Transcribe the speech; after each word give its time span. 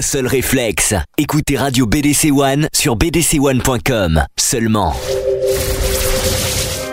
Un 0.00 0.02
seul 0.02 0.26
réflexe. 0.26 0.94
Écoutez 1.18 1.58
Radio 1.58 1.84
BDC 1.84 2.30
One 2.32 2.68
sur 2.72 2.96
bdc1.com. 2.96 4.24
Seulement. 4.38 4.96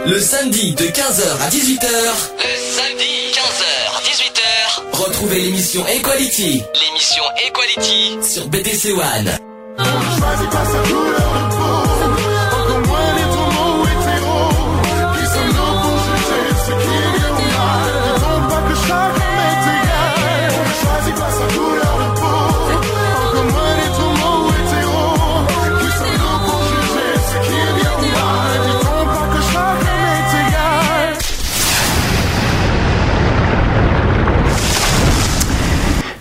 Le 0.05 0.19
samedi 0.19 0.75
de 0.75 0.83
15h 0.83 1.41
à 1.41 1.49
18h. 1.49 1.87
Le 1.87 2.57
samedi 2.75 3.31
15h 3.31 3.95
à 3.95 4.01
18h. 4.03 4.41
Retrouvez 4.91 5.39
l'émission 5.39 5.87
Equality. 5.87 6.61
L'émission 6.85 7.23
Equality 7.47 8.17
sur 8.29 8.49
BDC 8.49 8.91
One. 8.91 9.37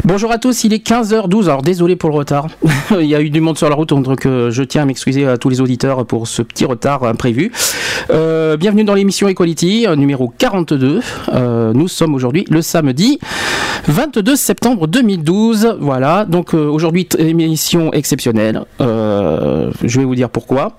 Bonjour 0.06 0.30
à 0.30 0.38
tous, 0.38 0.62
il 0.62 0.72
est 0.72 0.86
15h12, 0.86 1.46
alors 1.46 1.62
désolé 1.62 1.96
pour 1.96 2.10
le 2.10 2.14
retard. 2.14 2.46
il 2.92 3.06
y 3.06 3.16
a 3.16 3.20
eu 3.20 3.28
du 3.28 3.40
monde 3.40 3.58
sur 3.58 3.68
la 3.68 3.74
route, 3.74 3.88
donc 3.88 4.24
euh, 4.24 4.52
je 4.52 4.62
tiens 4.62 4.82
à 4.82 4.84
m'excuser 4.84 5.26
à 5.26 5.36
tous 5.36 5.48
les 5.48 5.60
auditeurs 5.60 6.06
pour 6.06 6.28
ce 6.28 6.42
petit 6.42 6.64
retard 6.64 7.02
imprévu. 7.02 7.50
Euh, 8.10 8.56
bienvenue 8.56 8.84
dans 8.84 8.94
l'émission 8.94 9.26
Equality, 9.26 9.84
euh, 9.84 9.96
numéro 9.96 10.32
42. 10.38 11.00
nous 11.74 11.88
sommes 11.88 12.14
aujourd'hui 12.14 12.44
le 12.48 12.62
samedi 12.62 13.18
22 13.88 14.36
septembre 14.36 14.86
2012. 14.86 15.78
Voilà, 15.80 16.24
donc 16.24 16.54
aujourd'hui 16.54 17.08
émission 17.18 17.92
exceptionnelle. 17.92 18.62
je 18.78 19.98
vais 19.98 20.04
vous 20.04 20.14
dire 20.14 20.30
pourquoi. 20.30 20.78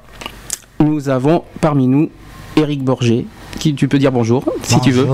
Nous 0.79 1.09
avons 1.09 1.43
parmi 1.59 1.89
nous 1.89 2.09
Eric 2.57 2.83
Borgé, 2.83 3.25
qui 3.59 3.75
tu 3.75 3.87
peux 3.87 3.99
dire 3.99 4.11
bonjour, 4.11 4.43
si 4.63 4.79
tu 4.81 4.91
veux. 4.91 5.07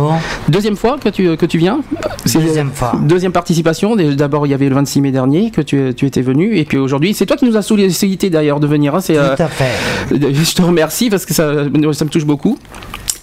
Deuxième 0.47 0.77
fois 0.77 0.97
que 0.97 1.09
tu, 1.09 1.36
que 1.36 1.45
tu 1.45 1.58
viens 1.58 1.81
Deuxième 2.25 2.72
fois. 2.72 2.94
Deuxième 3.02 3.33
participation. 3.33 3.95
D'abord, 3.95 4.47
il 4.47 4.50
y 4.50 4.53
avait 4.53 4.69
le 4.69 4.75
26 4.75 5.02
mai 5.02 5.11
dernier 5.11 5.52
que 5.52 5.61
tu, 5.61 5.94
tu 5.95 6.05
étais 6.05 6.22
venu. 6.22 6.58
Et 6.58 6.63
puis 6.63 6.77
aujourd'hui, 6.77 7.13
c'est 7.13 7.25
toi 7.25 7.35
qui 7.35 7.45
nous 7.45 7.58
as 7.58 7.61
sollicité 7.61 8.30
d'ailleurs 8.30 8.59
de 8.59 8.67
venir. 8.67 8.95
Hein, 8.95 9.00
Tout 9.05 9.13
euh, 9.13 9.35
à 9.38 9.47
fait. 9.47 9.72
Je 10.09 10.55
te 10.55 10.61
remercie 10.61 11.09
parce 11.09 11.25
que 11.25 11.33
ça, 11.33 11.52
ça 11.94 12.05
me 12.05 12.09
touche 12.09 12.25
beaucoup. 12.25 12.58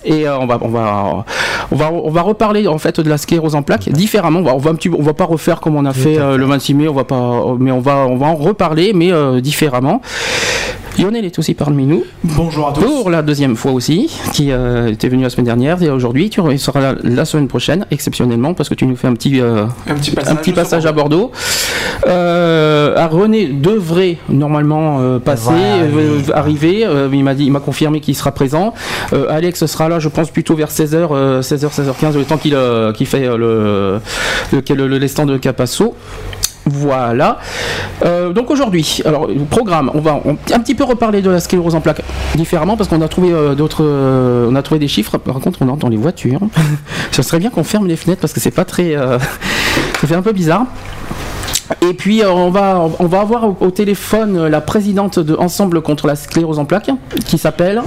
Et 0.05 0.27
euh, 0.27 0.39
on, 0.39 0.47
va, 0.47 0.59
on, 0.63 0.69
va, 0.69 1.25
on, 1.71 1.77
va, 1.77 1.93
on 1.93 2.11
va 2.11 2.23
reparler 2.23 2.67
en 2.67 2.79
fait 2.79 3.01
de 3.01 3.09
la 3.09 3.19
sclérose 3.19 3.55
en 3.55 3.63
plaques 3.63 3.89
différemment. 3.91 4.41
On 4.41 4.45
va, 4.45 4.55
on 4.55 4.59
va, 4.59 4.71
un 4.71 4.75
petit, 4.75 4.89
on 4.89 5.03
va 5.03 5.15
pas 5.15 5.25
refaire 5.25 5.61
comme 5.61 5.77
on 5.77 5.85
a 5.85 5.93
fait 5.93 6.19
euh, 6.19 6.37
le 6.37 6.47
26 6.47 6.75
mai, 6.75 6.89
on 6.89 6.95
va 6.95 7.05
pas, 7.05 7.45
mais 7.59 7.71
on 7.71 7.81
va, 7.81 8.07
on 8.07 8.17
va 8.17 8.27
en 8.27 8.37
reparler, 8.37 8.93
mais 8.95 9.13
différemment. 9.41 10.01
Lionel 10.99 11.25
est 11.25 11.39
aussi 11.39 11.55
parmi 11.55 11.87
nous. 11.87 12.05
Bonjour 12.25 12.69
à 12.69 12.73
tous. 12.73 12.81
Pour 12.81 13.11
la 13.11 13.23
deuxième 13.23 13.57
fois 13.57 13.73
aussi, 13.73 14.11
qui 14.33 14.51
euh, 14.51 14.89
était 14.89 15.09
venu 15.09 15.23
la 15.23 15.31
semaine 15.31 15.47
dernière 15.47 15.83
et 15.83 15.91
aujourd'hui, 15.91 16.31
tu 16.31 16.41
seras 16.59 16.81
là 16.81 16.95
la 17.03 17.25
semaine 17.25 17.49
prochaine, 17.49 17.87
exceptionnellement, 17.91 18.55
parce 18.55 18.69
que 18.69 18.75
tu 18.75 18.87
nous 18.87 18.97
fais 18.97 19.07
un 19.07 19.15
petit, 19.15 19.41
euh, 19.41 19.65
un 19.87 19.95
petit 19.95 20.11
passage, 20.11 20.33
un 20.33 20.37
petit 20.37 20.53
passage 20.53 20.87
à 20.87 20.93
Bordeaux. 20.93 21.31
Euh, 22.07 22.97
à 22.97 23.07
René 23.07 23.47
devrait 23.47 24.19
normalement 24.29 25.19
passer, 25.21 25.51
arriver. 26.35 26.87
il 27.13 27.25
m'a 27.25 27.35
dit, 27.35 27.45
il 27.45 27.53
m'a 27.53 27.61
confirmé 27.61 28.01
qu'il 28.01 28.17
sera 28.17 28.33
présent. 28.33 28.75
Alex 29.29 29.67
sera 29.67 29.89
là, 29.89 29.99
je 29.99 30.09
pense 30.09 30.31
plutôt 30.31 30.55
vers 30.55 30.71
16h, 30.71 31.41
16h, 31.41 31.69
16h15, 31.69 32.15
le 32.17 32.25
temps 32.25 32.39
qu'il 32.39 33.07
fait 33.07 33.27
le, 33.27 34.01
le, 34.53 34.75
le, 34.75 34.99
le, 34.99 35.09
stand 35.09 35.31
de 35.31 35.37
Capasso. 35.37 35.95
Voilà. 36.67 37.39
Euh, 38.05 38.33
donc 38.33 38.51
aujourd'hui, 38.51 39.01
alors 39.05 39.27
le 39.27 39.45
programme, 39.45 39.91
on 39.95 40.01
va 40.01 40.21
un 40.53 40.61
petit 40.61 40.75
peu 40.75 40.85
reparler 40.85 41.23
de 41.23 41.31
la 41.31 41.41
sclérose 41.41 41.75
en 41.75 41.81
plaques 41.81 42.03
différemment 42.35 42.77
parce 42.77 42.89
qu'on 42.89 43.01
a 43.01 43.09
trouvé 43.09 43.33
euh, 43.33 43.55
d'autres, 43.55 43.85
euh, 43.85 44.49
on 44.51 44.55
a 44.55 44.63
trouvé 44.63 44.79
des 44.79 44.89
chiffres. 44.89 45.19
Par 45.19 45.41
contre, 45.41 45.63
on 45.63 45.69
entend 45.69 45.89
les 45.89 45.97
voitures. 45.97 46.41
Ce 47.13 47.23
serait 47.23 47.39
bien 47.39 47.51
qu'on 47.51 47.65
ferme 47.65 47.87
les 47.87 47.97
fenêtres 47.97 48.21
parce 48.21 48.33
que 48.33 48.41
c'est 48.41 48.51
pas 48.51 48.65
très, 48.65 48.95
ça 50.01 50.07
fait 50.07 50.15
un 50.15 50.23
peu 50.23 50.33
bizarre. 50.33 50.67
Et 51.83 51.95
puis 51.95 52.23
euh, 52.23 52.31
on 52.31 52.51
va 52.51 52.89
on 52.99 53.07
va 53.07 53.21
avoir 53.21 53.63
au, 53.63 53.71
téléphone 53.71 54.37
euh, 54.37 54.49
la 54.49 54.61
présidente 54.61 55.19
de 55.19 55.37
Ensemble 55.37 55.81
contre 55.83 56.07
la 56.07 56.17
sclérose 56.17 56.59
en 56.59 56.65
plaques 56.65 56.91
qui 57.27 57.39
s'appelle 57.39 57.83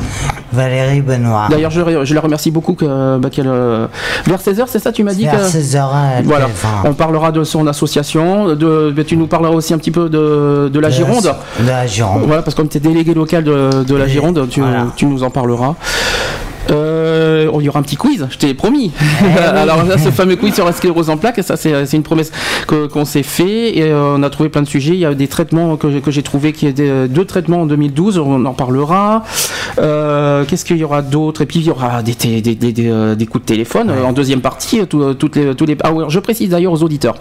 Valérie 0.52 1.02
Benoît. 1.02 1.48
D'ailleurs 1.50 1.72
je, 1.72 2.06
je, 2.06 2.14
la 2.14 2.22
remercie 2.22 2.52
beaucoup 2.52 2.74
que 2.74 3.18
bah, 3.18 3.30
euh, 3.40 3.88
vers 4.26 4.40
16h 4.40 4.66
c'est 4.68 4.80
ça 4.80 4.92
tu 4.92 5.04
m'as 5.04 5.14
dit 5.14 5.26
vers 5.26 5.48
16h 5.48 6.24
voilà 6.24 6.48
on 6.86 6.94
parlera 6.94 7.32
de 7.32 7.44
son 7.44 7.68
association 7.68 8.56
de 8.56 9.04
tu 9.04 9.18
nous 9.18 9.28
parleras 9.28 9.54
aussi 9.54 9.74
un 9.74 9.78
petit 9.78 9.92
peu 9.92 10.10
de, 10.10 10.70
de 10.72 10.80
la 10.80 10.90
Gironde. 10.90 11.36
De 11.60 11.68
la 11.68 11.86
Gironde. 11.86 12.24
Voilà 12.26 12.42
parce 12.42 12.56
que 12.56 12.62
comme 12.62 12.70
tu 12.70 12.78
es 12.78 12.80
délégué 12.80 13.14
local 13.14 13.44
de, 13.44 13.84
de 13.84 13.96
la 13.96 14.08
Gironde 14.08 14.48
tu, 14.50 14.62
tu 14.96 15.06
nous 15.06 15.24
en 15.24 15.30
parleras. 15.30 15.76
Euh, 16.72 17.50
il 17.60 17.66
y 17.66 17.70
aura 17.70 17.80
un 17.80 17.84
petit 17.84 17.96
quiz, 17.96 18.28
je 18.30 18.38
t'ai 18.38 18.54
promis. 18.54 18.92
Eh 19.22 19.40
Alors 19.58 19.84
là, 19.84 19.98
ce 19.98 20.10
fameux 20.10 20.36
quiz 20.36 20.54
sur 20.54 20.66
la 20.66 20.72
sclérose 20.72 21.10
en 21.10 21.18
plaques, 21.18 21.42
ça 21.44 21.56
c'est 21.56 21.94
une 21.94 22.04
promesse 22.04 22.32
qu'on 22.68 23.06
s'est 23.06 23.24
fait 23.24 23.78
et 23.78 23.84
euh, 23.84 24.16
on 24.18 24.24
a 24.24 24.30
trouvé 24.30 24.50
plein 24.50 24.62
de 24.62 24.68
sujets. 24.68 24.94
Il 24.94 25.00
y 25.00 25.06
a 25.06 25.14
des 25.14 25.28
traitements 25.28 25.78
que, 25.78 26.00
que 26.00 26.12
j'ai 26.12 26.24
trouvé 26.24 26.54
qui 26.54 26.68
étaient 26.68 27.08
deux 27.08 27.26
traitements 27.26 27.62
en 27.62 27.66
2012, 27.66 28.18
on 28.18 28.46
en 28.46 28.54
parlera. 28.54 29.24
Euh, 29.80 30.44
Qu'est-ce 30.46 30.66
qu'il 30.66 30.78
y 30.78 30.84
aura 30.84 31.02
d'autre? 31.02 31.42
Et 31.42 31.46
puis 31.46 31.60
il 31.60 31.66
y 31.66 31.72
aura 31.72 32.02
des, 32.02 32.14
des, 32.14 32.42
des, 32.42 32.72
des 32.72 32.90
euh, 32.90 33.16
coups 33.16 33.44
de 33.44 33.48
téléphone 33.48 33.92
en 33.92 34.12
deuxième 34.12 34.42
partie. 34.42 34.86
toutes 34.88 35.36
les, 35.36 35.56
tous 35.56 35.66
les... 35.66 35.78
Ah, 35.84 35.92
je 36.08 36.20
précise 36.20 36.50
d'ailleurs 36.50 36.74
aux 36.74 36.84
auditeurs 36.84 37.16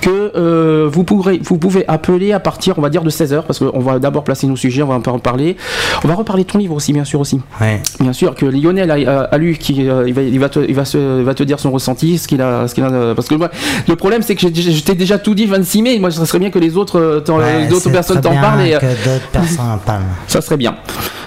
que 0.00 0.86
vous, 0.86 1.04
pourrez, 1.04 1.40
vous 1.42 1.58
pouvez 1.58 1.84
appeler 1.88 2.32
à 2.32 2.40
partir, 2.40 2.78
on 2.78 2.82
va 2.82 2.90
dire, 2.90 3.02
de 3.02 3.10
16h 3.10 3.42
parce 3.42 3.58
qu'on 3.58 3.80
va 3.80 3.98
d'abord 3.98 4.24
placer 4.24 4.46
nos 4.46 4.56
sujets, 4.56 4.82
on 4.82 4.88
va 4.88 4.94
un 4.94 5.00
peu 5.00 5.10
en 5.10 5.18
parler. 5.18 5.56
On 6.04 6.08
va 6.08 6.14
reparler 6.14 6.44
de 6.44 6.48
ton 6.50 6.58
livre 6.58 6.74
aussi, 6.74 6.92
bien 6.92 7.04
sûr 7.04 7.20
aussi. 7.20 7.40
Bien 8.00 8.12
sûr 8.12 8.34
que 8.34 8.46
Lionel 8.46 8.77
a, 8.80 9.38
lu, 9.38 9.56
qui, 9.56 9.88
euh, 9.88 10.04
il, 10.06 10.14
va, 10.14 10.22
il, 10.22 10.38
va 10.38 10.48
te, 10.48 10.60
il 10.60 10.74
va, 10.74 10.84
se, 10.84 11.22
va 11.22 11.34
te 11.34 11.42
dire 11.42 11.60
son 11.60 11.70
ressenti, 11.70 12.18
ce 12.18 12.28
qu'il 12.28 12.42
a, 12.42 12.68
ce 12.68 12.74
qu'il 12.74 12.84
a, 12.84 13.14
parce 13.14 13.28
que 13.28 13.34
moi, 13.34 13.50
le 13.86 13.96
problème 13.96 14.22
c'est 14.22 14.34
que 14.34 14.46
j'étais 14.52 14.94
déjà 14.94 15.18
tout 15.18 15.34
dit 15.34 15.46
26 15.46 15.82
mai. 15.82 15.98
Moi, 15.98 16.10
ça 16.10 16.26
serait 16.26 16.38
bien 16.38 16.50
que 16.50 16.58
les 16.58 16.76
autres, 16.76 17.00
euh, 17.00 17.68
d'autres 17.68 17.90
personnes 17.90 18.20
t'en 18.20 18.34
parlent. 18.34 18.62
Et, 18.62 18.72
que 18.72 19.04
d'autres 19.04 19.28
personnes 19.32 19.70
en 19.70 19.78
parlent. 19.78 20.02
Ça 20.26 20.40
serait 20.40 20.56
bien. 20.56 20.74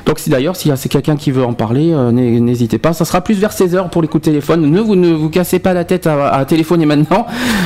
Donc 0.06 0.19
si 0.19 0.29
d'ailleurs, 0.29 0.56
si 0.56 0.72
c'est 0.75 0.89
quelqu'un 0.89 1.16
qui 1.16 1.31
veut 1.31 1.44
en 1.44 1.53
parler, 1.53 1.91
euh, 1.94 2.12
n'hésitez 2.12 2.78
pas. 2.78 2.94
Ça 2.94 3.06
sera 3.06 3.22
plus 3.22 3.39
vers 3.39 3.51
16h 3.51 3.89
pour 3.89 4.01
les 4.01 4.07
coups 4.07 4.23
de 4.23 4.29
téléphone. 4.31 4.69
Ne 4.69 4.79
vous, 4.79 4.95
ne 4.95 5.13
vous 5.13 5.29
cassez 5.29 5.59
pas 5.59 5.73
la 5.73 5.85
tête 5.85 6.07
à, 6.07 6.44
téléphoner 6.45 6.85
maintenant. 6.85 7.25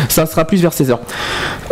Ça 0.09 0.25
sera 0.25 0.45
plus 0.45 0.61
vers 0.61 0.71
16h. 0.71 0.97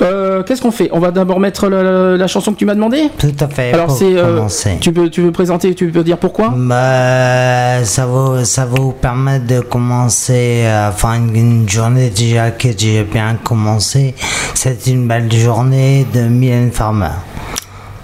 Euh, 0.02 0.44
Qu'est-ce 0.44 0.62
qu'on 0.62 0.72
fait? 0.72 0.90
On 0.92 1.00
va 1.00 1.12
d'abord 1.12 1.40
mettre 1.40 1.70
la, 1.70 2.28
chanson 2.28 2.54
que 2.54 2.58
tu 2.58 2.66
m'as 2.66 2.76
demandé 2.76 3.10
Tout 3.18 3.28
à 3.40 3.48
fait. 3.48 3.74
Alors 3.74 3.92
c'est... 3.92 4.18
Euh, 4.18 4.48
tu, 4.80 4.92
peux, 4.92 5.10
tu 5.10 5.22
veux 5.22 5.32
présenter, 5.32 5.76
tu 5.76 5.92
peux 5.92 6.04
dire 6.04 6.18
pourquoi? 6.18 6.54
Bah, 6.56 7.84
ça, 7.84 8.03
va, 8.06 8.46
ça 8.46 8.66
va 8.66 8.80
vous 8.80 8.92
permettre 8.92 9.46
de 9.48 9.60
commencer, 9.60 10.66
enfin 10.88 11.16
une 11.16 11.68
journée 11.68 12.10
déjà 12.10 12.52
que 12.52 12.70
j'ai 12.78 13.04
bien 13.04 13.38
commencé. 13.44 14.16
C'est 14.54 14.88
une 14.88 15.08
belle 15.08 15.32
journée 15.32 16.06
de 16.14 16.22
Mylène 16.22 16.72
Farmer. 16.72 17.10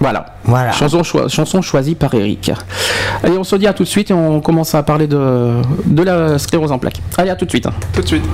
Voilà. 0.00 0.24
voilà. 0.44 0.72
Chanson, 0.72 1.02
chanson 1.28 1.60
choisie 1.60 1.94
par 1.94 2.14
Eric. 2.14 2.50
Allez, 3.22 3.36
on 3.36 3.44
se 3.44 3.56
dit 3.56 3.66
à 3.66 3.74
tout 3.74 3.82
de 3.82 3.88
suite 3.88 4.10
et 4.10 4.14
on 4.14 4.40
commence 4.40 4.74
à 4.74 4.82
parler 4.82 5.06
de, 5.06 5.60
de 5.84 6.02
la 6.02 6.38
sclérose 6.38 6.72
en 6.72 6.78
plaques. 6.78 7.02
Allez, 7.18 7.30
à 7.30 7.36
tout 7.36 7.44
de 7.44 7.50
suite. 7.50 7.68
Tout 7.92 8.00
de 8.00 8.06
suite. 8.06 8.24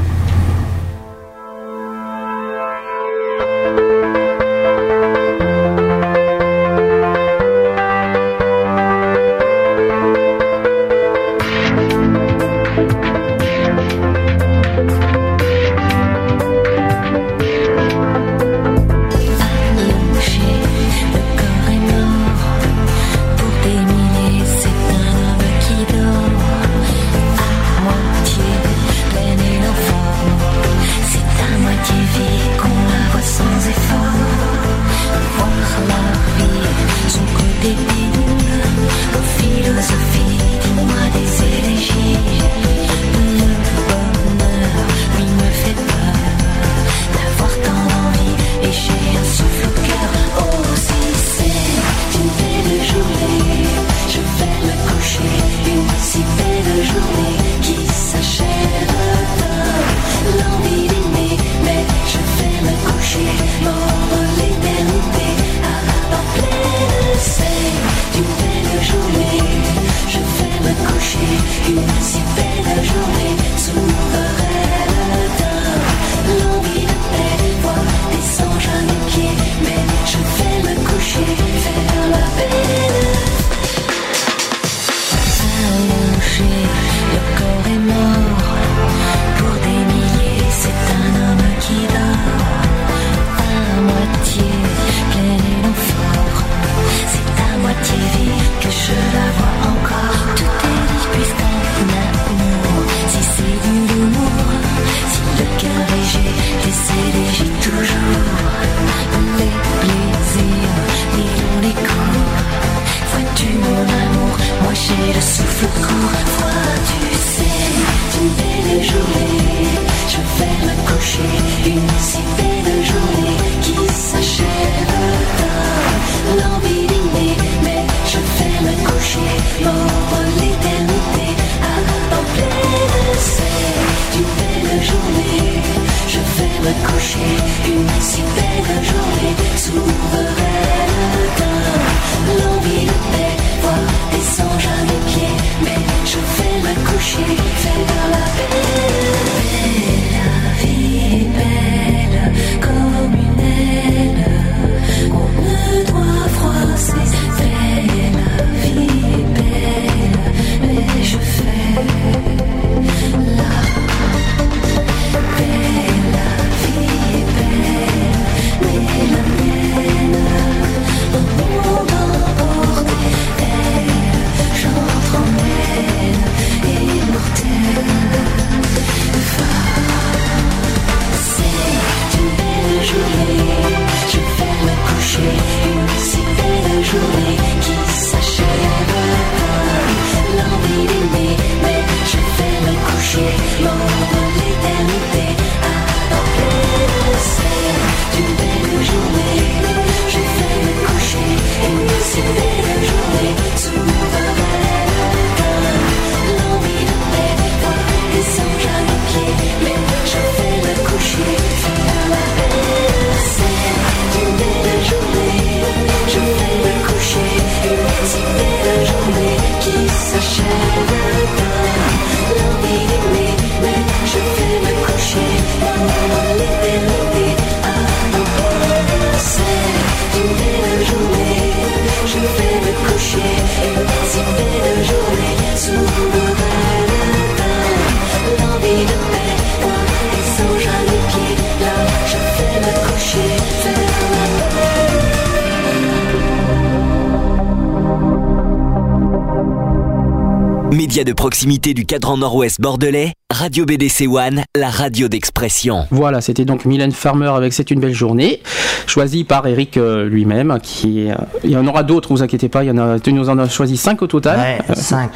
Du 251.74 251.86
cadran 251.86 252.16
nord-ouest 252.16 252.60
bordelais, 252.60 253.12
Radio 253.32 253.64
BDC 253.64 254.06
One, 254.08 254.42
la 254.54 254.70
radio 254.70 255.08
d'expression. 255.08 255.86
Voilà, 255.90 256.20
c'était 256.20 256.44
donc 256.44 256.64
Mylène 256.64 256.92
Farmer 256.92 257.28
avec 257.28 257.52
C'est 257.52 257.70
une 257.70 257.80
belle 257.80 257.94
journée, 257.94 258.40
choisi 258.86 259.24
par 259.24 259.46
Eric 259.46 259.76
euh, 259.76 260.08
lui-même. 260.08 260.58
Qui, 260.62 261.08
il 261.44 261.50
y 261.50 261.56
en 261.56 261.66
aura 261.66 261.82
d'autres, 261.82 262.10
vous 262.10 262.22
inquiétez 262.22 262.48
pas, 262.48 262.62
il 262.62 262.68
y 262.68 262.70
en 262.70 262.78
a, 262.78 262.98
nous 263.06 263.28
en 263.28 263.38
as 263.38 263.48
choisi 263.48 263.76
5 263.76 264.00
au 264.02 264.06
total. 264.06 264.38
Ouais, 264.38 264.74
5. 264.74 265.10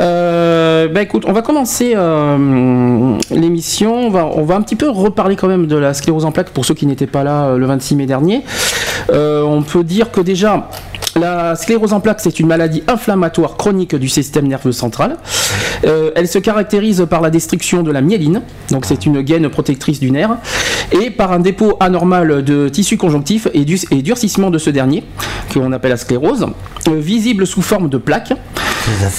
Euh, 0.00 0.88
ben 0.88 1.02
écoute, 1.02 1.24
on 1.26 1.32
va 1.32 1.42
commencer 1.42 1.92
euh, 1.96 3.16
l'émission. 3.30 3.94
On 3.94 4.10
va, 4.10 4.26
on 4.26 4.44
va 4.44 4.56
un 4.56 4.62
petit 4.62 4.76
peu 4.76 4.90
reparler 4.90 5.36
quand 5.36 5.48
même 5.48 5.66
de 5.66 5.76
la 5.76 5.94
sclérose 5.94 6.24
en 6.24 6.32
plaques 6.32 6.50
pour 6.50 6.64
ceux 6.64 6.74
qui 6.74 6.86
n'étaient 6.86 7.06
pas 7.06 7.24
là 7.24 7.56
le 7.56 7.66
26 7.66 7.96
mai 7.96 8.06
dernier. 8.06 8.44
on 9.10 9.62
peut 9.62 9.84
dire 9.84 10.10
que 10.10 10.20
déjà, 10.20 10.68
la 11.18 11.56
sclérose 11.56 11.92
en 11.92 12.00
plaques, 12.00 12.20
c'est 12.20 12.38
une 12.38 12.46
maladie 12.46 12.82
inflammatoire 12.86 13.56
chronique 13.56 13.96
du 13.96 14.08
système 14.08 14.46
nerveux 14.46 14.72
central. 14.72 15.16
Euh, 15.84 16.10
elle 16.14 16.28
se 16.28 16.38
caractérise 16.38 17.06
par 17.08 17.20
la 17.20 17.30
destruction 17.30 17.82
de 17.82 17.90
la 17.90 18.00
myéline, 18.00 18.42
donc 18.70 18.84
c'est 18.84 19.06
une 19.06 19.22
gaine 19.22 19.48
protectrice 19.48 20.00
du 20.00 20.10
nerf, 20.10 20.36
et 20.92 21.10
par 21.10 21.32
un 21.32 21.40
dépôt 21.40 21.76
anormal 21.80 22.44
de 22.44 22.68
tissu 22.68 22.96
conjonctif 22.96 23.48
et, 23.54 23.64
et 23.90 24.02
durcissement 24.02 24.50
de 24.50 24.58
ce 24.58 24.70
dernier, 24.70 25.04
qu'on 25.52 25.72
appelle 25.72 25.90
la 25.90 25.96
sclérose, 25.96 26.46
euh, 26.88 26.94
visible 26.98 27.46
sous 27.46 27.62
forme 27.62 27.88
de 27.88 27.98
plaques. 27.98 28.32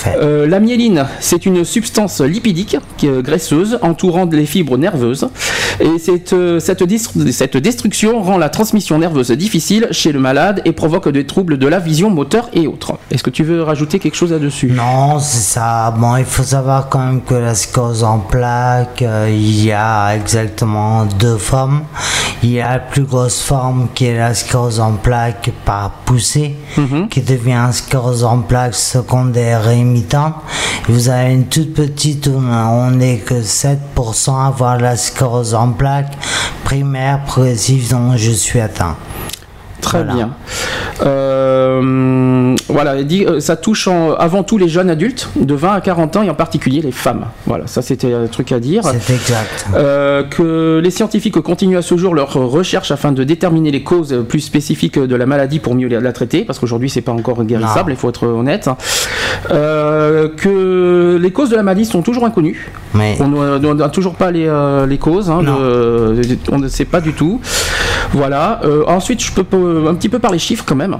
Euh, 0.07 0.47
la 0.47 0.59
myéline, 0.59 1.05
c'est 1.19 1.45
une 1.45 1.63
substance 1.63 2.21
lipidique 2.21 2.77
graisseuse 3.03 3.77
entourant 3.81 4.25
les 4.25 4.45
fibres 4.45 4.77
nerveuses. 4.77 5.29
Et 5.81 5.97
cette, 5.97 6.35
cette, 6.59 6.83
cette, 7.31 7.57
destruction 7.57 8.21
rend 8.21 8.37
la 8.37 8.49
transmission 8.49 8.99
nerveuse 8.99 9.31
difficile 9.31 9.87
chez 9.91 10.11
le 10.11 10.19
malade 10.19 10.61
et 10.63 10.73
provoque 10.73 11.09
des 11.09 11.25
troubles 11.25 11.57
de 11.57 11.67
la 11.67 11.79
vision 11.79 12.11
moteur 12.11 12.49
et 12.53 12.67
autres. 12.67 12.99
Est-ce 13.09 13.23
que 13.23 13.31
tu 13.31 13.43
veux 13.43 13.63
rajouter 13.63 13.97
quelque 13.97 14.15
chose 14.15 14.31
là-dessus? 14.31 14.67
Non, 14.67 15.17
c'est 15.19 15.53
ça. 15.53 15.91
Bon, 15.97 16.17
il 16.17 16.25
faut 16.25 16.43
savoir 16.43 16.89
quand 16.89 16.99
même 16.99 17.21
que 17.21 17.33
la 17.33 17.55
sclérose 17.55 18.03
en 18.03 18.19
plaques, 18.19 19.01
euh, 19.01 19.29
il 19.31 19.65
y 19.65 19.71
a 19.71 20.15
exactement 20.15 21.05
deux 21.05 21.37
formes. 21.37 21.81
Il 22.43 22.51
y 22.51 22.59
a 22.59 22.71
la 22.71 22.79
plus 22.79 23.03
grosse 23.03 23.41
forme 23.41 23.89
qui 23.93 24.05
est 24.05 24.17
la 24.17 24.33
sclérose 24.33 24.79
en 24.79 24.93
plaques 24.93 25.51
par 25.63 25.91
poussée, 26.05 26.55
mhm. 26.75 27.07
qui 27.07 27.21
devient 27.21 27.69
sclérose 27.71 28.23
en 28.23 28.39
plaques 28.39 28.73
secondaire 28.73 29.69
et 29.69 29.77
imitante. 29.77 30.35
vous 30.87 31.09
avez 31.09 31.33
une 31.33 31.45
toute 31.45 31.73
petite 31.73 32.27
où 32.27 32.39
on 32.39 32.91
n'est 32.91 33.19
que 33.19 33.41
7% 33.41 34.35
à 34.35 34.47
avoir 34.47 34.79
la 34.79 34.97
sclérose 34.97 35.53
en 35.53 35.71
plaques 35.71 36.17
primaire 36.63 37.23
progressive 37.25 37.91
dont 37.91 38.15
je 38.17 38.31
suis 38.31 38.59
atteint. 38.59 38.95
Très 39.81 40.03
bien. 40.03 40.31
Euh, 41.03 42.55
voilà, 42.69 42.93
euh, 42.93 43.39
ça 43.39 43.55
touche 43.55 43.87
avant 43.87 44.43
tout 44.43 44.57
les 44.57 44.69
jeunes 44.69 44.89
adultes 44.89 45.29
de 45.35 45.55
20 45.55 45.73
à 45.73 45.81
40 45.81 46.17
ans 46.17 46.23
et 46.23 46.29
en 46.29 46.35
particulier 46.35 46.81
les 46.81 46.91
femmes. 46.91 47.25
Voilà, 47.45 47.67
ça 47.67 47.81
c'était 47.81 48.13
un 48.13 48.27
truc 48.27 48.51
à 48.51 48.59
dire. 48.59 48.83
C'est 48.85 49.13
exact. 49.13 49.65
Euh, 49.75 50.23
que 50.23 50.79
les 50.83 50.91
scientifiques 50.91 51.39
continuent 51.41 51.77
à 51.77 51.81
ce 51.81 51.97
jour 51.97 52.13
leur 52.13 52.33
recherche 52.33 52.91
afin 52.91 53.11
de 53.11 53.23
déterminer 53.23 53.71
les 53.71 53.83
causes 53.83 54.23
plus 54.27 54.41
spécifiques 54.41 54.99
de 54.99 55.15
la 55.15 55.25
maladie 55.25 55.59
pour 55.59 55.75
mieux 55.75 55.87
la 55.87 56.13
traiter, 56.13 56.43
parce 56.43 56.59
qu'aujourd'hui 56.59 56.89
c'est 56.89 57.01
pas 57.01 57.11
encore 57.11 57.43
guérissable, 57.43 57.91
il 57.91 57.97
faut 57.97 58.09
être 58.09 58.27
honnête. 58.27 58.69
que 59.49 61.19
les 61.21 61.31
causes 61.31 61.49
de 61.49 61.55
la 61.55 61.63
maladie 61.63 61.85
sont 61.85 62.01
toujours 62.01 62.25
inconnues. 62.25 62.71
Mais... 62.93 63.17
On 63.19 63.75
n'a 63.75 63.89
toujours 63.89 64.15
pas 64.15 64.31
les, 64.31 64.97
causes, 64.99 65.29
hein, 65.29 65.41
on 66.51 66.59
ne 66.59 66.67
sait 66.67 66.85
pas 66.85 67.01
du 67.01 67.13
tout. 67.13 67.41
Voilà. 68.13 68.59
ensuite, 68.87 69.23
je 69.23 69.31
peux 69.31 69.87
un 69.87 69.95
petit 69.95 70.09
peu 70.09 70.19
par 70.19 70.31
les 70.31 70.39
chiffres 70.39 70.65
quand 70.67 70.75
même. 70.75 70.97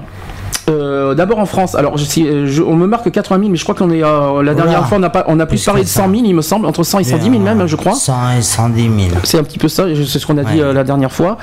euh, 0.68 1.14
D'abord 1.14 1.38
en 1.38 1.46
France, 1.46 1.74
alors 1.74 1.96
je, 1.96 2.62
on 2.62 2.76
me 2.76 2.86
marque 2.86 3.10
80 3.10 3.38
000, 3.38 3.50
mais 3.50 3.56
je 3.56 3.62
crois 3.64 3.74
qu'on 3.74 3.90
est 3.90 4.02
euh, 4.02 4.42
la 4.42 4.54
dernière 4.54 4.86
fois 4.86 4.98
on 4.98 5.02
a 5.02 5.10
pas, 5.10 5.24
on 5.28 5.40
a 5.40 5.46
plus 5.46 5.64
parlé 5.64 5.82
de 5.82 5.88
100 5.88 6.08
000, 6.10 6.22
il 6.24 6.34
me 6.34 6.42
semble, 6.42 6.66
entre 6.66 6.82
100 6.82 7.00
et 7.00 7.04
110 7.04 7.30
000 7.30 7.42
même, 7.42 7.66
je 7.66 7.76
crois. 7.76 7.94
100 7.94 8.14
et 8.38 8.42
110 8.42 8.82
000. 8.82 8.94
C'est 9.24 9.38
un 9.38 9.44
petit 9.44 9.58
peu 9.58 9.68
ça, 9.68 9.86
c'est 10.06 10.18
ce 10.18 10.26
qu'on 10.26 10.38
a 10.38 10.44
dit 10.44 10.58
la 10.58 10.84
dernière 10.84 11.12
fois. 11.12 11.36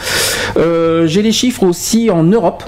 J'ai 0.56 1.22
les 1.22 1.32
chiffres 1.32 1.64
aussi 1.64 2.10
en 2.10 2.24
Europe. 2.24 2.64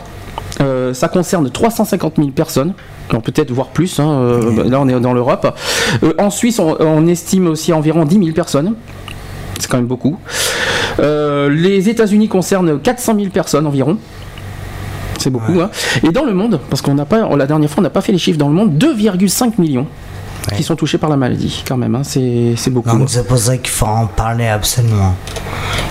ça 0.93 1.07
concerne 1.07 1.49
350 1.49 2.13
000 2.17 2.29
personnes 2.29 2.73
peut-être 3.19 3.51
voire 3.51 3.67
plus. 3.67 3.99
Hein, 3.99 4.39
là, 4.69 4.79
on 4.79 4.87
est 4.87 4.97
dans 4.99 5.13
l'Europe. 5.13 5.53
en 6.17 6.29
Suisse, 6.29 6.59
on, 6.59 6.77
on, 6.79 7.07
estime 7.07 7.47
aussi 7.47 7.73
environ 7.73 8.05
10 8.05 8.15
000 8.19 8.31
personnes. 8.31 8.75
C'est 9.61 9.69
quand 9.69 9.77
même 9.77 9.87
beaucoup. 9.87 10.17
les 10.99 11.89
États-Unis 11.89 12.27
concernent 12.27 12.79
400 12.79 13.15
000 13.15 13.29
personnes 13.29 13.65
environ 13.65 13.97
c'est 15.21 15.29
beaucoup. 15.29 15.61
Hein. 15.61 15.69
Et 16.03 16.09
dans 16.09 16.23
le 16.23 16.33
monde, 16.33 16.59
parce 16.69 16.81
qu'on 16.81 16.95
n'a 16.95 17.05
pas, 17.05 17.29
la 17.35 17.45
dernière 17.45 17.69
fois, 17.69 17.81
on 17.81 17.83
n'a 17.83 17.91
pas 17.91 18.01
fait 18.01 18.11
les 18.11 18.17
chiffres 18.17 18.39
dans 18.39 18.47
le 18.47 18.55
monde, 18.55 18.83
2,5 18.83 19.53
millions 19.59 19.85
qui 20.55 20.63
sont 20.63 20.75
touchés 20.75 20.97
par 20.97 21.09
la 21.09 21.17
maladie, 21.17 21.63
quand 21.67 21.77
même. 21.77 21.95
Hein. 21.95 22.03
c'est, 22.03 22.69
beaucoup. 22.69 22.97
Donc 22.97 23.09
c'est 23.09 23.27
pour 23.27 23.37
ça 23.37 23.57
qu'il 23.57 23.69
faut 23.69 23.85
en 23.85 24.07
parler 24.07 24.47
absolument. 24.47 25.15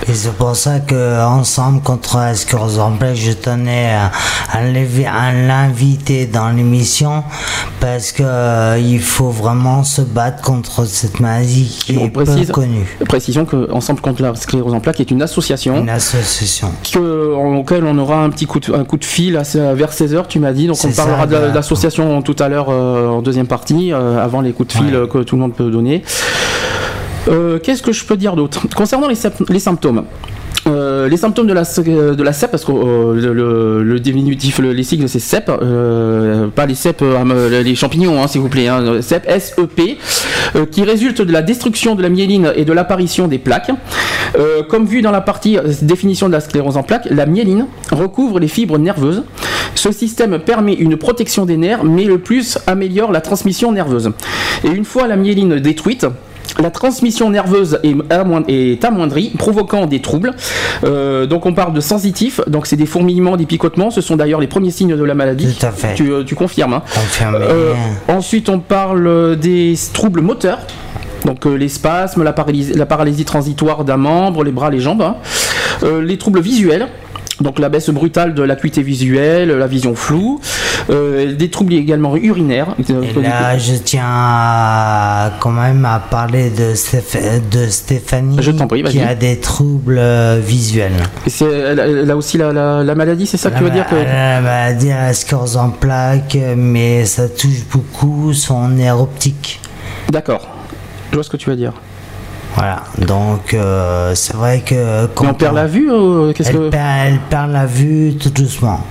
Et 0.07 0.13
c'est 0.13 0.33
pour 0.33 0.55
ça 0.55 0.79
que 0.79 1.23
ensemble 1.23 1.81
contre 1.81 2.17
la 2.17 2.33
sclérose 2.33 2.79
en 2.79 2.91
plaques, 2.91 3.15
je 3.15 3.31
tenais 3.31 3.93
à, 3.93 4.11
l'inviter 5.31 6.25
dans 6.25 6.49
l'émission 6.49 7.23
parce 7.79 8.11
que 8.11 8.23
euh, 8.23 8.79
il 8.79 8.99
faut 8.99 9.29
vraiment 9.29 9.83
se 9.83 10.01
battre 10.01 10.41
contre 10.41 10.85
cette 10.85 11.19
maladie 11.19 11.83
qui 11.85 11.97
est 11.97 12.09
peu 12.09 12.25
connue. 12.51 12.97
Précisons 13.07 13.45
que 13.45 13.71
Ensemble 13.71 14.01
contre 14.01 14.21
la 14.21 14.35
sclérose 14.35 14.73
en 14.73 14.79
plaques 14.79 14.99
est 14.99 15.11
une 15.11 15.21
association. 15.21 15.77
Une 15.79 15.89
association. 15.89 16.71
Que, 16.91 17.33
auquel 17.33 17.85
on 17.85 17.97
aura 17.97 18.23
un 18.23 18.29
petit 18.29 18.45
coup 18.45 18.59
de, 18.59 18.73
un 18.73 18.83
coup 18.83 18.97
de 18.97 19.05
fil 19.05 19.33
vers 19.33 19.91
16h, 19.91 20.27
tu 20.27 20.39
m'as 20.39 20.53
dit. 20.53 20.67
Donc 20.67 20.77
on 20.83 20.91
parlera 20.91 21.27
de, 21.27 21.35
l'association 21.53 22.21
tout 22.21 22.35
à 22.39 22.49
l'heure 22.49 22.67
euh, 22.69 23.07
en 23.07 23.21
deuxième 23.21 23.47
partie, 23.47 23.93
euh, 23.93 24.23
avant 24.23 24.40
les 24.41 24.53
coups 24.53 24.73
de 24.73 24.83
fil 24.83 25.07
que 25.11 25.19
tout 25.19 25.35
le 25.35 25.41
monde 25.41 25.53
peut 25.53 25.69
donner. 25.69 26.03
Euh, 27.27 27.59
qu'est-ce 27.59 27.83
que 27.83 27.91
je 27.91 28.03
peux 28.05 28.17
dire 28.17 28.35
d'autre? 28.35 28.67
Concernant 28.75 29.07
les, 29.07 29.15
les 29.49 29.59
symptômes, 29.59 30.03
euh, 30.67 31.09
les 31.09 31.17
symptômes 31.17 31.47
de 31.47 31.53
la, 31.53 31.63
de 31.63 32.23
la 32.23 32.33
CEP, 32.33 32.51
parce 32.51 32.65
que 32.65 32.71
euh, 32.71 33.33
le, 33.33 33.83
le, 33.83 33.99
diminutif, 33.99 34.59
les 34.59 34.83
sigles, 34.83 35.09
c'est 35.09 35.19
CEP, 35.19 35.51
pas 36.55 36.65
les 36.65 36.75
CEP, 36.75 37.03
les 37.63 37.75
champignons, 37.75 38.21
hein, 38.21 38.27
s'il 38.27 38.41
vous 38.41 38.49
plaît, 38.49 38.67
hein, 38.67 39.01
CEP, 39.01 39.29
SEP, 39.39 39.97
qui 40.71 40.83
résulte 40.83 41.21
de 41.21 41.31
la 41.31 41.41
destruction 41.41 41.95
de 41.95 42.03
la 42.03 42.09
myéline 42.09 42.51
et 42.55 42.65
de 42.65 42.73
l'apparition 42.73 43.27
des 43.27 43.39
plaques. 43.39 43.71
comme 44.69 44.85
vu 44.85 45.01
dans 45.01 45.11
la 45.11 45.21
partie 45.21 45.57
définition 45.81 46.27
de 46.27 46.33
la 46.33 46.41
sclérose 46.41 46.77
en 46.77 46.83
plaques, 46.83 47.07
la 47.09 47.25
myéline 47.25 47.67
recouvre 47.91 48.39
les 48.39 48.47
fibres 48.47 48.77
nerveuses. 48.77 49.23
Ce 49.75 49.91
système 49.91 50.37
permet 50.39 50.73
une 50.73 50.97
protection 50.97 51.45
des 51.45 51.57
nerfs, 51.57 51.83
mais 51.83 52.03
le 52.03 52.19
plus 52.19 52.59
améliore 52.67 53.11
la 53.11 53.21
transmission 53.21 53.71
nerveuse. 53.71 54.11
Et 54.63 54.69
une 54.69 54.85
fois 54.85 55.07
la 55.07 55.15
myéline 55.15 55.59
détruite, 55.59 56.05
la 56.59 56.71
transmission 56.71 57.29
nerveuse 57.29 57.79
est, 57.83 58.83
amoindrie, 58.83 59.31
provoquant 59.37 59.85
des 59.85 60.01
troubles. 60.01 60.33
Euh, 60.83 61.25
donc 61.25 61.45
on 61.45 61.53
parle 61.53 61.73
de 61.73 61.81
sensitifs, 61.81 62.41
donc 62.47 62.67
c'est 62.67 62.75
des 62.75 62.85
fourmillements, 62.85 63.37
des 63.37 63.45
picotements, 63.45 63.91
ce 63.91 64.01
sont 64.01 64.15
d'ailleurs 64.15 64.39
les 64.39 64.47
premiers 64.47 64.71
signes 64.71 64.95
de 64.95 65.03
la 65.03 65.13
maladie. 65.13 65.53
Tout 65.53 65.65
à 65.65 65.71
fait. 65.71 65.93
Tu, 65.95 66.11
euh, 66.11 66.23
confirmes. 66.35 66.73
Hein. 66.73 66.83
Euh, 67.23 67.73
ensuite 68.07 68.49
on 68.49 68.59
parle 68.59 69.37
des 69.37 69.75
troubles 69.93 70.21
moteurs. 70.21 70.59
Donc 71.25 71.45
les 71.45 71.69
spasmes, 71.69 72.23
la 72.23 72.33
paralysie, 72.33 73.25
transitoire 73.25 73.83
d'un 73.83 73.97
membre, 73.97 74.43
les 74.43 74.51
bras, 74.51 74.71
les 74.71 74.79
jambes. 74.79 75.03
Hein. 75.03 75.17
les 76.01 76.17
troubles 76.17 76.41
visuels, 76.41 76.87
donc 77.41 77.59
la 77.59 77.69
baisse 77.69 77.89
brutale 77.89 78.33
de 78.33 78.43
l'acuité 78.43 78.81
visuelle, 78.81 79.49
la 79.49 79.67
vision 79.67 79.95
floue, 79.95 80.39
euh, 80.89 81.35
des 81.35 81.49
troubles 81.49 81.73
également 81.73 82.15
urinaires. 82.15 82.75
Et 82.79 83.21
là, 83.21 83.57
je 83.57 83.75
tiens 83.75 85.31
quand 85.39 85.51
même 85.51 85.85
à 85.85 85.99
parler 85.99 86.49
de, 86.49 86.71
de 87.51 87.69
Stéphanie 87.69 88.37
qui 88.89 88.99
a 89.01 89.15
des 89.15 89.39
troubles 89.39 89.97
euh, 89.99 90.39
visuels. 90.43 90.91
C'est 91.27 91.79
a 92.09 92.15
aussi 92.15 92.37
la, 92.37 92.95
maladie, 92.95 93.25
c'est 93.25 93.37
ça 93.37 93.51
que 93.51 93.57
tu 93.57 93.63
veux 93.63 93.69
dire 93.69 93.87
que... 93.87 93.95
La 93.95 94.41
maladie, 94.41 94.87
elle 94.87 95.09
a 95.09 95.13
scores 95.13 95.57
en 95.57 95.69
plaques, 95.69 96.37
mais 96.55 97.05
ça 97.05 97.27
touche 97.29 97.65
beaucoup 97.71 98.33
son 98.33 98.69
nerf 98.69 98.99
optique. 98.99 99.59
D'accord, 100.09 100.47
je 101.11 101.15
vois 101.15 101.23
ce 101.23 101.29
que 101.29 101.37
tu 101.37 101.49
veux 101.49 101.55
dire. 101.55 101.73
Voilà, 102.55 102.83
donc 102.97 103.53
euh, 103.53 104.13
c'est 104.15 104.35
vrai 104.35 104.61
que. 104.65 105.07
Quand 105.07 105.29
on 105.29 105.33
perd 105.33 105.55
la 105.55 105.67
vue 105.67 105.89
elle, 105.89 107.19
perd, 107.29 107.51
la 107.51 107.65
vue 107.65 108.15
tout 108.15 108.29
doucement. 108.29 108.81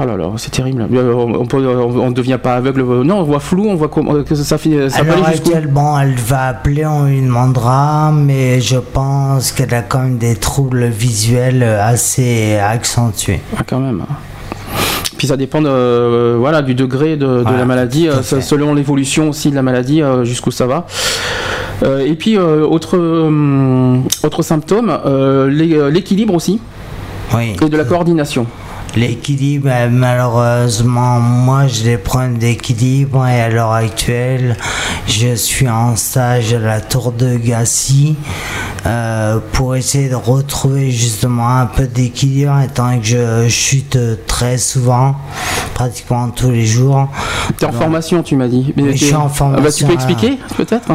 Oh 0.00 0.06
là 0.06 0.16
là, 0.16 0.30
c'est 0.38 0.50
terrible. 0.50 0.88
Euh, 0.90 1.12
on 1.14 2.08
ne 2.08 2.14
devient 2.14 2.38
pas 2.42 2.56
aveugle. 2.56 2.82
Non, 3.02 3.18
on 3.18 3.22
voit 3.24 3.40
flou, 3.40 3.68
on 3.68 3.74
voit 3.74 3.88
comment 3.88 4.22
que 4.22 4.34
ça 4.34 4.56
finit. 4.56 4.90
Ça 4.90 5.00
Alors 5.00 5.28
elle, 5.54 5.66
bon, 5.66 5.98
elle 5.98 6.14
va 6.14 6.48
appeler, 6.48 6.86
on 6.86 7.04
lui 7.04 7.20
demandera, 7.20 8.10
mais 8.10 8.60
je 8.60 8.78
pense 8.78 9.52
qu'elle 9.52 9.74
a 9.74 9.82
quand 9.82 10.00
même 10.00 10.16
des 10.16 10.36
troubles 10.36 10.86
visuels 10.86 11.62
assez 11.62 12.56
accentués. 12.56 13.40
Ah, 13.58 13.62
quand 13.66 13.80
même. 13.80 14.02
Puis 15.22 15.28
ça 15.28 15.36
dépend 15.36 15.62
de, 15.62 16.34
voilà, 16.34 16.62
du 16.62 16.74
degré 16.74 17.14
de, 17.16 17.44
la 17.44 17.64
maladie, 17.64 18.08
euh, 18.08 18.22
selon 18.22 18.74
l'évolution 18.74 19.28
aussi 19.28 19.50
de 19.50 19.54
la 19.54 19.62
maladie, 19.62 20.02
jusqu'où 20.24 20.50
ça 20.50 20.66
va. 20.66 20.84
Euh, 21.84 22.04
et 22.04 22.14
puis, 22.14 22.36
euh, 22.36 22.64
autre, 22.66 22.96
euh, 22.96 23.98
autre 24.24 24.42
symptôme, 24.42 24.98
l'équilibre 25.48 26.34
aussi. 26.34 26.60
Oui. 27.36 27.54
Et 27.62 27.68
de 27.68 27.76
la 27.76 27.84
coordination. 27.84 28.48
L'équilibre, 28.94 29.70
malheureusement, 29.90 31.18
moi 31.18 31.66
j'ai 31.66 31.84
des 31.84 31.96
problèmes 31.96 32.36
d'équilibre 32.36 33.26
et 33.26 33.40
à 33.40 33.48
l'heure 33.48 33.72
actuelle, 33.72 34.56
je 35.06 35.34
suis 35.34 35.68
en 35.68 35.96
stage 35.96 36.52
à 36.52 36.58
la 36.58 36.80
Tour 36.80 37.12
de 37.12 37.36
Gassi 37.36 38.16
pour 39.52 39.76
essayer 39.76 40.10
de 40.10 40.14
retrouver 40.14 40.90
justement 40.90 41.48
un 41.58 41.66
peu 41.66 41.86
d'équilibre 41.86 42.60
étant 42.60 42.98
que 42.98 43.04
je 43.04 43.48
chute 43.48 43.98
très 44.26 44.58
souvent, 44.58 45.16
pratiquement 45.74 46.28
tous 46.28 46.50
les 46.50 46.66
jours. 46.66 47.08
Tu 47.58 47.64
es 47.64 47.68
en 47.68 47.72
formation, 47.72 48.22
tu 48.22 48.36
m'as 48.36 48.48
dit. 48.48 48.74
je 48.76 48.92
suis 48.92 49.14
en 49.14 49.28
formation. 49.28 49.58
Ah 49.58 49.64
bah, 49.64 49.72
tu 49.72 49.84
peux 49.84 49.94
expliquer 49.94 50.38
peut-être? 50.56 50.92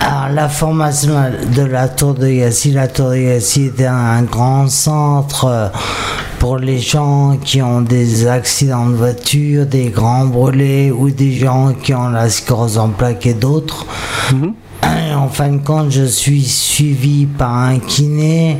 Alors, 0.00 0.28
la 0.34 0.48
formation 0.48 1.14
de 1.54 1.62
la 1.62 1.88
Tour 1.88 2.14
de 2.14 2.28
Gassi, 2.28 2.72
la 2.72 2.88
Tour 2.88 3.10
de 3.10 3.16
Gassi 3.16 3.72
est 3.76 3.84
un 3.84 4.22
grand 4.22 4.68
centre 4.68 5.72
pour 6.38 6.58
les 6.58 6.78
gens 6.78 7.36
qui 7.42 7.62
ont 7.62 7.80
des 7.80 8.26
accidents 8.26 8.86
de 8.86 8.94
voiture, 8.94 9.66
des 9.66 9.88
grands 9.88 10.26
brûlés 10.26 10.90
ou 10.90 11.10
des 11.10 11.32
gens 11.32 11.72
qui 11.72 11.94
ont 11.94 12.08
la 12.08 12.28
sclérose 12.28 12.78
en 12.78 12.90
plaques 12.90 13.26
et 13.26 13.34
d'autres. 13.34 13.86
Mhm. 14.32 14.54
En 15.16 15.28
fin 15.28 15.48
de 15.48 15.58
compte, 15.58 15.90
je 15.90 16.04
suis 16.04 16.44
suivi 16.44 17.26
par 17.26 17.52
un 17.52 17.78
kiné 17.78 18.58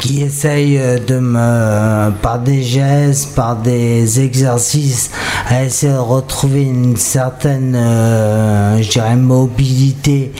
qui 0.00 0.22
essaye 0.22 0.78
euh, 0.78 0.98
de 0.98 1.18
me, 1.18 2.10
par 2.22 2.38
des 2.38 2.62
gestes, 2.62 3.34
par 3.34 3.56
des 3.56 4.20
exercices, 4.20 5.10
à 5.48 5.64
essayer 5.64 5.92
de 5.92 5.98
retrouver 5.98 6.62
une 6.62 6.96
certaine, 6.96 7.74
euh, 7.76 8.82
je 8.82 8.90
dirais, 8.90 9.16
mobilité 9.16 10.32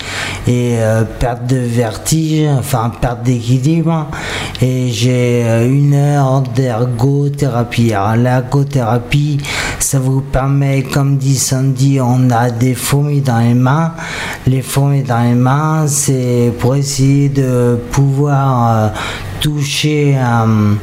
et 0.46 0.76
euh, 0.78 1.04
perte 1.04 1.46
de 1.46 1.56
vertige, 1.56 2.48
enfin 2.58 2.92
perte 3.00 3.22
d'équilibre. 3.22 4.08
Et 4.60 4.90
j'ai 4.90 5.42
une 5.66 5.94
heure 5.94 6.42
d'ergothérapie. 6.54 7.92
Alors 7.92 8.16
l'ergothérapie, 8.16 9.38
ça 9.78 9.98
vous 9.98 10.20
permet, 10.20 10.82
comme 10.82 11.16
dit 11.16 11.36
Sandy, 11.36 11.98
on 12.00 12.30
a 12.30 12.50
des 12.50 12.74
fourmis 12.74 13.20
dans 13.20 13.38
les 13.38 13.54
mains. 13.54 13.92
Les 14.46 14.62
fourmis 14.62 15.02
dans 15.02 15.22
les 15.22 15.34
mains, 15.34 15.86
c'est 15.86 16.52
pour 16.58 16.74
essayer 16.74 17.28
de 17.28 17.78
pouvoir 17.90 18.92
toucher 19.40 20.16
un 20.16 20.76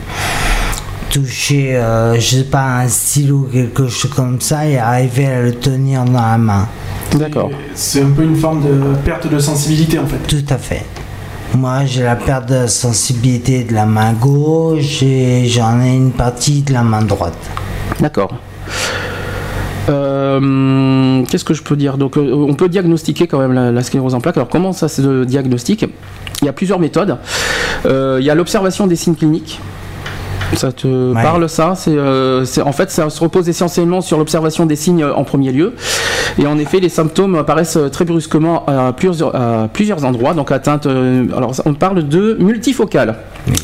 toucher, 1.14 1.76
euh, 1.76 2.16
je 2.16 2.38
sais 2.38 2.44
pas, 2.46 2.80
un 2.80 2.88
stylo 2.88 3.36
ou 3.38 3.44
quelque 3.44 3.88
chose 3.88 4.12
comme 4.12 4.42
ça 4.42 4.66
et 4.66 4.80
arriver 4.80 5.28
à 5.28 5.42
le 5.44 5.54
tenir 5.54 6.04
dans 6.06 6.14
la 6.14 6.40
main. 6.40 6.68
D'accord. 7.16 7.52
C'est 7.76 8.02
un 8.02 8.10
peu 8.10 8.24
une 8.24 8.36
forme 8.36 8.64
de 8.64 8.96
perte 9.06 9.32
de 9.32 9.38
sensibilité 9.38 10.00
en 10.00 10.08
fait. 10.08 10.18
Tout 10.28 10.52
à 10.52 10.58
fait. 10.58 10.84
Moi, 11.56 11.86
j'ai 11.86 12.02
la 12.02 12.16
perte 12.16 12.50
de 12.50 12.66
sensibilité 12.66 13.64
de 13.64 13.74
la 13.74 13.86
main 13.86 14.14
gauche 14.14 15.04
et 15.04 15.46
j'en 15.46 15.80
ai 15.82 15.96
une 15.96 16.12
partie 16.12 16.64
de 16.64 16.74
la 16.74 16.82
main 16.82 17.04
droite. 17.04 17.38
D'accord. 18.00 18.34
Euh, 19.90 21.24
qu'est-ce 21.30 21.46
que 21.46 21.54
je 21.54 21.62
peux 21.62 21.76
dire? 21.76 22.00
Donc, 22.00 22.18
euh, 22.18 22.34
on 22.34 22.56
peut 22.56 22.70
diagnostiquer 22.70 23.28
quand 23.28 23.38
même 23.38 23.54
la, 23.54 23.84
sclérose 23.84 24.16
en 24.16 24.22
plaques. 24.22 24.38
Alors, 24.38 24.50
comment 24.50 24.74
ça 24.74 24.88
se 24.88 25.26
diagnostique? 25.26 25.86
Il 26.42 26.46
y 26.46 26.50
a 26.50 26.54
plusieurs 26.54 26.80
méthodes. 26.80 27.18
Euh, 27.86 28.18
il 28.20 28.26
y 28.26 28.30
a 28.30 28.36
l'observation 28.36 28.88
des 28.88 28.96
signes 28.96 29.16
cliniques. 29.16 29.60
Ça 30.56 30.72
te 30.72 31.14
parle 31.14 31.50
ça 31.50 31.74
C'est 31.76 32.62
en 32.62 32.72
fait 32.72 32.92
ça 32.92 33.10
se 33.10 33.20
repose 33.20 33.50
essentiellement 33.50 34.02
sur 34.02 34.20
l'observation 34.20 34.68
des 34.68 34.76
signes 34.76 35.04
en 35.04 35.24
premier 35.24 35.52
lieu. 35.52 35.74
Et 36.38 36.46
en 36.46 36.60
effet, 36.60 36.80
les 36.80 36.90
symptômes 36.90 37.36
apparaissent 37.36 37.80
très 37.92 38.06
brusquement 38.06 38.64
à 38.68 38.94
plusieurs, 38.94 39.36
à 39.36 39.68
plusieurs 39.68 40.06
endroits. 40.06 40.34
Donc 40.34 40.52
atteinte, 40.52 40.86
alors 40.86 41.54
on 41.66 41.74
parle 41.74 42.08
de 42.08 42.38
multifocale, 42.40 43.16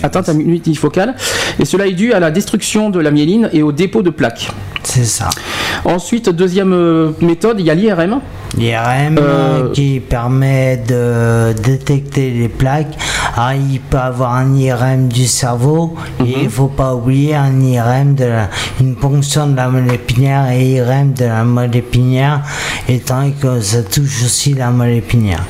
atteinte 0.03 0.29
à 0.29 0.33
multifocale, 0.33 1.15
et 1.59 1.65
cela 1.65 1.87
est 1.87 1.93
dû 1.93 2.13
à 2.13 2.19
la 2.19 2.31
destruction 2.31 2.89
de 2.89 2.99
la 2.99 3.11
myéline 3.11 3.49
et 3.53 3.63
au 3.63 3.71
dépôt 3.71 4.01
de 4.01 4.09
plaques. 4.09 4.49
C'est 4.83 5.05
ça. 5.05 5.29
Ensuite, 5.85 6.29
deuxième 6.29 6.73
euh, 6.73 7.11
méthode, 7.21 7.57
il 7.59 7.65
y 7.65 7.69
a 7.69 7.75
l'IRM. 7.75 8.21
L'IRM 8.57 9.19
euh, 9.19 9.71
qui 9.71 9.99
permet 9.99 10.77
de 10.77 11.53
détecter 11.61 12.31
les 12.31 12.49
plaques. 12.49 12.97
Ah, 13.35 13.53
il 13.55 13.79
peut 13.79 13.97
avoir 13.97 14.33
un 14.33 14.55
IRM 14.55 15.07
du 15.07 15.27
cerveau 15.27 15.95
et 16.19 16.23
mhm. 16.23 16.29
il 16.37 16.43
ne 16.45 16.49
faut 16.49 16.67
pas 16.67 16.95
oublier 16.95 17.35
un 17.35 17.61
IRM 17.61 18.15
de 18.15 18.29
une 18.81 18.95
ponction 18.95 19.47
de 19.47 19.55
la 19.55 19.69
moelle 19.69 19.93
épinière 19.93 20.49
et 20.49 20.65
IRM 20.71 21.13
de 21.13 21.25
la 21.25 21.43
moelle 21.43 21.75
épinière, 21.75 22.41
étant 22.87 23.29
que 23.31 23.61
ça 23.61 23.83
touche 23.83 24.23
aussi 24.23 24.53
la 24.53 24.71
moelle 24.71 24.95
épinière. 24.95 25.43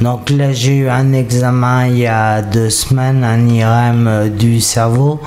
Donc 0.00 0.30
là, 0.30 0.52
j'ai 0.52 0.76
eu 0.76 0.88
un 0.88 1.12
examen 1.12 1.86
il 1.86 1.98
y 1.98 2.06
a 2.06 2.40
deux 2.40 2.70
semaines, 2.70 3.22
un 3.22 3.46
IRM 3.46 3.59
euh, 3.62 4.28
du 4.28 4.60
cerveau, 4.60 5.20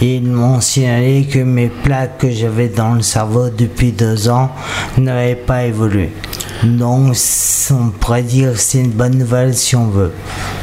ils 0.00 0.22
m'ont 0.22 0.60
signalé 0.60 1.26
que 1.30 1.38
mes 1.38 1.68
plaques 1.68 2.18
que 2.18 2.30
j'avais 2.30 2.68
dans 2.68 2.94
le 2.94 3.02
cerveau 3.02 3.48
depuis 3.50 3.92
deux 3.92 4.28
ans 4.28 4.50
n'avaient 4.98 5.34
pas 5.34 5.64
évolué. 5.64 6.10
Donc, 6.62 7.14
on 7.70 7.90
pourrait 7.90 8.22
dire 8.22 8.52
que 8.52 8.58
c'est 8.58 8.78
une 8.78 8.90
bonne 8.90 9.18
nouvelle 9.18 9.54
si 9.54 9.76
on 9.76 9.86
veut. 9.88 10.12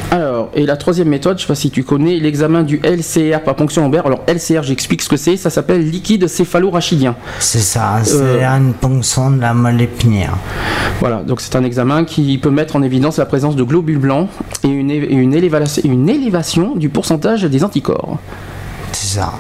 Alors, 0.09 0.49
et 0.53 0.65
la 0.65 0.75
troisième 0.75 1.07
méthode, 1.07 1.37
je 1.37 1.43
ne 1.43 1.47
sais 1.47 1.53
pas 1.53 1.55
si 1.55 1.71
tu 1.71 1.83
connais, 1.83 2.17
l'examen 2.17 2.63
du 2.63 2.81
LCR 2.83 3.43
par 3.45 3.55
ponction 3.55 3.83
lombaire. 3.83 4.05
Alors, 4.05 4.21
LCR, 4.27 4.63
j'explique 4.63 5.01
ce 5.01 5.07
que 5.07 5.15
c'est, 5.15 5.37
ça 5.37 5.49
s'appelle 5.49 5.89
liquide 5.89 6.27
céphalorachidien. 6.27 7.15
C'est 7.39 7.59
ça, 7.59 7.99
c'est 8.03 8.17
euh, 8.17 8.45
une 8.45 8.73
ponction 8.73 9.31
de 9.31 9.39
la 9.39 9.53
moelle 9.53 9.81
épinière. 9.81 10.35
Voilà, 10.99 11.23
donc 11.23 11.39
c'est 11.39 11.55
un 11.55 11.63
examen 11.63 12.03
qui 12.03 12.37
peut 12.39 12.49
mettre 12.49 12.75
en 12.75 12.83
évidence 12.83 13.17
la 13.17 13.25
présence 13.25 13.55
de 13.55 13.63
globules 13.63 13.99
blancs 13.99 14.27
et 14.65 14.67
une, 14.67 14.91
une, 14.91 15.33
une 15.85 16.09
élévation 16.09 16.75
du 16.75 16.89
pourcentage 16.89 17.10
des 17.17 17.63
anticorps. 17.63 18.17
C'est 18.91 19.19
ça. 19.19 19.33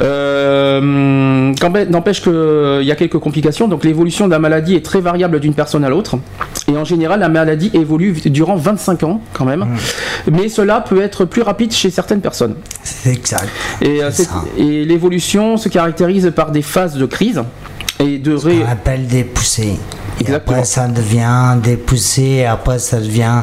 Euh, 0.00 0.80
N'empêche 1.90 2.22
qu'il 2.22 2.82
y 2.82 2.92
a 2.92 2.96
quelques 2.96 3.18
complications. 3.18 3.68
Donc 3.68 3.84
l'évolution 3.84 4.26
de 4.26 4.30
la 4.30 4.38
maladie 4.38 4.74
est 4.74 4.84
très 4.84 5.00
variable 5.00 5.40
d'une 5.40 5.54
personne 5.54 5.84
à 5.84 5.88
l'autre. 5.88 6.16
Et 6.68 6.76
en 6.76 6.84
général, 6.84 7.20
la 7.20 7.28
maladie 7.28 7.70
évolue 7.74 8.12
durant 8.26 8.56
25 8.56 9.02
ans 9.04 9.20
quand 9.32 9.44
même. 9.44 9.60
Mmh. 9.60 10.30
Mais 10.32 10.48
cela 10.48 10.80
peut 10.80 11.00
être 11.00 11.24
plus 11.24 11.42
rapide 11.42 11.72
chez 11.72 11.90
certaines 11.90 12.20
personnes. 12.20 12.54
C'est 12.82 13.12
exact. 13.12 13.48
Et, 13.82 14.02
euh, 14.02 14.10
et 14.56 14.84
l'évolution 14.84 15.56
se 15.56 15.68
caractérise 15.68 16.32
par 16.34 16.50
des 16.50 16.62
phases 16.62 16.96
de 16.96 17.06
crise. 17.06 17.42
Et 18.04 18.18
de 18.18 18.34
ré... 18.34 18.62
On 18.64 18.70
appelle 18.70 19.06
des 19.06 19.24
poussées. 19.24 19.78
Et 20.20 20.32
après, 20.32 20.64
ça 20.64 20.88
devient 20.88 21.56
des 21.62 21.76
poussées, 21.76 22.44
après, 22.44 22.78
ça 22.78 23.00
devient 23.00 23.42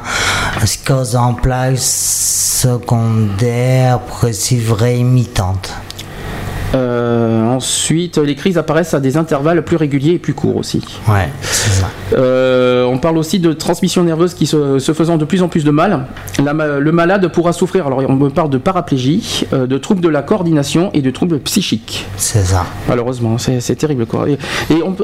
scose 0.65 1.15
en 1.15 1.33
place 1.33 2.61
secondaire, 2.61 3.99
progressive 4.01 4.73
réimitante. 4.73 5.73
Euh, 6.73 7.45
ensuite, 7.47 8.17
les 8.17 8.35
crises 8.35 8.57
apparaissent 8.57 8.93
à 8.93 8.99
des 8.99 9.17
intervalles 9.17 9.63
plus 9.63 9.75
réguliers 9.75 10.13
et 10.13 10.19
plus 10.19 10.33
courts 10.33 10.57
aussi. 10.57 10.83
Ouais, 11.07 11.29
c'est 11.41 11.71
ça. 11.71 11.89
Euh, 12.13 12.85
on 12.85 12.97
parle 12.97 13.17
aussi 13.17 13.39
de 13.39 13.53
transmission 13.53 14.03
nerveuse 14.03 14.33
qui 14.33 14.47
se, 14.47 14.79
faisant 14.79 15.17
de 15.17 15.25
plus 15.25 15.43
en 15.43 15.47
plus 15.47 15.63
de 15.63 15.71
mal. 15.71 16.05
le 16.39 16.91
malade 16.91 17.27
pourra 17.29 17.53
souffrir, 17.53 17.87
alors 17.87 18.03
on 18.07 18.29
parle 18.29 18.49
de 18.49 18.57
paraplégie, 18.57 19.45
euh, 19.53 19.67
de 19.67 19.77
troubles 19.77 20.01
de 20.01 20.09
la 20.09 20.21
coordination 20.21 20.91
et 20.93 21.01
de 21.01 21.11
troubles 21.11 21.39
psychiques. 21.39 22.05
C'est 22.17 22.43
ça. 22.43 22.65
Malheureusement, 22.87 23.37
c'est 23.37 23.75
terrible. 23.75 24.05
Quoi. 24.05 24.29
Et, 24.29 24.37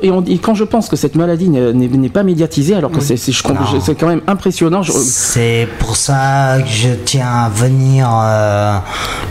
et, 0.03 0.37
quand 0.37 0.55
je 0.55 0.63
pense 0.63 0.89
que 0.89 0.95
cette 0.95 1.15
maladie 1.15 1.49
n'est 1.49 2.09
pas 2.09 2.23
médiatisée, 2.23 2.75
alors 2.75 2.91
que 2.91 3.01
c'est 3.01 3.95
quand 3.95 4.07
même 4.07 4.21
impressionnant. 4.27 4.81
C'est 4.83 5.67
pour 5.79 5.95
ça 5.95 6.57
que 6.59 6.69
je 6.69 6.89
tiens 7.05 7.27
à 7.27 7.49
venir, 7.49 8.09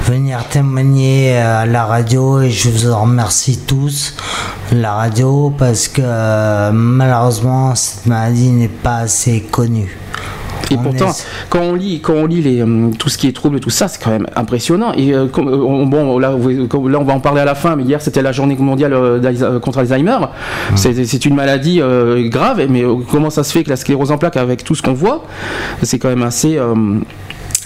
venir 0.04 0.44
témoigner 0.48 1.36
à 1.38 1.66
la 1.66 1.84
radio 1.84 2.25
et 2.34 2.50
je 2.50 2.68
vous 2.68 2.90
en 2.90 3.02
remercie 3.02 3.58
tous, 3.66 4.14
la 4.72 4.94
radio, 4.94 5.52
parce 5.56 5.88
que 5.88 6.02
euh, 6.04 6.70
malheureusement 6.72 7.74
cette 7.74 8.06
maladie 8.06 8.50
n'est 8.50 8.68
pas 8.68 8.96
assez 8.96 9.40
connue. 9.50 9.96
Et 10.72 10.76
pourtant, 10.76 11.12
quand 11.48 11.60
on 11.60 11.74
lit, 11.74 12.00
quand 12.00 12.14
on 12.14 12.26
lit 12.26 12.42
les, 12.42 12.60
euh, 12.60 12.90
tout 12.98 13.08
ce 13.08 13.16
qui 13.16 13.28
est 13.28 13.32
trouble, 13.32 13.60
tout 13.60 13.70
ça, 13.70 13.86
c'est 13.86 14.02
quand 14.02 14.10
même 14.10 14.26
impressionnant. 14.34 14.92
Et 14.94 15.14
euh, 15.14 15.26
bon, 15.32 16.18
là, 16.18 16.32
là, 16.32 16.98
on 16.98 17.04
va 17.04 17.12
en 17.12 17.20
parler 17.20 17.40
à 17.40 17.44
la 17.44 17.54
fin, 17.54 17.76
mais 17.76 17.84
hier 17.84 18.02
c'était 18.02 18.22
la 18.22 18.32
journée 18.32 18.56
mondiale 18.56 19.20
contre 19.62 19.78
Alzheimer. 19.78 20.18
Mmh. 20.72 20.76
C'est 20.76 21.24
une 21.24 21.36
maladie 21.36 21.80
grave, 22.24 22.66
mais 22.68 22.82
comment 23.08 23.30
ça 23.30 23.44
se 23.44 23.52
fait 23.52 23.62
que 23.62 23.70
la 23.70 23.76
sclérose 23.76 24.10
en 24.10 24.18
plaques, 24.18 24.36
avec 24.36 24.64
tout 24.64 24.74
ce 24.74 24.82
qu'on 24.82 24.94
voit, 24.94 25.24
c'est 25.82 26.00
quand 26.00 26.08
même 26.08 26.24
assez 26.24 26.58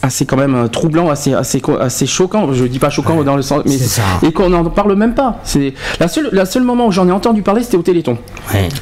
assez 0.02 0.26
quand 0.26 0.36
même 0.36 0.54
euh, 0.54 0.68
troublant, 0.68 1.10
assez 1.10 1.34
assez 1.34 1.62
assez 1.80 2.06
choquant. 2.06 2.52
Je 2.52 2.64
dis 2.64 2.78
pas 2.78 2.90
choquant 2.90 3.22
dans 3.22 3.36
le 3.36 3.42
sens, 3.42 3.62
mais 3.66 3.76
et 4.26 4.32
qu'on 4.32 4.50
n'en 4.50 4.64
parle 4.64 4.94
même 4.94 5.14
pas. 5.14 5.38
C'est 5.44 5.74
la 5.98 6.08
seule 6.08 6.28
la 6.32 6.46
seule 6.46 6.62
moment 6.62 6.86
où 6.86 6.92
j'en 6.92 7.08
ai 7.08 7.12
entendu 7.12 7.42
parler, 7.42 7.62
c'était 7.62 7.76
au 7.76 7.82
Téléthon 7.82 8.18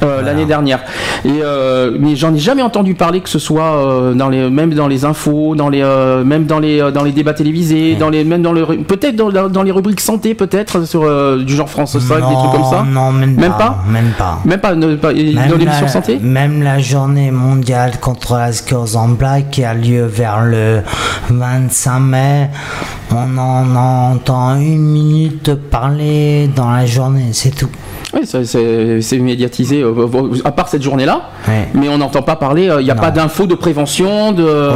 euh, 0.03 0.21
l'année 0.21 0.45
dernière. 0.45 0.79
Et 1.25 1.39
euh, 1.43 1.95
mais 1.99 2.15
j'en 2.15 2.33
ai 2.33 2.39
jamais 2.39 2.61
entendu 2.61 2.95
parler 2.95 3.21
que 3.21 3.29
ce 3.29 3.39
soit 3.39 4.13
dans 4.15 4.29
les 4.29 4.49
même 4.49 4.73
dans 4.73 4.87
les 4.87 5.05
infos, 5.05 5.55
dans 5.55 5.69
les 5.69 5.83
même 6.25 6.45
dans 6.45 6.59
les 6.59 6.91
dans 6.91 7.03
les 7.03 7.11
débats 7.11 7.33
télévisés, 7.33 7.95
dans 7.95 8.09
les 8.09 8.23
même 8.23 8.41
dans 8.41 8.53
le 8.53 8.65
peut-être 8.83 9.15
dans, 9.15 9.49
dans, 9.49 9.63
les 9.63 9.71
rubriques 9.71 10.01
santé 10.01 10.33
peut-être 10.33 10.85
sur 10.85 11.01
du 11.37 11.55
genre 11.55 11.69
France 11.69 11.97
5 11.97 12.15
des 12.15 12.21
trucs 12.21 12.51
comme 12.51 12.69
ça. 12.69 12.85
Non, 12.87 13.11
même, 13.11 13.35
pas, 13.35 13.83
Même 13.87 14.11
pas. 14.17 14.39
Même 14.45 14.59
pas, 14.59 14.73
dans 14.73 15.57
l'émission 15.57 15.87
santé. 15.87 16.19
Même 16.21 16.63
la 16.63 16.79
journée 16.79 17.31
mondiale 17.31 17.99
contre 17.99 18.35
la 18.35 18.51
sclérose 18.51 18.95
en 18.95 19.13
plaques 19.15 19.49
qui 19.51 19.63
a 19.63 19.73
lieu 19.73 20.05
vers 20.05 20.41
le 20.43 20.81
25 21.29 21.99
mai, 21.99 22.49
on 23.11 23.37
en 23.37 23.75
entend 23.75 24.55
une 24.59 24.79
minute 24.79 25.53
parler 25.53 26.49
dans 26.55 26.71
la 26.71 26.85
journée, 26.85 27.29
c'est 27.33 27.55
tout. 27.55 27.69
Oui, 28.13 28.21
c'est 28.25 29.19
médiatisé, 29.19 29.83
euh, 29.83 30.07
à 30.43 30.51
part 30.51 30.67
cette 30.67 30.81
journée-là, 30.81 31.29
mais 31.75 31.89
on 31.89 31.99
n'entend 31.99 32.23
pas 32.23 32.35
parler, 32.35 32.63
il 32.63 32.71
euh, 32.71 32.81
n'y 32.81 32.89
a 32.89 32.95
pas 32.95 33.11
d'infos 33.11 33.45
de 33.45 33.53
prévention, 33.53 34.31
de, 34.31 34.71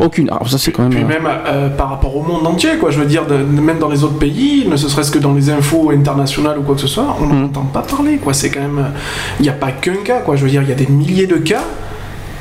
aucune. 0.00 0.28
Alors 0.30 0.48
ça 0.48 0.58
c'est 0.58 0.72
quand 0.72 0.82
même. 0.82 0.92
Puis 0.92 1.04
même 1.04 1.28
euh, 1.46 1.68
par 1.68 1.90
rapport 1.90 2.16
au 2.16 2.22
monde 2.22 2.46
entier, 2.46 2.78
quoi, 2.80 2.90
je 2.90 2.98
veux 2.98 3.06
dire, 3.06 3.22
même 3.28 3.78
dans 3.78 3.88
les 3.88 4.02
autres 4.02 4.18
pays, 4.18 4.66
ne 4.68 4.76
serait-ce 4.76 5.12
que 5.12 5.18
dans 5.18 5.32
les 5.32 5.50
infos 5.50 5.90
internationales 5.90 6.58
ou 6.58 6.62
quoi 6.62 6.74
que 6.74 6.80
ce 6.80 6.88
soit, 6.88 7.16
on 7.20 7.26
n'entend 7.26 7.62
mm. 7.62 7.72
pas 7.72 7.82
parler, 7.82 8.16
quoi. 8.16 8.34
C'est 8.34 8.50
quand 8.50 8.60
même, 8.60 8.90
il 9.38 9.44
n'y 9.44 9.48
a 9.48 9.54
pas 9.54 9.70
qu'un 9.70 9.96
cas, 10.04 10.20
quoi. 10.20 10.34
Je 10.34 10.42
veux 10.44 10.50
dire, 10.50 10.62
il 10.62 10.68
y 10.68 10.72
a 10.72 10.76
des 10.76 10.88
milliers 10.88 11.26
de 11.26 11.36
cas. 11.36 11.62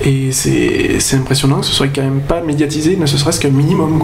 Et 0.04 0.32
c'est 0.32 1.16
impressionnant 1.16 1.60
que 1.60 1.66
ce 1.66 1.74
soit 1.74 1.88
quand 1.88 2.02
même 2.02 2.22
pas 2.22 2.42
médiatisé, 2.42 2.96
ne 2.98 3.06
serait-ce 3.06 3.40
qu'un 3.40 3.50
minimum. 3.50 4.04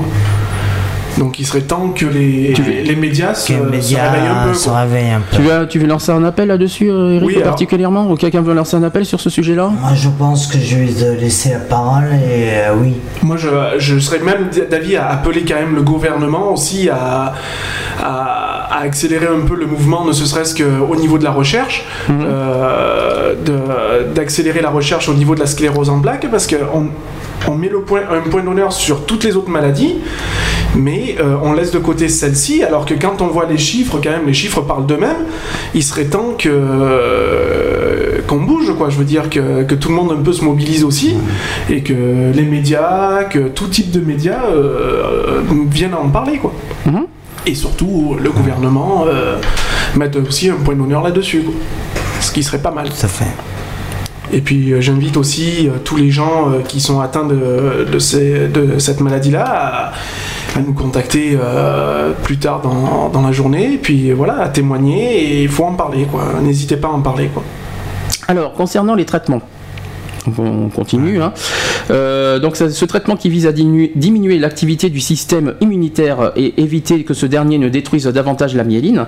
Donc 1.17 1.39
il 1.39 1.45
serait 1.45 1.62
temps 1.62 1.89
que 1.89 2.06
les, 2.06 2.53
les 2.84 2.95
médias, 2.95 3.34
se, 3.34 3.53
réveillent 3.53 5.10
un 5.10 5.21
peu. 5.21 5.36
Tu, 5.38 5.41
veux, 5.41 5.67
tu 5.67 5.80
veux 5.80 5.88
lancer 5.88 6.12
un 6.12 6.23
appel 6.23 6.47
là-dessus, 6.47 6.89
euh, 6.89 7.15
Eric, 7.15 7.43
particulièrement? 7.43 8.10
Ou 8.10 8.15
quelqu'un 8.15 8.41
veut 8.41 8.53
lancer 8.53 8.75
un 8.75 8.84
appel 8.84 9.06
sur 9.06 9.19
ce 9.19 9.30
sujet-là? 9.30 9.71
Moi 9.80 9.93
je 9.95 10.10
pense 10.10 10.47
que 10.47 10.60
je 10.60 10.77
vais 10.77 11.15
laisser 11.15 11.51
la 11.51 11.60
parole 11.60 12.06
et 12.13 12.49
euh, 12.51 12.75
oui. 12.80 12.93
Moi 13.23 13.38
je, 13.38 13.47
je 13.77 13.99
serais 13.99 14.19
même 14.19 14.49
d'avis 14.69 14.95
à 14.95 15.10
appeler 15.10 15.43
quand 15.43 15.56
même 15.56 15.75
le 15.75 15.82
gouvernement 15.82 16.51
aussi 16.53 16.89
à, 16.89 17.34
à, 18.03 18.80
accélérer 18.82 19.27
un 19.27 19.45
peu 19.45 19.56
le 19.56 19.65
mouvement, 19.65 20.06
ne 20.06 20.13
serait-ce 20.13 20.56
qu'au 20.56 20.95
niveau 20.95 21.17
de 21.17 21.23
la 21.23 21.32
recherche, 21.32 21.86
euh, 22.10 23.34
d'accélérer 24.13 24.62
la 24.62 24.69
recherche 24.69 25.10
au 25.10 25.13
niveau 25.13 25.36
de 25.36 25.39
la 25.39 25.47
sclérose 25.47 25.89
en 25.89 25.99
plaques, 25.99 26.27
parce 26.30 26.47
qu'on 26.47 26.89
on 27.47 27.56
met 27.56 27.69
le 27.69 27.82
point, 27.82 28.01
un 28.12 28.30
point 28.30 28.43
d'honneur 28.43 28.71
sur 28.73 29.06
toutes 29.06 29.23
les 29.23 29.36
autres 29.36 29.49
maladies, 29.49 29.95
mais 30.75 31.15
euh, 31.19 31.36
on 31.41 31.53
laisse 31.53 31.71
de 31.71 31.80
côté 31.80 32.10
celle-ci, 32.10 32.63
alors 32.63 32.86
que 32.86 32.93
quand 32.93 33.21
on 33.21 33.27
voit 33.27 33.45
les 33.45 33.58
chiffres, 33.58 33.99
quand 34.03 34.10
même, 34.10 34.25
les 34.25 34.34
chiffres 34.34 34.62
parlent 34.62 34.86
d'eux-mêmes, 34.86 35.25
il 35.73 35.84
serait 35.84 36.06
temps 36.06 36.36
que 36.38 36.49
euh, 36.49 38.21
qu'on 38.27 38.41
bouge, 38.41 38.73
quoi. 38.77 38.89
Je 38.89 38.97
veux 38.97 39.06
dire 39.06 39.30
que, 39.30 39.73
tout 39.75 39.89
le 39.89 39.95
monde 39.95 40.12
un 40.12 40.21
peu 40.21 40.34
se 40.34 40.43
mobilise 40.43 40.84
aussi, 40.84 41.15
et 41.69 41.82
que 41.82 42.32
les 42.34 42.43
médias, 42.43 43.23
que 43.25 43.47
tout 43.47 43.67
type 43.67 43.91
de 43.91 43.99
médias 43.99 44.45
euh, 44.51 45.41
viennent 45.69 45.95
en 45.95 46.10
parler, 46.10 46.38
quoi. 46.38 46.53
Mhm. 46.86 47.06
Et 47.45 47.56
surtout, 47.56 48.17
le 48.21 48.30
gouvernement 48.30 49.06
mette 49.95 50.17
aussi 50.17 50.49
un 50.49 50.56
point 50.56 50.75
d'honneur 50.75 51.01
là-dessus, 51.01 51.43
ce 52.19 52.32
qui 52.32 52.43
serait 52.43 52.62
pas 52.62 52.71
mal. 52.71 52.88
Ça 52.93 53.08
fait. 53.08 53.25
Et 54.34 54.41
puis 54.41 54.73
euh, 54.73 54.82
j'invite 54.82 55.17
aussi 55.17 55.67
euh, 55.67 55.77
tous 55.84 55.95
les 55.95 56.12
gens 56.12 56.51
euh, 56.51 56.60
qui 56.62 56.82
sont 56.82 56.99
atteints 56.99 57.25
de, 57.25 57.88
de, 57.89 57.99
cette 57.99 58.99
maladie-là 58.99 59.45
à, 59.45 59.93
nous 60.61 60.73
contacter 60.73 61.37
plus 62.23 62.37
tard 62.37 62.61
dans, 62.61 63.21
la 63.21 63.31
journée, 63.31 63.73
et 63.73 63.77
puis 63.77 64.11
voilà, 64.11 64.39
à 64.41 64.49
témoigner, 64.49 65.21
et 65.21 65.43
il 65.43 65.49
faut 65.49 65.65
en 65.65 65.73
parler, 65.73 66.05
quoi. 66.05 66.23
N'hésitez 66.41 66.77
pas 66.77 66.87
à 66.87 66.91
en 66.91 67.01
parler, 67.01 67.29
quoi. 67.33 67.43
Alors, 68.27 68.53
concernant 68.53 68.95
les 68.95 69.05
traitements, 69.05 69.41
on 70.37 70.69
continue. 70.69 71.21
Hein. 71.21 71.31
donc 72.39 72.57
ce 72.57 72.85
traitement 72.85 73.15
qui 73.15 73.29
vise 73.29 73.47
à 73.47 73.51
diminuer 73.51 74.39
l'activité 74.39 74.89
du 74.89 74.99
système 74.99 75.53
immunitaire 75.61 76.33
et 76.35 76.61
éviter 76.61 77.03
que 77.03 77.13
ce 77.13 77.25
dernier 77.25 77.57
ne 77.57 77.69
détruise 77.69 78.05
davantage 78.05 78.55
la 78.55 78.63
myéline, 78.63 79.05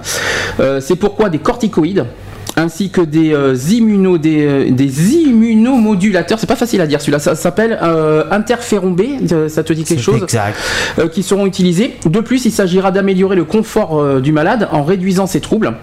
c'est 0.79 0.95
pourquoi 0.95 1.29
des 1.29 1.39
corticoïdes 1.39 2.05
ainsi 2.59 2.89
que 2.89 3.01
des, 3.01 3.33
immuno, 3.73 4.17
des, 4.17 4.71
des, 4.71 5.15
immunomodulateurs, 5.15 6.39
c'est 6.39 6.47
pas 6.47 6.55
facile 6.55 6.81
à 6.81 6.87
dire 6.87 7.01
celui-là, 7.01 7.19
ça 7.19 7.35
s'appelle 7.35 7.79
interféron 8.31 8.91
B, 8.91 9.01
ça 9.47 9.63
te 9.63 9.73
dit 9.73 9.83
quelque 9.83 10.01
chose 10.01 10.23
Exact. 10.23 10.55
qui 11.11 11.23
seront 11.23 11.45
utilisés. 11.45 11.95
De 12.05 12.19
plus, 12.19 12.45
il 12.45 12.51
s'agira 12.51 12.91
d'améliorer 12.91 13.35
le 13.35 13.45
confort 13.45 14.21
du 14.21 14.31
malade 14.31 14.67
en 14.71 14.83
réduisant 14.83 15.27
ses 15.27 15.41
troubles. 15.41 15.73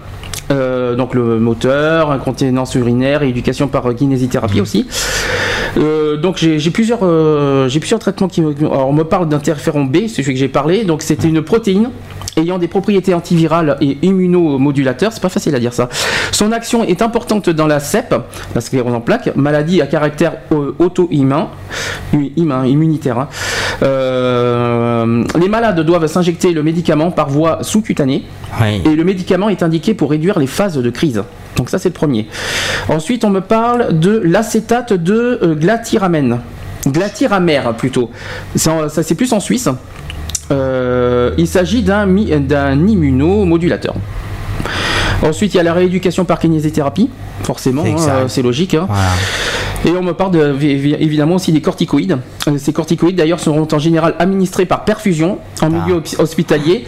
Euh, 0.49 0.95
donc 0.95 1.13
le 1.13 1.39
moteur, 1.39 2.11
incontinence 2.11 2.75
urinaire 2.75 3.23
et 3.23 3.29
éducation 3.29 3.67
par 3.67 3.93
kinésithérapie 3.93 4.61
aussi. 4.61 4.87
Euh, 5.77 6.17
donc 6.17 6.37
j'ai 6.37 6.71
plusieurs, 6.71 6.99
euh, 7.03 7.67
j'ai 7.67 7.79
plusieurs 7.79 7.99
traitements 7.99 8.27
qui 8.27 8.41
alors 8.41 8.87
on 8.87 8.93
me 8.93 9.03
parle 9.03 9.27
d'interféron 9.27 9.83
B, 9.83 10.07
c'est 10.07 10.23
celui 10.23 10.33
que 10.33 10.39
j'ai 10.39 10.47
parlé. 10.47 10.85
Donc 10.85 11.01
c'était 11.01 11.27
une 11.27 11.41
protéine 11.41 11.89
ayant 12.37 12.57
des 12.57 12.67
propriétés 12.67 13.13
antivirales 13.13 13.77
et 13.81 13.97
immunomodulateurs, 14.01 15.11
c'est 15.11 15.21
pas 15.21 15.29
facile 15.29 15.55
à 15.55 15.59
dire 15.59 15.73
ça. 15.73 15.89
Son 16.31 16.51
action 16.51 16.83
est 16.83 17.01
importante 17.01 17.49
dans 17.49 17.67
la 17.67 17.79
CEP, 17.79 18.15
la 18.55 18.61
sclérose 18.61 18.93
en 18.93 19.01
plaques, 19.01 19.35
maladie 19.35 19.81
à 19.81 19.87
caractère 19.87 20.33
euh, 20.51 20.75
auto-immun, 20.79 21.49
immunitaire. 22.13 23.19
Hein. 23.19 23.27
Euh, 23.83 25.23
les 25.39 25.49
malades 25.49 25.79
doivent 25.81 26.07
s'injecter 26.07 26.51
le 26.51 26.63
médicament 26.63 27.11
par 27.11 27.29
voie 27.29 27.59
sous-cutanée 27.63 28.23
et 28.85 28.95
le 28.95 29.03
médicament 29.03 29.49
est 29.49 29.63
indiqué 29.63 29.93
pour 29.93 30.11
réduire 30.11 30.39
les 30.39 30.47
phases 30.47 30.77
de 30.77 30.89
crise. 30.89 31.23
Donc 31.55 31.69
ça 31.69 31.79
c'est 31.79 31.89
le 31.89 31.93
premier. 31.93 32.27
Ensuite 32.87 33.25
on 33.25 33.29
me 33.29 33.41
parle 33.41 33.99
de 33.99 34.17
l'acétate 34.23 34.93
de 34.93 35.39
euh, 35.41 35.55
glatiramène. 35.55 36.39
Glatiramère 36.87 37.73
plutôt. 37.75 38.11
Ça 38.55 38.89
c'est 38.89 39.15
plus 39.15 39.33
en 39.33 39.39
Suisse. 39.39 39.67
Euh, 40.51 41.31
il 41.37 41.47
s'agit 41.47 41.83
d'un 41.83 42.07
immunomodulateur. 42.15 43.95
Ensuite, 45.23 45.53
il 45.53 45.57
y 45.57 45.59
a 45.59 45.63
la 45.63 45.73
rééducation 45.73 46.25
par 46.25 46.39
kinésithérapie, 46.39 47.09
forcément, 47.43 47.83
hein, 47.85 48.25
c'est 48.27 48.41
logique. 48.43 48.75
Hein. 48.75 48.87
Et 49.85 49.91
on 49.91 50.03
me 50.03 50.13
parle 50.13 50.35
évidemment 50.61 51.35
aussi 51.35 51.51
des 51.51 51.61
corticoïdes. 51.61 52.17
Euh, 52.47 52.57
ces 52.57 52.73
corticoïdes 52.73 53.15
d'ailleurs 53.15 53.39
seront 53.39 53.67
en 53.71 53.79
général 53.79 54.15
administrés 54.19 54.65
par 54.65 54.85
perfusion 54.85 55.39
en 55.61 55.69
milieu 55.69 56.01
ah. 56.03 56.21
hospitalier, 56.21 56.85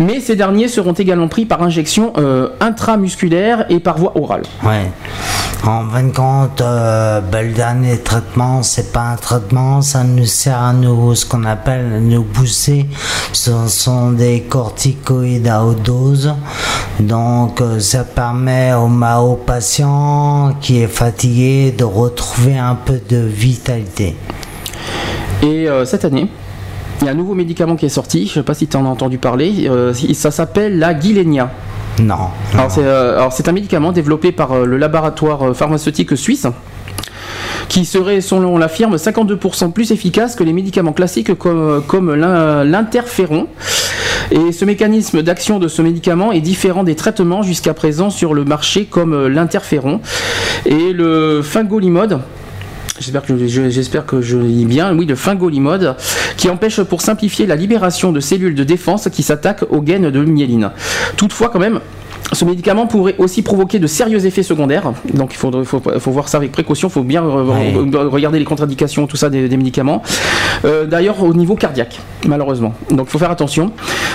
mais 0.00 0.20
ces 0.20 0.36
derniers 0.36 0.68
seront 0.68 0.92
également 0.92 1.28
pris 1.28 1.46
par 1.46 1.62
injection 1.62 2.12
euh, 2.18 2.48
intramusculaire 2.60 3.66
et 3.68 3.80
par 3.80 3.98
voie 3.98 4.12
orale. 4.16 4.42
Ouais. 4.64 4.90
En 5.64 5.88
fin 5.88 6.02
de 6.02 6.12
compte, 6.12 6.60
euh, 6.60 7.20
ben, 7.20 7.46
le 7.46 7.52
dernier 7.52 7.98
traitement, 7.98 8.64
c'est 8.64 8.92
pas 8.92 9.12
un 9.12 9.16
traitement, 9.16 9.80
ça 9.80 10.02
nous 10.02 10.26
sert 10.26 10.60
à 10.60 10.72
nous, 10.72 11.14
ce 11.14 11.24
qu'on 11.24 11.44
appelle 11.44 12.02
nous 12.02 12.24
booster. 12.24 12.86
Ce 13.32 13.52
sont 13.68 14.10
des 14.10 14.40
corticoïdes 14.40 15.46
à 15.46 15.64
haute 15.64 15.82
dose. 15.82 16.34
Donc, 16.98 17.11
euh, 17.12 17.80
ça 17.80 18.04
permet 18.04 18.72
au, 18.74 18.86
au 18.86 19.34
patient 19.36 20.54
qui 20.60 20.80
est 20.82 20.86
fatigué 20.86 21.74
de 21.76 21.84
retrouver 21.84 22.58
un 22.58 22.74
peu 22.74 23.00
de 23.08 23.16
vitalité. 23.16 24.16
Et 25.42 25.68
euh, 25.68 25.84
cette 25.84 26.04
année, 26.04 26.28
il 27.00 27.06
y 27.06 27.08
a 27.08 27.12
un 27.12 27.16
nouveau 27.16 27.34
médicament 27.34 27.76
qui 27.76 27.86
est 27.86 27.90
sorti, 27.90 28.26
je 28.26 28.30
ne 28.30 28.34
sais 28.34 28.42
pas 28.42 28.54
si 28.54 28.66
tu 28.66 28.76
en 28.76 28.86
as 28.86 28.88
entendu 28.88 29.18
parler, 29.18 29.68
ça 30.14 30.30
s'appelle 30.30 30.78
la 30.78 30.98
Gilenia. 30.98 31.50
Non. 32.00 32.30
Euh, 32.78 33.16
alors 33.16 33.32
c'est 33.32 33.48
un 33.48 33.52
médicament 33.52 33.92
développé 33.92 34.32
par 34.32 34.52
euh, 34.52 34.64
le 34.64 34.76
laboratoire 34.78 35.42
euh, 35.42 35.54
pharmaceutique 35.54 36.16
suisse 36.16 36.46
qui 37.68 37.84
serait, 37.84 38.20
selon 38.20 38.58
la 38.58 38.68
firme, 38.68 38.96
52% 38.96 39.72
plus 39.72 39.92
efficace 39.92 40.34
que 40.34 40.44
les 40.44 40.52
médicaments 40.52 40.92
classiques 40.92 41.32
comme, 41.34 42.14
l'interféron. 42.14 43.46
Et 44.30 44.52
ce 44.52 44.64
mécanisme 44.64 45.22
d'action 45.22 45.58
de 45.58 45.68
ce 45.68 45.82
médicament 45.82 46.32
est 46.32 46.40
différent 46.40 46.84
des 46.84 46.94
traitements 46.94 47.42
jusqu'à 47.42 47.74
présent 47.74 48.10
sur 48.10 48.34
le 48.34 48.44
marché 48.44 48.86
comme 48.86 49.26
l'interféron 49.26 50.00
et 50.64 50.92
le 50.92 51.42
fingolimod 51.42 52.20
J'espère 53.02 53.22
que 53.22 53.36
je, 53.36 53.68
j'espère 53.68 54.06
que 54.06 54.20
je 54.20 54.38
lis 54.38 54.64
bien. 54.64 54.94
Oui, 54.96 55.06
le 55.06 55.16
fingolimod, 55.16 55.96
qui 56.36 56.48
empêche 56.48 56.80
pour 56.82 57.00
simplifier 57.00 57.46
la 57.46 57.56
libération 57.56 58.12
de 58.12 58.20
cellules 58.20 58.54
de 58.54 58.62
défense 58.62 59.08
qui 59.10 59.24
s'attaquent 59.24 59.64
aux 59.70 59.80
gaines 59.80 60.10
de 60.10 60.24
myéline. 60.24 60.70
Toutefois, 61.16 61.48
quand 61.48 61.58
même, 61.58 61.80
ce 62.32 62.44
médicament 62.44 62.86
pourrait 62.86 63.16
aussi 63.18 63.42
provoquer 63.42 63.78
de 63.78 63.86
sérieux 63.86 64.24
effets 64.24 64.42
secondaires, 64.42 64.92
donc 65.12 65.34
il 65.34 65.36
faut, 65.36 65.50
faut, 65.64 66.10
voir 66.10 66.28
ça 66.28 66.38
avec 66.38 66.52
précaution, 66.52 66.88
il 66.88 66.92
faut 66.92 67.02
bien 67.02 67.22
regarder 67.22 68.38
les 68.38 68.44
contre-indications, 68.44 69.06
tout 69.06 69.16
ça 69.16 69.28
des, 69.28 69.56
médicaments. 69.56 70.02
Euh, 70.64 70.86
d'ailleurs 70.86 71.22
au 71.22 71.34
niveau 71.34 71.56
cardiaque, 71.56 72.00
malheureusement. 72.26 72.74
Donc 72.90 73.08
il 73.08 73.10
faut 73.10 73.18
faire 73.18 73.30
attention. 73.30 73.72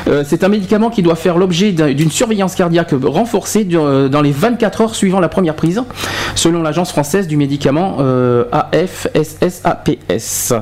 Euh, 0.07 0.23
c'est 0.25 0.43
un 0.43 0.49
médicament 0.49 0.89
qui 0.89 1.03
doit 1.03 1.15
faire 1.15 1.37
l'objet 1.37 1.71
d'une 1.71 2.11
surveillance 2.11 2.55
cardiaque 2.55 2.93
renforcée 3.03 3.67
euh, 3.73 4.09
dans 4.09 4.21
les 4.21 4.31
24 4.31 4.81
heures 4.81 4.95
suivant 4.95 5.19
la 5.19 5.29
première 5.29 5.55
prise, 5.55 5.83
selon 6.35 6.63
l'agence 6.63 6.91
française 6.91 7.27
du 7.27 7.37
médicament 7.37 7.97
AFSSAPS. 8.51 10.53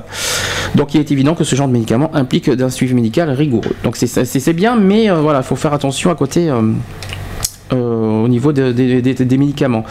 Donc 0.75 0.93
il 0.93 0.99
est 0.99 1.12
évident 1.12 1.36
que 1.36 1.43
ce 1.43 1.55
genre 1.55 1.67
de 1.67 1.73
médicament 1.73 2.12
implique 2.13 2.49
d'un 2.49 2.69
suivi 2.69 2.93
médical 2.93 3.29
rigoureux. 3.29 3.75
Donc 3.84 3.95
c'est 3.95 4.53
bien, 4.53 4.75
mais 4.75 5.10
voilà, 5.10 5.39
il 5.39 5.45
faut 5.45 5.55
faire 5.55 5.73
attention 5.73 6.12
à 6.12 6.15
côté. 6.15 6.51
Euh, 7.73 8.23
au 8.23 8.28
niveau 8.28 8.51
des 8.51 9.38
médicaments. 9.38 9.84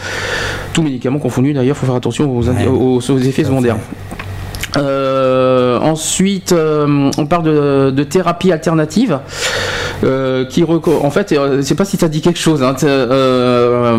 Tous 0.73 0.81
médicaments 0.81 1.19
confondus 1.19 1.53
d'ailleurs, 1.53 1.75
il 1.75 1.79
faut 1.79 1.85
faire 1.85 1.95
attention 1.95 2.31
aux, 2.33 3.17
effets 3.19 3.43
secondaires. 3.43 3.77
Euh, 4.77 5.79
ensuite, 5.79 6.53
euh, 6.53 7.11
on 7.17 7.25
parle 7.25 7.91
de, 7.93 8.03
thérapie 8.03 8.53
alternative. 8.53 9.19
qui 10.01 10.63
en 10.63 11.11
fait, 11.11 11.35
je 11.35 11.61
sais 11.61 11.75
pas 11.75 11.83
si 11.83 11.97
ça 11.97 12.07
dit 12.07 12.21
quelque 12.21 12.39
chose. 12.39 12.63
Hein, 12.63 12.75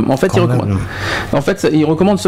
en 0.09 0.17
fait, 0.17 0.31
il 0.35 0.41
recommande, 0.41 0.79
en 1.33 1.41
fait, 1.43 1.69
il 1.71 1.85
recommande 1.85 2.19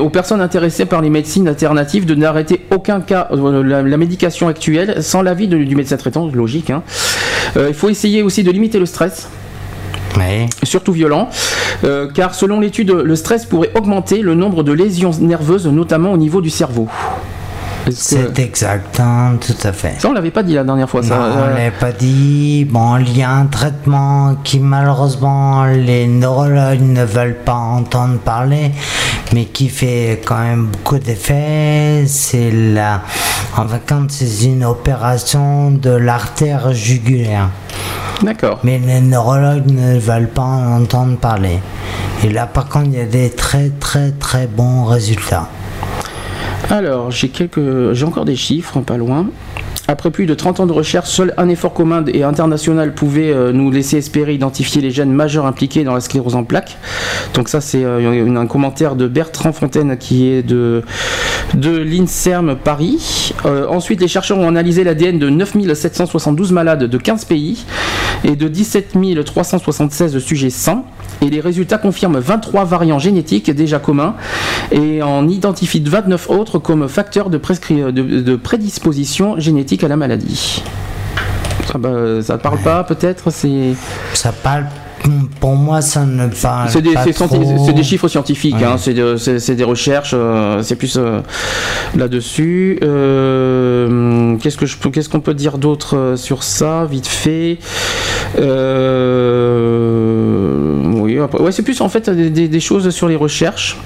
aux 0.00 0.10
personnes 0.10 0.40
intéressées 0.40 0.86
par 0.86 1.02
les 1.02 1.10
médecines 1.10 1.46
alternatives 1.46 2.04
de 2.04 2.16
n'arrêter 2.16 2.66
aucun 2.74 3.00
cas 3.00 3.28
la, 3.30 3.96
médication 3.96 4.48
actuelle 4.48 5.04
sans 5.04 5.22
l'avis 5.22 5.46
du 5.46 5.76
médecin 5.76 5.98
traitant, 5.98 6.28
logique. 6.32 6.70
Hein. 6.70 6.82
il 7.56 7.74
faut 7.74 7.90
essayer 7.90 8.22
aussi 8.22 8.42
de 8.42 8.50
limiter 8.50 8.80
le 8.80 8.86
stress 8.86 9.28
surtout 10.62 10.92
violent, 10.92 11.28
euh, 11.84 12.08
car 12.12 12.34
selon 12.34 12.60
l'étude, 12.60 12.90
le 12.90 13.16
stress 13.16 13.44
pourrait 13.44 13.70
augmenter 13.74 14.22
le 14.22 14.34
nombre 14.34 14.62
de 14.62 14.72
lésions 14.72 15.12
nerveuses, 15.20 15.66
notamment 15.66 16.12
au 16.12 16.16
niveau 16.16 16.40
du 16.40 16.50
cerveau. 16.50 16.88
C'est 17.90 18.38
exact, 18.38 18.98
hein, 19.00 19.36
tout 19.40 19.66
à 19.66 19.72
fait. 19.72 19.94
Ça, 19.98 20.08
on 20.08 20.12
l'avait 20.12 20.30
pas 20.30 20.42
dit 20.42 20.54
la 20.54 20.64
dernière 20.64 20.88
fois. 20.88 21.02
Ça. 21.02 21.16
Non, 21.16 21.22
on 21.36 21.46
l'avait 21.48 21.70
pas 21.70 21.92
dit. 21.92 22.66
Bon, 22.68 22.96
il 22.96 23.16
y 23.16 23.22
a 23.22 23.30
un 23.30 23.46
traitement 23.46 24.36
qui 24.42 24.58
malheureusement 24.58 25.64
les 25.64 26.06
neurologues 26.06 26.82
ne 26.82 27.04
veulent 27.04 27.38
pas 27.44 27.54
entendre 27.54 28.18
parler, 28.18 28.72
mais 29.32 29.44
qui 29.44 29.68
fait 29.68 30.20
quand 30.24 30.38
même 30.38 30.66
beaucoup 30.66 30.98
d'effets. 30.98 32.04
C'est 32.06 32.50
la, 32.50 33.02
en 33.56 33.66
fait, 33.68 33.82
c'est 34.08 34.44
une 34.44 34.64
opération 34.64 35.70
de 35.70 35.90
l'artère 35.90 36.72
jugulaire. 36.72 37.50
D'accord. 38.22 38.60
Mais 38.64 38.78
les 38.78 39.00
neurologues 39.00 39.70
ne 39.70 39.98
veulent 39.98 40.28
pas 40.28 40.42
en 40.42 40.82
entendre 40.82 41.16
parler. 41.18 41.60
Et 42.24 42.30
là, 42.30 42.46
par 42.46 42.68
contre, 42.68 42.86
il 42.86 42.94
y 42.94 43.00
a 43.00 43.04
des 43.04 43.30
très 43.30 43.70
très 43.78 44.10
très 44.10 44.46
bons 44.46 44.84
résultats. 44.84 45.48
Alors, 46.68 47.12
j'ai 47.12 47.28
quelques, 47.28 48.02
encore 48.02 48.24
des 48.24 48.34
chiffres, 48.34 48.80
pas 48.80 48.96
loin. 48.96 49.28
Après 49.88 50.10
plus 50.10 50.26
de 50.26 50.34
30 50.34 50.58
ans 50.58 50.66
de 50.66 50.72
recherche, 50.72 51.08
seul 51.08 51.32
un 51.36 51.48
effort 51.48 51.72
commun 51.72 52.04
et 52.08 52.24
international 52.24 52.92
pouvait 52.92 53.30
euh, 53.30 53.52
nous 53.52 53.70
laisser 53.70 53.98
espérer 53.98 54.34
identifier 54.34 54.82
les 54.82 54.90
gènes 54.90 55.12
majeurs 55.12 55.46
impliqués 55.46 55.84
dans 55.84 55.94
la 55.94 56.00
sclérose 56.00 56.34
en 56.34 56.42
plaques. 56.42 56.76
Donc 57.34 57.48
ça 57.48 57.60
c'est 57.60 57.84
euh, 57.84 58.36
un 58.36 58.46
commentaire 58.48 58.96
de 58.96 59.06
Bertrand 59.06 59.52
Fontaine 59.52 59.96
qui 59.96 60.26
est 60.26 60.42
de, 60.42 60.82
de 61.54 61.76
l'INSERM 61.76 62.56
Paris. 62.56 63.32
Euh, 63.44 63.68
ensuite 63.68 64.00
les 64.00 64.08
chercheurs 64.08 64.38
ont 64.38 64.48
analysé 64.48 64.82
l'ADN 64.82 65.20
de 65.20 65.30
9772 65.30 66.50
malades 66.50 66.84
de 66.84 66.98
15 66.98 67.26
pays 67.26 67.64
et 68.24 68.34
de 68.34 68.48
17 68.48 68.96
376 69.24 70.18
sujets 70.18 70.50
sains. 70.50 70.82
Et 71.22 71.30
les 71.30 71.40
résultats 71.40 71.78
confirment 71.78 72.18
23 72.18 72.64
variants 72.64 72.98
génétiques 72.98 73.50
déjà 73.50 73.78
communs 73.78 74.14
et 74.70 75.02
en 75.02 75.28
identifient 75.28 75.80
29 75.80 76.30
autres 76.30 76.58
comme 76.58 76.88
facteurs 76.88 77.30
de, 77.30 78.36
prédisposition 78.36 79.38
génétique 79.38 79.82
à 79.84 79.88
la 79.88 79.96
maladie. 79.96 80.62
Ça, 81.70 81.78
bah, 81.78 82.22
ça 82.22 82.38
parle 82.38 82.58
pas 82.58 82.84
peut-être 82.84 83.30
c'est 83.30 83.74
ça 84.12 84.32
parle 84.32 84.66
pour 85.40 85.54
moi, 85.54 85.80
ça 85.80 86.04
ne 86.04 86.28
parle 86.28 86.70
c'est 86.70 86.82
des, 86.82 86.94
pas 86.94 87.04
C'est 87.04 87.72
des 87.72 87.82
chiffres 87.82 88.08
scientifiques, 88.08 88.54
hein, 88.62 88.76
c'est 88.78 88.94
des 89.54 89.64
recherches, 89.64 90.12
euh, 90.14 90.62
c'est 90.62 90.76
plus 90.76 90.96
euh, 90.96 91.20
là-dessus. 91.96 92.78
Euh, 92.82 94.36
qu'est-ce 94.38 94.56
que 94.56 94.66
je 94.66 94.76
qu'est-ce 94.76 95.08
qu'on 95.08 95.20
peut 95.20 95.34
dire 95.34 95.58
d'autre 95.58 96.14
sur 96.16 96.42
ça, 96.42 96.86
vite 96.90 97.06
fait? 97.06 97.58
Oui, 101.06 101.18
ouais, 101.18 101.52
c'est 101.52 101.62
plus 101.62 101.80
en 101.80 101.88
fait 101.88 102.10
des, 102.10 102.60
choses 102.60 102.90
sur 102.90 103.08
les 103.08 103.16
recherches. 103.16 103.76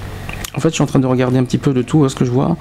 En 0.55 0.59
fait, 0.59 0.69
je 0.69 0.73
suis 0.75 0.83
en 0.83 0.87
train 0.87 0.99
de 0.99 1.07
regarder 1.07 1.37
un 1.37 1.43
petit 1.43 1.57
peu 1.57 1.73
de 1.73 1.81
tout, 1.81 2.03
hein, 2.03 2.09
ce 2.09 2.15
que 2.15 2.25
je 2.25 2.31
vois. 2.31 2.57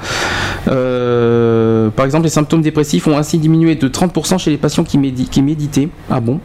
par 0.66 2.04
exemple, 2.04 2.24
les 2.24 2.30
symptômes 2.30 2.62
dépressifs 2.62 3.06
ont 3.06 3.16
ainsi 3.16 3.38
diminué 3.38 3.74
de 3.74 3.88
30% 3.88 4.38
chez 4.38 4.50
les 4.50 4.58
patients 4.58 4.84
qui, 4.84 4.98
qui 5.30 5.42
méditaient. 5.42 5.88
Ah 6.10 6.20
bon? 6.20 6.40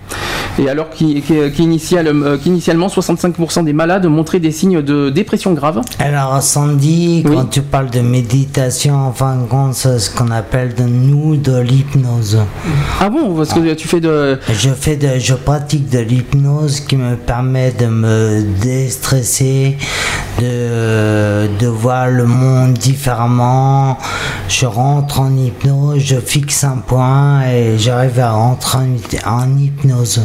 Et 0.58 0.70
alors 0.70 0.90
qu'initialement 0.90 2.88
65% 2.88 3.66
des 3.66 3.74
malades 3.74 4.06
montraient 4.06 4.40
des 4.40 4.52
signes 4.52 4.82
de 4.82 5.10
dépression 5.10 5.54
grave. 5.54 5.82
Alors 6.00 6.42
Sandy, 6.42 7.24
quand 7.26 7.46
tu 7.46 7.62
parles 7.62 7.90
de 7.90 8.00
méditation, 8.00 8.96
en 8.96 9.12
fin 9.12 9.36
de 9.36 9.46
compte, 9.48 9.74
c'est 9.74 10.00
ce 10.00 10.10
qu'on 10.10 10.32
appelle 10.32 10.74
de 10.74 10.84
nous 10.84 11.36
de 11.36 11.60
l'hypnose. 11.60 12.40
Ah 13.02 13.10
bon? 13.10 13.36
Parce 13.36 13.54
que 13.54 13.74
tu 13.74 13.88
fais 13.88 14.00
de... 14.00 14.40
Je 14.54 14.70
fais 14.70 14.96
de, 14.96 15.20
je 15.20 15.34
pratique 15.34 15.90
de 15.90 16.00
l'hypnose 16.00 16.80
qui 16.80 16.96
me 16.96 17.16
permet 17.16 17.72
de 17.72 17.88
me 17.88 18.42
déstresser, 18.62 19.78
de, 20.40 21.35
de 21.60 21.68
voir 21.68 22.08
le 22.08 22.26
monde 22.26 22.74
différemment. 22.74 23.98
Je 24.48 24.66
rentre 24.66 25.20
en 25.20 25.36
hypnose, 25.36 26.00
je 26.00 26.20
fixe 26.20 26.64
un 26.64 26.78
point 26.78 27.44
et 27.48 27.78
j'arrive 27.78 28.20
à 28.20 28.32
rentrer 28.32 28.80
en 29.26 29.58
hypnose. 29.58 30.22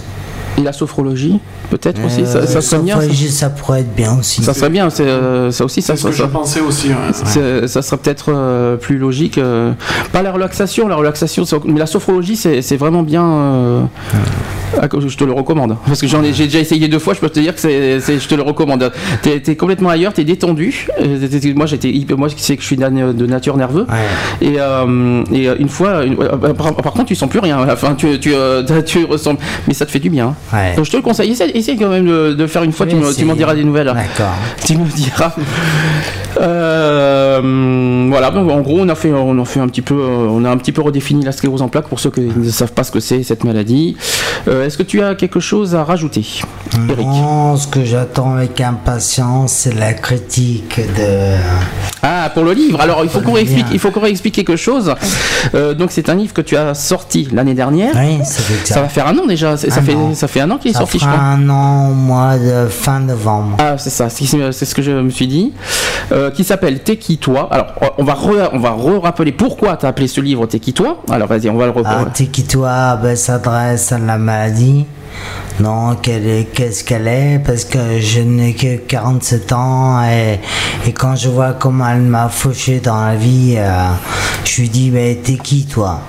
Et 0.59 0.63
la 0.63 0.73
sophrologie 0.73 1.39
peut-être 1.71 2.05
aussi 2.05 2.27
ça, 2.27 2.47
ça 2.47 2.61
serait 2.61 2.83
bien 2.83 2.99
ça. 3.01 3.51
pourrait 3.51 3.81
être 3.81 3.95
bien 3.95 4.19
aussi. 4.19 4.43
Ça 4.43 4.55
serait 4.55 4.71
bien 4.71 4.91
c'est 4.91 5.07
euh, 5.07 5.51
ça 5.51 5.65
aussi 5.65 5.81
ça 5.83 5.97
ce 5.97 6.09
que 6.09 6.13
je 6.13 6.25
pensais 6.25 6.61
aussi 6.61 6.91
ça 7.67 7.83
serait 7.83 7.97
peut-être 7.97 8.27
euh, 8.29 8.77
plus 8.77 8.99
logique 8.99 9.39
euh, 9.39 9.73
pas 10.13 10.23
la 10.23 10.33
relaxation 10.33 10.89
la 10.89 10.97
relaxation 10.97 11.45
mais 11.65 11.79
la 11.79 11.87
sophrologie 11.87 12.37
c'est 12.37 12.77
vraiment 12.77 13.03
bien 13.03 13.89
je 15.01 15.17
te 15.17 15.25
le 15.25 15.33
recommande. 15.33 15.77
Parce 15.87 16.01
que 16.01 16.07
j'en 16.07 16.23
ai 16.23 16.33
j'ai 16.33 16.45
déjà 16.45 16.59
essayé 16.59 16.89
deux 16.89 16.99
fois 16.99 17.15
je 17.15 17.21
peux 17.21 17.29
te 17.29 17.41
dire 17.41 17.55
que 17.55 17.61
c'est 17.61 18.01
je 18.01 18.29
te 18.29 18.35
le 18.35 18.43
recommande. 18.43 18.93
T'es 19.23 19.43
es 19.47 19.57
complètement 19.57 19.89
ailleurs 19.91 20.13
t'es 20.13 20.25
détendu. 20.25 20.89
Moi 21.55 21.67
j'étais 21.67 21.93
moi 22.17 22.29
c'est 22.37 22.57
que 22.57 22.63
je 22.63 22.67
suis 22.67 22.77
de 22.77 23.27
nature 23.27 23.57
nerveux 23.57 23.87
et, 24.41 24.57
et 24.57 25.49
une 25.59 25.69
fois 25.69 26.03
par, 26.57 26.93
contre 26.93 27.07
tu 27.07 27.15
sens 27.15 27.29
plus 27.29 27.41
rien. 27.41 27.59
Enfin 27.71 27.95
tu 27.95 28.19
tu, 28.19 28.33
tu 28.87 29.05
ressembles 29.05 29.41
mais 29.69 29.75
ça 29.75 29.87
te 29.87 29.91
fait 29.91 29.99
du 29.99 30.11
bien 30.11 30.35
donc 30.77 30.85
je 30.85 30.91
te 30.91 30.97
le 30.97 31.03
conseille 31.03 31.31
essaye 31.31 31.77
quand 31.77 31.89
même 31.89 32.07
de, 32.07 32.47
faire 32.47 32.63
une 32.63 32.73
fois, 32.73 32.87
tu 32.87 33.25
m'en 33.25 33.35
diras 33.35 33.55
des 33.55 33.65
nouvelles. 33.65 33.87
D'accord. 33.87 34.35
Tu 34.65 34.77
me 34.77 34.87
diras. 34.87 35.33
Euh, 36.41 38.07
voilà, 38.11 38.33
en 38.33 38.61
gros, 38.61 38.81
on 38.81 38.89
a 38.89 38.95
fait, 38.95 39.13
on 39.13 39.41
a 39.41 39.45
fait 39.45 39.61
un 39.61 39.69
petit 39.69 39.83
peu, 39.83 39.95
on 39.95 40.45
a 40.45 40.51
un 40.51 40.57
petit 40.57 40.73
peu 40.73 40.83
redéfini 40.83 41.25
la 41.25 41.33
sclérose 41.33 41.63
en 41.63 41.69
plaques 41.69 41.89
pour 41.89 42.01
ceux 42.01 42.11
qui 42.11 42.21
ne 42.21 42.51
savent 42.51 42.73
pas 42.73 42.85
ce 42.85 42.93
que 42.93 43.01
c'est 43.01 43.23
cette 43.23 43.45
maladie. 43.45 43.97
Euh, 44.49 44.65
est-ce 44.65 44.79
que 44.79 44.83
tu 44.83 45.03
as 45.03 45.15
quelque 45.15 45.41
chose 45.41 45.75
à 45.75 45.85
rajouter, 45.85 46.25
Eric 46.89 47.07
Non, 47.07 47.57
ce 47.57 47.67
que 47.67 47.85
j'attends 47.85 48.35
avec 48.35 48.61
impatience, 48.61 49.53
c'est 49.53 49.75
la 49.75 49.93
critique 49.93 50.81
de. 50.97 51.37
Ah, 52.03 52.31
pour 52.33 52.45
le 52.45 52.53
livre. 52.53 52.81
Alors, 52.81 53.05
il 53.05 53.11
faut 53.11 53.21
qu'on 53.21 53.33
réexplique, 53.33 53.67
il 53.73 53.79
faut 53.79 53.91
qu'on 53.91 54.01
réexplique 54.01 54.35
quelque 54.35 54.57
chose. 54.57 54.95
Euh, 55.55 55.75
donc, 55.75 55.91
c'est 55.91 56.09
un 56.09 56.15
livre 56.15 56.33
que 56.33 56.41
tu 56.41 56.57
as 56.57 56.75
sorti 56.75 57.29
l'année 57.33 57.55
dernière. 57.55 57.95
Oui, 57.95 58.25
ça, 58.25 58.41
fait 58.41 58.67
ça. 58.67 58.81
va 58.81 58.89
faire 58.89 59.07
un 59.07 59.19
an 59.19 59.27
déjà. 59.27 59.57
Ça, 59.57 59.83
fait, 59.83 59.97
ça 60.15 60.29
fait 60.29 60.30
un 60.39 60.51
an 60.53 60.59
qu'il 60.59 60.71
est 60.71 60.75
sorti, 60.75 60.99
je 61.01 61.05
crois. 61.07 61.19
Un 61.19 61.49
an 61.49 61.91
au 61.91 61.95
mois 61.95 62.39
de 62.39 62.69
fin 62.69 63.01
novembre. 63.01 63.57
Ah, 63.59 63.77
c'est 63.79 63.91
ça. 63.91 64.09
C'est 64.09 64.25
ce 64.27 64.75
que 64.75 64.83
je 64.83 64.93
me 64.93 65.11
suis 65.11 65.27
dit. 65.27 65.53
Euh, 66.13 66.31
qui 66.31 66.45
s'appelle 66.45 66.81
T'es 66.81 66.97
qui 66.97 67.19
toi? 67.19 67.49
Alors, 67.51 67.67
on 67.99 68.05
va 68.05 68.17
on 68.53 68.59
va 68.59 68.71
re-rappeler 68.71 69.33
pourquoi 69.33 69.77
tu 69.77 69.87
as 69.87 69.89
appelé 69.89 70.07
ce 70.07 70.21
livre 70.21 70.47
T'es 70.47 70.61
qui 70.61 70.73
toi? 70.73 71.03
Alors, 71.11 71.27
vas-y, 71.27 71.49
on 71.49 71.57
va 71.57 71.65
le 71.65 71.73
reprendre. 71.73 72.07
Ah, 72.09 72.11
T'es 72.15 72.27
qui 72.27 72.45
toi? 72.45 72.97
Ben, 72.97 73.17
s'adresse 73.17 73.93
à 73.93 73.99
la 73.99 74.19
maladie. 74.19 74.87
Non, 75.59 75.97
qu'est-ce 75.97 76.85
qu'elle 76.85 77.07
est? 77.09 77.41
Parce 77.45 77.65
que 77.65 78.01
je 78.01 78.21
n'ai 78.21 78.55
que 78.55 78.77
47 78.77 79.53
ans 79.53 80.03
et, 80.05 80.41
et, 80.87 80.93
quand 80.93 81.17
je 81.17 81.29
vois 81.29 81.53
comment 81.53 81.89
elle 81.89 82.01
m'a 82.01 82.29
fauché 82.29 82.81
dans 82.81 83.05
la 83.05 83.15
vie, 83.15 83.57
euh, 83.59 83.89
je 84.45 84.63
lui 84.63 84.69
dis, 84.69 84.91
mais 84.91 85.17
t'es 85.23 85.35
qui 85.35 85.67
toi? 85.67 86.01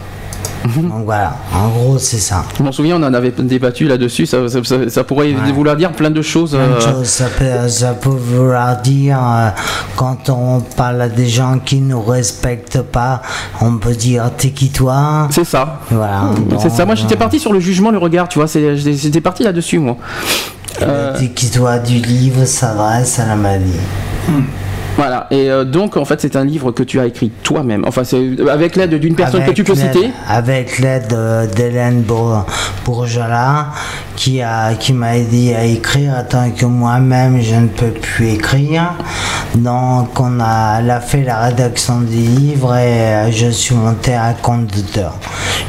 Mhm. 0.66 0.90
Donc 0.90 1.06
voilà, 1.06 1.36
en 1.54 1.70
gros 1.70 1.98
c'est 1.98 2.20
ça. 2.20 2.44
Je 2.58 2.64
m'en 2.64 2.72
souviens, 2.72 3.02
on 3.02 3.04
en 3.04 3.14
avait 3.14 3.32
débattu 3.32 3.88
là-dessus, 3.88 4.26
ça, 4.26 4.38
ça, 4.48 5.04
pourrait 5.04 5.34
vouloir 5.54 5.76
dire 5.76 5.92
plein 5.92 6.12
de 6.12 6.22
choses. 6.22 6.56
Euh, 6.56 6.80
ça, 7.04 7.26
peut, 7.26 7.68
ça, 7.68 7.94
peut, 7.94 8.10
vouloir 8.10 8.80
dire, 8.82 9.20
euh, 9.22 9.50
quand 9.96 10.30
on 10.30 10.62
parle 10.62 11.02
à 11.02 11.10
des 11.10 11.28
gens 11.28 11.60
qui 11.64 11.80
nous 11.80 12.02
respectent 12.02 12.82
pas, 12.82 13.22
on 13.60 13.78
peut 13.78 13.96
dire 13.96 14.32
t'es 14.38 14.52
qui 14.52 14.70
toi? 14.70 15.28
C'est 15.32 15.46
ça. 15.46 15.80
Voilà. 15.90 16.30
C'est 16.60 16.70
ça, 16.70 16.86
moi 16.86 16.96
j'étais 16.96 17.18
parti 17.18 17.40
sur 17.40 17.54
le 17.54 17.60
jugement, 17.60 17.92
le 17.92 17.98
regard, 17.98 18.28
tu 18.28 18.40
vois, 18.40 18.48
j'étais 18.48 19.22
parti 19.22 19.44
là-dessus 19.44 19.80
moi. 19.80 19.98
T'es 21.18 21.30
qui 21.30 21.50
toi 21.50 21.80
du 21.80 21.96
livre 21.96 22.46
s'adresse 22.46 23.20
à 23.20 23.26
la 23.26 23.36
maladie. 23.36 23.72
Hmm. 24.28 24.44
Voilà, 24.98 25.28
et 25.32 25.50
euh, 25.50 25.64
donc 25.64 25.98
en 25.98 26.06
fait 26.06 26.22
c'est 26.22 26.36
un 26.36 26.44
livre 26.44 26.72
que 26.72 26.84
tu 26.84 27.00
as 27.00 27.06
écrit 27.06 27.32
toi-même, 27.44 27.84
enfin 27.88 28.04
c'est 28.04 28.22
avec 28.50 28.76
l'aide 28.76 28.94
d'une 28.96 29.16
personne 29.16 29.44
que 29.44 29.52
tu 29.52 29.64
peux 29.64 29.76
citer 29.76 30.12
Avec 30.28 30.80
l'aide 30.80 31.16
d'Hélène 31.56 32.04
Bourgelat 32.86 33.68
qui 34.16 34.42
a 34.42 34.74
qui 34.74 34.94
m'a 34.94 35.18
aidé 35.18 35.56
à 35.56 35.64
écrire 35.66 36.26
tant 36.30 36.52
que 36.52 36.66
moi-même 36.66 37.42
je 37.42 37.56
ne 37.56 37.68
peux 37.68 37.92
plus 37.92 38.30
écrire. 38.32 38.94
Donc 39.56 40.20
on 40.20 40.40
a, 40.40 40.80
elle 40.80 40.90
a 40.90 41.02
fait 41.02 41.24
la 41.24 41.40
rédaction 41.40 42.02
du 42.02 42.16
livre 42.16 42.76
et 42.76 42.88
euh, 42.88 43.32
je 43.32 43.48
suis 43.50 43.76
monté 43.76 44.14
à 44.14 44.34
compte 44.34 44.68
d'auteur. 44.68 45.16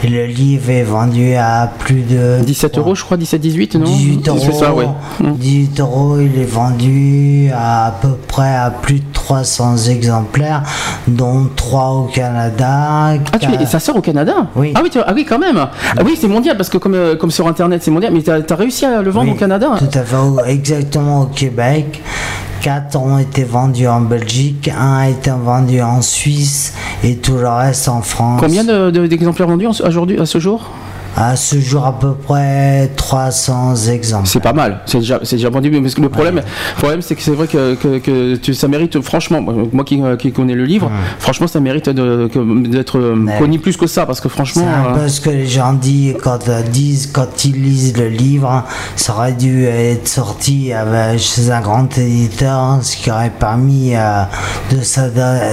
Et 0.04 0.08
le 0.08 0.26
livre 0.26 0.70
est 0.70 0.82
vendu 0.82 1.35
à 1.35 1.70
plus 1.78 2.02
de 2.02 2.38
17 2.44 2.78
euros 2.78 2.94
je 2.94 3.04
crois, 3.04 3.16
17-18 3.16 3.78
non 3.78 3.85
18 3.85 4.28
euros. 4.28 4.52
Ça, 4.52 4.74
ouais. 4.74 4.87
18 5.20 5.80
euros, 5.80 6.20
il 6.20 6.38
est 6.40 6.44
vendu 6.44 7.50
à, 7.54 7.87
à 7.87 7.90
peu 7.90 8.16
près 8.28 8.54
à 8.54 8.70
plus 8.70 9.00
de 9.00 9.04
300 9.22 9.88
exemplaires, 9.88 10.62
dont 11.06 11.48
3 11.54 11.90
au 11.90 12.02
Canada. 12.12 13.14
Ah, 13.32 13.38
tu, 13.38 13.46
et 13.61 13.66
ça 13.66 13.78
sort 13.78 13.96
au 13.96 14.00
Canada 14.00 14.48
Oui. 14.56 14.72
Ah 14.74 14.80
oui, 14.82 14.90
ah 15.06 15.12
oui 15.14 15.24
quand 15.24 15.38
même. 15.38 15.58
Ah 15.58 16.02
oui, 16.04 16.18
c'est 16.20 16.26
mondial, 16.26 16.56
parce 16.56 16.68
que 16.68 16.78
comme, 16.78 16.94
euh, 16.94 17.14
comme 17.14 17.30
sur 17.30 17.46
Internet, 17.46 17.82
c'est 17.85 17.92
mondial, 17.92 18.12
mais 18.12 18.22
tu 18.22 18.30
as, 18.30 18.56
réussi 18.56 18.85
à 18.85 19.00
le 19.00 19.11
vendre 19.11 19.30
au 19.30 19.35
Canada 19.35 19.74
Tout 19.78 19.96
à 19.96 20.02
fait, 20.02 20.50
exactement 20.52 21.22
au 21.22 21.26
Québec. 21.26 22.02
4 22.62 22.96
ont 22.96 23.18
été 23.18 23.44
vendus 23.44 23.88
en 23.88 24.00
Belgique, 24.00 24.70
un 24.76 24.98
a 24.98 25.08
été 25.08 25.30
vendu 25.30 25.80
en 25.82 26.00
Suisse 26.02 26.74
et 27.02 27.16
tout 27.16 27.37
le 27.37 27.48
reste 27.48 27.88
en 27.88 28.02
France. 28.02 28.40
Combien 28.40 28.64
d'exemplaires 28.90 29.48
vendus 29.48 29.66
aujourd'hui, 29.85 30.20
à 30.20 30.26
ce 30.26 30.38
jour? 30.38 30.68
À 31.16 31.37
ce 31.37 31.59
jour, 31.59 31.85
à 31.85 31.98
peu 31.98 32.14
près 32.14 32.90
300 32.96 33.75
exemples. 33.87 34.29
C'est 34.29 34.40
pas 34.40 34.53
mal, 34.53 34.81
c'est 34.87 34.98
déjà, 34.98 35.20
c'est 35.22 35.37
déjà 35.37 35.51
vendu. 35.51 35.70
Mais 35.70 35.81
le 35.81 36.09
problème, 36.09 36.42
problème 36.79 37.03
c'est 37.03 37.14
que 37.14 37.22
c'est 37.22 37.33
vrai 37.33 37.46
que, 37.46 37.75
que, 37.75 38.53
ça 38.53 38.68
mérite, 38.68 39.01
franchement, 39.01 39.40
moi 39.40 39.85
qui, 39.85 40.01
qui 40.18 40.33
connais 40.33 40.55
le 40.55 40.64
livre, 40.64 40.90
franchement, 41.18 41.46
ça 41.46 41.61
mérite 41.61 41.88
d'être 41.88 42.98
connu 43.38 43.59
plus 43.59 43.77
que 43.77 43.87
ça. 43.87 44.07
Parce 44.07 44.20
que 44.20 44.29
franchement. 44.29 44.62
C'est 44.64 44.90
un 44.90 44.94
peu 44.94 45.09
ce 45.09 45.20
que 45.20 45.31
les 45.31 45.46
gens 45.46 45.72
disent 45.72 46.16
quand, 46.22 46.48
euh, 46.48 46.62
disent 46.62 47.11
quand 47.12 47.44
ils 47.44 47.62
lisent 47.62 47.96
le 47.96 48.09
livre. 48.09 48.64
Ça 48.96 49.14
aurait 49.14 49.33
dû 49.33 49.64
être 49.64 50.09
sorti 50.09 50.72
chez 51.18 51.51
un 51.51 51.61
grand 51.61 51.96
éditeur, 51.98 52.79
ce 52.83 52.96
qui 52.96 53.11
aurait 53.11 53.31
permis 53.31 53.94
euh, 53.94 54.22
de 54.70 54.83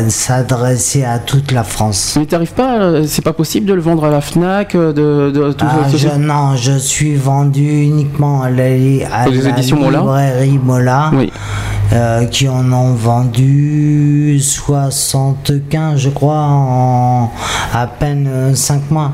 s'adresser 0.10 1.04
à 1.04 1.20
toute 1.20 1.52
la 1.52 1.64
France. 1.64 2.16
Mais 2.18 2.26
t'arrives 2.26 2.54
pas, 2.54 2.80
euh, 2.82 3.06
c'est 3.08 3.24
pas 3.24 3.34
possible 3.34 3.66
de 3.66 3.74
le 3.74 3.82
vendre 3.82 4.06
à 4.06 4.10
la 4.10 4.22
Fnac, 4.22 4.76
de 4.76 5.49
ah, 5.60 6.18
non, 6.18 6.56
je 6.56 6.78
suis 6.78 7.16
vendu 7.16 7.84
uniquement 7.84 8.42
à 8.42 8.50
la, 8.50 8.64
à 9.12 9.28
librairie 9.28 10.60
Mola. 10.64 11.12
Euh, 11.92 12.26
qui 12.26 12.48
en 12.48 12.72
ont 12.72 12.94
vendu 12.94 14.40
75, 14.40 15.98
je 15.98 16.10
crois, 16.10 16.46
en 16.46 17.32
à 17.74 17.88
peine 17.88 18.54
5 18.54 18.92
mois. 18.92 19.12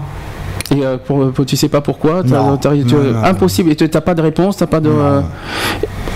Et 0.71 0.83
euh, 0.83 0.97
pour, 0.97 1.45
tu 1.45 1.55
sais 1.55 1.69
pas 1.69 1.81
pourquoi 1.81 2.23
Impossible. 3.23 3.71
Et 3.71 3.75
tu 3.75 3.87
n'as 3.91 4.01
pas 4.01 4.15
de 4.15 4.21
réponse, 4.21 4.57
t'as 4.57 4.67
pas 4.67 4.79
de. 4.79 4.91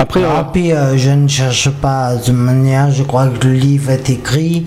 Après, 0.02 0.24
euh, 0.24 0.28
euh, 0.56 0.98
je 0.98 1.10
ne 1.10 1.28
cherche 1.28 1.70
pas 1.70 2.16
de 2.16 2.32
manière, 2.32 2.90
je 2.90 3.04
crois 3.04 3.28
que 3.28 3.48
le 3.48 3.54
livre 3.54 3.92
est 3.92 4.10
écrit. 4.10 4.66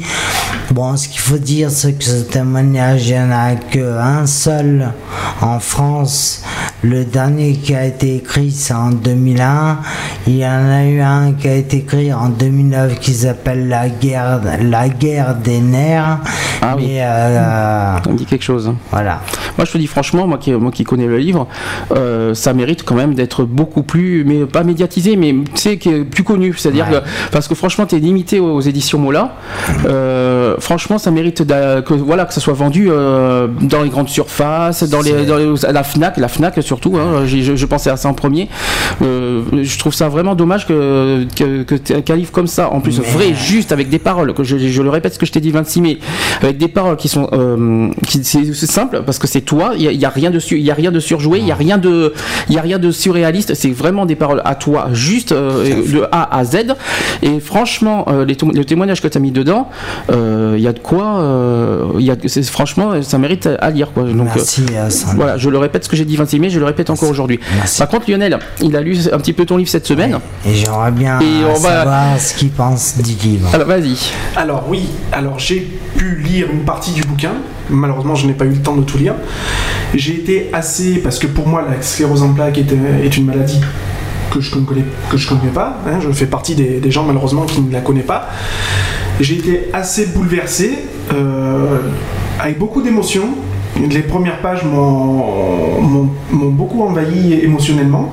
Bon, 0.70 0.94
ce 0.96 1.08
qu'il 1.08 1.20
faut 1.20 1.38
dire, 1.38 1.70
c'est 1.70 1.94
que 1.94 2.04
ce 2.04 2.22
témoignage, 2.22 3.08
il 3.08 3.14
n'y 3.14 3.18
en 3.18 3.30
a 3.30 3.54
qu'un 3.54 4.26
seul 4.26 4.90
en 5.40 5.58
France. 5.58 6.42
Le 6.82 7.04
dernier 7.04 7.54
qui 7.54 7.74
a 7.74 7.86
été 7.86 8.16
écrit, 8.16 8.50
c'est 8.50 8.74
en 8.74 8.90
2001. 8.90 9.78
Il 10.26 10.36
y 10.36 10.46
en 10.46 10.68
a 10.68 10.84
eu 10.84 11.00
un 11.00 11.32
qui 11.32 11.48
a 11.48 11.54
été 11.54 11.78
écrit 11.78 12.12
en 12.12 12.28
2009 12.28 12.98
qui 12.98 13.14
s'appelle 13.14 13.68
La 13.68 13.88
guerre, 13.88 14.40
la 14.60 14.88
guerre 14.88 15.34
des 15.36 15.60
nerfs. 15.60 16.18
Ah 16.60 16.74
oui. 16.76 16.96
Euh, 16.98 17.96
On 18.08 18.14
dit 18.14 18.26
quelque 18.26 18.44
chose. 18.44 18.68
Hein. 18.68 18.76
Voilà. 18.90 19.20
Moi, 19.56 19.64
je 19.64 19.71
te 19.72 19.78
dis 19.78 19.86
franchement, 19.86 20.26
moi 20.26 20.38
qui, 20.38 20.52
moi 20.52 20.70
qui 20.70 20.84
connais 20.84 21.06
le 21.06 21.18
livre, 21.18 21.46
ça 22.34 22.52
mérite 22.52 22.84
quand 22.84 22.94
même 22.94 23.14
d'être 23.14 23.44
beaucoup 23.44 23.82
plus, 23.82 24.24
mais 24.24 24.44
pas 24.46 24.64
médiatisé, 24.64 25.16
mais 25.16 25.34
tu 25.54 25.60
sais, 25.60 25.76
qui 25.76 25.88
est 25.88 26.04
plus 26.04 26.24
connu. 26.24 26.54
C'est-à-dire 26.56 26.88
que, 26.88 26.96
parce 27.30 27.48
que 27.48 27.54
franchement, 27.54 27.86
tu 27.86 27.96
es 27.96 27.98
limité 27.98 28.40
aux, 28.40 28.60
éditions 28.60 28.98
Mola. 28.98 29.34
Euh, 29.86 30.56
franchement, 30.58 30.98
ça 30.98 31.10
mérite 31.10 31.46
que 31.46 31.94
voilà 31.94 32.24
que 32.24 32.34
ça 32.34 32.40
soit 32.40 32.54
vendu 32.54 32.88
dans 32.88 33.82
les 33.82 33.88
grandes 33.88 34.08
surfaces, 34.08 34.88
dans 34.88 35.00
les, 35.00 35.64
à 35.64 35.72
la 35.72 35.84
Fnac, 35.84 36.16
la 36.16 36.28
Fnac 36.28 36.62
surtout. 36.62 36.96
Hein, 36.96 37.26
je, 37.26 37.66
pensais 37.66 37.90
à 37.90 37.96
ça 37.96 38.08
en 38.08 38.14
premier. 38.14 38.48
je 39.00 39.78
trouve 39.78 39.94
ça 39.94 40.08
vraiment 40.08 40.34
dommage 40.34 40.66
que 40.66 41.24
qu'un 42.00 42.16
livre 42.16 42.32
comme 42.32 42.46
ça, 42.46 42.70
en 42.70 42.80
plus 42.80 43.00
vrai, 43.00 43.34
juste 43.34 43.72
avec 43.72 43.88
des 43.88 43.98
paroles 43.98 44.34
que 44.34 44.44
je, 44.44 44.82
le 44.82 44.90
répète 44.90 45.14
ce 45.14 45.18
que 45.18 45.26
je 45.26 45.32
t'ai 45.32 45.40
dit 45.40 45.50
26 45.50 45.80
mai, 45.80 45.98
avec 46.42 46.58
des 46.58 46.68
paroles 46.68 46.96
qui 46.96 47.08
sont 47.08 47.28
c'est 48.22 48.70
simple 48.70 49.02
parce 49.04 49.18
que 49.18 49.26
c'est 49.26 49.40
toi. 49.40 49.61
Il 49.76 49.82
y, 49.82 50.04
a 50.04 50.08
rien 50.08 50.30
de 50.30 50.40
il 50.50 50.62
y 50.62 50.70
a 50.70 50.74
rien 50.74 50.90
de 50.90 51.00
surjoué, 51.00 51.38
il 51.38 51.46
y 51.46 51.52
a 51.52 51.54
rien 51.54 51.78
de 51.78 52.12
il 52.48 52.54
y 52.54 52.58
a 52.58 52.62
rien 52.62 52.78
de 52.78 52.90
surréaliste. 52.90 53.54
C'est 53.54 53.70
vraiment 53.70 54.06
des 54.06 54.16
paroles 54.16 54.42
à 54.44 54.54
toi, 54.54 54.88
juste 54.92 55.32
de 55.32 56.08
A 56.12 56.36
à 56.36 56.44
Z. 56.44 56.74
Et 57.22 57.40
franchement, 57.40 58.06
les, 58.26 58.36
le 58.52 58.64
témoignage 58.64 59.00
que 59.00 59.08
tu 59.08 59.18
as 59.18 59.20
mis 59.20 59.32
dedans, 59.32 59.68
il 60.10 60.60
y 60.60 60.68
a 60.68 60.72
de 60.72 60.78
quoi. 60.78 61.94
il 61.98 62.04
y 62.04 62.10
a, 62.10 62.16
franchement, 62.44 63.02
ça 63.02 63.18
mérite 63.18 63.48
à 63.58 63.70
lire 63.70 63.92
quoi. 63.92 64.04
Donc, 64.04 64.28
Merci, 64.34 64.64
voilà, 65.14 65.36
je 65.36 65.48
le 65.48 65.58
répète 65.58 65.84
ce 65.84 65.88
que 65.88 65.96
j'ai 65.96 66.04
dit 66.04 66.16
26 66.16 66.40
mai, 66.40 66.50
je 66.50 66.58
le 66.58 66.64
répète 66.64 66.90
encore 66.90 67.10
aujourd'hui. 67.10 67.40
Par 67.78 67.88
contre, 67.88 68.10
Lionel, 68.10 68.38
il 68.60 68.76
a 68.76 68.80
lu 68.80 68.96
un 69.12 69.18
petit 69.18 69.32
peu 69.32 69.44
ton 69.44 69.56
livre 69.56 69.70
cette 69.70 69.86
semaine. 69.86 70.18
Et 70.46 70.54
j'aimerais 70.54 70.90
bien 70.90 71.18
savoir 71.56 72.18
ce 72.18 72.34
qu'il 72.34 72.50
pense 72.50 72.98
du 72.98 73.14
livre. 73.28 73.48
Alors, 73.52 73.66
vas-y. 73.66 73.96
Alors, 74.36 74.64
oui, 74.68 74.88
alors 75.12 75.38
j'ai 75.38 75.60
pu 75.96 76.16
lire 76.16 76.48
une 76.52 76.64
partie 76.64 76.92
du 76.92 77.02
bouquin. 77.02 77.32
Malheureusement, 77.70 78.14
je 78.14 78.26
n'ai 78.26 78.32
pas 78.32 78.44
eu 78.44 78.50
le 78.50 78.62
temps 78.62 78.76
de 78.76 78.82
tout 78.82 78.98
lire. 78.98 79.14
J'ai 79.94 80.14
été 80.14 80.50
assez. 80.52 80.98
Parce 80.98 81.18
que 81.18 81.26
pour 81.26 81.46
moi, 81.46 81.64
la 81.68 81.80
sclérose 81.82 82.22
en 82.22 82.32
plaques 82.32 82.58
est, 82.58 82.72
est 83.04 83.16
une 83.16 83.26
maladie 83.26 83.60
que 84.32 84.40
je 84.40 84.58
ne 84.58 84.64
connais 84.64 85.52
pas. 85.52 85.78
Hein. 85.86 85.98
je 86.00 86.10
fais 86.12 86.26
partie 86.26 86.54
des, 86.54 86.90
gens 86.90 87.04
malheureusement 87.04 87.42
qui 87.42 87.60
ne 87.60 87.72
la 87.72 87.80
connaissent 87.80 88.06
pas. 88.06 88.28
J'ai 89.20 89.34
été 89.34 89.68
assez 89.72 90.06
bouleversé, 90.06 90.78
euh, 91.12 91.78
avec 92.40 92.58
beaucoup 92.58 92.82
d'émotions. 92.82 93.28
Les 93.90 94.02
premières 94.02 94.40
pages 94.40 94.64
m'ont 94.64 96.08
beaucoup 96.30 96.82
envahi 96.82 97.34
émotionnellement. 97.34 98.10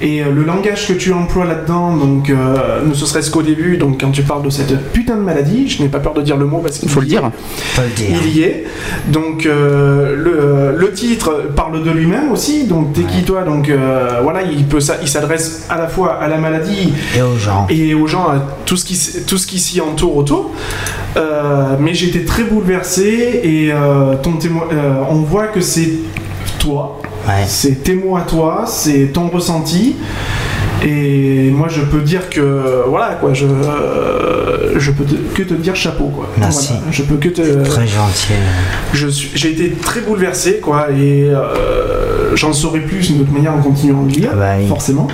Et 0.00 0.22
euh, 0.22 0.30
le 0.30 0.44
langage 0.44 0.86
que 0.86 0.92
tu 0.92 1.12
emploies 1.12 1.44
là-dedans, 1.44 1.96
donc 1.96 2.30
euh, 2.30 2.84
ne 2.84 2.94
serait-ce 2.94 3.30
qu'au 3.30 3.42
début, 3.42 3.76
donc 3.76 4.00
quand 4.00 4.10
tu 4.10 4.22
parles 4.22 4.44
de 4.44 4.50
cette 4.50 4.92
putain 4.92 5.16
de 5.16 5.22
maladie, 5.22 5.68
je 5.68 5.82
n'ai 5.82 5.88
pas 5.88 5.98
peur 5.98 6.14
de 6.14 6.22
dire 6.22 6.36
le 6.36 6.46
mot 6.46 6.58
parce 6.58 6.78
qu'il 6.78 6.88
faut 6.88 7.00
le 7.00 7.06
dire. 7.06 7.30
Il 7.98 8.28
y 8.28 8.42
est. 8.42 8.64
Donc 9.08 9.46
euh, 9.46 10.72
le, 10.76 10.92
titre 10.92 11.50
parle 11.54 11.84
de 11.84 11.90
lui-même 11.90 12.32
aussi. 12.32 12.64
Donc 12.64 12.92
t'es 12.92 13.02
qui 13.02 13.22
toi? 13.22 13.42
Donc 13.42 13.70
voilà, 14.22 14.42
il 14.42 14.64
peut 14.64 14.80
ça, 14.80 14.96
il 15.02 15.08
s'adresse 15.08 15.66
à 15.68 15.78
la 15.78 15.86
fois 15.86 16.14
à 16.14 16.28
la 16.28 16.38
maladie 16.38 16.92
et 17.16 17.22
aux 17.22 17.36
gens 17.36 17.66
et 17.68 17.94
aux 17.94 18.06
gens, 18.06 18.28
à 18.28 18.42
tout 18.64 18.76
ce 18.76 18.84
qui 18.84 18.98
tout 19.26 19.38
ce 19.38 19.46
qui 19.46 19.58
s'y 19.58 19.80
entoure 19.80 20.16
autour. 20.16 20.52
mais 21.78 21.94
j'étais 21.94 22.24
très 22.24 22.44
bouleversé 22.44 23.40
et 23.44 23.72
ton 24.22 24.32
témoin, 24.32 24.66
on 25.10 25.20
voit 25.22 25.48
que 25.48 25.60
c'est 25.60 25.90
toi 26.58 27.00
c'est 27.46 27.82
tes 27.82 27.94
mots 27.94 28.16
à 28.16 28.22
toi, 28.22 28.64
c'est 28.66 29.12
ton 29.12 29.28
ressenti. 29.28 29.96
Et 30.84 31.50
moi, 31.50 31.68
je 31.68 31.80
peux 31.80 32.00
dire 32.00 32.30
que 32.30 32.84
voilà 32.86 33.16
quoi, 33.20 33.34
je 33.34 33.46
euh, 33.46 34.78
je 34.78 34.90
peux 34.92 35.04
que 35.34 35.42
te 35.42 35.54
dire 35.54 35.74
chapeau 35.74 36.06
quoi. 36.06 36.28
Merci. 36.38 36.74
je 36.90 37.02
peux 37.02 37.16
que 37.16 37.28
te. 37.28 37.64
Très 37.64 37.86
gentil. 37.86 38.34
Je 38.92 39.08
suis, 39.08 39.30
j'ai 39.34 39.50
été 39.50 39.70
très 39.70 40.00
bouleversé 40.02 40.60
quoi, 40.62 40.90
et 40.90 41.24
euh, 41.24 42.36
j'en 42.36 42.52
saurai 42.52 42.80
plus 42.80 43.08
d'une 43.08 43.22
autre 43.22 43.32
manière 43.32 43.54
en 43.54 43.60
continuant 43.60 44.04
de 44.04 44.12
lire, 44.12 44.30
ah 44.32 44.36
bah 44.36 44.66
forcément. 44.68 45.08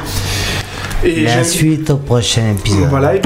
Et 1.03 1.23
la 1.23 1.45
suite 1.45 1.91
au 1.91 1.97
prochain 1.97 2.53
épisode. 2.53 2.89
Voilà, 2.89 3.17
et 3.17 3.21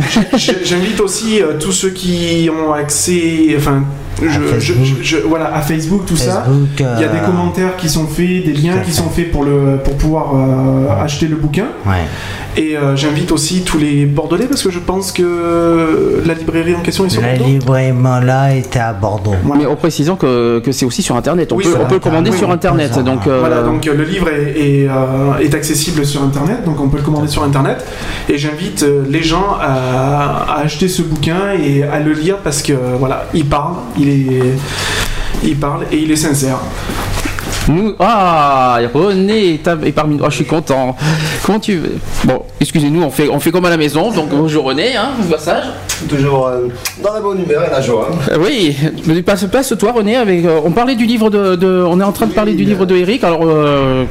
j'invite 0.65 1.01
aussi 1.01 1.41
euh, 1.41 1.59
tous 1.59 1.73
ceux 1.73 1.91
qui 1.91 2.51
ont 2.51 2.73
accès, 2.73 3.55
enfin 3.57 3.85
je, 4.21 5.17
voilà, 5.19 5.55
à 5.55 5.61
Facebook, 5.61 6.07
tout 6.07 6.17
ça. 6.17 6.45
Il 6.79 6.83
y 6.83 6.85
a 6.85 7.09
des 7.09 7.19
euh, 7.19 7.27
commentaires 7.27 7.77
qui 7.77 7.89
sont 7.89 8.07
faits, 8.07 8.45
des 8.45 8.53
liens 8.53 8.79
qui 8.79 8.93
sont 8.93 9.09
faits 9.09 9.31
pour, 9.31 9.45
le, 9.45 9.79
pour 9.83 9.95
pouvoir 9.97 10.35
euh, 10.35 11.03
acheter 11.05 11.27
le 11.27 11.37
bouquin. 11.37 11.67
Et 12.57 12.77
euh, 12.77 12.97
j'invite 12.97 13.31
aussi 13.31 13.63
tous 13.63 13.79
les 13.79 14.05
Bordelais 14.05 14.47
parce 14.47 14.63
que 14.63 14.71
je 14.71 14.81
pense 14.81 15.13
que 15.13 16.23
la 16.27 16.35
librairie 16.35 16.75
en 16.75 16.81
question 16.81 17.07
est 17.07 17.11
sur 17.11 17.23
la 17.23 17.29
Bordeaux. 17.29 17.45
La 17.45 17.51
librairie 17.51 18.27
là 18.27 18.55
était 18.55 18.81
à 18.81 18.93
Bordeaux. 18.93 19.35
Mais 19.57 19.67
en 19.67 19.77
précisant 19.77 20.17
que, 20.17 20.59
que 20.59 20.73
c'est 20.73 20.85
aussi 20.85 21.03
sur 21.03 21.15
Internet. 21.15 21.53
On 21.53 21.57
peut, 21.57 21.77
on 21.81 21.87
peut 21.87 21.95
le 21.95 22.01
commander 22.01 22.33
sur 22.33 22.51
Internet. 22.51 22.99
Donc, 23.05 23.27
Voilà, 23.27 23.63
donc 23.63 23.85
le 23.85 24.05
livre 24.05 24.29
est, 24.29 24.89
est, 25.41 25.55
accessible 25.55 26.05
sur 26.05 26.23
Internet, 26.23 26.65
donc 26.65 26.81
on 26.81 26.89
peut 26.89 26.99
le 26.99 27.03
commander 27.03 27.29
sur 27.29 27.43
Internet. 27.43 27.85
Et 28.29 28.39
j'invite 28.39 28.85
les 29.09 29.23
gens 29.23 29.57
à, 29.61 30.45
à, 30.49 30.61
acheter 30.61 30.89
ce 30.89 31.03
bouquin 31.03 31.53
et 31.59 31.83
à 31.83 32.01
le 32.01 32.13
lire 32.13 32.39
parce 32.39 32.63
que 32.63 32.73
voilà, 32.99 33.27
il 33.35 33.47
parle, 33.47 33.75
il 33.99 34.08
il 35.43 35.57
parle 35.57 35.87
et 35.93 35.97
il 35.97 36.11
est 36.11 36.17
sincère. 36.17 36.61
Nous, 37.69 37.95
ah, 37.99 38.79
René 38.95 39.55
est, 39.55 39.93
parmi 39.93 40.17
nous. 40.17 40.25
Ah, 40.25 40.31
je 40.31 40.37
suis 40.37 40.47
content. 40.47 40.97
Comment 41.45 41.61
tu 41.61 41.77
veux? 41.77 41.99
Bon, 42.25 42.43
excusez-nous, 42.61 43.03
on 43.03 43.11
fait, 43.11 43.29
on 43.29 43.39
fait 43.41 43.51
comme 43.51 43.67
à 43.67 43.71
la 43.71 43.77
maison. 43.77 44.11
Donc 44.11 44.31
bonjour 44.31 44.65
René, 44.65 44.97
hein, 44.97 45.11
passage. 45.31 45.65
Toujours 46.09 46.47
euh, 46.47 46.69
dans 47.03 47.13
la 47.13 47.21
bonne 47.21 47.43
humeur 47.43 47.65
et 47.67 47.71
la 47.71 47.83
joie. 47.83 48.09
Euh, 48.31 48.39
oui, 48.41 48.75
passe, 49.23 49.45
passe 49.45 49.75
toi 49.79 49.93
René. 49.93 50.17
Avec, 50.17 50.47
euh, 50.47 50.61
on 50.65 50.71
parlait 50.71 50.95
du 50.95 51.05
livre 51.05 51.29
de, 51.29 51.85
on 51.87 52.01
est 52.01 52.05
en 52.05 52.13
train 52.13 52.27
de 52.27 52.33
parler 52.33 52.55
du 52.55 52.65
livre 52.65 52.87
de 52.87 52.97
Eric. 52.97 53.23
Alors, 53.23 53.43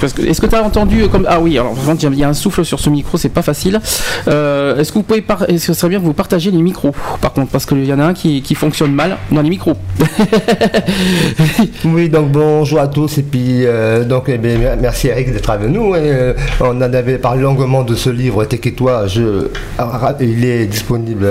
est-ce 0.03 0.41
que 0.41 0.45
tu 0.45 0.55
as 0.55 0.63
entendu 0.63 1.07
comme 1.07 1.25
ah 1.27 1.39
oui, 1.39 1.57
alors 1.57 1.73
il 1.99 2.19
y 2.19 2.23
a 2.23 2.29
un 2.29 2.33
souffle 2.33 2.63
sur 2.63 2.79
ce 2.79 2.91
micro, 2.91 3.17
c'est 3.17 3.29
pas 3.29 3.41
facile. 3.41 3.79
est-ce 4.27 4.91
que 4.91 4.93
vous 4.93 5.03
pouvez, 5.03 5.25
est-ce 5.47 5.67
que 5.67 5.73
ce 5.73 5.79
serait 5.79 5.89
bien 5.89 5.99
que 5.99 6.05
vous 6.05 6.13
partagez 6.13 6.51
les 6.51 6.61
micros, 6.61 6.91
par 7.21 7.33
contre, 7.33 7.51
parce 7.51 7.65
qu'il 7.65 7.85
y 7.85 7.93
en 7.93 7.99
a 7.99 8.05
un 8.05 8.13
qui, 8.13 8.43
qui 8.43 8.53
fonctionne 8.53 8.93
mal 8.93 9.17
dans 9.31 9.41
les 9.41 9.49
micros. 9.49 9.73
oui, 11.85 12.09
donc 12.09 12.31
bonjour 12.31 12.79
à 12.79 12.87
tous 12.87 13.17
et 13.17 13.23
puis 13.23 13.46
donc 14.07 14.25
eh 14.27 14.37
merci 14.37 15.07
Eric 15.07 15.31
d'être 15.33 15.49
avec 15.49 15.69
nous. 15.69 15.93
Hein. 15.93 16.33
on 16.61 16.77
en 16.77 16.81
avait 16.81 17.17
parlé 17.17 17.41
longuement 17.41 17.83
de 17.83 17.95
ce 17.95 18.09
livre, 18.09 18.45
T'es 18.45 18.57
toi, 18.71 19.07
je, 19.07 19.47
il 20.21 20.45
est 20.45 20.65
disponible 20.65 21.27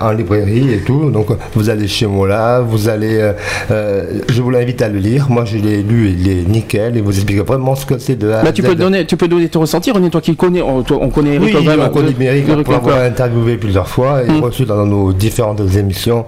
en 0.00 0.10
librairie 0.12 0.72
et 0.74 0.78
tout. 0.78 1.10
Donc 1.10 1.28
vous 1.54 1.70
allez 1.70 1.88
chez 1.88 2.06
moi 2.06 2.28
là, 2.28 2.60
vous 2.60 2.88
allez, 2.88 3.18
euh, 3.18 3.32
euh, 3.70 4.20
je 4.28 4.42
vous 4.42 4.50
l'invite 4.50 4.82
à 4.82 4.88
le 4.88 4.98
lire. 4.98 5.26
Moi 5.28 5.44
je 5.44 5.58
l'ai 5.58 5.82
lu, 5.82 6.14
il 6.18 6.28
est 6.30 6.48
nickel 6.48 6.96
et 6.96 7.00
vous 7.00 7.14
explique 7.14 7.40
vraiment 7.40 7.74
ce 7.74 7.86
que 7.86 7.98
c'est 7.98 8.16
de 8.16 8.30
A 8.30 8.52
tu 8.52 8.62
peux 8.62 8.74
donner, 8.74 9.06
tu 9.06 9.16
peux 9.16 9.28
donner 9.28 9.48
ton 9.48 9.60
ressenti, 9.60 9.90
René, 9.90 10.10
toi 10.10 10.20
qui 10.20 10.36
connais, 10.36 10.62
on, 10.62 10.82
connaît 10.82 11.34
Eric 11.34 11.56
oui, 11.58 11.68
on 11.80 11.88
connaît 11.90 12.14
Eric, 12.20 12.64
pour 12.64 12.72
l'avoir 12.72 13.00
interviewé 13.02 13.56
plusieurs 13.56 13.88
fois 13.88 14.22
et 14.22 14.30
mm. 14.30 14.40
reçu 14.40 14.64
dans 14.64 14.84
nos 14.86 15.12
différentes 15.12 15.60
émissions 15.76 16.26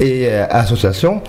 et 0.00 0.26
euh, 0.28 0.46
associations. 0.50 1.20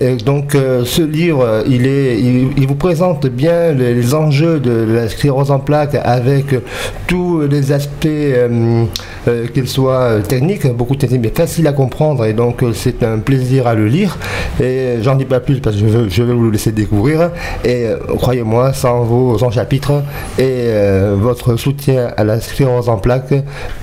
et 0.00 0.16
donc 0.16 0.52
ce 0.84 1.02
livre, 1.02 1.64
il 1.66 1.86
est, 1.86 2.18
il, 2.20 2.43
vous 2.66 2.74
présente 2.74 3.26
bien 3.26 3.72
les, 3.72 4.14
enjeux 4.14 4.60
de 4.60 4.70
la 4.70 5.08
sclérose 5.08 5.50
en 5.50 5.58
plaques 5.58 5.96
avec 6.02 6.46
tous 7.06 7.42
les 7.42 7.72
aspects, 7.72 8.06
qu'ils 9.54 9.68
soient 9.68 10.20
techniques, 10.28 10.66
beaucoup 10.66 10.96
techniques, 10.96 11.22
mais 11.22 11.32
facile 11.34 11.66
à 11.66 11.72
comprendre 11.72 12.24
et 12.24 12.32
donc 12.32 12.62
euh, 12.62 12.72
c'est 12.72 13.02
un 13.02 13.18
plaisir 13.18 13.66
à 13.66 13.74
le 13.74 13.86
lire. 13.86 14.18
Et 14.60 14.98
j'en 15.02 15.16
dis 15.16 15.24
pas 15.24 15.40
plus 15.40 15.60
parce 15.60 15.76
que 15.76 16.08
je, 16.08 16.22
vais 16.22 16.32
vous 16.32 16.44
le 16.44 16.50
laisser 16.50 16.72
découvrir. 16.72 17.30
Et 17.64 17.86
euh, 17.86 17.96
croyez-moi, 18.16 18.72
sans 18.72 19.02
vos 19.02 19.42
en 19.42 19.50
chapitres 19.50 20.02
et 20.38 20.42
euh, 20.42 21.16
votre 21.18 21.56
soutien 21.56 22.10
à 22.16 22.24
la 22.24 22.40
sclérose 22.40 22.88
en 22.88 22.96
plaques, 22.96 23.34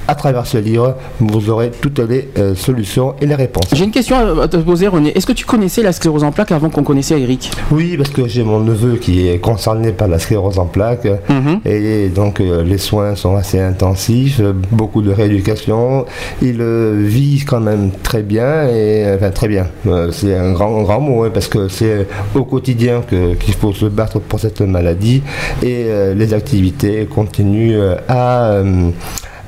à 0.08 0.16
travers 0.16 0.46
ce 0.46 0.58
livre, 0.58 0.96
vous 1.20 1.50
aurez 1.50 1.72
toutes 1.72 2.00
les 2.00 2.30
solutions 2.56 3.16
et 3.22 3.26
les 3.26 3.36
réponses. 3.36 3.66
J'ai 3.74 3.86
une 3.86 3.92
question 3.92 4.42
à 4.42 4.48
te 4.48 4.58
poser, 4.58 4.88
René. 4.88 5.16
Est-ce 5.16 5.26
que 5.26 5.32
tu 5.32 5.46
connaissais 5.46 5.82
la 5.82 5.92
sclérose 5.92 6.24
en 6.24 6.32
plaques 6.32 6.52
avant 6.52 6.70
qu'on 6.70 6.84
connaissait 6.84 7.20
Eric? 7.20 7.52
Oui, 7.72 7.96
parce 7.98 8.10
que 8.10 8.28
j'ai 8.28 8.44
mon 8.52 8.60
neveu 8.60 8.98
qui 8.98 9.28
est 9.28 9.40
concerné 9.40 9.92
par 9.92 10.08
la 10.08 10.20
sclérose 10.20 10.60
en 10.60 10.66
plaques 10.66 11.08
mhm. 11.30 11.60
et 11.66 12.10
donc 12.10 12.40
les 12.40 12.78
soins 12.78 13.16
sont 13.16 13.36
assez 13.36 13.60
intensifs, 13.60 14.42
beaucoup 14.72 15.02
de 15.02 15.12
rééducation. 15.12 16.06
Il 16.42 16.62
vit 17.08 17.44
quand 17.46 17.60
même 17.60 17.92
très 18.04 18.24
bien, 18.24 18.68
et 18.68 19.06
enfin 19.16 19.32
très 19.32 19.48
bien. 19.48 19.68
Euh, 19.88 20.12
c'est 20.12 20.36
un 20.36 20.52
grand, 20.54 20.82
grand 20.84 21.00
mot, 21.00 21.24
hein, 21.24 21.32
parce 21.34 21.48
que 21.48 21.68
c'est 21.68 22.08
au 22.36 22.44
quotidien 22.44 23.02
qu'il 23.10 23.54
faut 23.54 23.74
se 23.74 23.86
battre 23.86 24.20
pour 24.20 24.40
cette 24.40 24.62
maladie, 24.62 25.22
et 25.62 25.86
euh, 25.88 26.14
les 26.14 26.34
activités 26.34 27.06
continuent 27.06 27.80
euh, 27.80 27.96
à 28.08 28.62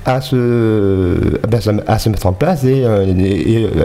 à 0.05 0.21
se, 0.21 1.39
à 1.87 1.99
se 1.99 2.09
mettre 2.09 2.25
en 2.25 2.33
place 2.33 2.63
et, 2.63 2.83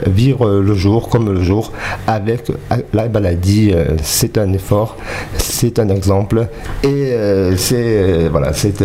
vivre 0.06 0.48
le 0.60 0.74
jour 0.74 1.08
comme 1.08 1.32
le 1.32 1.42
jour 1.42 1.72
avec 2.06 2.50
la 2.92 3.08
maladie. 3.08 3.74
C'est 4.02 4.38
un 4.38 4.52
effort, 4.52 4.96
c'est 5.36 5.78
un 5.78 5.88
exemple 5.88 6.48
et 6.82 7.14
c'est 7.56 8.28
voilà, 8.28 8.52
c'est 8.52 8.82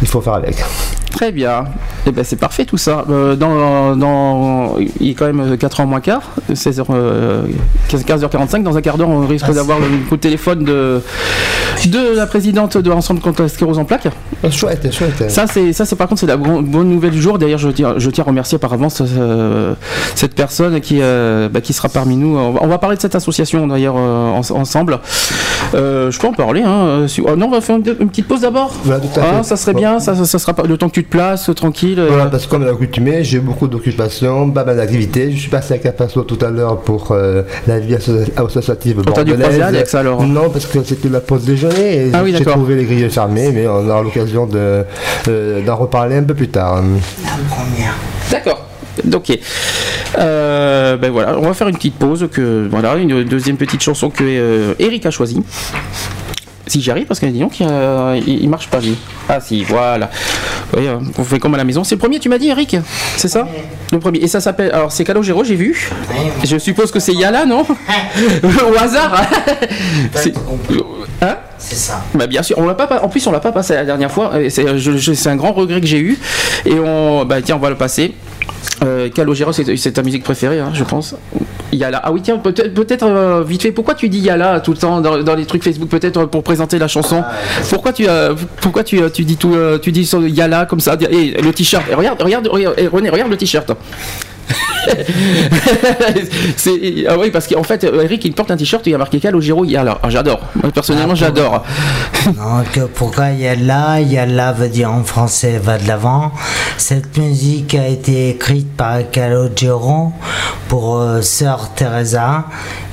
il 0.00 0.08
faut 0.08 0.20
faire 0.20 0.34
avec. 0.34 0.56
Très 1.12 1.30
bien. 1.30 1.64
Eh 2.06 2.10
ben 2.10 2.24
c'est 2.24 2.36
parfait 2.36 2.64
tout 2.64 2.78
ça. 2.78 3.04
Euh, 3.10 3.36
dans, 3.36 3.94
dans, 3.96 4.76
il 5.00 5.10
est 5.10 5.14
quand 5.14 5.26
même 5.26 5.54
4h 5.54 5.86
moins 5.86 6.00
quart, 6.00 6.22
16h, 6.50 6.84
15h45. 7.90 8.62
Dans 8.62 8.76
un 8.76 8.80
quart 8.80 8.96
d'heure, 8.96 9.08
on 9.08 9.26
risque 9.26 9.46
ah, 9.48 9.52
d'avoir 9.52 9.78
le 9.78 9.86
coup 10.08 10.16
de 10.16 10.20
téléphone 10.20 10.64
de, 10.64 11.00
de 11.86 12.16
la 12.16 12.26
présidente 12.26 12.78
de 12.78 12.90
l'ensemble 12.90 13.20
contre 13.20 13.42
la 13.42 13.48
sclérose 13.48 13.78
en 13.78 13.84
plaques. 13.84 14.08
Ah, 14.42 14.50
chouette, 14.50 14.92
chouette. 14.92 15.30
Ça, 15.30 15.46
c'est, 15.46 15.72
ça, 15.72 15.84
c'est 15.84 15.96
par 15.96 16.08
contre, 16.08 16.20
c'est 16.20 16.26
la 16.26 16.36
bonne 16.36 16.88
nouvelle 16.88 17.12
du 17.12 17.20
jour. 17.20 17.38
D'ailleurs, 17.38 17.58
je 17.58 17.68
tiens, 17.68 17.94
je 17.98 18.10
tiens 18.10 18.24
à 18.24 18.28
remercier 18.28 18.58
par 18.58 18.72
avance 18.72 19.02
euh, 19.02 19.74
cette 20.14 20.34
personne 20.34 20.80
qui, 20.80 20.98
euh, 21.00 21.48
bah, 21.48 21.60
qui 21.60 21.72
sera 21.72 21.88
parmi 21.88 22.16
nous. 22.16 22.36
On 22.38 22.66
va, 22.66 22.78
parler 22.78 22.96
de 22.96 23.02
cette 23.02 23.14
association 23.14 23.66
d'ailleurs 23.66 23.96
ensemble. 23.96 24.98
je 25.74 26.18
peux 26.18 26.26
en 26.26 26.32
parler. 26.32 26.62
Hein, 26.62 27.06
oh, 27.24 27.36
non, 27.36 27.46
on 27.46 27.50
va 27.50 27.60
faire 27.60 27.76
une, 27.76 27.82
petite 27.82 28.26
pause 28.26 28.40
d'abord. 28.40 28.72
Ah, 29.20 29.42
ça 29.42 29.56
serait 29.56 29.74
bien. 29.74 30.00
Ça, 30.00 30.14
ça, 30.14 30.38
sera 30.38 30.54
pas 30.54 30.64
le 30.64 30.76
temps 30.76 30.88
que 30.88 30.94
tu 30.94 31.01
te 31.04 31.10
places 31.10 31.50
tranquille. 31.54 32.02
Voilà, 32.06 32.26
parce 32.26 32.46
que 32.46 32.50
comme 32.50 32.64
l'accoutumé, 32.64 33.24
j'ai 33.24 33.38
beaucoup 33.38 33.68
d'occupations, 33.68 34.50
pas 34.50 34.64
mal 34.64 34.76
d'activités. 34.76 35.32
Je 35.32 35.38
suis 35.38 35.50
passé 35.50 35.74
à 35.74 35.78
Capasso 35.78 36.22
tout 36.22 36.38
à 36.44 36.50
l'heure 36.50 36.80
pour 36.80 37.12
euh, 37.12 37.42
la 37.66 37.78
vie 37.78 37.94
associative 37.94 39.02
T'as 39.14 39.24
dû 39.24 39.34
croiser 39.34 39.62
Alex 39.62 39.94
alors 39.94 40.22
Non, 40.22 40.50
parce 40.50 40.66
que 40.66 40.82
c'était 40.82 41.08
la 41.08 41.20
pause 41.20 41.44
déjeuner 41.44 42.06
et 42.06 42.10
ah 42.12 42.22
j'ai 42.26 42.44
trouvé 42.44 42.76
les 42.76 42.84
grilles 42.84 43.10
fermées, 43.10 43.50
mais 43.52 43.66
on 43.66 43.88
aura 43.88 44.02
l'occasion 44.02 44.46
de, 44.46 44.84
euh, 45.28 45.60
d'en 45.64 45.76
reparler 45.76 46.16
un 46.16 46.24
peu 46.24 46.34
plus 46.34 46.48
tard. 46.48 46.82
La 47.24 47.30
première. 47.54 47.94
D'accord. 48.30 48.66
Ok. 49.12 49.38
Euh, 50.18 50.96
ben 50.98 51.10
voilà, 51.10 51.38
on 51.38 51.42
va 51.42 51.54
faire 51.54 51.68
une 51.68 51.76
petite 51.76 51.94
pause. 51.94 52.28
Que 52.30 52.68
voilà, 52.70 52.96
une 52.96 53.24
deuxième 53.24 53.56
petite 53.56 53.82
chanson 53.82 54.10
que 54.10 54.74
Eric 54.78 55.06
a 55.06 55.10
choisie. 55.10 55.42
Si 56.66 56.80
j'y 56.80 56.90
arrive, 56.90 57.06
parce 57.06 57.18
que 57.18 57.26
disons 57.26 57.48
qu'il 57.48 57.66
il, 58.26 58.48
marche 58.48 58.68
pas 58.68 58.80
lui. 58.80 58.96
Ah 59.28 59.40
si, 59.40 59.64
voilà. 59.64 60.10
Oui, 60.76 60.86
hein, 60.86 61.00
on 61.18 61.24
fait 61.24 61.38
comme 61.38 61.54
à 61.54 61.56
la 61.56 61.64
maison. 61.64 61.82
C'est 61.82 61.96
le 61.96 61.98
premier, 61.98 62.20
tu 62.20 62.28
m'as 62.28 62.38
dit, 62.38 62.48
Eric 62.48 62.76
C'est 63.16 63.28
ça 63.28 63.48
Le 63.90 63.98
premier. 63.98 64.20
Et 64.20 64.28
ça 64.28 64.40
s'appelle. 64.40 64.70
Alors, 64.72 64.92
c'est 64.92 65.04
Calogero, 65.04 65.42
j'ai 65.42 65.56
vu. 65.56 65.90
Je 66.44 66.58
suppose 66.58 66.92
que 66.92 67.00
c'est 67.00 67.14
Yala, 67.14 67.44
non 67.46 67.62
Au 68.42 68.78
hasard 68.78 69.22
Hein 71.20 71.36
c'est 71.58 71.76
ça. 71.76 72.02
Bah 72.14 72.26
bien 72.26 72.42
sûr, 72.42 72.58
on 72.58 72.66
l'a 72.66 72.74
pas. 72.74 73.00
En 73.02 73.08
plus, 73.08 73.24
on 73.26 73.32
l'a 73.32 73.40
pas 73.40 73.52
passé 73.52 73.74
la 73.74 73.84
dernière 73.84 74.10
fois. 74.10 74.32
C'est 74.48 75.26
un 75.26 75.36
grand 75.36 75.52
regret 75.52 75.80
que 75.80 75.86
j'ai 75.86 76.00
eu. 76.00 76.18
Et 76.66 76.78
on, 76.78 77.24
bah 77.24 77.40
tiens, 77.42 77.56
on 77.56 77.60
va 77.60 77.70
le 77.70 77.76
passer. 77.76 78.14
Euh, 78.82 79.08
Calogero, 79.10 79.52
c'est 79.52 79.92
ta 79.92 80.02
musique 80.02 80.24
préférée, 80.24 80.60
hein, 80.60 80.70
je 80.74 80.84
pense. 80.84 81.14
Yala. 81.72 82.00
Ah 82.04 82.12
oui, 82.12 82.20
tiens, 82.22 82.38
peut-être 82.38 82.74
peut 82.74 83.06
euh, 83.06 83.44
vite 83.46 83.62
fait. 83.62 83.72
Pourquoi 83.72 83.94
tu 83.94 84.08
dis 84.08 84.18
Yala 84.18 84.60
tout 84.60 84.72
le 84.72 84.76
temps 84.76 85.00
dans, 85.00 85.34
les 85.34 85.46
trucs 85.46 85.64
Facebook, 85.64 85.88
peut-être 85.88 86.26
pour 86.26 86.42
présenter 86.42 86.78
la 86.78 86.88
chanson? 86.88 87.22
Pourquoi 87.70 87.92
tu 87.92 88.06
euh, 88.08 88.34
pourquoi 88.60 88.84
tu, 88.84 89.00
tu 89.12 89.24
dis 89.24 89.38
tu 89.82 89.92
dis 89.92 90.10
Yala 90.28 90.66
comme 90.66 90.80
ça? 90.80 90.96
Et 91.10 91.30
le 91.30 91.52
t-shirt. 91.52 91.84
Regarde, 91.94 92.20
regarde, 92.20 92.46
regarde, 92.48 92.76
René, 92.92 93.08
regarde 93.08 93.30
le 93.30 93.36
t-shirt. 93.36 93.72
ah 97.08 97.16
oui, 97.18 97.30
parce 97.30 97.46
qu'en 97.46 97.62
fait, 97.62 97.84
Eric, 97.84 98.24
il 98.24 98.32
porte 98.32 98.50
un 98.50 98.56
t-shirt, 98.56 98.84
il 98.86 98.90
y 98.90 98.94
a 98.94 98.98
marqué 98.98 99.20
Calogero 99.20 99.64
Yala. 99.64 99.98
Ah, 100.02 100.10
j'adore. 100.10 100.40
Personnellement, 100.74 101.12
ah, 101.12 101.16
j'adore. 101.16 101.62
Non, 102.36 102.62
que 102.72 102.82
pourquoi 102.82 103.30
Yala 103.30 104.00
Yala 104.00 104.52
veut 104.52 104.68
dire 104.68 104.92
en 104.92 105.02
français 105.02 105.60
va 105.62 105.78
de 105.78 105.88
l'avant. 105.88 106.30
Cette 106.76 107.18
musique 107.18 107.74
a 107.74 107.88
été 107.88 108.30
écrite 108.30 108.76
par 108.76 109.10
Calogero 109.10 110.12
pour 110.68 110.98
euh, 110.98 111.20
Sœur 111.20 111.70
Teresa. 111.74 112.44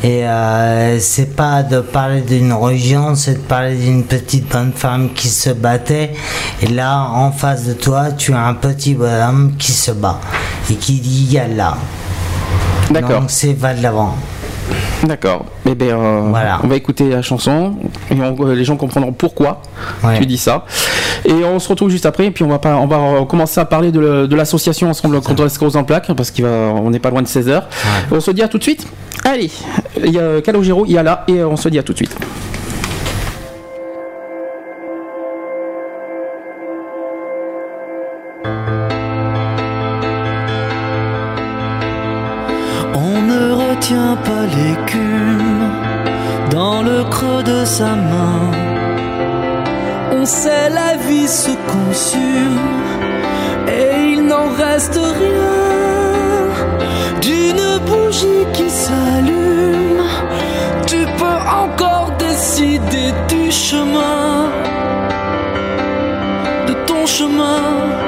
Et 0.04 0.26
euh, 0.26 1.00
c'est 1.00 1.36
pas 1.36 1.62
de 1.62 1.82
parler 1.82 2.22
d'une 2.22 2.54
religion, 2.54 3.16
c'est 3.16 3.34
de 3.34 3.40
parler 3.40 3.76
d'une 3.76 4.04
petite 4.04 4.50
bonne 4.50 4.72
femme 4.74 5.10
qui 5.14 5.28
se 5.28 5.50
battait. 5.50 6.14
Et 6.62 6.68
là, 6.68 7.10
en 7.12 7.32
face 7.32 7.66
de 7.66 7.74
toi, 7.74 8.12
tu 8.12 8.34
as 8.34 8.46
un 8.46 8.54
petit 8.54 8.96
bonhomme 8.96 9.56
qui 9.58 9.72
se 9.72 9.92
bat 9.92 10.20
et 10.72 10.76
qui 10.76 11.00
dit 11.00 11.39
Yala. 11.40 11.78
D'accord. 12.92 13.22
Donc 13.22 13.32
c'est 13.32 13.54
va 13.54 13.74
de 13.74 13.82
l'avant. 13.82 14.16
D'accord. 15.04 15.46
Eh 15.66 15.76
bien, 15.76 15.98
euh, 15.98 16.28
voilà. 16.30 16.60
on 16.64 16.68
va 16.68 16.76
écouter 16.76 17.10
la 17.10 17.22
chanson 17.22 17.76
et 18.12 18.16
les 18.54 18.64
gens 18.66 18.76
comprendront 18.76 19.14
pourquoi 19.14 19.62
tu 20.18 20.26
dis 20.26 20.38
ça. 20.38 20.66
Et 21.26 21.44
on 21.44 21.60
se 21.60 21.70
retrouve 21.70 21.90
juste 21.90 22.06
après. 22.06 22.26
Et 22.26 22.32
puis 22.32 22.44
on 22.44 22.50
va 22.50 22.60
pas, 22.60 22.76
on 22.76 22.88
va 22.88 23.26
commencer 23.26 23.60
à 23.60 23.66
parler 23.66 23.92
de 23.92 24.36
l'association 24.36 24.90
ensemble 24.90 25.22
contre 25.22 25.44
la 25.44 25.50
sclérose 25.50 25.78
en 25.78 25.84
plaques 25.84 26.12
parce 26.14 26.32
qu'on 26.32 26.90
n'est 26.90 27.00
pas 27.00 27.10
loin 27.10 27.22
de 27.22 27.28
16 27.28 27.50
h 27.50 27.64
On 28.12 28.20
se 28.20 28.32
dit 28.32 28.44
à 28.44 28.48
tout 28.48 28.58
de 28.58 28.64
suite. 28.64 28.86
Allez, 29.24 29.52
il 30.04 30.12
y 30.12 30.20
a 30.20 30.42
Calogero, 30.42 30.86
il 30.86 30.94
y 30.94 30.98
a 30.98 31.04
là 31.04 31.24
et 31.28 31.44
on 31.44 31.56
se 31.56 31.70
dit 31.70 31.80
à 31.80 31.84
tout 31.84 31.94
de 31.94 31.98
suite. 31.98 32.16
Pas 43.96 44.46
l'écume 44.46 45.72
dans 46.52 46.84
le 46.84 47.04
creux 47.06 47.42
de 47.44 47.66
sa 47.66 47.96
main. 47.96 48.52
On 50.12 50.26
sait 50.26 50.70
la 50.70 50.96
vie 51.08 51.28
se 51.28 51.52
consume 51.74 52.60
et 53.68 54.12
il 54.14 54.28
n'en 54.28 54.50
reste 54.50 55.00
rien 55.24 56.50
d'une 57.22 57.80
bougie 57.88 58.46
qui 58.54 58.70
s'allume. 58.70 60.04
Tu 60.86 61.06
peux 61.18 61.40
encore 61.64 62.12
décider 62.20 63.12
du 63.28 63.52
chemin, 63.52 64.50
de 66.68 66.74
ton 66.86 67.06
chemin. 67.08 67.99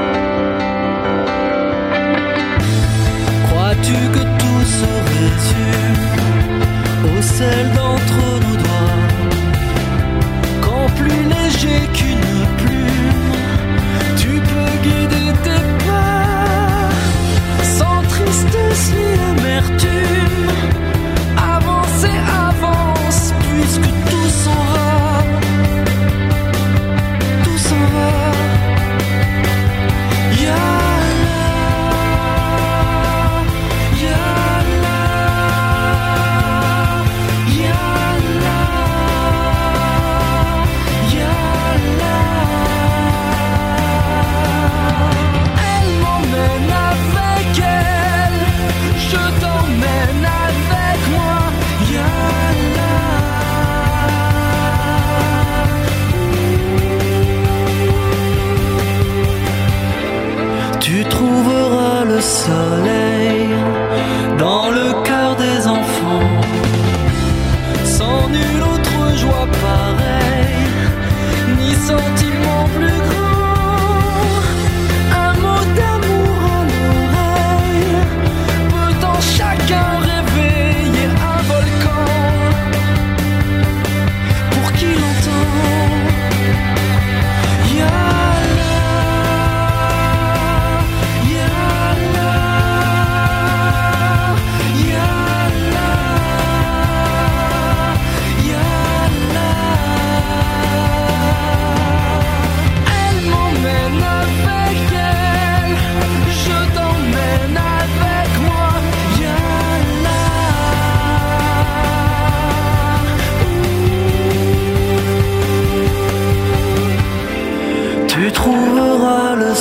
sol 62.22 63.01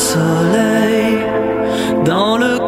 soleil 0.00 1.18
dans 2.04 2.38
le 2.38 2.59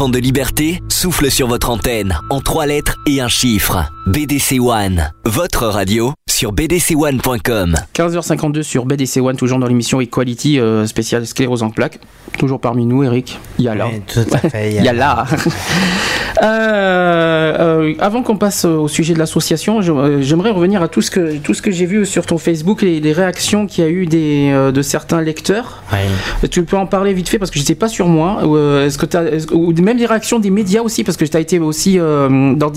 De 0.00 0.18
liberté 0.18 0.82
souffle 0.88 1.30
sur 1.30 1.46
votre 1.46 1.68
antenne 1.68 2.18
en 2.30 2.40
trois 2.40 2.64
lettres 2.64 2.96
et 3.06 3.20
un 3.20 3.28
chiffre. 3.28 3.84
BDC 4.06 4.58
One, 4.58 5.12
votre 5.26 5.66
radio 5.66 6.14
sur 6.26 6.54
bdc1.com. 6.54 7.74
15h52 7.94 8.62
sur 8.62 8.86
BDC 8.86 9.18
One, 9.18 9.36
toujours 9.36 9.58
dans 9.58 9.66
l'émission 9.66 10.00
Equality 10.00 10.58
euh, 10.58 10.86
spéciale 10.86 11.26
sclérose 11.26 11.62
en 11.62 11.68
plaques. 11.68 12.00
Toujours 12.38 12.60
parmi 12.60 12.86
nous, 12.86 13.04
Eric. 13.04 13.38
Il 13.58 13.66
y 13.66 13.68
a 13.68 13.74
là. 13.74 13.88
Oui, 13.92 14.00
tout 14.06 14.24
à 14.32 14.38
fait. 14.38 14.74
Il 14.74 14.82
y 14.82 14.88
a 14.88 14.92
là. 14.94 15.26
Euh, 16.42 17.56
euh, 17.58 17.94
avant 17.98 18.22
qu'on 18.22 18.36
passe 18.36 18.64
au 18.64 18.88
sujet 18.88 19.14
de 19.14 19.18
l'association, 19.18 19.80
euh, 19.82 20.20
j'aimerais 20.22 20.50
revenir 20.50 20.82
à 20.82 20.88
tout 20.88 21.02
ce 21.02 21.10
que 21.10 21.36
tout 21.38 21.54
ce 21.54 21.62
que 21.62 21.70
j'ai 21.70 21.86
vu 21.86 22.06
sur 22.06 22.24
ton 22.26 22.38
Facebook 22.38 22.82
et 22.82 23.00
les 23.00 23.12
réactions 23.12 23.66
qu'il 23.66 23.84
y 23.84 23.86
a 23.86 23.90
eu 23.90 24.06
des, 24.06 24.70
de 24.72 24.82
certains 24.82 25.20
lecteurs. 25.20 25.82
Oui. 25.92 26.48
Tu 26.48 26.62
peux 26.64 26.76
en 26.76 26.86
parler 26.86 27.12
vite 27.12 27.28
fait 27.28 27.38
parce 27.38 27.50
que 27.50 27.58
je 27.58 27.64
sais 27.64 27.74
pas 27.74 27.88
sur 27.88 28.06
moi. 28.08 28.46
ou, 28.46 28.56
Est-ce 28.56 28.96
que 28.98 29.06
est-ce- 29.34 29.52
ou 29.52 29.72
même 29.82 29.98
les 29.98 30.06
réactions 30.06 30.38
des 30.38 30.50
médias 30.50 30.82
aussi 30.82 31.04
parce 31.04 31.16
que 31.16 31.24
tu 31.24 31.36
as 31.36 31.40
été 31.40 31.58
aussi 31.58 31.98
euh, 31.98 32.54
dans 32.54 32.70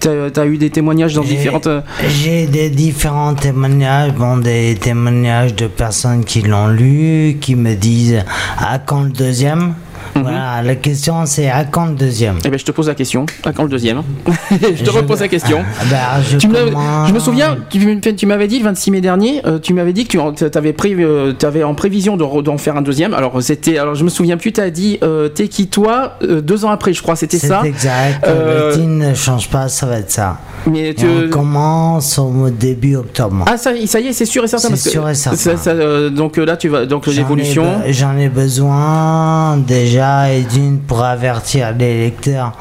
t'as 0.00 0.42
as 0.42 0.46
eu 0.46 0.58
des 0.58 0.70
témoignages 0.70 1.14
dans 1.14 1.22
différentes. 1.22 1.68
J'ai 2.08 2.46
des 2.46 2.70
différents 2.70 3.34
témoignages, 3.34 4.12
bon, 4.14 4.36
des 4.38 4.76
témoignages 4.80 5.54
de 5.54 5.66
personnes 5.66 6.24
qui 6.24 6.42
l'ont 6.42 6.68
lu, 6.68 7.36
qui 7.40 7.54
me 7.54 7.74
disent 7.74 8.24
à 8.58 8.78
quand 8.78 9.02
le 9.02 9.10
deuxième 9.10 9.74
Mhm. 10.16 10.22
Voilà, 10.22 10.62
la 10.62 10.74
question 10.76 11.26
c'est 11.26 11.48
à 11.50 11.64
quand 11.64 11.86
le 11.86 11.94
deuxième 11.94 12.36
Eh 12.44 12.48
ben, 12.48 12.58
je 12.58 12.64
te 12.64 12.72
pose 12.72 12.88
la 12.88 12.94
question. 12.94 13.26
À 13.44 13.52
quand 13.52 13.62
le 13.64 13.68
deuxième 13.68 14.02
Je 14.50 14.82
te 14.82 14.90
repose 14.90 15.20
la 15.20 15.28
question. 15.28 15.58
Ah, 15.80 15.84
bah, 15.90 15.98
je, 16.28 16.38
Tu 16.38 16.48
me- 16.48 16.64
commence- 16.70 17.08
je 17.08 17.14
me 17.14 17.18
souviens, 17.18 17.56
tu, 17.70 18.26
m'avais 18.26 18.48
dit 18.48 18.58
le 18.58 18.64
26 18.64 18.90
mai 18.90 19.00
dernier, 19.00 19.42
euh, 19.46 19.58
tu 19.58 19.74
m'avais 19.74 19.92
dit 19.92 20.06
que 20.06 20.10
tu 20.10 20.58
avais, 20.58 20.74
euh, 21.04 21.66
en 21.66 21.74
prévision 21.74 22.16
de 22.16 22.42
d'en 22.42 22.58
faire 22.58 22.76
un 22.76 22.82
deuxième. 22.82 23.14
Alors 23.14 23.40
c'était, 23.42 23.78
alors 23.78 23.94
je 23.94 24.04
me 24.04 24.08
souviens 24.10 24.36
plus, 24.36 24.52
tu 24.52 24.60
as 24.60 24.70
dit 24.70 24.98
euh, 25.02 25.28
t'es 25.28 25.48
qui 25.48 25.68
toi 25.68 26.18
deux 26.22 26.64
ans 26.64 26.70
après, 26.70 26.92
je 26.92 27.02
crois, 27.02 27.16
c'était 27.16 27.38
C'est 27.38 27.48
ça. 27.48 27.62
exact, 27.64 28.24
Euh, 28.26 28.76
le 28.76 28.82
ne 28.84 29.14
change 29.14 29.48
pas, 29.48 29.68
ça 29.68 29.86
va 29.86 29.98
être 29.98 30.10
ça. 30.10 30.38
Mais 30.66 30.90
Et 30.90 30.94
tu, 30.94 31.06
on 31.06 31.30
commence 31.30 32.18
au 32.18 32.50
début 32.50 32.96
octobre. 32.96 33.44
ah 33.46 33.56
ça, 33.56 33.70
ça 33.86 34.00
y 34.00 34.08
est, 34.08 34.12
c'est 34.12 34.24
sûr 34.24 34.42
et 34.44 34.48
certain. 34.48 34.74
C'est 34.74 34.90
sûr 34.90 35.08
et 35.08 35.14
certain. 35.14 35.36
ça- 35.36 35.56
ça, 35.56 36.10
donc 36.10 36.36
là, 36.36 36.56
tu 36.56 36.68
vas 36.68 36.86
donc 36.86 37.04
J'en 37.06 37.12
ai 37.12 37.14
l'évolution. 37.16 37.64
be- 37.64 37.92
J'en 37.92 38.16
ai 38.16 38.28
besoin 38.28 39.56
déjà 39.58 40.05
et 40.30 40.42
d'une 40.42 40.78
pour 40.78 41.02
avertir 41.04 41.72
les 41.78 42.00
lecteurs 42.00 42.52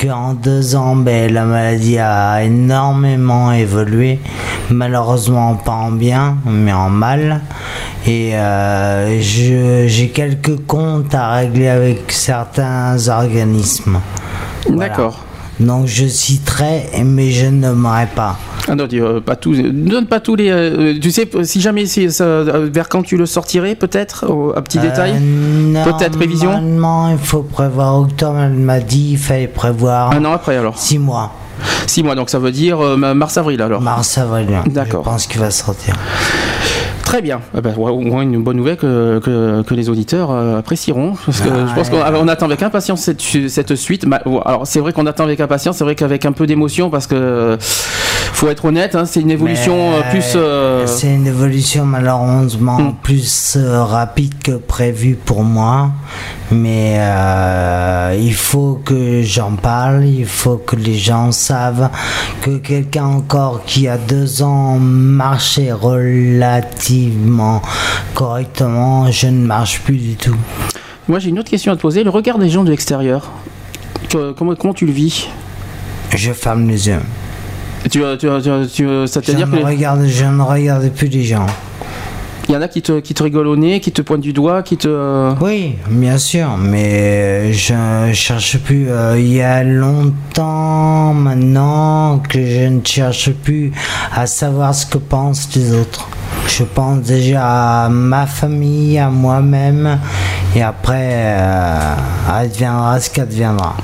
qu'en 0.00 0.34
deux 0.34 0.76
ans, 0.76 0.96
ben, 0.96 1.32
la 1.32 1.44
maladie 1.44 1.98
a 1.98 2.42
énormément 2.42 3.52
évolué. 3.52 4.20
Malheureusement 4.70 5.54
pas 5.54 5.72
en 5.72 5.92
bien, 5.92 6.38
mais 6.44 6.72
en 6.72 6.90
mal. 6.90 7.40
Et 8.06 8.34
euh, 8.34 9.20
j'ai 9.20 10.08
quelques 10.08 10.56
comptes 10.66 11.14
à 11.14 11.32
régler 11.32 11.68
avec 11.68 12.10
certains 12.10 13.08
organismes. 13.08 14.00
Voilà. 14.66 14.88
D'accord. 14.88 15.18
Donc 15.60 15.86
je 15.86 16.06
citerai, 16.06 16.90
mais 17.04 17.30
je 17.30 17.46
ne 17.46 17.68
nommerai 17.68 18.06
pas. 18.06 18.38
Ah 18.68 18.74
non, 18.76 18.86
euh, 18.92 19.20
pas 19.20 19.34
tous. 19.36 19.56
Donne 19.58 20.06
pas 20.06 20.20
tous 20.20 20.36
les. 20.36 20.48
euh, 20.50 20.94
tu 21.00 21.10
sais, 21.10 21.28
si 21.42 21.60
jamais 21.60 21.84
ça, 21.86 22.24
euh, 22.24 22.68
vers 22.72 22.88
quand 22.88 23.02
tu 23.02 23.16
le 23.16 23.26
sortirais, 23.26 23.74
peut-être, 23.74 24.24
à 24.56 24.62
petit 24.62 24.78
détail. 24.78 25.14
Euh, 25.20 25.84
Peut-être 25.84 26.16
prévision 26.16 26.50
Normalement, 26.52 27.08
il 27.10 27.18
faut 27.18 27.42
prévoir 27.42 27.98
octobre. 28.00 28.38
Elle 28.38 28.52
m'a 28.52 28.78
dit 28.80 29.10
il 29.12 29.18
fallait 29.18 29.48
prévoir 29.48 30.12
Un 30.12 30.24
an 30.24 30.32
après 30.32 30.56
alors. 30.56 30.78
six 30.78 30.98
mois. 30.98 31.32
Six 31.86 32.02
mois, 32.02 32.14
donc 32.14 32.30
ça 32.30 32.38
veut 32.38 32.50
dire 32.52 32.80
euh, 32.80 32.96
mars 33.14 33.36
avril 33.36 33.60
alors. 33.62 33.80
Mars, 33.80 34.16
avril. 34.18 34.48
D'accord. 34.66 35.02
Je 35.04 35.10
pense 35.10 35.26
qu'il 35.26 35.40
va 35.40 35.50
sortir. 35.50 35.94
Très 37.04 37.20
bien. 37.20 37.40
Eh 37.56 37.60
ben, 37.60 37.74
au 37.76 38.00
moins 38.00 38.22
une 38.22 38.42
bonne 38.42 38.56
nouvelle 38.56 38.76
que, 38.78 39.20
que, 39.22 39.62
que 39.62 39.74
les 39.74 39.90
auditeurs 39.90 40.30
euh, 40.30 40.58
apprécieront. 40.60 41.14
Parce 41.26 41.40
que 41.40 41.48
Ah, 41.50 41.66
je 41.68 41.74
pense 41.74 41.90
ouais. 41.90 41.98
qu'on 42.00 42.16
on 42.24 42.28
attend 42.28 42.46
avec 42.46 42.62
impatience 42.62 43.02
cette, 43.02 43.20
cette 43.20 43.74
suite. 43.74 44.06
Alors 44.46 44.66
c'est 44.66 44.80
vrai 44.80 44.92
qu'on 44.92 45.06
attend 45.06 45.24
avec 45.24 45.40
impatience, 45.40 45.76
c'est 45.76 45.84
vrai 45.84 45.94
qu'avec 45.94 46.24
un 46.24 46.32
peu 46.32 46.46
d'émotion 46.46 46.88
parce 46.90 47.06
que 47.06 47.14
euh, 47.14 47.56
faut 48.32 48.48
être 48.48 48.64
honnête, 48.64 48.94
hein, 48.94 49.04
c'est 49.04 49.20
une 49.20 49.30
évolution 49.30 49.92
euh, 49.92 50.00
plus. 50.10 50.32
euh, 50.34 50.86
C'est 50.86 51.14
une 51.14 51.26
évolution 51.26 51.84
malheureusement 51.84 52.78
Hmm. 52.78 52.94
plus 53.02 53.56
euh, 53.56 53.84
rapide 53.84 54.34
que 54.42 54.52
prévu 54.52 55.14
pour 55.14 55.44
moi. 55.44 55.90
Mais 56.50 56.98
il 58.20 58.34
faut 58.34 58.80
que 58.84 59.22
j'en 59.22 59.52
parle, 59.52 60.04
il 60.04 60.26
faut 60.26 60.56
que 60.58 60.76
les 60.76 60.98
gens 60.98 61.32
savent 61.32 61.88
que 62.42 62.58
quelqu'un 62.58 63.04
encore 63.06 63.62
qui 63.64 63.88
a 63.88 63.96
deux 63.96 64.42
ans 64.42 64.78
marchait 64.78 65.72
relativement 65.72 67.62
correctement, 68.14 69.10
je 69.10 69.28
ne 69.28 69.46
marche 69.46 69.80
plus 69.80 69.96
du 69.96 70.14
tout. 70.16 70.36
Moi 71.08 71.18
j'ai 71.20 71.30
une 71.30 71.38
autre 71.38 71.50
question 71.50 71.72
à 71.72 71.76
te 71.76 71.80
poser. 71.80 72.04
Le 72.04 72.10
regard 72.10 72.38
des 72.38 72.50
gens 72.50 72.64
de 72.64 72.70
l'extérieur, 72.70 73.30
comment, 74.36 74.54
comment 74.54 74.74
tu 74.74 74.84
le 74.86 74.92
vis? 74.92 75.28
Je 76.14 76.32
ferme 76.32 76.68
les 76.68 76.88
yeux. 76.88 77.00
Tu, 77.90 78.00
tu, 78.18 78.28
tu, 78.72 78.84
Je 78.84 79.06
C'est-à-dire 79.06 79.46
ne, 79.48 79.56
qu'il 79.56 79.66
regarde, 79.66 80.04
je 80.06 80.24
ne 80.24 80.42
regarde 80.42 80.88
plus 80.90 81.08
les 81.08 81.24
gens. 81.24 81.46
y 82.48 82.56
en 82.56 82.62
a 82.62 82.68
qui 82.68 82.82
te, 82.82 83.00
qui 83.00 83.14
te 83.14 83.22
rigolent 83.22 83.48
au 83.48 83.56
nez, 83.56 83.80
qui 83.80 83.92
te 83.92 84.02
pointent 84.02 84.20
du 84.20 84.32
doigt, 84.32 84.62
qui 84.62 84.76
te. 84.76 85.32
Oui, 85.40 85.76
bien 85.90 86.18
sûr, 86.18 86.56
mais 86.58 87.52
je 87.52 87.74
cherche 88.12 88.58
plus. 88.58 88.86
euh, 88.90 89.18
il 89.18 89.32
y 89.32 89.40
a 89.42 89.62
longtemps 89.64 91.14
maintenant 91.14 92.18
que 92.28 92.44
je 92.44 92.66
ne 92.68 92.80
cherche 92.84 93.30
plus 93.30 93.72
à 94.14 94.26
savoir 94.26 94.74
ce 94.74 94.86
que 94.86 94.98
pensent 94.98 95.48
les 95.54 95.72
autres. 95.74 96.08
je 96.48 96.64
pense 96.64 97.00
déjà 97.00 97.84
à 97.84 97.88
ma 97.88 98.26
famille, 98.26 98.98
à 98.98 99.08
moi-même, 99.10 99.98
et 100.56 100.62
après, 100.62 101.10
euh, 101.38 101.94
adviendra 102.30 103.00
ce 103.00 103.10
qu'adviendra. 103.10 103.76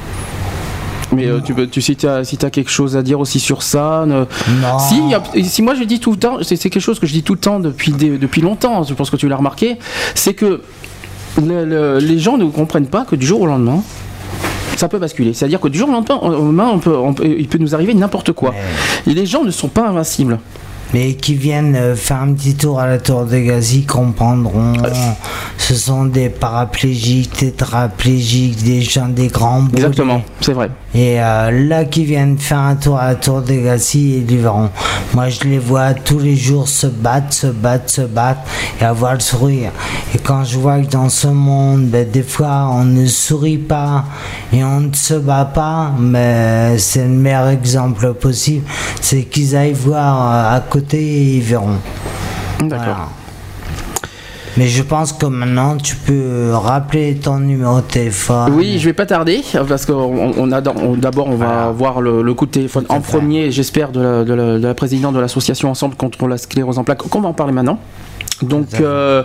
Mais 1.12 1.26
euh, 1.26 1.40
tu, 1.40 1.54
tu, 1.68 1.80
si 1.80 1.96
tu 1.96 2.06
as, 2.06 2.24
si 2.24 2.38
as 2.42 2.50
quelque 2.50 2.70
chose 2.70 2.96
à 2.96 3.02
dire 3.02 3.18
aussi 3.20 3.40
sur 3.40 3.62
ça 3.62 4.04
Non. 4.06 4.26
Si, 4.78 5.09
y 5.09 5.14
a, 5.14 5.22
si 5.42 5.62
moi 5.62 5.74
je 5.74 5.84
dis 5.84 6.00
tout 6.00 6.11
le 6.12 6.18
temps, 6.18 6.38
c'est 6.42 6.56
quelque 6.59 6.80
chose 6.80 6.98
que 6.98 7.06
je 7.06 7.12
dis 7.12 7.22
tout 7.22 7.34
le 7.34 7.40
temps 7.40 7.61
depuis, 7.61 7.92
des, 7.92 8.18
depuis 8.18 8.40
longtemps, 8.42 8.82
je 8.82 8.94
pense 8.94 9.11
que 9.11 9.16
tu 9.16 9.28
l'as 9.28 9.36
remarqué, 9.36 9.78
c'est 10.14 10.34
que 10.34 10.62
le, 11.42 11.64
le, 11.64 11.98
les 11.98 12.18
gens 12.18 12.36
ne 12.36 12.44
comprennent 12.46 12.88
pas 12.88 13.04
que 13.04 13.16
du 13.16 13.26
jour 13.26 13.40
au 13.40 13.46
lendemain, 13.46 13.82
ça 14.76 14.88
peut 14.88 14.98
basculer. 14.98 15.32
C'est-à-dire 15.34 15.61
que 15.61 15.68
du 15.68 15.78
jour 15.78 15.88
au 15.88 15.92
lendemain, 15.92 16.68
on 16.72 16.78
peut, 16.78 16.96
on 16.96 17.14
peut, 17.14 17.26
il 17.26 17.48
peut 17.48 17.59
nous 17.59 17.74
arriver 17.74 17.94
n'importe 17.94 18.32
quoi. 18.32 18.54
Et 19.06 19.14
les 19.14 19.26
gens 19.26 19.44
ne 19.44 19.50
sont 19.50 19.68
pas 19.68 19.88
invincibles 19.88 20.38
mais 20.95 21.14
qui 21.14 21.34
viennent 21.34 21.76
euh, 21.76 21.97
faire 21.97 22.22
un 22.22 22.32
petit 22.32 22.55
tour 22.55 22.80
à 22.80 22.86
la 22.86 22.99
tour 22.99 23.24
de 23.24 23.39
Gazi 23.39 23.84
comprendront. 23.84 24.74
Ce 25.57 25.74
sont 25.74 26.05
des 26.05 26.28
paraplégiques, 26.28 27.32
tétraplégiques, 27.32 28.62
des 28.62 28.80
gens 28.80 29.09
des 29.09 29.28
grands 29.28 29.62
brûlés. 29.62 29.82
Exactement, 29.84 30.22
c'est 30.41 30.53
vrai. 30.53 30.70
Et 30.95 31.20
euh, 31.20 31.51
là, 31.68 31.84
qui 31.84 32.05
viennent 32.05 32.39
faire 32.39 32.61
un 32.61 32.76
tour 32.76 32.99
à 32.99 33.09
la 33.09 33.14
tour 33.16 33.43
de 33.43 33.53
Gazi, 33.53 34.24
ils 34.28 34.39
verront. 34.39 34.70
Moi, 35.14 35.28
je 35.28 35.41
les 35.45 35.59
vois 35.59 35.95
tous 35.95 36.18
les 36.18 36.36
jours 36.36 36.68
se 36.68 36.86
battre, 36.86 37.32
se 37.32 37.49
battre, 37.49 37.91
se 37.91 38.03
battre 38.03 38.41
et 38.80 38.84
avoir 38.84 39.14
le 39.14 39.20
sourire. 39.20 39.70
Et 40.14 40.18
quand 40.18 40.45
je 40.45 40.59
vois 40.59 40.80
que 40.80 40.91
dans 40.91 41.09
ce 41.09 41.28
monde, 41.28 41.86
ben, 41.86 42.09
des 42.09 42.22
fois, 42.22 42.68
on 42.70 42.84
ne 42.84 43.07
sourit 43.07 43.59
pas 43.59 44.05
et 44.53 44.64
on 44.64 44.80
ne 44.80 44.95
se 44.95 45.14
bat 45.14 45.45
pas, 45.45 45.93
mais 45.99 46.78
c'est 46.78 47.03
le 47.05 47.11
meilleur 47.11 47.49
exemple 47.49 48.14
possible. 48.14 48.64
C'est 49.01 49.24
qu'ils 49.24 49.57
aillent 49.57 49.72
voir 49.72 50.32
euh, 50.32 50.57
à 50.57 50.61
côté 50.61 50.77
ils 50.92 51.40
verront. 51.40 51.76
D'accord. 52.60 52.84
Voilà. 52.84 53.08
Mais 54.56 54.66
je 54.66 54.82
pense 54.82 55.12
que 55.12 55.26
maintenant 55.26 55.76
tu 55.76 55.94
peux 55.94 56.50
rappeler 56.52 57.14
ton 57.14 57.38
numéro 57.38 57.76
de 57.76 57.82
téléphone. 57.86 58.52
Oui, 58.56 58.78
je 58.80 58.86
vais 58.86 58.92
pas 58.92 59.06
tarder 59.06 59.42
parce 59.68 59.86
qu'on 59.86 60.32
on 60.36 60.50
a 60.50 60.60
d'abord 60.60 61.28
on 61.28 61.36
va 61.36 61.46
voilà. 61.46 61.70
voir 61.70 62.00
le, 62.00 62.22
le, 62.22 62.34
coup 62.34 62.46
de 62.46 62.50
téléphone 62.50 62.84
en 62.88 63.00
premier, 63.00 63.52
j'espère, 63.52 63.92
de 63.92 64.00
la, 64.00 64.24
de, 64.24 64.34
la, 64.34 64.58
de 64.58 64.66
la 64.66 64.74
présidente 64.74 65.14
de 65.14 65.20
l'association 65.20 65.70
Ensemble 65.70 65.94
contre 65.94 66.26
la 66.26 66.38
sclérose 66.38 66.78
en 66.78 66.82
plaques. 66.82 67.02
Qu'on 67.02 67.20
va 67.20 67.28
en 67.28 67.34
parler 67.34 67.52
maintenant? 67.52 67.78
Donc, 68.43 68.68
euh, 68.80 69.24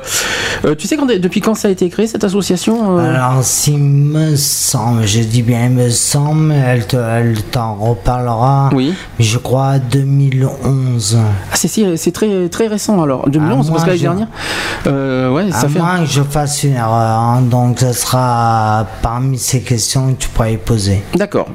euh, 0.65 0.75
tu 0.75 0.87
sais 0.87 0.97
quand, 0.97 1.05
depuis 1.05 1.41
quand 1.41 1.53
ça 1.53 1.67
a 1.67 1.71
été 1.71 1.89
créé 1.89 2.07
cette 2.07 2.23
association 2.23 2.97
euh... 2.97 3.15
Alors, 3.15 3.43
s'il 3.43 3.77
me 3.77 4.35
semble, 4.35 5.05
je 5.05 5.21
dis 5.21 5.43
bien 5.43 5.65
il 5.65 5.71
me 5.71 5.89
semble, 5.89 6.51
elle, 6.51 6.87
te, 6.87 6.97
elle 6.97 7.41
t'en 7.43 7.75
reparlera. 7.75 8.69
Oui. 8.73 8.93
Mais 9.19 9.25
je 9.25 9.37
crois 9.37 9.79
2011. 9.79 11.17
Ah, 11.51 11.55
c'est, 11.55 11.97
c'est 11.97 12.11
très, 12.11 12.49
très 12.49 12.67
récent 12.67 13.01
alors. 13.01 13.29
2011, 13.29 13.69
parce 13.69 13.83
que 13.83 13.87
l'année 13.87 13.97
je... 13.99 14.03
dernière. 14.03 14.27
Euh, 14.87 15.29
ouais, 15.31 15.47
à 15.51 15.51
ça 15.51 15.69
fait. 15.69 15.79
moins 15.79 15.99
que 15.99 16.05
je 16.05 16.21
fasse 16.21 16.63
une 16.63 16.73
erreur, 16.73 17.19
hein, 17.19 17.41
donc 17.41 17.79
ce 17.79 17.93
sera 17.93 18.87
parmi 19.01 19.37
ces 19.37 19.61
questions 19.61 20.13
que 20.13 20.19
tu 20.19 20.29
pourras 20.29 20.49
y 20.49 20.57
poser. 20.57 21.03
D'accord. 21.15 21.47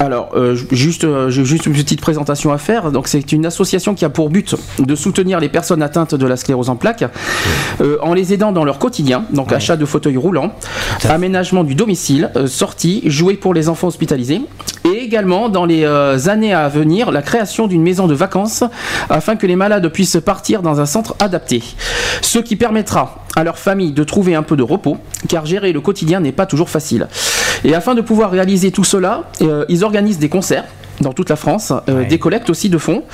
Alors, 0.00 0.30
euh, 0.34 0.56
juste, 0.72 1.04
euh, 1.04 1.28
j'ai 1.28 1.44
juste 1.44 1.66
une 1.66 1.74
petite 1.74 2.00
présentation 2.00 2.50
à 2.52 2.56
faire. 2.58 2.90
Donc, 2.90 3.06
c'est 3.06 3.32
une 3.32 3.44
association 3.44 3.94
qui 3.94 4.06
a 4.06 4.08
pour 4.08 4.30
but 4.30 4.56
de 4.78 4.94
soutenir 4.94 5.40
les 5.40 5.50
personnes 5.50 5.82
atteintes 5.82 6.14
de 6.14 6.26
la 6.26 6.38
sclérose 6.38 6.70
en 6.70 6.76
plaques 6.76 7.04
euh, 7.82 7.98
en 8.00 8.14
les 8.14 8.32
aidant 8.32 8.50
dans 8.50 8.64
leur 8.64 8.78
quotidien. 8.78 9.26
Donc, 9.30 9.50
ouais. 9.50 9.56
achat 9.56 9.76
de 9.76 9.84
fauteuils 9.84 10.16
roulants, 10.16 10.54
aménagement 11.06 11.64
du 11.64 11.74
domicile, 11.74 12.30
euh, 12.36 12.46
sortie, 12.46 13.02
jouets 13.04 13.34
pour 13.34 13.52
les 13.52 13.68
enfants 13.68 13.88
hospitalisés, 13.88 14.40
et 14.84 15.04
également 15.04 15.48
dans 15.48 15.64
les 15.64 15.84
euh, 15.84 16.28
années 16.28 16.54
à 16.54 16.68
venir, 16.68 17.10
la 17.10 17.22
création 17.22 17.66
d'une 17.66 17.82
maison 17.82 18.06
de 18.06 18.14
vacances 18.14 18.64
afin 19.08 19.36
que 19.36 19.46
les 19.46 19.56
malades 19.56 19.88
puissent 19.88 20.18
partir 20.24 20.62
dans 20.62 20.80
un 20.80 20.86
centre 20.86 21.14
adapté. 21.18 21.62
Ce 22.22 22.38
qui 22.38 22.56
permettra 22.56 23.24
à 23.36 23.44
leur 23.44 23.58
famille 23.58 23.92
de 23.92 24.04
trouver 24.04 24.34
un 24.34 24.42
peu 24.42 24.56
de 24.56 24.62
repos, 24.62 24.98
car 25.28 25.46
gérer 25.46 25.72
le 25.72 25.80
quotidien 25.80 26.20
n'est 26.20 26.32
pas 26.32 26.46
toujours 26.46 26.70
facile. 26.70 27.08
Et 27.64 27.74
afin 27.74 27.94
de 27.94 28.00
pouvoir 28.00 28.30
réaliser 28.30 28.70
tout 28.70 28.84
cela, 28.84 29.24
euh, 29.42 29.64
ils 29.68 29.84
organisent 29.84 30.18
des 30.18 30.28
concerts 30.28 30.64
dans 31.00 31.12
toute 31.12 31.30
la 31.30 31.36
France, 31.36 31.72
euh, 31.88 32.00
ouais. 32.00 32.06
des 32.06 32.18
collectes 32.18 32.50
aussi 32.50 32.68
de 32.68 32.78
fonds, 32.78 33.04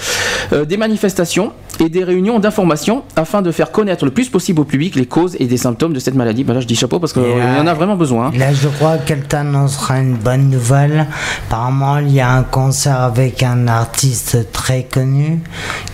euh, 0.53 0.64
des 0.64 0.76
manifestations 0.76 1.53
et 1.80 1.89
des 1.89 2.05
réunions 2.05 2.39
d'information 2.39 3.03
afin 3.16 3.43
de 3.43 3.51
faire 3.53 3.70
connaître 3.70 4.05
le 4.05 4.11
plus 4.11 4.28
possible 4.28 4.61
au 4.61 4.64
public 4.64 4.95
les 4.95 5.07
causes 5.07 5.37
et 5.39 5.47
des 5.47 5.57
symptômes 5.57 5.93
de 5.93 5.99
cette 5.99 6.14
maladie. 6.14 6.45
Ben 6.45 6.55
là, 6.55 6.61
je 6.61 6.66
dis 6.66 6.76
chapeau 6.76 6.99
parce 6.99 7.12
qu'il 7.12 7.22
y 7.22 7.61
en 7.61 7.66
a 7.66 7.74
vraiment 7.74 7.97
besoin. 7.97 8.26
Hein. 8.26 8.32
Là, 8.39 8.53
je 8.53 8.68
crois 8.68 8.99
qu'elle 8.99 9.22
t'annoncera 9.22 9.99
une 9.99 10.16
bonne 10.16 10.49
nouvelle. 10.51 11.07
Apparemment, 11.49 11.99
il 11.99 12.12
y 12.12 12.20
a 12.20 12.30
un 12.30 12.43
concert 12.43 13.01
avec 13.01 13.43
un 13.43 13.68
artiste 13.68 14.53
très 14.53 14.84
connu 14.84 15.41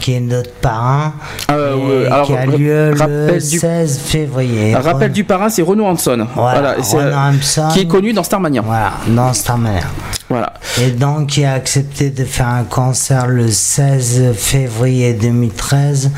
qui 0.01 0.15
est 0.15 0.21
notre 0.21 0.53
parrain 0.53 1.15
euh, 1.51 2.05
et 2.05 2.07
alors, 2.07 2.27
qui 2.27 2.35
a 2.35 2.47
lieu 2.47 2.93
le 2.93 3.41
16 3.41 3.99
du... 3.99 4.05
février. 4.05 4.75
Rappel 4.75 5.13
du 5.13 5.25
parrain, 5.25 5.49
c'est 5.49 5.63
Renaud 5.63 5.87
Hanson. 5.87 6.27
Voilà, 6.35 6.77
voilà 6.77 6.77
Renaud 6.81 7.37
Hanson. 7.39 7.69
Qui 7.73 7.81
est 7.81 7.87
connu 7.87 8.13
dans 8.13 8.23
Starmania. 8.23 8.63
Voilà, 8.63 8.93
dans 9.09 9.33
Starmania. 9.33 9.83
Voilà. 10.29 10.55
Et 10.81 10.91
donc, 10.91 11.37
il 11.37 11.45
a 11.45 11.61
de 11.83 12.25
faire 12.25 12.49
un 12.49 12.65
concert 12.65 13.27
le 13.27 13.51
16 13.51 14.33
février 14.35 15.15
2013 15.15 16.11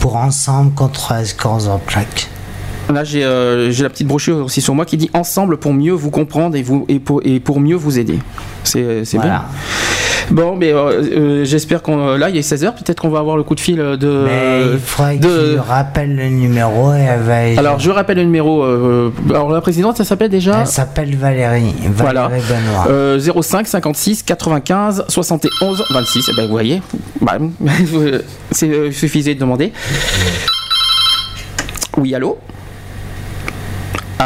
pour 0.00 0.16
Ensemble 0.16 0.74
contre 0.74 1.12
la 1.12 1.24
sclérose 1.24 1.68
en. 1.68 2.28
Là, 2.92 3.04
j'ai 3.04 3.24
euh, 3.24 3.72
la 3.80 3.88
petite 3.88 4.06
brochure 4.06 4.44
aussi 4.44 4.60
sur 4.60 4.74
moi 4.74 4.84
qui 4.84 4.96
dit 4.96 5.10
Ensemble 5.14 5.56
pour 5.56 5.72
mieux 5.72 5.92
vous 5.92 6.10
comprendre 6.10 6.56
et, 6.56 6.62
vous, 6.62 6.84
et, 6.88 6.98
pour, 6.98 7.20
et 7.24 7.40
pour 7.40 7.60
mieux 7.60 7.76
vous 7.76 7.98
aider. 7.98 8.18
C'est 8.64 9.04
voilà. 9.14 9.24
bien. 9.24 9.42
Bon, 10.30 10.56
mais 10.56 10.72
euh, 10.72 11.02
euh, 11.02 11.44
j'espère 11.44 11.82
qu'on. 11.82 12.16
Là, 12.16 12.30
il 12.30 12.36
est 12.36 12.40
16h, 12.40 12.74
peut-être 12.74 13.00
qu'on 13.00 13.10
va 13.10 13.18
avoir 13.18 13.36
le 13.36 13.42
coup 13.42 13.54
de 13.54 13.60
fil 13.60 13.76
de. 13.76 14.24
Mais 14.24 14.62
il 14.72 14.78
faudrait 14.78 15.18
de... 15.18 15.58
rappelles 15.58 16.14
le 16.14 16.28
numéro 16.28 16.94
et 16.94 17.00
elle 17.00 17.20
va. 17.20 17.60
Alors, 17.60 17.78
je 17.78 17.90
rappelle 17.90 18.16
le 18.16 18.24
numéro. 18.24 18.62
Euh, 18.62 19.12
alors, 19.30 19.50
la 19.50 19.60
présidente, 19.60 19.96
ça 19.96 20.04
s'appelle 20.04 20.30
déjà 20.30 20.60
Elle 20.60 20.66
s'appelle 20.66 21.16
Valérie. 21.16 21.74
Valérie 21.90 21.90
voilà. 21.90 22.30
Benoît. 22.88 23.42
05 23.42 23.66
56 23.66 24.22
95 24.22 25.04
71 25.08 25.84
26. 25.90 26.30
Eh 26.30 26.36
ben, 26.36 26.46
vous 26.46 26.52
voyez, 26.52 26.82
bah, 27.20 27.38
c'est 28.50 28.92
suffisait 28.92 29.34
de 29.34 29.40
demander. 29.40 29.72
Oui, 31.98 32.14
allô? 32.14 32.38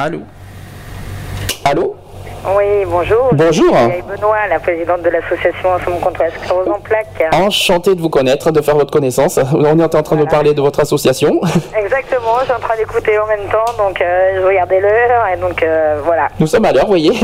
Allô 0.04 0.18
Allô 1.64 1.96
oui, 2.56 2.84
bonjour. 2.86 3.30
Bonjour. 3.32 3.72
Benoît, 3.72 4.46
la 4.48 4.60
présidente 4.60 5.02
de 5.02 5.08
l'association 5.08 5.68
Ensemble 5.70 5.98
contre 6.00 6.22
la 6.22 6.30
sclérose 6.30 6.68
en 6.68 6.78
plaques. 6.78 7.24
Enchanté 7.32 7.96
de 7.96 8.00
vous 8.00 8.08
connaître, 8.08 8.52
de 8.52 8.60
faire 8.60 8.76
votre 8.76 8.92
connaissance. 8.92 9.40
On 9.52 9.64
est 9.80 9.82
en 9.82 9.88
train 9.88 10.02
voilà. 10.14 10.24
de 10.24 10.30
parler 10.30 10.54
de 10.54 10.60
votre 10.60 10.78
association. 10.78 11.40
Exactement, 11.76 12.38
je 12.40 12.44
suis 12.44 12.52
en 12.52 12.60
train 12.60 12.76
d'écouter 12.76 13.18
en 13.18 13.26
même 13.26 13.48
temps, 13.50 13.72
donc 13.84 14.00
euh, 14.00 14.40
je 14.40 14.46
regardais 14.46 14.78
l'heure 14.78 15.26
et 15.34 15.36
donc 15.38 15.60
euh, 15.64 15.98
voilà. 16.04 16.28
Nous 16.38 16.46
sommes 16.46 16.66
à 16.66 16.72
l'heure, 16.72 16.84
vous 16.84 16.90
voyez. 16.90 17.10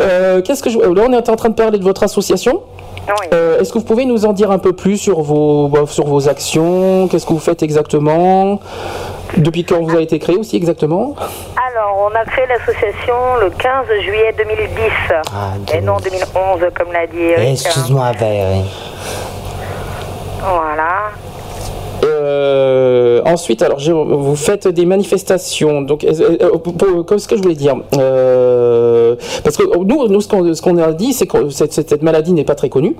euh, 0.00 0.40
Qu'est-ce 0.40 0.62
que 0.62 0.70
je... 0.70 0.78
Là, 0.78 1.02
on 1.06 1.12
est 1.12 1.28
en 1.28 1.36
train 1.36 1.50
de 1.50 1.54
parler 1.54 1.78
de 1.78 1.84
votre 1.84 2.02
association 2.02 2.62
oui. 3.08 3.26
euh, 3.34 3.60
Est-ce 3.60 3.72
que 3.72 3.78
vous 3.78 3.84
pouvez 3.84 4.04
nous 4.04 4.24
en 4.26 4.32
dire 4.32 4.50
un 4.50 4.58
peu 4.58 4.72
plus 4.72 4.96
sur 4.96 5.20
vos, 5.20 5.70
sur 5.86 6.06
vos 6.06 6.28
actions? 6.28 7.08
Qu'est-ce 7.08 7.26
que 7.26 7.32
vous 7.32 7.38
faites 7.38 7.62
exactement? 7.62 8.60
Depuis 9.36 9.64
quand 9.64 9.80
vous 9.82 9.90
avez 9.90 10.04
été 10.04 10.18
créé 10.18 10.36
aussi 10.36 10.56
exactement 10.56 11.14
Alors, 11.56 12.10
on 12.10 12.14
a 12.14 12.24
créé 12.24 12.46
l'association 12.46 13.14
le 13.40 13.50
15 13.50 13.86
juillet 14.02 14.34
2010. 14.36 14.90
Ah, 15.32 15.54
et 15.74 15.80
non 15.80 15.96
2011, 15.98 16.60
comme 16.74 16.92
l'a 16.92 17.06
dit 17.06 17.20
Eric. 17.20 17.52
Excuse-moi, 17.52 18.12
Valérie. 18.12 18.64
Voilà. 20.40 21.10
Euh, 22.04 23.22
ensuite, 23.24 23.62
alors 23.62 23.80
vous 23.80 24.36
faites 24.36 24.68
des 24.68 24.86
manifestations. 24.86 25.82
Donc, 25.82 26.04
euh, 26.04 27.02
comme 27.04 27.18
ce 27.18 27.26
que 27.26 27.36
je 27.36 27.42
voulais 27.42 27.54
dire, 27.54 27.76
euh, 27.96 29.16
parce 29.42 29.56
que 29.56 29.64
nous, 29.76 30.08
nous 30.08 30.20
ce 30.20 30.28
qu'on 30.62 30.74
qu 30.76 30.82
a 30.82 30.92
dit, 30.92 31.12
c'est 31.12 31.26
que 31.26 31.48
cette, 31.50 31.72
cette 31.72 32.02
maladie 32.02 32.32
n'est 32.32 32.44
pas 32.44 32.54
très 32.54 32.68
connue. 32.68 32.96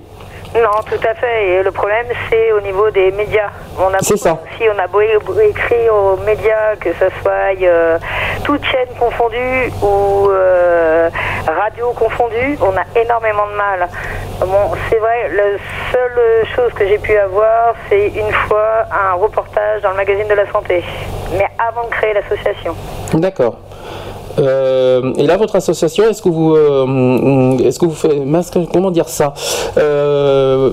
Non, 0.57 0.83
tout 0.87 1.07
à 1.07 1.15
fait. 1.15 1.49
Et 1.49 1.63
le 1.63 1.71
problème, 1.71 2.07
c'est 2.31 2.51
au 2.53 2.61
niveau 2.61 2.91
des 2.91 3.11
médias. 3.11 3.51
On 3.79 3.93
a 3.93 3.99
ça. 3.99 4.39
Si 4.57 4.65
on 4.75 4.79
a 4.79 4.87
beau 4.87 5.01
écrit 5.01 5.91
aux 5.91 6.17
médias, 6.25 6.77
que 6.81 6.91
ce 6.95 7.07
soit 7.21 7.61
euh, 7.63 7.99
toute 8.43 8.65
chaîne 8.65 8.89
confondue 8.99 9.71
ou 9.83 10.31
euh, 10.31 11.11
radio 11.47 11.93
confondue, 11.93 12.57
on 12.63 12.75
a 12.77 13.01
énormément 13.01 13.47
de 13.49 13.57
mal. 13.57 13.89
Bon, 14.41 14.73
c'est 14.89 14.99
vrai, 14.99 15.31
la 15.35 15.59
seule 15.93 16.47
chose 16.55 16.73
que 16.73 16.87
j'ai 16.87 16.99
pu 16.99 17.17
avoir, 17.19 17.75
c'est 17.89 18.09
une 18.09 18.33
fois 18.49 18.87
un 18.91 19.13
reportage 19.15 19.83
dans 19.83 19.91
le 19.91 19.97
magazine 19.97 20.29
de 20.29 20.35
la 20.35 20.51
santé. 20.51 20.83
Mais 21.33 21.49
avant 21.59 21.85
de 21.85 21.91
créer 21.91 22.15
l'association. 22.15 22.75
D'accord. 23.13 23.59
Euh, 24.39 25.13
et 25.17 25.27
là, 25.27 25.37
votre 25.37 25.57
association, 25.57 26.05
est-ce 26.09 26.23
que 26.23 26.29
vous, 26.29 26.55
euh, 26.55 27.59
est-ce 27.59 27.79
que 27.79 27.87
vous 27.87 27.95
faites, 27.95 28.73
comment 28.73 28.91
dire 28.91 29.09
ça 29.09 29.35
euh, 29.79 30.71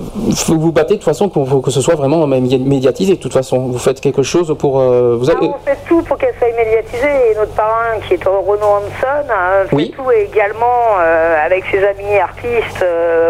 Vous 0.48 0.60
vous 0.60 0.72
battez 0.72 0.96
de 0.96 1.00
toute 1.00 1.06
façon 1.06 1.30
pour, 1.30 1.62
que 1.62 1.72
ce 1.72 1.82
soit 1.82 1.96
vraiment 1.96 2.26
médiatisé. 2.28 3.16
De 3.16 3.20
toute 3.20 3.34
façon, 3.34 3.60
vous 3.60 3.80
faites 3.80 4.02
quelque 4.02 4.24
chose 4.24 4.56
pour. 4.58 4.80
Vous 4.80 5.30
avez... 5.30 5.48
ah, 5.48 5.58
on 5.60 5.66
fait 5.66 5.78
tout 5.88 6.02
pour 6.04 6.18
qu'elle 6.18 6.36
soit 6.38 6.48
médiatisée. 6.56 7.32
Et 7.32 7.36
notre 7.36 7.54
parrain, 7.54 8.00
qui 8.08 8.14
est 8.16 8.24
Renaud 8.24 8.64
Hanson, 8.64 9.28
fait 9.70 9.76
oui. 9.76 9.94
tout 9.96 10.12
également 10.12 10.98
euh, 11.00 11.46
avec 11.46 11.64
ses 11.72 11.84
amis 11.84 12.18
artistes 12.18 12.86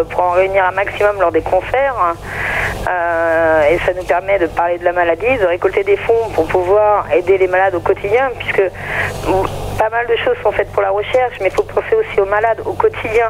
pour 0.10 0.24
en 0.24 0.32
réunir 0.32 0.66
un 0.66 0.72
maximum 0.72 1.20
lors 1.20 1.32
des 1.32 1.42
concerts. 1.42 2.16
Euh, 2.88 3.70
et 3.70 3.80
ça 3.86 3.94
nous 3.94 4.04
permet 4.04 4.40
de 4.40 4.48
parler 4.48 4.78
de 4.78 4.84
la 4.84 4.92
maladie, 4.92 5.38
de 5.40 5.46
récolter 5.46 5.84
des 5.84 5.96
fonds 5.96 6.30
pour 6.34 6.46
pouvoir 6.46 7.06
aider 7.14 7.38
les 7.38 7.48
malades 7.48 7.76
au 7.76 7.80
quotidien, 7.80 8.30
puisque 8.38 8.64
bon, 9.26 9.44
pas 9.78 9.90
mal 9.90 10.06
de 10.08 10.16
choses 10.24 10.36
sont 10.44 10.52
faites 10.52 10.72
pour 10.72 10.82
la 10.82 10.92
recherche, 10.92 11.36
mais 11.42 11.48
il 11.48 11.52
faut 11.56 11.64
penser 11.64 11.96
aussi 12.00 12.20
aux 12.20 12.26
malades 12.26 12.60
au 12.66 12.74
quotidien. 12.74 13.28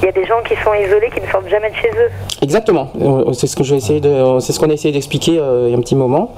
Il 0.00 0.04
y 0.04 0.08
a 0.08 0.12
des 0.12 0.24
gens 0.26 0.40
qui 0.46 0.54
sont 0.64 0.74
isolés, 0.74 1.10
qui 1.14 1.20
ne 1.20 1.26
sortent 1.30 1.48
jamais 1.48 1.70
de 1.70 1.74
chez 1.76 1.88
eux. 1.90 2.10
Exactement. 2.42 2.90
Euh, 3.00 3.32
C'est 3.32 3.46
ce 3.46 3.56
que 3.56 3.64
j'ai 3.64 3.76
essayé 3.76 4.00
de, 4.00 4.38
c'est 4.40 4.52
ce 4.52 4.60
qu'on 4.60 4.70
a 4.70 4.72
essayé 4.74 4.92
d'expliquer 4.92 5.38
euh, 5.38 5.64
il 5.66 5.72
y 5.72 5.74
a 5.74 5.78
un 5.78 5.80
petit 5.80 5.96
moment. 5.96 6.32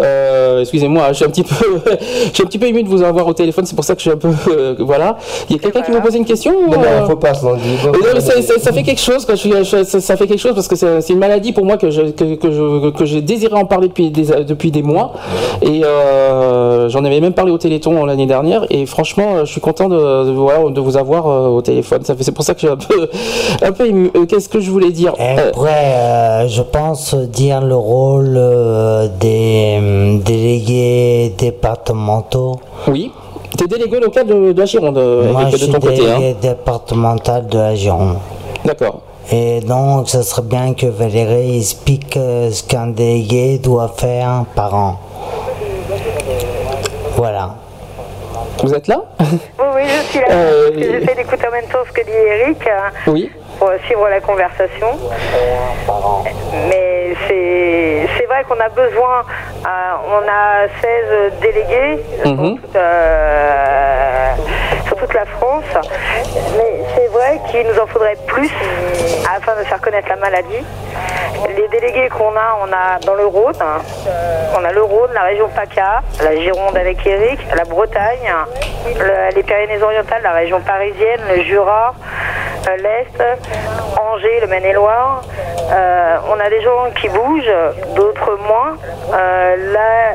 Euh, 0.00 0.60
excusez-moi, 0.60 1.08
je 1.08 1.12
suis 1.14 1.24
un 1.24 1.28
petit 1.28 1.42
peu, 1.42 1.54
je 2.28 2.32
suis 2.34 2.42
un 2.44 2.46
petit 2.46 2.58
peu 2.58 2.66
ému 2.66 2.84
de 2.84 2.88
vous 2.88 3.02
avoir 3.02 3.26
au 3.26 3.32
téléphone. 3.32 3.66
C'est 3.66 3.74
pour 3.74 3.84
ça 3.84 3.94
que 3.94 4.00
je 4.00 4.08
suis 4.08 4.12
un 4.12 4.16
peu, 4.16 4.30
euh, 4.48 4.76
voilà. 4.78 5.16
Il 5.50 5.56
y 5.56 5.58
a 5.58 5.62
quelqu'un 5.62 5.82
qui 5.82 5.90
veut 5.90 6.00
poser 6.00 6.18
une 6.18 6.24
question 6.24 6.52
Non, 6.68 6.80
euh 6.80 7.00
non, 7.00 7.06
faut 7.08 7.16
pas. 7.16 7.32
Euh, 7.44 7.56
non, 7.86 7.92
mais 8.14 8.20
ça, 8.20 8.40
ça- 8.42 8.58
ça 8.60 8.72
fait 8.72 8.84
quelque 8.84 9.00
chose. 9.00 9.24
quoi. 9.26 9.34
Je 9.34 9.40
suis- 9.40 9.64
je- 9.64 9.82
ça, 9.84 10.00
ça 10.00 10.16
fait 10.16 10.26
quelque 10.28 10.38
chose 10.40 10.54
parce 10.54 10.68
que 10.68 10.76
c'est 10.76 11.00
c'est 11.00 11.12
une 11.12 11.18
maladie 11.18 11.52
pour 11.52 11.64
moi 11.64 11.76
que 11.78 11.90
je, 11.90 12.02
que, 12.02 12.34
que 12.36 12.50
je, 12.52 12.90
que 12.90 13.04
j'ai 13.04 13.22
désiré 13.22 13.54
en 13.54 13.64
parler 13.64 13.88
depuis 13.88 14.10
des, 14.10 14.44
depuis 14.44 14.70
des 14.70 14.82
mois. 14.82 15.14
Et 15.62 15.82
euh, 15.84 16.88
j'en 16.88 17.04
avais 17.04 17.20
même 17.20 17.32
parlé 17.34 17.50
au 17.50 17.58
Téléthon 17.58 18.04
l'année 18.04 18.26
dernière. 18.26 18.64
Et 18.70 18.86
franchement, 19.02 19.44
je 19.44 19.52
suis 19.52 19.60
content 19.60 19.88
de, 19.88 19.96
de, 20.26 20.32
voilà, 20.32 20.68
de 20.70 20.80
vous 20.80 20.96
avoir 20.96 21.28
euh, 21.28 21.46
au 21.46 21.62
téléphone. 21.62 22.00
C'est 22.04 22.32
pour 22.32 22.42
ça 22.44 22.54
que 22.54 22.60
je 22.60 22.66
suis 22.66 22.72
un 22.72 22.76
peu, 22.76 23.08
un 23.62 23.70
peu 23.72 23.86
ému. 23.86 24.10
Euh, 24.16 24.26
Qu'est-ce 24.26 24.48
que 24.48 24.58
je 24.58 24.70
voulais 24.72 24.90
dire 24.90 25.14
Euh, 25.20 25.50
après, 25.50 25.84
euh, 25.94 26.48
je 26.48 26.62
pense 26.62 27.14
dire 27.14 27.60
le 27.60 27.76
rôle 27.76 28.34
euh, 28.36 29.06
des 29.20 29.78
euh, 29.80 30.18
délégués 30.18 31.32
départementaux. 31.38 32.56
Oui. 32.88 33.12
T'es 33.56 33.68
délégué 33.68 34.00
local 34.00 34.26
de, 34.26 34.52
de 34.52 34.58
la 34.58 34.66
Gironde, 34.66 34.98
euh, 34.98 35.30
Moi, 35.32 35.44
je 35.52 35.56
suis 35.58 35.68
ton 35.70 35.78
côté. 35.78 36.00
hein. 36.00 36.18
délégué 36.18 36.36
départemental 36.42 37.46
de 37.46 37.56
la 37.58 37.74
Gironde. 37.76 38.16
D'accord. 38.64 39.00
Et 39.30 39.60
donc, 39.60 40.08
ce 40.08 40.22
serait 40.22 40.42
bien 40.42 40.74
que 40.74 40.86
Valérie 40.86 41.58
explique 41.58 42.16
euh, 42.16 42.50
ce 42.50 42.64
qu'un 42.64 42.88
délégué 42.88 43.58
doit 43.58 43.92
faire 43.96 44.44
par 44.56 44.74
an. 44.74 44.96
Voilà. 47.16 47.54
Vous 48.62 48.74
êtes 48.74 48.88
là? 48.88 49.00
Oui, 49.20 49.26
oui, 49.74 49.82
je 49.86 50.02
suis 50.10 50.20
là. 50.20 50.26
Euh, 50.30 50.70
parce 50.70 50.76
que 50.86 50.92
J'essaie 51.00 51.14
d'écouter 51.14 51.46
en 51.48 51.52
même 51.52 51.66
temps 51.66 51.78
ce 51.86 51.92
que 51.92 52.04
dit 52.04 52.10
Eric 52.12 52.66
euh, 52.66 53.10
Oui. 53.10 53.30
pour 53.58 53.70
suivre 53.84 54.08
la 54.08 54.20
conversation. 54.20 54.88
Mais 56.68 57.14
c'est 57.28 58.26
vrai 58.26 58.44
qu'on 58.48 58.58
a 58.60 58.68
besoin, 58.68 59.20
euh, 59.64 59.68
on 60.10 60.28
a 60.28 60.66
16 60.82 61.32
délégués 61.40 62.02
Mhm. 62.24 62.58
toute, 62.60 62.76
euh, 62.76 64.32
toute 64.98 65.14
la 65.14 65.24
France. 65.26 65.64
Mais 66.56 66.82
c'est 66.94 67.08
vrai 67.08 67.40
qu'il 67.50 67.66
nous 67.66 67.78
en 67.78 67.86
faudrait 67.86 68.16
plus 68.26 68.50
afin 69.34 69.56
de 69.58 69.64
faire 69.64 69.80
connaître 69.80 70.08
la 70.08 70.16
maladie. 70.16 70.64
Les 71.56 71.68
délégués 71.68 72.08
qu'on 72.08 72.34
a, 72.36 72.58
on 72.62 72.72
a 72.72 72.98
dans 73.04 73.14
le 73.14 73.26
Rhône, 73.26 73.54
on 74.58 74.64
a 74.64 74.72
le 74.72 74.82
Rhône, 74.82 75.10
la 75.14 75.22
région 75.22 75.48
PACA, 75.48 76.02
la 76.22 76.36
Gironde 76.36 76.76
avec 76.76 77.06
Eric, 77.06 77.38
la 77.54 77.64
Bretagne, 77.64 78.32
le- 78.98 79.34
les 79.34 79.42
Pyrénées-Orientales, 79.42 80.22
la 80.22 80.32
région 80.32 80.60
parisienne, 80.60 81.20
le 81.28 81.42
Jura, 81.44 81.94
euh, 82.68 82.76
l'Est, 82.76 83.22
Angers, 84.00 84.40
le 84.40 84.46
Maine-et-Loire. 84.48 85.22
Euh, 85.70 86.16
on 86.34 86.40
a 86.40 86.48
des 86.50 86.60
gens 86.62 86.86
qui 87.00 87.08
bougent, 87.08 87.52
d'autres 87.94 88.36
moins. 88.48 88.76
Euh, 89.12 89.72
là, 89.72 90.14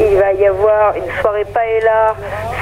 il 0.00 0.16
va 0.16 0.32
y 0.32 0.46
avoir 0.46 0.94
une 0.96 1.10
soirée 1.20 1.44
paella 1.44 2.14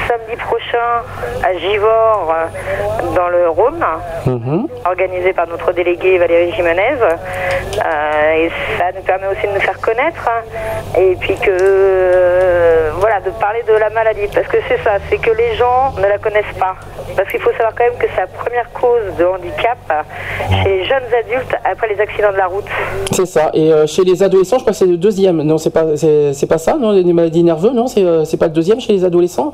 samedi 0.08 0.36
prochain 0.36 1.02
à 1.44 1.52
Givors, 1.60 2.32
euh, 2.34 3.14
dans 3.14 3.28
le 3.28 3.48
Rhône 3.48 3.84
Mhm. 4.26 4.66
organisé 4.86 5.32
par 5.32 5.46
notre 5.48 5.72
déléguée 5.72 6.18
Valérie 6.18 6.52
Jimenez. 6.52 6.96
Euh, 7.00 8.34
et 8.36 8.50
ça 8.78 8.86
nous 8.94 9.02
permet 9.02 9.26
aussi 9.28 9.46
de 9.46 9.52
nous 9.52 9.60
faire 9.60 9.80
connaître. 9.80 10.28
hein. 10.28 10.42
Et 10.98 11.14
puis 11.16 11.34
que, 11.36 11.50
euh, 11.50 12.90
voilà, 12.98 13.20
de 13.20 13.30
parler 13.30 13.62
de 13.66 13.72
la 13.74 13.90
maladie. 13.90 14.26
Parce 14.34 14.46
que 14.48 14.58
c'est 14.68 14.82
ça, 14.82 14.92
c'est 15.08 15.18
que 15.18 15.30
les 15.30 15.54
gens 15.54 15.92
ne 15.98 16.06
la 16.06 16.18
connaissent 16.18 16.56
pas. 16.58 16.74
Parce 17.16 17.28
qu'il 17.30 17.40
faut 17.40 17.50
savoir 17.52 17.72
quand 17.76 17.84
même 17.84 17.96
que 17.98 18.06
c'est 18.14 18.20
la 18.20 18.26
première 18.26 18.70
cause 18.72 19.02
de 19.18 19.24
handicap 19.24 19.78
chez 20.62 20.68
les 20.68 20.84
jeunes 20.84 21.02
adultes 21.18 21.54
après 21.64 21.88
les 21.88 22.00
accidents 22.00 22.32
de 22.32 22.36
la 22.38 22.46
route. 22.46 22.64
C'est 23.12 23.26
ça. 23.26 23.50
Et 23.54 23.72
euh, 23.72 23.86
chez 23.86 24.04
les 24.04 24.22
adolescents, 24.22 24.58
je 24.58 24.62
crois 24.62 24.72
que 24.72 24.78
c'est 24.78 24.86
le 24.86 24.96
deuxième. 24.96 25.42
Non, 25.42 25.58
c'est 25.58 25.70
pas, 25.70 25.84
c'est, 25.96 26.46
pas 26.48 26.58
ça, 26.58 26.74
non 26.78 26.92
Les 26.92 27.12
maladies 27.12 27.42
nerveuses, 27.42 27.72
non 27.74 27.86
C'est, 27.88 28.04
c'est 28.24 28.36
pas 28.36 28.46
le 28.46 28.52
deuxième 28.52 28.80
chez 28.80 28.92
les 28.92 29.04
adolescents? 29.04 29.52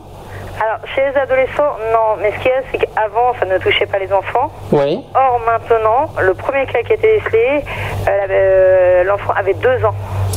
Alors, 0.61 0.79
chez 0.95 1.03
les 1.11 1.17
adolescents, 1.19 1.77
non. 1.93 2.17
Mais 2.21 2.33
ce 2.33 2.37
qu'il 2.39 2.51
y 2.51 2.55
a, 2.55 2.63
c'est 2.73 2.79
qu'avant, 2.79 3.35
ça 3.39 3.45
ne 3.47 3.59
touchait 3.59 3.87
pas 3.87 3.99
les 3.99 4.13
enfants. 4.13 4.51
Oui. 4.73 5.05
Or, 5.15 5.41
maintenant, 5.45 6.07
le 6.21 6.35
premier 6.35 6.67
cas 6.67 6.83
qui 6.83 6.93
a 6.93 6.95
été 6.95 7.21
décelé, 7.21 7.65
euh, 8.09 9.05
l'enfant 9.05 9.33
avait 9.37 9.55
deux 9.55 9.85
ans. 9.85 9.95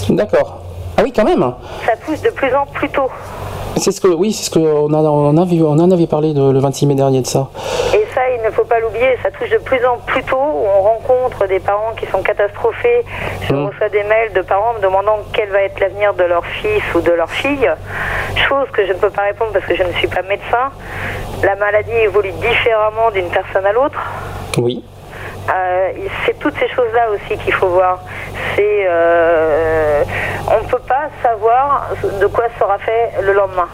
D'accord. 0.09 0.59
Ah 0.97 1.01
oui, 1.03 1.13
quand 1.13 1.23
même. 1.23 1.53
Ça 1.85 1.95
touche 2.05 2.21
de 2.21 2.29
plus 2.31 2.53
en 2.53 2.65
plus 2.65 2.89
tôt. 2.89 3.09
C'est 3.77 3.91
ce 3.91 4.01
que, 4.01 4.07
oui, 4.09 4.33
c'est 4.33 4.43
ce 4.45 4.49
que 4.49 4.59
on, 4.59 4.93
a, 4.93 4.97
on, 4.97 5.37
a 5.37 5.45
vu- 5.45 5.63
on 5.63 5.71
en 5.79 5.91
avait 5.91 6.07
parlé 6.07 6.33
de- 6.33 6.51
le 6.51 6.59
26 6.59 6.85
mai 6.85 6.95
dernier 6.95 7.21
de 7.21 7.27
ça. 7.27 7.47
Et 7.93 8.05
ça, 8.13 8.21
il 8.35 8.41
ne 8.43 8.51
faut 8.51 8.65
pas 8.65 8.79
l'oublier, 8.79 9.17
ça 9.23 9.31
touche 9.31 9.49
de 9.49 9.57
plus 9.57 9.83
en 9.85 9.97
plus 10.05 10.23
tôt. 10.23 10.35
On 10.37 10.81
rencontre 10.81 11.47
des 11.47 11.59
parents 11.59 11.93
qui 11.97 12.05
sont 12.07 12.21
catastrophés. 12.21 13.05
Je 13.47 13.53
Mmh. 13.53 13.65
reçois 13.67 13.89
des 13.89 14.03
mails 14.03 14.33
de 14.33 14.41
parents 14.41 14.73
me 14.73 14.81
demandant 14.81 15.19
quel 15.33 15.49
va 15.49 15.61
être 15.61 15.79
l'avenir 15.79 16.13
de 16.13 16.23
leur 16.23 16.45
fils 16.45 16.83
ou 16.95 16.99
de 17.01 17.11
leur 17.11 17.29
fille. 17.29 17.69
Chose 18.49 18.67
que 18.73 18.85
je 18.85 18.93
ne 18.93 18.97
peux 18.97 19.09
pas 19.11 19.23
répondre 19.23 19.51
parce 19.53 19.65
que 19.65 19.75
je 19.75 19.83
ne 19.83 19.93
suis 19.93 20.07
pas 20.07 20.21
médecin. 20.23 20.71
La 21.43 21.55
maladie 21.55 21.91
évolue 22.03 22.33
différemment 22.33 23.11
d'une 23.13 23.29
personne 23.29 23.65
à 23.65 23.71
l'autre. 23.71 23.99
Oui. 24.57 24.83
Euh, 25.49 25.91
c'est 26.25 26.37
toutes 26.39 26.53
ces 26.59 26.67
choses-là 26.69 27.09
aussi 27.11 27.37
qu'il 27.43 27.53
faut 27.53 27.69
voir. 27.69 27.99
C'est, 28.55 28.85
euh, 28.87 30.03
on 30.47 30.63
ne 30.63 30.69
peut 30.69 30.81
pas 30.87 31.09
savoir 31.23 31.89
de 32.19 32.25
quoi 32.27 32.45
sera 32.59 32.77
fait 32.79 33.11
le 33.21 33.33
lendemain. 33.33 33.67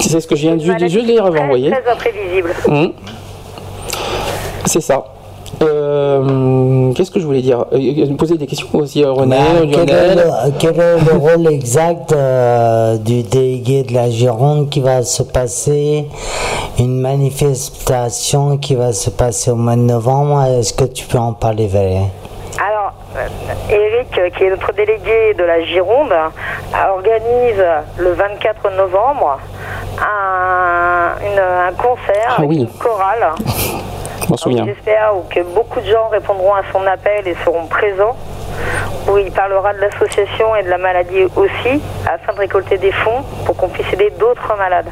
C'est 0.00 0.20
ce 0.20 0.26
que 0.26 0.36
je 0.36 0.42
viens 0.42 0.56
de, 0.56 0.62
de 0.62 0.72
maladie 0.72 1.02
lire 1.02 1.24
avant, 1.26 1.32
très, 1.34 1.42
vous 1.42 1.48
voyez. 1.48 1.70
Très 1.70 1.90
imprévisible. 1.90 2.54
Mhm. 2.68 2.92
C'est 4.66 4.80
ça. 4.80 5.04
Euh, 5.62 6.92
Qu'est-ce 6.94 7.10
que 7.10 7.20
je 7.20 7.26
voulais 7.26 7.42
dire? 7.42 7.64
Euh, 7.72 8.16
Poser 8.16 8.36
des 8.36 8.46
questions 8.46 8.68
aussi, 8.74 9.04
euh, 9.04 9.12
René, 9.12 9.36
Bah, 9.36 9.44
quel, 9.72 9.90
est 9.90 10.14
Lionel. 10.14 10.18
le, 10.46 10.52
quel 10.58 10.78
est 10.80 10.98
le 11.12 11.16
rôle 11.18 11.46
exact 11.52 12.12
euh, 12.12 12.96
du 12.96 13.22
délégué 13.22 13.82
de 13.82 13.94
la 13.94 14.10
Gironde 14.10 14.68
qui 14.70 14.80
va 14.80 15.02
se 15.02 15.22
passer 15.22 16.06
Une 16.78 17.00
manifestation 17.00 18.56
qui 18.58 18.74
va 18.74 18.92
se 18.92 19.10
passer 19.10 19.50
au 19.50 19.56
mois 19.56 19.76
de 19.76 19.80
novembre? 19.82 20.42
Est-ce 20.44 20.72
que 20.72 20.84
tu 20.84 21.06
peux 21.06 21.18
en 21.18 21.32
parler, 21.32 21.66
Valérie? 21.66 22.08
Alors, 22.58 22.92
euh, 23.16 23.26
Eric, 23.70 24.18
euh, 24.18 24.30
qui 24.36 24.44
est 24.44 24.50
notre 24.50 24.72
délégué 24.72 25.34
de 25.38 25.44
la 25.44 25.62
Gironde, 25.64 26.12
euh, 26.12 26.94
organise 26.96 27.62
le 27.98 28.12
24 28.12 28.70
novembre 28.76 29.38
un, 29.98 31.14
une- 31.24 31.38
un 31.38 31.72
concert 31.74 32.28
Ah 32.30 32.34
avec 32.38 32.50
oui. 32.50 32.56
une 32.60 32.68
chorale. 32.78 33.32
Je 34.24 34.28
m'en 34.30 34.36
souviens. 34.36 34.64
J'espère 34.66 35.12
que 35.30 35.40
beaucoup 35.54 35.80
de 35.80 35.86
gens 35.86 36.08
répondront 36.10 36.54
à 36.54 36.62
son 36.72 36.86
appel 36.86 37.26
et 37.26 37.34
seront 37.44 37.66
présents. 37.66 38.16
Où 39.10 39.16
il 39.16 39.30
parlera 39.32 39.72
de 39.72 39.78
l'association 39.78 40.54
et 40.56 40.62
de 40.62 40.68
la 40.68 40.76
maladie 40.78 41.24
aussi, 41.34 41.80
afin 42.06 42.32
de 42.34 42.38
récolter 42.38 42.76
des 42.78 42.92
fonds 42.92 43.22
pour 43.44 43.56
qu'on 43.56 43.68
puisse 43.68 43.90
aider 43.92 44.12
d'autres 44.18 44.54
malades. 44.58 44.86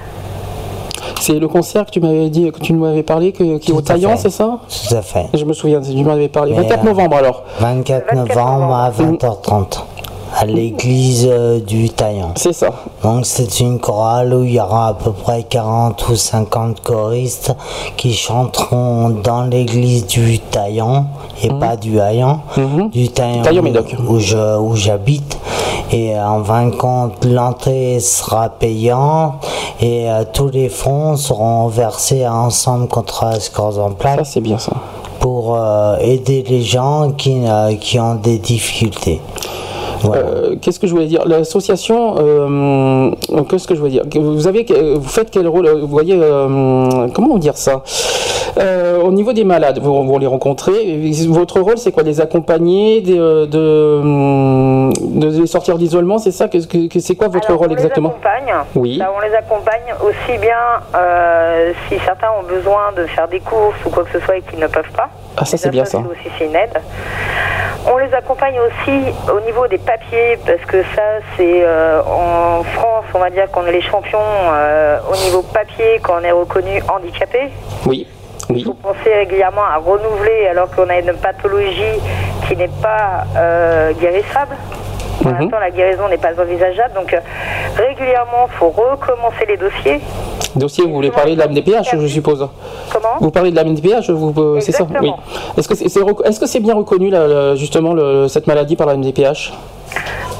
C'est 1.20 1.38
le 1.38 1.48
concert 1.48 1.84
que 1.84 1.90
tu 1.90 2.00
m'avais 2.00 2.28
dit, 2.30 2.50
que 2.50 2.58
tu 2.60 2.72
nous 2.72 2.86
avais 2.86 3.02
parlé, 3.02 3.32
que- 3.32 3.58
qui 3.58 3.70
est 3.70 3.74
au 3.74 3.82
fait. 3.82 4.16
c'est 4.16 4.30
ça? 4.30 4.58
Tout 4.88 4.94
à 4.94 5.02
fait. 5.02 5.26
Je 5.34 5.44
me 5.44 5.52
souviens, 5.52 5.80
tu 5.80 6.02
m'avais 6.02 6.28
parlé. 6.28 6.52
Mais, 6.52 6.62
24 6.62 6.80
euh, 6.80 6.84
novembre 6.88 7.16
alors. 7.16 7.42
24 7.60 8.14
24 8.14 8.14
novembre 8.36 8.74
à 8.74 8.90
novembre. 8.90 9.18
20h30 9.18 9.84
à 10.36 10.44
l'église 10.46 11.26
euh, 11.30 11.60
du 11.60 11.90
Taillant. 11.90 12.32
C'est 12.36 12.52
ça. 12.52 12.68
Donc 13.02 13.26
c'est 13.26 13.60
une 13.60 13.78
chorale 13.78 14.32
où 14.34 14.44
il 14.44 14.52
y 14.54 14.60
aura 14.60 14.88
à 14.88 14.94
peu 14.94 15.12
près 15.12 15.42
40 15.44 16.08
ou 16.08 16.16
50 16.16 16.80
choristes 16.82 17.54
qui 17.96 18.12
chanteront 18.14 19.10
dans 19.10 19.44
l'église 19.44 20.06
du 20.06 20.38
Taillant 20.38 21.06
et 21.42 21.48
pas 21.48 21.76
du 21.76 21.98
Haillan, 21.98 22.40
Mhm. 22.56 22.90
du 22.90 23.08
Médoc. 23.62 23.94
où 24.08 24.18
je- 24.18 24.58
où 24.58 24.74
j'habite. 24.76 25.38
Et 25.90 26.14
euh, 26.16 26.26
en 26.26 26.44
fin 26.44 26.66
de 26.66 26.74
compte, 26.74 27.24
l'entrée 27.24 27.98
sera 28.00 28.48
payante 28.50 29.34
et 29.80 30.10
euh, 30.10 30.24
tous 30.32 30.48
les 30.50 30.68
fonds 30.68 31.16
seront 31.16 31.68
versés 31.68 32.24
à 32.24 32.34
Ensemble 32.34 32.88
contre 32.88 33.24
la 33.24 33.40
sclérose 33.40 33.78
en 33.78 33.88
Ça, 33.90 33.94
plaques 33.94 34.26
c'est 34.26 34.40
bien 34.40 34.58
ça. 34.58 34.72
pour 35.20 35.56
euh, 35.56 35.96
aider 36.00 36.44
les 36.48 36.62
gens 36.62 37.12
qui, 37.16 37.40
euh, 37.46 37.74
qui 37.76 37.98
ont 37.98 38.16
des 38.16 38.38
difficultés. 38.38 39.20
Voilà. 40.02 40.22
Euh, 40.22 40.56
Qu'est-ce 40.60 40.78
que 40.80 40.86
je 40.86 40.92
voulais 40.92 41.06
dire? 41.06 41.26
L'association, 41.26 42.16
euh, 42.18 43.10
qu'est-ce 43.48 43.66
que 43.68 43.74
je 43.74 43.80
voulais 43.80 43.92
dire? 43.92 44.04
Vous 44.14 44.46
avez, 44.46 44.64
vous 44.94 45.08
faites 45.08 45.30
quel 45.30 45.46
rôle? 45.48 45.68
Vous 45.68 45.86
voyez, 45.86 46.18
euh, 46.20 47.08
comment 47.14 47.38
dire 47.38 47.56
ça? 47.56 47.82
Euh, 48.58 49.00
au 49.02 49.10
niveau 49.12 49.32
des 49.32 49.44
malades, 49.44 49.78
vous, 49.80 50.02
vous 50.04 50.18
les 50.18 50.26
rencontrez. 50.26 51.10
Votre 51.28 51.60
rôle, 51.60 51.78
c'est 51.78 51.92
quoi? 51.92 52.02
Les 52.02 52.20
accompagner, 52.20 53.00
de, 53.00 53.46
de, 53.46 54.90
les 55.40 55.46
sortir 55.46 55.78
d'isolement, 55.78 56.18
c'est 56.18 56.30
ça? 56.32 56.48
Que, 56.48 56.58
C'est 56.98 57.14
quoi 57.14 57.28
votre 57.28 57.52
rôle 57.54 57.72
exactement 57.72 58.14
On 58.14 58.20
les 58.20 58.26
accompagne. 58.26 58.54
Oui. 58.74 59.00
on 59.16 59.20
les 59.20 59.34
accompagne 59.34 59.94
aussi 60.02 60.38
bien 60.38 60.56
euh, 60.96 61.72
si 61.88 61.96
certains 62.04 62.28
ont 62.40 62.46
besoin 62.48 62.92
de 62.96 63.06
faire 63.06 63.28
des 63.28 63.40
courses 63.40 63.76
ou 63.86 63.90
quoi 63.90 64.04
que 64.04 64.18
ce 64.18 64.24
soit 64.24 64.36
et 64.38 64.42
qu'ils 64.42 64.58
ne 64.58 64.66
peuvent 64.66 64.90
pas. 64.96 65.08
Ah, 65.40 65.44
ça 65.44 65.56
c'est 65.56 65.70
bien 65.70 65.84
ça. 65.84 65.98
aussi 65.98 66.28
c'est 66.38 66.46
une 66.46 66.56
aide. 66.56 66.80
On 67.86 67.96
les 67.96 68.12
accompagne 68.12 68.58
aussi 68.58 68.98
au 69.32 69.40
niveau 69.40 69.66
des 69.66 69.78
papiers 69.78 70.38
parce 70.44 70.60
que 70.66 70.82
ça 70.94 71.02
c'est 71.36 71.62
euh, 71.62 72.02
en 72.02 72.62
France 72.64 73.04
on 73.14 73.18
va 73.18 73.30
dire 73.30 73.50
qu'on 73.50 73.64
est 73.66 73.72
les 73.72 73.80
champions 73.82 74.18
au 75.10 75.16
niveau 75.24 75.42
papier 75.42 76.00
quand 76.02 76.20
on 76.20 76.24
est 76.24 76.32
reconnu 76.32 76.82
handicapé. 76.88 77.50
Oui. 77.86 78.06
Il 78.50 78.64
faut 78.64 78.72
penser 78.74 79.12
régulièrement 79.14 79.64
à 79.64 79.76
renouveler 79.76 80.46
alors 80.50 80.70
qu'on 80.70 80.88
a 80.88 80.98
une 80.98 81.12
pathologie 81.14 82.00
qui 82.46 82.56
n'est 82.56 82.68
pas 82.68 83.24
euh, 83.36 83.92
guérissable. 83.92 84.56
Pour 85.22 85.32
mhm. 85.32 85.40
l'instant, 85.40 85.58
la 85.58 85.70
guérison 85.70 86.08
n'est 86.08 86.18
pas 86.18 86.32
envisageable. 86.40 86.94
Donc, 86.94 87.12
euh, 87.12 87.20
régulièrement, 87.76 88.46
il 88.50 88.56
faut 88.56 88.70
recommencer 88.70 89.46
les 89.48 89.56
dossiers. 89.56 90.00
Dossier, 90.56 90.84
vous 90.84 90.94
voulez 90.94 91.10
parler 91.10 91.34
de 91.34 91.40
la 91.40 91.48
MDPH, 91.48 91.96
je 92.00 92.06
suppose 92.06 92.48
Comment? 92.92 93.16
Vous 93.20 93.30
parlez 93.30 93.50
de 93.50 93.56
la 93.56 93.64
MDPH, 93.64 94.10
euh, 94.10 94.60
c'est 94.60 94.72
ça? 94.72 94.86
Oui. 95.00 95.12
Est-ce 95.56 95.68
que 95.68 95.74
c'est 95.74 95.84
est, 95.84 95.88
-ce 95.88 96.60
bien 96.60 96.74
reconnu, 96.74 97.12
justement, 97.56 97.94
cette 98.28 98.46
maladie 98.46 98.76
par 98.76 98.86
la 98.86 98.94
MDPH 98.96 99.52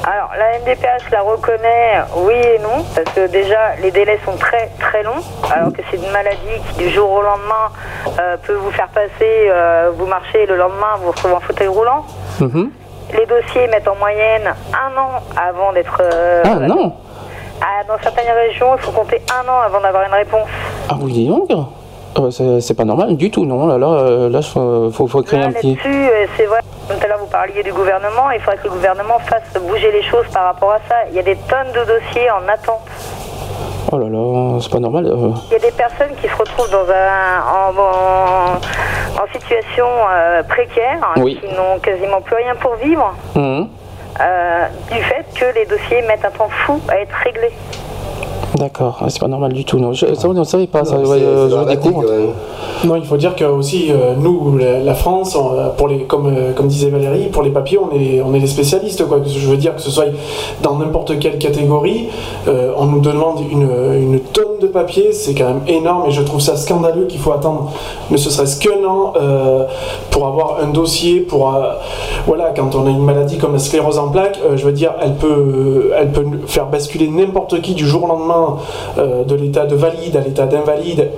alors, 0.03 0.31
la 0.37 0.59
MDPH 0.59 1.11
la 1.11 1.21
reconnaît 1.21 2.01
oui 2.15 2.33
et 2.33 2.59
non, 2.59 2.85
parce 2.95 3.13
que 3.13 3.27
déjà, 3.27 3.75
les 3.81 3.91
délais 3.91 4.17
sont 4.23 4.37
très 4.37 4.71
très 4.79 5.03
longs, 5.03 5.21
alors 5.51 5.73
que 5.73 5.81
c'est 5.91 5.97
une 5.97 6.11
maladie 6.11 6.37
qui, 6.69 6.83
du 6.83 6.89
jour 6.89 7.11
au 7.11 7.21
lendemain, 7.21 7.67
euh, 8.19 8.37
peut 8.37 8.53
vous 8.53 8.71
faire 8.71 8.87
passer, 8.87 9.11
euh, 9.49 9.91
vous 9.95 10.05
marchez, 10.05 10.45
le 10.45 10.55
lendemain, 10.55 10.97
vous 11.01 11.11
retrouvez 11.11 11.33
en 11.33 11.39
fauteuil 11.41 11.67
roulant. 11.67 12.05
Mhm. 12.39 12.71
Les 13.17 13.25
dossiers 13.25 13.67
mettent 13.67 13.87
en 13.87 13.95
moyenne 13.95 14.53
un 14.73 14.97
an 14.97 15.21
avant 15.35 15.73
d'être. 15.73 16.01
Euh, 16.01 16.43
ah 16.45 16.55
non 16.59 16.93
ah, 17.61 17.83
Dans 17.87 18.01
certaines 18.01 18.31
régions, 18.31 18.75
il 18.77 18.81
faut 18.81 18.91
compter 18.91 19.21
un 19.33 19.47
an 19.47 19.61
avant 19.65 19.81
d'avoir 19.81 20.03
une 20.05 20.13
réponse. 20.13 20.47
Ah 20.89 20.95
oui, 20.99 21.27
donc 21.27 21.49
ah 22.15 22.21
bah, 22.21 22.29
c'est 22.31 22.73
pas 22.73 22.85
normal 22.85 23.15
du 23.17 23.29
tout, 23.29 23.45
non? 23.45 23.67
Là, 23.67 23.77
là, 23.77 24.29
là 24.29 24.41
faut, 24.41 24.91
faut, 24.91 25.21
créer 25.21 25.41
un 25.41 25.51
petit. 25.51 25.77
C'est 26.35 26.45
vrai. 26.45 26.59
Tout 26.87 26.95
à 27.03 27.07
l'heure, 27.07 27.19
vous 27.19 27.27
parliez 27.27 27.61
du 27.61 27.71
gouvernement. 27.71 28.31
Il 28.31 28.39
faudrait 28.39 28.57
que 28.57 28.63
le 28.63 28.71
gouvernement 28.71 29.19
fasse 29.19 29.61
bouger 29.61 29.91
les 29.91 30.01
choses 30.03 30.25
par 30.33 30.45
rapport 30.45 30.71
à 30.71 30.79
ça. 30.89 30.95
Il 31.09 31.15
y 31.15 31.19
a 31.19 31.23
des 31.23 31.35
tonnes 31.35 31.71
de 31.73 31.85
dossiers 31.85 32.31
en 32.31 32.47
attente. 32.47 32.81
Oh 33.91 33.97
là 33.97 34.07
là, 34.07 34.59
c'est 34.61 34.71
pas 34.71 34.79
normal. 34.79 35.07
Euh. 35.07 35.31
Il 35.47 35.53
y 35.53 35.55
a 35.55 35.59
des 35.59 35.71
personnes 35.71 36.15
qui 36.21 36.27
se 36.27 36.35
retrouvent 36.35 36.69
dans 36.69 36.85
un, 36.91 37.41
en, 39.19 39.27
situation 39.33 39.87
euh, 40.11 40.43
précaire, 40.43 40.99
hein, 41.01 41.21
qui 41.21 41.47
n'ont 41.47 41.79
quasiment 41.81 42.21
plus 42.21 42.35
rien 42.35 42.55
pour 42.55 42.75
vivre, 42.75 43.15
mmh. 43.35 43.63
euh, 44.21 44.67
du 44.91 45.01
fait 45.03 45.25
que 45.33 45.45
les 45.55 45.65
dossiers 45.65 46.03
mettent 46.03 46.25
un 46.25 46.31
temps 46.31 46.49
fou 46.49 46.79
à 46.87 46.97
être 46.97 47.15
réglés. 47.23 47.53
D'accord, 48.59 48.97
ah, 48.99 49.05
c'est 49.07 49.21
pas 49.21 49.29
normal 49.29 49.53
du 49.53 49.63
tout. 49.63 49.79
Non. 49.79 49.93
Je, 49.93 50.13
ça, 50.15 50.27
on 50.27 50.33
ne 50.33 50.43
savait 50.43 50.67
pas. 50.67 50.83
ça, 50.83 50.95
euh, 50.95 51.49
je 51.49 51.69
découvre. 51.69 52.03
Non, 52.83 52.97
il 52.97 53.05
faut 53.05 53.15
dire 53.15 53.33
que 53.33 53.45
aussi 53.45 53.87
euh, 53.89 54.15
nous, 54.19 54.57
la, 54.57 54.93
France, 54.95 55.37
pour 55.77 55.87
les, 55.87 55.99
comme, 55.99 56.27
euh, 56.27 56.51
comme 56.51 56.67
disait 56.67 56.89
Valérie, 56.89 57.27
pour 57.27 57.41
les 57.41 57.51
papiers, 57.51 57.77
on 57.77 57.95
est, 57.95 58.21
on 58.21 58.33
est 58.33 58.39
les 58.39 58.47
spécialistes. 58.47 59.07
Quoi. 59.07 59.21
Je 59.25 59.47
veux 59.47 59.55
dire 59.55 59.77
que 59.77 59.81
ce 59.81 59.89
soit 59.89 60.07
dans 60.61 60.75
n'importe 60.75 61.19
quelle 61.19 61.37
catégorie, 61.37 62.09
on 62.47 62.85
nous 62.85 62.99
demande 62.99 63.39
une, 63.49 63.69
une 63.95 64.19
tonne 64.19 64.59
de 64.61 64.67
papiers, 64.67 65.13
c'est 65.13 65.33
quand 65.33 65.47
même 65.47 65.61
énorme 65.67 66.09
et 66.09 66.11
je 66.11 66.21
trouve 66.21 66.41
ça 66.41 66.57
scandaleux 66.57 67.05
qu'il 67.05 67.19
faut 67.19 67.31
attendre 67.31 67.71
ne 68.11 68.17
serait-ce 68.17 68.59
qu'un 68.59 68.83
an 68.85 69.13
pour 70.11 70.27
avoir 70.27 70.57
un 70.61 70.67
dossier. 70.67 71.21
Pour 71.21 71.53
voilà, 72.27 72.51
quand 72.55 72.75
on 72.75 72.85
a 72.85 72.89
une 72.89 73.03
maladie 73.03 73.37
comme 73.37 73.53
la 73.53 73.59
sclérose 73.59 73.99
en 73.99 74.09
plaques, 74.09 74.39
je 74.55 74.65
veux 74.65 74.73
dire, 74.73 74.93
elle 75.01 75.15
peut, 75.15 75.91
elle 75.97 76.11
peut 76.11 76.25
faire 76.47 76.67
basculer 76.67 77.07
n'importe 77.07 77.61
qui 77.61 77.73
du 77.73 77.87
jour 77.87 78.03
au 78.03 78.07
lendemain 78.07 78.48
euh, 78.97 79.23
de 79.23 79.35
l'état 79.35 79.65
de 79.65 79.75
valide 79.75 80.15
à 80.15 80.21
l'état 80.21 80.45
d'invalide, 80.45 81.09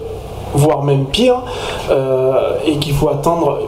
voire 0.53 0.83
même 0.83 1.05
pire, 1.05 1.41
euh, 1.89 2.57
et 2.65 2.77
qu'il 2.77 2.93
faut 2.93 3.09
attendre 3.09 3.59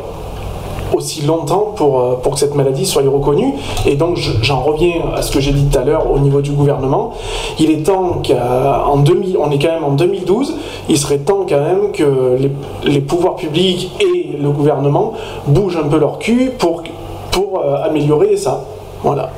aussi 0.94 1.26
longtemps 1.26 1.74
pour, 1.76 2.00
euh, 2.00 2.20
pour 2.22 2.34
que 2.34 2.40
cette 2.40 2.56
maladie 2.56 2.86
soit 2.86 3.02
reconnue. 3.04 3.54
Et 3.86 3.96
donc 3.96 4.18
j'en 4.42 4.62
reviens 4.62 4.94
à 5.16 5.22
ce 5.22 5.32
que 5.32 5.40
j'ai 5.40 5.52
dit 5.52 5.66
tout 5.66 5.80
à 5.80 5.84
l'heure 5.84 6.12
au 6.12 6.20
niveau 6.20 6.42
du 6.42 6.52
gouvernement. 6.52 7.14
Il 7.60 7.72
est 7.72 7.84
temps 7.84 8.22
qu'en 8.26 8.98
2000, 8.98 9.38
on 9.38 9.50
est 9.50 9.60
quand 9.60 9.74
même 9.74 9.84
en 9.84 9.94
2012, 9.94 10.56
il 10.90 10.98
serait 10.98 11.20
temps 11.20 11.46
quand 11.48 11.62
même 11.62 11.92
que 11.92 12.38
les, 12.84 13.02
pouvoirs 13.02 13.36
publics 13.36 13.92
et 14.00 14.38
le 14.38 14.50
gouvernement 14.50 15.14
bougent 15.48 15.78
un 15.78 15.88
peu 15.88 15.98
leur 15.98 16.20
cul 16.20 16.52
pour, 16.58 16.84
pour 17.32 17.64
améliorer 17.84 18.38
ça. 18.38 18.64
Voilà. 19.04 19.30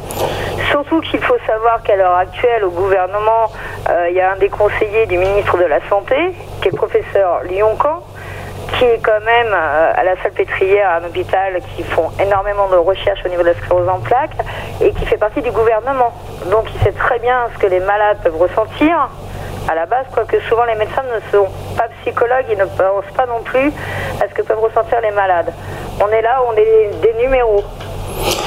Surtout 0.87 1.01
qu'il 1.01 1.23
faut 1.23 1.37
savoir 1.47 1.81
qu'à 1.83 1.95
l'heure 1.95 2.15
actuelle, 2.15 2.63
au 2.63 2.69
gouvernement, 2.69 3.49
euh, 3.89 4.07
il 4.09 4.15
y 4.15 4.21
a 4.21 4.33
un 4.33 4.35
des 4.35 4.49
conseillers 4.49 5.05
du 5.07 5.17
ministre 5.17 5.57
de 5.57 5.63
la 5.63 5.79
Santé, 5.89 6.15
qui 6.61 6.67
est 6.67 6.75
professeur 6.75 7.41
Lyoncan, 7.43 8.03
qui 8.73 8.85
est 8.85 8.99
quand 9.03 9.23
même 9.25 9.51
euh, 9.51 9.93
à 9.95 10.03
la 10.03 10.15
salle 10.21 10.33
pétrière, 10.33 10.89
à 10.89 10.95
un 10.97 11.05
hôpital 11.05 11.59
qui 11.75 11.83
font 11.83 12.11
énormément 12.19 12.67
de 12.67 12.75
recherches 12.75 13.19
au 13.25 13.29
niveau 13.29 13.41
de 13.41 13.49
la 13.49 13.53
sclérose 13.55 13.87
en 13.89 13.99
plaques, 13.99 14.37
et 14.81 14.91
qui 14.91 15.05
fait 15.05 15.17
partie 15.17 15.41
du 15.41 15.51
gouvernement. 15.51 16.13
Donc 16.51 16.65
il 16.75 16.79
sait 16.81 16.91
très 16.91 17.19
bien 17.19 17.47
ce 17.53 17.59
que 17.59 17.67
les 17.67 17.79
malades 17.79 18.17
peuvent 18.23 18.39
ressentir, 18.39 19.09
à 19.67 19.73
la 19.73 19.85
base, 19.87 20.05
quoique 20.13 20.39
souvent 20.41 20.65
les 20.65 20.75
médecins 20.75 21.03
ne 21.03 21.19
sont 21.31 21.47
pas 21.75 21.87
psychologues 22.01 22.45
et 22.49 22.55
ne 22.55 22.65
pensent 22.65 23.11
pas 23.15 23.25
non 23.25 23.41
plus 23.43 23.71
à 24.21 24.27
ce 24.29 24.33
que 24.33 24.43
peuvent 24.43 24.61
ressentir 24.61 25.01
les 25.01 25.11
malades. 25.11 25.51
On 25.99 26.09
est 26.09 26.21
là, 26.21 26.41
on 26.47 26.53
est 26.55 26.91
des 27.01 27.13
numéros 27.13 27.63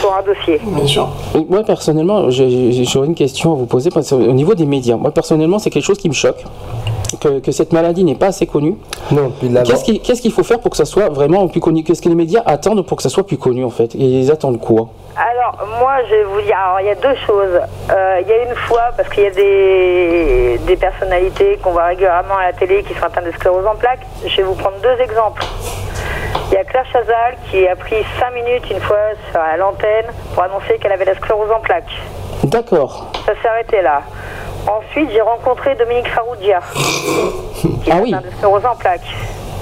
sur 0.00 0.12
un 0.14 0.22
dossier. 0.22 0.60
Bien 0.62 0.86
sûr. 0.86 1.08
Moi, 1.48 1.62
personnellement, 1.62 2.30
j'aurais 2.30 3.06
une 3.06 3.14
question 3.14 3.52
à 3.52 3.56
vous 3.56 3.66
poser. 3.66 3.90
Parce 3.90 4.12
au 4.12 4.32
niveau 4.32 4.54
des 4.54 4.66
médias, 4.66 4.96
moi, 4.96 5.10
personnellement, 5.10 5.58
c'est 5.58 5.70
quelque 5.70 5.84
chose 5.84 5.98
qui 5.98 6.08
me 6.08 6.14
choque. 6.14 6.44
Que, 7.20 7.52
cette 7.52 7.72
maladie 7.72 8.04
n'est 8.04 8.14
pas 8.14 8.26
assez 8.26 8.46
connue. 8.46 8.76
Non, 9.10 9.32
Qu'est-ce 9.40 10.20
qu'il 10.20 10.32
faut 10.32 10.44
faire 10.44 10.60
pour 10.60 10.70
que 10.70 10.76
ça 10.76 10.84
soit 10.84 11.08
vraiment 11.08 11.48
plus 11.48 11.60
connu? 11.60 11.82
Qu'est-ce 11.82 12.02
que 12.02 12.08
les 12.08 12.14
médias 12.14 12.42
attendent 12.44 12.84
pour 12.84 12.96
que 12.98 13.02
ça 13.02 13.08
soit 13.08 13.26
plus 13.26 13.38
connu, 13.38 13.64
en 13.64 13.70
fait? 13.70 13.94
Et 13.94 14.20
ils 14.20 14.30
attendent 14.30 14.60
quoi? 14.60 14.88
Alors, 15.16 15.66
moi, 15.80 15.94
je 16.08 16.14
vais 16.14 16.24
vous 16.24 16.40
dire, 16.42 16.56
alors, 16.56 16.80
il 16.80 16.86
y 16.86 16.90
a 16.90 16.94
deux 16.94 17.16
choses. 17.26 17.60
Euh, 17.90 18.20
il 18.20 18.28
y 18.28 18.32
a 18.32 18.42
une 18.48 18.54
fois, 18.54 18.90
parce 18.96 19.08
qu'il 19.08 19.24
y 19.24 19.26
a 19.26 19.30
des, 19.30 20.60
des 20.66 20.76
personnalités 20.76 21.58
qu'on 21.62 21.72
voit 21.72 21.86
régulièrement 21.86 22.36
à 22.36 22.48
la 22.48 22.52
télé 22.52 22.84
qui 22.84 22.94
sont 22.94 23.04
atteintes 23.04 23.24
de 23.24 23.32
sclérose 23.32 23.66
en 23.66 23.74
plaques, 23.74 24.06
je 24.24 24.36
vais 24.36 24.42
vous 24.42 24.54
prendre 24.54 24.76
deux 24.82 25.02
exemples. 25.02 25.44
Il 26.50 26.54
y 26.54 26.56
a 26.56 26.64
Claire 26.64 26.86
Chazal 26.90 27.36
qui 27.50 27.68
a 27.68 27.76
pris 27.76 27.96
5 28.18 28.32
minutes 28.32 28.70
une 28.70 28.80
fois 28.80 28.96
à 29.34 29.56
l'antenne 29.58 30.06
pour 30.32 30.42
annoncer 30.42 30.78
qu'elle 30.78 30.92
avait 30.92 31.04
la 31.04 31.14
sclérose 31.14 31.50
en 31.50 31.60
plaques. 31.60 32.00
D'accord. 32.44 33.12
Ça 33.26 33.32
s'est 33.40 33.48
arrêté 33.48 33.82
là. 33.82 34.00
Ensuite, 34.66 35.10
j'ai 35.12 35.20
rencontré 35.20 35.74
Dominique 35.74 36.08
Faroudia, 36.08 36.60
qui 37.54 37.90
ah 37.90 37.96
oui. 38.02 38.12
de 38.12 38.30
sclérose 38.36 38.64
en 38.64 38.76
plaques. 38.76 39.14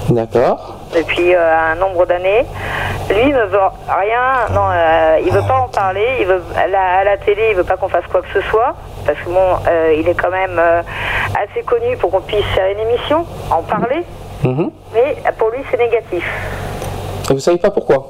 D'accord. 0.09 0.75
Depuis 0.95 1.35
euh, 1.35 1.71
un 1.71 1.75
nombre 1.75 2.05
d'années. 2.05 2.45
Lui 3.09 3.33
ne 3.33 3.43
veut 3.43 3.59
rien, 3.87 4.47
non, 4.53 4.69
euh, 4.71 5.19
il 5.25 5.31
veut 5.31 5.45
pas 5.45 5.59
en 5.59 5.67
parler. 5.67 6.07
Il 6.21 6.25
veut 6.25 6.41
à 6.55 7.03
la, 7.03 7.17
télé, 7.17 7.49
il 7.51 7.57
veut 7.57 7.65
pas 7.65 7.75
qu'on 7.75 7.89
fasse 7.89 8.05
quoi 8.09 8.21
que 8.21 8.41
ce 8.41 8.41
soit, 8.49 8.75
parce 9.05 9.19
que 9.19 9.29
bon, 9.29 9.57
euh, 9.67 9.95
il 9.97 10.07
est 10.07 10.15
quand 10.15 10.31
même 10.31 10.59
assez 10.59 11.63
connu 11.63 11.97
pour 11.97 12.11
qu'on 12.11 12.21
puisse 12.21 12.45
faire 12.55 12.71
une 12.71 12.79
émission, 12.79 13.25
en 13.51 13.61
parler. 13.61 14.05
Mhm. 14.43 14.71
Mais 14.93 15.15
pour 15.37 15.49
lui, 15.49 15.59
c'est 15.69 15.77
négatif. 15.77 16.23
Et 17.29 17.33
vous 17.33 17.39
savez 17.39 17.57
pas 17.57 17.71
pourquoi? 17.71 18.07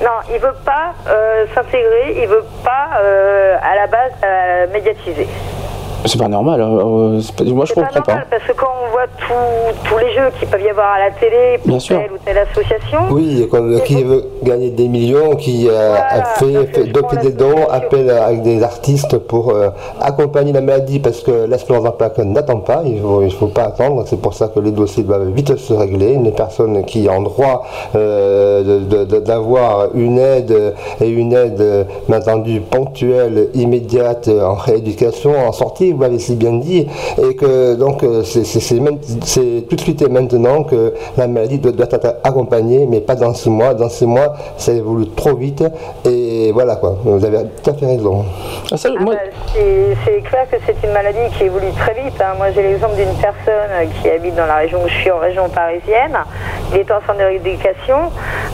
Non, 0.00 0.20
il 0.32 0.38
veut 0.38 0.54
pas 0.64 0.94
euh, 1.08 1.46
s'intégrer, 1.54 2.22
il 2.22 2.28
veut 2.28 2.44
pas 2.64 3.00
euh, 3.00 3.56
à 3.60 3.74
la 3.74 3.86
base 3.88 4.12
euh, 4.22 4.66
médiatiser. 4.72 5.26
C'est 6.04 6.18
pas 6.18 6.28
normal. 6.28 6.60
Hein. 6.62 6.78
Euh, 6.78 7.20
moi, 7.52 7.64
je 7.64 7.74
comprends 7.74 8.00
pas, 8.02 8.22
Parce 8.30 8.44
que 8.44 8.52
quand 8.52 8.68
on 8.86 8.90
voit 8.92 9.06
tous 9.84 9.98
les 9.98 10.12
jeux 10.12 10.30
qui 10.38 10.46
peuvent 10.46 10.62
y 10.62 10.68
avoir 10.68 10.92
à 10.94 11.00
la 11.00 11.10
télé 11.10 11.58
pour 11.58 11.82
telle 11.82 12.12
ou 12.12 12.18
telle 12.24 12.38
association. 12.38 13.00
Oui, 13.10 13.48
qui 13.84 14.04
veut 14.04 14.24
gagner 14.42 14.70
des 14.70 14.86
millions, 14.88 15.34
qui 15.34 15.68
euh, 15.68 15.94
a 15.96 16.24
fait, 16.36 16.66
fait 16.72 16.84
des 17.22 17.32
dons, 17.32 17.66
appelle 17.68 18.10
avec 18.10 18.42
des 18.42 18.62
artistes 18.62 19.18
pour 19.18 19.50
euh, 19.50 19.70
accompagner 20.00 20.52
la 20.52 20.60
maladie 20.60 21.00
parce 21.00 21.20
que 21.20 21.46
l'espérance 21.46 21.86
en 21.86 21.92
plaque 21.92 22.18
n'attend 22.18 22.60
pas. 22.60 22.82
Il 22.84 23.02
ne 23.02 23.28
faut, 23.30 23.48
pas 23.48 23.64
attendre. 23.64 24.04
C'est 24.06 24.20
pour 24.20 24.34
ça 24.34 24.48
que 24.48 24.60
les 24.60 24.70
dossiers 24.70 25.02
doivent 25.02 25.30
vite 25.30 25.56
se 25.56 25.72
régler. 25.72 26.16
Les 26.16 26.32
personnes 26.32 26.84
qui 26.84 27.08
ont 27.08 27.22
droit 27.22 27.64
d'avoir 29.24 29.88
une 29.94 30.18
aide 30.18 30.74
et 31.00 31.08
une 31.08 31.32
aide, 31.32 31.86
bien 32.08 32.18
entendu, 32.18 32.60
ponctuelle, 32.60 33.48
immédiate 33.54 34.28
en 34.28 34.54
rééducation, 34.54 35.32
en 35.46 35.52
sortie 35.52 35.87
vous 35.92 36.02
l'avez 36.02 36.18
si 36.18 36.34
bien 36.34 36.54
dit, 36.54 36.86
et 37.22 37.34
que 37.34 37.74
donc 37.74 38.02
euh, 38.02 38.22
c'est 38.24 39.66
tout 39.68 39.76
de 39.76 39.80
suite 39.80 40.02
et 40.02 40.08
maintenant 40.08 40.64
que 40.64 40.92
la 41.16 41.26
maladie 41.26 41.58
doit, 41.58 41.72
être 41.90 42.16
accompagnée, 42.24 42.86
mais 42.86 43.00
pas 43.00 43.14
dans 43.14 43.34
six 43.34 43.50
mois. 43.50 43.74
Dans 43.74 43.88
six 43.88 44.06
mois, 44.06 44.34
ça 44.56 44.72
évolue 44.72 45.08
trop 45.16 45.34
vite 45.34 45.64
et 46.04 46.27
Et 46.40 46.52
voilà 46.52 46.76
quoi, 46.76 46.94
vous 47.02 47.24
avez 47.24 47.38
tout 47.64 47.70
à 47.70 47.74
fait 47.74 47.86
raison. 47.86 48.24
Ah, 48.70 48.76
ça, 48.76 48.90
Ah 48.96 49.02
moi- 49.02 49.14
bah, 49.14 49.20
c'est 50.04 50.20
clair 50.22 50.46
que 50.48 50.56
c'est 50.64 50.76
une 50.86 50.92
maladie 50.92 51.18
qui 51.36 51.44
évolue 51.44 51.72
très 51.72 51.94
vite. 51.94 52.20
hein. 52.20 52.34
Moi, 52.36 52.52
j'ai 52.54 52.62
l'exemple 52.62 52.94
d'une 52.94 53.12
personne 53.14 53.72
qui 54.00 54.08
habite 54.08 54.36
dans 54.36 54.46
la 54.46 54.56
région 54.56 54.78
où 54.84 54.88
je 54.88 54.94
suis, 54.94 55.10
en 55.10 55.18
région 55.18 55.48
parisienne. 55.48 56.16
Il 56.72 56.78
est 56.78 56.90
en 56.92 57.00
centre 57.04 57.18
de 57.18 57.24
rééducation, 57.24 57.96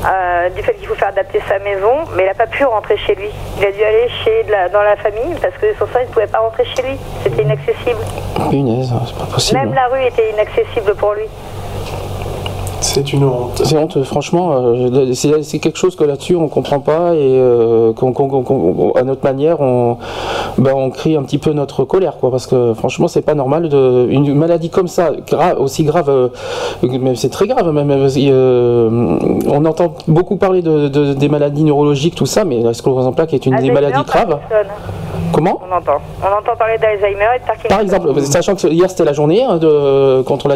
euh, 0.06 0.48
du 0.50 0.62
fait 0.62 0.74
qu'il 0.74 0.86
faut 0.86 0.94
faire 0.94 1.08
adapter 1.08 1.40
sa 1.46 1.58
maison, 1.58 1.92
mais 2.16 2.22
il 2.22 2.26
n'a 2.26 2.34
pas 2.34 2.46
pu 2.46 2.64
rentrer 2.64 2.96
chez 2.96 3.14
lui. 3.16 3.28
Il 3.58 3.66
a 3.66 3.72
dû 3.72 3.82
aller 3.82 4.08
chez 4.24 4.44
de 4.44 4.50
la- 4.52 4.68
dans 4.70 4.82
la 4.82 4.96
famille 4.96 5.34
parce 5.42 5.54
que 5.60 5.66
son 5.78 5.84
sang, 5.86 5.98
il 6.00 6.08
ne 6.08 6.12
pouvait 6.12 6.26
pas 6.26 6.38
rentrer 6.38 6.64
chez 6.64 6.82
lui. 6.82 6.96
C'était 7.22 7.42
inaccessible. 7.42 8.00
Punaise, 8.50 8.90
c'est 9.06 9.18
pas 9.18 9.26
possible. 9.30 9.60
Même 9.60 9.74
la 9.74 9.88
rue 9.88 10.06
était 10.06 10.30
inaccessible 10.30 10.94
pour 10.94 11.12
lui. 11.12 11.24
C'est 12.84 13.12
une 13.14 13.24
honte. 13.24 13.62
C'est 13.64 13.78
honte, 13.78 14.02
franchement, 14.04 14.52
euh, 14.52 15.12
c'est 15.14 15.58
quelque 15.58 15.78
chose 15.78 15.96
que 15.96 16.04
là-dessus 16.04 16.36
on 16.36 16.48
comprend 16.48 16.80
pas 16.80 17.14
et 17.14 17.18
euh, 17.38 17.92
qu'on- 17.94 18.12
qu'on- 18.12 18.28
qu'on- 18.28 18.42
qu'on- 18.42 18.92
à 18.92 19.02
notre 19.04 19.24
manière 19.24 19.60
on, 19.62 19.96
ben, 20.58 20.72
on 20.76 20.90
crie 20.90 21.16
un 21.16 21.22
petit 21.22 21.38
peu 21.38 21.52
notre 21.54 21.84
colère, 21.84 22.18
quoi, 22.20 22.30
parce 22.30 22.46
que 22.46 22.74
franchement 22.74 23.08
c'est 23.08 23.22
pas 23.22 23.34
normal 23.34 23.70
de 23.70 24.06
une 24.10 24.34
maladie 24.34 24.68
comme 24.68 24.86
ça, 24.88 25.12
grave, 25.26 25.58
aussi 25.60 25.82
grave, 25.84 26.10
euh, 26.10 26.28
même 26.82 27.16
c'est 27.16 27.30
très 27.30 27.46
grave 27.46 27.70
même. 27.72 27.90
euh, 27.90 29.18
on 29.48 29.64
entend 29.64 29.94
beaucoup 30.06 30.36
parler 30.36 30.60
de, 30.60 30.88
de- 30.88 31.14
des 31.14 31.28
maladies 31.30 31.64
neurologiques, 31.64 32.14
tout 32.14 32.26
ça, 32.26 32.44
mais 32.44 32.60
la 32.60 32.74
sclérose 32.74 33.06
en 33.06 33.12
plaques 33.12 33.32
est 33.32 33.46
une 33.46 33.52
des 33.52 33.56
Alzheimer, 33.70 33.74
maladies 33.80 34.04
graves. 34.06 34.38
Comment 35.34 35.60
On 35.68 35.74
entend. 35.74 36.00
On 36.22 36.26
entend 36.38 36.56
parler 36.56 36.78
d'Alzheimer 36.78 37.26
et 37.34 37.40
de 37.40 37.44
Parkinson. 37.44 37.68
Par 37.68 37.80
exemple, 37.80 38.20
sachant 38.22 38.54
que 38.54 38.68
hier 38.68 38.88
c'était 38.88 39.04
la 39.04 39.12
journée 39.12 39.42
hein, 39.42 39.56
de, 39.56 40.22
contre, 40.22 40.48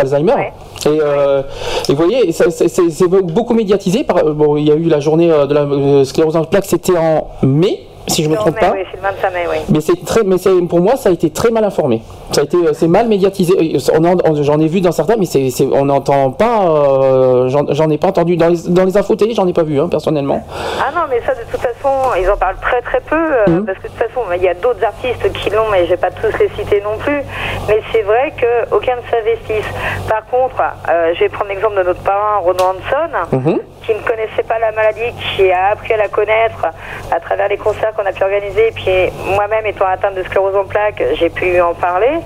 Alzheimer, 0.00 0.34
Ouais. 0.34 0.52
et, 0.84 1.00
euh, 1.02 1.42
et 1.88 1.94
vous 1.94 2.04
voyez, 2.04 2.32
c'est 2.32 3.08
beaucoup 3.08 3.54
médiatisé. 3.54 4.04
Par, 4.04 4.22
bon, 4.34 4.58
il 4.58 4.68
y 4.68 4.72
a 4.72 4.74
eu 4.74 4.84
la 4.88 5.00
journée 5.00 5.30
euh, 5.30 5.46
de 5.46 5.54
la 5.54 5.62
euh, 5.62 6.04
sclérose 6.04 6.36
en 6.36 6.44
plaques, 6.44 6.66
c'était 6.66 6.98
en 6.98 7.28
mai, 7.42 7.80
si 8.06 8.22
je 8.24 8.28
ne 8.28 8.34
me 8.34 8.38
trompe 8.38 8.54
mai, 8.54 8.60
pas. 8.60 8.72
Oui, 8.72 8.80
c'est 8.90 8.96
le 8.96 9.02
25 9.02 9.32
mai, 9.32 9.44
oui. 9.50 9.56
Mais 9.68 9.80
c'est 9.80 10.04
très, 10.04 10.22
mais 10.24 10.38
c'est- 10.38 10.66
pour 10.68 10.80
moi, 10.80 10.96
ça 10.96 11.08
a 11.08 11.12
été 11.12 11.30
très 11.30 11.50
mal 11.50 11.64
informé. 11.64 12.02
Ça 12.32 12.40
a 12.40 12.44
été, 12.44 12.56
euh, 12.56 12.72
c'est 12.72 12.88
mal 12.88 13.08
médiatisé. 13.08 13.54
On- 13.94 14.42
J'en 14.42 14.58
ai 14.60 14.66
vu 14.68 14.80
dans 14.80 14.92
certains, 14.92 15.16
mais 15.16 15.26
c'est, 15.26 15.50
on 15.72 15.84
n'entend 15.86 16.30
pas. 16.30 16.60
euh, 16.68 17.48
j'en, 17.48 17.90
ai 17.90 17.98
pas 17.98 18.08
entendu 18.08 18.36
dans 18.36 18.48
les, 18.48 18.58
dans 18.68 18.84
les 18.84 18.96
infos 18.96 19.14
télé, 19.16 19.34
j'en 19.34 19.46
ai 19.46 19.52
pas 19.52 19.62
vu 19.62 19.80
hein, 19.80 19.88
personnellement. 19.88 20.44
Ah 20.80 20.90
non, 20.94 21.02
mais 21.10 21.20
ça, 21.26 21.32
de 21.34 21.40
toute 21.50 21.60
façon, 21.60 21.90
ils 22.20 22.28
en 22.30 22.36
parlent 22.36 22.56
très 22.60 22.80
très 22.82 23.00
peu, 23.00 23.16
euh, 23.16 23.44
Mhm. 23.48 23.64
parce 23.66 23.78
que 23.78 23.84
de 23.84 23.88
toute 23.88 23.98
façon, 23.98 24.20
il 24.36 24.42
y 24.42 24.48
a 24.48 24.54
d'autres 24.54 24.84
artistes 24.84 25.32
qui 25.32 25.50
l'ont, 25.50 25.68
mais 25.70 25.84
je 25.84 25.90
vais 25.90 25.96
pas 25.96 26.10
tous 26.10 26.36
les 26.38 26.48
citer 26.56 26.80
non 26.82 26.96
plus. 26.98 27.22
Mais 27.68 27.80
c'est 27.92 28.02
vrai 28.02 28.32
qu'aucun 28.38 28.96
ne 28.96 29.02
s'investisse. 29.10 29.66
Par 30.08 30.24
contre, 30.26 30.56
euh, 30.88 31.12
je 31.14 31.20
vais 31.20 31.28
prendre 31.28 31.50
l'exemple 31.50 31.76
de 31.76 31.82
notre 31.82 32.00
parrain, 32.02 32.38
Renaud 32.44 32.64
Hanson, 32.64 33.36
Mhm. 33.36 33.58
Qui 33.86 33.94
ne 33.94 34.00
connaissait 34.00 34.42
pas 34.42 34.58
la 34.58 34.72
maladie, 34.72 35.12
qui 35.14 35.50
a 35.52 35.68
appris 35.68 35.92
à 35.94 35.96
la 35.96 36.08
connaître 36.08 36.66
à 37.12 37.20
travers 37.20 37.48
les 37.48 37.56
concerts 37.56 37.94
qu'on 37.94 38.04
a 38.04 38.12
pu 38.12 38.24
organiser. 38.24 38.68
Et 38.68 38.72
puis 38.72 39.12
moi-même, 39.34 39.64
étant 39.64 39.86
atteinte 39.86 40.16
de 40.16 40.24
sclérose 40.24 40.56
en 40.56 40.64
plaques, 40.64 41.02
j'ai 41.14 41.30
pu 41.30 41.60
en 41.60 41.72
parler. 41.74 42.18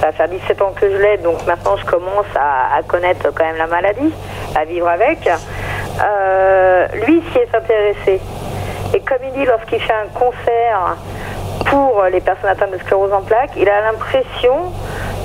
Ça 0.00 0.06
va 0.06 0.12
faire 0.12 0.28
17 0.28 0.62
ans 0.62 0.72
que 0.74 0.88
je 0.88 0.96
l'ai, 0.96 1.16
donc 1.18 1.44
maintenant 1.44 1.76
je 1.76 1.84
commence 1.84 2.26
à, 2.36 2.80
connaître 2.86 3.32
quand 3.34 3.44
même 3.44 3.56
la 3.56 3.66
maladie, 3.66 4.12
à 4.54 4.64
vivre 4.64 4.88
avec. 4.88 5.28
Euh, 5.28 6.86
lui 7.06 7.22
s'y 7.32 7.38
est 7.38 7.54
intéressé. 7.54 8.20
Et 8.94 9.00
comme 9.00 9.18
il 9.24 9.32
dit, 9.32 9.44
lorsqu'il 9.44 9.80
fait 9.80 9.92
un 9.92 10.08
concert 10.14 10.96
pour 11.66 12.04
les 12.04 12.20
personnes 12.20 12.48
atteintes 12.48 12.70
de 12.70 12.78
sclérose 12.78 13.12
en 13.12 13.22
plaques, 13.22 13.50
il 13.56 13.68
a 13.68 13.80
l'impression 13.80 14.72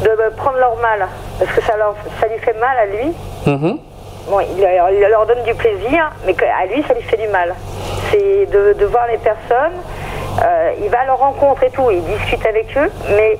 de 0.02 0.36
prendre 0.36 0.58
leur 0.58 0.76
mal. 0.78 1.08
Parce 1.40 1.52
que 1.52 1.62
ça 1.62 2.28
lui 2.28 2.40
fait 2.40 2.60
mal 2.60 2.78
à 2.78 2.86
lui. 2.88 3.14
Mhm. 3.46 3.93
Bon, 4.28 4.40
il, 4.40 4.62
leur- 4.62 4.90
il 4.90 5.00
leur 5.00 5.26
donne 5.26 5.44
du 5.44 5.54
plaisir, 5.54 6.12
mais 6.26 6.36
à 6.44 6.66
lui, 6.66 6.84
ça 6.88 6.94
lui 6.94 7.02
fait 7.04 7.18
du 7.18 7.28
mal. 7.28 7.54
C'est 8.12 8.46
de, 8.46 8.74
de 8.74 8.86
voir 8.86 9.08
les 9.08 9.18
personnes, 9.18 9.74
euh, 10.44 10.72
il 10.82 10.90
va 10.90 11.02
à 11.02 11.06
leur 11.06 11.20
rencontre 11.20 11.64
et 11.64 11.70
tout, 11.70 11.90
il 11.92 12.04
discute 12.04 12.46
avec 12.46 12.76
eux, 12.78 12.90
mais 13.16 13.38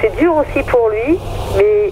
c'est 0.00 0.16
dur 0.16 0.34
aussi 0.36 0.62
pour 0.64 0.88
lui, 0.88 1.18
mais 1.56 1.90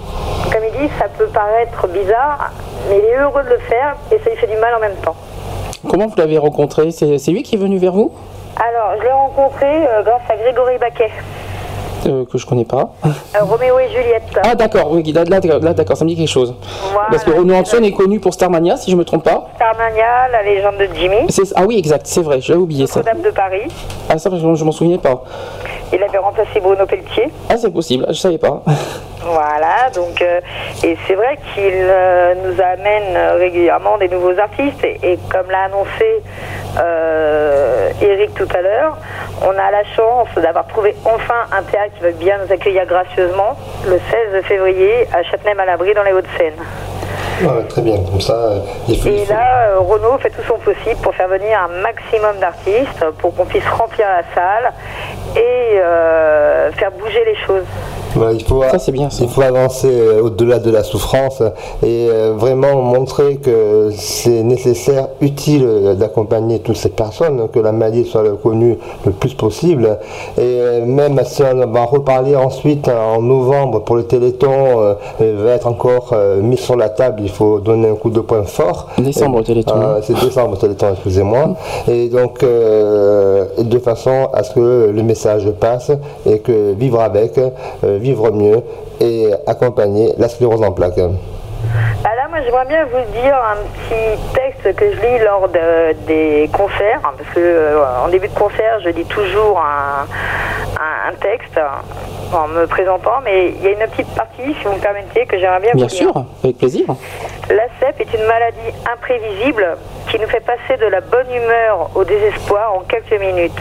comme 0.52 0.62
il 0.64 0.72
dit, 0.80 0.90
ça 0.98 1.06
peut 1.08 1.26
paraître 1.26 1.86
bizarre, 1.88 2.50
mais 2.88 2.98
il 2.98 3.04
est 3.04 3.16
heureux 3.18 3.42
de 3.42 3.50
le 3.50 3.58
faire 3.58 3.96
et 4.10 4.18
ça 4.18 4.30
lui 4.30 4.36
fait 4.36 4.46
du 4.46 4.56
mal 4.56 4.74
en 4.74 4.80
même 4.80 4.94
temps. 4.96 5.16
Comment 5.88 6.06
vous 6.06 6.16
l'avez 6.16 6.38
rencontré? 6.38 6.90
C'est, 6.90 7.18
c'est 7.18 7.30
lui 7.30 7.42
qui 7.42 7.56
est 7.56 7.58
venu 7.58 7.78
vers 7.78 7.92
vous? 7.92 8.12
Alors, 8.56 8.96
je 8.98 9.02
l'ai 9.04 9.12
rencontré 9.12 9.66
euh, 9.66 10.02
grâce 10.02 10.22
à 10.30 10.36
Grégory 10.36 10.78
Baquet, 10.78 11.10
Euh, 12.08 12.24
Que 12.30 12.38
je 12.38 12.46
connais 12.46 12.64
pas. 12.64 12.90
euh, 13.04 13.08
Roméo 13.42 13.78
et 13.78 13.88
Juliette. 13.88 14.22
Ah 14.44 14.54
d'accord, 14.54 14.90
oui, 14.92 15.02
là, 15.12 15.24
là, 15.24 15.40
là, 15.60 15.74
d'accord, 15.74 15.96
ça 15.96 16.04
me 16.04 16.10
dit 16.10 16.16
quelque 16.16 16.28
chose. 16.28 16.54
Voilà. 16.92 17.08
Parce 17.10 17.24
que 17.24 17.30
Renaud 17.32 17.54
Hanson 17.54 17.82
est 17.82 17.92
connu 17.92 18.20
pour 18.20 18.32
Starmania, 18.34 18.76
si 18.76 18.90
je 18.90 18.96
me 18.96 19.04
trompe 19.04 19.24
pas. 19.24 19.48
Starmania, 19.56 20.28
la 20.30 20.42
légende 20.42 20.76
de 20.78 20.88
Jimmy, 20.94 21.26
ah 21.56 21.64
oui, 21.66 21.78
exact, 21.78 22.06
c'est 22.06 22.22
vrai, 22.22 22.40
j'avais 22.40 22.58
oublié 22.60 22.86
ça. 22.86 23.00
Notre-Dame 23.00 23.22
de 23.22 23.30
Paris. 23.30 23.62
Ah 24.08 24.18
ça, 24.18 24.30
je, 24.32 24.36
je 24.54 24.64
m'en 24.64 24.72
souvenais 24.72 24.98
pas. 24.98 25.22
Il 25.92 26.02
avait 26.02 26.18
remplacé 26.18 26.60
Bruno 26.60 26.84
Pelletier. 26.86 27.28
Ah 27.48 27.56
c'est 27.56 27.70
possible, 27.72 28.06
je 28.08 28.14
savais 28.14 28.38
pas. 28.38 28.62
Voilà, 29.22 29.90
donc 29.94 30.22
euh, 30.22 30.40
et 30.84 30.96
c'est 31.06 31.14
vrai 31.14 31.36
qu'il 31.54 31.64
euh, 31.74 32.34
nous 32.44 32.60
amène 32.60 33.16
euh, 33.16 33.34
régulièrement 33.36 33.98
des 33.98 34.08
nouveaux 34.08 34.38
artistes 34.38 34.84
et, 34.84 34.98
et 35.02 35.18
comme 35.30 35.50
l'a 35.50 35.64
annoncé 35.64 36.22
euh, 36.78 37.90
Eric 38.00 38.34
tout 38.34 38.48
à 38.54 38.60
l'heure, 38.62 38.98
on 39.42 39.50
a 39.50 39.70
la 39.72 39.84
chance 39.96 40.28
d'avoir 40.36 40.66
trouvé 40.68 40.94
enfin 41.04 41.46
un 41.56 41.62
théâtre 41.62 41.94
qui 41.96 42.02
va 42.04 42.10
bien 42.12 42.38
nous 42.44 42.52
accueillir 42.52 42.86
gracieusement 42.86 43.56
le 43.86 43.98
16 44.32 44.42
février 44.44 45.08
à 45.12 45.22
Châtenay-Malabry 45.24 45.94
dans 45.94 46.04
les 46.04 46.12
Hauts-de-Seine. 46.12 46.54
Très 47.68 47.82
bien, 47.82 47.96
comme 48.10 48.20
ça, 48.20 48.34
il 48.88 48.96
faut- 49.00 49.08
il 49.08 49.14
Et 49.20 49.24
faut- 49.26 49.32
là, 49.32 49.68
euh, 49.70 49.78
Renaud 49.80 50.18
fait 50.18 50.30
tout 50.30 50.42
son 50.48 50.58
possible 50.58 50.96
pour 51.02 51.14
faire 51.14 51.28
venir 51.28 51.58
un 51.58 51.82
maximum 51.82 52.36
d'artistes, 52.40 53.04
pour 53.18 53.34
qu'on 53.34 53.44
puisse 53.44 53.66
remplir 53.68 54.06
la 54.08 54.22
salle 54.34 54.72
et 55.36 55.78
euh, 55.80 56.70
faire 56.72 56.90
bouger 56.92 57.24
les 57.24 57.36
choses. 57.46 57.64
Il, 58.32 58.44
faut, 58.44 58.62
Ça, 58.62 58.78
c'est 58.78 58.92
bien, 58.92 59.10
ça. 59.10 59.24
il 59.24 59.28
faut 59.30 59.42
avancer 59.42 59.88
euh, 59.90 60.22
au-delà 60.22 60.58
de 60.58 60.70
la 60.70 60.82
souffrance 60.82 61.42
et 61.82 62.08
euh, 62.10 62.34
vraiment 62.36 62.80
montrer 62.80 63.36
que 63.36 63.90
c'est 63.94 64.42
nécessaire, 64.42 65.08
utile 65.20 65.64
euh, 65.66 65.94
d'accompagner 65.94 66.60
toutes 66.60 66.76
ces 66.76 66.88
personnes, 66.88 67.48
que 67.52 67.58
la 67.58 67.72
maladie 67.72 68.04
soit 68.04 68.24
connue 68.42 68.78
le 69.04 69.12
plus 69.12 69.34
possible. 69.34 69.98
Et 70.38 70.80
même 70.84 71.20
si 71.24 71.42
on 71.42 71.66
va 71.66 71.84
reparler 71.84 72.36
ensuite 72.36 72.88
en 72.88 73.20
novembre 73.20 73.80
pour 73.84 73.96
le 73.96 74.04
Téléthon, 74.04 74.80
euh, 74.80 74.94
va 75.18 75.52
être 75.52 75.66
encore 75.66 76.14
mis 76.40 76.56
sur 76.56 76.76
la 76.76 76.88
table, 76.88 77.20
il 77.22 77.30
faut 77.30 77.60
donner 77.60 77.88
un 77.88 77.94
coup 77.94 78.10
de 78.10 78.20
poing 78.20 78.44
fort. 78.44 78.88
Décembre, 78.98 79.42
Téléthon. 79.42 79.74
C'est 80.02 80.14
décembre 80.14 80.56
Téléthon, 80.58 80.92
excusez-moi. 80.92 81.56
Et 81.88 82.08
donc, 82.08 82.42
euh, 82.42 83.46
de 83.58 83.78
façon 83.78 84.28
à 84.32 84.42
ce 84.42 84.54
que 84.54 84.90
le 84.90 85.02
message 85.02 85.50
passe 85.60 85.90
et 86.24 86.38
que 86.38 86.72
vivre 86.72 87.00
avec, 87.00 87.38
euh, 87.38 87.50
vivre 88.06 88.30
mieux 88.30 88.62
et 89.00 89.30
accompagner 89.46 90.14
la 90.18 90.28
sclérose 90.28 90.62
en 90.62 90.72
plaques. 90.72 90.96
Là, 90.98 92.15
moi, 92.36 92.44
j'aimerais 92.44 92.64
bien 92.66 92.84
vous 92.84 93.12
dire 93.18 93.34
un 93.34 93.56
petit 93.88 94.32
texte 94.34 94.76
que 94.76 94.92
je 94.92 95.00
lis 95.00 95.18
lors 95.24 95.48
de- 95.48 95.92
des 96.06 96.50
concerts, 96.52 97.00
parce 97.02 97.16
que 97.34 97.38
euh, 97.40 97.82
en 98.04 98.08
début 98.08 98.28
de 98.28 98.34
concert, 98.34 98.78
je 98.84 98.90
lis 98.90 99.06
toujours 99.06 99.58
un, 99.58 100.04
un- 100.78 101.10
un 101.10 101.14
texte 101.14 101.58
en 102.34 102.48
me 102.48 102.66
présentant, 102.66 103.20
mais 103.24 103.48
il 103.48 103.62
y 103.62 103.68
a 103.68 103.70
une 103.70 103.90
petite 103.90 104.14
partie, 104.14 104.54
si 104.54 104.64
vous 104.64 104.72
me 104.74 104.78
permettez, 104.80 105.24
que 105.24 105.38
j'aimerais 105.38 105.60
bien, 105.60 105.72
Bien 105.74 105.86
vous 105.86 105.90
lire. 105.94 106.12
sûr, 106.12 106.24
avec 106.44 106.58
plaisir. 106.58 106.84
La 107.48 107.64
CEP 107.80 108.00
est 108.02 108.14
une 108.14 108.26
maladie 108.26 108.72
imprévisible 108.92 109.76
qui 110.10 110.18
nous 110.18 110.26
fait 110.28 110.44
passer 110.44 110.76
de 110.78 110.86
la 110.86 111.00
bonne 111.00 111.32
humeur 111.32 111.88
au 111.94 112.04
désespoir 112.04 112.74
en 112.74 112.80
quelques 112.80 113.18
minutes. 113.18 113.58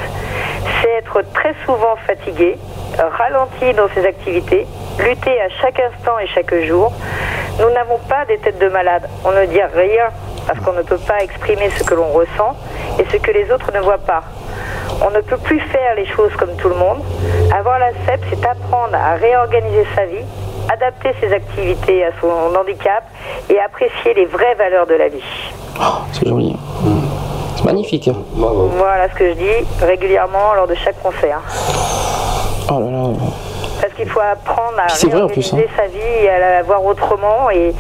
C'est 0.81 0.89
être 0.89 1.21
très 1.33 1.53
souvent 1.65 1.95
fatigué, 2.07 2.57
ralenti 2.97 3.73
dans 3.73 3.87
ses 3.93 4.05
activités, 4.05 4.65
lutter 4.99 5.39
à 5.41 5.47
chaque 5.61 5.79
instant 5.79 6.19
et 6.19 6.27
chaque 6.27 6.53
jour. 6.65 6.91
Nous 7.59 7.69
n'avons 7.69 7.99
pas 8.09 8.25
des 8.25 8.37
têtes 8.37 8.57
de 8.59 8.64
malades. 8.69 9.07
On 9.23 9.31
ne 9.31 9.45
dit 9.45 9.61
rien 9.61 10.07
parce 10.47 10.59
qu'on 10.59 10.73
ne 10.73 10.81
peut 10.81 10.97
pas 10.97 11.23
exprimer 11.23 11.69
ce 11.77 11.83
que 11.83 11.93
l'on 11.93 12.07
ressent 12.09 12.55
et 12.99 13.05
ce 13.11 13.17
que 13.17 13.31
les 13.31 13.51
autres 13.51 13.71
ne 13.73 13.79
voient 13.79 13.97
pas. 13.97 14.23
On 15.05 15.09
ne 15.09 15.21
peut 15.21 15.37
plus 15.37 15.59
faire 15.59 15.95
les 15.95 16.05
choses 16.05 16.33
comme 16.37 16.55
tout 16.55 16.69
le 16.69 16.75
monde. 16.75 16.99
Avoir 17.53 17.79
la 17.79 17.91
CEP, 18.05 18.21
c'est 18.29 18.45
apprendre 18.45 18.95
à 18.95 19.15
réorganiser 19.15 19.85
sa 19.95 20.05
vie, 20.05 20.23
adapter 20.71 21.09
ses 21.19 21.33
activités 21.33 22.05
à 22.05 22.11
son 22.21 22.55
handicap 22.55 23.03
et 23.49 23.59
apprécier 23.59 24.13
les 24.13 24.25
vraies 24.25 24.55
valeurs 24.55 24.87
de 24.87 24.95
la 24.95 25.09
vie. 25.09 25.23
C'est 26.13 26.27
joli. 26.27 26.55
C'est 27.55 27.65
magnifique. 27.65 28.09
Bravo. 28.33 28.69
Voilà 28.77 29.09
ce 29.09 29.15
que 29.15 29.29
je 29.29 29.33
dis 29.33 29.67
régulièrement 29.81 30.53
lors 30.55 30.67
de 30.67 30.75
chaque 30.75 31.01
concert. 31.01 31.41
Oh 32.69 32.79
là 32.79 32.91
là. 32.91 33.54
Parce 33.81 33.93
qu'il 33.93 34.07
faut 34.09 34.19
apprendre 34.21 34.77
à 34.79 34.89
C'est 34.89 35.07
vrai, 35.07 35.21
en 35.21 35.27
plus, 35.27 35.51
réorganiser 35.51 35.69
sa 35.75 35.87
vie 35.87 36.23
et 36.23 36.29
à 36.29 36.39
la 36.39 36.63
voir 36.63 36.83
autrement. 36.83 37.49
Et, 37.51 37.73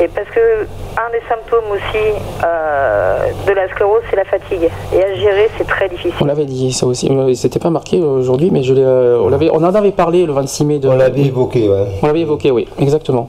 et 0.00 0.08
parce 0.08 0.28
que 0.28 0.66
un 0.96 1.10
des 1.10 1.22
symptômes 1.28 1.64
aussi 1.72 2.04
euh, 2.44 3.26
de 3.46 3.52
la 3.52 3.68
sclérose, 3.68 4.02
c'est 4.10 4.16
la 4.16 4.24
fatigue. 4.24 4.68
Et 4.94 5.02
à 5.04 5.14
gérer, 5.14 5.48
c'est 5.58 5.66
très 5.66 5.86
On 5.86 5.88
difficile. 5.88 6.26
l'avait 6.26 6.44
dit 6.44 6.72
ça 6.72 6.86
aussi. 6.86 7.08
Euh, 7.10 7.32
C'était 7.34 7.58
pas 7.58 7.70
marqué 7.70 7.98
aujourd'hui, 8.00 8.50
mais 8.52 8.62
je 8.62 8.74
l'ai, 8.74 8.82
euh, 8.84 9.18
on, 9.22 9.28
l'avait- 9.28 9.50
on 9.52 9.62
en 9.64 9.74
avait 9.74 9.92
parlé 9.92 10.26
le 10.26 10.32
26 10.32 10.64
mai. 10.64 10.78
De, 10.78 10.88
On 10.88 10.96
l'avait 10.96 11.22
évoqué, 11.22 11.68
ouais. 11.68 11.86
On 12.02 12.06
l'avait 12.06 12.20
évoqué, 12.20 12.50
oui, 12.50 12.68
exactement. 12.78 13.28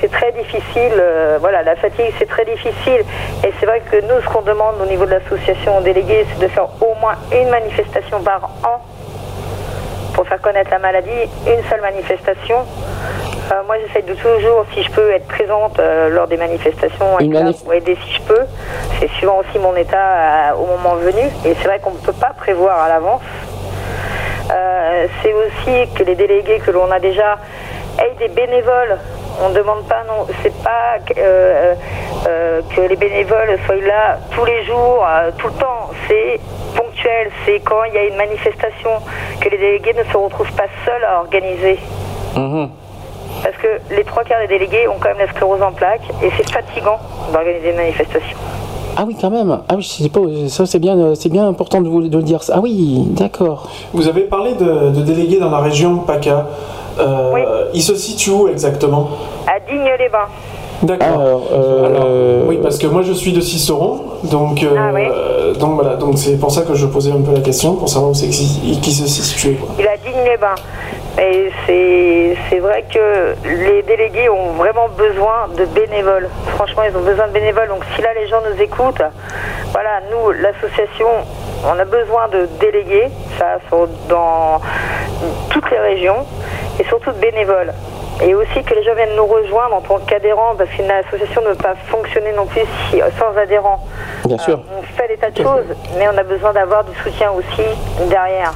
C'est 0.00 0.10
très 0.10 0.32
difficile, 0.32 0.92
euh, 0.98 1.38
voilà, 1.40 1.62
la 1.62 1.76
fatigue 1.76 2.06
c'est 2.18 2.28
très 2.28 2.44
difficile. 2.44 3.04
Et 3.44 3.52
c'est 3.58 3.66
vrai 3.66 3.80
que 3.90 3.96
nous, 4.02 4.20
ce 4.20 4.26
qu'on 4.32 4.42
demande 4.42 4.74
au 4.82 4.86
niveau 4.86 5.04
de 5.04 5.10
l'association 5.12 5.78
aux 5.78 5.80
délégués, 5.80 6.26
c'est 6.32 6.42
de 6.44 6.48
faire 6.48 6.66
au 6.80 6.94
moins 7.00 7.14
une 7.32 7.48
manifestation 7.48 8.20
par 8.22 8.50
an 8.64 8.80
pour 10.14 10.26
faire 10.26 10.40
connaître 10.40 10.70
la 10.70 10.78
maladie, 10.78 11.10
une 11.46 11.62
seule 11.68 11.80
manifestation. 11.80 12.66
Euh, 13.52 13.62
moi, 13.66 13.76
j'essaie 13.78 14.02
de 14.02 14.14
toujours, 14.14 14.64
si 14.72 14.82
je 14.82 14.90
peux, 14.90 15.10
être 15.10 15.26
présente 15.26 15.78
euh, 15.78 16.08
lors 16.08 16.26
des 16.26 16.36
manifestations, 16.36 17.18
là 17.18 17.50
aider 17.74 17.96
si 18.06 18.14
je 18.14 18.22
peux. 18.22 18.46
C'est 18.98 19.10
suivant 19.10 19.40
aussi 19.40 19.58
mon 19.58 19.74
état 19.76 19.96
euh, 19.96 20.54
au 20.54 20.66
moment 20.66 20.94
venu. 20.94 21.26
Et 21.44 21.54
c'est 21.60 21.68
vrai 21.68 21.78
qu'on 21.80 21.90
ne 21.90 21.98
peut 21.98 22.12
pas 22.12 22.32
prévoir 22.36 22.80
à 22.80 22.88
l'avance. 22.88 23.22
C'est 25.22 25.32
aussi 25.32 25.90
que 25.94 26.02
les 26.02 26.14
délégués 26.14 26.58
que 26.58 26.70
l'on 26.70 26.90
a 26.90 26.98
déjà 27.00 27.38
aient 27.98 28.14
des 28.18 28.28
bénévoles. 28.28 28.98
On 29.42 29.48
ne 29.48 29.54
demande 29.54 29.86
pas, 29.88 30.04
non, 30.06 30.26
c'est 30.42 30.54
pas 30.62 30.98
que, 31.06 32.82
les 32.86 32.96
bénévoles 32.96 33.58
soient 33.64 33.76
là 33.76 34.18
tous 34.30 34.44
les 34.44 34.64
jours, 34.64 35.06
tout 35.38 35.46
le 35.46 35.54
temps. 35.54 35.90
C'est 36.06 36.38
c'est 37.44 37.60
quand 37.60 37.84
il 37.88 37.94
y 37.94 37.98
a 37.98 38.04
une 38.04 38.16
manifestation 38.16 38.90
que 39.40 39.48
les 39.48 39.58
délégués 39.58 39.94
ne 39.94 40.04
se 40.10 40.16
retrouvent 40.16 40.52
pas 40.52 40.66
seuls 40.84 41.04
à 41.04 41.20
organiser. 41.20 41.78
Mhm. 42.36 42.68
Parce 43.42 43.56
que 43.56 43.94
les 43.94 44.04
trois 44.04 44.24
quarts 44.24 44.40
des 44.40 44.46
délégués 44.48 44.86
ont 44.88 44.96
quand 45.00 45.08
même 45.08 45.18
la 45.18 45.28
sclérose 45.28 45.62
en 45.62 45.72
plaques 45.72 46.08
et 46.22 46.30
c'est 46.36 46.48
fatigant 46.50 46.98
d'organiser 47.32 47.70
une 47.70 47.76
manifestation. 47.76 48.36
Ah 48.96 49.04
oui, 49.06 49.16
quand 49.20 49.30
même. 49.30 49.58
Ah 49.68 49.74
oui, 49.74 49.82
je 49.82 49.88
sais 49.88 50.08
pas. 50.10 50.20
Ça, 50.48 50.66
c'est 50.66 50.78
bien, 50.78 50.98
euh, 50.98 51.14
c'est 51.14 51.30
bien 51.30 51.48
important 51.48 51.80
de 51.80 51.88
vous 51.88 52.06
de 52.06 52.16
le 52.16 52.22
dire. 52.22 52.40
Ah 52.52 52.60
oui, 52.60 53.04
d'accord. 53.08 53.68
Vous 53.94 54.06
avez 54.06 54.22
parlé 54.22 54.52
de, 54.54 54.90
de 54.90 55.00
délégués 55.02 55.38
dans 55.38 55.50
la 55.50 55.60
région 55.60 55.96
PACA. 55.98 56.46
Euh, 57.00 57.70
Ils 57.72 57.82
se 57.82 57.94
situent 57.94 58.30
où 58.30 58.48
exactement? 58.48 59.08
À 59.46 59.58
Digne-les-Bains. 59.60 60.28
D'accord. 60.82 61.20
Alors, 61.20 61.48
euh, 61.52 61.86
Alors, 61.86 62.48
oui, 62.48 62.58
parce 62.62 62.78
que 62.78 62.86
moi 62.86 63.02
je 63.02 63.12
suis 63.12 63.32
de 63.32 63.40
Cisteron, 63.40 64.00
donc, 64.24 64.62
euh, 64.62 64.74
Ah 64.76 65.58
donc 65.58 65.74
voilà, 65.74 65.96
donc 65.96 66.18
c'est 66.18 66.38
pour 66.38 66.50
ça 66.50 66.62
que 66.62 66.74
je 66.74 66.86
posais 66.86 67.12
un 67.12 67.20
peu 67.20 67.32
la 67.32 67.40
question, 67.40 67.76
pour 67.76 67.88
savoir 67.88 68.10
où 68.10 68.14
c'est 68.14 68.28
qui, 68.28 68.92
se 68.92 69.06
situait. 69.06 69.54
Quoi. 69.54 69.68
Il 69.78 69.86
a 69.86 69.96
Digne-les-Bains. 69.96 70.54
Et 71.20 71.50
c'est 71.66 72.36
c'est 72.48 72.58
vrai 72.58 72.84
que 72.92 73.34
les 73.44 73.82
délégués 73.82 74.30
ont 74.30 74.54
vraiment 74.54 74.88
besoin 74.96 75.48
de 75.56 75.66
bénévoles. 75.66 76.28
Franchement, 76.56 76.82
ils 76.90 76.96
ont 76.96 77.02
besoin 77.02 77.28
de 77.28 77.32
bénévoles. 77.32 77.68
Donc 77.68 77.84
si 77.94 78.02
là 78.02 78.08
les 78.14 78.26
gens 78.28 78.40
nous 78.50 78.60
écoutent, 78.60 79.02
voilà, 79.72 80.00
nous, 80.10 80.32
l'association, 80.32 81.08
on 81.64 81.78
a 81.78 81.84
besoin 81.84 82.28
de 82.28 82.48
délégués, 82.60 83.08
ça, 83.38 83.58
dans 84.08 84.60
toutes 85.50 85.70
les 85.70 85.78
régions, 85.78 86.26
et 86.80 86.84
surtout 86.84 87.12
de 87.12 87.18
bénévoles. 87.18 87.72
Et 88.20 88.34
aussi 88.34 88.62
que 88.64 88.74
les 88.74 88.82
gens 88.84 88.94
viennent 88.94 89.16
nous 89.16 89.26
rejoindre 89.26 89.76
en 89.76 89.80
tant 89.80 89.98
qu'adhérents, 90.06 90.54
parce 90.56 90.70
qu'une 90.70 90.90
association 90.90 91.40
ne 91.42 91.48
peut 91.54 91.62
pas 91.62 91.74
fonctionner 91.88 92.32
non 92.36 92.46
plus 92.46 92.60
si- 92.90 93.00
sans 93.18 93.36
adhérents. 93.40 93.80
Bien 94.26 94.38
sûr. 94.38 94.60
On 94.78 94.82
fait 94.82 95.08
des 95.08 95.16
tas 95.16 95.30
de 95.30 95.36
choses, 95.42 95.74
mais 95.98 96.06
on 96.12 96.16
a 96.18 96.22
besoin 96.22 96.52
d'avoir 96.52 96.84
du 96.84 96.92
soutien 97.02 97.30
aussi 97.32 97.62
derrière. 98.08 98.52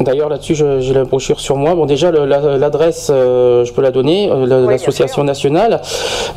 D'ailleurs, 0.00 0.30
là-dessus, 0.30 0.54
j'ai 0.54 0.94
la 0.94 1.04
brochure 1.04 1.38
sur 1.40 1.56
moi. 1.56 1.74
Bon, 1.74 1.84
déjà, 1.84 2.10
l'adresse, 2.10 3.08
euh, 3.12 3.66
je 3.66 3.72
peux 3.74 3.82
la 3.82 3.90
donner, 3.90 4.30
euh, 4.30 4.46
la- 4.46 4.60
l'association 4.60 5.24
nationale. 5.24 5.82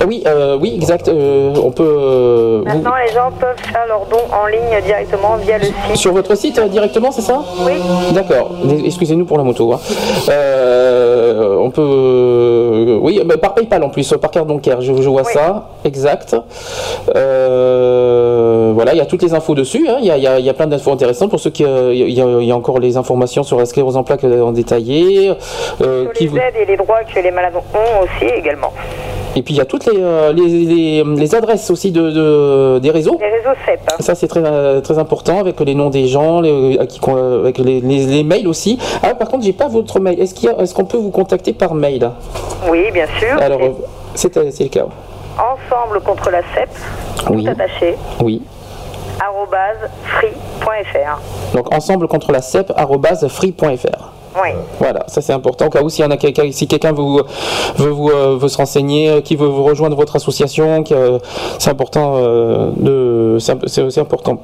Ah 0.00 0.04
Oui, 0.06 0.22
euh, 0.26 0.56
oui, 0.60 0.72
exact. 0.76 1.08
euh, 1.08 1.52
on 1.62 1.70
peut. 1.72 1.82
euh, 1.84 2.58
vous- 2.64 2.72
Maintenant, 2.72 2.92
les 3.04 3.12
gens 3.12 3.30
peuvent 3.38 3.58
faire 3.72 3.86
leurs 3.88 4.06
dons 4.06 4.26
en 4.32 4.46
ligne 4.46 4.80
directement 4.84 5.36
via 5.36 5.58
le 5.58 5.64
site. 5.64 5.74
Sur 5.94 6.12
votre 6.12 6.34
site 6.36 6.58
euh, 6.58 6.68
directement, 6.68 7.10
c'est 7.10 7.20
ça 7.22 7.40
Oui. 7.66 7.72
D'accord. 8.12 8.50
Excusez-nous 8.84 9.24
pour 9.24 9.38
la 9.38 9.44
moto. 9.44 9.72
hein. 9.72 9.80
Euh, 10.28 11.56
on 11.58 11.70
peut. 11.70 11.80
euh, 11.82 12.98
oui, 13.02 13.20
bah, 13.24 13.36
par 13.38 13.54
PayPal 13.54 13.82
en 13.82 13.88
plus, 13.90 14.08
par 14.20 14.30
carte 14.30 14.46
bancaire. 14.46 14.80
Je, 14.80 14.92
je 14.94 15.08
vois 15.08 15.24
ça. 15.24 15.68
Exact. 15.84 16.36
Euh, 17.14 18.72
voilà, 18.74 18.92
il 18.94 18.98
y 18.98 19.00
a 19.00 19.06
toutes 19.06 19.22
les 19.22 19.34
infos 19.34 19.54
dessus. 19.54 19.86
hein. 19.88 19.96
Il 20.00 20.06
y, 20.06 20.10
a, 20.10 20.16
il 20.16 20.22
y 20.24 20.40
il 20.40 20.44
y 20.46 20.50
a 20.50 20.54
plein 20.54 20.66
d'infos 20.66 20.92
intéressantes 20.92 21.30
pour 21.30 21.40
ceux 21.40 21.50
qui. 21.50 21.64
euh, 21.64 21.92
Il 21.92 22.10
y, 22.12 22.20
a, 22.20 22.24
il 22.40 22.44
y 22.46 22.52
a 22.52 22.56
encore 22.56 22.78
les 22.78 22.96
informations 22.96 23.42
sur 23.42 23.58
la 23.58 23.66
sclérose 23.80 23.96
en 23.96 24.04
plaques 24.04 24.24
en 24.24 24.52
détaillé. 24.52 25.32
euh, 25.80 26.06
qui 26.14 26.28
les 26.28 26.36
aides 26.36 26.54
et 26.60 26.66
les 26.66 26.76
droits 26.76 27.02
que 27.04 27.18
les 27.18 27.30
malades 27.30 27.54
ont 27.56 28.04
aussi 28.04 28.26
également. 28.36 28.72
Et 29.36 29.42
puis 29.42 29.54
il 29.54 29.58
y 29.58 29.60
a 29.60 29.64
toutes 29.64 29.86
les, 29.86 29.96
euh, 29.96 30.32
les, 30.32 30.42
les- 30.66 31.04
les 31.04 31.34
adresses 31.34 31.70
aussi 31.70 31.92
de, 31.92 32.10
de- 32.10 32.78
des 32.80 32.90
réseaux. 32.90 33.16
Les 33.20 33.28
réseaux 33.30 33.56
CEP. 33.64 33.80
hein. 33.90 33.94
Ça 34.00 34.14
c'est 34.14 34.26
très, 34.28 34.42
euh, 34.44 34.80
très 34.80 34.98
important 34.98 35.38
avec 35.40 35.58
les 35.60 35.74
noms 35.74 35.88
des 35.88 36.08
gens, 36.08 36.40
les, 36.40 36.76
euh, 36.76 37.40
avec 37.40 37.58
les, 37.58 38.22
mails 38.24 38.48
aussi. 38.48 38.78
Ah 39.02 39.14
par 39.14 39.28
contre 39.28 39.44
j'ai 39.44 39.52
pas 39.54 39.68
votre 39.68 39.98
mail. 40.00 40.20
Est-ce 40.20 40.74
qu'on 40.74 40.84
peut 40.84 40.98
vous 40.98 41.10
contacter 41.12 41.52
par 41.52 41.74
mail? 41.74 42.10
Oui, 42.68 42.90
bien 42.92 43.06
sûr. 43.18 43.40
Alors 43.40 43.60
C'est 44.14 44.36
le 44.36 44.68
cas. 44.68 44.86
Ensemble 45.38 46.00
contre 46.00 46.28
la 46.30 46.40
CEP, 46.54 46.68
Oui. 47.30 47.44
tout 47.44 47.50
attaché, 47.50 47.94
Oui. 48.22 48.42
free.fr. 50.18 51.20
Donc 51.54 51.72
ensemble 51.74 52.08
contre 52.08 52.32
la 52.32 52.40
CEP 52.42 52.72
free.fr. 53.28 54.12
Oui. 54.40 54.50
Voilà, 54.78 55.00
ça 55.08 55.20
c'est 55.20 55.32
important. 55.32 55.66
Au 55.66 55.70
cas 55.70 55.82
où 55.82 55.88
s'il 55.88 56.04
y 56.04 56.08
en 56.08 56.10
a 56.12 56.16
quelqu'un, 56.16 56.50
si 56.52 56.68
quelqu'un 56.68 56.92
veut, 56.92 57.02
vous- 57.02 57.20
veut, 57.76 57.90
vous, 57.90 58.10
euh, 58.10 58.36
veut 58.40 58.46
se 58.48 58.56
renseigner, 58.58 59.10
euh, 59.10 59.20
qui 59.20 59.34
veut 59.34 59.48
vous 59.48 59.64
rejoindre 59.64 59.96
votre 59.96 60.14
association, 60.14 60.84
euh, 60.92 61.18
c'est 61.58 61.70
important 61.70 62.14
euh, 62.16 62.70
de, 62.76 63.38
c'est 63.40 63.68
c'est 63.68 63.98
important. 64.00 64.38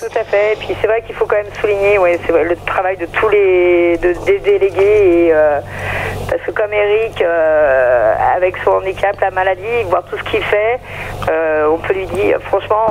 Tout 0.00 0.18
à 0.18 0.24
fait. 0.24 0.54
Et 0.54 0.56
puis 0.56 0.68
c'est 0.80 0.86
vrai 0.86 1.02
qu'il 1.06 1.14
faut 1.14 1.26
quand 1.26 1.36
même 1.36 1.52
souligner 1.60 1.98
ouais, 1.98 2.18
c'est 2.24 2.32
vrai, 2.32 2.44
le 2.44 2.56
travail 2.66 2.96
de 2.96 3.06
tous 3.06 3.28
les 3.28 3.98
de- 3.98 4.14
des 4.24 4.38
délégués. 4.38 5.26
Et, 5.26 5.32
euh, 5.32 5.60
parce 6.28 6.42
que 6.42 6.50
comme 6.52 6.72
Eric, 6.72 7.20
euh, 7.20 8.14
avec 8.36 8.54
son 8.64 8.70
handicap, 8.72 9.20
la 9.20 9.30
maladie, 9.30 9.82
voir 9.88 10.02
tout 10.04 10.16
ce 10.16 10.22
qu'il 10.30 10.42
fait, 10.42 10.78
euh, 11.28 11.68
on 11.72 11.78
peut 11.78 11.92
lui 11.92 12.06
dire, 12.06 12.38
franchement, 12.42 12.86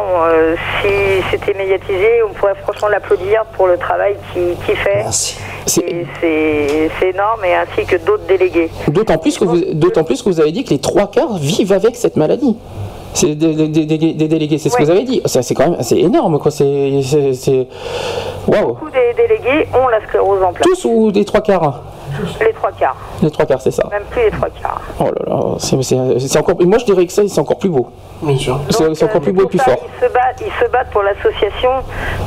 si 0.82 0.90
c'était 1.32 1.54
médiatisé, 1.58 2.22
on 2.30 2.34
pourrait 2.34 2.56
franchement 2.62 2.90
l'applaudir 2.90 3.46
pour 3.56 3.68
le 3.68 3.78
travail 3.78 4.16
qu'il 4.34 4.76
fait. 4.76 4.96
Merci. 4.96 5.40
C'est 5.66 6.06
c'est 7.00 7.08
énorme, 7.10 7.46
et 7.46 7.54
ainsi 7.56 7.86
que 7.86 7.96
d'autres 7.98 8.26
délégués. 8.26 8.70
D'autant 8.88 9.18
plus 9.18 9.38
que 9.38 9.46
vous, 9.46 9.62
d'autant 9.74 10.04
plus 10.04 10.22
que 10.22 10.30
vous 10.30 10.40
avez 10.42 10.52
dit 10.52 10.64
que 10.66 10.72
les 10.72 10.80
trois 10.80 11.10
quarts 11.10 11.38
vivent 11.38 11.74
avec 11.74 11.96
cette 11.96 12.18
maladie. 12.18 12.58
C'est 13.14 13.36
des, 13.36 13.54
des- 13.68 13.86
des- 13.86 13.98
des- 14.14 14.28
délégués, 14.28 14.58
c'est 14.58 14.70
ce 14.70 14.78
que 14.78 14.84
vous 14.84 14.90
avez 14.92 15.04
dit. 15.04 15.22
C'est 15.26 15.54
quand 15.56 15.70
même, 15.72 15.82
c'est 15.82 16.00
énorme, 16.00 16.40
quoi. 16.40 16.52
C'est- 16.52 17.68
waouh. 18.48 18.68
Beaucoup 18.68 18.90
des 18.90 19.14
délégués 19.16 19.68
ont 19.74 19.88
la 19.90 20.00
sclérose 20.08 20.42
en 20.44 20.54
plaques. 20.54 20.64
Tous 20.68 20.86
ou 20.86 21.12
des 21.12 21.26
trois 21.26 21.42
quarts? 21.42 21.82
Les 22.40 22.54
trois 22.54 22.72
quarts. 22.72 22.96
Les 23.22 23.32
trois 23.32 23.46
quarts, 23.46 23.62
c'est 23.62 23.72
ça. 23.72 23.84
Même 23.92 24.04
plus 24.10 24.24
les 24.24 24.32
trois 24.32 24.50
quarts. 24.50 24.82
Oh 25.00 25.04
là 25.06 25.12
là, 25.28 25.42
c'est, 25.60 25.82
c'est- 25.84 26.20
c'est 26.20 26.40
encore. 26.40 26.56
Moi, 26.60 26.78
je 26.78 26.86
dirais 26.86 27.06
que 27.06 27.12
ça, 27.12 27.22
c'est 27.28 27.40
encore 27.40 27.58
plus 27.58 27.70
beau. 27.70 27.90
Bien 28.22 28.38
sûr. 28.38 28.60
C'est, 28.70 28.84
Donc, 28.86 28.98
c'est 28.98 29.06
encore 29.06 29.18
euh, 29.18 29.20
plus 29.24 29.32
beau 29.34 29.44
et 29.44 29.48
plus 29.48 29.58
ça, 29.60 29.66
fort. 29.66 29.78
Ils 29.84 30.06
se 30.08 30.12
battent, 30.14 30.42
ils 30.42 30.66
se 30.66 30.70
battent 30.72 30.90
pour 30.92 31.04
l'association. 31.04 31.72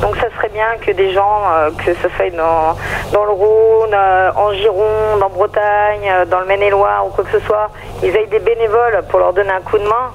Donc 0.01 0.15
ça 0.17 0.27
serait 0.35 0.49
bien 0.49 0.65
que 0.81 0.91
des 0.91 1.11
gens, 1.13 1.41
euh, 1.51 1.69
que 1.77 1.93
ce 1.93 2.09
soit 2.17 2.29
dans, 2.35 2.75
dans 3.13 3.25
le 3.25 3.31
Rhône, 3.31 3.93
euh, 3.93 4.31
en 4.35 4.51
Gironde, 4.53 5.21
en 5.23 5.29
Bretagne, 5.29 6.09
euh, 6.09 6.25
dans 6.25 6.39
le 6.39 6.45
Maine-et-Loire 6.47 7.05
ou 7.05 7.09
quoi 7.09 7.23
que 7.23 7.39
ce 7.39 7.45
soit, 7.45 7.69
ils 8.01 8.09
aient 8.15 8.25
des 8.27 8.39
bénévoles 8.39 9.03
pour 9.09 9.19
leur 9.19 9.33
donner 9.33 9.51
un 9.51 9.61
coup 9.61 9.77
de 9.77 9.83
main. 9.83 10.11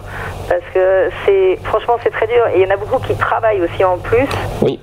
Parce 0.49 0.63
que 0.75 1.11
c'est 1.25 1.59
franchement 1.65 1.97
c'est 2.03 2.11
très 2.11 2.27
dur. 2.27 2.45
Et 2.55 2.61
il 2.61 2.67
y 2.69 2.71
en 2.71 2.75
a 2.75 2.77
beaucoup 2.77 2.99
qui 2.99 3.15
travaillent 3.15 3.63
aussi 3.63 3.85
en 3.85 3.99
plus. 3.99 4.27
Oui. 4.63 4.81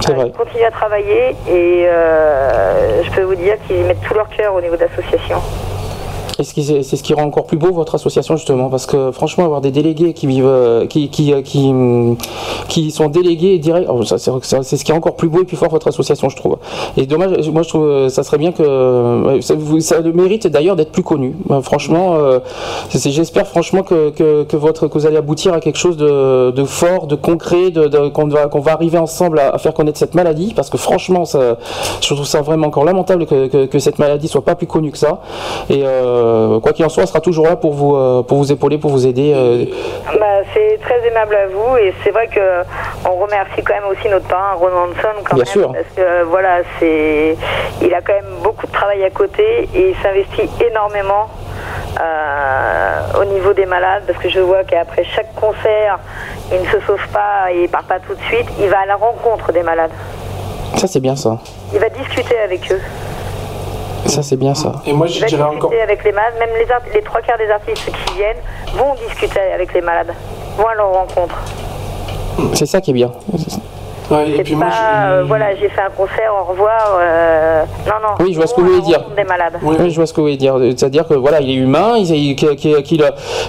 C'est 0.00 0.12
vrai. 0.12 0.26
Ils 0.26 0.32
continuent 0.32 0.66
à 0.66 0.70
travailler 0.70 1.36
et 1.48 1.86
euh, 1.86 3.02
je 3.02 3.10
peux 3.10 3.22
vous 3.22 3.34
dire 3.34 3.56
qu'ils 3.66 3.84
mettent 3.84 4.02
tout 4.02 4.14
leur 4.14 4.28
cœur 4.28 4.54
au 4.54 4.60
niveau 4.60 4.76
de 4.76 4.82
l'association. 4.82 5.40
Et 6.38 6.44
c'est 6.44 6.96
ce 6.96 7.02
qui 7.02 7.14
rend 7.14 7.24
encore 7.24 7.46
plus 7.46 7.56
beau 7.56 7.72
votre 7.72 7.94
association 7.94 8.36
justement, 8.36 8.68
parce 8.68 8.86
que 8.86 9.10
franchement 9.10 9.44
avoir 9.44 9.60
des 9.60 9.70
délégués 9.70 10.12
qui 10.12 10.26
euh, 10.42 10.86
euh, 10.86 12.14
qui 12.68 12.90
sont 12.90 13.08
délégués 13.08 13.58
direct, 13.58 13.88
oh, 13.90 14.02
ça, 14.04 14.18
c'est 14.18 14.76
ce 14.76 14.84
qui 14.84 14.92
est 14.92 14.94
encore 14.94 15.16
plus 15.16 15.28
beau 15.28 15.42
et 15.42 15.44
plus 15.44 15.56
fort 15.56 15.68
votre 15.70 15.88
association, 15.88 16.28
je 16.28 16.36
trouve. 16.36 16.56
Et 16.96 17.06
dommage, 17.06 17.48
moi 17.50 17.62
je 17.62 17.68
trouve 17.68 17.86
euh, 17.86 18.08
ça 18.08 18.22
serait 18.22 18.38
bien 18.38 18.52
que 18.52 18.62
euh, 18.62 19.40
ça, 19.40 19.54
ça 19.80 20.00
le 20.00 20.12
mérite 20.12 20.46
d'ailleurs 20.46 20.76
d'être 20.76 20.92
plus 20.92 21.02
connu. 21.02 21.34
Euh, 21.50 21.60
franchement, 21.62 22.16
euh, 22.16 22.40
j'espère 22.90 23.46
franchement 23.46 23.82
que, 23.82 24.12
votre 24.56 24.88
que 24.88 24.98
vous 24.98 25.06
allez 25.06 25.16
aboutir 25.16 25.54
à 25.54 25.60
quelque 25.60 25.78
chose 25.78 25.96
de, 25.96 26.64
fort, 26.64 27.06
de 27.06 27.14
concret, 27.14 27.72
qu'on 28.12 28.60
va 28.60 28.72
arriver 28.72 28.98
ensemble 28.98 29.38
à, 29.38 29.56
faire 29.58 29.74
connaître 29.74 29.98
cette 29.98 30.14
maladie, 30.14 30.52
parce 30.54 30.70
que 30.70 30.78
franchement, 30.78 31.24
je 31.24 32.14
trouve 32.14 32.26
ça 32.26 32.42
vraiment 32.42 32.68
encore 32.68 32.84
lamentable 32.84 33.26
que, 33.26 33.78
cette 33.78 33.98
maladie 33.98 34.26
soit 34.26 34.44
pas 34.44 34.54
plus 34.54 34.66
connue 34.66 34.90
que 34.90 34.98
ça. 34.98 35.20
Et 35.68 35.82
euh, 35.84 36.25
quoi 36.60 36.72
qu'il 36.72 36.84
en 36.84 36.88
soit, 36.88 37.02
on 37.04 37.06
sera 37.06 37.20
toujours 37.20 37.46
là 37.46 37.56
pour 37.56 37.72
vous 37.74 37.94
euh, 37.96 38.22
pour 38.22 38.38
vous 38.38 38.50
épauler, 38.52 38.78
pour 38.78 38.90
vous 38.90 39.06
aider. 39.06 39.32
euh. 39.34 39.64
Bah, 40.18 40.26
c'est 40.54 40.78
très 40.82 41.06
aimable 41.06 41.34
à 41.34 41.46
vous 41.48 41.76
et 41.76 41.92
c'est 42.02 42.10
vrai 42.10 42.28
que 42.28 42.40
on 43.08 43.16
remercie 43.22 43.62
quand 43.64 43.74
même 43.74 43.90
aussi 43.90 44.08
notre 44.08 44.26
parrain 44.26 44.54
Ron 44.54 44.66
Hanson 44.68 45.22
quand 45.24 45.34
Bien 45.36 45.44
même 45.44 45.52
sûr. 45.52 45.72
parce 45.72 45.84
que 45.96 46.00
euh, 46.00 46.24
voilà 46.28 46.58
c'est 46.78 47.36
il 47.82 47.92
a 47.94 48.00
quand 48.00 48.14
même 48.14 48.34
beaucoup 48.42 48.66
de 48.66 48.72
travail 48.72 49.02
à 49.04 49.10
côté 49.10 49.68
et 49.74 49.90
il 49.90 49.96
s'investit 50.02 50.48
énormément 50.64 51.28
euh, 52.00 53.20
au 53.20 53.24
niveau 53.24 53.52
des 53.52 53.66
malades 53.66 54.02
parce 54.06 54.18
que 54.18 54.28
je 54.28 54.40
vois 54.40 54.64
qu'après 54.64 55.04
chaque 55.04 55.34
concert 55.34 55.98
il 56.52 56.60
ne 56.60 56.66
se 56.66 56.80
sauve 56.86 57.00
pas 57.12 57.50
et 57.52 57.62
il 57.64 57.68
part 57.68 57.84
pas 57.84 57.98
tout 58.00 58.14
de 58.14 58.22
suite 58.22 58.46
il 58.60 58.68
va 58.68 58.80
à 58.80 58.86
la 58.86 58.96
rencontre 58.96 59.52
des 59.52 59.62
malades 59.62 59.90
Ça 60.76 60.86
c'est 60.86 61.00
bien 61.00 61.16
ça. 61.16 61.38
il 61.72 61.78
va 61.78 61.88
discuter 61.88 62.38
avec 62.38 62.70
eux 62.72 62.80
Ça 64.08 64.22
c'est 64.22 64.36
bien 64.36 64.54
ça. 64.54 64.72
Et 64.86 64.92
moi, 64.92 65.06
je 65.06 65.12
dirais 65.14 65.26
discuter 65.26 65.42
encore. 65.42 65.72
avec 65.82 66.04
les 66.04 66.12
malades 66.12 66.34
même 66.38 66.50
les, 66.58 66.70
art- 66.72 66.80
les 66.94 67.02
trois 67.02 67.20
quarts 67.22 67.38
des 67.38 67.50
artistes 67.50 67.90
qui 67.90 68.14
viennent 68.16 68.36
vont 68.74 68.94
discuter 69.08 69.40
avec 69.54 69.72
les 69.74 69.80
malades 69.80 70.12
vont 70.56 70.66
à 70.68 70.74
leur 70.74 70.92
rencontre 70.92 71.34
C'est 72.54 72.66
ça 72.66 72.80
qui 72.80 72.90
est 72.90 72.94
bien. 72.94 73.10
Ouais, 74.08 74.30
et 74.30 74.36
C'est 74.36 74.42
puis 74.44 74.54
moi, 74.54 74.66
pas, 74.68 75.08
euh, 75.10 75.24
voilà, 75.26 75.52
j'ai 75.56 75.68
fait 75.68 75.80
un 75.80 75.90
concert, 75.90 76.32
au 76.40 76.44
revoir. 76.52 76.96
euh, 77.00 77.64
non, 77.88 77.94
non. 78.00 78.14
Oui, 78.24 78.32
je 78.32 78.36
vois 78.38 78.46
ce 78.46 78.54
que 78.54 78.60
vous 78.60 78.68
on 78.68 78.70
voulez 78.70 78.82
dire. 78.82 79.04
Des 79.16 79.24
malades. 79.24 79.58
Oui. 79.62 79.74
Oui, 79.80 79.90
je 79.90 79.96
vois 79.96 80.06
ce 80.06 80.12
que 80.12 80.18
vous 80.20 80.26
voulez 80.28 80.36
dire. 80.36 80.54
C'est-à-dire 80.76 81.08
que 81.08 81.14
voilà, 81.14 81.40
il 81.40 81.50
est 81.50 81.54
humain, 81.54 81.94
il, 81.96 82.08
il- 82.14 82.36
qu'il 82.36 82.54
qu'il- 82.54 82.82
qu'il- 82.84 83.02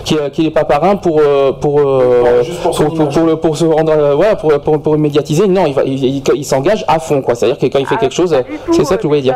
qu'il- 0.04 0.32
qu'il 0.32 0.48
est 0.48 0.52
pas 0.52 0.64
parrain 0.66 0.96
pour 0.96 1.20
euh, 1.20 1.52
pour 1.52 1.80
euh, 1.80 2.42
pour 2.64 2.72
pour, 2.76 2.88
pour, 2.96 3.10
pour 3.10 3.24
le- 3.28 3.36
pour 3.36 3.56
se 3.56 3.66
rendre 3.66 4.16
voilà, 4.16 4.36
pour, 4.36 4.52
pour, 4.62 4.82
pour 4.82 4.98
médiatiser. 4.98 5.48
Non, 5.48 5.68
il 5.68 5.76
va 5.76 5.84
il, 5.84 6.04
il- 6.04 6.24
il 6.34 6.44
s'engage 6.44 6.84
à 6.88 6.98
fond 6.98 7.22
quoi. 7.22 7.36
C'est-à-dire 7.36 7.60
que 7.60 7.68
quand 7.68 7.78
il 7.78 7.86
fait 7.86 7.94
Ah, 7.96 8.02
quelque 8.02 8.16
chose, 8.16 8.36
c'est 8.72 8.84
ça 8.84 8.98
que 8.98 9.04
vous 9.04 9.10
voulez 9.10 9.22
dire. 9.22 9.36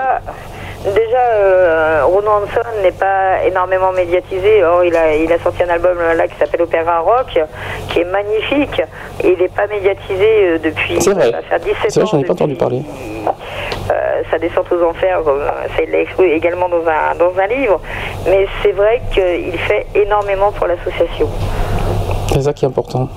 Déjà 0.86 1.20
euh, 1.36 2.02
Hanson 2.28 2.62
n'est 2.82 2.92
pas 2.92 3.44
énormément 3.46 3.92
médiatisé. 3.92 4.64
Or, 4.64 4.84
il 4.84 4.96
a, 4.96 5.16
il 5.16 5.32
a 5.32 5.40
sorti 5.40 5.64
un 5.64 5.70
album 5.70 5.98
euh, 6.00 6.14
là 6.14 6.28
qui 6.28 6.36
s'appelle 6.40 6.62
Opéra 6.62 7.00
Rock, 7.00 7.40
qui 7.90 8.00
est 8.00 8.06
magnifique. 8.06 8.82
Et 9.24 9.34
il 9.34 9.38
n'est 9.40 9.50
pas 9.50 9.68
médiatisé 9.68 10.28
euh, 10.48 10.58
depuis. 10.60 11.02
C'est 11.02 11.14
vrai. 11.14 11.32
Ça 11.32 11.42
faire 11.42 11.60
17 11.60 11.76
C'est 11.90 12.00
vrai, 12.00 12.04
ans 12.04 12.06
j'en 12.12 12.20
ai 12.20 12.24
pas 12.24 12.34
depuis, 12.34 12.44
entendu 12.44 12.56
parler. 12.56 12.82
euh, 13.92 14.22
sa 14.32 14.38
descente 14.40 14.72
aux 14.72 14.84
enfers, 14.84 15.20
ça 15.76 15.84
il 15.84 15.92
l'a 15.92 16.00
exprimé 16.02 16.32
également 16.34 16.70
dans 16.70 16.84
un, 16.88 17.16
dans 17.18 17.38
un 17.40 17.48
livre. 17.48 17.80
Mais 18.28 18.48
c'est 18.64 18.72
vrai 18.72 19.02
qu'il 19.14 19.58
fait 19.60 19.88
énormément 19.96 20.52
pour 20.52 20.68
l'association. 20.68 21.28
C'est 22.34 22.42
ça 22.44 22.54
qui 22.54 22.66
est 22.66 22.68
important. 22.70 23.10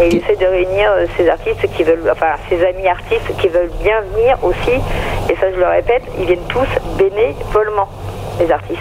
Et 0.00 0.08
il 0.08 0.16
essaie 0.18 0.36
de 0.36 0.46
réunir 0.46 0.92
euh, 0.92 1.06
ces 1.16 1.28
artistes 1.28 1.66
qui 1.76 1.82
veulent, 1.82 2.08
enfin 2.10 2.34
ses 2.48 2.64
amis 2.64 2.86
artistes 2.86 3.36
qui 3.40 3.48
veulent 3.48 3.70
bien 3.82 4.00
venir 4.12 4.38
aussi. 4.42 4.80
Et 5.28 5.36
ça, 5.36 5.50
je 5.52 5.58
le 5.58 5.66
répète, 5.66 6.02
ils 6.18 6.26
viennent 6.26 6.46
tous 6.48 6.68
bénévolement, 6.96 7.88
les 8.38 8.50
artistes. 8.50 8.78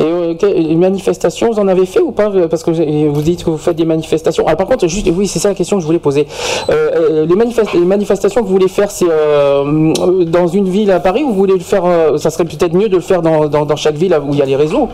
Et 0.00 0.04
euh, 0.04 0.34
une 0.56 0.78
manifestation, 0.78 1.50
vous 1.50 1.58
en 1.58 1.68
avez 1.68 1.86
fait 1.86 2.00
ou 2.00 2.12
pas 2.12 2.30
Parce 2.50 2.62
que 2.62 2.70
vous 3.08 3.22
dites 3.22 3.44
que 3.44 3.50
vous 3.50 3.58
faites 3.58 3.76
des 3.76 3.84
manifestations. 3.84 4.44
Ah, 4.46 4.56
par 4.56 4.66
contre, 4.66 4.86
juste, 4.86 5.08
oui, 5.12 5.26
c'est 5.26 5.38
ça 5.38 5.48
la 5.48 5.54
question 5.54 5.76
que 5.76 5.82
je 5.82 5.86
voulais 5.86 5.98
poser. 5.98 6.26
Euh, 6.70 6.90
euh, 6.94 7.26
les, 7.26 7.34
manifest- 7.34 7.72
les 7.74 7.84
manifestations 7.84 8.42
que 8.42 8.46
vous 8.46 8.52
voulez 8.52 8.68
faire, 8.68 8.90
c'est 8.90 9.06
euh, 9.08 9.64
euh, 10.00 10.24
dans 10.24 10.46
une 10.46 10.68
ville 10.68 10.90
à 10.92 11.00
Paris 11.00 11.22
ou 11.24 11.28
vous 11.28 11.34
voulez 11.34 11.54
le 11.54 11.60
faire 11.60 11.84
euh, 11.84 12.16
Ça 12.18 12.30
serait 12.30 12.44
peut-être 12.44 12.74
mieux 12.74 12.88
de 12.88 12.96
le 12.96 13.02
faire 13.02 13.22
dans, 13.22 13.46
dans, 13.46 13.64
dans 13.64 13.76
chaque 13.76 13.94
ville 13.96 14.16
où 14.22 14.32
il 14.32 14.38
y 14.38 14.42
a 14.42 14.46
les 14.46 14.56
réseaux? 14.56 14.88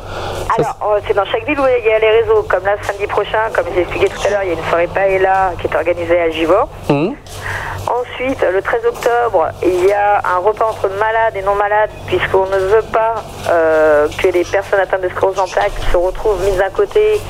Alors, 0.59 0.76
euh, 0.82 1.01
c'est 1.06 1.14
dans 1.14 1.24
chaque 1.26 1.47
ville 1.47 1.59
où 1.59 1.64
il 1.81 1.86
y 1.86 1.93
a 1.93 1.98
les 1.98 2.20
réseaux. 2.22 2.43
Comme 2.48 2.64
là, 2.64 2.76
samedi 2.82 3.06
prochain, 3.06 3.39
comme 3.55 3.66
j'ai 3.74 3.82
expliqué 3.82 4.06
tout 4.06 4.26
à 4.26 4.31
l'heure, 4.31 4.40
il 4.44 4.48
y 4.48 4.51
a 4.51 4.55
une 4.55 4.64
soirée 4.68 4.89
Paella 4.93 5.52
qui 5.60 5.66
est 5.66 5.74
organisée 5.76 6.18
à 6.20 6.31
Givor. 6.31 6.68
Hum. 6.89 7.14
Ensuite, 7.86 8.39
le 8.51 8.62
13 8.62 8.81
octobre, 8.89 9.48
il 9.62 9.85
y 9.86 9.93
a 9.93 10.16
un 10.24 10.39
repas 10.39 10.64
entre 10.70 10.89
malades 10.98 11.35
et 11.36 11.43
non 11.43 11.55
malades, 11.55 11.90
puisqu'on 12.06 12.47
ne 12.47 12.56
veut 12.59 12.85
pas 12.90 13.16
euh, 13.51 14.09
que 14.16 14.28
les 14.28 14.43
personnes 14.44 14.81
atteintes 14.81 14.94
de 14.99 15.09
sclérose 15.09 15.39
en 15.39 15.47
plaques 15.47 15.73
se 15.91 15.97
retrouvent 15.97 16.43
mises 16.45 16.59
d'un 16.59 16.71
côté, 16.71 17.21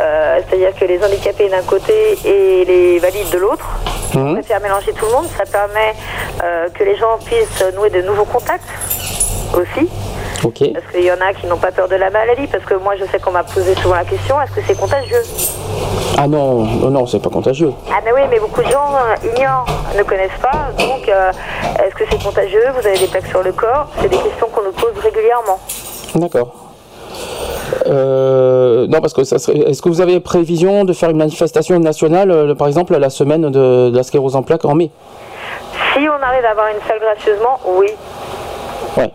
euh, 0.00 0.40
c'est-à-dire 0.48 0.74
que 0.74 0.84
les 0.84 1.02
handicapés 1.04 1.48
d'un 1.48 1.62
côté 1.62 2.18
et 2.24 2.64
les 2.64 2.98
valides 2.98 3.30
de 3.30 3.38
l'autre. 3.38 3.66
On 4.14 4.34
préfère 4.34 4.60
mélanger 4.60 4.92
tout 4.92 5.04
le 5.06 5.12
monde, 5.12 5.26
ça 5.36 5.44
permet 5.44 5.94
euh, 6.42 6.68
que 6.70 6.82
les 6.82 6.96
gens 6.96 7.18
puissent 7.24 7.64
nouer 7.74 7.90
de 7.90 8.02
nouveaux 8.02 8.24
contacts 8.24 8.68
aussi. 9.54 9.88
Parce 10.40 10.86
qu'il 10.92 11.04
y 11.04 11.10
en 11.10 11.20
a 11.20 11.32
qui 11.34 11.46
n'ont 11.46 11.56
pas 11.56 11.72
peur 11.72 11.88
de 11.88 11.96
la 11.96 12.10
maladie, 12.10 12.46
parce 12.46 12.64
que 12.64 12.74
moi 12.74 12.94
je 12.96 13.04
sais 13.06 13.18
qu'on 13.18 13.32
m'a 13.32 13.42
posé 13.42 13.74
souvent 13.76 13.96
la 13.96 14.04
question, 14.04 14.40
est-ce 14.40 14.52
que 14.52 14.60
c'est 14.66 14.78
contagieux? 14.78 15.22
Ah 16.16 16.26
non, 16.26 16.64
non, 16.64 16.90
non, 16.90 17.06
c'est 17.06 17.20
pas 17.20 17.30
contagieux. 17.30 17.72
Ah 17.90 18.00
mais 18.04 18.12
oui, 18.12 18.20
mais 18.30 18.38
beaucoup 18.38 18.62
de 18.62 18.68
gens 18.68 18.94
euh, 18.94 19.28
ignorent, 19.28 19.66
ne 19.96 20.02
connaissent 20.02 20.40
pas, 20.40 20.70
donc 20.78 21.08
euh, 21.08 21.32
est-ce 21.84 21.94
que 21.94 22.04
c'est 22.10 22.22
contagieux? 22.22 22.64
Vous 22.80 22.86
avez 22.86 22.98
des 22.98 23.06
plaques 23.06 23.26
sur 23.26 23.42
le 23.42 23.52
corps 23.52 23.88
C'est 24.00 24.08
des 24.08 24.16
questions 24.16 24.48
qu'on 24.52 24.62
nous 24.62 24.72
pose 24.72 24.96
régulièrement. 25.02 25.58
D'accord. 26.14 26.67
Euh, 27.86 28.86
non, 28.88 29.00
parce 29.00 29.12
que 29.12 29.24
ça 29.24 29.38
serait. 29.38 29.58
Est-ce 29.58 29.82
que 29.82 29.88
vous 29.88 30.00
avez 30.00 30.20
prévision 30.20 30.84
de 30.84 30.92
faire 30.92 31.10
une 31.10 31.18
manifestation 31.18 31.78
nationale, 31.78 32.30
euh, 32.30 32.54
par 32.54 32.66
exemple, 32.66 32.96
la 32.96 33.10
semaine 33.10 33.42
de, 33.42 33.90
de 33.90 33.96
la 33.96 34.02
sclérose 34.02 34.36
en 34.36 34.42
plaques 34.42 34.64
en 34.64 34.74
mai? 34.74 34.90
Si 35.92 36.00
on 36.00 36.22
arrive 36.22 36.44
à 36.44 36.50
avoir 36.50 36.68
une 36.68 36.80
salle 36.86 37.00
gracieusement, 37.00 37.58
oui. 37.66 37.88
Ouais. 38.96 39.10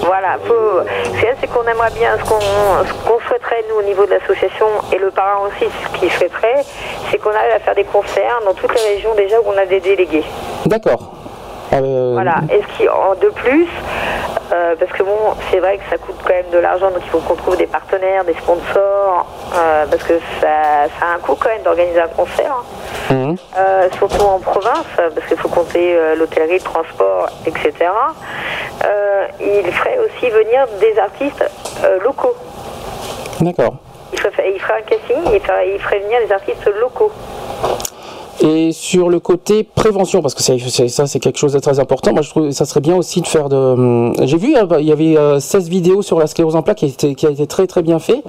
Voilà, 0.00 0.38
c'est 1.40 1.46
qu'on 1.48 1.62
aimerait 1.62 1.90
bien, 1.98 2.10
ce 2.18 2.24
qu'on 2.28 2.38
ce 2.38 2.92
qu'on 3.08 3.18
souhaiterait, 3.26 3.64
nous, 3.70 3.80
au 3.80 3.82
niveau 3.82 4.04
de 4.04 4.10
l'association, 4.10 4.66
et 4.92 4.98
le 4.98 5.10
parrain 5.10 5.46
aussi, 5.46 5.70
ce 5.70 5.98
qu'il 5.98 6.10
souhaiterait, 6.10 6.64
c'est 7.10 7.18
qu'on 7.18 7.30
arrive 7.30 7.52
à 7.56 7.60
faire 7.60 7.74
des 7.74 7.84
concerts 7.84 8.40
dans 8.44 8.52
toutes 8.52 8.74
les 8.74 8.94
régions 8.94 9.14
déjà 9.16 9.40
où 9.40 9.44
on 9.46 9.58
a 9.58 9.64
des 9.64 9.80
délégués. 9.80 10.24
D'accord. 10.66 11.12
Euh, 11.72 12.10
Voilà, 12.14 12.36
et 12.50 12.62
ce 12.62 12.76
qui, 12.76 12.88
en 12.88 13.14
de 13.20 13.28
plus, 13.30 13.68
euh, 14.52 14.74
parce 14.78 14.92
que 14.92 15.02
bon, 15.02 15.18
c'est 15.50 15.58
vrai 15.58 15.78
que 15.78 15.84
ça 15.90 15.98
coûte 15.98 16.16
quand 16.22 16.32
même 16.32 16.50
de 16.52 16.58
l'argent, 16.58 16.90
donc 16.90 17.00
il 17.02 17.10
faut 17.10 17.18
qu'on 17.18 17.34
trouve 17.34 17.56
des 17.56 17.66
partenaires, 17.66 18.24
des 18.24 18.34
sponsors, 18.34 19.26
euh, 19.54 19.84
parce 19.90 20.02
que 20.04 20.14
ça, 20.40 20.86
ça 20.98 21.06
a 21.06 21.14
un 21.16 21.18
coût 21.18 21.34
quand 21.34 21.48
même 21.48 21.62
d'organiser 21.62 22.00
un 22.00 22.08
concert, 22.08 22.52
hein. 23.10 23.34
Euh, 23.58 23.88
surtout 23.96 24.22
en 24.24 24.38
province, 24.38 24.86
parce 24.96 25.26
qu'il 25.26 25.36
faut 25.36 25.48
compter 25.48 25.96
l'hôtellerie, 26.16 26.58
le 26.58 26.60
transport, 26.60 27.28
etc. 27.46 27.72
Il 29.40 29.72
ferait 29.72 29.98
aussi 29.98 30.30
venir 30.30 30.66
des 30.80 30.98
artistes 30.98 31.44
locaux. 32.02 32.34
D'accord. 33.40 33.74
Il 34.12 34.18
ferait, 34.20 34.52
il 34.54 34.60
ferait 34.60 34.78
un 34.78 34.82
casting, 34.82 35.16
il 35.32 35.40
ferait, 35.40 35.68
il 35.74 35.80
ferait 35.80 35.98
venir 36.00 36.18
des 36.26 36.32
artistes 36.32 36.70
locaux. 36.80 37.12
Et 38.40 38.72
sur 38.72 39.08
le 39.08 39.20
côté 39.20 39.62
prévention, 39.62 40.22
parce 40.22 40.34
que 40.34 40.42
ça 40.42 41.06
c'est 41.06 41.20
quelque 41.20 41.38
chose 41.38 41.52
de 41.52 41.58
très 41.58 41.80
important, 41.80 42.12
moi 42.12 42.22
je 42.22 42.30
trouve 42.30 42.48
que 42.48 42.50
ça 42.50 42.64
serait 42.64 42.80
bien 42.80 42.96
aussi 42.96 43.20
de 43.20 43.26
faire 43.26 43.48
de... 43.48 43.56
hum, 43.56 44.14
J'ai 44.22 44.36
vu, 44.36 44.56
euh, 44.56 44.66
bah, 44.66 44.80
il 44.80 44.86
y 44.86 44.92
avait 44.92 45.16
euh, 45.16 45.40
16 45.40 45.68
vidéos 45.68 46.02
sur 46.02 46.18
la 46.18 46.26
sclérose 46.26 46.56
en 46.56 46.62
plaques 46.62 46.78
qui, 46.78 47.26
a 47.26 47.30
été 47.30 47.46
très 47.46 47.66
très 47.66 47.82
bien 47.82 47.98
fait, 47.98 48.22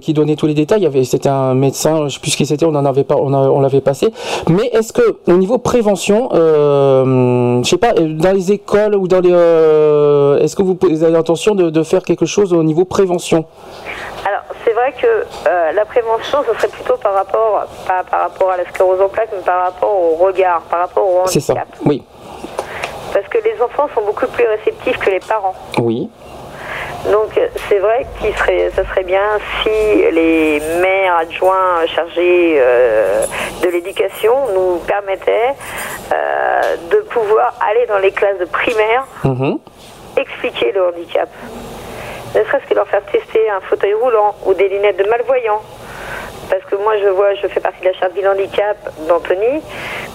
qui, 0.00 0.12
donnait 0.12 0.36
tous 0.36 0.46
les 0.46 0.54
détails. 0.54 0.88
C'était 1.04 1.28
un 1.28 1.54
médecin, 1.54 2.08
je 2.08 2.14
sais 2.14 2.20
plus 2.20 2.30
ce 2.30 2.36
qui 2.36 2.46
c'était, 2.46 2.64
on 2.64 2.74
en 2.74 2.84
avait 2.84 3.04
pas, 3.04 3.16
on, 3.16 3.60
l'avait 3.60 3.80
passé. 3.80 4.08
Mais 4.48 4.66
est-ce 4.72 4.92
que 4.92 5.16
au 5.26 5.36
niveau 5.36 5.58
prévention, 5.58 6.28
euh, 6.32 7.62
je 7.62 7.68
sais 7.68 7.76
pas, 7.76 7.94
euh, 7.98 8.14
dans 8.14 8.32
les 8.32 8.52
écoles 8.52 8.94
ou 8.94 9.08
dans 9.08 9.20
les, 9.20 9.32
euh, 9.32 10.38
est-ce 10.38 10.56
que 10.56 10.62
vous 10.62 10.76
avez 11.02 11.12
l'intention 11.12 11.54
de, 11.54 11.82
faire 11.82 12.02
quelque 12.02 12.26
chose 12.26 12.52
au 12.52 12.62
niveau 12.62 12.84
prévention? 12.84 13.44
C'est 14.64 14.72
vrai 14.72 14.92
que 15.00 15.06
euh, 15.46 15.72
la 15.72 15.84
prévention, 15.84 16.42
ce 16.46 16.54
serait 16.54 16.68
plutôt 16.68 16.96
par 16.96 17.14
rapport, 17.14 17.66
pas 17.86 18.02
par 18.10 18.20
rapport 18.22 18.50
à 18.50 18.56
la 18.56 18.64
sclérose 18.66 19.00
en 19.00 19.08
plaques, 19.08 19.30
mais 19.32 19.42
par 19.42 19.64
rapport 19.64 19.94
au 19.94 20.14
regard, 20.16 20.60
par 20.62 20.80
rapport 20.80 21.06
au 21.06 21.26
C'est 21.26 21.40
ça. 21.40 21.52
handicap. 21.54 21.68
Oui, 21.84 22.02
Parce 23.12 23.26
que 23.28 23.38
les 23.38 23.60
enfants 23.62 23.88
sont 23.94 24.02
beaucoup 24.02 24.26
plus 24.26 24.46
réceptifs 24.46 24.98
que 24.98 25.10
les 25.10 25.20
parents. 25.20 25.54
oui, 25.78 26.10
Donc 27.10 27.38
c'est 27.68 27.78
vrai 27.78 28.06
qu'il 28.18 28.34
serait, 28.36 28.70
ça 28.74 28.84
serait 28.86 29.04
bien 29.04 29.20
si 29.62 29.68
les 30.10 30.60
maires 30.80 31.16
adjoints 31.18 31.86
chargés 31.94 32.56
euh, 32.58 33.24
de 33.62 33.68
l'éducation 33.68 34.34
nous 34.54 34.78
permettaient 34.86 35.54
euh, 36.12 36.76
de 36.90 36.96
pouvoir 37.10 37.54
aller 37.68 37.86
dans 37.86 37.98
les 37.98 38.10
classes 38.12 38.38
de 38.38 38.46
primaire 38.46 39.04
Mhm. 39.24 39.58
expliquer 40.16 40.72
le 40.72 40.88
handicap. 40.88 41.28
Ne 42.34 42.42
serait-ce 42.44 42.68
que 42.68 42.74
leur 42.74 42.86
faire 42.88 43.04
tester 43.04 43.48
un 43.50 43.60
fauteuil 43.60 43.94
roulant 43.94 44.34
ou 44.46 44.54
des 44.54 44.68
lunettes 44.68 44.96
de 44.96 45.04
malvoyants. 45.08 45.62
Parce 46.50 46.62
que 46.64 46.76
moi, 46.76 46.94
je 47.02 47.08
vois, 47.08 47.34
je 47.34 47.46
fais 47.46 47.60
partie 47.60 47.80
de 47.80 47.86
la 47.86 47.92
charte 47.94 48.12
du 48.14 48.26
handicap 48.26 48.76
d'Anthony. 49.08 49.62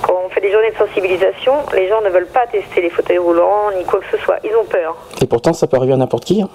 quand 0.03 0.13
on 0.25 0.29
fait 0.29 0.41
des 0.41 0.51
journées 0.51 0.71
de 0.71 0.77
sensibilisation, 0.77 1.53
les 1.73 1.87
gens 1.89 2.01
ne 2.01 2.09
veulent 2.09 2.27
pas 2.27 2.45
tester 2.47 2.81
les 2.81 2.89
fauteuils 2.89 3.17
roulants 3.17 3.71
ni 3.77 3.83
quoi 3.85 3.99
que 3.99 4.05
ce 4.17 4.23
soit. 4.23 4.37
Ils 4.43 4.55
ont 4.55 4.65
peur. 4.65 4.95
Et 5.21 5.25
pourtant, 5.27 5.53
ça 5.53 5.65
peut 5.67 5.77
arriver 5.77 5.93
à 5.93 5.97
n'importe 5.97 6.25
qui. 6.25 6.41
hein. 6.41 6.49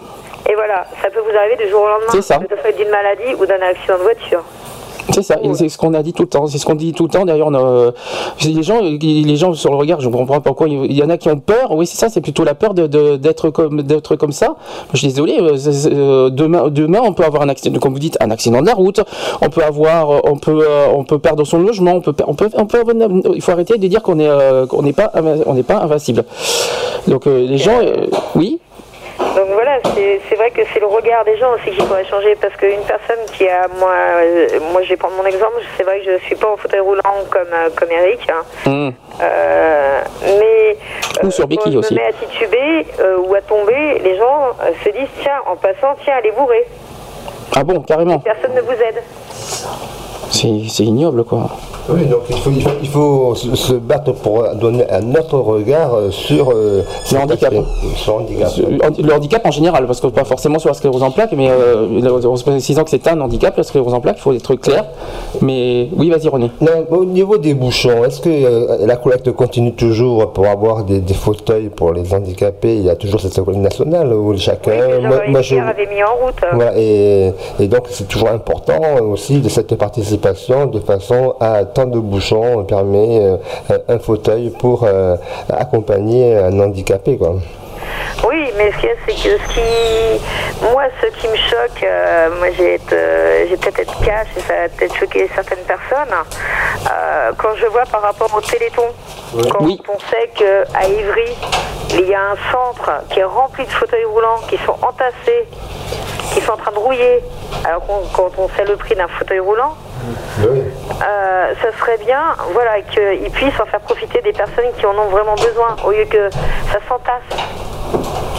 Et 0.49 0.55
voilà, 0.55 0.86
ça 1.03 1.11
peut 1.11 1.20
vous 1.20 1.36
arriver 1.36 1.57
du 1.57 1.69
jour 1.69 1.82
au 1.82 1.89
lendemain. 1.89 2.12
C'est 2.12 2.23
ça. 2.23 2.39
Que 2.39 2.55
ce 2.55 2.61
soit 2.62 2.73
d'une 2.73 2.91
maladie 2.91 3.35
ou 3.39 3.47
d'un 3.47 3.61
accident 3.62 3.99
de 3.99 4.03
voiture. 4.03 4.45
C'est 5.12 5.22
ça, 5.22 5.36
et 5.43 5.52
c'est 5.55 5.68
ce 5.68 5.76
qu'on 5.76 5.93
a 5.94 6.02
dit 6.02 6.12
tout 6.12 6.22
le 6.22 6.28
temps. 6.28 6.47
C'est 6.47 6.59
ce 6.59 6.64
qu'on 6.64 6.74
dit 6.74 6.93
tout 6.93 7.05
le 7.05 7.10
temps. 7.10 7.24
D'ailleurs, 7.24 7.51
c'est 8.39 8.48
les 8.48 8.62
gens, 8.62 8.81
les 8.81 9.36
gens 9.36 9.52
sur 9.55 9.70
le 9.70 9.76
regard, 9.76 10.01
je 10.01 10.09
ne 10.09 10.12
comprends 10.12 10.35
pas 10.36 10.40
pourquoi. 10.40 10.66
Il 10.68 10.93
y 10.93 11.02
en 11.02 11.10
a 11.10 11.18
qui 11.18 11.28
ont 11.28 11.39
peur. 11.39 11.72
Oui, 11.72 11.86
c'est 11.86 11.97
ça. 11.98 12.09
C'est 12.09 12.20
plutôt 12.20 12.43
la 12.44 12.55
peur 12.55 12.74
de- 12.74 13.16
d'être 13.16 13.51
comme 13.51 13.82
d'être 13.82 14.16
comme 14.16 14.32
ça. 14.32 14.56
Je 14.93 14.98
suis 14.98 15.09
désolé. 15.09 15.39
euh, 15.40 15.56
euh, 15.93 16.31
demain, 16.31 16.68
demain, 16.70 17.01
on 17.05 17.12
peut 17.12 17.24
avoir 17.24 17.43
un 17.43 17.48
accident, 17.48 17.78
comme 17.81 17.93
vous 17.93 17.98
dites, 17.98 18.16
un 18.20 18.31
accident 18.31 18.60
de 18.62 18.66
la 18.66 18.74
route. 18.74 19.01
On 19.43 19.51
peut 19.51 19.62
avoir, 19.62 20.10
euh, 20.10 20.20
on 20.24 20.36
peut, 20.36 20.64
euh, 20.68 20.86
on 20.94 21.05
peut 21.05 21.18
perdre 21.18 21.44
son 21.44 21.59
logement. 21.59 21.93
On 21.93 22.01
peut, 22.01 22.14
on 22.26 22.35
peut, 22.35 22.48
on 22.55 22.66
peut 22.66 22.81
avoir- 22.81 22.94
il 23.35 23.43
faut 23.43 23.52
arrêter 23.52 23.76
de 23.78 23.86
dire 23.86 24.02
qu'on 24.02 24.18
est, 24.18 24.26
euh, 24.28 24.66
qu'on 24.66 24.82
n'est 24.82 24.93
pas, 24.93 25.12
on 25.47 25.55
n'est 25.55 25.62
pas 25.62 25.81
invincible. 25.82 26.24
Donc 27.09 27.26
euh, 27.26 27.47
les 27.47 27.59
gens, 27.59 27.78
euh, 27.82 28.06
oui. 28.36 28.59
Voilà, 29.74 30.18
c'est 30.28 30.36
vrai 30.36 30.51
que 30.51 30.62
c'est 30.72 30.80
le 30.80 30.86
regard 30.86 31.24
des 31.24 31.36
gens 31.36 31.52
aussi 31.55 31.70
qui 31.70 31.84
pourrait 31.84 32.05
changer 32.05 32.36
parce 32.40 32.55
qu'une 32.56 32.82
personne 32.86 33.24
qui 33.32 33.48
a, 33.48 33.66
moi, 33.78 33.92
euh, 34.18 34.60
moi 34.72 34.82
je 34.82 34.90
vais 34.90 34.96
prendre 34.96 35.16
mon 35.16 35.24
exemple, 35.24 35.60
c'est 35.76 35.82
vrai 35.82 36.01
que 36.01 36.12
je 36.12 36.18
suis 36.24 36.34
pas 36.34 36.52
en 36.52 36.56
fauteuil 36.56 36.80
roulant 36.80 37.02
comme, 37.30 37.52
euh, 37.52 37.68
comme 37.74 37.90
Eric, 37.90 38.20
hein. 38.30 38.42
Hum. 38.66 38.92
Euh, 39.22 40.01
mais 40.38 40.76
Ou 41.22 41.30
sur 41.30 41.48
quand 41.48 41.66
aussi. 41.66 41.72
je 41.72 41.94
me 41.94 42.01
mets 42.01 42.06
à 42.06 42.12
tituber 42.12 42.86
euh, 43.01 43.18
ou 43.18 43.34
à 43.34 43.40
tomber, 43.40 43.98
les 44.01 44.16
gens 44.16 44.51
se 44.84 44.90
disent 44.90 45.09
tiens, 45.22 45.40
en 45.46 45.56
passant, 45.56 45.96
tiens, 46.05 46.14
allez 46.18 46.32
bourrer. 46.32 46.66
Ah 47.56 47.62
bon, 47.64 47.80
carrément. 47.80 48.18
Personne 48.18 48.55
ne 48.55 48.60
vous 48.60 48.72
aide. 48.72 49.02
C'est 50.35 50.85
ignoble, 50.85 51.24
quoi. 51.24 51.48
Oui, 51.89 52.06
donc 52.06 52.20
il 52.31 52.36
faut, 52.36 52.51
il 52.51 52.62
faut, 52.62 52.70
il 52.82 52.89
faut 52.89 53.35
se, 53.35 53.55
se 53.55 53.74
battre 53.74 54.12
pour 54.12 54.43
donner 54.55 54.85
un 54.90 55.15
autre 55.15 55.39
regard 55.39 55.94
euh, 55.94 56.11
sur 56.11 56.51
euh, 56.51 56.82
Le 57.12 57.19
handicap. 57.19 57.52
cet 57.52 57.61
aspect, 57.61 57.97
Sur 57.97 58.19
le 58.19 58.24
handicap. 58.24 58.52
Le 58.98 59.12
handicap 59.15 59.47
en 59.47 59.51
général, 59.51 59.86
parce 59.86 60.01
que 60.01 60.06
pas 60.09 60.24
forcément 60.24 60.59
sur 60.59 60.70
la 60.70 60.74
sclérose 60.74 61.02
en 61.02 61.11
plaques, 61.11 61.32
mais 61.36 61.51
euh, 61.51 62.27
en 62.27 62.36
se 62.36 62.43
précisant 62.43 62.85
que 62.85 62.90
c'est 62.90 63.06
un 63.06 63.20
handicap, 63.20 63.55
la 63.56 63.62
sclérose 63.62 63.93
en 63.94 64.01
plaques, 64.01 64.16
il 64.19 64.23
faut 64.23 64.32
être 64.32 64.55
clair. 64.56 64.86
Mais 65.43 65.89
oui, 65.94 66.09
vas-y 66.11 66.28
René. 66.28 66.51
Non, 66.62 66.86
au 66.90 67.05
niveau 67.05 67.36
des 67.39 67.52
bouchons, 67.55 68.02
est-ce 68.05 68.20
que 68.20 68.31
euh, 68.31 68.86
la 68.86 68.97
collecte 68.97 69.31
continue 69.32 69.74
toujours 69.74 70.32
pour 70.32 70.47
avoir 70.47 70.85
des, 70.85 71.01
des 71.01 71.15
fauteuils 71.15 71.69
pour 71.69 71.93
les 71.93 72.12
handicapés? 72.15 72.74
Il 72.77 72.85
y 72.85 72.90
a 72.90 72.97
toujours 72.97 73.20
cette 73.20 73.35
collecte 73.40 73.62
nationale 73.62 74.12
où 74.12 74.36
chacun. 74.39 75.01
Moi- 75.02 75.20
moi, 75.28 75.43
je- 75.43 75.55
Pierre 75.55 75.69
avait 75.69 75.86
mis 75.86 76.02
en 76.02 76.24
route. 76.24 76.35
Voilà, 76.55 76.73
et, 76.78 77.31
et 77.61 77.69
donc 77.69 77.82
c'est 77.90 78.09
toujours 78.09 78.31
important 78.31 78.81
aussi 79.02 79.39
de 79.40 79.48
cette 79.51 79.74
participation 79.77 80.23
de 80.66 80.80
façon 80.80 81.34
à 81.40 81.64
tant 81.64 81.84
de 81.86 81.98
bouchons 81.98 82.64
permet 82.64 83.20
euh, 83.70 83.78
un 83.88 83.98
fauteuil 83.98 84.51
pour 84.59 84.84
euh, 84.84 85.16
accompagner 85.51 86.36
un 86.36 86.59
handicapé 86.60 87.16
quoi. 87.18 87.34
Oui, 88.26 88.51
mais 88.56 88.72
ce 88.72 88.78
a, 88.78 88.88
c'est 89.06 89.14
que 89.14 89.36
ce 89.38 89.55
qui, 89.55 90.20
moi, 90.72 90.84
ce 91.02 91.06
qui 91.20 91.28
me 91.28 91.36
choque, 91.36 91.82
euh, 91.82 92.28
moi, 92.38 92.48
j'ai 92.56 92.74
être, 92.74 92.92
euh, 92.92 93.44
j'ai 93.48 93.56
peut-être 93.56 93.80
être 93.80 94.01
cash 94.01 94.28
et 94.36 94.40
ça 94.40 94.55
va 94.55 94.68
peut-être 94.68 94.96
choquer 94.96 95.28
certaines 95.34 95.64
personnes. 95.66 96.14
euh, 96.90 97.32
quand 97.36 97.55
je 97.60 97.66
vois 97.66 97.84
par 97.84 98.01
rapport 98.02 98.30
au 98.34 98.40
Téléthon, 98.40 98.84
quand 99.51 99.59
Oui. 99.64 99.80
on 99.88 99.98
sait 100.10 100.30
qu'à 100.34 100.86
Ivry, 100.88 101.34
il 101.90 102.09
y 102.09 102.14
a 102.14 102.20
un 102.32 102.52
centre 102.52 102.90
qui 103.10 103.20
est 103.20 103.24
rempli 103.24 103.64
de 103.66 103.70
fauteuils 103.70 104.05
roulants 104.06 104.40
qui 104.48 104.56
sont 104.64 104.76
entassés, 104.82 105.46
qui 106.35 106.40
sont 106.40 106.52
en 106.52 106.56
train 106.56 106.73
de 106.73 106.78
rouiller, 106.78 107.23
alors 107.65 107.86
qu'on- 107.86 108.02
quand 108.12 108.31
on 108.39 108.48
sait 108.56 108.65
le 108.65 108.77
prix 108.77 108.94
d'un 108.94 109.09
fauteuil 109.09 109.39
roulant, 109.40 109.74
euh, 110.09 111.52
ça 111.62 111.69
serait 111.78 111.98
bien 111.98 112.20
voilà, 112.52 112.81
qu'ils 112.82 113.31
puissent 113.31 113.59
en 113.61 113.66
faire 113.66 113.81
profiter 113.81 114.20
des 114.20 114.32
personnes 114.32 114.73
qui 114.77 114.85
en 114.85 114.97
ont 114.98 115.09
vraiment 115.09 115.35
besoin, 115.36 115.77
au 115.85 115.90
lieu 115.93 116.05
que 116.05 116.28
ça 116.73 116.78
s'entasse. 116.89 117.23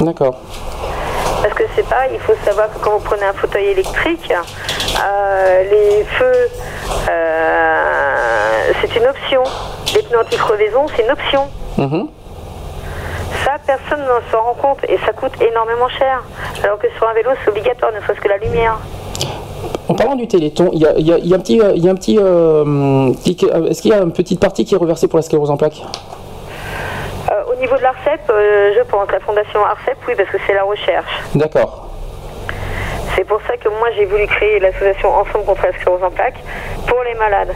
D'accord. 0.01 0.35
Parce 1.41 1.53
que 1.53 1.63
c'est 1.75 1.87
pas, 1.87 2.07
il 2.11 2.19
faut 2.19 2.33
savoir 2.45 2.67
que 2.73 2.79
quand 2.79 2.91
vous 2.91 2.99
prenez 2.99 3.23
un 3.25 3.33
fauteuil 3.33 3.67
électrique, 3.67 4.31
euh, 4.31 5.63
les 5.71 6.03
feux, 6.03 6.49
euh, 7.09 8.71
c'est 8.81 8.95
une 8.95 9.05
option. 9.07 9.43
Les 9.93 10.01
pneus 10.03 10.19
anti-crevaison, 10.19 10.85
c'est 10.95 11.03
une 11.03 11.11
option. 11.11 11.47
Mhm. 11.77 12.07
Ça, 13.43 13.53
personne 13.65 14.01
ne 14.01 14.31
s'en 14.31 14.41
rend 14.43 14.53
compte 14.55 14.79
et 14.89 14.97
ça 15.05 15.13
coûte 15.13 15.33
énormément 15.41 15.87
cher. 15.89 16.23
Alors 16.63 16.77
que 16.79 16.87
sur 16.97 17.07
un 17.07 17.13
vélo, 17.13 17.31
c'est 17.43 17.49
obligatoire, 17.51 17.91
ne 17.93 17.99
serait-ce 18.01 18.19
que 18.19 18.27
la 18.29 18.37
lumière. 18.37 18.77
En 19.87 19.93
parlant 19.93 20.15
du 20.15 20.27
Téléthon, 20.27 20.69
il 20.73 20.79
y 20.81 20.85
a, 20.87 20.93
il 20.97 21.05
y 21.07 21.13
a- 21.13 21.17
il 21.19 21.27
y 21.27 21.33
a 21.33 21.37
un 21.37 21.39
petit, 21.39 21.61
il 21.75 21.83
y 21.85 21.87
a 21.87 21.91
un 21.91 21.95
petit, 21.95 22.17
euh, 22.19 23.11
petit- 23.23 23.47
euh, 23.53 23.67
est-ce 23.69 23.81
qu'il 23.81 23.91
y 23.91 23.93
a 23.93 23.99
une 24.01 24.11
petite 24.13 24.39
partie 24.39 24.65
qui 24.65 24.73
est 24.73 24.77
reversée 24.77 25.07
pour 25.07 25.17
la 25.19 25.23
sclérose 25.23 25.51
en 25.51 25.57
plaques? 25.57 25.81
Euh, 27.31 27.43
au 27.51 27.59
niveau 27.59 27.75
de 27.77 27.81
l'ARCEP, 27.81 28.21
euh, 28.29 28.73
je 28.75 28.81
pense, 28.83 29.09
la 29.11 29.19
fondation 29.19 29.63
ARCEP, 29.63 29.97
oui, 30.07 30.13
parce 30.17 30.29
que 30.29 30.37
c'est 30.47 30.53
la 30.53 30.63
recherche. 30.63 31.11
D'accord. 31.35 31.87
C'est 33.15 33.23
pour 33.23 33.39
ça 33.47 33.55
que 33.57 33.69
moi 33.69 33.89
j'ai 33.95 34.05
voulu 34.05 34.27
créer 34.27 34.59
l'association 34.59 35.09
Ensemble 35.15 35.45
contre 35.45 35.65
la 35.65 35.73
sclérose 35.73 36.03
en 36.03 36.11
plaques 36.11 36.39
pour 36.87 37.01
les 37.03 37.13
malades. 37.15 37.53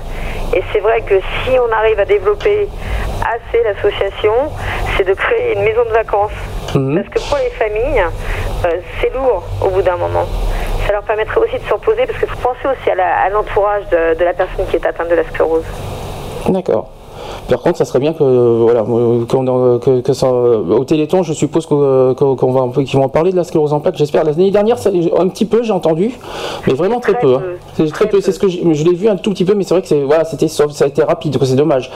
Et 0.53 0.63
c'est 0.71 0.79
vrai 0.79 1.01
que 1.01 1.15
si 1.19 1.51
on 1.59 1.71
arrive 1.71 1.99
à 1.99 2.05
développer 2.05 2.67
assez 3.21 3.63
l'association, 3.63 4.33
c'est 4.95 5.03
de 5.03 5.13
créer 5.13 5.55
une 5.55 5.63
maison 5.63 5.83
de 5.83 5.89
vacances. 5.89 6.31
Mhm. 6.75 6.95
Parce 6.95 7.09
que 7.09 7.29
pour 7.29 7.37
les 7.37 7.49
familles, 7.51 8.03
euh, 8.65 8.69
c'est 9.01 9.13
lourd 9.13 9.43
au 9.61 9.69
bout 9.69 9.81
d'un 9.81 9.97
moment. 9.97 10.25
Ça 10.87 10.93
leur 10.93 11.03
permettrait 11.03 11.41
aussi 11.41 11.59
de 11.59 11.67
se 11.67 11.73
reposer 11.73 12.05
parce 12.05 12.17
qu'il 12.17 12.27
faut 12.29 12.49
penser 12.49 12.67
aussi 12.67 12.89
à 12.89 13.29
l'entourage 13.29 13.83
de, 13.89 14.17
de 14.17 14.23
la 14.23 14.33
personne 14.33 14.65
qui 14.67 14.77
est 14.77 14.85
atteinte 14.85 15.09
de 15.09 15.15
la 15.15 15.23
sclérose. 15.25 15.65
D'accord. 16.47 16.89
Par 17.49 17.59
contre, 17.61 17.77
ça 17.77 17.85
serait 17.85 17.99
bien 17.99 18.13
que 18.13 18.23
voilà 18.23 18.81
euh, 18.87 19.79
que, 19.79 20.01
que 20.01 20.13
ça, 20.13 20.27
euh, 20.27 20.57
au 20.69 20.83
Téléthon, 20.83 21.23
je 21.23 21.33
suppose 21.33 21.65
que- 21.65 22.13
que- 22.13 22.35
qu'on 22.35 22.51
va 22.51 22.61
un 22.61 22.69
peu- 22.69 22.83
qu'ils 22.83 22.97
vont 22.99 23.05
en 23.05 23.09
parler 23.09 23.31
de 23.31 23.35
la 23.37 23.43
sclérose 23.43 23.73
en 23.73 23.79
plaques. 23.79 23.95
J'espère. 23.97 24.23
L'année 24.23 24.51
dernière, 24.51 24.77
ça- 24.77 24.89
un 25.17 25.27
petit 25.27 25.45
peu, 25.45 25.63
j'ai 25.63 25.71
entendu, 25.73 26.11
mais 26.67 26.73
vraiment 26.73 26.99
très, 26.99 27.13
Très 27.13 27.21
peu. 27.21 27.35
hein. 27.35 27.41
C'est 27.75 27.85
très 27.87 27.91
Très 28.05 28.09
peu. 28.09 28.21
C'est 28.21 28.31
ce 28.31 28.39
que 28.39 28.47
je 28.49 28.83
l'ai 28.83 28.93
vu 28.93 29.07
un 29.09 29.15
tout 29.17 29.31
petit 29.31 29.45
peu, 29.45 29.53
mais 29.55 29.63
c'est 29.63 29.73
vrai 29.73 29.81
que 29.81 29.87
c'est 29.87 30.01
voilà, 30.01 30.23
c'était 30.25 30.47
sauf- 30.47 30.71
ça 30.71 30.85
a 30.85 30.87
été 30.87 31.03
rapide. 31.03 31.37
C'est 31.43 31.55
dommage. 31.55 31.89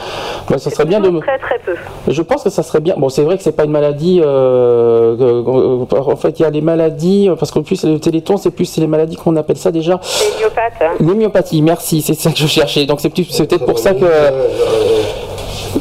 Bah, 0.49 0.57
ça 0.57 0.69
serait 0.69 0.85
bien 0.85 0.99
de. 0.99 1.09
Très 1.19 1.37
très 1.39 1.59
peu. 1.59 1.73
Je 2.07 2.21
pense 2.21 2.43
que 2.43 2.49
ça 2.49 2.63
serait 2.63 2.79
bien. 2.79 2.95
Bon, 2.97 3.09
c'est 3.09 3.23
vrai 3.23 3.37
que 3.37 3.43
c'est 3.43 3.51
pas 3.55 3.65
une 3.65 3.71
maladie. 3.71 4.21
euh, 4.23 5.15
que- 5.17 5.85
que- 5.85 5.95
en 6.11 6.15
fait, 6.15 6.39
il 6.39 6.43
y 6.43 6.45
a 6.45 6.49
les 6.49 6.61
maladies 6.61 7.29
parce 7.37 7.51
qu'en 7.51 7.61
plus 7.63 7.83
le 7.85 7.99
Téléthon, 7.99 8.37
c'est 8.37 8.51
plus 8.51 8.65
c'est 8.65 8.81
les 8.81 8.87
maladies 8.87 9.15
qu'on 9.15 9.35
appelle 9.35 9.57
ça 9.57 9.71
déjà. 9.71 9.99
C'est 10.01 10.39
myopathe. 10.39 10.73
hein. 10.81 10.91
L'homéopathie, 10.99 11.61
merci, 11.61 12.01
c'est 12.01 12.13
ça 12.13 12.31
que 12.31 12.37
je 12.37 12.47
cherchais. 12.47 12.85
Donc 12.85 12.99
c'est 13.01 13.09
peut- 13.09 13.23
c'est 13.29 13.45
peut-être 13.47 13.65
pour 13.65 13.79
ça 13.79 13.93
que. 13.93 14.05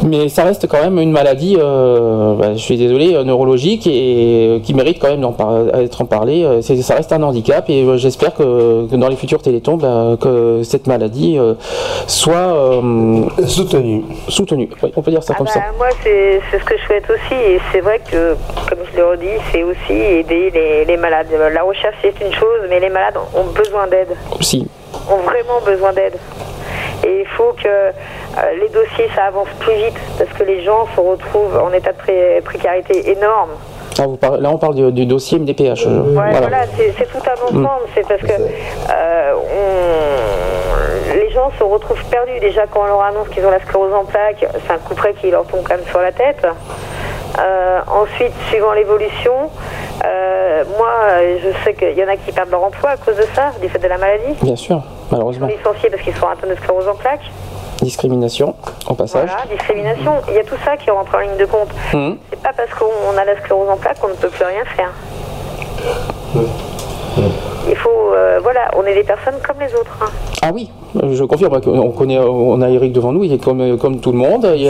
Mais 0.05 0.29
ça 0.29 0.45
reste 0.45 0.67
quand 0.69 0.81
même 0.83 0.99
une 0.99 1.13
maladie, 1.13 1.57
euh, 1.59 2.35
bah, 2.35 2.55
je 2.55 2.59
suis 2.59 2.77
désolé, 2.77 3.15
euh, 3.15 3.25
neurologique 3.25 3.87
et 3.87 4.49
euh, 4.49 4.59
qui 4.61 4.75
mérite 4.75 4.99
quand 5.01 5.09
même 5.09 5.21
d'en 5.21 5.33
par- 5.33 5.65
d'être 5.65 6.01
en 6.03 6.07
parler. 6.07 6.45
Euh, 6.45 6.61
c'est- 6.63 6.81
Ça 6.83 6.95
reste 6.95 7.13
un 7.13 7.23
handicap 7.23 7.69
et 7.69 7.83
euh, 7.85 7.97
j'espère 7.97 8.35
que, 8.35 8.87
que 8.91 8.97
dans 8.97 9.09
les 9.09 9.17
futurs 9.17 9.41
télétons, 9.43 9.77
bah, 9.77 10.17
que 10.21 10.63
cette 10.65 10.87
maladie 10.87 11.39
euh, 11.39 11.55
soit 12.07 12.35
euh, 12.35 13.23
Soutenu. 13.47 14.03
soutenue. 14.29 14.69
Oui, 14.83 14.93
on 14.97 15.03
peut 15.03 15.11
dire 15.11 15.23
ça 15.23 15.35
Ah 15.35 15.39
comme 15.39 15.47
bah, 15.47 15.53
ça. 15.53 15.61
Moi, 15.77 15.89
c'est 16.03 16.41
c'est 16.51 16.59
ce 16.59 16.65
que 16.65 16.77
je 16.79 16.85
souhaite 16.85 17.05
aussi. 17.11 17.35
Et 17.35 17.59
c'est 17.71 17.81
vrai 17.81 18.01
que, 18.11 18.35
comme 18.69 18.79
je 18.91 18.97
l'ai 18.97 19.03
redit, 19.03 19.27
c'est 19.53 19.63
aussi 19.63 19.93
aider 19.93 20.51
les, 20.53 20.85
les 20.85 20.97
malades. 20.97 21.29
La 21.55 21.63
recherche, 21.63 21.97
c'est 22.03 22.15
une 22.25 22.33
chose, 22.33 22.61
mais 22.69 22.81
les 22.81 22.89
malades 22.89 23.15
ont 23.35 23.45
besoin 23.57 23.87
d'aide, 23.87 24.17
Aussi. 24.39 24.67
ont 25.09 25.23
vraiment 25.25 25.61
besoin 25.65 25.93
d'aide. 25.93 26.15
Et 27.05 27.21
il 27.21 27.27
faut 27.27 27.53
que 27.61 27.67
euh, 27.69 27.91
les 28.61 28.69
dossiers, 28.69 29.09
ça 29.15 29.25
avance 29.25 29.49
plus 29.59 29.75
vite, 29.75 29.97
parce 30.19 30.31
que 30.31 30.45
les 30.45 30.63
gens 30.63 30.87
se 30.95 31.01
retrouvent 31.01 31.59
en 31.59 31.73
état 31.73 31.93
de 31.93 31.99
pré- 31.99 32.41
précarité 32.45 33.11
énorme. 33.11 33.51
Ah, 33.99 34.07
vous 34.07 34.17
parlez- 34.17 34.41
là, 34.41 34.51
on 34.51 34.57
parle 34.59 34.75
du, 34.75 34.91
du 34.93 35.05
dossier 35.05 35.39
MDPH. 35.39 35.87
euh, 35.87 36.01
Ouais, 36.03 36.13
voilà. 36.15 36.41
voilà, 36.41 36.63
c'est 36.77 37.07
tout 37.11 37.19
un 37.29 37.45
ensemble. 37.45 37.87
C'est 37.95 38.07
parce 38.09 38.23
que 38.23 38.33
euh, 38.33 39.33
on- 39.35 41.15
les 41.19 41.31
gens 41.31 41.51
se 41.59 41.63
retrouvent 41.65 42.03
perdus. 42.07 42.39
Déjà, 42.41 42.67
quand 42.67 42.81
on 42.83 42.87
leur 42.87 43.03
annonce 43.03 43.29
qu'ils 43.29 43.45
ont 43.45 43.51
la 43.51 43.61
sclérose 43.61 43.93
en 43.93 44.05
plaques, 44.05 44.47
c'est 44.67 44.73
un 44.73 44.79
coup 44.79 44.95
près 44.95 45.13
qui 45.15 45.31
leur 45.31 45.45
tombe 45.45 45.61
quand 45.69 45.77
même 45.77 45.87
sur 45.91 46.01
la 46.01 46.13
tête. 46.13 46.47
Euh, 47.39 47.81
ensuite, 47.91 48.33
suivant 48.49 48.73
l'évolution, 48.73 49.33
euh, 50.05 50.65
moi, 50.79 50.91
je 51.43 51.49
sais 51.65 51.75
qu'il 51.75 51.99
y 51.99 52.05
en 52.05 52.09
a 52.09 52.17
qui 52.17 52.31
perdent 52.33 52.51
leur 52.51 52.65
emploi 52.65 52.91
à 52.91 52.97
cause 52.97 53.17
de 53.17 53.27
ça, 53.35 53.51
du 53.61 53.69
fait 53.69 53.79
de 53.79 53.89
la 53.89 53.97
maladie. 53.99 54.35
Bien 54.43 54.57
sûr, 54.57 54.83
Ils 55.03 55.09
sont 55.11 55.17
malheureusement. 55.17 55.47
licenciés 55.47 55.91
parce 55.91 56.03
qu'ils 56.03 56.15
sont 56.17 56.27
atteints 56.27 56.49
de 56.49 56.55
sclérose 56.57 56.89
en 56.89 56.95
plaques. 56.95 57.31
Discrimination, 57.83 58.55
au 58.89 58.95
passage. 58.95 59.29
Voilà, 59.29 59.45
discrimination. 59.51 60.13
Il 60.29 60.35
y 60.35 60.39
a 60.39 60.45
tout 60.45 60.57
ça 60.65 60.77
qui 60.77 60.91
rentre 60.91 61.15
en 61.17 61.19
ligne 61.19 61.37
de 61.37 61.47
compte. 61.47 61.69
Mhm. 61.93 62.17
C'est 62.31 62.41
pas 62.41 62.53
parce 62.57 62.71
qu'on 62.75 63.17
a 63.19 63.25
la 63.25 63.37
sclérose 63.41 63.69
en 63.69 63.77
plaques 63.77 63.99
qu'on 63.99 64.09
ne 64.09 64.15
peut 64.15 64.29
plus 64.29 64.45
rien 64.45 64.65
faire. 64.77 64.91
Il 67.69 67.77
faut, 67.77 67.91
euh, 68.15 68.41
voilà, 68.43 68.71
on 68.77 68.85
est 68.85 68.95
des 68.95 69.05
personnes 69.05 69.35
comme 69.47 69.57
les 69.61 69.73
autres. 69.75 69.97
hein. 70.01 70.11
Ah 70.43 70.51
oui, 70.53 70.69
Je 71.13 71.23
confirme 71.25 71.61
qu'on 71.61 71.91
connaît, 71.91 72.19
on 72.19 72.61
a 72.61 72.69
Eric 72.69 72.93
devant 72.93 73.13
nous, 73.13 73.23
il 73.23 73.33
est 73.33 73.43
comme, 73.43 73.79
comme 73.79 74.01
tout 74.01 74.11
le 74.11 74.19
monde. 74.19 74.47
Il 74.57 74.63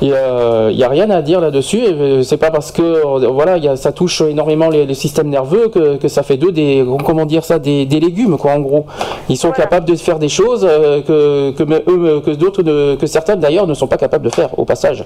n'y 0.00 0.12
a, 0.14 0.88
rien 0.88 1.10
à 1.10 1.20
dire 1.20 1.40
là-dessus. 1.40 2.22
C'est 2.22 2.38
pas 2.38 2.50
parce 2.50 2.72
que 2.72 3.26
voilà, 3.26 3.58
y 3.58 3.68
a, 3.68 3.76
ça 3.76 3.92
touche 3.92 4.22
énormément 4.22 4.70
les, 4.70 4.94
systèmes 4.94 5.28
nerveux 5.28 5.68
que, 5.68 5.96
que, 5.96 6.08
ça 6.08 6.22
fait 6.22 6.36
d'eux 6.36 6.52
des, 6.52 6.84
comment 7.04 7.26
dire 7.26 7.44
ça, 7.44 7.58
des, 7.58 7.84
des, 7.84 8.00
légumes, 8.00 8.38
quoi, 8.38 8.52
en 8.52 8.60
gros. 8.60 8.86
Ils 9.28 9.36
sont 9.36 9.50
capables 9.50 9.86
de 9.86 9.94
faire 9.96 10.18
des 10.18 10.28
choses 10.28 10.66
euh, 10.68 11.02
que, 11.02 11.50
que, 11.52 11.62
eux, 11.90 12.20
que 12.20 12.30
d'autres, 12.30 12.62
que 12.96 13.06
certains 13.06 13.36
d'ailleurs 13.36 13.66
ne 13.66 13.74
sont 13.74 13.86
pas 13.86 13.98
capables 13.98 14.24
de 14.24 14.34
faire, 14.34 14.58
au 14.58 14.64
passage. 14.64 15.04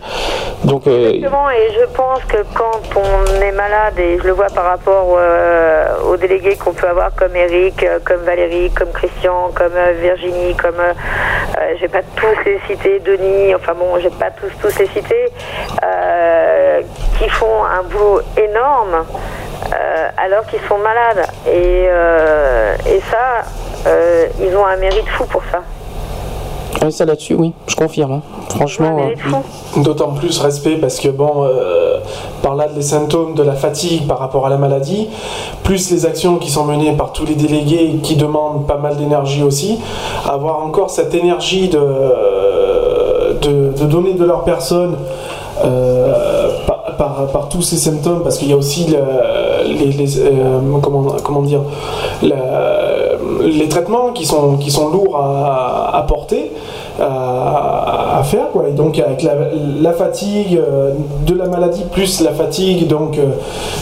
Donc, 0.64 0.86
euh, 0.86 1.10
Exactement, 1.10 1.50
et 1.50 1.72
je 1.72 1.84
pense 1.96 2.20
que 2.24 2.38
quand 2.54 2.80
on 2.96 3.42
est 3.42 3.52
malade, 3.52 3.98
et 3.98 4.18
je 4.18 4.24
le 4.24 4.32
vois 4.32 4.46
par 4.46 4.64
rapport 4.64 5.16
euh, 5.18 5.86
aux 6.10 6.16
qu'on 6.58 6.72
peut 6.72 6.88
avoir 6.88 7.14
comme 7.14 7.34
Eric, 7.36 7.84
comme 8.04 8.22
Valérie, 8.22 8.70
comme 8.70 8.92
Christian, 8.92 9.50
comme 9.54 9.72
Virginie, 10.00 10.54
comme 10.56 10.80
je 11.76 11.80
vais 11.80 11.88
pas 11.88 12.02
tous 12.16 12.44
les 12.44 12.60
citer, 12.66 13.00
Denis, 13.00 13.54
enfin 13.54 13.74
bon, 13.74 13.98
je 13.98 14.08
vais 14.08 14.16
pas 14.16 14.30
tous 14.30 14.50
tous 14.60 14.78
les 14.78 14.86
citer, 14.88 15.32
qui 17.18 17.28
font 17.28 17.64
un 17.64 17.82
boulot 17.84 18.20
énorme 18.36 19.04
alors 20.16 20.46
qu'ils 20.46 20.62
sont 20.68 20.78
malades. 20.78 21.26
Et, 21.46 21.84
et 22.86 23.00
ça, 23.10 23.44
euh, 23.86 24.26
ils 24.40 24.56
ont 24.56 24.64
un 24.64 24.76
mérite 24.76 25.08
fou 25.08 25.24
pour 25.26 25.42
ça. 25.50 25.60
Oui, 26.82 26.92
ça 26.92 27.04
là-dessus, 27.04 27.34
oui, 27.34 27.52
je 27.66 27.76
confirme. 27.76 28.12
Hein. 28.12 28.22
Franchement. 28.50 28.98
Euh, 28.98 29.80
d'autant 29.82 30.12
plus 30.12 30.38
respect 30.38 30.76
parce 30.76 30.98
que, 30.98 31.08
bon, 31.08 31.44
euh, 31.44 31.98
par 32.42 32.54
là, 32.54 32.66
les 32.74 32.82
symptômes 32.82 33.34
de 33.34 33.42
la 33.42 33.54
fatigue 33.54 34.06
par 34.06 34.18
rapport 34.18 34.46
à 34.46 34.50
la 34.50 34.58
maladie, 34.58 35.08
plus 35.62 35.90
les 35.90 36.06
actions 36.06 36.36
qui 36.36 36.50
sont 36.50 36.64
menées 36.64 36.92
par 36.92 37.12
tous 37.12 37.24
les 37.26 37.34
délégués 37.34 37.98
qui 38.02 38.16
demandent 38.16 38.66
pas 38.66 38.76
mal 38.76 38.96
d'énergie 38.96 39.42
aussi, 39.42 39.78
avoir 40.28 40.64
encore 40.64 40.90
cette 40.90 41.14
énergie 41.14 41.68
de, 41.68 41.78
de, 43.40 43.86
donner 43.86 44.14
de 44.14 44.24
leur 44.24 44.44
personne. 44.44 44.96
par, 46.98 47.26
par, 47.32 47.48
tous 47.48 47.62
ces 47.62 47.76
symptômes, 47.76 48.22
parce 48.22 48.38
qu'il 48.38 48.48
y 48.50 48.52
a 48.52 48.56
aussi 48.56 48.86
les, 48.86 50.06
comment, 50.80 51.16
comment, 51.22 51.42
dire 51.42 51.62
les 53.42 53.68
traitements 53.68 54.12
qui 54.12 54.24
sont, 54.24 54.56
qui 54.56 54.70
sont 54.70 54.88
lourds 54.88 55.16
à, 55.16 55.96
à 55.96 56.02
porter 56.02 56.50
à, 57.00 58.22
faire 58.24 58.50
quoi. 58.52 58.68
Et 58.68 58.72
donc 58.72 58.98
avec 58.98 59.22
la, 59.22 59.92
fatigue 59.92 60.58
euh, 60.58 60.92
de 61.26 61.36
la 61.36 61.46
maladie 61.46 61.84
plus 61.92 62.20
la 62.20 62.32
fatigue 62.32 62.86
donc 62.86 63.18
euh, 63.18 63.32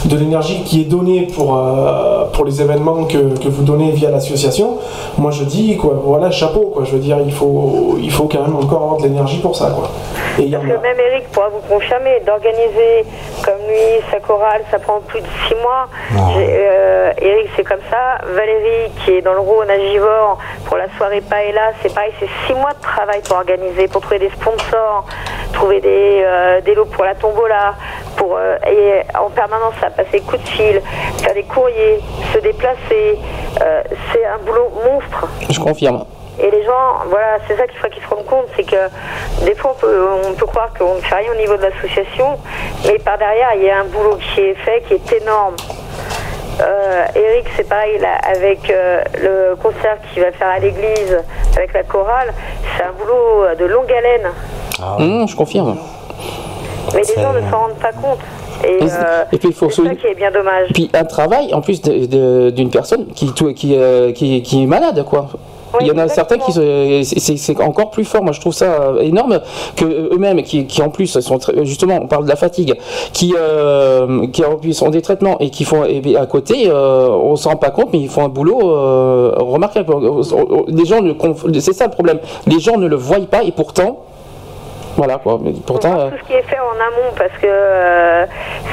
de 0.07 0.17
l'énergie 0.17 0.63
qui 0.65 0.83
est 0.83 0.85
donnée 0.85 1.29
pour, 1.35 1.57
euh, 1.57 2.25
pour 2.33 2.45
les 2.45 2.61
événements 2.61 3.05
que, 3.05 3.39
que 3.39 3.49
vous 3.49 3.63
donnez 3.63 3.93
via 3.93 4.11
l'association, 4.11 4.79
moi 5.19 5.31
je 5.31 5.45
dis 5.45 5.77
quoi, 5.77 6.01
voilà 6.03 6.31
chapeau 6.31 6.71
quoi. 6.75 6.85
Je 6.85 6.93
veux 6.93 6.99
dire 6.99 7.19
il 7.25 7.33
faut 7.33 7.97
il 8.01 8.11
faut 8.11 8.25
quand 8.25 8.43
même 8.43 8.57
encore 8.57 8.83
avoir 8.83 8.97
de 8.99 9.05
l'énergie 9.05 9.39
pour 9.39 9.55
ça 9.55 9.71
quoi. 9.71 9.91
Et 10.39 10.51
Parce 10.51 10.65
que 10.65 10.69
même 10.69 10.99
Eric 10.99 11.29
pourra 11.31 11.51
vous 11.51 11.61
confirmer 11.69 12.21
d'organiser 12.27 13.05
comme 13.45 13.61
lui 13.69 14.03
sa 14.11 14.19
chorale, 14.21 14.63
ça 14.71 14.79
prend 14.79 15.01
plus 15.07 15.21
de 15.21 15.27
six 15.47 15.55
mois. 15.57 15.89
Eric 17.21 17.51
c'est 17.57 17.65
comme 17.65 17.83
ça. 17.91 18.25
Valérie 18.35 18.91
qui 19.05 19.13
est 19.13 19.23
dans 19.23 19.35
le 19.35 19.41
Rhône 19.41 19.71
à 19.71 19.79
Givor 19.79 20.39
pour 20.65 20.79
la 20.79 20.87
soirée 20.97 21.21
Paella, 21.21 21.73
c'est 21.83 21.95
pareil, 21.95 22.13
c'est 22.19 22.29
six 22.47 22.55
mois 22.55 22.73
de 22.73 22.81
travail 22.81 23.02
pour 23.25 23.37
organiser, 23.37 23.89
pour 23.89 24.01
trouver 24.01 24.19
des 24.19 24.31
sponsors, 24.31 25.07
trouver 25.53 25.81
des, 25.81 26.23
euh, 26.25 26.61
des 26.61 26.75
lots 26.75 26.87
pour 26.87 27.05
la 27.05 27.15
tombola, 27.15 27.75
pour 28.17 28.37
euh, 28.37 28.57
et 28.67 29.03
en 29.19 29.31
permanence 29.31 29.75
à 29.83 29.91
passer 29.91 30.21
coup 30.21 30.37
de 30.37 30.49
fil, 30.49 30.81
faire 31.19 31.35
des 31.35 31.43
courriers, 31.45 32.01
se 32.33 32.39
déplacer. 32.39 33.19
Euh, 33.61 33.83
c'est 34.13 34.25
un 34.25 34.39
boulot 34.39 34.71
monstre. 34.85 35.29
Je 35.49 35.61
confirme. 35.61 36.05
Et 36.41 36.51
les 36.51 36.65
gens, 36.65 37.05
voilà, 37.09 37.39
c'est 37.47 37.57
ça 37.57 37.67
qu'il 37.67 37.79
faut 37.79 37.89
qu'ils 37.89 38.03
se 38.03 38.09
rendent 38.09 38.25
compte, 38.25 38.47
c'est 38.57 38.65
que 38.65 39.45
des 39.45 39.55
fois 39.55 39.75
on 39.77 39.81
peut, 39.81 40.09
on 40.29 40.33
peut 40.33 40.47
croire 40.47 40.73
qu'on 40.77 40.95
ne 40.95 41.01
fait 41.01 41.15
rien 41.15 41.31
au 41.31 41.37
niveau 41.37 41.57
de 41.57 41.63
l'association, 41.63 42.39
mais 42.87 42.99
par 42.99 43.19
derrière 43.19 43.51
il 43.55 43.65
y 43.65 43.71
a 43.71 43.81
un 43.81 43.85
boulot 43.85 44.17
qui 44.17 44.41
est 44.41 44.55
fait 44.55 44.83
qui 44.89 44.95
est 44.95 45.13
énorme. 45.21 45.57
Euh, 46.61 47.05
Eric, 47.15 47.47
c'est 47.57 47.69
pareil 47.69 47.99
là, 47.99 48.17
avec 48.23 48.71
euh, 48.71 49.03
le 49.21 49.57
concert 49.57 49.99
qu'il 50.13 50.23
va 50.23 50.33
faire 50.33 50.49
à 50.49 50.59
l'église 50.59 51.19
avec 51.57 51.73
la 51.73 51.83
chorale. 51.83 52.33
C'est 52.77 52.85
un 52.85 52.93
boulot 52.93 53.55
de 53.59 53.65
longue 53.65 53.91
haleine. 53.91 54.31
Ah 54.81 54.97
mmh, 54.99 55.29
je 55.29 55.37
confirme. 55.37 55.77
Mais 56.95 57.03
les 57.03 57.23
gens 57.23 57.33
ne 57.33 57.41
s'en 57.51 57.59
rendent 57.59 57.79
pas 57.81 57.93
compte. 57.93 58.19
Et, 58.65 58.79
euh, 58.83 59.25
puis 59.31 59.39
il 59.45 59.53
faut 59.53 59.71
ça 59.71 59.83
qui 59.95 60.07
est 60.07 60.15
bien 60.15 60.31
dommage. 60.31 60.69
Puis 60.73 60.91
un 60.93 61.05
travail 61.05 61.53
en 61.53 61.61
plus 61.61 61.81
d'une 61.83 62.71
personne 62.71 63.07
qui, 63.09 63.33
qui, 63.33 63.55
qui, 63.55 64.43
qui, 64.43 64.63
est 64.63 64.67
malade, 64.67 65.05
quoi 65.05 65.29
il 65.81 65.87
y 65.87 65.91
en 65.91 65.99
a 65.99 66.09
certains 66.09 66.39
qui 66.39 66.53
c'est 67.05 67.61
encore 67.61 67.91
plus 67.91 68.05
fort. 68.05 68.23
Moi, 68.23 68.33
je 68.33 68.41
trouve 68.41 68.53
ça 68.53 68.93
énorme 69.01 69.41
que 69.77 69.85
eux-mêmes, 69.85 70.43
qui, 70.43 70.83
en 70.83 70.91
plus 70.91 71.07
sont 71.07 71.39
justement, 71.63 71.99
on 72.03 72.07
parle 72.07 72.25
de 72.25 72.29
la 72.29 72.37
fatigue, 72.37 72.75
qui 73.13 73.35
euh, 73.37 74.27
qui 74.29 74.43
ont 74.45 74.91
des 74.91 75.03
traitements 75.03 75.39
et 75.39 75.51
qui 75.51 75.65
font 75.65 75.85
et 75.85 76.17
à 76.17 76.27
côté, 76.27 76.69
euh, 76.69 77.09
on 77.09 77.37
s'en 77.37 77.51
rend 77.51 77.57
pas 77.57 77.71
compte, 77.71 77.89
mais 77.93 78.01
ils 78.01 78.09
font 78.09 78.25
un 78.25 78.29
boulot 78.29 78.61
euh, 78.63 79.35
remarquable. 79.39 79.95
Les 80.69 80.85
gens, 80.85 81.01
c'est 81.61 81.73
ça 81.73 81.87
le 81.87 81.91
problème. 81.91 82.19
Les 82.47 82.61
gens 82.61 82.77
ne 82.79 82.87
le 82.87 82.97
voient 82.97 83.21
pas 83.31 83.43
et 83.43 83.53
pourtant 83.53 84.05
voilà 84.97 85.19
quoi. 85.19 85.39
Mais 85.41 85.53
pourtant. 85.67 85.99
Euh, 85.99 86.11
tout 86.11 86.17
ce 86.23 86.25
qui 86.25 86.35
est 86.35 86.43
fait 86.43 86.59
en 86.59 86.75
amont 86.75 87.13
parce 87.17 87.33
que 87.41 87.47
euh, 87.47 88.27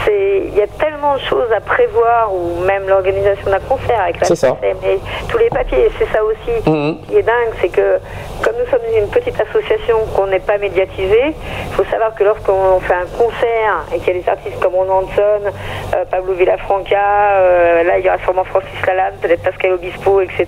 c'est 0.05 0.41
il 0.45 0.55
y 0.55 0.61
a 0.61 0.67
tellement 0.67 1.15
de 1.15 1.21
choses 1.21 1.51
à 1.55 1.61
prévoir 1.61 2.33
ou 2.33 2.61
même 2.65 2.87
l'organisation 2.87 3.49
d'un 3.49 3.59
concert 3.59 4.01
avec 4.01 4.19
la 4.19 4.27
CSM 4.27 4.77
et 4.85 4.99
tous 5.27 5.37
les 5.37 5.49
papiers. 5.49 5.89
C'est 5.97 6.07
ça 6.11 6.23
aussi 6.23 6.69
mhm. 6.69 6.97
qui 7.07 7.17
est 7.17 7.23
dingue, 7.23 7.53
c'est 7.61 7.69
que 7.69 7.99
comme 8.43 8.55
nous 8.57 8.69
sommes 8.69 8.81
une 8.95 9.07
petite 9.07 9.39
association 9.39 9.97
qu'on 10.15 10.27
n'est 10.27 10.39
pas 10.39 10.57
médiatisée, 10.57 11.35
il 11.35 11.73
faut 11.73 11.85
savoir 11.85 12.13
que 12.15 12.23
lorsqu'on 12.23 12.79
fait 12.81 12.93
un 12.93 13.17
concert 13.17 13.85
et 13.93 13.99
qu'il 13.99 14.15
y 14.15 14.19
a 14.19 14.21
des 14.21 14.29
artistes 14.29 14.59
comme 14.59 14.75
Ron 14.75 14.89
Hanson, 14.89 15.51
euh, 15.95 16.05
Pablo 16.09 16.33
Villafranca, 16.33 17.83
là 17.83 17.97
il 17.97 18.05
y 18.05 18.09
aura 18.09 18.17
sûrement 18.19 18.43
Francis 18.43 18.85
Lalanne, 18.85 19.15
peut-être 19.21 19.43
Pascal 19.43 19.73
Obispo, 19.73 20.21
etc. 20.21 20.47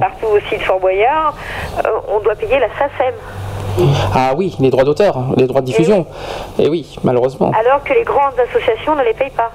partout 0.00 0.26
aussi 0.32 0.56
de 0.56 0.62
Fort 0.62 0.80
Boyard, 0.80 1.34
on 2.08 2.20
doit 2.20 2.34
payer 2.34 2.58
la 2.58 2.68
SACEM. 2.68 3.14
Ah 4.14 4.32
oui, 4.36 4.56
les 4.60 4.70
droits 4.70 4.84
d'auteur, 4.84 5.16
les 5.36 5.46
droits 5.46 5.60
de 5.60 5.66
diffusion. 5.66 6.06
Et 6.58 6.68
oui. 6.68 6.98
malheureusement. 7.04 7.52
Alors 7.58 7.82
que 7.84 7.92
les 7.94 8.04
grandes 8.04 8.38
associations 8.38 8.94
ne 8.94 9.02
les 9.02 9.14
payent 9.14 9.30
pas. 9.30 9.50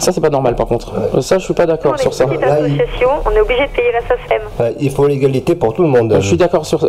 Ça, 0.00 0.12
c'est 0.12 0.20
pas 0.22 0.30
normal 0.30 0.54
par 0.54 0.66
contre. 0.66 1.20
Ça, 1.20 1.36
je 1.36 1.44
suis 1.44 1.52
pas 1.52 1.66
d'accord 1.66 1.98
sur 2.00 2.14
ça. 2.14 2.24
Association, 2.24 3.08
on 3.26 3.30
est 3.32 3.40
obligé 3.40 3.66
de 3.66 3.72
payer 3.72 3.92
la 3.92 4.00
SACEM. 4.00 4.74
Il 4.80 4.90
faut 4.90 5.06
l'égalité 5.06 5.54
pour 5.54 5.74
tout 5.74 5.82
le 5.82 5.88
monde. 5.88 6.16
Je 6.20 6.26
suis 6.26 6.38
d'accord 6.38 6.64
sur 6.64 6.80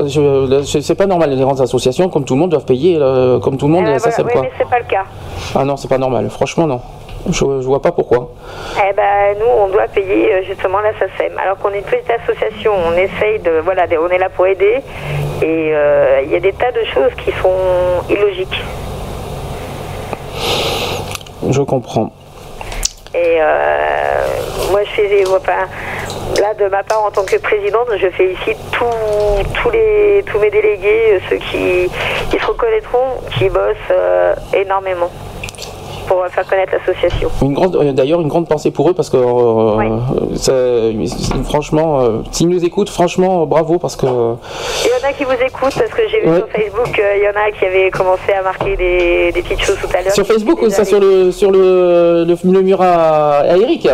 C'est 0.64 0.96
pas 0.96 1.06
normal, 1.08 1.30
les 1.32 1.42
grandes 1.42 1.60
associations, 1.60 2.08
comme 2.08 2.24
tout 2.24 2.36
le 2.36 2.40
monde, 2.40 2.52
doivent 2.52 2.66
payer 2.66 2.98
euh, 3.00 3.40
comme 3.40 3.58
tout 3.58 3.68
le 3.68 3.74
monde 3.74 3.86
la 3.86 4.00
SACEM. 4.00 4.28
Oui, 4.28 4.42
mais 4.42 4.52
c'est 4.58 4.70
pas 4.70 4.80
le 4.80 4.86
cas. 4.86 5.04
Ah 5.54 5.66
non, 5.66 5.76
c'est 5.76 5.90
pas 5.90 5.98
normal. 5.98 6.30
Franchement, 6.30 6.68
non. 6.68 6.80
Je, 7.30 7.46
ne 7.46 7.62
vois 7.62 7.82
pas 7.82 7.92
pourquoi. 7.92 8.32
Eh 8.78 8.94
ben, 8.94 9.38
nous, 9.40 9.46
on 9.46 9.68
doit 9.68 9.88
payer 9.88 10.34
euh, 10.34 10.44
justement 10.44 10.80
la 10.80 10.94
SACEM. 10.94 11.38
Alors 11.38 11.58
qu'on 11.58 11.70
est 11.70 11.80
une 11.80 11.84
petite 11.84 12.10
association, 12.10 12.72
on 12.74 12.94
essaye 12.94 13.40
de. 13.40 13.62
Voilà, 13.64 13.86
on 14.02 14.10
est 14.10 14.18
là 14.18 14.30
pour 14.30 14.48
aider. 14.48 14.82
Et 15.42 15.72
euh, 15.74 16.22
il 16.24 16.32
y 16.32 16.36
a 16.36 16.40
des 16.40 16.54
tas 16.54 16.72
de 16.72 16.84
choses 16.86 17.12
qui 17.24 17.32
sont 17.42 18.04
illogiques. 18.10 18.64
Je 21.50 21.62
comprends. 21.62 22.12
Et 23.14 23.38
euh, 23.40 24.24
moi, 24.72 24.82
je 24.84 24.90
fais. 24.90 25.24
Enfin, 25.28 25.68
là, 26.40 26.54
de 26.54 26.70
ma 26.70 26.84
part, 26.84 27.04
en 27.06 27.12
tant 27.12 27.24
que 27.24 27.38
présidente, 27.38 27.88
je 27.98 28.08
fais 28.10 28.34
ici 28.34 28.56
tous, 28.72 29.70
les, 29.70 30.24
tous 30.26 30.40
mes 30.40 30.50
délégués, 30.50 31.20
ceux 31.30 31.38
qui, 31.38 31.90
qui 32.30 32.40
se 32.40 32.46
reconnaîtront, 32.46 33.20
qui 33.38 33.50
bossent 33.50 33.98
énormément 34.54 35.12
pour 36.12 36.28
faire 36.28 36.46
connaître 36.46 36.74
l'association. 36.74 37.30
Euh, 37.42 37.94
d'ailleurs, 37.94 38.20
une 38.20 38.28
grande 38.28 38.48
pensée 38.48 38.72
pour 38.72 38.90
eux 38.90 38.94
parce 38.94 39.10
que, 39.10 39.16
euh, 39.18 40.00
franchement, 41.46 42.02
euh, 42.02 42.22
s'ils 42.32 42.50
nous 42.50 42.66
écoutent, 42.66 42.90
franchement, 42.90 43.46
bravo 43.46 43.80
parce 43.80 43.96
que. 43.96 44.06
Il 44.06 44.90
y 44.90 45.06
en 45.06 45.10
a 45.10 45.14
qui 45.14 45.24
vous 45.24 45.32
écoutent 45.32 45.74
parce 45.74 45.92
que 45.92 46.02
j'ai 46.10 46.20
vu 46.20 46.36
sur 46.36 46.50
Facebook, 46.50 47.02
il 47.18 47.24
y 47.24 47.28
en 47.28 47.40
a 47.40 47.52
qui 47.58 47.66
avaient 47.66 47.90
commencé 47.92 48.34
à 48.38 48.44
marquer 48.44 48.76
des, 48.76 49.42
petites 49.42 49.62
choses 49.62 49.78
tout 49.80 49.88
à 49.98 50.02
l'heure. 50.02 50.14
Sur 50.14 50.28
Facebook 50.28 50.62
ou 50.62 50.70
ça 50.70 50.84
sur 50.84 51.00
le 51.00 51.32
sur 51.32 51.50
le, 51.50 52.26
le, 52.26 52.62
mur 52.62 52.82
à, 52.82 53.40
à 53.40 53.56
Eric 53.56 53.88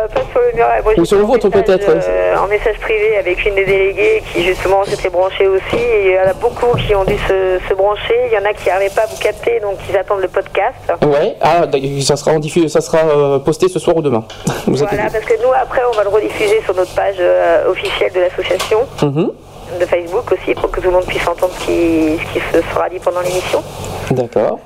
euh, 0.00 0.08
pas 0.08 0.20
sur 0.30 0.40
le 0.40 0.52
mur. 0.54 0.66
Ou 0.98 1.04
sur 1.04 1.18
le 1.18 1.24
vôtre 1.24 1.48
peut-être 1.48 1.88
euh, 1.88 2.36
En 2.36 2.46
message 2.46 2.78
privé 2.80 3.16
avec 3.18 3.44
une 3.44 3.54
des 3.54 3.64
déléguées 3.64 4.22
qui 4.32 4.42
justement 4.42 4.84
s'était 4.84 5.08
branchée 5.08 5.46
aussi. 5.46 5.76
Et 5.76 6.06
il 6.06 6.12
y 6.12 6.18
en 6.18 6.30
a 6.30 6.34
beaucoup 6.34 6.76
qui 6.76 6.94
ont 6.94 7.04
dû 7.04 7.16
se, 7.18 7.74
brancher. 7.74 8.16
Il 8.26 8.32
y 8.32 8.38
en 8.38 8.44
a 8.44 8.52
qui 8.52 8.68
n'arrivaient 8.68 8.94
pas 8.94 9.02
à 9.02 9.06
vous 9.06 9.18
capter, 9.18 9.60
donc 9.60 9.76
ils 9.88 9.96
attendent 9.96 10.20
le 10.20 10.28
podcast. 10.28 10.76
Ouais, 11.02 11.36
ah, 11.40 11.66
ça 12.02 12.16
sera, 12.16 12.32
en 12.32 12.68
ça 12.68 12.80
sera 12.80 12.98
euh, 12.98 13.38
posté 13.38 13.68
ce 13.68 13.78
soir 13.78 13.96
ou 13.96 14.02
demain. 14.02 14.24
voilà, 14.66 15.10
parce 15.10 15.24
que 15.24 15.42
nous 15.42 15.52
après 15.52 15.82
on 15.90 15.96
va 15.96 16.02
le 16.04 16.10
rediffuser 16.10 16.60
sur 16.62 16.74
notre 16.74 16.94
page 16.94 17.20
officielle 17.68 18.12
de 18.12 18.20
l'association. 18.20 18.80
Mhm. 19.02 19.30
De 19.78 19.86
Facebook 19.86 20.32
aussi 20.32 20.52
pour 20.54 20.68
que 20.70 20.80
tout 20.80 20.88
le 20.88 20.94
monde 20.94 21.06
puisse 21.06 21.26
entendre 21.28 21.52
ce 21.60 21.66
qui, 21.66 22.18
ce 22.18 22.32
qui 22.32 22.40
se 22.52 22.60
sera 22.74 22.88
dit 22.88 22.98
pendant 22.98 23.20
l'émission. 23.20 23.62
D'accord. 24.10 24.58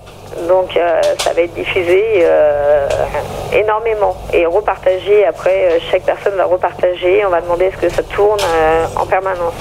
Donc 0.48 0.78
ça 1.18 1.32
va 1.32 1.42
être 1.42 1.54
diffusé 1.54 2.24
énormément. 3.52 4.16
Et 4.32 4.46
repartager, 4.46 5.24
après, 5.24 5.80
chaque 5.90 6.02
personne 6.02 6.34
va 6.34 6.44
repartager, 6.44 7.24
on 7.26 7.30
va 7.30 7.40
demander 7.40 7.66
est-ce 7.66 7.76
que 7.76 7.88
ça 7.88 8.02
tourne 8.02 8.40
en 8.96 9.06
permanence. 9.06 9.54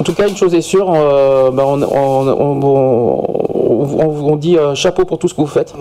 En 0.00 0.04
tout 0.04 0.14
cas, 0.14 0.28
une 0.28 0.36
chose 0.36 0.54
est 0.54 0.62
sûre, 0.62 0.88
on, 0.88 1.82
on, 1.82 2.28
dit 4.36 4.58
chapeau 4.74 5.04
pour 5.04 5.18
tout 5.18 5.28
ce 5.28 5.34
que 5.34 5.40
vous 5.40 5.46
faites. 5.46 5.74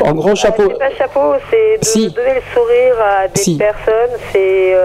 En 0.00 0.12
grand 0.12 0.34
chapeau. 0.34 0.64
c'est 0.68 0.78
pas 0.78 0.94
chapeau, 0.94 1.34
c'est 1.50 2.00
de 2.00 2.08
donner 2.10 2.34
le 2.34 2.42
sourire 2.54 2.94
à 3.00 3.28
des 3.28 3.56
personnes. 3.56 4.18
C'est, 4.32 4.76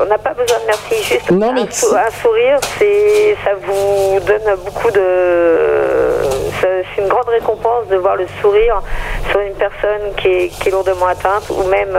on 0.00 0.06
n'a 0.06 0.18
pas 0.18 0.32
besoin 0.32 0.58
de 0.58 0.66
merci, 0.66 1.02
juste 1.02 1.30
non, 1.30 1.52
mais 1.52 1.62
un, 1.62 2.22
sourire, 2.22 2.58
c'est, 2.78 3.36
ça 3.44 3.50
vous 3.54 4.18
donne 4.20 4.56
beaucoup 4.64 4.90
de, 4.90 6.22
c'est 6.60 7.02
une 7.02 7.08
grande 7.08 7.28
récompense 7.28 7.86
de 7.90 7.96
voir 7.96 8.16
le 8.16 8.26
sourire 8.40 8.82
sur 9.30 9.40
une 9.40 9.54
personne 9.54 10.14
qui 10.16 10.28
est, 10.28 10.48
qui 10.48 10.68
est 10.68 10.72
lourdement 10.72 11.06
atteinte 11.06 11.44
ou 11.50 11.62
même 11.68 11.96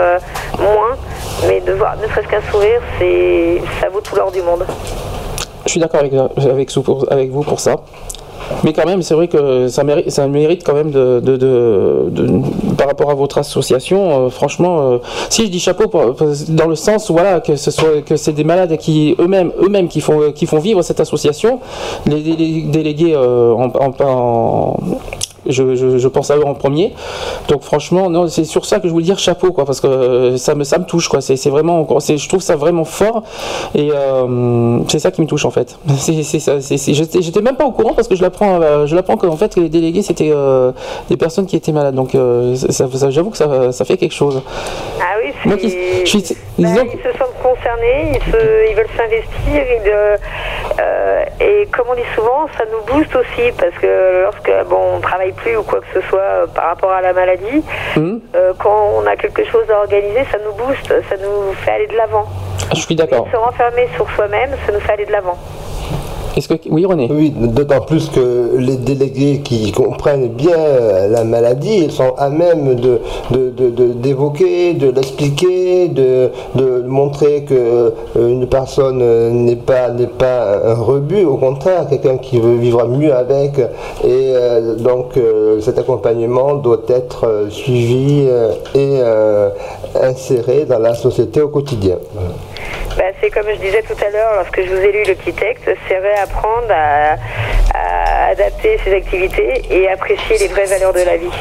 moins, 0.60 0.98
mais 1.48 1.62
de 1.62 1.74
voir 1.74 1.96
ne 1.98 2.08
serait-ce 2.08 2.28
qu'un 2.28 2.52
sourire, 2.52 2.82
c'est, 3.00 3.62
ça 3.80 3.90
vaut 3.90 4.02
tout 4.02 4.16
l'or 4.16 4.32
du 4.32 4.42
monde. 4.42 4.66
Je 5.66 5.72
suis 5.72 5.80
d'accord 5.80 6.02
avec, 6.02 6.14
avec, 6.14 6.70
avec 7.10 7.30
vous 7.30 7.44
pour 7.44 7.60
ça. 7.60 7.76
Mais 8.64 8.74
quand 8.74 8.86
même, 8.86 9.02
c'est 9.02 9.14
vrai 9.14 9.28
que 9.28 9.68
ça 9.68 9.84
mérite, 9.84 10.10
ça 10.10 10.28
mérite 10.28 10.64
quand 10.64 10.74
même 10.74 10.92
de, 10.92 11.22
par 12.78 12.88
rapport 12.88 13.10
à 13.10 13.14
votre 13.14 13.38
association. 13.38 14.26
Euh, 14.26 14.30
franchement, 14.30 14.92
euh, 14.94 14.98
si 15.30 15.46
je 15.46 15.52
dis 15.52 15.60
chapeau, 15.60 15.86
dans 16.50 16.68
le 16.68 16.76
sens 16.76 17.12
voilà 17.12 17.40
que 17.40 17.56
ce 17.56 17.72
soit 17.72 18.02
que 18.06 18.16
c'est 18.16 18.34
des 18.34 18.44
malades 18.44 18.78
qui 18.78 19.16
eux-mêmes, 19.20 19.52
eux-mêmes 19.62 19.88
qui 19.88 20.02
font 20.02 20.32
qui 20.34 20.46
font 20.46 20.60
vivre 20.60 20.82
cette 20.82 21.00
association, 21.00 21.60
les, 22.06 22.22
délégués 22.64 23.14
euh, 23.16 23.54
en, 23.54 24.78
je, 25.48 26.08
pense 26.08 26.32
à 26.32 26.38
eux 26.38 26.46
en 26.46 26.54
premier. 26.54 26.94
Donc 27.48 27.64
franchement, 27.64 28.10
non, 28.10 28.28
c'est 28.28 28.46
sur 28.46 28.66
ça 28.66 28.80
que 28.80 28.88
je 28.88 28.94
voulais 28.94 29.06
dire 29.06 29.20
chapeau, 29.20 29.52
quoi, 29.52 29.66
parce 29.66 29.82
que 29.82 29.88
euh, 29.88 30.38
ça 30.38 30.56
me, 30.56 30.64
ça 30.64 30.78
me 30.78 30.86
touche, 30.86 31.08
quoi. 31.08 31.22
C'est 31.22 31.50
vraiment, 31.50 31.88
je 32.00 32.28
trouve 32.28 32.42
ça 32.42 32.56
vraiment 32.56 32.86
fort, 32.86 33.24
et 33.76 33.92
euh, 33.92 34.80
c'est 34.88 35.00
ça 35.00 35.12
qui 35.12 35.22
me 35.22 35.28
touche 35.28 35.46
en 35.46 35.52
fait. 35.52 35.78
J'étais 36.08 37.42
même 37.42 37.56
pas 37.56 37.66
au 37.66 37.72
courant 37.72 37.94
parce 37.94 38.08
que 38.08 38.16
je 38.16 38.22
l'apprends, 38.22 38.62
euh, 38.62 38.86
je 38.86 38.96
l'apprends 38.96 39.18
qu'en 39.18 39.38
fait 39.38 39.54
que 39.56 39.60
les 39.60 39.70
délégués 39.70 40.02
c'était 40.02 40.32
des 41.10 41.18
personnes 41.18 41.46
qui 41.46 41.56
étaient 41.56 41.72
malades. 41.72 41.96
Donc 41.96 42.12
j'avoue 42.14 43.30
que 43.30 43.38
ça, 43.38 43.72
ça, 43.72 43.86
fait 43.86 43.98
quelque 43.98 44.14
chose. 44.14 44.42
Ah 45.00 45.16
oui, 45.24 45.32
bah, 45.46 45.56
ils, 45.62 46.08
se 46.08 46.18
sentent 47.18 47.42
concernés, 47.42 48.12
ils, 48.14 48.76
veulent 48.76 48.88
s'investir, 48.98 49.64
et 51.40 51.68
comme 51.76 51.88
on 51.90 51.96
dit 51.96 52.02
souvent, 52.16 52.48
ça 52.58 52.64
nous 52.72 52.94
booste 52.94 53.16
aussi 53.16 53.52
parce 53.58 53.76
que 53.82 54.24
lorsque 54.24 54.70
bon, 54.70 54.98
on 54.98 55.00
travaille 55.00 55.33
plus 55.34 55.58
ou 55.58 55.64
quoi 55.64 55.82
que 55.82 56.00
ce 56.00 56.08
soit 56.08 56.20
euh, 56.20 56.48
par 56.48 56.66
rapport 56.66 56.92
à 56.92 57.02
la 57.02 57.14
maladie, 57.14 57.64
mmh. 57.96 58.18
euh, 58.36 58.54
quand 58.58 58.92
on 58.98 59.06
a 59.06 59.16
quelque 59.16 59.44
chose 59.46 59.70
à 59.70 59.80
organiser, 59.80 60.26
ça 60.32 60.38
nous 60.46 60.54
booste, 60.54 60.94
ça 61.10 61.16
nous 61.18 61.54
fait 61.54 61.72
aller 61.72 61.88
de 61.88 61.96
l'avant. 61.96 62.26
Je 62.74 62.80
suis 62.80 62.96
d'accord. 62.96 63.28
Se 63.32 63.38
renfermer 63.38 63.88
sur 63.96 64.10
soi-même, 64.12 64.52
ça 64.66 64.72
nous 64.72 64.80
fait 64.80 64.94
aller 64.94 65.06
de 65.06 65.12
l'avant. 65.12 65.38
Oui 66.72 66.86
René 66.86 67.10
Oui, 67.12 67.30
d'autant 67.30 67.82
plus 67.82 68.10
que 68.10 68.58
les 68.58 68.78
délégués 68.78 69.42
qui 69.44 69.72
comprennent 69.72 70.30
bien 70.30 70.58
la 71.10 71.24
maladie, 71.24 71.84
ils 71.86 71.92
sont 71.92 72.16
à 72.18 72.30
même 72.30 72.76
de, 72.76 73.00
d'évoquer, 73.94 74.74
de, 74.74 74.90
l'expliquer, 74.90 75.90
de, 75.90 76.32
montrer 76.88 77.44
que 77.44 77.54
euh, 77.54 78.30
une 78.30 78.48
personne 78.48 79.00
n'est 79.46 79.56
pas 79.56 79.90
n'est 79.90 80.08
pas 80.08 80.60
un 80.66 80.76
rebut, 80.76 81.24
au 81.24 81.38
contraire, 81.38 81.88
quelqu'un 81.90 82.18
qui 82.18 82.40
veut 82.40 82.56
vivre 82.56 82.88
mieux 82.88 83.14
avec. 83.14 83.60
Et 83.60 84.34
euh, 84.36 84.76
donc 84.76 85.18
euh, 85.18 85.60
cet 85.62 85.78
accompagnement 85.78 86.56
doit 86.56 86.84
être 86.88 87.48
suivi 87.50 88.28
et 88.76 89.00
inséré 90.02 90.66
dans 90.66 90.80
la 90.80 90.96
société 90.96 91.42
au 91.42 91.50
quotidien. 91.50 91.98
Bah, 92.98 93.04
c'est 93.20 93.30
comme 93.30 93.48
je 93.50 93.60
disais 93.60 93.82
tout 93.82 93.98
à 94.06 94.10
l'heure, 94.10 94.34
lorsque 94.36 94.62
je 94.62 94.70
vous 94.70 94.82
ai 94.82 94.92
lu 94.92 95.04
le 95.08 95.16
petit 95.16 95.34
texte, 95.34 95.66
c'est 95.88 95.98
réapprendre 95.98 96.70
à, 96.70 97.16
à 97.74 98.28
adapter 98.32 98.80
ses 98.84 98.94
activités 98.94 99.64
et 99.70 99.88
apprécier 99.90 100.38
les 100.38 100.48
vraies 100.48 100.66
valeurs 100.66 100.94
de 100.94 101.02
la 101.02 101.18
vie. 101.18 101.32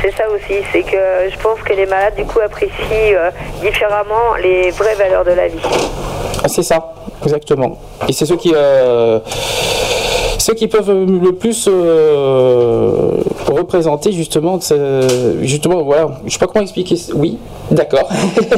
C'est 0.00 0.14
ça 0.16 0.24
aussi, 0.30 0.62
c'est 0.72 0.82
que 0.82 1.30
je 1.30 1.36
pense 1.42 1.60
que 1.60 1.72
les 1.72 1.86
malades 1.86 2.14
du 2.14 2.24
coup 2.24 2.38
apprécient 2.38 2.74
euh, 2.92 3.30
différemment 3.60 4.34
les 4.40 4.70
vraies 4.70 4.94
valeurs 4.94 5.24
de 5.24 5.32
la 5.32 5.48
vie. 5.48 5.58
C'est 6.46 6.62
ça, 6.62 6.94
exactement. 7.24 7.78
Et 8.08 8.12
c'est 8.12 8.24
ceux 8.24 8.36
qui 8.36 8.52
euh, 8.54 9.18
ceux 10.38 10.54
qui 10.54 10.68
peuvent 10.68 10.90
le 10.90 11.32
plus 11.32 11.68
euh, 11.68 13.10
représenter 13.48 14.12
justement, 14.12 14.58
justement, 15.42 15.82
voilà, 15.82 16.08
je 16.24 16.32
sais 16.32 16.38
pas 16.38 16.46
comment 16.46 16.62
expliquer. 16.62 16.96
Oui, 17.14 17.38
d'accord. 17.70 18.08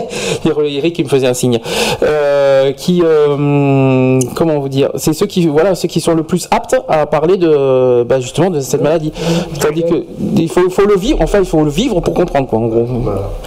Eric 0.65 0.95
qui 0.95 1.05
me 1.05 1.09
faisait 1.09 1.27
un 1.27 1.35
signe. 1.35 1.59
Euh, 2.03 2.73
qui, 2.73 3.03
euh, 3.05 4.21
comment 4.37 4.59
vous 4.59 4.69
dire, 4.69 4.91
c'est 4.97 5.13
ceux 5.13 5.27
qui, 5.27 5.47
voilà, 5.47 5.75
ceux 5.75 5.89
qui 5.89 6.01
sont 6.01 6.15
le 6.15 6.23
plus 6.23 6.49
aptes 6.51 6.77
à 6.89 7.07
parler 7.07 7.37
de, 7.37 8.03
bah, 8.05 8.21
justement, 8.21 8.51
de 8.51 8.61
cette 8.61 8.83
maladie. 8.83 9.13
C'est-à-dire 9.55 9.87
que 9.87 10.05
il 10.37 10.49
faut, 10.49 10.69
faut, 10.71 10.87
le 10.87 10.97
vivre. 10.97 11.19
Enfin, 11.23 11.39
il 11.41 11.47
faut 11.47 11.65
le 11.65 11.71
vivre 11.71 12.01
pour 12.01 12.15
comprendre, 12.15 12.47
quoi, 12.47 12.59
en 12.59 12.67
gros. 12.67 12.87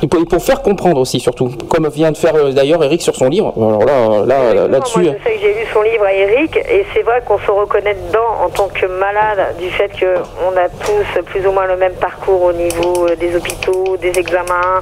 Et 0.02 0.08
pour, 0.08 0.26
pour 0.26 0.44
faire 0.44 0.62
comprendre 0.62 1.00
aussi, 1.00 1.20
surtout, 1.20 1.52
comme 1.70 1.88
vient 1.90 2.12
de 2.12 2.18
faire 2.18 2.34
d'ailleurs 2.54 2.84
Eric 2.84 3.02
sur 3.02 3.16
son 3.16 3.30
livre. 3.30 3.54
Alors 3.56 3.86
là, 4.26 4.54
là, 4.54 4.68
là-dessus. 4.68 5.02
Moi, 5.02 5.14
je 5.20 5.24
sais 5.24 5.36
que 5.36 5.42
j'ai 5.42 5.54
lu 5.54 5.66
son 5.72 5.82
livre 5.82 6.04
à 6.04 6.14
Eric, 6.14 6.58
et 6.58 6.86
c'est 6.94 7.04
vrai 7.04 7.22
qu'on 7.26 7.38
se 7.38 7.52
reconnaît 7.52 7.96
dedans 8.08 8.23
en 8.26 8.50
tant 8.50 8.68
que 8.68 8.86
malade 8.86 9.56
du 9.60 9.70
fait 9.70 9.90
qu'on 9.90 10.58
a 10.58 10.70
tous 10.70 11.22
plus 11.26 11.46
ou 11.46 11.52
moins 11.52 11.66
le 11.66 11.78
même 11.78 11.94
parcours 11.94 12.44
au 12.44 12.54
niveau 12.54 13.08
euh, 13.08 13.16
des 13.16 13.36
hôpitaux, 13.36 13.98
des 13.98 14.18
examens, 14.18 14.82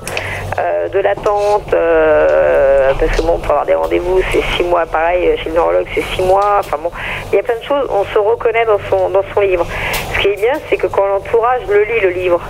euh, 0.59 0.87
de 0.89 0.99
l'attente, 0.99 1.73
euh, 1.73 2.91
parce 2.99 3.17
que 3.17 3.21
bon, 3.21 3.37
pour 3.37 3.51
avoir 3.51 3.65
des 3.65 3.75
rendez-vous, 3.75 4.21
c'est 4.31 4.43
six 4.55 4.63
mois, 4.63 4.85
pareil, 4.85 5.37
chez 5.37 5.49
le 5.49 5.55
neurologue, 5.55 5.87
c'est 5.93 6.03
six 6.15 6.21
mois, 6.21 6.57
enfin 6.59 6.77
bon, 6.81 6.91
il 7.31 7.35
y 7.35 7.39
a 7.39 7.43
plein 7.43 7.57
de 7.57 7.63
choses, 7.63 7.87
on 7.89 8.03
se 8.05 8.19
reconnaît 8.19 8.65
dans 8.65 8.79
son, 8.89 9.09
dans 9.09 9.23
son 9.33 9.41
livre. 9.41 9.65
Ce 10.13 10.19
qui 10.19 10.27
est 10.29 10.35
bien, 10.35 10.53
c'est 10.69 10.77
que 10.77 10.87
quand 10.87 11.05
l'entourage 11.05 11.61
le 11.67 11.83
lit, 11.83 11.99
le 12.01 12.09
livre, 12.09 12.41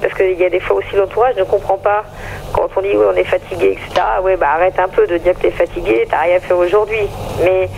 parce 0.00 0.14
qu'il 0.14 0.38
y 0.38 0.44
a 0.44 0.50
des 0.50 0.60
fois 0.60 0.76
aussi 0.76 0.94
l'entourage 0.94 1.36
ne 1.36 1.44
comprend 1.44 1.78
pas 1.78 2.04
quand 2.52 2.68
on 2.76 2.80
dit 2.82 2.90
oui, 2.92 3.04
on 3.12 3.16
est 3.16 3.24
fatigué, 3.24 3.78
etc. 3.78 4.06
Ouais, 4.22 4.36
bah 4.36 4.48
arrête 4.54 4.78
un 4.78 4.88
peu 4.88 5.06
de 5.06 5.18
dire 5.18 5.34
que 5.34 5.40
tu 5.40 5.46
es 5.46 5.50
fatigué, 5.50 6.06
t'as 6.08 6.22
rien 6.22 6.40
fait 6.40 6.54
aujourd'hui. 6.54 7.08
Mais 7.42 7.68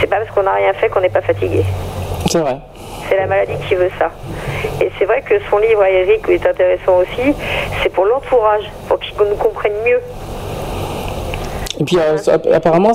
c'est 0.00 0.06
pas 0.06 0.16
parce 0.16 0.30
qu'on 0.30 0.42
n'a 0.42 0.54
rien 0.54 0.72
fait 0.74 0.88
qu'on 0.88 1.00
n'est 1.00 1.08
pas 1.08 1.20
fatigué. 1.22 1.55
C'est 2.30 2.40
vrai. 2.40 2.58
C'est 3.08 3.16
la 3.16 3.26
maladie 3.26 3.54
qui 3.68 3.74
veut 3.74 3.90
ça. 3.98 4.10
Et 4.80 4.90
c'est 4.98 5.04
vrai 5.04 5.22
que 5.22 5.34
son 5.48 5.58
livre 5.58 5.82
à 5.82 5.90
Eric 5.90 6.28
est 6.28 6.46
intéressant 6.46 6.98
aussi, 6.98 7.34
c'est 7.82 7.88
pour 7.90 8.04
l'entourage, 8.04 8.64
pour 8.88 8.98
qu'ils 8.98 9.14
nous 9.18 9.36
comprennent 9.36 9.82
mieux. 9.84 10.00
Et 11.78 11.84
puis 11.84 11.98
euh, 11.98 12.16
apparemment, 12.54 12.92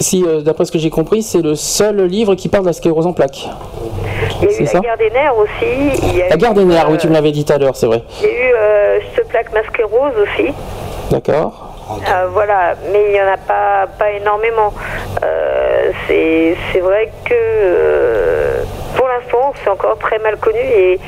si 0.00 0.24
euh, 0.24 0.40
d'après 0.40 0.64
ce 0.64 0.72
que 0.72 0.78
j'ai 0.78 0.90
compris, 0.90 1.22
c'est 1.22 1.42
le 1.42 1.54
seul 1.54 2.02
livre 2.04 2.34
qui 2.34 2.48
parle 2.48 2.64
de 2.64 2.68
la 2.68 2.72
sclérose 2.72 3.06
en 3.06 3.12
plaques. 3.12 3.48
Il 4.40 4.50
y 4.50 4.54
a 4.54 4.60
eu 4.60 4.64
la 4.64 4.80
guerre 4.80 4.96
des 4.98 5.10
nerfs 5.10 5.36
aussi. 5.36 6.28
la 6.28 6.36
guerre 6.36 6.54
des 6.54 6.64
nerfs, 6.64 6.90
oui, 6.90 6.96
tu 6.98 7.08
me 7.08 7.12
l'avais 7.12 7.32
dit 7.32 7.44
tout 7.44 7.52
à 7.52 7.58
l'heure, 7.58 7.76
c'est 7.76 7.86
vrai. 7.86 8.02
Il 8.20 8.26
y 8.26 8.30
a 8.30 8.32
eu 8.32 8.54
euh, 8.54 8.98
ce 9.16 9.22
plaque 9.22 9.52
masqué 9.52 9.82
rose 9.82 10.14
aussi. 10.22 10.52
D'accord. 11.10 11.71
Voilà, 12.32 12.74
mais 12.92 13.06
il 13.06 13.12
n'y 13.12 13.20
en 13.20 13.32
a 13.32 13.36
pas, 13.36 13.86
pas 13.98 14.10
énormément. 14.10 14.72
c'est 16.08 16.80
vrai 16.80 17.10
que 17.24 18.62
pour 18.96 19.08
l'instant, 19.08 19.52
c'est 19.62 19.70
encore 19.70 19.98
très 19.98 20.18
mal 20.18 20.36
connu 20.36 20.60
et 20.60 21.00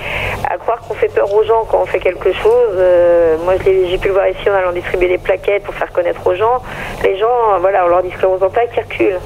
à 0.51 0.59
croire 0.59 0.81
qu'on 0.81 0.95
fait 0.95 1.09
peur 1.09 1.33
aux 1.33 1.45
gens 1.45 1.65
quand 1.71 1.83
on 1.83 1.87
fait 1.87 2.01
quelque 2.01 2.33
chose. 2.33 2.75
Euh, 2.75 3.37
moi, 3.45 3.55
j'ai 3.65 3.99
pu 3.99 4.09
le 4.09 4.15
voir 4.15 4.29
ici 4.29 4.51
en 4.51 4.55
allant 4.55 4.73
distribuer 4.73 5.09
des 5.09 5.19
plaquettes 5.19 5.63
pour 5.63 5.75
faire 5.75 5.93
connaître 5.93 6.27
aux 6.27 6.35
gens. 6.35 6.61
Les 7.03 7.17
gens, 7.19 7.59
voilà, 7.61 7.85
on 7.85 7.89
leur 7.89 8.03
dit 8.03 8.11
sclérose 8.11 8.43
en 8.43 8.51
plaques, 8.51 8.71
ils 8.77 8.81
reculent. 8.81 9.21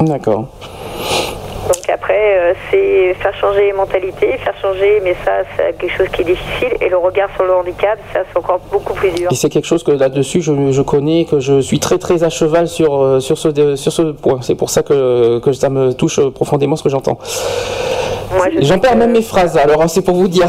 D'accord. 0.00 0.46
Donc 1.68 1.77
après, 1.92 2.38
euh, 2.38 2.54
c'est 2.70 3.14
faire 3.14 3.34
changer 3.34 3.66
les 3.66 3.72
mentalités, 3.72 4.36
faire 4.38 4.54
changer, 4.60 5.00
mais 5.02 5.14
ça, 5.24 5.32
c'est 5.56 5.76
quelque 5.78 5.96
chose 5.96 6.08
qui 6.08 6.22
est 6.22 6.24
difficile. 6.24 6.76
Et 6.80 6.88
le 6.88 6.96
regard 6.96 7.28
sur 7.34 7.44
le 7.44 7.54
handicap, 7.54 7.98
ça, 8.12 8.20
c'est 8.30 8.38
encore 8.38 8.60
beaucoup 8.70 8.94
plus 8.94 9.10
dur. 9.10 9.28
Et 9.30 9.34
c'est 9.34 9.48
quelque 9.48 9.66
chose 9.66 9.82
que 9.82 9.92
là-dessus, 9.92 10.42
je, 10.42 10.72
je, 10.72 10.82
connais, 10.82 11.24
que 11.24 11.40
je 11.40 11.60
suis 11.60 11.80
très 11.80 11.98
très 11.98 12.24
à 12.24 12.28
cheval 12.28 12.68
sur, 12.68 13.02
euh, 13.02 13.20
sur, 13.20 13.38
ce, 13.38 13.76
sur 13.76 13.92
ce 13.92 14.02
point. 14.12 14.40
C'est 14.42 14.54
pour 14.54 14.70
ça 14.70 14.82
que, 14.82 15.38
que 15.38 15.52
ça 15.52 15.68
me 15.70 15.92
touche 15.92 16.20
profondément 16.30 16.76
ce 16.76 16.82
que 16.82 16.90
j'entends. 16.90 17.18
J'en 18.60 18.78
perds 18.78 18.96
même 18.96 19.12
mes 19.12 19.22
phrases, 19.22 19.56
alors 19.56 19.82
hein, 19.82 19.88
c'est 19.88 20.02
pour 20.02 20.14
vous 20.14 20.28
dire. 20.28 20.48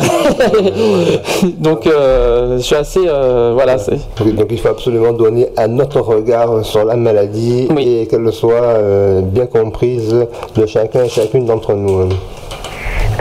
donc 1.57 1.87
euh, 1.87 2.57
je 2.57 2.61
suis 2.61 2.75
assez. 2.75 3.01
Euh, 3.07 3.51
voilà. 3.53 3.77
Donc 3.77 4.47
il 4.49 4.59
faut 4.59 4.67
absolument 4.67 5.13
donner 5.13 5.49
un 5.57 5.79
autre 5.79 6.01
regard 6.01 6.65
sur 6.65 6.83
la 6.83 6.95
maladie 6.95 7.67
et 7.77 8.07
qu'elle 8.07 8.31
soit 8.33 8.55
euh, 8.55 9.21
bien 9.21 9.45
comprise 9.45 10.13
de 10.55 10.65
chacun 10.65 11.05
et 11.05 11.09
chacune 11.29 11.45
d'entre 11.45 11.75
nous. 11.75 12.09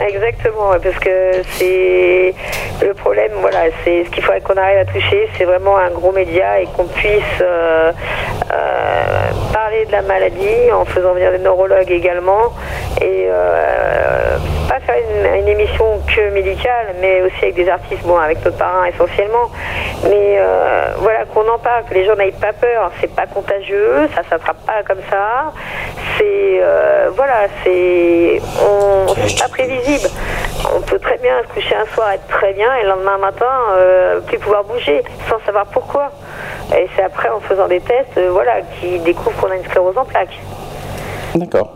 Exactement, 0.07 0.71
parce 0.83 0.99
que 1.01 1.43
c'est 1.59 2.35
le 2.81 2.95
problème, 2.95 3.33
voilà, 3.41 3.65
c'est 3.83 4.05
ce 4.05 4.11
qu'il 4.11 4.23
faudrait 4.23 4.41
qu'on 4.41 4.55
arrive 4.55 4.79
à 4.79 4.85
toucher, 4.85 5.29
c'est 5.37 5.45
vraiment 5.45 5.77
un 5.77 5.91
gros 5.91 6.13
média 6.13 6.61
et 6.61 6.67
qu'on 6.67 6.85
puisse 6.85 7.23
euh, 7.41 7.91
euh, 8.53 9.31
parler 9.53 9.85
de 9.87 9.93
la 9.93 10.03
maladie 10.03 10.71
en 10.73 10.85
faisant 10.85 11.15
venir 11.15 11.33
des 11.33 11.39
neurologues 11.39 11.91
également 11.91 12.53
et 13.01 13.27
euh, 13.29 14.37
pas 14.69 14.79
faire 14.81 14.97
une, 14.97 15.41
une 15.43 15.49
émission 15.49 16.01
que 16.15 16.31
médicale, 16.31 16.95
mais 17.01 17.23
aussi 17.23 17.37
avec 17.43 17.55
des 17.57 17.69
artistes, 17.69 18.05
bon, 18.05 18.19
avec 18.19 18.45
notre 18.45 18.57
parrain 18.57 18.85
essentiellement. 18.85 19.51
Mais 20.05 20.39
voilà, 20.99 21.25
qu'on 21.35 21.49
en 21.49 21.59
parle, 21.59 21.85
que 21.89 21.95
les 21.95 22.05
gens 22.05 22.15
n'aient 22.15 22.31
pas 22.31 22.53
peur. 22.53 22.93
C'est 23.01 23.13
pas 23.15 23.27
contagieux, 23.27 24.09
ça 24.15 24.23
s'attrape 24.29 24.65
pas 24.65 24.83
comme 24.87 25.03
ça. 25.11 25.53
C'est 26.17 26.61
voilà, 27.17 27.49
c'est 27.65 28.41
on 28.63 29.09
c'est 29.27 29.39
pas 29.39 29.49
prévisible. 29.49 29.88
On 30.77 30.83
peut 30.83 30.99
très 30.99 31.17
bien 31.19 31.33
se 31.49 31.55
coucher 31.55 31.75
un 31.75 31.87
soir 31.95 32.11
être 32.11 32.27
très 32.29 32.53
bien 32.53 32.69
et 32.77 32.83
le 32.83 32.91
lendemain 32.91 33.17
matin 33.17 33.47
euh, 33.73 34.21
plus 34.21 34.39
pouvoir 34.39 34.65
bouger 34.65 35.03
sans 35.29 35.39
savoir 35.47 35.65
pourquoi. 35.67 36.11
Et 36.77 36.87
c'est 36.95 37.03
après 37.03 37.31
en 37.31 37.41
faisant 37.41 37.67
des 37.69 37.81
tests, 37.81 38.19
euh, 38.19 38.29
voilà, 38.31 38.61
qu'ils 38.79 39.03
découvrent 39.03 39.41
qu'on 39.41 39.51
a 39.51 39.57
une 39.57 39.65
sclérose 39.65 39.97
en 39.97 40.05
plaques. 40.05 40.39
D'accord. 41.35 41.71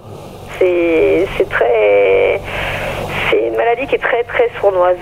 C'est 0.59 1.27
très 1.51 2.41
c'est 3.31 3.49
une 3.49 3.57
maladie 3.57 3.87
qui 3.87 3.95
est 3.95 4.03
très 4.03 4.23
très 4.25 4.51
sournoise. 4.61 4.99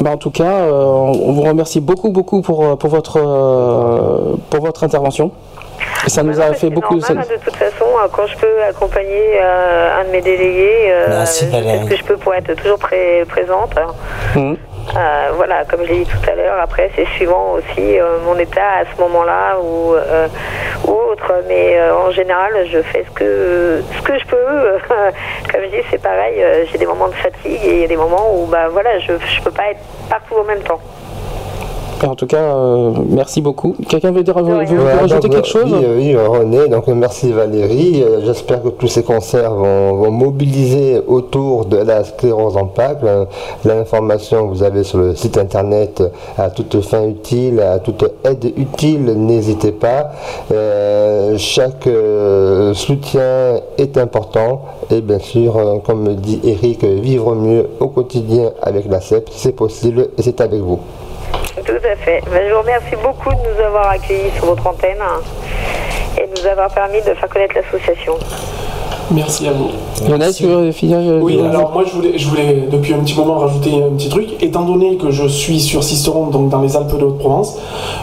Bah, 0.00 0.10
en 0.10 0.16
tout 0.16 0.30
cas, 0.30 0.62
euh, 0.62 0.72
on 0.72 1.32
vous 1.32 1.42
remercie 1.42 1.80
beaucoup, 1.80 2.10
beaucoup 2.10 2.42
pour, 2.42 2.76
pour, 2.76 2.90
votre, 2.90 3.18
euh, 3.18 4.36
pour 4.50 4.60
votre 4.60 4.84
intervention. 4.84 5.32
Ça 6.06 6.22
nous 6.22 6.40
a 6.40 6.52
fait 6.54 6.70
beaucoup. 6.70 6.96
Normal, 6.96 7.18
hein, 7.28 7.34
de 7.36 7.42
toute 7.44 7.56
façon, 7.56 7.84
euh, 8.02 8.08
quand 8.12 8.26
je 8.26 8.36
peux 8.36 8.62
accompagner 8.68 9.38
euh, 9.42 10.00
un 10.00 10.04
de 10.04 10.10
mes 10.10 10.20
délégués, 10.22 10.88
euh, 10.90 11.06
Merci, 11.08 11.44
je 11.46 11.50
fais 11.50 11.60
Valérie. 11.62 11.84
ce 11.84 11.90
que 11.90 11.96
je 11.96 12.04
peux 12.04 12.16
pour 12.16 12.34
être 12.34 12.54
toujours 12.54 12.78
pré- 12.78 13.24
présente. 13.28 13.74
Mhm. 14.34 14.56
Euh, 14.96 15.28
voilà, 15.34 15.64
comme 15.66 15.84
je 15.84 15.88
l'ai 15.92 15.98
dit 16.04 16.10
tout 16.10 16.30
à 16.30 16.34
l'heure, 16.34 16.58
après 16.62 16.90
c'est 16.96 17.04
suivant 17.08 17.52
aussi 17.52 17.98
euh, 18.00 18.18
mon 18.24 18.38
état 18.38 18.78
à 18.80 18.84
ce 18.84 18.98
moment-là 19.02 19.58
ou, 19.60 19.92
euh, 19.94 20.28
ou 20.86 20.92
autre. 21.12 21.30
Mais 21.46 21.78
euh, 21.78 21.94
en 21.94 22.10
général, 22.10 22.52
je 22.72 22.80
fais 22.80 23.04
ce 23.06 23.10
que, 23.10 23.82
ce 23.96 24.02
que 24.02 24.18
je 24.18 24.24
peux. 24.26 24.78
comme 25.52 25.60
je 25.64 25.76
dis, 25.76 25.82
c'est 25.90 26.00
pareil, 26.02 26.36
euh, 26.42 26.64
j'ai 26.72 26.78
des 26.78 26.86
moments 26.86 27.08
de 27.08 27.14
fatigue 27.14 27.60
et 27.62 27.70
il 27.74 27.80
y 27.80 27.84
a 27.84 27.88
des 27.88 27.98
moments 27.98 28.32
où 28.34 28.46
bah, 28.46 28.68
voilà, 28.70 28.98
je 29.00 29.12
ne 29.12 29.44
peux 29.44 29.50
pas 29.50 29.70
être 29.72 29.80
partout 30.08 30.36
en 30.40 30.44
même 30.44 30.62
temps. 30.62 30.80
En 32.06 32.14
tout 32.14 32.26
cas, 32.26 32.54
euh, 32.54 32.92
merci 33.08 33.40
beaucoup. 33.40 33.74
Quelqu'un 33.88 34.12
veut, 34.12 34.22
dire, 34.22 34.38
veut, 34.38 34.64
veut 34.64 34.76
Voilà, 34.76 35.00
rajouter 35.00 35.28
donc, 35.28 35.32
quelque 35.32 35.48
chose 35.48 35.72
Oui, 35.72 35.84
oui, 35.96 36.14
euh, 36.14 36.28
René, 36.28 36.68
donc 36.68 36.86
merci 36.88 37.32
Valérie. 37.32 38.02
Euh, 38.02 38.20
J'espère 38.24 38.62
que 38.62 38.68
tous 38.68 38.86
ces 38.86 39.02
concerts 39.02 39.52
vont, 39.54 39.94
vont 39.94 40.10
mobiliser 40.10 41.00
autour 41.06 41.64
de 41.64 41.76
la 41.76 42.04
sclérose 42.04 42.56
en 42.56 42.66
plaques. 42.66 43.00
L'information 43.64 44.46
que 44.48 44.54
vous 44.54 44.62
avez 44.62 44.84
sur 44.84 44.98
le 44.98 45.16
site 45.16 45.38
internet 45.38 46.02
à 46.36 46.50
toute 46.50 46.80
fin 46.82 47.04
utile, 47.04 47.60
à 47.60 47.78
toute 47.80 48.04
aide 48.24 48.52
utile, 48.56 49.04
n'hésitez 49.16 49.72
pas. 49.72 50.10
Euh, 50.52 51.36
chaque 51.36 51.86
euh, 51.86 52.74
soutien 52.74 53.60
est 53.76 53.98
important 53.98 54.62
et 54.90 55.00
bien 55.00 55.18
sûr, 55.18 55.56
euh, 55.56 55.78
comme 55.84 56.14
dit 56.16 56.40
Eric, 56.44 56.82
euh, 56.84 56.98
vivre 57.00 57.34
mieux 57.34 57.68
au 57.80 57.88
quotidien 57.88 58.52
avec 58.62 58.86
la 58.86 59.00
CEP, 59.00 59.28
c'est 59.30 59.52
possible 59.52 60.08
et 60.16 60.22
c'est 60.22 60.40
avec 60.40 60.60
vous. 60.60 60.80
Tout 61.64 61.72
à 61.72 61.96
fait. 61.96 62.22
Ben, 62.30 62.42
je 62.48 62.54
vous 62.54 62.60
remercie 62.60 62.96
beaucoup 63.02 63.30
de 63.30 63.36
nous 63.36 63.64
avoir 63.64 63.90
accueillis 63.90 64.30
sur 64.36 64.46
votre 64.46 64.66
antenne 64.66 64.98
hein, 65.00 65.20
et 66.16 66.26
de 66.26 66.40
nous 66.40 66.46
avoir 66.46 66.72
permis 66.72 67.00
de 67.02 67.14
faire 67.14 67.28
connaître 67.28 67.54
l'association. 67.56 68.14
Merci 69.10 69.48
à 69.48 69.52
vous. 69.52 69.68
Lionel, 70.06 70.34
tu 70.34 70.46
veux 70.46 70.70
finir 70.70 70.98
euh, 70.98 71.20
Oui, 71.20 71.40
alors 71.40 71.72
moi 71.72 71.84
je 71.86 71.92
voulais, 71.92 72.18
je 72.18 72.28
voulais 72.28 72.68
depuis 72.70 72.92
un 72.92 72.98
petit 72.98 73.16
moment 73.16 73.38
rajouter 73.38 73.70
un 73.82 73.96
petit 73.96 74.08
truc. 74.08 74.42
Étant 74.42 74.64
donné 74.64 74.96
que 74.96 75.10
je 75.10 75.26
suis 75.26 75.60
sur 75.60 75.82
Sisteron, 75.82 76.26
donc 76.26 76.50
dans 76.50 76.60
les 76.60 76.76
Alpes 76.76 76.98
de 76.98 77.04
Haute-Provence, 77.04 77.58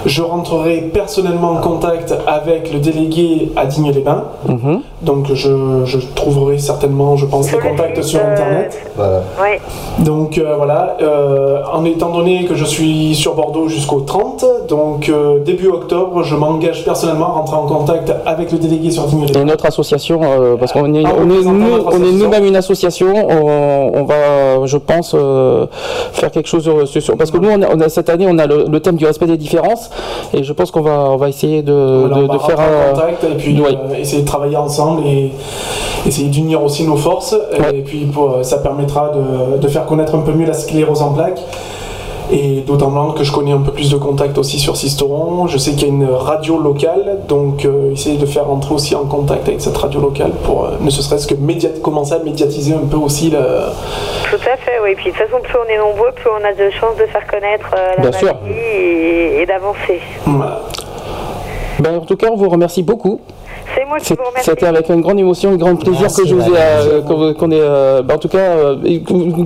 je 0.05 0.21
rentrerai 0.21 0.89
personnellement 0.93 1.51
en 1.51 1.57
contact 1.57 2.13
avec 2.25 2.73
le 2.73 2.79
délégué 2.79 3.51
à 3.55 3.65
Digne-les-Bains. 3.65 4.23
Mhm. 4.47 4.81
Donc 5.03 5.31
je, 5.33 5.83
je 5.85 5.99
trouverai 6.15 6.57
certainement, 6.57 7.15
je 7.15 7.25
pense, 7.27 7.51
les 7.51 7.59
contacts 7.59 8.01
sur 8.01 8.19
Internet. 8.19 8.77
Oui. 8.97 10.03
Donc 10.03 10.37
euh, 10.37 10.55
voilà, 10.57 10.97
euh, 11.01 11.61
en 11.71 11.85
étant 11.85 12.09
donné 12.11 12.45
que 12.45 12.55
je 12.55 12.65
suis 12.65 13.13
sur 13.15 13.35
Bordeaux 13.35 13.67
jusqu'au 13.67 14.01
30, 14.01 14.45
donc 14.67 15.09
euh, 15.09 15.39
début 15.43 15.67
octobre, 15.67 16.23
je 16.23 16.35
m'engage 16.35 16.83
personnellement 16.83 17.27
à 17.27 17.31
rentrer 17.33 17.55
en 17.55 17.65
contact 17.67 18.13
avec 18.25 18.51
le 18.51 18.57
délégué 18.57 18.91
sur 18.91 19.03
Digne-les-Bains. 19.03 19.41
Et 19.41 19.45
notre 19.45 19.65
association, 19.65 20.21
euh, 20.23 20.55
parce 20.55 20.71
qu'on 20.71 20.93
est, 20.95 21.03
Ah, 21.05 21.13
on 21.19 21.29
est, 21.29 21.43
nous- 21.43 21.83
on 21.91 21.99
nous-mêmes 21.99 22.45
une 22.45 22.55
association, 22.55 23.07
on, 23.29 23.91
on 23.93 24.03
va, 24.05 24.65
je 24.65 24.77
pense, 24.77 25.13
euh, 25.13 25.65
faire 26.13 26.31
quelque 26.31 26.47
chose 26.47 26.69
sur, 26.85 27.17
parce 27.17 27.31
que 27.31 27.37
nous, 27.37 27.49
on 27.49 27.61
a, 27.61 27.67
on 27.75 27.79
a- 27.81 27.89
cette 27.89 28.09
année, 28.09 28.25
on 28.29 28.37
a 28.39 28.47
le, 28.47 28.65
le 28.69 28.79
thème 28.79 28.95
du 28.95 29.05
respect 29.05 29.25
des 29.27 29.37
différences, 29.37 29.89
et 30.33 30.43
je 30.43 30.53
pense 30.53 30.71
qu'on 30.71 30.81
va, 30.81 31.09
on 31.11 31.17
va 31.17 31.29
essayer 31.29 31.61
de, 31.61 31.73
Voilà, 31.73 32.15
de- 32.17 32.23
on 32.23 32.27
va 32.27 32.33
de 32.33 32.39
faire 32.39 32.59
un 32.59 32.93
contact 32.93 33.23
et 33.23 33.35
puis 33.35 33.61
euh, 33.61 33.95
essayer 33.99 34.21
de 34.21 34.27
travailler 34.27 34.57
ensemble 34.57 35.05
et 35.05 35.31
essayer 36.07 36.29
d'unir 36.29 36.63
aussi 36.63 36.83
nos 36.85 36.97
forces. 36.97 37.35
Et 37.73 37.81
puis 37.81 38.05
pour- 38.05 38.39
ça 38.43 38.57
permettra 38.57 39.11
de, 39.11 39.57
de 39.57 39.67
faire 39.67 39.85
connaître 39.85 40.15
un 40.15 40.19
peu 40.19 40.31
mieux 40.31 40.45
la 40.45 40.53
sclérose 40.53 41.01
en 41.01 41.09
plaques. 41.13 41.41
Et 42.31 42.61
d'autant 42.61 42.89
moins 42.89 43.13
que 43.13 43.23
je 43.23 43.31
connais 43.31 43.51
un 43.51 43.59
peu 43.59 43.71
plus 43.71 43.91
de 43.91 43.97
contacts 43.97 44.37
aussi 44.37 44.57
sur 44.59 44.75
Sisteron. 44.75 45.45
Je 45.47 45.57
sais 45.59 45.71
qu'il 45.71 45.81
y 45.83 45.85
a 45.85 45.93
une 45.93 46.09
radio 46.09 46.57
locale, 46.59 47.19
donc 47.27 47.65
euh, 47.65 47.91
essayer 47.93 48.17
de 48.17 48.25
faire 48.25 48.49
entrer 48.49 48.73
aussi 48.73 48.95
en 48.95 49.05
contact 49.05 49.47
avec 49.47 49.61
cette 49.61 49.77
radio 49.77 49.99
locale 50.01 50.31
pour 50.43 50.65
euh, 50.65 50.69
ne 50.81 50.89
serait-ce 50.89 51.27
que 51.27 51.35
médiat- 51.35 51.79
commencer 51.81 52.13
à 52.13 52.19
médiatiser 52.19 52.73
un 52.73 52.87
peu 52.89 52.97
aussi 52.97 53.29
le, 53.29 53.37
Tout 54.31 54.35
à 54.51 54.57
fait, 54.57 54.79
oui. 54.83 54.95
Puis 54.95 55.11
de 55.11 55.17
toute 55.17 55.27
façon, 55.27 55.41
plus 55.43 55.55
on 55.63 55.69
est 55.71 55.77
nombreux, 55.77 56.11
plus 56.15 56.29
on 56.29 56.43
a 56.43 56.53
de 56.53 56.69
chances 56.71 56.97
de 56.97 57.05
faire 57.05 57.27
connaître 57.27 57.67
euh, 57.77 57.93
la 57.97 58.09
Bien 58.09 58.11
sûr. 58.19 58.27
maladie 58.33 58.59
et, 58.59 59.41
et 59.41 59.45
d'avancer. 59.45 60.01
Ben, 61.79 61.97
en 61.97 62.05
tout 62.05 62.15
cas, 62.15 62.27
on 62.31 62.35
vous 62.37 62.49
remercie 62.49 62.83
beaucoup. 62.83 63.19
C'est 63.85 63.89
moi 63.89 63.99
qui 63.99 64.05
C'est- 64.05 64.17
vous 64.17 64.23
remercie. 64.25 64.49
C'était 64.49 64.65
avec 64.65 64.89
une 64.89 65.01
grande 65.01 65.19
émotion, 65.19 65.51
un 65.51 65.57
grand 65.57 65.75
plaisir 65.75 66.01
Merci, 66.01 66.21
que 66.23 66.27
je 66.27 66.33
vous 66.35 66.41
ai, 66.41 66.57
euh, 66.57 67.01
qu'on- 67.01 67.33
qu'on 67.35 67.51
ait, 67.51 67.59
euh, 67.59 68.01
ben, 68.01 68.15
en 68.15 68.17
tout 68.17 68.27
cas, 68.27 68.39
euh, 68.39 68.75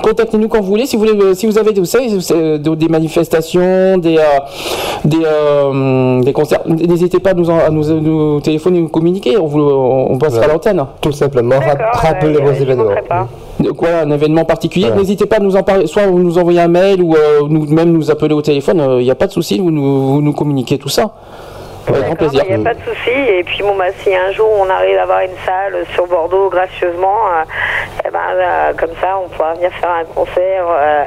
contactez-nous 0.02 0.48
quand 0.48 0.62
vous 0.62 0.68
voulez. 0.68 0.86
Si 0.86 0.96
vous 0.96 1.06
voulez, 1.06 1.36
si 1.36 1.46
vous 1.46 1.58
avez, 1.58 1.74
vous 1.74 1.84
savez, 1.86 2.08
des 2.10 2.88
manifestations, 2.88 3.98
des, 3.98 4.18
euh, 4.18 4.22
des, 5.04 5.18
euh, 5.26 6.22
des 6.24 6.32
concerts, 6.32 6.62
n'hésitez 6.68 7.20
pas 7.20 7.32
à 7.32 7.34
nous, 7.34 7.50
en- 7.50 7.60
à 7.60 7.70
nous, 7.70 7.84
nous 8.00 8.40
téléphoner, 8.40 8.80
nous 8.80 8.88
communiquer. 8.88 9.38
On 9.38 9.46
vous, 9.48 9.60
on 9.62 10.18
passera 10.18 10.46
à 10.46 10.48
l'antenne. 10.48 10.86
Tout 11.02 11.12
simplement, 11.12 11.56
rap- 11.60 11.96
rappelez 11.96 12.40
vos 12.42 12.52
événements. 12.52 12.92
Donc 13.60 13.76
voilà, 13.78 14.04
un 14.04 14.12
événement 14.12 14.46
particulier. 14.46 14.90
N'hésitez 14.96 15.26
pas 15.26 15.36
à 15.38 15.40
nous 15.40 15.58
en 15.58 15.64
parler, 15.64 15.86
soit 15.86 16.08
vous 16.08 16.20
nous 16.20 16.38
envoyez 16.38 16.62
un 16.62 16.70
mail 16.70 17.02
ou 17.04 17.14
euh, 17.16 17.42
nous 17.50 17.66
même 17.66 17.92
nous 17.92 18.10
appeler 18.10 18.34
au 18.34 18.42
téléphone. 18.42 18.82
Il 19.00 19.04
n'y 19.04 19.12
a 19.12 19.16
pas 19.16 19.28
de 19.28 19.34
souci, 19.34 19.60
vous 19.60 19.70
nous, 19.72 20.08
vous 20.14 20.22
nous 20.22 20.32
communiquez 20.34 20.78
tout 20.78 20.88
ça. 20.88 21.12
Avec 21.90 22.06
grand 22.06 22.16
plaisir. 22.16 22.44
Il 22.48 22.56
n'y 22.58 22.68
a 22.68 22.70
pas 22.70 22.76
de 22.76 22.84
souci. 22.84 23.10
Et 23.10 23.44
puis, 23.44 23.62
bon, 23.62 23.76
bah, 23.76 23.86
si 24.00 24.16
un 24.16 24.32
jour 24.32 24.50
on 24.60 24.70
arrive 24.70 24.98
à 24.98 25.04
avoir 25.04 25.22
une 25.22 25.38
salle 25.46 25.86
sur 25.94 26.08
Bordeaux 26.08 26.50
gracieusement, 26.50 27.18
euh, 27.28 27.44
eh 28.06 28.10
ben, 28.10 28.20
euh, 28.34 28.74
comme 28.78 28.96
ça, 29.02 29.20
on 29.24 29.28
pourra 29.30 29.54
venir 29.56 29.72
faire 29.74 29.92
un 29.92 30.06
concert 30.06 30.66
euh, 30.68 31.04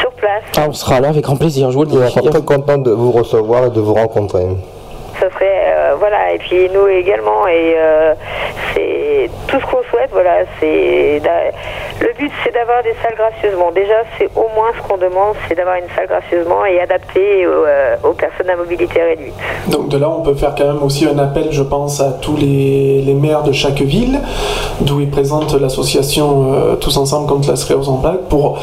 sur 0.00 0.10
place. 0.12 0.42
Ah, 0.56 0.66
on 0.68 0.72
sera 0.72 1.00
là 1.00 1.08
avec 1.08 1.22
grand 1.22 1.36
plaisir, 1.36 1.70
je 1.70 1.76
vous 1.76 1.84
le 1.84 1.88
dis. 1.88 1.98
On 1.98 2.08
sera 2.08 2.30
très 2.30 2.42
content 2.42 2.78
de 2.78 2.90
vous 2.90 3.12
recevoir 3.12 3.66
et 3.66 3.70
de 3.70 3.80
vous 3.80 3.94
rencontrer. 3.94 4.46
Ça 5.20 5.30
serait, 5.30 5.72
euh, 5.76 5.94
voilà, 5.98 6.32
et 6.32 6.38
puis 6.38 6.68
nous 6.74 6.88
également. 6.88 7.46
Et 7.46 7.74
euh, 7.76 8.14
tout 9.46 9.58
ce 9.60 9.66
qu'on 9.66 9.82
souhaite, 9.90 10.10
voilà. 10.12 10.44
c'est 10.58 11.20
Le 12.00 12.12
but, 12.18 12.30
c'est 12.44 12.52
d'avoir 12.52 12.82
des 12.82 12.94
salles 13.02 13.16
gracieusement. 13.16 13.70
Déjà, 13.72 14.02
c'est 14.18 14.28
au 14.36 14.48
moins 14.54 14.70
ce 14.76 14.88
qu'on 14.88 14.98
demande, 14.98 15.34
c'est 15.48 15.54
d'avoir 15.54 15.76
une 15.76 15.88
salle 15.94 16.08
gracieusement 16.08 16.64
et 16.64 16.80
adaptée 16.80 17.46
aux, 17.46 17.64
euh, 17.66 17.96
aux 18.04 18.12
personnes 18.12 18.50
à 18.50 18.56
mobilité 18.56 19.02
réduite. 19.02 19.34
Donc 19.68 19.88
de 19.88 19.98
là, 19.98 20.10
on 20.10 20.22
peut 20.22 20.34
faire 20.34 20.54
quand 20.56 20.66
même 20.66 20.82
aussi 20.82 21.06
un 21.06 21.18
appel, 21.18 21.48
je 21.50 21.62
pense, 21.62 22.00
à 22.00 22.12
tous 22.12 22.36
les, 22.36 23.02
maires 23.12 23.42
de 23.42 23.52
chaque 23.52 23.82
ville, 23.82 24.20
d'où 24.80 25.00
ils 25.00 25.10
présentent 25.10 25.54
l'association 25.60 26.54
euh, 26.54 26.76
Tous 26.76 26.96
Ensemble 26.96 27.28
contre 27.28 27.50
la 27.50 27.56
sclérose 27.56 27.88
en 27.88 27.98
plaques, 27.98 28.28
pour 28.28 28.58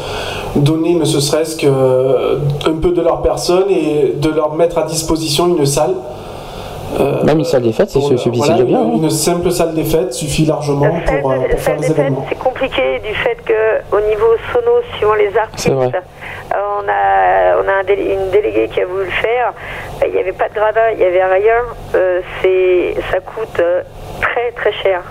donner 0.56 0.94
ne 0.94 1.04
serait-ce 1.04 1.56
que 1.56 1.66
euh, 1.66 2.38
peu 2.82 2.90
de 2.90 3.00
leur 3.00 3.22
personne 3.22 3.70
et 3.70 4.12
de 4.16 4.30
leur 4.30 4.54
mettre 4.54 4.78
à 4.78 4.82
disposition 4.82 5.46
une 5.46 5.66
salle. 5.66 5.94
Euh, 6.98 7.22
Même 7.24 7.38
une 7.38 7.44
salle 7.44 7.62
des 7.62 7.72
fêtes, 7.72 7.90
c'est 7.90 7.98
voilà, 8.00 8.54
déjà 8.54 8.64
bien. 8.64 8.80
une, 8.80 8.92
hein. 8.94 8.98
une 9.02 9.10
simple 9.10 9.50
salle 9.50 9.74
des 9.74 9.84
fêtes 9.84 10.12
suffit 10.12 10.44
largement 10.44 10.90
pour, 11.06 11.30
euh, 11.30 11.36
pour 11.50 11.60
faire 11.60 11.76
les 11.78 11.90
événements. 11.90 12.26
C'est 12.28 12.38
compliqué 12.38 12.98
du 13.04 13.14
fait 13.14 13.36
que 13.44 13.96
au 13.96 14.00
niveau 14.00 14.34
sono, 14.52 14.72
suivant 14.96 15.14
les 15.14 15.36
artistes, 15.36 15.68
euh, 15.68 15.90
on 16.54 16.88
a, 16.88 17.62
on 17.62 17.68
a 17.68 17.72
un 17.80 17.86
une 17.94 18.30
déléguée 18.30 18.68
qui 18.68 18.80
a 18.80 18.86
voulu 18.86 19.04
le 19.04 19.10
faire. 19.10 19.52
Euh, 20.02 20.06
Il 20.08 20.12
n'y 20.14 20.18
avait 20.20 20.32
pas 20.32 20.48
de 20.48 20.54
gradin, 20.54 20.90
il 20.92 20.98
n'y 20.98 21.04
avait 21.04 21.24
rien. 21.24 21.62
Euh, 21.94 22.20
c'est, 22.42 22.94
ça 23.12 23.20
coûte 23.20 23.60
euh, 23.60 23.82
très 24.20 24.50
très 24.52 24.72
cher. 24.72 25.02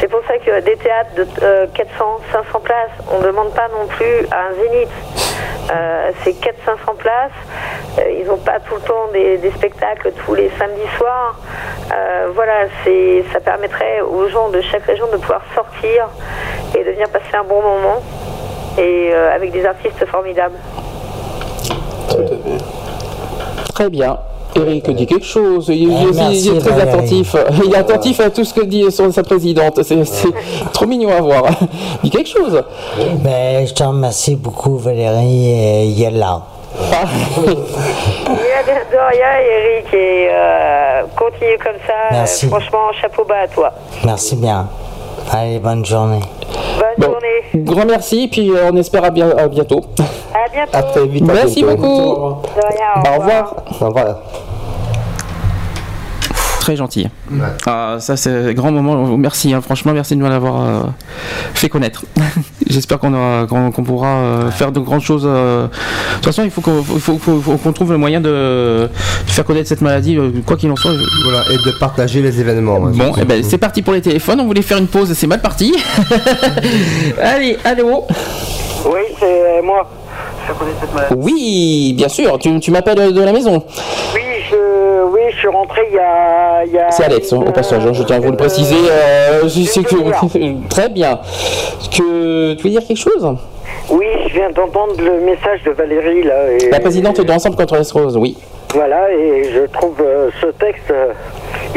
C'est 0.00 0.08
pour 0.08 0.20
ça 0.26 0.34
que 0.38 0.60
des 0.60 0.76
théâtres 0.76 1.14
de 1.16 1.26
euh, 1.42 1.66
400, 1.74 2.04
500 2.32 2.60
places, 2.62 2.90
on 3.12 3.20
ne 3.20 3.26
demande 3.26 3.50
pas 3.50 3.68
non 3.68 3.86
plus 3.86 4.26
à 4.30 4.48
un 4.48 4.54
zénith. 4.62 4.88
Euh, 5.70 6.10
c'est 6.22 6.32
400-500 6.32 6.96
places. 6.98 7.30
Euh, 7.98 8.02
ils 8.20 8.26
n'ont 8.26 8.38
pas 8.38 8.58
tout 8.60 8.74
le 8.74 8.80
temps 8.80 9.08
des, 9.12 9.38
spectacles 9.56 10.12
tous 10.24 10.34
les 10.34 10.50
samedis 10.58 10.88
soirs. 10.96 11.38
Euh, 11.92 12.28
voilà, 12.34 12.66
ça 13.32 13.40
permettrait 13.40 14.00
aux 14.00 14.28
gens 14.28 14.48
de 14.48 14.60
chaque 14.60 14.84
région 14.84 15.06
de 15.12 15.16
pouvoir 15.16 15.42
sortir 15.54 16.08
et 16.74 16.84
de 16.84 16.90
venir 16.90 17.08
passer 17.08 17.34
un 17.34 17.44
bon 17.44 17.62
moment 17.62 18.02
et 18.78 19.12
avec 19.12 19.52
des 19.52 19.66
artistes 19.66 20.04
formidables. 20.06 20.56
Très 23.74 23.90
bien. 23.90 24.18
Eric 24.56 24.90
dit 24.94 25.06
quelque 25.06 25.24
chose. 25.26 25.66
Il, 25.68 25.74
Eh, 25.74 25.76
il- 25.82 26.14
merci, 26.14 26.48
il 26.48 26.56
est 26.56 26.60
très 26.60 26.70
Valérie. 26.70 26.88
attentif. 26.90 27.36
Il 27.64 27.72
est 27.72 27.76
attentif 27.76 28.20
à 28.20 28.30
tout 28.30 28.44
ce 28.44 28.52
que 28.54 28.64
dit 28.64 28.90
son- 28.90 29.10
sa 29.12 29.22
présidente. 29.22 29.80
C'est 29.82 30.02
trop 30.72 30.86
mignon 30.86 31.10
à 31.10 31.20
voir. 31.20 31.44
Dis 32.02 32.10
quelque 32.10 32.28
chose. 32.28 32.62
Ben, 33.24 33.66
je 33.66 33.72
te 33.72 33.82
remercie 33.82 34.36
beaucoup 34.36 34.76
Valérie 34.78 35.48
et 35.50 35.84
Yella. 35.86 36.42
Il 36.74 37.50
y 37.50 37.52
a 37.52 38.62
de 38.62 39.14
rien, 39.14 39.32
Eric, 39.40 39.94
et 39.94 40.28
euh, 40.30 41.02
continue 41.16 41.58
comme 41.62 41.80
ça. 41.86 41.92
Merci. 42.10 42.46
Franchement, 42.48 42.92
chapeau 43.00 43.24
bas 43.24 43.40
à 43.44 43.48
toi. 43.48 43.72
Merci 44.04 44.36
bien. 44.36 44.68
Allez, 45.30 45.58
bonne 45.58 45.84
journée. 45.84 46.20
Bonne 46.78 47.04
journée. 47.10 47.64
Grand 47.64 47.84
merci, 47.86 48.28
puis 48.28 48.50
euh, 48.50 48.70
on 48.72 48.76
espère 48.76 49.04
à, 49.04 49.10
bien, 49.10 49.30
à 49.36 49.48
bientôt. 49.48 49.80
À 50.34 50.48
bientôt. 50.52 50.72
À 50.76 50.82
très 50.82 51.06
vite. 51.06 51.28
à 51.28 51.32
Merci 51.32 51.62
bientôt. 51.62 51.76
beaucoup. 51.76 51.90
Au 52.00 53.18
revoir. 53.18 53.54
Au 53.80 53.86
revoir. 53.86 54.16
Très 56.62 56.76
gentil. 56.76 57.08
Ah, 57.66 57.96
ça 57.98 58.16
c'est 58.16 58.30
un 58.30 58.52
grand 58.52 58.70
moment. 58.70 59.16
Merci, 59.18 59.52
hein. 59.52 59.60
franchement, 59.60 59.92
merci 59.92 60.14
de 60.14 60.20
nous 60.20 60.28
l'avoir 60.28 60.60
euh, 60.62 60.80
fait 61.54 61.68
connaître. 61.68 62.04
J'espère 62.70 63.00
qu'on 63.00 63.12
aura- 63.14 63.46
qu'on 63.48 63.72
qu'on 63.72 63.82
pourra 63.82 64.06
euh, 64.18 64.50
faire 64.52 64.70
de 64.70 64.78
grandes 64.78 65.00
choses. 65.00 65.24
euh. 65.26 65.64
De 65.66 66.14
toute 66.18 66.26
façon, 66.26 66.44
il 66.44 66.52
faut 66.52 66.60
qu'on 66.60 66.80
faut- 66.84 67.00
faut- 67.00 67.18
faut- 67.18 67.40
faut 67.40 67.56
qu'on 67.56 67.72
trouve 67.72 67.90
le 67.90 67.98
moyen 67.98 68.20
de, 68.20 68.28
de 68.28 68.88
faire 69.26 69.44
connaître 69.44 69.68
cette 69.68 69.80
maladie, 69.80 70.16
euh, 70.16 70.30
quoi 70.46 70.56
qu'il 70.56 70.70
en 70.70 70.76
soit. 70.76 70.92
Voilà, 71.24 71.42
et 71.50 71.56
de 71.56 71.72
partager 71.80 72.22
les 72.22 72.40
événements. 72.40 72.78
ouais. 72.78 72.92
Bon, 72.92 73.12
eh 73.20 73.24
ben, 73.24 73.42
c'est 73.42 73.58
parti 73.58 73.82
pour 73.82 73.92
les 73.94 74.00
téléphones. 74.00 74.38
On 74.40 74.46
voulait 74.46 74.62
faire 74.62 74.78
une 74.78 74.86
pause, 74.86 75.12
c'est 75.14 75.26
mal 75.26 75.40
parti. 75.40 75.74
Allez, 77.20 77.58
allô 77.64 78.06
Oui, 78.86 79.00
c'est 79.18 79.62
moi. 79.64 79.90
Oui, 81.16 81.94
bien 81.96 82.08
sûr, 82.08 82.38
tu, 82.38 82.58
tu 82.60 82.70
m'appelles 82.70 83.12
de 83.12 83.20
la 83.20 83.32
maison. 83.32 83.64
Oui, 84.14 84.20
je, 84.50 84.56
oui, 84.56 84.61
je 85.32 85.38
suis 85.38 85.48
rentré 85.48 85.82
il 85.90 85.94
y 85.94 85.98
a. 85.98 86.64
il 86.66 86.72
y 86.72 86.78
a 86.78 86.90
C'est 86.90 87.04
Alex, 87.04 87.32
hein, 87.32 87.42
au 87.46 87.50
passage, 87.52 87.84
hein, 87.86 87.92
je 87.92 88.02
tiens 88.02 88.16
à 88.16 88.20
vous 88.20 88.30
le 88.30 88.36
préciser. 88.36 88.76
euh, 88.90 89.42
je 89.48 89.62
sais 89.62 89.82
que... 89.82 89.96
Très 90.68 90.88
bien. 90.88 91.18
Que... 91.96 92.54
Tu 92.54 92.62
veux 92.64 92.70
dire 92.70 92.86
quelque 92.86 92.96
chose? 92.98 93.26
Oui, 93.90 94.06
je 94.28 94.34
viens 94.34 94.50
d'entendre 94.50 94.94
le 94.98 95.20
message 95.24 95.62
de 95.64 95.70
Valérie 95.72 96.22
là. 96.22 96.52
Et, 96.52 96.70
La 96.70 96.80
présidente 96.80 97.20
de 97.20 97.32
Ensemble 97.32 97.56
contre 97.56 97.76
les 97.76 98.00
roses, 98.00 98.16
oui. 98.16 98.36
Voilà, 98.74 99.12
et 99.12 99.50
je 99.52 99.66
trouve 99.70 99.96
euh, 100.00 100.30
ce 100.40 100.46
texte 100.46 100.90
euh, 100.90 101.12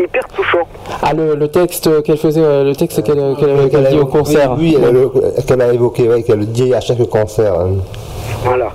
hyper 0.02 0.26
touchant. 0.30 0.65
Ah, 1.02 1.14
le, 1.14 1.36
le 1.36 1.48
texte 1.49 2.03
qu'elle 2.03 2.18
faisait, 2.18 2.64
le 2.64 2.73
texte 2.73 3.03
qu'elle 3.03 3.36
qu'elle- 3.38 3.69
qu'elle 3.69 3.88
dit 3.90 3.98
au 3.99 4.06
concert. 4.06 4.56
Oui, 4.57 4.77
oui, 4.80 4.84
elle- 4.88 4.94
le- 4.94 5.11
qu'elle 5.45 5.61
a 5.61 5.73
évoqué, 5.73 6.07
ouais, 6.07 6.23
qu'elle 6.23 6.45
dit 6.45 6.73
à 6.73 6.80
chaque 6.80 7.03
concert. 7.10 7.53
hein. 7.60 7.72
Voilà. 8.46 8.72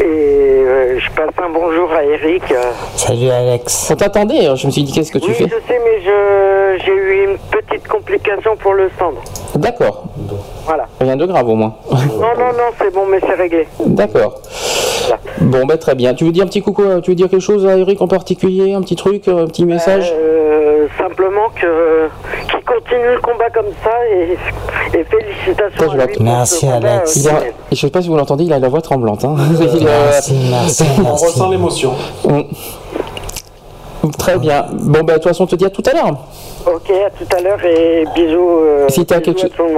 Et 0.00 0.02
euh, 0.04 0.98
je 0.98 1.10
passe 1.10 1.34
un 1.44 1.50
bonjour 1.50 1.92
à 1.92 2.02
Eric. 2.02 2.42
euh. 2.50 2.62
Salut 2.96 3.28
Alex. 3.28 3.90
On 3.92 3.96
t'attendait, 3.96 4.46
hein, 4.46 4.54
je 4.56 4.66
me 4.66 4.72
suis 4.72 4.82
dit 4.84 4.92
qu'est-ce 4.92 5.12
que 5.12 5.18
tu 5.18 5.28
oui, 5.28 5.34
fais 5.34 5.44
je 5.44 5.50
sais, 5.68 5.78
mais 5.84 6.00
je, 6.02 6.82
j'ai 6.82 6.92
eu 6.92 7.24
une 7.28 7.36
petite 7.50 7.86
complication 7.86 8.56
pour 8.56 8.72
le 8.72 8.88
stand. 8.96 9.16
D'accord. 9.56 10.04
Voilà. 10.64 10.86
Rien 10.98 11.16
de 11.16 11.26
grave 11.26 11.46
au 11.46 11.54
moins. 11.54 11.74
Non, 11.90 11.98
non, 12.38 12.52
non, 12.56 12.70
c'est 12.80 12.92
bon, 12.94 13.04
mais 13.06 13.18
c'est 13.20 13.34
réglé. 13.34 13.68
D'accord. 13.84 14.40
Bon, 15.40 15.66
bah 15.66 15.76
très 15.76 15.94
bien. 15.94 16.14
Tu 16.14 16.24
veux 16.24 16.32
dire 16.32 16.44
un 16.44 16.46
petit 16.46 16.62
coucou, 16.62 16.82
euh, 16.82 17.00
tu 17.02 17.10
veux 17.10 17.14
dire 17.14 17.28
quelque 17.28 17.42
chose 17.42 17.66
à 17.66 17.76
Eric 17.76 18.00
en 18.00 18.08
particulier, 18.08 18.72
un 18.72 18.80
petit 18.80 18.96
truc, 18.96 19.28
un 19.28 19.46
petit 19.46 19.66
message? 19.66 20.10
Euh, 20.16 20.86
simplement 20.98 21.50
que 21.60 22.08
qu'il 22.50 22.61
continue 22.74 23.14
le 23.14 23.20
combat 23.20 23.50
comme 23.50 23.66
ça 23.82 23.90
et, 24.12 24.36
et 24.98 25.04
félicitations 25.04 25.90
à 25.90 26.06
lui 26.06 26.14
Merci, 26.20 26.66
Alex. 26.68 27.26
euh, 27.26 27.30
a- 27.30 27.42
je 27.70 27.76
sais 27.76 27.90
pas 27.90 28.02
si 28.02 28.08
vous 28.08 28.16
l'entendez, 28.16 28.44
il 28.44 28.52
a 28.52 28.58
la 28.58 28.68
voix 28.68 28.80
tremblante. 28.82 29.24
hein. 29.24 29.34
Il, 29.60 29.86
euh, 29.86 29.90
Merci, 30.10 30.34
merci, 30.50 30.84
On 30.98 31.02
merci. 31.02 31.24
ressent 31.26 31.50
l'émotion. 31.50 31.92
Mm. 32.24 32.40
Très 34.18 34.38
bien. 34.38 34.66
Bon, 34.72 35.00
bah 35.02 35.14
de 35.14 35.18
toute 35.18 35.24
façon, 35.28 35.44
on 35.44 35.46
te 35.46 35.56
dit 35.56 35.64
à 35.64 35.70
tout 35.70 35.82
à 35.86 35.92
l'heure. 35.94 36.16
Ok, 36.66 36.90
à 36.90 37.10
tout 37.10 37.36
à 37.36 37.40
l'heure 37.40 37.64
et 37.64 38.04
bisous. 38.14 38.58
euh, 38.60 38.88
Si 38.88 39.04
quelque 39.06 39.30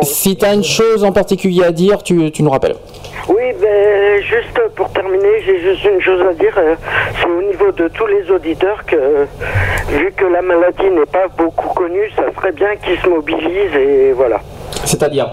si 0.02 0.36
t'as 0.36 0.54
une 0.54 0.64
chose 0.64 1.04
en 1.04 1.12
particulier 1.12 1.64
à 1.64 1.72
dire, 1.72 2.02
tu, 2.02 2.30
tu 2.30 2.42
nous 2.42 2.50
rappelles. 2.50 2.76
Oui, 3.28 3.52
ben, 3.60 4.22
juste 4.22 4.60
pour 4.76 4.90
terminer, 4.90 5.40
j'ai 5.46 5.60
juste 5.60 5.84
une 5.84 6.00
chose 6.00 6.20
à 6.28 6.34
dire. 6.34 6.54
euh, 6.58 6.74
C'est 7.20 7.26
au 7.28 7.42
niveau 7.42 7.72
de 7.72 7.88
tous 7.88 8.06
les 8.06 8.30
auditeurs 8.30 8.84
que, 8.86 8.96
euh, 8.96 9.24
vu 9.88 10.12
que 10.16 10.24
la 10.26 10.42
maladie 10.42 10.90
n'est 10.90 11.06
pas 11.06 11.26
beaucoup 11.38 11.68
connue, 11.74 12.10
ça 12.16 12.24
serait 12.36 12.52
bien 12.52 12.76
qu'ils 12.76 12.98
se 12.98 13.08
mobilisent 13.08 13.74
et 13.76 14.12
voilà. 14.12 14.40
C'est-à-dire 14.84 15.28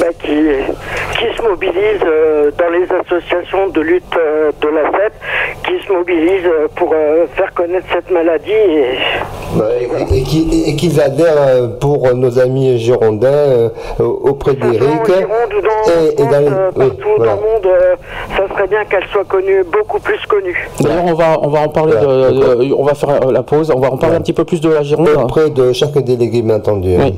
Ben, 0.00 0.12
qui, 0.22 0.34
qui 1.18 1.36
se 1.36 1.42
mobilisent 1.42 2.04
euh, 2.06 2.50
dans 2.58 2.70
les 2.70 2.84
associations 2.84 3.68
de 3.68 3.80
lutte 3.80 4.04
euh, 4.16 4.50
de 4.60 4.68
la 4.68 4.82
CEP, 4.90 5.12
qui 5.66 5.86
se 5.86 5.92
mobilisent 5.92 6.46
euh, 6.46 6.68
pour 6.76 6.92
euh, 6.92 7.26
faire 7.34 7.52
connaître 7.54 7.86
cette 7.92 8.10
maladie. 8.10 8.50
Et, 8.50 8.98
Ouais, 9.56 9.88
et, 10.10 10.18
et 10.18 10.22
qui- 10.24 10.64
et 10.66 10.76
qu'ils 10.76 11.00
adhèrent 11.00 11.40
euh, 11.48 11.68
pour 11.80 12.14
nos 12.14 12.38
amis 12.38 12.78
girondins 12.78 13.26
euh, 13.28 13.68
auprès 13.98 14.52
d'Eric. 14.54 14.82
Et, 15.08 16.22
et 16.22 16.26
dans 16.26 16.30
les- 16.38 16.46
euh, 16.48 16.70
oui, 16.76 16.86
partout 16.88 17.08
voilà. 17.16 17.32
dans 17.32 17.40
le 17.40 17.46
monde, 17.46 17.66
euh, 17.66 17.94
ça 18.36 18.54
serait 18.54 18.66
bien 18.68 18.84
qu'elle 18.84 19.06
soit 19.10 19.24
connue, 19.24 19.64
beaucoup 19.72 19.98
plus 20.00 20.18
connue. 20.28 20.68
D'ailleurs, 20.80 21.04
on 21.06 21.14
va, 21.14 21.38
on 21.42 21.48
va 21.48 21.60
en 21.60 21.68
parler. 21.68 21.92
De, 21.94 22.66
de- 22.66 22.74
on 22.74 22.84
va 22.84 22.94
faire 22.94 23.30
la 23.30 23.42
pause. 23.42 23.72
On 23.74 23.80
va 23.80 23.90
en 23.90 23.96
parler 23.96 24.16
un 24.16 24.20
petit 24.20 24.34
peu 24.34 24.44
plus 24.44 24.60
de 24.60 24.68
la 24.68 24.82
Gironde. 24.82 25.08
Auprès 25.16 25.48
de 25.48 25.72
chaque 25.72 25.96
délégué, 25.98 26.42
bien 26.42 26.56
entendu. 26.56 26.94
hein. 26.96 27.10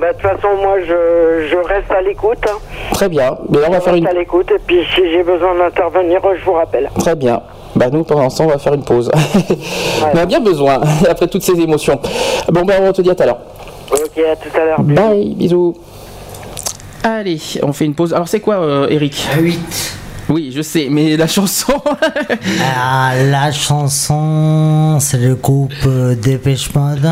Ben, 0.00 0.08
de 0.08 0.12
toute 0.12 0.22
façon, 0.22 0.48
moi, 0.62 0.76
je, 0.80 1.48
je 1.50 1.56
reste 1.68 1.90
à 1.90 2.00
l'écoute. 2.02 2.38
hein. 2.48 2.58
Très 2.92 3.08
bien. 3.08 3.36
Mais 3.48 3.58
là, 3.60 3.66
on 3.68 3.72
va 3.72 3.78
Je 3.78 3.84
faire 3.84 3.92
reste 3.94 4.04
une. 4.04 4.08
à 4.08 4.12
l'écoute, 4.12 4.50
et 4.50 4.58
puis 4.66 4.80
si 4.94 5.10
j'ai 5.10 5.22
besoin 5.22 5.54
d'intervenir, 5.56 6.20
je 6.38 6.44
vous 6.44 6.52
rappelle. 6.52 6.90
Très 6.98 7.14
bien. 7.14 7.40
Bah 7.74 7.86
nous, 7.92 8.04
pendant 8.04 8.30
ce 8.30 8.38
temps, 8.38 8.44
on 8.44 8.48
va 8.48 8.58
faire 8.58 8.74
une 8.74 8.84
pause. 8.84 9.10
on 10.14 10.16
a 10.18 10.24
bien 10.26 10.40
besoin 10.40 10.80
après 11.10 11.26
toutes 11.26 11.42
ces 11.42 11.60
émotions. 11.60 12.00
Bon, 12.50 12.62
ben, 12.64 12.76
on 12.82 12.92
te 12.92 13.02
dit 13.02 13.10
à 13.10 13.14
tout 13.14 13.22
à 13.22 13.26
l'heure. 13.26 13.38
Ok, 13.92 14.18
à 14.18 14.36
tout 14.36 14.56
à 14.58 14.64
l'heure. 14.64 14.80
Bye, 14.80 15.34
bisous. 15.34 15.74
Allez, 17.04 17.38
on 17.62 17.72
fait 17.72 17.84
une 17.84 17.94
pause. 17.94 18.12
Alors, 18.14 18.28
c'est 18.28 18.40
quoi, 18.40 18.56
euh, 18.56 18.88
Eric? 18.90 19.28
8. 19.38 19.98
Oui, 20.28 20.52
je 20.54 20.60
sais, 20.62 20.88
mais 20.90 21.16
la 21.16 21.26
chanson. 21.26 21.72
Ah, 22.78 23.12
la 23.30 23.52
chanson, 23.52 24.98
c'est 25.00 25.18
le 25.18 25.34
groupe 25.34 25.72
euh, 25.86 26.14
Dépêche 26.14 26.74
Mode. 26.74 27.08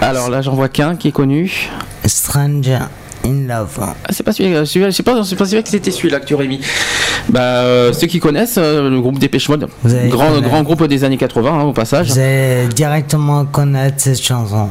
Alors 0.00 0.30
là, 0.30 0.42
j'en 0.42 0.54
vois 0.54 0.68
qu'un 0.68 0.96
qui 0.96 1.08
est 1.08 1.12
connu. 1.12 1.70
Stranger 2.04 2.78
in 3.24 3.46
Love. 3.46 3.78
Ah, 3.80 3.94
c'est 4.10 4.22
pas 4.22 4.32
celui-là, 4.32 4.64
je 4.64 4.90
sais 4.90 5.02
pas, 5.02 5.24
c'est 5.24 5.36
pas 5.36 5.44
celui-là 5.44 5.62
que 5.62 5.68
c'était 5.68 5.90
celui-là 5.90 6.20
que 6.20 6.26
tu 6.26 6.34
aurais 6.34 6.46
mis. 6.48 6.60
Bah, 7.28 7.40
euh, 7.40 7.92
ceux 7.92 8.06
qui 8.06 8.20
connaissent 8.20 8.58
euh, 8.58 8.90
le 8.90 9.00
groupe 9.00 9.18
Dépêche 9.18 9.48
Mode, 9.48 9.68
grand, 9.84 10.28
connaître. 10.28 10.48
grand 10.48 10.62
groupe 10.62 10.84
des 10.86 11.04
années 11.04 11.16
80 11.16 11.50
hein, 11.52 11.62
au 11.62 11.72
passage. 11.72 12.08
Vous 12.08 12.18
allez 12.18 12.68
directement 12.74 13.44
connaître 13.44 13.96
cette 13.98 14.22
chanson. 14.22 14.68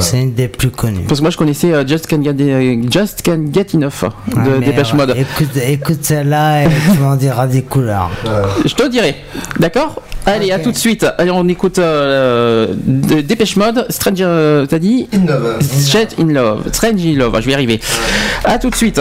C'est 0.00 0.20
une 0.20 0.34
des 0.34 0.48
plus 0.48 0.70
connues. 0.70 1.04
Parce 1.08 1.20
que 1.20 1.24
moi 1.24 1.30
je 1.30 1.36
connaissais 1.36 1.72
euh, 1.72 1.86
Just, 1.86 2.06
Can 2.08 2.22
Get, 2.22 2.34
euh, 2.40 2.82
Just 2.90 3.22
Can 3.24 3.46
Get 3.52 3.66
Enough 3.74 4.04
de 4.04 4.34
Ah, 4.36 4.40
mais 4.60 4.66
Dépêche 4.66 4.92
ouais, 4.92 4.98
Mode. 4.98 5.14
Écoute, 5.16 5.56
écoute 5.56 5.98
celle-là 6.02 6.64
et 6.64 6.68
tu 6.92 6.98
m'en 6.98 7.16
diras 7.16 7.46
des 7.46 7.62
couleurs. 7.62 8.10
Je 8.64 8.74
te 8.74 8.88
dirai, 8.88 9.16
d'accord 9.58 10.00
Allez, 10.24 10.52
à 10.52 10.60
tout 10.60 10.70
de 10.70 10.76
suite. 10.76 11.04
Allez, 11.18 11.32
on 11.32 11.48
écoute 11.48 11.78
euh, 11.80 12.74
de 12.86 13.22
Dépêche 13.22 13.56
Mode, 13.56 13.86
Strange, 13.88 14.18
euh, 14.20 14.66
t'as 14.66 14.78
dit 14.78 15.08
In 15.12 15.26
Love. 15.26 15.58
Strange 15.60 16.08
in 16.18 16.26
Love. 16.32 16.62
Strange 16.72 17.04
in 17.04 17.14
Love, 17.16 17.40
je 17.40 17.46
vais 17.46 17.50
y 17.52 17.54
arriver. 17.54 17.80
À 18.44 18.58
tout 18.58 18.70
de 18.70 18.76
suite. 18.76 19.00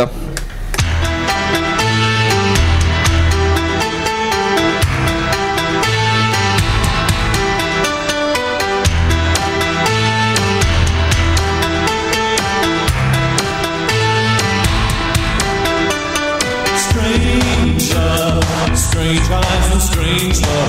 dreams. 20.21 20.60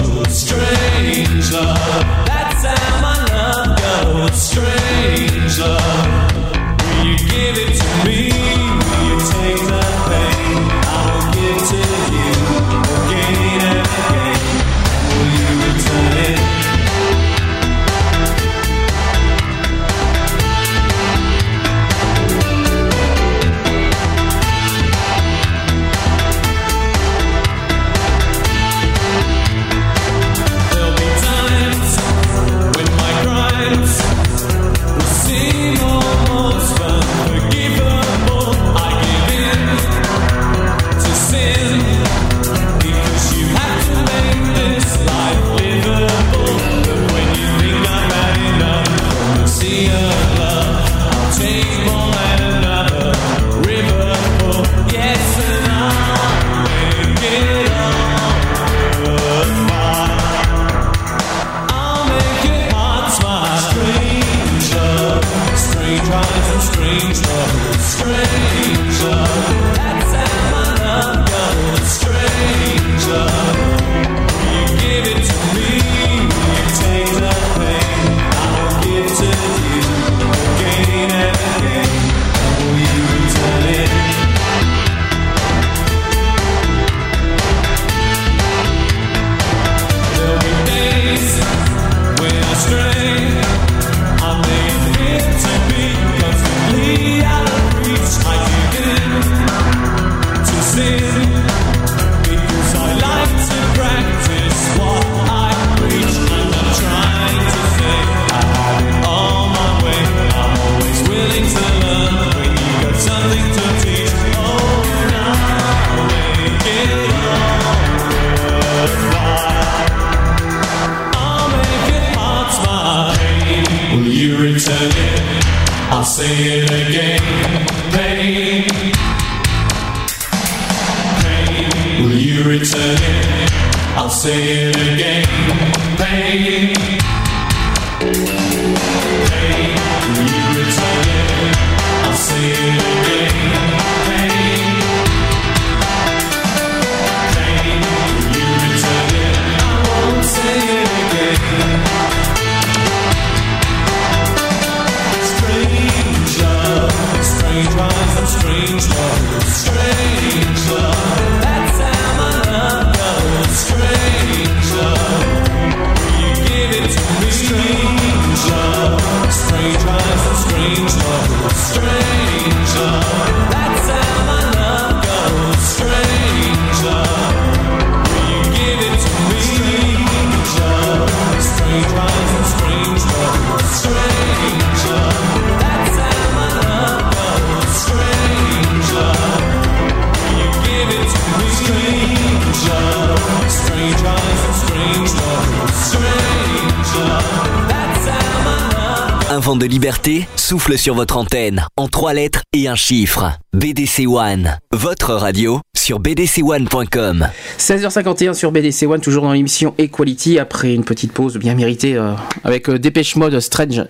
Sur 200.83 200.97
votre 200.97 201.17
antenne 201.17 201.65
en 201.77 201.87
trois 201.87 202.13
lettres 202.13 202.41
et 202.53 202.67
un 202.67 202.75
chiffre. 202.75 203.39
BDC 203.53 204.05
One, 204.09 204.59
votre 204.73 205.15
radio 205.15 205.61
sur 205.77 206.01
bdc1.com. 206.01 207.29
16h51 207.57 208.35
sur 208.35 208.51
BDC 208.51 208.89
One, 208.89 209.01
toujours 209.01 209.23
dans 209.23 209.33
l'émission 209.33 209.75
Equality, 209.79 210.41
après 210.41 210.75
une 210.75 210.83
petite 210.83 211.13
pause 211.13 211.37
bien 211.37 211.55
méritée 211.55 211.95
euh, 211.95 212.15
avec 212.43 212.69
euh, 212.69 212.81
Dépêche 212.81 213.15
Mode 213.15 213.39
Strange 213.39 213.85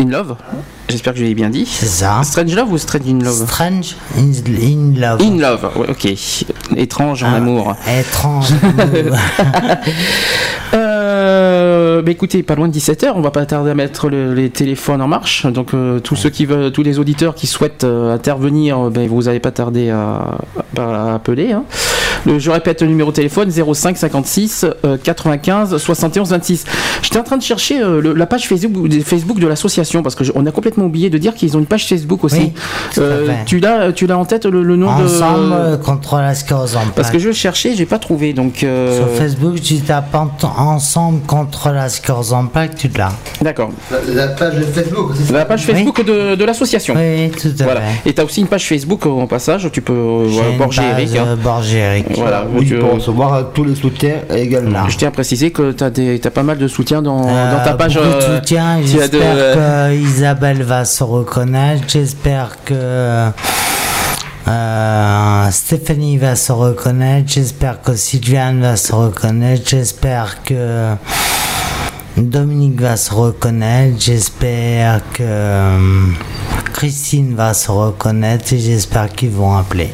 in 0.00 0.08
Love. 0.08 0.36
J'espère 0.88 1.14
que 1.14 1.18
je 1.18 1.24
l'ai 1.24 1.34
bien 1.34 1.50
dit. 1.50 1.66
C'est 1.68 1.86
ça. 1.86 2.20
Strange 2.22 2.54
Love 2.54 2.70
ou 2.72 2.78
Strange 2.78 3.08
in 3.08 3.18
Love? 3.18 3.44
Strange 3.48 3.96
in, 4.16 4.30
in 4.62 4.94
love. 5.00 5.20
In 5.20 5.38
Love, 5.38 5.68
ouais, 5.76 5.90
ok. 5.90 6.06
Étrange 6.76 7.24
en 7.24 7.32
Ah, 7.32 7.36
amour. 7.38 7.74
Étrange. 7.88 8.50
Euh, 11.16 12.02
bah 12.02 12.10
écoutez, 12.10 12.42
pas 12.42 12.54
loin 12.54 12.68
de 12.68 12.72
17h, 12.74 13.12
on 13.14 13.20
va 13.20 13.30
pas 13.30 13.46
tarder 13.46 13.70
à 13.70 13.74
mettre 13.74 14.08
le- 14.08 14.34
les 14.34 14.50
téléphones 14.50 15.00
en 15.00 15.08
marche. 15.08 15.46
Donc 15.46 15.72
euh, 15.74 15.98
tous 15.98 16.14
ceux 16.16 16.30
qui 16.30 16.44
veulent, 16.46 16.70
tous 16.70 16.82
les 16.82 16.98
auditeurs 16.98 17.34
qui 17.34 17.46
souhaitent 17.46 17.84
euh, 17.84 18.14
intervenir, 18.14 18.90
ben, 18.90 19.08
vous 19.08 19.22
n'allez 19.22 19.40
pas 19.40 19.50
tarder 19.50 19.90
à, 19.90 20.36
à 20.78 21.14
appeler. 21.14 21.52
hein. 21.52 21.64
Le- 22.26 22.38
je 22.38 22.50
répète 22.50 22.82
le 22.82 22.88
numéro 22.88 23.10
de 23.10 23.16
téléphone 23.16 23.50
05 23.50 23.96
56 23.96 24.66
euh, 24.84 24.96
95 25.02 25.76
71 25.78 26.30
26. 26.30 26.64
J'étais 27.02 27.18
en 27.18 27.22
train 27.22 27.36
de 27.38 27.42
chercher 27.42 27.78
le- 27.80 28.12
la 28.12 28.26
page 28.26 28.46
Facebook, 28.48 28.90
Facebook 29.04 29.38
de 29.38 29.46
l'association 29.46 30.02
parce 30.02 30.14
que 30.14 30.24
je- 30.24 30.32
on 30.34 30.44
a 30.46 30.50
complètement 30.50 30.84
oublié 30.84 31.08
de 31.10 31.18
dire 31.18 31.34
qu'ils 31.34 31.56
ont 31.56 31.60
une 31.60 31.66
page 31.66 31.86
Facebook 31.86 32.24
aussi. 32.24 32.36
Oui, 32.40 32.52
tu 33.46 33.58
l'as, 33.60 33.92
tu 33.92 34.06
l'as 34.06 34.18
en 34.18 34.24
tête 34.24 34.44
le, 34.46 34.76
nom 34.76 34.88
Ensemble 34.88 35.70
de 35.72 35.76
contre 35.76 36.16
la 36.16 36.34
sclérose 36.34 36.76
en 36.76 36.80
parce 36.94 37.08
que 37.08 37.16
plaques. 37.16 37.22
je 37.26 37.32
cherchais, 37.32 37.74
j'ai 37.74 37.86
pas 37.86 37.98
trouvé. 37.98 38.32
Donc 38.32 38.56
Sur 38.58 39.08
Facebook, 39.16 39.60
tu 39.62 39.76
tapes 39.78 40.14
en- 40.14 40.30
Contre 41.26 41.70
la 41.70 41.88
sclérose 41.88 42.32
en 42.32 42.46
plaques, 42.46 42.74
tu 42.76 42.88
l'as. 42.96 43.12
d'accord. 43.40 43.70
La, 43.90 44.26
la 44.26 44.28
page 44.28 44.54
Facebook, 44.74 45.12
La 45.32 45.44
page 45.44 45.62
Facebook 45.64 46.04
de, 46.04 46.34
de 46.34 46.44
l'association. 46.44 46.94
Oui, 46.96 47.30
tout 47.30 47.48
à 47.60 47.64
Voilà. 47.64 47.80
fait. 47.80 48.10
Et 48.10 48.14
tu 48.14 48.20
as 48.20 48.24
aussi 48.24 48.40
une 48.40 48.46
page 48.48 48.66
Facebook 48.66 49.06
en 49.06 49.26
passage, 49.26 49.68
tu 49.72 49.80
peux 49.82 49.92
euh, 49.92 50.56
Borgé 50.58 50.82
Eric. 50.82 51.16
hein. 51.16 51.24
euh, 51.28 51.36
Borgé 51.36 51.78
Eric. 51.78 52.06
Voilà, 52.16 52.44
Oui, 52.52 52.64
donc, 52.68 52.72
euh, 52.72 52.80
pour 52.80 52.94
recevoir 52.94 53.52
tous 53.54 53.64
les 53.64 53.74
soutiens 53.74 54.16
également. 54.34 54.88
je 54.88 54.96
tiens 54.96 55.08
à 55.08 55.12
préciser 55.12 55.50
que 55.50 55.72
tu 55.72 55.84
as, 56.26 56.30
pas 56.30 56.42
mal 56.42 56.58
de 56.58 56.68
soutien 56.68 57.02
dans, 57.02 57.22
dans 57.22 57.64
ta 57.64 57.74
page. 57.74 57.94
beaucoup 57.96 58.06
de 58.16 58.36
soutien. 58.36 58.78
tu 58.84 59.00
as 59.00 59.08
de- 59.08 59.18
J'espère 59.18 59.54
que 59.90 59.94
Isabelle 59.94 60.62
va 60.62 60.84
se 60.84 61.02
reconnaître. 61.04 61.82
J'espère 61.88 62.56
que 62.64 62.74
euh, 64.48 65.50
Stéphanie 65.50 66.18
va 66.18 66.36
se 66.36 66.52
reconnaître. 66.52 67.32
J'espère 67.32 67.82
que 67.82 67.96
Sylviane 67.96 68.60
va 68.60 68.76
se 68.76 68.92
reconnaître. 68.92 69.68
J'espère 69.68 70.42
que 70.44 70.94
Dominique 72.16 72.80
va 72.80 72.96
se 72.96 73.12
reconnaître. 73.12 73.96
J'espère 73.98 75.00
que 75.12 75.22
euh, 75.22 76.06
Christine 76.72 77.34
va 77.34 77.54
se 77.54 77.70
reconnaître. 77.72 78.52
Et 78.52 78.58
j'espère 78.58 79.10
qu'ils 79.10 79.30
vont 79.30 79.56
appeler. 79.56 79.90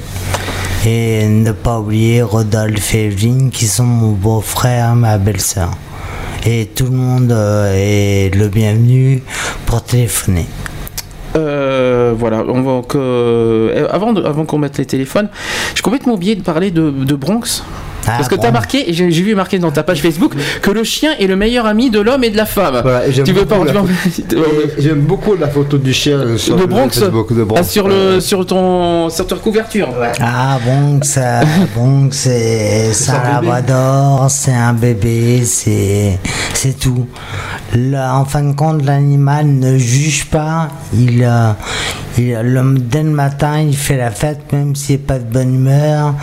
Et 0.84 1.26
ne 1.28 1.52
pas 1.52 1.78
oublier 1.78 2.22
Rodolphe 2.22 2.94
et 2.94 3.06
Evelyne 3.06 3.50
qui 3.50 3.66
sont 3.66 3.84
mon 3.84 4.12
beau-frère, 4.12 4.94
ma 4.94 5.16
belle-sœur. 5.16 5.70
Et 6.44 6.66
tout 6.66 6.86
le 6.86 6.96
monde 6.96 7.32
euh, 7.32 7.72
est 7.74 8.34
le 8.34 8.48
bienvenu 8.48 9.22
pour 9.64 9.82
téléphoner. 9.82 10.46
Euh, 11.34 12.14
voilà, 12.16 12.44
on 12.46 12.62
va 12.62 12.82
que, 12.86 12.98
euh, 12.98 13.86
avant, 13.90 14.14
avant 14.16 14.44
qu'on 14.44 14.58
mette 14.58 14.78
les 14.78 14.86
téléphones, 14.86 15.28
j'ai 15.74 15.82
complètement 15.82 16.14
oublié 16.14 16.34
de 16.34 16.42
parler 16.42 16.70
de, 16.70 16.90
de 16.90 17.14
Bronx. 17.14 17.64
Ah, 18.06 18.12
Parce 18.16 18.28
que 18.28 18.34
tu 18.34 18.42
as 18.42 18.48
bon. 18.48 18.52
marqué, 18.54 18.86
j'ai 18.88 19.10
j'ai 19.10 19.22
vu 19.22 19.34
marqué 19.34 19.58
dans 19.58 19.70
ta 19.70 19.82
page 19.82 20.00
Facebook, 20.02 20.34
que 20.60 20.70
le 20.70 20.84
chien 20.84 21.12
est 21.18 21.26
le 21.26 21.36
meilleur 21.36 21.66
ami 21.66 21.90
de 21.90 22.00
l'homme 22.00 22.24
et 22.24 22.30
de 22.30 22.36
la 22.36 22.46
femme. 22.46 22.80
Voilà, 22.82 23.06
et 23.06 23.12
tu 23.12 23.32
veux 23.32 23.46
pas 23.46 23.56
Et 23.58 24.82
J'aime 24.82 25.00
beaucoup 25.00 25.34
la 25.36 25.48
photo 25.48 25.78
du 25.78 25.92
chien 25.92 26.18
euh, 26.18 26.36
sur 26.38 26.56
de 26.56 26.62
le 26.62 26.66
Bronx, 26.66 26.98
Facebook 26.98 27.32
de 27.34 27.44
Bronx. 27.44 27.60
Ah, 27.60 27.64
sur 27.64 27.88
le 27.88 28.20
sur 28.20 28.44
ton 28.46 29.08
sur 29.10 29.26
ta 29.26 29.36
couverture. 29.36 29.88
Ah 30.20 30.58
bon, 30.64 31.00
ça, 31.02 31.40
bon, 31.76 32.08
c'est 32.10 32.90
labrador, 33.24 34.26
c'est 34.30 34.52
un 34.52 34.72
bébé, 34.72 35.42
c'est 35.44 36.18
c'est 36.54 36.78
tout. 36.78 37.06
Là, 37.74 38.16
en 38.16 38.24
fin 38.24 38.42
de 38.42 38.52
compte, 38.54 38.84
l'animal 38.84 39.46
ne 39.46 39.78
juge 39.78 40.26
pas. 40.26 40.68
Il, 40.94 41.24
euh, 41.24 41.52
il 42.18 42.32
le, 42.34 42.78
dès 42.78 43.02
le 43.02 43.10
matin, 43.10 43.60
il 43.60 43.76
fait 43.76 43.96
la 43.96 44.10
fête, 44.10 44.52
même 44.52 44.76
s'il 44.76 44.96
n'est 44.96 45.02
pas 45.02 45.18
de 45.18 45.24
bonne 45.24 45.54
humeur. 45.54 46.14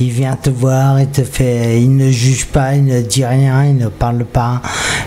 Il 0.00 0.10
vient 0.10 0.36
te 0.36 0.50
voir, 0.50 1.00
il 1.00 1.08
te 1.08 1.21
fait, 1.24 1.80
il 1.80 1.96
ne 1.96 2.10
juge 2.10 2.46
pas, 2.46 2.74
il 2.74 2.84
ne 2.84 3.00
dit 3.02 3.24
rien, 3.24 3.64
il 3.64 3.76
ne 3.76 3.88
parle 3.88 4.24
pas. 4.24 4.60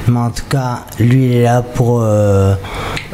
Mais 0.07 0.19
en 0.19 0.29
tout 0.29 0.43
cas, 0.49 0.81
lui, 0.99 1.25
il 1.25 1.31
est 1.33 1.43
là 1.43 1.61
pour 1.61 2.01
euh, 2.01 2.53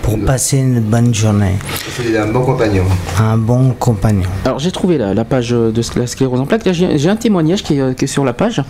pour 0.02 0.18
passer 0.26 0.58
une 0.58 0.80
bonne 0.80 1.14
journée, 1.14 1.54
C'est 1.96 2.18
un 2.18 2.28
bon 2.28 2.42
compagnon. 2.42 2.84
un 3.20 3.38
bon 3.38 3.72
compagnon. 3.78 4.24
Alors 4.46 4.58
j'ai 4.60 4.72
trouvé 4.72 4.98
la, 4.98 5.14
la 5.14 5.24
page 5.26 5.52
de 5.52 5.82
la 6.00 6.08
sclérose 6.08 6.40
en 6.40 6.46
plaques. 6.46 6.66
Là, 6.66 6.74
J'ai 6.74 7.10
un 7.10 7.16
témoignage 7.16 7.62
qui 7.64 7.78
est, 7.78 7.82
euh, 7.82 7.94
qui 7.94 8.06
est 8.06 8.08
sur 8.08 8.26
la 8.26 8.34
page. 8.34 8.64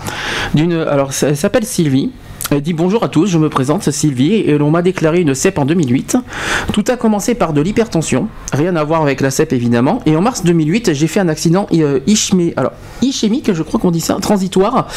D'une, 0.53 0.73
alors 0.73 1.13
ça- 1.13 1.29
elle 1.29 1.37
s'appelle 1.37 1.65
Sylvie. 1.65 2.11
Elle 2.53 2.61
dit 2.61 2.73
bonjour 2.73 3.01
à 3.05 3.07
tous, 3.07 3.27
je 3.27 3.37
me 3.37 3.47
présente, 3.47 3.81
c'est 3.83 3.93
Sylvie, 3.93 4.33
et 4.35 4.57
l'on 4.57 4.71
m'a 4.71 4.81
déclaré 4.81 5.21
une 5.21 5.33
CEP 5.33 5.57
en 5.57 5.63
2008. 5.63 6.17
Tout 6.73 6.83
a 6.89 6.97
commencé 6.97 7.33
par 7.33 7.53
de 7.53 7.61
l'hypertension, 7.61 8.27
rien 8.51 8.75
à 8.75 8.83
voir 8.83 9.01
avec 9.01 9.21
la 9.21 9.31
CEP 9.31 9.53
évidemment, 9.53 9.99
et 10.05 10.17
en 10.17 10.21
mars 10.21 10.43
2008, 10.43 10.93
j'ai 10.93 11.07
fait 11.07 11.21
un 11.21 11.29
accident 11.29 11.67
euh, 11.73 12.01
ischémique, 12.07 12.53
alors 12.57 12.73
ischémique, 13.01 13.53
je 13.53 13.63
crois 13.63 13.79
qu'on 13.79 13.89
dit 13.91 14.01
ça, 14.01 14.17
transitoire. 14.21 14.89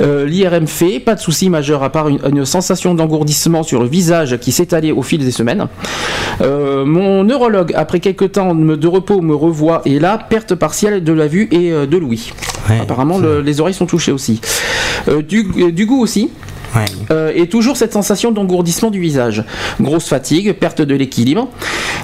Euh, 0.00 0.24
L'IRM 0.24 0.68
fait, 0.68 1.00
pas 1.00 1.16
de 1.16 1.20
souci 1.20 1.50
majeur 1.50 1.82
à 1.82 1.90
part 1.90 2.08
une, 2.08 2.20
une 2.30 2.44
sensation 2.44 2.94
d'engourdissement 2.94 3.64
sur 3.64 3.82
le 3.82 3.88
visage 3.88 4.38
qui 4.38 4.52
s'est 4.52 4.72
allée 4.72 4.92
au 4.92 5.02
fil 5.02 5.18
des 5.24 5.32
semaines. 5.32 5.66
Euh, 6.42 6.84
mon 6.84 7.24
neurologue, 7.24 7.72
après 7.74 7.98
quelques 7.98 8.30
temps 8.32 8.54
de 8.54 8.86
repos, 8.86 9.20
me 9.20 9.34
revoit 9.34 9.82
et 9.84 9.98
là, 9.98 10.16
perte 10.16 10.54
partielle 10.54 11.02
de 11.02 11.12
la 11.12 11.26
vue 11.26 11.48
et 11.50 11.70
de 11.72 11.96
l'ouïe. 11.96 12.32
Ouais, 12.68 12.78
Apparemment, 12.80 13.18
le- 13.18 13.40
les 13.40 13.60
oreilles 13.60 13.74
sont 13.74 13.86
touchées 13.86 14.12
aussi. 14.12 14.40
Euh, 15.08 15.22
du, 15.22 15.72
du 15.72 15.86
goût 15.86 16.00
aussi. 16.00 16.30
Euh, 17.10 17.32
et 17.34 17.48
toujours 17.48 17.76
cette 17.76 17.92
sensation 17.92 18.30
d'engourdissement 18.30 18.90
du 18.90 19.00
visage. 19.00 19.44
Grosse 19.80 20.08
fatigue, 20.08 20.52
perte 20.52 20.82
de 20.82 20.94
l'équilibre. 20.94 21.48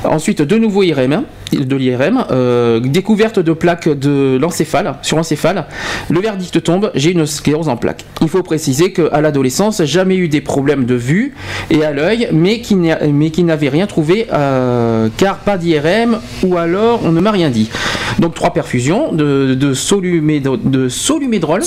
Ensuite, 0.04 0.42
de 0.42 0.56
nouveau 0.56 0.82
IRM. 0.82 1.24
De 1.52 1.76
l'IRM, 1.76 2.24
euh, 2.30 2.80
découverte 2.80 3.38
de 3.38 3.52
plaques 3.52 3.88
de 3.88 4.38
l'encéphale, 4.40 4.94
sur 5.02 5.16
l'encéphale. 5.16 5.66
Le 6.10 6.20
verdict 6.20 6.62
tombe, 6.62 6.90
j'ai 6.94 7.12
une 7.12 7.26
sclérose 7.26 7.68
en 7.68 7.76
plaques. 7.76 8.04
Il 8.22 8.28
faut 8.28 8.42
préciser 8.42 8.92
qu'à 8.92 9.20
l'adolescence, 9.20 9.82
jamais 9.84 10.16
eu 10.16 10.28
des 10.28 10.40
problèmes 10.40 10.84
de 10.86 10.94
vue 10.94 11.34
et 11.70 11.84
à 11.84 11.92
l'œil, 11.92 12.28
mais 12.32 12.60
qui 12.60 12.74
n'a- 12.74 12.98
mais 13.12 13.30
qui 13.30 13.44
n'avait 13.44 13.68
rien 13.68 13.86
trouvé, 13.86 14.26
euh, 14.32 15.08
car 15.16 15.38
pas 15.38 15.56
d'IRM, 15.58 16.18
ou 16.44 16.56
alors 16.56 17.00
on 17.04 17.12
ne 17.12 17.20
m'a 17.20 17.30
rien 17.30 17.50
dit. 17.50 17.70
Donc 18.18 18.34
trois 18.34 18.52
perfusions 18.52 19.12
de, 19.12 19.54
de, 19.54 19.74
solumédo- 19.74 20.56
de 20.56 20.88
solumédrol. 20.88 21.62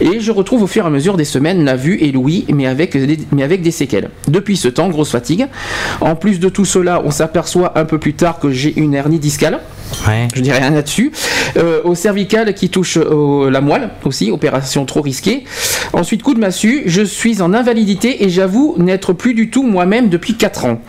Et 0.00 0.20
je 0.20 0.30
retrouve 0.30 0.62
au 0.62 0.66
fur 0.66 0.84
et 0.84 0.86
à 0.86 0.90
mesure 0.90 1.16
des 1.16 1.24
semaines 1.24 1.64
la 1.64 1.76
vue 1.76 1.96
et 2.00 2.12
l'ouïe, 2.12 2.44
mais 2.52 2.66
avec, 2.66 2.96
des- 2.96 3.18
mais 3.32 3.42
avec 3.42 3.62
des 3.62 3.70
séquelles. 3.70 4.10
Depuis 4.28 4.56
ce 4.56 4.68
temps, 4.68 4.88
grosse 4.88 5.10
fatigue. 5.10 5.46
En 6.00 6.14
plus 6.16 6.38
de 6.40 6.48
tout 6.48 6.64
cela, 6.64 7.02
on 7.04 7.10
s'aperçoit 7.10 7.78
un 7.78 7.84
peu 7.84 7.98
plus 7.98 8.12
tard 8.14 8.38
que 8.38 8.51
j'ai 8.52 8.72
une 8.78 8.94
hernie 8.94 9.18
discale. 9.18 9.60
Je 10.34 10.40
dirais 10.40 10.58
rien 10.58 10.70
là-dessus. 10.70 11.12
Euh, 11.58 11.80
au 11.84 11.94
cervical 11.94 12.54
qui 12.54 12.70
touche 12.70 12.96
au- 12.96 13.50
la 13.50 13.60
moelle 13.60 13.90
aussi, 14.04 14.30
opération 14.30 14.86
trop 14.86 15.02
risquée. 15.02 15.44
Ensuite, 15.92 16.22
coup 16.22 16.32
de 16.32 16.40
massue, 16.40 16.82
je 16.86 17.02
suis 17.02 17.42
en 17.42 17.52
invalidité 17.52 18.24
et 18.24 18.30
j'avoue 18.30 18.74
n'être 18.78 19.12
plus 19.12 19.34
du 19.34 19.50
tout 19.50 19.62
moi-même 19.62 20.08
depuis 20.08 20.34
4 20.34 20.64
ans. 20.64 20.80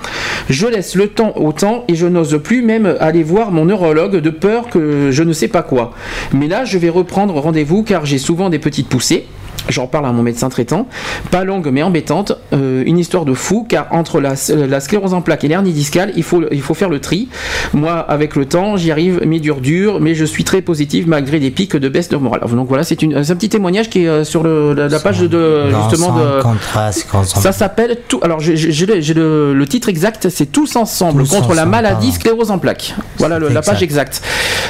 Je 0.50 0.68
laisse 0.68 0.96
le 0.96 1.08
temps 1.10 1.34
au 1.36 1.52
temps 1.52 1.84
et 1.90 1.96
je 1.96 2.08
n'ose 2.08 2.40
plus 2.42 2.62
même 2.62 2.96
aller 3.02 3.24
voir 3.24 3.52
mon 3.52 3.66
neurologue 3.66 4.18
de 4.18 4.30
peur 4.30 4.70
que 4.70 5.10
je 5.12 5.24
ne 5.24 5.34
sais 5.34 5.50
pas 5.50 5.64
quoi. 5.64 5.94
Mais 6.34 6.48
là, 6.48 6.64
je 6.64 6.78
vais 6.78 6.90
reprendre 6.90 7.34
rendez-vous 7.38 7.84
car 7.84 8.06
j'ai 8.06 8.18
souvent 8.18 8.50
des 8.50 8.60
petites 8.60 8.88
poussées. 8.88 9.26
J'en 9.70 9.88
parle 9.88 10.06
à 10.06 10.12
mon 10.12 10.24
médecin 10.24 10.50
traitant. 10.50 10.88
Pas 11.32 11.44
longue 11.46 11.70
mais 11.72 11.84
embêtante. 11.84 12.34
Euh, 12.52 12.84
une 12.86 12.98
histoire 13.00 13.24
de 13.26 13.34
fou 13.34 13.66
car 13.68 13.88
entre 13.92 14.20
la, 14.20 14.34
la 14.50 14.80
sclérose 14.80 15.14
en 15.14 15.22
plaques 15.22 15.44
et 15.46 15.48
l'hernie 15.48 15.72
discale, 15.72 16.12
il 16.16 16.24
faut, 16.24 16.42
il 16.52 16.62
faut 16.62 16.74
faire 16.74 16.90
le 16.90 17.00
tri. 17.00 17.30
Moi, 17.74 17.94
avec 17.94 18.36
le 18.36 18.46
temps, 18.46 18.76
j'y 18.76 18.92
arrive, 18.92 19.22
mais 19.26 19.40
dur, 19.40 19.62
dur. 19.62 20.00
Mais 20.02 20.16
je 20.16 20.26
suis 20.26 20.44
très 20.44 20.62
positive 20.62 21.08
malgré 21.08 21.40
des 21.40 21.50
pics 21.52 21.76
de 21.78 21.90
baisse 21.90 22.10
de 22.10 22.18
morale. 22.18 22.42
Donc 22.52 22.68
voilà, 22.68 22.84
c'est 22.84 23.02
un 23.04 23.08
petit 23.36 23.50
témoignage 23.50 23.90
qui 23.90 24.04
est 24.04 24.08
euh, 24.08 24.24
sur 24.24 24.44
le- 24.44 24.74
la, 24.74 24.88
la 24.90 25.00
page 25.00 25.20
de 25.22 25.70
justement 25.90 26.12
de. 26.18 26.42
en 26.46 26.56
Ça 27.24 27.52
s'appelle 27.52 27.98
tout. 28.08 28.20
Alors 28.22 28.40
j'ai 28.40 28.56
le, 28.56 29.64
titre 29.66 29.90
exact, 29.90 30.28
c'est 30.30 30.52
Tous 30.52 30.76
ensemble 30.76 31.24
Tous 31.24 31.32
contre 31.36 31.54
la 31.56 31.66
maladie 31.66 32.08
pardon. 32.08 32.12
sclérose 32.16 32.52
en 32.52 32.60
plaques. 32.60 32.96
Voilà 33.18 33.40
le- 33.40 33.48
la 33.50 33.62
page 33.62 33.82
exacte. 33.82 34.22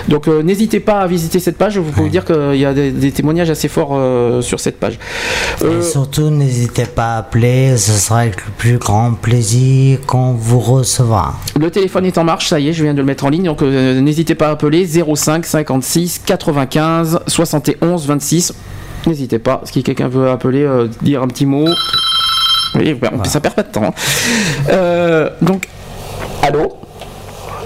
Donc 0.08 0.28
euh, 0.28 0.44
n'hésitez 0.44 0.80
pas 0.80 1.00
à 1.00 1.08
visiter 1.08 1.40
cette 1.40 1.58
page. 1.58 1.78
Vous 1.78 1.92
pouvez 1.92 2.10
dire 2.10 2.26
qu'il 2.26 2.56
y 2.56 2.66
a 2.66 2.74
des, 2.74 2.92
des 2.92 3.12
témoignages 3.12 3.50
assez 3.50 3.68
forts 3.68 3.92
euh, 3.94 4.42
sur 4.42 4.60
cette 4.60 4.73
page. 4.74 5.00
Euh, 5.64 5.80
Et 5.80 5.84
surtout, 5.84 6.30
n'hésitez 6.30 6.86
pas 6.86 7.16
à 7.16 7.18
appeler, 7.20 7.78
ce 7.78 7.92
sera 7.92 8.20
avec 8.22 8.46
le 8.46 8.52
plus 8.58 8.78
grand 8.78 9.14
plaisir 9.14 10.00
qu'on 10.06 10.34
vous 10.34 10.60
recevra. 10.60 11.36
Le 11.60 11.70
téléphone 11.72 12.06
est 12.06 12.18
en 12.18 12.24
marche, 12.24 12.50
ça 12.50 12.60
y 12.60 12.70
est, 12.70 12.74
je 12.74 12.84
viens 12.84 12.94
de 12.94 13.00
le 13.00 13.06
mettre 13.06 13.26
en 13.26 13.30
ligne, 13.30 13.44
donc 13.46 13.62
euh, 13.62 14.02
n'hésitez 14.02 14.36
pas 14.36 14.48
à 14.48 14.52
appeler 14.52 14.86
05 14.86 15.46
56 15.46 16.22
95 16.26 17.20
71 17.28 18.08
26. 18.08 18.54
N'hésitez 19.08 19.40
pas, 19.40 19.62
si 19.66 19.84
quelqu'un 19.84 20.08
veut 20.08 20.30
appeler, 20.30 20.64
euh, 20.64 20.88
dire 21.02 21.22
un 21.22 21.28
petit 21.28 21.46
mot. 21.46 21.68
Oui, 22.76 22.94
bah, 22.94 23.12
ça 23.26 23.40
perd 23.40 23.56
pas 23.56 23.64
de 23.64 23.72
temps. 23.72 23.94
Euh, 24.70 25.30
donc, 25.42 25.68
allô? 26.42 26.74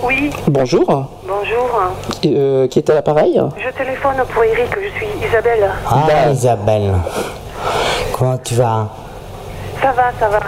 Oui, 0.04 0.30
Bonjour, 0.48 0.86
bonjour. 1.28 1.82
Euh, 2.26 2.68
qui 2.68 2.80
est 2.80 2.90
à 2.90 2.94
l'appareil 2.94 3.42
Je 3.58 3.70
téléphone 3.78 4.16
pour 4.34 4.44
Eric, 4.44 4.70
je 4.76 4.90
suis 4.98 5.08
Isabelle. 5.28 5.70
Ah, 5.90 6.30
Isabelle. 6.32 6.94
Comment 8.14 8.38
tu 8.38 8.56
vas? 8.56 8.88
Ça 9.82 9.92
va, 9.92 10.12
ça 10.20 10.28
va. 10.30 10.40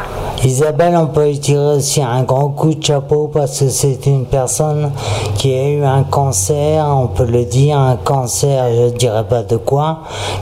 Isabelle, 0.44 0.96
on 0.96 1.08
peut 1.08 1.28
lui 1.28 1.40
tirer 1.40 1.76
aussi 1.76 2.02
un 2.02 2.24
grand 2.24 2.50
coup 2.50 2.74
de 2.74 2.84
chapeau 2.84 3.30
parce 3.32 3.60
que 3.60 3.70
c'est 3.70 4.06
une 4.06 4.26
personne 4.26 4.92
qui 5.36 5.54
a 5.54 5.70
eu 5.70 5.84
un 5.84 6.04
cancer, 6.04 6.86
on 6.86 7.08
peut 7.08 7.26
le 7.26 7.44
dire, 7.44 7.78
un 7.78 7.98
cancer, 7.98 8.66
je 8.74 8.82
ne 8.84 8.90
dirais 8.98 9.26
pas 9.28 9.44
de 9.44 9.58
quoi, 9.58 10.00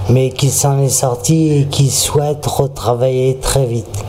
mais 0.10 0.30
qui 0.30 0.50
s'en 0.50 0.80
est 0.80 0.90
sorti 0.90 1.62
et 1.62 1.66
qui 1.66 1.90
souhaite 1.90 2.46
retravailler 2.46 3.40
très 3.42 3.66
vite. 3.66 4.06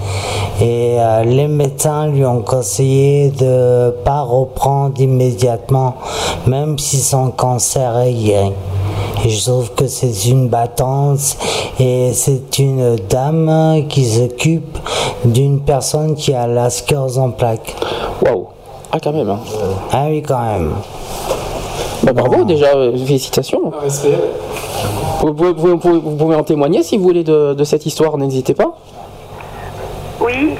Et 0.60 0.96
euh, 0.98 1.24
les 1.24 1.48
médecins 1.48 2.08
lui 2.08 2.24
ont 2.26 2.42
conseillé 2.42 3.30
de 3.30 3.90
pas 4.04 4.20
reprendre 4.20 5.00
immédiatement, 5.00 5.94
même 6.46 6.78
si 6.78 7.00
son 7.00 7.30
cancer 7.30 7.98
est 8.00 8.12
guéri. 8.12 8.52
Et 9.24 9.30
je 9.30 9.50
trouve 9.50 9.72
que 9.72 9.88
c'est 9.88 10.26
une 10.26 10.48
battante 10.48 11.36
et 11.80 12.12
c'est 12.14 12.58
une 12.58 12.96
dame 13.08 13.84
qui 13.88 14.04
s'occupe 14.04 14.67
d'une 15.24 15.60
personne 15.60 16.14
qui 16.14 16.32
a 16.34 16.46
la 16.46 16.70
sclérose 16.70 17.18
en 17.18 17.30
plaques. 17.30 17.74
Waouh 18.24 18.46
Ah, 18.92 18.98
quand 19.02 19.12
même. 19.12 19.28
hein. 19.30 19.40
Ah 19.92 20.06
oui, 20.08 20.22
quand 20.22 20.40
même. 20.40 20.72
Bah, 22.02 22.12
bravo, 22.12 22.44
déjà, 22.44 22.68
euh, 22.74 22.92
félicitations. 22.96 23.72
Vous, 25.20 25.34
pouvez- 25.34 25.52
vous 25.52 25.76
pouvez- 25.78 25.98
vous 25.98 26.16
pouvez 26.16 26.36
en 26.36 26.44
témoigner 26.44 26.82
si 26.82 26.96
vous 26.96 27.02
voulez 27.04 27.24
de, 27.24 27.54
de 27.54 27.64
cette 27.64 27.84
histoire, 27.86 28.16
n'hésitez 28.16 28.54
pas. 28.54 28.76
Oui. 30.20 30.54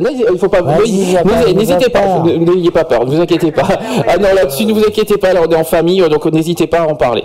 Non, 0.00 0.10
il 0.32 0.38
faut 0.38 0.48
pas. 0.48 0.60
N'hésitez- 0.62 1.90
pas, 1.90 2.22
n'ayez 2.24 2.70
pas 2.70 2.84
peur, 2.84 3.04
ne 3.04 3.10
vous 3.14 3.20
inquiétez 3.20 3.52
pas. 3.52 3.62
Ah 4.06 4.16
non, 4.18 4.28
là-dessus, 4.34 4.64
ne 4.66 4.72
vous 4.72 4.84
inquiétez 4.84 5.16
pas, 5.18 5.32
là, 5.32 5.40
on 5.46 5.50
est 5.50 5.56
en 5.56 5.64
famille, 5.64 6.00
donc 6.08 6.24
n'hésitez 6.26 6.66
pas 6.66 6.80
à 6.80 6.86
en 6.86 6.94
parler. 6.94 7.24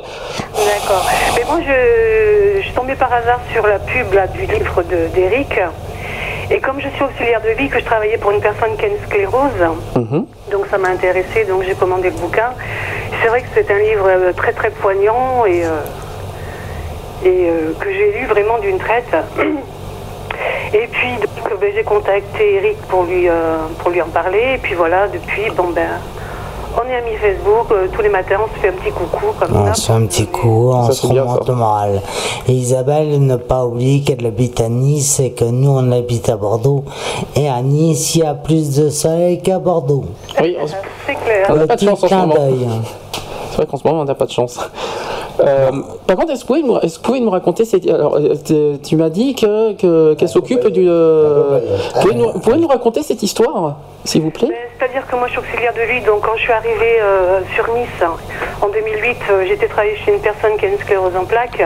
D'accord. 0.56 1.06
Mais 1.36 1.44
moi, 1.48 1.60
je, 1.62 2.60
je 2.60 2.66
suis 2.66 2.74
tombée 2.74 2.96
par 2.96 3.12
hasard 3.14 3.40
sur 3.52 3.66
la 3.66 3.80
pub 3.80 4.14
là, 4.14 4.28
du 4.28 4.42
livre 4.42 4.84
de- 4.84 5.14
d'Eric. 5.16 5.50
Et 6.52 6.60
comme 6.60 6.80
je 6.80 6.90
suis 6.90 7.04
auxiliaire 7.04 7.42
de 7.42 7.50
vie, 7.50 7.70
que 7.70 7.80
je 7.80 7.86
travaillais 7.86 8.18
pour 8.18 8.32
une 8.32 8.42
personne 8.42 8.76
qui 8.78 8.86
a 8.86 8.88
une 8.90 9.00
sclérose, 9.06 9.52
Mhm. 9.96 10.26
donc 10.52 10.66
ça 10.70 10.78
m'a 10.78 10.90
intéressée, 10.90 11.46
donc 11.48 11.64
j'ai 11.64 11.74
commandé 11.76 12.10
le 12.10 12.16
bouquin. 12.16 12.52
C'est 13.22 13.28
vrai 13.30 13.42
que 13.42 13.48
c'est 13.54 13.70
un 13.72 13.80
livre 13.80 14.08
euh, 14.08 14.34
très 14.34 14.52
très 14.54 14.70
poignant 14.70 15.46
et, 15.46 15.64
euh, 15.66 15.82
et 17.26 17.50
euh, 17.50 17.74
que 17.80 17.92
j'ai 17.92 18.12
lu 18.20 18.26
vraiment 18.26 18.58
d'une 18.60 18.78
traite. 18.78 19.16
Et 20.74 20.88
puis 20.88 21.10
donc, 21.22 21.60
ben, 21.60 21.72
j'ai 21.76 21.84
contacté 21.84 22.56
Eric 22.56 22.78
pour 22.88 23.04
lui, 23.04 23.30
euh, 23.30 23.58
pour 23.80 23.92
lui 23.92 24.02
en 24.02 24.08
parler. 24.08 24.56
Et 24.56 24.58
puis 24.58 24.74
voilà, 24.74 25.08
depuis, 25.08 25.50
bon 25.56 25.70
ben, 25.70 25.88
on 26.78 26.90
est 26.90 26.96
amis 26.96 27.16
Facebook. 27.22 27.72
euh, 27.72 27.88
tous 27.94 28.02
les 28.02 28.10
matins, 28.10 28.36
on 28.44 28.54
se 28.56 28.60
fait 28.60 28.70
un 28.70 28.74
petit 28.74 28.92
coucou 28.92 29.28
comme 29.40 29.56
On 29.56 29.66
ça. 29.68 29.74
se 29.74 29.86
fait 29.88 29.94
un 29.94 30.06
petit 30.06 30.26
coup, 30.28 30.70
on 30.72 30.88
Ça, 30.88 30.94
se 30.94 31.08
remonte 31.08 31.48
le 31.48 31.56
moral. 31.56 32.02
Et 32.48 32.54
Isabelle, 32.54 33.26
ne 33.26 33.36
pas 33.36 33.66
oublier 33.66 34.02
qu'elle 34.02 34.26
habite 34.26 34.60
à 34.62 34.70
Nice 34.70 35.20
et 35.20 35.32
que 35.32 35.46
nous, 35.46 35.70
on 35.72 35.92
habite 35.92 36.30
à 36.30 36.36
Bordeaux. 36.38 36.84
Et 37.36 37.48
à 37.50 37.62
Nice, 37.62 38.16
il 38.16 38.22
y 38.22 38.24
a 38.26 38.34
plus 38.34 38.76
de 38.76 38.90
soleil 38.90 39.42
qu'à 39.42 39.60
Bordeaux. 39.60 40.06
Oui, 40.42 40.56
on- 40.62 40.68
C'est 40.68 41.16
clair. 41.16 41.48
on 41.50 41.56
n'a 41.56 41.68
pas 41.68 41.76
de 41.76 41.82
chance 41.86 42.04
en 42.04 42.08
ce 42.08 42.14
moment. 42.16 42.36
C'est 43.52 43.58
vrai 43.58 43.66
qu'en 43.68 43.78
ce 43.78 43.88
moment, 43.88 44.02
on 44.02 44.06
n'a 44.06 44.16
pas 44.16 44.26
de 44.26 44.32
chance. 44.32 44.60
Euh, 45.40 45.72
par 46.08 46.16
contre, 46.18 46.32
est-ce 46.34 46.44
que 46.46 46.54
vous 46.54 46.62
pouvez 46.62 46.74
me, 46.74 46.86
est-ce 46.86 47.00
que 47.00 47.04
vous 47.06 47.08
pouvez 47.14 47.22
me 47.22 47.30
raconter 47.30 47.66
cette- 47.66 47.90
alors, 47.90 48.18
euh, 48.18 48.36
tu- 48.84 48.96
m'as 48.96 49.10
dit 49.10 49.34
que, 49.36 49.74
que- 49.74 50.14
qu'elle 50.14 50.30
s'occupe 50.30 50.68
du. 50.68 50.86
euh, 50.88 51.60
vous, 51.96 52.02
pouvez 52.02 52.16
nous, 52.16 52.32
pouvez 52.40 52.58
nous 52.58 52.68
raconter 52.68 53.02
cette 53.04 53.24
histoire, 53.24 53.78
s'il 54.06 54.22
vous 54.22 54.30
plaît? 54.32 54.48
Ben, 54.50 54.56
C'est-à-dire 54.80 55.08
que 55.08 55.16
moi, 55.16 55.28
je 55.28 55.32
suis 55.32 55.40
auxiliaire 55.40 55.74
de 55.74 55.82
vie. 55.92 56.06
Donc, 56.06 56.22
quand 56.22 56.36
je 56.36 56.42
suis 56.44 56.52
arrivée 56.52 57.00
euh, 57.02 57.40
sur 57.56 57.66
Nice 57.74 58.04
en 58.62 58.68
2008, 58.70 59.18
euh, 59.32 59.46
j'étais 59.48 59.68
travaillée 59.68 59.96
chez 60.06 60.14
une 60.14 60.20
personne 60.22 60.56
qui 60.58 60.66
a 60.66 60.70
une 60.70 60.78
sclérose 60.80 61.16
en 61.18 61.26
plaques. 61.26 61.64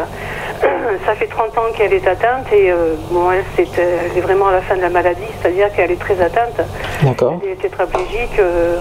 Ça 1.06 1.16
fait 1.16 1.28
30 1.28 1.58
ans 1.58 1.72
qu'elle 1.76 1.94
est 1.94 2.08
atteinte 2.08 2.52
et 2.52 2.72
euh, 2.72 2.96
bon, 3.12 3.32
elle, 3.32 3.44
c'est, 3.56 3.68
euh, 3.80 3.98
elle 4.12 4.18
est 4.18 4.22
vraiment 4.22 4.48
à 4.48 4.52
la 4.54 4.62
fin 4.62 4.76
de 4.76 4.82
la 4.82 4.90
maladie, 4.90 5.22
c'est-à-dire 5.42 5.72
qu'elle 5.74 5.92
est 5.92 6.00
très 6.00 6.20
atteinte. 6.22 6.60
D'accord. 7.04 7.40
Elle 7.44 7.52
est 7.52 7.56
tétraplégique, 7.62 8.40
euh, 8.40 8.80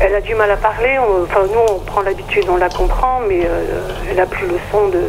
elle 0.00 0.14
a 0.14 0.20
du 0.20 0.34
mal 0.34 0.50
à 0.50 0.56
parler. 0.56 0.98
on- 0.98 1.22
Enfin, 1.24 1.42
nous, 1.52 1.60
on 1.74 1.78
prend 1.80 2.02
l'habitude, 2.02 2.44
on 2.50 2.56
la 2.56 2.68
comprend, 2.68 3.20
mais 3.28 3.40
euh, 3.44 3.64
elle 4.10 4.20
a 4.20 4.26
plus 4.26 4.46
le 4.46 4.58
son 4.70 4.88
de. 4.88 5.00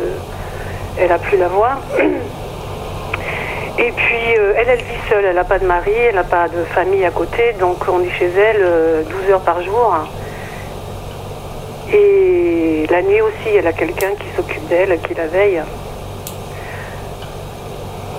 Elle 0.99 1.11
a 1.11 1.18
plus 1.18 1.38
la 1.38 1.48
voix. 1.48 1.72
Et 3.80 3.91
puis, 3.91 4.15
elle, 4.56 4.69
elle 4.69 4.77
vit 4.84 5.02
seule, 5.10 5.26
elle 5.26 5.35
n'a 5.35 5.44
pas 5.44 5.57
de 5.57 5.65
mari, 5.65 5.91
elle 6.10 6.14
n'a 6.15 6.23
pas 6.23 6.48
de 6.48 6.64
famille 6.76 7.03
à 7.06 7.10
côté, 7.10 7.53
donc 7.60 7.77
on 7.91 8.02
est 8.03 8.11
chez 8.11 8.30
elle 8.38 8.61
euh, 8.61 9.02
12 9.03 9.31
heures 9.31 9.41
par 9.41 9.64
jour. 9.64 9.95
Et 11.91 12.85
la 12.90 13.02
nuit 13.02 13.22
aussi, 13.22 13.56
elle 13.57 13.68
a 13.68 13.73
quelqu'un 13.73 14.11
qui 14.19 14.27
s'occupe 14.35 14.68
d'elle, 14.68 14.99
qui 15.02 15.14
la 15.15 15.26
veille. 15.27 15.61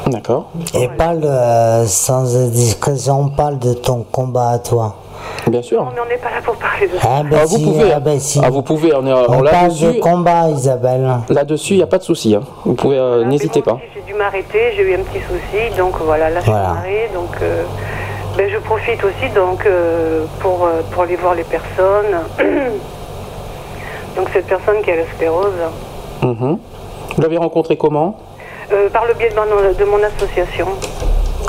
D'accord. 0.06 0.47
Et 0.74 0.89
parle, 0.89 1.20
euh, 1.24 1.86
sans 1.86 2.36
indiscrétion, 2.36 3.28
parle 3.28 3.59
de 3.59 3.72
ton 3.74 4.05
combat 4.10 4.51
à 4.51 4.59
toi. 4.59 4.97
Bien 5.47 5.62
sûr. 5.62 5.86
Mais 5.94 6.01
on 6.01 6.09
n'est 6.09 6.18
pas 6.18 6.31
là 6.31 6.43
pour 6.44 6.56
parler 6.56 6.86
de 6.86 6.98
ça. 6.98 7.09
Ah, 7.09 7.22
ben 7.22 7.39
Ah, 7.40 7.44
vous 7.47 7.56
si, 7.56 7.64
pouvez. 7.64 7.93
ah, 7.93 8.01
ben 8.01 8.20
si. 8.20 8.40
Ah, 8.44 8.51
vous 8.51 8.62
pouvez. 8.62 8.94
On 8.94 9.06
est 9.06 9.12
On 9.12 9.22
on- 9.22 9.26
parle 9.26 9.44
là-dessus. 9.44 9.94
de 9.94 10.01
combat, 10.01 10.48
Isabelle. 10.51 11.09
Là-dessus, 11.31 11.74
il 11.74 11.76
n'y 11.78 11.82
a 11.82 11.86
pas 11.86 11.98
de 11.98 12.02
souci. 12.02 12.35
hein. 12.35 12.43
Vous 12.64 12.74
pouvez, 12.74 12.98
euh, 12.98 13.14
Voilà, 13.16 13.28
n'hésitez 13.31 13.62
pas. 13.62 13.78
J'ai 13.94 14.02
dû 14.02 14.14
m'arrêter, 14.14 14.72
j'ai 14.76 14.82
eu 14.82 14.94
un 14.94 15.02
petit 15.02 15.20
souci, 15.20 15.76
donc 15.78 15.94
voilà, 16.02 16.28
là 16.31 16.40
je 16.40 16.47
Voilà. 16.51 16.64
suis 16.68 16.78
arrêtée, 16.78 17.10
donc 17.14 17.31
euh, 17.43 17.64
ben, 18.36 18.51
je 18.51 18.59
profite 18.59 19.02
aussi 19.02 19.32
donc 19.35 19.64
euh, 19.64 20.24
pour, 20.40 20.64
euh, 20.64 20.82
pour 20.90 21.02
aller 21.05 21.16
voir 21.16 21.35
les 21.35 21.44
personnes. 21.44 22.20
donc 24.16 24.28
cette 24.32 24.47
personne 24.47 24.82
qui 24.82 24.90
a 24.90 24.97
la 24.97 25.06
sclérose, 25.16 25.52
Mhm. 26.22 26.59
Vous 27.16 27.22
l'avez 27.22 27.36
rencontré 27.36 27.76
comment? 27.76 28.16
Euh, 28.73 28.89
par 28.91 29.07
le 29.07 29.15
biais 29.15 29.31
de 29.31 29.35
mon, 29.36 29.45
de 29.45 29.85
mon 29.85 30.03
association. 30.03 30.66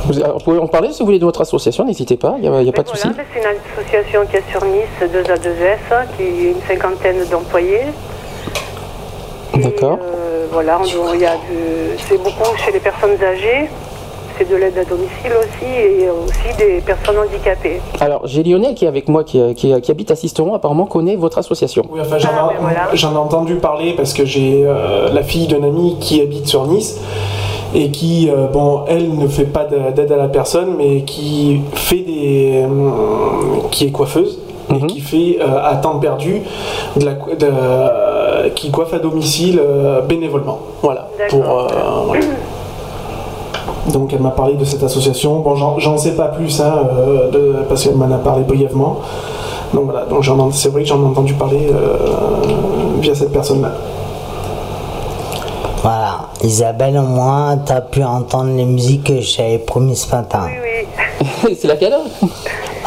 Vous, 0.05 0.21
alors, 0.23 0.43
pouvez 0.43 0.59
en 0.59 0.67
parler 0.67 0.91
si 0.91 0.99
vous 0.99 1.05
voulez 1.05 1.19
de 1.19 1.25
votre 1.25 1.41
association, 1.41 1.85
n'hésitez 1.85 2.17
pas, 2.17 2.35
il 2.37 2.41
n'y 2.49 2.55
a, 2.55 2.61
il 2.61 2.65
y 2.67 2.69
a 2.69 2.73
pas 2.73 2.83
de 2.83 2.89
souci. 2.89 3.07
C'est 3.33 3.39
une 3.39 3.45
association 3.81 4.25
qui 4.29 4.37
est 4.37 4.43
sur 4.51 4.63
Nice, 4.65 5.01
2A2S, 5.01 6.05
qui 6.17 6.23
a 6.23 6.49
une 6.51 6.61
cinquantaine 6.67 7.25
d'employés. 7.31 7.85
D'accord. 9.55 9.97
Euh, 10.01 10.45
voilà, 10.51 10.79
on- 10.81 11.13
y 11.15 11.25
a 11.25 11.33
c'est 12.07 12.21
beaucoup 12.21 12.55
chez 12.57 12.71
les 12.71 12.79
personnes 12.79 13.17
âgées, 13.23 13.69
c'est 14.37 14.49
de 14.49 14.55
l'aide 14.55 14.77
à 14.77 14.83
domicile 14.85 15.31
aussi, 15.39 15.65
et 15.71 16.09
aussi 16.09 16.57
des 16.57 16.81
personnes 16.81 17.17
handicapées. 17.17 17.79
Alors, 17.99 18.21
j'ai 18.25 18.43
Lionel 18.43 18.73
qui 18.75 18.85
est 18.85 18.87
avec 18.87 19.07
moi, 19.09 19.23
qui, 19.23 19.41
qui- 19.55 19.79
qui 19.81 19.91
habite 19.91 20.11
à 20.11 20.15
Sisteron, 20.15 20.53
apparemment 20.53 20.85
connaît 20.85 21.15
votre 21.15 21.37
association. 21.37 21.83
Oui, 21.91 21.99
enfin, 22.01 22.17
j'en 22.17 22.29
ai, 22.29 22.95
j'en 22.97 23.13
ai 23.13 23.17
entendu 23.17 23.55
parler 23.55 23.93
parce 23.95 24.13
que 24.13 24.25
j'ai 24.25 24.63
euh, 24.65 25.09
la 25.13 25.23
fille 25.23 25.47
d'un 25.47 25.63
ami 25.63 25.97
qui 25.99 26.21
habite 26.21 26.47
sur 26.47 26.65
Nice 26.67 26.99
et 27.73 27.91
qui, 27.91 28.29
euh, 28.29 28.47
bon, 28.47 28.81
elle 28.87 29.17
ne 29.17 29.27
fait 29.27 29.43
pas 29.45 29.65
de- 29.65 29.91
d'aide 29.95 30.11
à 30.11 30.17
la 30.17 30.27
personne, 30.27 30.75
mais 30.77 31.01
qui 31.01 31.61
fait 31.73 31.99
des. 31.99 32.63
euh, 32.63 33.59
qui 33.71 33.85
est 33.87 33.91
coiffeuse 33.91 34.39
et 34.73 34.85
qui 34.87 34.99
fait 34.99 35.37
euh, 35.41 35.59
à 35.63 35.75
temps 35.75 35.99
perdu 35.99 36.41
de 36.95 37.05
la, 37.05 37.13
cou- 37.13 37.35
de- 37.35 37.45
euh, 37.51 38.49
qui 38.55 38.71
coiffe 38.71 38.93
à 38.93 38.99
domicile 38.99 39.59
euh, 39.61 40.01
bénévolement. 40.01 40.59
Voilà. 40.81 41.07
Pour, 41.29 41.43
euh, 41.43 41.67
voilà. 42.07 42.23
Donc 43.91 44.11
elle 44.13 44.21
m'a 44.21 44.31
parlé 44.31 44.55
de 44.55 44.65
cette 44.65 44.83
association. 44.83 45.39
Bon, 45.39 45.55
j'en- 45.55 45.97
sais 45.97 46.11
pas 46.15 46.27
plus, 46.29 46.59
hein, 46.61 46.73
euh, 46.97 47.29
de- 47.31 47.55
parce 47.69 47.83
qu'elle 47.83 47.95
m'en 47.95 48.11
a 48.11 48.17
parlé 48.17 48.43
brièvement. 48.43 48.97
Donc 49.73 49.85
voilà, 49.85 50.05
donc 50.05 50.23
j'en 50.23 50.49
ai- 50.49 50.53
c'est 50.53 50.69
vrai 50.69 50.81
que 50.83 50.87
j'en 50.89 51.01
ai 51.03 51.05
entendu 51.07 51.33
parler 51.33 51.69
euh, 51.71 51.97
via 52.99 53.13
cette 53.13 53.31
personne-là. 53.31 53.71
Voilà, 55.83 56.21
Isabelle, 56.43 56.97
au 56.97 57.01
moins, 57.03 57.57
t'as 57.63 57.81
pu 57.81 58.03
entendre 58.03 58.55
les 58.55 58.65
musiques 58.65 59.03
que 59.03 59.21
j'avais 59.21 59.59
promis 59.59 59.95
ce 59.95 60.09
matin. 60.15 60.47
c'est 61.55 61.67
laquelle 61.67 61.93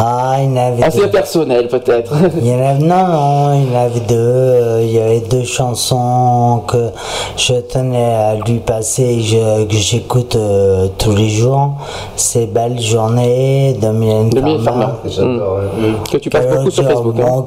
Ah, 0.01 0.37
il 0.39 0.51
y 0.51 0.53
en 0.53 0.57
avait 0.57 0.83
Ah, 0.85 0.91
le 0.97 1.11
personnel, 1.11 1.67
peut-être. 1.67 2.13
Il 2.41 2.47
y 2.47 2.53
en 2.55 2.61
avait, 2.65 2.79
non, 2.79 3.09
non, 3.09 3.55
il 3.55 3.73
y 3.73 3.77
en 3.77 3.81
avait 3.81 4.01
deux. 4.01 4.81
Il 4.83 4.91
y 4.93 4.99
avait 5.01 5.21
deux 5.21 5.43
chansons 5.43 6.63
que 6.69 6.91
je 7.37 7.55
tenais 7.55 8.15
à 8.15 8.35
lui 8.37 8.59
passer, 8.61 9.03
et 9.03 9.21
je- 9.23 9.65
que 9.65 9.75
j'écoute 9.75 10.37
euh, 10.37 10.87
tous 10.99 11.11
les 11.17 11.29
jours. 11.29 11.73
C'est 12.15 12.47
Belle 12.47 12.81
Journée 12.81 13.77
de 13.83 13.89
Mylène. 13.89 14.31
Farmer. 14.63 14.87
Mm. 15.05 16.05
Que 16.11 16.17
tu 16.19 16.31
passes 16.31 16.47
beaucoup 16.47 16.71
sur 16.71 16.85
Facebook. 16.85 17.15
hein. 17.19 17.25
Bon, 17.27 17.43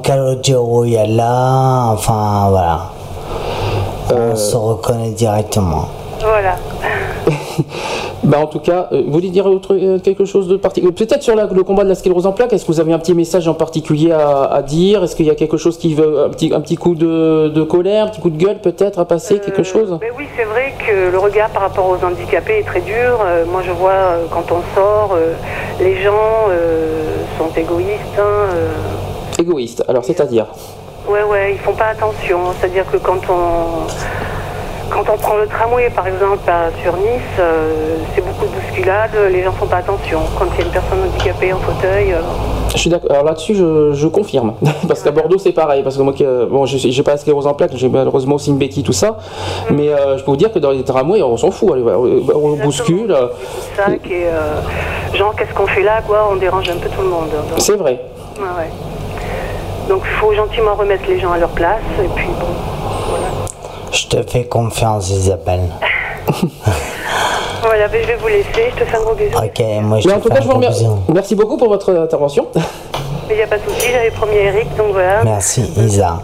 a 0.98 1.06
là, 1.07 1.91
enfin 1.94 2.48
voilà. 2.49 2.80
Euh. 4.11 4.32
On 4.34 4.36
se 4.36 4.57
reconnaît 4.57 5.11
directement. 5.11 5.86
Voilà. 6.19 6.56
Bah, 8.23 8.38
en 8.39 8.45
tout 8.45 8.60
cas, 8.60 8.88
euh, 8.91 9.02
vous 9.06 9.11
voulez 9.11 9.30
dire 9.30 9.48
autre, 9.48 9.73
euh, 9.76 9.98
quelque 9.98 10.26
chose 10.26 10.48
de 10.48 10.56
particulier 10.56 10.91
Peut-être 10.93 11.23
sur 11.23 11.35
la- 11.35 11.48
le 11.48 11.64
combat 11.64 11.84
de 11.84 11.89
la 11.89 11.95
sclérose 11.95 12.27
en 12.27 12.34
plaques, 12.34 12.53
est-ce 12.53 12.65
que 12.65 12.72
vous 12.72 12.80
avez 12.80 12.93
un 12.93 12.99
petit 12.99 13.15
message 13.15 13.48
en 13.48 13.56
particulier 13.56 14.11
à, 14.11 14.43
à 14.43 14.61
dire? 14.61 15.03
Est-ce 15.03 15.15
qu'il 15.15 15.26
y 15.26 15.31
a 15.31 15.35
quelque 15.35 15.57
chose 15.57 15.77
qui 15.80 15.95
veut, 15.95 16.19
un 16.26 16.30
petit, 16.30 16.53
un 16.53 16.61
petit 16.61 16.76
coup 16.77 16.93
de, 16.93 17.48
de 17.49 17.64
colère, 17.64 18.06
un 18.06 18.07
petit 18.10 18.22
coup 18.22 18.30
de 18.30 18.38
gueule 18.38 18.60
peut-être 18.60 18.99
à 18.99 19.06
passer, 19.06 19.39
quelque 19.39 19.64
chose? 19.64 19.98
Mais 20.02 20.11
oui, 20.15 20.26
c'est 20.38 20.43
vrai 20.43 20.73
que 20.88 21.11
le 21.11 21.18
regard 21.18 21.49
par 21.49 21.64
rapport 21.64 21.89
aux 21.89 22.06
handicapés 22.06 22.60
est 22.60 22.64
très 22.68 22.81
dur. 22.81 23.18
Euh, 23.26 23.43
moi, 23.52 23.64
je 23.65 23.72
vois 23.72 23.89
euh, 23.91 24.26
quand 24.30 24.52
on 24.52 24.61
sort, 24.76 25.15
euh, 25.15 25.34
les 25.80 25.99
gens 26.03 26.48
euh, 26.49 27.15
sont 27.39 27.49
égoïstes. 27.60 28.19
hein, 28.19 28.22
euh. 28.53 28.68
Égoïste, 29.39 29.84
alors 29.88 30.03
c'est-à-dire? 30.06 30.45
Ouais, 31.10 31.23
ouais, 31.23 31.53
ils 31.53 31.60
font 31.60 31.73
pas 31.73 31.85
attention. 31.88 32.38
C'est-à-dire 32.60 32.85
que 32.91 32.98
quand 32.98 33.22
on 33.30 33.88
quand 34.92 35.04
on 35.14 35.18
prend 35.18 35.36
le 35.38 35.48
tramway, 35.48 35.90
par 35.90 36.06
exemple, 36.08 36.48
à- 36.50 36.70
sur 36.84 36.96
Nice, 36.98 37.22
euh, 37.40 37.96
c'est 38.14 38.22
beaucoup 38.26 38.46
de 38.46 38.52
bousculades. 38.52 39.12
Les 39.32 39.44
gens 39.44 39.52
font 39.54 39.66
pas 39.66 39.78
attention. 39.78 40.20
Quand 40.38 40.46
il 40.54 40.60
y 40.60 40.64
a 40.64 40.66
une 40.66 40.72
personne 40.72 41.00
handicapée 41.08 41.54
en 41.54 41.58
fauteuil, 41.58 42.14
euh, 42.14 42.20
Je 42.74 42.78
suis 42.78 42.90
d'accord. 42.90 43.12
Alors 43.12 43.24
là-dessus, 43.26 43.56
je, 43.56 43.94
je 43.94 44.08
confirme. 44.08 44.54
parce 44.88 45.02
qu'à 45.04 45.12
Bordeaux, 45.12 45.38
c'est 45.38 45.52
pareil. 45.52 45.84
Parce 45.84 45.98
que 45.98 46.02
moi, 46.02 46.14
euh, 46.22 46.46
bon, 46.46 46.66
je 46.66 46.78
j'ai 46.78 47.04
pas 47.04 47.12
la 47.12 47.18
sclérose 47.18 47.48
en 47.48 47.54
plaques, 47.54 47.72
j'ai 47.76 47.90
malheureusement 47.90 48.36
aussi 48.36 48.50
une 48.50 48.58
béquille, 48.58 48.84
tout 48.84 48.94
ça. 48.94 49.18
Mais 49.70 49.90
euh, 49.90 50.18
je 50.18 50.24
peux 50.24 50.32
vous 50.32 50.38
dire 50.38 50.52
que 50.52 50.60
dans 50.60 50.72
les 50.72 50.84
tramways, 50.84 51.22
on 51.24 51.38
s'en 51.38 51.52
fout. 51.52 51.72
allez, 51.74 51.84
on, 51.84 52.36
on 52.36 52.56
bouscule. 52.58 53.16
ça 53.76 53.86
qui 54.04 54.14
est 54.14 54.30
genre 55.18 55.34
qu'est-ce 55.36 55.54
qu'on 55.54 55.68
fait 55.68 55.84
là, 55.84 56.02
quoi? 56.06 56.30
On 56.32 56.36
dérange 56.36 56.70
un 56.70 56.78
peu 56.78 56.90
tout 56.90 57.02
le 57.02 57.10
monde. 57.10 57.30
C'est 57.58 57.76
vrai. 57.76 58.00
ouais. 58.40 58.70
Donc 59.90 60.04
il 60.06 60.16
faut 60.20 60.34
gentiment 60.34 60.76
remettre 60.76 61.04
les 61.10 61.20
gens 61.20 61.32
à 61.32 61.38
leur 61.38 61.50
place. 61.50 61.82
Et 62.04 62.08
puis 62.16 62.28
bon, 62.40 62.48
Je 63.92 64.08
te 64.08 64.24
fais 64.30 64.46
confiance, 64.46 65.10
Isabelle. 65.10 65.70
voilà, 67.62 67.88
ben, 67.88 68.02
je 68.02 68.08
vais 68.08 68.16
vous 68.16 68.28
laisser. 68.28 68.72
Je 68.78 68.84
te 68.84 68.90
fais 68.90 68.98
un 68.98 69.02
gros 69.02 69.14
bisou. 69.16 69.38
Ok, 69.38 69.62
moi 69.84 70.00
je 70.00 70.08
Mais 70.08 70.14
en 70.14 70.18
te 70.20 70.24
tout 70.24 70.30
fais 70.30 70.36
cas, 70.36 70.40
un 70.40 70.42
je 70.42 70.44
vous 70.46 70.50
gros 70.50 70.58
remercie. 70.60 70.84
bisou. 70.84 71.00
Merci 71.14 71.36
beaucoup 71.36 71.58
pour 71.58 71.70
votre 71.70 71.94
intervention. 71.96 72.48
Mais 72.56 73.36
il 73.36 73.38
n'y 73.38 73.44
a 73.44 73.48
pas 73.48 73.58
de 73.58 73.64
souci, 73.70 73.88
j'avais 73.92 74.12
promis 74.12 74.36
Eric, 74.36 74.76
donc 74.78 74.92
voilà. 74.94 75.24
Merci, 75.24 75.62
Isa. 75.78 76.20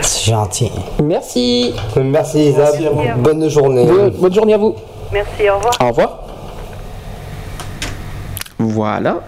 C'est 0.00 0.30
gentil. 0.30 0.70
Merci. 1.02 1.74
Merci 1.96 2.50
Isa, 2.50 2.70
bonne 3.16 3.48
journée. 3.48 3.86
Bonne, 3.86 4.10
bonne 4.10 4.34
journée 4.34 4.54
à 4.54 4.58
vous. 4.58 4.74
Merci, 5.12 5.50
au 5.50 5.56
revoir. 5.56 5.74
Au 5.80 5.88
revoir. 5.88 6.18
Voilà. 8.64 9.20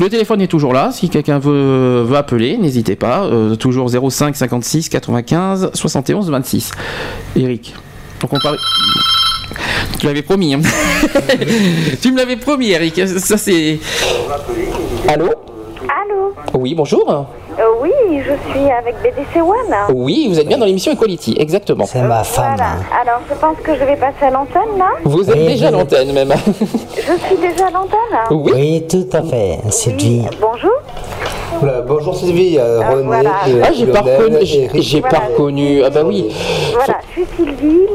Le 0.00 0.08
téléphone 0.08 0.40
est 0.40 0.46
toujours 0.48 0.72
là. 0.72 0.90
Si 0.92 1.08
quelqu'un 1.08 1.38
veut, 1.38 2.02
veut 2.02 2.16
appeler, 2.16 2.56
n'hésitez 2.56 2.96
pas. 2.96 3.24
Euh, 3.24 3.54
toujours 3.56 3.88
05 3.90 4.34
56 4.36 4.88
95 4.88 5.70
71 5.74 6.30
26. 6.30 6.70
Eric. 7.36 7.74
Donc 8.20 8.32
on 8.32 8.38
parle. 8.38 8.58
Tu 9.98 10.06
l'avais 10.06 10.22
promis. 10.22 10.54
hein. 10.54 10.60
tu 12.02 12.12
me 12.12 12.16
l'avais 12.18 12.36
promis, 12.36 12.70
Eric. 12.70 13.00
Ça 13.18 13.36
c'est. 13.36 13.78
Allô? 15.08 15.26
Allô? 15.26 16.34
Oui, 16.54 16.74
bonjour. 16.74 17.28
Oui, 17.84 17.92
je 18.22 18.50
suis 18.50 18.70
avec 18.70 18.94
BDC 19.02 19.42
One. 19.42 19.74
Oui, 19.94 20.26
vous 20.30 20.40
êtes 20.40 20.48
bien 20.48 20.56
dans 20.56 20.64
l'émission 20.64 20.90
Equality, 20.92 21.36
exactement. 21.38 21.84
C'est 21.84 22.00
ma 22.00 22.24
femme. 22.24 22.54
Voilà. 22.56 22.70
Alors, 22.98 23.20
je 23.28 23.34
pense 23.34 23.58
que 23.62 23.74
je 23.74 23.84
vais 23.84 23.96
passer 23.96 24.24
à 24.24 24.30
l'antenne 24.30 24.78
là. 24.78 24.86
Vous 25.04 25.28
êtes 25.28 25.36
Oui, 25.36 25.46
déjà 25.48 25.68
à 25.68 25.70
l'antenne 25.70 26.12
même. 26.14 26.32
Je 26.96 27.26
suis 27.26 27.36
déjà 27.36 27.66
à 27.66 27.70
l'antenne. 27.70 27.98
Oui. 28.30 28.52
Oui, 28.54 28.86
tout 28.88 29.06
à 29.14 29.22
fait, 29.22 29.58
Sylvie. 29.68 30.22
Bonjour. 30.40 30.72
Voilà, 31.60 31.80
bonjour 31.82 32.14
Sylvie, 32.14 32.58
euh, 32.58 32.80
René, 32.80 33.02
voilà. 33.04 33.30
euh, 33.48 33.62
Ah, 33.64 33.68
j'ai 33.72 33.86
pas 33.86 34.00
reconnu. 34.00 34.36
J'ai 34.74 35.00
pas. 35.00 35.08
Ah 35.22 35.90
bah 35.90 36.00
oui. 36.04 36.34
Voilà, 36.72 36.98
je 37.08 37.12
suis 37.12 37.26
Sylvie, 37.36 37.86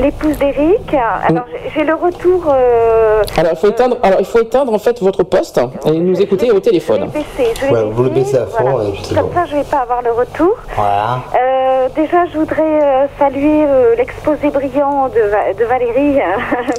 l'épouse 0.00 0.36
d'Eric. 0.38 0.94
Alors, 0.94 1.44
j'ai- 1.50 1.70
j'ai 1.74 1.84
le 1.84 1.94
retour. 1.94 2.44
euh, 2.52 3.22
Alors 3.36 3.52
il 3.52 3.58
faut 3.58 3.68
éteindre. 3.68 3.96
Alors 4.02 4.18
il 4.20 4.26
faut 4.26 4.40
éteindre 4.40 4.72
en 4.72 4.78
fait 4.78 5.00
votre 5.00 5.22
poste 5.22 5.60
et 5.86 5.90
nous 5.92 6.20
écouter 6.20 6.50
au 6.52 6.60
téléphone. 6.60 7.08
je 7.12 7.18
vais 7.18 7.24
baisser. 7.24 7.54
Je 7.60 7.66
vais 7.66 7.72
Ouais, 7.72 7.84
vous 7.90 8.02
le 8.04 8.10
baissez 8.10 8.36
à 8.38 8.46
fond 8.46 8.64
voilà. 8.70 8.88
et 8.90 9.14
Comme 9.14 9.26
bon. 9.28 9.34
ça, 9.34 9.44
je 9.46 9.56
vais 9.56 9.64
pas 9.64 9.78
avoir 9.78 10.02
le 10.02 10.12
retour. 10.12 10.54
Voilà. 10.76 11.20
Euh, 11.34 11.88
déjà, 11.96 12.26
je 12.32 12.38
voudrais 12.38 12.62
euh, 12.82 13.06
saluer 13.18 13.64
euh, 13.66 13.94
l'exposé 13.96 14.50
brillant 14.50 15.08
de, 15.08 15.20
Va- 15.20 15.52
de 15.58 15.64
Valérie 15.64 16.18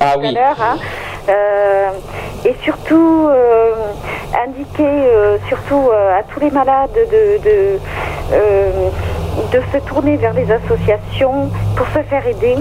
Ah 0.02 0.14
tout 0.14 0.20
oui. 0.22 0.28
à 0.28 0.32
l'heure. 0.32 0.58
hein. 0.62 0.78
Euh, 1.28 1.88
et 2.48 2.54
surtout, 2.64 3.28
euh, 3.30 3.74
indiquer 4.48 4.84
euh, 4.84 5.38
surtout 5.48 5.90
à 5.96 6.24
tous 6.24 6.40
les 6.40 6.52
malades 6.52 6.92
de, 6.94 7.44
de, 7.44 7.80
euh, 8.34 8.90
de 9.52 9.62
se 9.72 9.78
tourner 9.86 10.18
vers 10.18 10.34
les 10.34 10.52
associations 10.52 11.50
pour 11.76 11.88
se 11.88 12.02
faire 12.10 12.26
aider. 12.28 12.58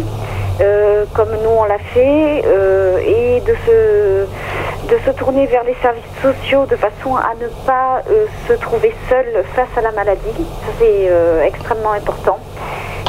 euh, 0.61 1.05
comme 1.15 1.31
nous 1.43 1.51
on 1.51 1.65
l'a 1.65 1.79
fait, 1.79 2.43
euh, 2.47 2.99
et 2.99 3.41
de 3.41 3.55
se, 3.67 4.27
de 4.93 4.99
se 5.05 5.11
tourner 5.11 5.47
vers 5.47 5.65
les 5.65 5.75
services 5.83 6.05
sociaux 6.23 6.67
de 6.67 6.77
façon 6.77 7.17
à 7.17 7.33
ne 7.41 7.49
pas 7.67 8.03
euh, 8.11 8.27
se 8.49 8.53
trouver 8.55 8.95
seul 9.09 9.27
face 9.55 9.69
à 9.77 9.81
la 9.81 9.93
maladie. 9.93 10.21
Ça 10.37 10.73
c'est 10.79 11.09
euh, 11.09 11.45
extrêmement 11.45 11.93
important. 11.93 12.39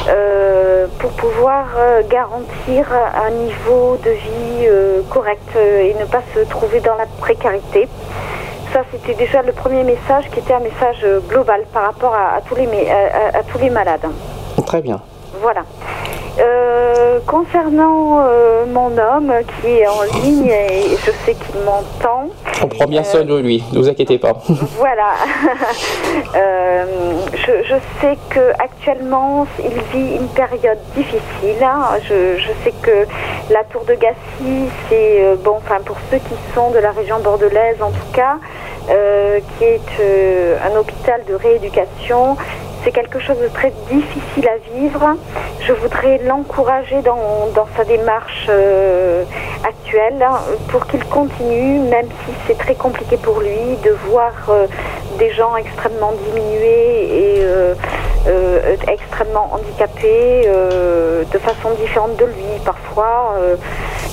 Euh, 0.07 0.85
pour 0.99 1.11
pouvoir 1.11 1.65
euh, 1.77 2.01
garantir 2.07 2.85
un 3.15 3.31
niveau 3.31 3.97
de 4.03 4.11
vie 4.11 4.67
euh, 4.67 5.01
correct 5.09 5.49
euh, 5.55 5.81
et 5.81 5.95
ne 5.99 6.05
pas 6.05 6.21
se 6.35 6.41
trouver 6.41 6.79
dans 6.79 6.95
la 6.95 7.07
précarité. 7.19 7.87
Ça, 8.75 8.81
c'était 8.91 9.13
déjà 9.13 9.41
le 9.41 9.53
premier 9.53 9.85
message 9.85 10.25
qui 10.33 10.39
était 10.39 10.53
un 10.53 10.59
message 10.59 10.97
euh, 11.05 11.21
global 11.29 11.61
par 11.71 11.83
rapport 11.83 12.13
à, 12.13 12.35
à 12.35 12.41
tous, 12.41 12.55
les, 12.55 12.67
à 12.91 13.41
tous 13.43 13.57
les 13.57 13.69
malades. 13.69 14.05
Très 14.65 14.81
bien. 14.81 14.99
Voilà. 15.41 15.61
Euh, 16.39 16.94
concernant 17.25 18.19
euh, 18.21 18.65
mon 18.65 18.97
homme 18.97 19.31
qui 19.61 19.67
est 19.69 19.87
en 19.87 20.01
ligne 20.21 20.47
et 20.47 20.95
je 21.05 21.11
sais 21.25 21.33
qu'il 21.35 21.61
m'entend, 21.65 22.29
On 22.63 22.67
prend 22.67 22.85
bien 22.85 23.03
soin 23.03 23.23
de 23.23 23.35
lui. 23.37 23.63
Ne 23.73 23.79
vous 23.79 23.89
inquiétez 23.89 24.17
pas. 24.17 24.33
voilà. 24.77 25.13
Euh, 26.35 26.85
je, 27.33 27.51
je 27.67 27.75
sais 28.01 28.17
que 28.29 28.51
actuellement 28.59 29.45
il 29.59 29.71
vit 29.93 30.15
une 30.15 30.27
période 30.29 30.77
difficile. 30.95 31.61
hein. 31.63 31.97
Je, 32.03 32.37
je 32.37 32.49
sais 32.63 32.73
que 32.81 33.05
la 33.51 33.63
Tour 33.65 33.83
de 33.85 33.93
Gassy, 33.95 34.69
c'est 34.89 35.23
euh, 35.23 35.35
bon, 35.41 35.55
enfin 35.57 35.77
pour 35.85 35.97
ceux 36.11 36.17
qui 36.17 36.35
sont 36.53 36.71
de 36.71 36.79
la 36.79 36.91
région 36.91 37.19
bordelaise 37.19 37.77
en 37.81 37.91
tout 37.91 38.11
cas, 38.13 38.37
qui 38.87 39.63
est 39.63 39.81
un 40.63 40.77
hôpital 40.77 41.21
de 41.27 41.35
rééducation. 41.35 42.37
C'est 42.85 42.91
quelque 42.91 43.19
chose 43.19 43.39
de 43.39 43.47
très 43.47 43.73
difficile 43.89 44.47
à 44.47 44.57
vivre. 44.77 45.15
Je 45.61 45.73
voudrais 45.73 46.19
l'encourager 46.19 47.01
dans, 47.01 47.49
sa 47.75 47.83
démarche 47.83 48.45
euh, 48.47 49.23
actuelle 49.67 50.21
hein, 50.21 50.37
pour 50.69 50.85
qu'il 50.85 51.03
continue, 51.05 51.79
même 51.79 52.05
si 52.05 52.33
c'est 52.45 52.57
très 52.57 52.75
compliqué 52.75 53.17
pour 53.17 53.39
lui 53.39 53.75
de 53.83 53.89
voir 54.07 54.31
euh, 54.49 54.67
des 55.17 55.31
gens 55.33 55.55
extrêmement 55.55 56.13
diminués 56.25 57.37
et 57.37 57.39
euh, 57.41 57.73
extrêmement 58.87 59.49
handicapés 59.53 60.47
de 61.31 61.37
façon 61.39 61.71
différente 61.79 62.15
de 62.17 62.25
lui 62.25 62.59
parfois. 62.63 63.35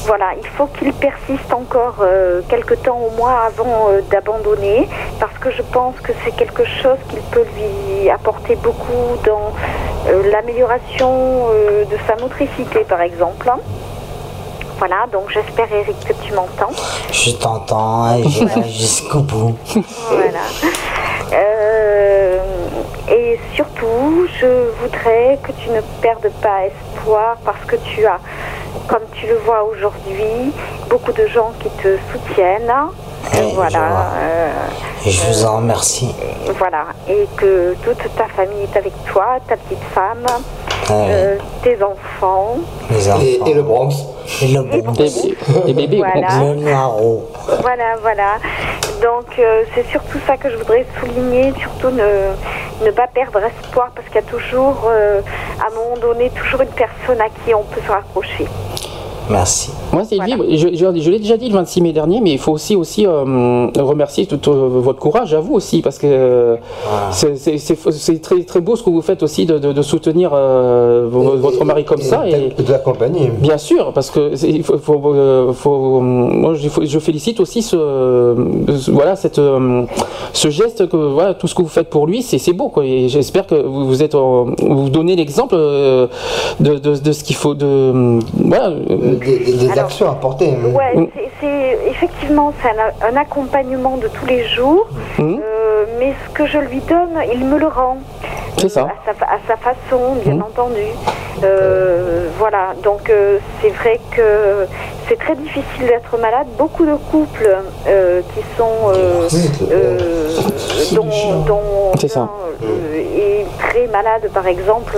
voilà, 0.07 0.33
il 0.39 0.47
faut 0.49 0.67
qu'il 0.67 0.93
persiste 0.93 1.53
encore 1.53 2.05
quelque 2.49 2.75
temps 2.75 2.99
au 2.99 3.11
moins 3.17 3.37
avant 3.47 3.89
d'abandonner, 4.11 4.87
parce 5.19 5.37
que 5.39 5.51
je 5.51 5.63
pense 5.63 5.97
que 6.01 6.13
c'est 6.25 6.37
quelque 6.37 6.65
chose 6.65 6.99
qu'il 7.09 7.21
peut 7.33 7.47
lui 7.57 8.11
apporter 8.11 8.57
beaucoup 8.63 9.17
dans 9.25 9.53
euh, 10.07 10.31
l'amélioration 10.31 11.49
euh, 11.51 11.85
de 11.85 11.97
sa 12.07 12.17
motricité, 12.17 12.81
par 12.89 13.01
exemple. 13.01 13.51
Voilà, 14.79 15.07
donc 15.13 15.31
j'espère 15.31 15.73
Eric 15.73 15.97
que 16.01 16.13
tu 16.25 16.33
m'entends. 16.33 16.73
Je 17.13 17.31
t'entends 17.33 18.17
et 18.17 18.29
j'irai 18.29 18.63
jusqu'au 18.69 19.21
bout. 19.21 19.57
Voilà. 20.11 20.41
Euh, 21.33 22.39
et 23.11 23.39
surtout, 23.55 24.27
je 24.41 24.71
voudrais 24.81 25.39
que 25.43 25.53
tu 25.53 25.71
ne 25.71 25.81
perdes 26.01 26.31
pas 26.41 26.67
espoir 26.67 27.37
parce 27.45 27.65
que 27.67 27.77
tu 27.77 28.05
as, 28.07 28.19
comme 28.89 29.05
tu 29.13 29.27
le 29.27 29.37
vois 29.45 29.63
aujourd'hui, 29.63 30.53
beaucoup 30.89 31.13
de 31.13 31.27
gens 31.27 31.53
qui 31.61 31.69
te 31.83 31.97
soutiennent. 32.11 32.73
Euh, 33.35 33.37
je 33.51 33.55
voilà. 33.55 33.79
euh, 34.19 34.51
Et 35.07 35.11
je 35.11 35.27
vous 35.27 35.45
en 35.45 35.57
remercie. 35.59 36.15
voilà. 36.59 36.87
Et 37.09 37.27
que 37.37 37.75
toute 37.83 37.99
ta 38.17 38.27
famille 38.27 38.63
est 38.63 38.77
avec 38.77 38.93
toi, 39.05 39.37
ta 39.49 39.57
petite 39.57 39.83
femme, 39.95 40.27
euh, 40.91 41.37
tes 41.63 41.79
enfants. 41.83 42.57
Les 42.91 43.09
enfants. 43.11 43.21
Et, 43.23 43.51
et 43.51 43.55
le 43.55 43.63
Bronx. 43.63 43.91
Et 44.43 44.49
le 44.49 44.63
Bronx. 44.63 44.95
Les 45.67 45.75
bébés. 45.75 45.99
Voilà. 46.13 46.29
Le 46.41 46.55
Noiro. 46.57 47.29
Voilà, 47.61 47.97
voilà. 48.01 48.35
Donc 49.03 49.27
euh, 49.39 49.65
c'est 49.75 49.87
surtout 49.89 50.19
ça 50.27 50.37
que 50.37 50.49
je 50.51 50.57
voudrais 50.57 50.87
souligner, 51.01 51.53
surtout 51.59 51.91
ne, 51.91 52.85
ne 52.87 52.91
pas 52.93 53.09
perdre 53.09 53.41
espoir 53.43 53.91
parce 53.97 54.07
qu'il 54.07 54.17
y 54.17 54.19
a 54.19 54.23
toujours, 54.23 54.85
euh, 54.89 55.21
à 55.61 55.67
un 55.73 55.75
moment 55.75 55.97
donné, 56.01 56.31
toujours 56.31 56.61
une 56.61 56.69
personne 56.69 57.21
à 57.21 57.29
qui 57.29 57.53
on 57.55 57.65
peut 57.65 57.81
se 57.85 57.91
raccrocher. 57.91 58.47
Merci. 59.31 59.71
Moi, 59.93 60.05
Sylvie, 60.05 60.57
je, 60.59 60.69
je- 60.75 61.01
je 61.01 61.11
l'ai 61.11 61.19
déjà 61.19 61.37
dit 61.37 61.49
le 61.49 61.55
26 61.55 61.81
mai 61.81 61.93
dernier, 61.93 62.21
mais 62.21 62.33
il 62.33 62.39
faut 62.39 62.53
aussi, 62.53 62.77
aussi 62.77 63.07
euh, 63.07 63.69
remercier 63.79 64.27
tout 64.27 64.51
euh, 64.51 64.69
votre 64.69 64.99
courage 64.99 65.33
à 65.33 65.41
vous 65.41 65.55
aussi, 65.55 65.81
parce 65.81 65.99
que 65.99 66.07
euh, 66.07 66.57
c'est- 67.13 67.37
c'est 67.37 67.57
c'est- 67.59 67.91
c'est 67.93 68.21
très, 68.21 68.43
très 68.43 68.61
beau 68.61 68.77
ce 68.77 68.83
que 68.83 68.91
vous 68.91 69.01
faites 69.01 69.23
aussi 69.23 69.47
de, 69.47 69.59
de- 69.59 69.73
de 69.73 69.83
soutenir 69.83 70.31
euh, 70.35 71.07
vo- 71.11 71.37
votre 71.37 71.65
mari 71.65 71.85
comme 71.85 72.01
ça. 72.01 72.27
Et, 72.29 72.33
de 72.63 72.71
l'accompagner. 72.73 73.31
Bien 73.39 73.59
sûr, 73.59 73.93
parce 73.93 74.11
que 74.11 74.35
c'est- 74.37 74.49
il 74.51 74.63
faut, 74.65 74.79
faut, 74.79 75.01
euh, 75.15 75.53
faut- 75.53 76.01
moi 76.01 76.55
je, 76.55 76.69
faut- 76.69 76.85
je 76.85 76.99
félicite 76.99 77.41
aussi 77.41 77.63
ce, 77.63 77.77
ce- 78.77 78.91
voilà 78.91 79.17
cette 79.17 79.39
euh, 79.39 79.85
ce 80.33 80.51
geste 80.51 80.89
que 80.89 80.97
voilà 80.97 81.35
tout 81.35 81.47
ce 81.47 81.55
que 81.55 81.63
vous 81.63 81.69
faites 81.69 81.89
pour 81.91 82.07
lui 82.07 82.23
c'est 82.23 82.39
c'est 82.39 82.53
beau 82.53 82.69
quoi 82.69 82.85
et 82.85 83.09
j'espère 83.09 83.47
que 83.47 83.55
vous, 83.55 83.87
vous 83.87 84.03
êtes 84.03 84.15
vous 84.15 84.89
donnez 84.89 85.15
l'exemple 85.17 85.55
euh, 85.57 86.07
de, 86.61 86.75
de, 86.79 86.97
de 86.97 87.13
ce 87.13 87.23
qu'il 87.25 87.37
faut 87.37 87.55
de 87.55 88.19
voilà 88.35 88.71
Des, 89.19 89.39
des- 89.39 89.53
des 89.69 89.79
actions 89.79 90.11
à 90.11 90.15
porter. 90.15 90.51
hein. 90.53 90.69
Ouais, 90.75 91.09
c'est- 91.41 91.79
effectivement 91.91 92.53
c'est 92.63 92.69
un, 92.71 93.13
un 93.13 93.17
accompagnement 93.21 93.97
de 93.97 94.09
tous 94.09 94.27
les 94.27 94.45
jours, 94.47 94.87
Mhm. 95.19 95.41
euh, 95.43 95.62
mais 95.99 96.15
ce 96.27 96.35
que 96.35 96.47
je 96.47 96.59
lui 96.59 96.81
donne, 96.81 97.17
il 97.33 97.45
me 97.45 97.59
le 97.59 97.67
rend. 97.67 97.99
C'est 98.59 98.69
ça. 98.69 98.83
À 98.83 98.95
sa, 99.07 99.15
fa- 99.15 99.27
à 99.33 99.39
sa 99.49 99.57
façon, 99.57 100.15
bien 100.25 100.35
Mhm. 100.35 100.43
entendu. 100.43 100.81
Euh, 101.43 102.27
voilà, 102.39 102.75
donc 102.85 103.09
euh, 103.11 103.39
c'est 103.61 103.71
vrai 103.71 103.99
que 104.15 104.67
c'est 105.09 105.19
très 105.19 105.35
difficile 105.35 105.87
d'être 105.87 106.17
malade. 106.19 106.47
Beaucoup 106.59 106.85
de 106.85 106.95
couples 107.11 107.57
euh, 107.89 108.21
qui 108.35 108.41
sont 108.57 108.93
euh, 108.95 109.29
euh, 109.73 110.29
dont, 110.93 111.43
dont 111.47 111.93
C'est 111.99 112.09
ça. 112.09 112.29
euh, 112.63 112.95
est 113.19 113.47
très 113.59 113.87
malade, 113.89 114.29
par 114.33 114.47
exemple, 114.47 114.97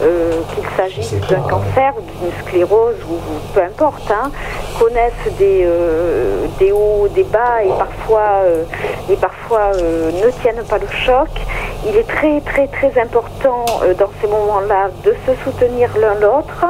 qu'il 0.00 0.64
s'agisse 0.76 1.14
d'un 1.28 1.40
cancer 1.40 1.92
ou 1.96 2.02
d'une 2.24 2.32
sclérose 2.46 2.96
ou, 3.08 3.14
ou 3.14 3.38
peu 3.54 3.60
importe, 3.62 4.10
hein, 4.10 4.30
connaissent 4.78 5.12
des, 5.38 5.62
euh, 5.64 6.46
des 6.58 6.72
hauts, 6.72 7.08
des 7.14 7.24
bas 7.24 7.62
et 7.64 7.68
parfois, 7.78 8.42
euh, 8.44 8.62
et 9.10 9.16
parfois 9.16 9.72
euh, 9.76 10.07
ne 10.10 10.30
tiennent 10.42 10.64
pas 10.64 10.78
le 10.78 10.86
choc. 10.88 11.28
Il 11.86 11.96
est 11.96 12.08
très 12.08 12.40
très 12.40 12.66
très 12.66 13.00
important 13.00 13.64
euh, 13.82 13.94
dans 13.94 14.10
ces 14.20 14.26
moments-là 14.26 14.90
de 15.04 15.14
se 15.26 15.32
soutenir 15.44 15.90
l'un 15.96 16.14
l'autre 16.14 16.66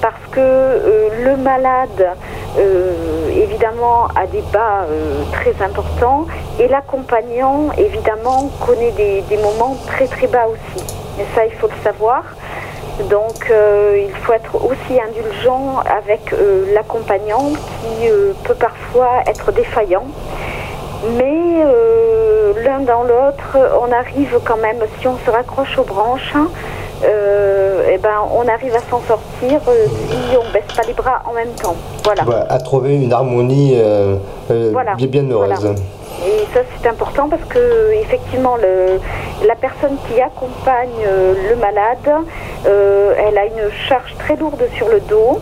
parce 0.00 0.20
que 0.30 0.40
euh, 0.40 1.08
le 1.24 1.36
malade 1.36 2.10
euh, 2.58 2.92
évidemment 3.34 4.08
a 4.14 4.26
des 4.26 4.42
bas 4.52 4.84
très 5.32 5.54
importants 5.64 6.26
et 6.60 6.68
l'accompagnant 6.68 7.70
évidemment 7.78 8.50
connaît 8.60 8.90
des, 8.90 9.36
moments 9.38 9.76
très 9.86 10.06
très 10.06 10.26
bas 10.26 10.46
aussi. 10.48 10.84
Et 11.18 11.24
ça 11.34 11.46
il 11.46 11.52
faut 11.52 11.68
le 11.68 11.82
savoir. 11.82 12.22
Donc 13.08 13.50
il 13.50 14.14
faut 14.22 14.34
être 14.34 14.54
aussi 14.56 15.00
indulgent 15.00 15.82
avec 15.86 16.34
l'accompagnant 16.74 17.52
qui 17.52 18.08
peut 18.44 18.54
parfois 18.54 19.22
être 19.26 19.50
défaillant. 19.50 20.04
Mais 21.16 21.64
l'un 22.54 22.80
dans 22.80 23.02
l'autre, 23.02 23.56
on 23.80 23.92
arrive 23.92 24.38
quand 24.44 24.56
même, 24.56 24.78
si 25.00 25.08
on 25.08 25.16
se 25.24 25.30
raccroche 25.30 25.78
aux 25.78 25.84
branches, 25.84 26.34
euh, 27.04 27.90
eh 27.92 27.98
ben, 27.98 28.18
on 28.32 28.46
arrive 28.46 28.74
à 28.74 28.80
s'en 28.90 29.00
sortir 29.00 29.60
euh, 29.68 29.86
si 30.08 30.36
on 30.36 30.52
baisse 30.52 30.72
pas 30.76 30.82
les 30.86 30.92
bras 30.92 31.22
en 31.28 31.32
même 31.32 31.50
temps. 31.60 31.74
Voilà. 32.04 32.22
Voilà, 32.24 32.46
à 32.48 32.58
trouver 32.58 32.94
une 32.94 33.12
harmonie 33.12 33.74
euh, 33.76 34.16
Voilà, 34.72 34.94
bien, 34.94 35.28
heureuse. 35.28 35.48
voilà. 35.60 35.74
Et 36.24 36.46
ça 36.54 36.60
c'est 36.80 36.88
important 36.88 37.28
parce 37.28 37.42
que 37.48 37.92
effectivement 37.94 38.56
le, 38.56 39.00
la 39.46 39.56
personne 39.56 39.96
qui 40.06 40.20
accompagne 40.20 41.02
le 41.04 41.56
malade, 41.56 42.24
elle 42.64 43.38
a 43.38 43.44
une 43.46 43.70
charge 43.88 44.14
très 44.18 44.36
lourde 44.36 44.62
sur 44.76 44.88
le 44.88 45.00
dos. 45.00 45.40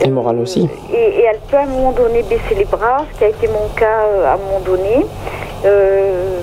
Et 0.00 0.10
aussi 0.40 0.68
Et, 0.92 0.96
et 0.96 1.24
elle 1.30 1.38
peut 1.48 1.56
à 1.56 1.62
un 1.62 1.66
moment 1.66 1.92
donné 1.92 2.22
baisser 2.22 2.54
les 2.56 2.64
bras, 2.64 3.04
ce 3.12 3.18
qui 3.18 3.24
a 3.24 3.28
été 3.28 3.48
mon 3.48 3.68
cas 3.76 4.04
euh, 4.06 4.26
à 4.26 4.34
un 4.34 4.36
moment 4.36 4.60
donné. 4.64 5.06
Euh, 5.64 6.40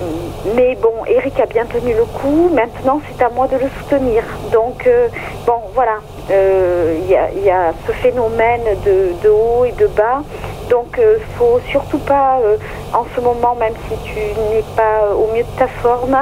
mais 0.55 0.77
bon, 0.81 0.93
Eric 1.07 1.39
a 1.39 1.45
bien 1.45 1.65
tenu 1.65 1.93
le 1.93 2.05
coup. 2.05 2.49
Maintenant, 2.53 3.01
c'est 3.07 3.23
à 3.23 3.29
moi 3.29 3.47
de 3.47 3.57
le 3.57 3.69
soutenir. 3.79 4.23
Donc, 4.51 4.87
euh, 4.87 5.07
bon, 5.45 5.59
voilà. 5.73 5.97
Euh, 6.31 6.95
Il 7.01 7.09
y, 7.09 7.15
a, 7.15 7.29
il 7.31 7.43
y 7.43 7.49
a 7.49 7.73
ce 7.87 7.91
phénomène 7.91 8.61
de, 8.85 9.13
de 9.23 9.29
haut 9.29 9.65
et 9.65 9.71
de 9.71 9.87
bas. 9.87 10.21
Donc, 10.69 10.99
il 10.99 11.23
faut 11.37 11.59
surtout 11.71 11.97
pas, 11.97 12.37
euh, 12.43 12.57
en 12.93 13.03
ce 13.15 13.19
moment, 13.21 13.55
même 13.59 13.73
si 13.87 13.95
tu 14.03 14.19
n'es 14.19 14.63
pas 14.75 15.09
au 15.15 15.33
mieux 15.33 15.41
de 15.43 15.57
ta 15.57 15.67
forme, 15.81 16.15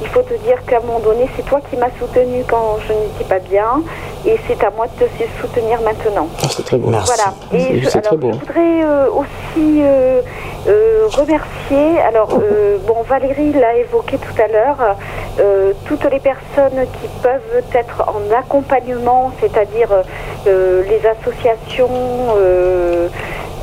il 0.00 0.08
faut 0.08 0.22
te 0.22 0.32
dire 0.46 0.64
qu'à 0.66 0.78
un 0.78 0.80
moment 0.80 1.00
donné, 1.00 1.28
c'est 1.36 1.44
toi 1.44 1.60
qui 1.68 1.76
m'as 1.76 1.90
soutenu 1.98 2.42
quand 2.48 2.78
je 2.86 2.94
n'étais 2.94 3.24
pas 3.28 3.40
bien. 3.40 3.82
Et 4.24 4.36
c'est 4.46 4.62
à 4.64 4.70
moi 4.70 4.86
de 4.86 5.04
te 5.06 5.24
soutenir 5.40 5.80
maintenant. 5.82 6.28
Ah, 6.42 6.46
c'est 6.50 6.64
très 6.64 6.78
beau 6.78 6.90
Voilà. 6.90 7.34
Et 7.52 7.80
je, 7.80 7.88
c'est 7.88 8.00
très 8.00 8.08
alors, 8.08 8.18
beau 8.18 8.32
je 8.32 8.38
voudrais 8.38 8.82
euh, 8.84 9.06
aussi 9.10 9.82
euh, 9.82 10.20
euh, 10.68 11.06
remercier, 11.10 11.98
alors 12.00 12.28
euh, 12.34 12.76
bon, 12.86 13.02
Valérie 13.08 13.52
l'a 13.54 13.76
évoqué 13.76 14.18
tout 14.18 14.42
à 14.42 14.46
l'heure, 14.48 14.96
euh, 15.40 15.72
toutes 15.86 16.04
les 16.04 16.20
personnes 16.20 16.86
qui 17.00 17.08
peuvent 17.22 17.62
être 17.74 18.04
en 18.08 18.34
accompagnement, 18.38 19.32
c'est-à-dire 19.52 19.88
euh, 20.46 20.82
les 20.84 21.06
associations 21.06 21.88
euh, 22.36 23.08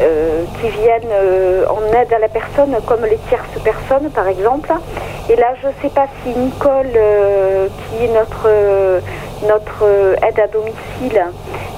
euh, 0.02 0.44
qui 0.60 0.70
viennent 0.70 1.12
euh, 1.12 1.66
en 1.70 1.82
aide 1.96 2.14
à 2.14 2.20
la 2.20 2.28
personne, 2.28 2.76
comme 2.86 3.04
les 3.06 3.18
tierces 3.30 3.60
personnes 3.64 4.10
par 4.12 4.28
exemple. 4.28 4.72
Et 5.30 5.36
là, 5.36 5.54
je 5.62 5.68
ne 5.68 5.74
sais 5.82 5.90
pas 5.90 6.08
si 6.24 6.30
Nicole, 6.30 6.88
euh, 6.96 7.68
qui 7.90 8.06
est 8.06 8.14
notre, 8.14 8.46
euh, 8.46 9.00
notre 9.48 9.84
euh, 9.84 10.16
aide 10.28 10.40
à 10.40 10.48
domicile, 10.48 11.22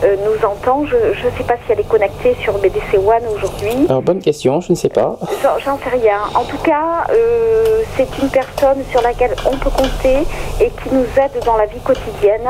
euh, 0.04 0.16
nous 0.26 0.46
entend. 0.48 0.86
Je 0.86 0.96
ne 0.96 1.32
sais 1.38 1.44
pas 1.44 1.56
si 1.66 1.72
elle 1.72 1.80
est 1.82 1.88
connectée 1.88 2.36
sur 2.42 2.54
BDC 2.58 2.96
One 2.98 3.24
aujourd'hui. 3.36 3.86
alors 3.90 4.02
bonne 4.02 4.20
question 4.22 4.62
je 4.62 4.72
ne 4.72 4.76
sais 4.78 4.90
pas 4.90 5.18
J'en- 5.44 5.78
sais 5.78 5.90
rien. 5.92 6.20
En 6.36 6.44
tout 6.44 6.58
cas, 6.64 7.08
euh, 7.12 7.82
c'est 7.98 8.08
une 8.22 8.30
personne 8.30 8.84
sur 8.92 9.02
laquelle 9.02 9.36
on 9.46 9.58
peut 9.58 9.70
compter 9.70 10.20
et 10.62 10.70
qui 10.70 10.90
nous 10.94 11.06
aide 11.18 11.44
dans 11.46 11.58
la 11.58 11.66
vie 11.66 11.80
quotidienne. 11.80 12.48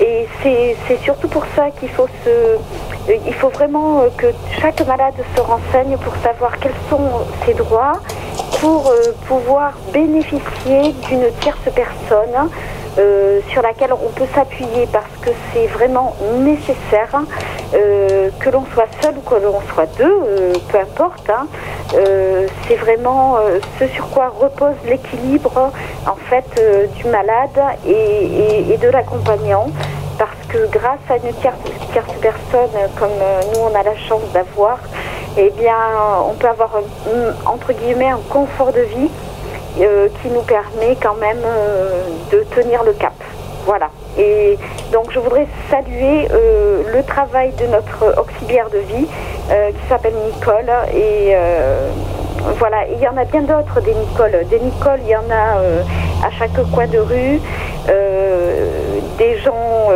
Et 0.00 0.28
c'est 0.42 0.98
surtout 1.02 1.28
pour 1.28 1.44
ça 1.56 1.70
qu'il 1.78 1.88
faut 1.90 2.06
se, 2.24 2.56
il 3.26 3.34
faut 3.34 3.48
vraiment 3.48 4.02
que 4.16 4.26
chaque 4.60 4.86
malade 4.86 5.14
se 5.34 5.40
renseigne 5.40 5.96
pour 5.98 6.14
savoir 6.22 6.56
quels 6.60 6.74
sont 6.88 7.00
ses 7.44 7.54
droits, 7.54 7.94
pour 8.60 8.92
pouvoir 9.26 9.72
bénéficier 9.92 10.92
d'une 11.08 11.26
tierce 11.40 11.58
personne 11.74 12.48
euh, 12.98 13.40
sur 13.50 13.62
laquelle 13.62 13.92
on 13.92 14.10
peut 14.10 14.26
s'appuyer 14.34 14.86
parce 14.92 15.10
que 15.22 15.30
c'est 15.52 15.66
vraiment 15.66 16.14
nécessaire, 16.38 17.10
euh, 17.74 18.30
que 18.40 18.50
l'on 18.50 18.64
soit 18.74 18.86
seul 19.00 19.14
ou 19.16 19.20
que 19.28 19.34
l'on 19.36 19.60
soit 19.72 19.86
deux, 19.98 20.04
euh, 20.26 20.52
peu 20.70 20.78
importe. 20.78 21.30
hein. 21.30 21.46
C'est 22.66 22.76
vraiment 22.76 23.38
ce 23.78 23.86
sur 23.88 24.10
quoi 24.10 24.30
repose 24.38 24.74
l'équilibre 24.84 25.70
en 26.06 26.16
fait 26.28 26.44
du 26.96 27.04
malade 27.06 27.58
et, 27.86 28.76
de 28.76 28.88
l'accompagnant. 28.88 29.66
Parce 30.18 30.36
que 30.48 30.66
grâce 30.70 30.98
à 31.08 31.16
une 31.16 31.32
tierce, 31.34 31.56
personne 32.20 32.70
comme 32.98 33.08
nous 33.54 33.60
on 33.60 33.74
a 33.78 33.82
la 33.82 33.96
chance 33.96 34.20
d'avoir, 34.34 34.78
eh 35.38 35.50
bien 35.50 35.76
on 36.28 36.34
peut 36.34 36.48
avoir 36.48 36.70
un- 36.76 37.48
entre 37.50 37.72
guillemets 37.72 38.10
un 38.10 38.20
confort 38.28 38.72
de 38.72 38.80
vie 38.80 39.10
euh, 39.80 40.08
qui 40.20 40.28
nous 40.28 40.42
permet 40.42 40.96
quand 41.00 41.14
même 41.14 41.42
euh, 41.44 42.02
de 42.32 42.42
tenir 42.54 42.82
le 42.82 42.92
cap. 42.92 43.14
Voilà. 43.64 43.90
Et 44.18 44.58
donc 44.92 45.12
je 45.12 45.20
voudrais 45.20 45.46
saluer 45.70 46.26
euh, 46.32 46.82
le 46.92 47.02
travail 47.04 47.52
de 47.52 47.66
notre 47.66 48.18
auxiliaire 48.20 48.68
de 48.70 48.78
vie 48.78 49.06
qui 49.48 49.88
s'appelle 49.88 50.14
Nicole. 50.26 50.70
Et 50.94 51.34
voilà, 52.58 52.86
il 52.92 53.00
y 53.00 53.08
en 53.08 53.16
a 53.16 53.24
bien 53.24 53.42
d'autres 53.42 53.80
des 53.80 53.94
Nicole. 53.94 54.46
Des 54.50 54.58
Nicole, 54.58 55.00
il 55.04 55.08
y 55.08 55.16
en 55.16 55.30
a 55.30 56.26
à 56.26 56.30
chaque 56.38 56.52
coin 56.70 56.86
de 56.86 56.98
rue. 56.98 57.40
Des 59.16 59.38
gens 59.38 59.90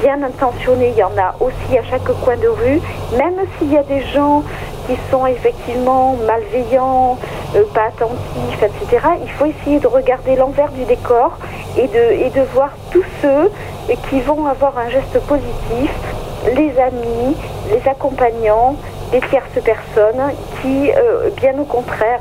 bien 0.00 0.22
intentionnés, 0.22 0.92
il 0.94 0.98
y 0.98 1.02
en 1.02 1.16
a 1.18 1.34
aussi 1.40 1.78
à 1.78 1.82
chaque 1.84 2.04
coin 2.24 2.36
de 2.36 2.48
rue. 2.48 2.80
Même 3.16 3.36
s'il 3.58 3.72
y 3.72 3.76
a 3.76 3.82
des 3.82 4.02
gens 4.02 4.42
qui 4.86 4.96
sont 5.10 5.26
effectivement 5.26 6.16
malveillants, 6.26 7.18
euh, 7.56 7.62
pas 7.72 7.86
attentifs, 7.88 8.62
etc., 8.62 9.06
il 9.22 9.30
faut 9.32 9.46
essayer 9.46 9.78
de 9.78 9.86
regarder 9.86 10.36
l'envers 10.36 10.70
du 10.72 10.84
décor 10.84 11.38
et 11.76 11.88
de, 11.88 12.26
et 12.26 12.30
de 12.30 12.42
voir 12.52 12.70
tous 12.90 13.04
ceux 13.22 13.50
qui 14.08 14.20
vont 14.20 14.46
avoir 14.46 14.78
un 14.78 14.88
geste 14.90 15.18
positif, 15.26 15.90
les 16.54 16.78
amis, 16.78 17.36
les 17.70 17.88
accompagnants, 17.88 18.76
les 19.12 19.20
tierces 19.20 19.62
personnes 19.64 20.32
qui, 20.60 20.90
euh, 20.90 21.30
bien 21.36 21.58
au 21.58 21.64
contraire, 21.64 22.20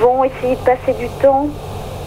vont 0.00 0.24
essayer 0.24 0.56
de 0.56 0.60
passer 0.60 0.92
du 0.98 1.08
temps 1.22 1.46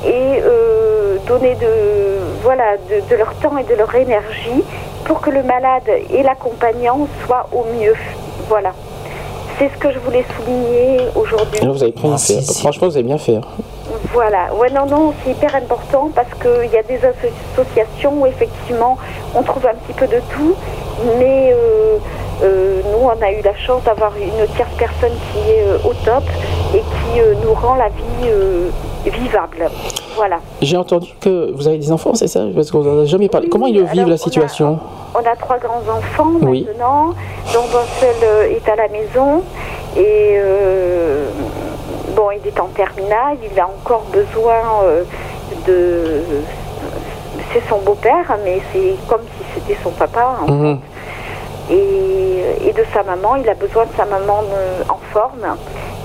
et 0.05 0.41
euh, 0.43 1.17
donner 1.27 1.55
de, 1.55 2.19
voilà, 2.43 2.77
de, 2.89 3.09
de 3.09 3.15
leur 3.15 3.33
temps 3.35 3.57
et 3.57 3.63
de 3.63 3.75
leur 3.75 3.93
énergie 3.95 4.63
pour 5.05 5.21
que 5.21 5.29
le 5.29 5.43
malade 5.43 5.83
et 6.09 6.23
l'accompagnant 6.23 7.07
soient 7.25 7.47
au 7.51 7.65
mieux. 7.79 7.95
Voilà. 8.47 8.71
C'est 9.59 9.69
ce 9.69 9.77
que 9.77 9.91
je 9.91 9.99
voulais 9.99 10.25
souligner 10.37 10.99
aujourd'hui. 11.15 11.59
Vous 11.65 11.83
avez 11.83 11.91
bien 11.91 12.17
fait. 12.17 12.41
Franchement, 12.59 12.87
vous 12.87 12.97
avez 12.97 13.03
bien 13.03 13.17
fait. 13.17 13.35
hein. 13.35 13.41
Voilà, 14.13 14.53
ouais, 14.55 14.69
non, 14.71 14.85
non, 14.85 15.13
c'est 15.23 15.31
hyper 15.31 15.55
important 15.55 16.09
parce 16.13 16.27
qu'il 16.41 16.71
y 16.71 16.77
a 16.77 16.83
des 16.83 16.97
asso- 16.97 17.31
associations 17.53 18.13
où 18.19 18.25
effectivement 18.25 18.97
on 19.35 19.41
trouve 19.43 19.65
un 19.67 19.73
petit 19.75 19.93
peu 19.93 20.07
de 20.07 20.19
tout, 20.31 20.55
mais 21.19 21.51
euh, 21.53 21.97
euh, 22.43 22.81
nous 22.91 22.99
on 23.07 23.09
a 23.23 23.31
eu 23.31 23.41
la 23.43 23.55
chance 23.55 23.83
d'avoir 23.83 24.11
une 24.17 24.47
tierce 24.55 24.69
personne 24.77 25.13
qui 25.31 25.39
est 25.51 25.63
euh, 25.67 25.77
au 25.83 25.93
top 26.05 26.23
et 26.75 26.79
qui 26.79 27.19
euh, 27.19 27.33
nous 27.43 27.53
rend 27.53 27.75
la 27.75 27.89
vie 27.89 28.27
euh, 28.27 28.69
vivable. 29.05 29.69
Voilà. 30.15 30.39
J'ai 30.61 30.77
entendu 30.77 31.09
que 31.19 31.51
vous 31.53 31.67
avez 31.67 31.77
des 31.77 31.91
enfants, 31.91 32.13
c'est 32.13 32.27
ça? 32.27 32.41
Parce 32.55 32.71
qu'on 32.71 32.81
n'en 32.83 33.01
a 33.01 33.05
jamais 33.05 33.29
parlé. 33.29 33.49
Comment 33.49 33.67
ils 33.67 33.83
vivent 33.83 34.07
la 34.09 34.17
situation? 34.17 34.79
On 35.15 35.19
a 35.19 35.35
trois 35.35 35.57
grands-enfants 35.57 36.31
Oui. 36.41 36.65
maintenant, 36.67 37.13
dont 37.53 37.59
un 37.77 37.99
seul 37.99 38.15
euh, 38.23 38.55
est 38.55 38.67
à 38.69 38.75
la 38.75 38.87
maison. 38.87 39.43
Et 39.95 40.35
euh, 40.37 41.25
bon, 42.15 42.29
il 42.31 42.47
est 42.47 42.59
en 42.59 42.67
terminale, 42.67 43.37
il 43.51 43.59
a 43.59 43.67
encore 43.67 44.03
besoin 44.11 44.61
euh, 44.85 45.03
de. 45.67 46.21
C'est 47.53 47.61
son 47.69 47.77
beau-père, 47.79 48.35
mais 48.43 48.59
c'est 48.71 48.95
comme 49.07 49.21
si 49.21 49.43
c'était 49.53 49.77
son 49.83 49.91
papa. 49.91 50.37
hein. 50.41 50.51
Mhm. 50.51 50.79
Et, 51.69 52.67
et 52.67 52.73
de 52.73 52.83
sa 52.93 53.03
maman, 53.03 53.35
il 53.37 53.49
a 53.49 53.53
besoin 53.53 53.85
de 53.85 53.91
sa 53.95 54.05
maman 54.05 54.43
euh, 54.53 54.81
en 54.89 54.99
forme. 55.11 55.45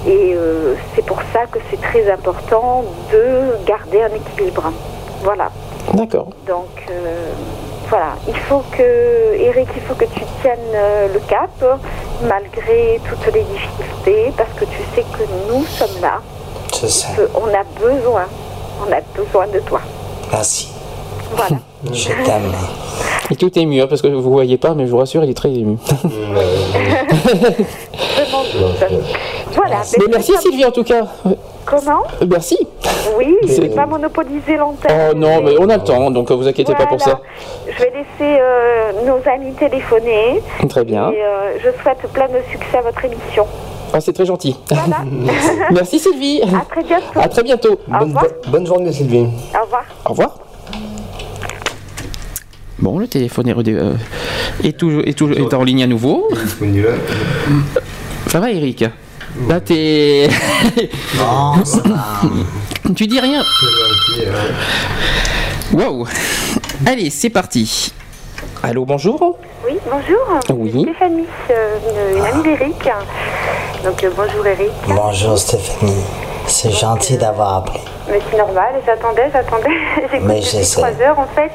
Et 0.06 0.34
euh, 0.34 0.74
c'est 0.94 1.04
pour 1.04 1.18
ça 1.32 1.46
que 1.50 1.58
c'est 1.70 1.80
très 1.80 2.10
important 2.10 2.84
de 3.12 3.64
garder 3.66 4.02
un 4.02 4.14
équilibre. 4.14 4.72
Voilà. 5.22 5.50
D'accord. 5.94 6.28
Donc 6.46 6.86
euh, 6.90 7.32
voilà, 7.88 8.10
il 8.28 8.36
faut 8.36 8.62
que, 8.76 9.34
Eric, 9.34 9.68
il 9.74 9.82
faut 9.82 9.94
que 9.94 10.04
tu 10.04 10.20
tiennes 10.40 10.58
euh, 10.74 11.08
le 11.12 11.20
cap 11.20 11.50
malgré 12.22 13.00
toutes 13.08 13.34
les 13.34 13.42
difficultés 13.42 14.32
parce 14.36 14.50
que 14.58 14.64
tu 14.66 14.78
sais 14.94 15.02
que 15.02 15.24
nous 15.50 15.64
sommes 15.64 16.00
là. 16.00 16.20
Je 16.80 16.86
sais. 16.86 17.08
Que 17.16 17.28
on 17.34 17.48
a 17.48 17.64
besoin, 17.80 18.26
on 18.86 18.92
a 18.92 19.00
besoin 19.16 19.46
de 19.48 19.60
toi. 19.60 19.80
Merci. 20.30 20.77
Voilà. 21.34 21.60
Je 21.92 22.08
t'aime. 22.24 22.52
Et 23.30 23.36
tout 23.36 23.46
est 23.58 23.62
ému, 23.62 23.80
hein, 23.80 23.86
parce 23.88 24.00
que 24.00 24.08
vous 24.08 24.32
voyez 24.32 24.56
pas, 24.56 24.74
mais 24.74 24.86
je 24.86 24.90
vous 24.90 24.98
rassure, 24.98 25.22
il 25.24 25.30
est 25.30 25.34
très 25.34 25.50
ému. 25.52 25.76
Voilà. 29.54 29.82
Mais 29.98 30.04
merci 30.10 30.32
Sylvie 30.40 30.64
en 30.64 30.70
tout 30.70 30.84
cas. 30.84 31.02
Comment? 31.64 32.04
Merci. 32.28 32.58
Oui, 33.16 33.36
je 33.46 33.60
vais 33.60 33.68
pas 33.68 33.86
monopoliser 33.86 34.56
l'antenne. 34.56 35.10
Oh 35.10 35.14
non, 35.14 35.42
mais 35.42 35.56
on 35.58 35.68
a 35.68 35.76
le 35.76 35.84
temps, 35.84 36.10
donc 36.10 36.30
vous 36.30 36.46
inquiétez 36.46 36.74
pas 36.74 36.86
pour 36.86 37.00
ça. 37.00 37.20
Je 37.66 37.78
vais 37.78 37.90
laisser 37.90 38.40
euh, 38.40 38.92
nos 39.04 39.20
amis 39.30 39.52
téléphoner. 39.54 40.42
Très 40.68 40.84
bien. 40.84 41.10
Et 41.10 41.22
euh, 41.22 41.58
je 41.58 41.82
souhaite 41.82 42.00
plein 42.12 42.28
de 42.28 42.40
succès 42.50 42.78
à 42.78 42.82
votre 42.82 43.04
émission. 43.04 43.46
Ah, 43.92 44.00
c'est 44.00 44.12
très 44.12 44.26
gentil. 44.26 44.56
Merci 45.72 45.98
Sylvie. 45.98 46.42
À 46.42 46.64
très 46.64 46.82
bientôt. 46.84 47.20
À 47.20 47.28
très 47.28 47.42
bientôt. 47.42 47.78
Au 47.92 48.04
revoir. 48.04 48.24
Bonne 48.48 48.66
journée 48.66 48.92
Sylvie. 48.92 49.26
Au 49.58 49.64
revoir. 49.64 49.84
Au 50.04 50.10
revoir. 50.10 50.47
Bon, 52.78 52.98
le 52.98 53.08
téléphone 53.08 53.48
est, 53.48 53.52
redé- 53.54 53.76
euh, 53.76 53.94
est, 54.62 54.76
toujours, 54.78 55.02
est, 55.04 55.12
toujours, 55.14 55.36
est 55.36 55.54
en 55.54 55.64
ligne 55.64 55.82
à 55.82 55.86
nouveau. 55.86 56.28
Ça 58.28 58.38
va, 58.40 58.50
Eric? 58.50 58.84
Là, 59.48 59.60
t'es. 59.60 60.28
Non, 61.18 61.64
ça 61.64 61.82
va. 61.84 62.20
tu 62.94 63.06
dis 63.06 63.20
rien 63.20 63.42
Wow 65.72 66.06
Allez, 66.86 67.10
c'est 67.10 67.30
parti. 67.30 67.92
Allô, 68.62 68.84
bonjour 68.84 69.38
Oui, 69.66 69.74
bonjour. 69.84 70.40
Oui. 70.58 70.70
C'est 70.74 70.82
Stéphanie, 70.82 71.24
euh, 71.50 71.78
une, 72.12 72.18
une 72.18 72.24
amie 72.24 72.42
d'Eric. 72.42 72.88
Donc 73.84 74.02
euh, 74.02 74.10
bonjour 74.16 74.46
Eric. 74.46 74.70
Bonjour 74.86 75.38
Stéphanie. 75.38 76.02
C'est 76.60 76.72
gentil 76.72 77.16
d'avoir 77.16 77.58
appelé. 77.58 77.78
Mais 78.10 78.18
c'est 78.28 78.36
normal, 78.36 78.72
j'attendais, 78.84 79.30
j'attendais. 79.32 79.68
J'ai 80.12 80.18
Mais 80.18 80.42
je 80.42 80.56
sais. 80.64 80.80
trois 80.80 80.90
heures 81.00 81.16
en 81.16 81.26
fait. 81.28 81.52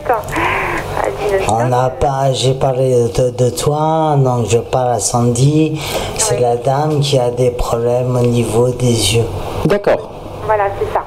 On 1.49 1.67
n'a 1.67 1.89
pas, 1.89 2.31
j'ai 2.31 2.53
parlé 2.53 3.09
de, 3.09 3.29
de 3.31 3.49
toi, 3.49 4.15
donc 4.17 4.45
je 4.47 4.59
parle 4.59 4.93
à 4.93 4.99
Sandy. 4.99 5.77
C'est 6.17 6.39
la 6.39 6.55
dame 6.55 7.01
qui 7.01 7.19
a 7.19 7.31
des 7.31 7.51
problèmes 7.51 8.15
au 8.15 8.21
niveau 8.25 8.69
des 8.69 9.17
yeux. 9.17 9.25
D'accord. 9.65 10.09
Voilà, 10.45 10.67
c'est 10.79 10.93
ça. 10.93 11.03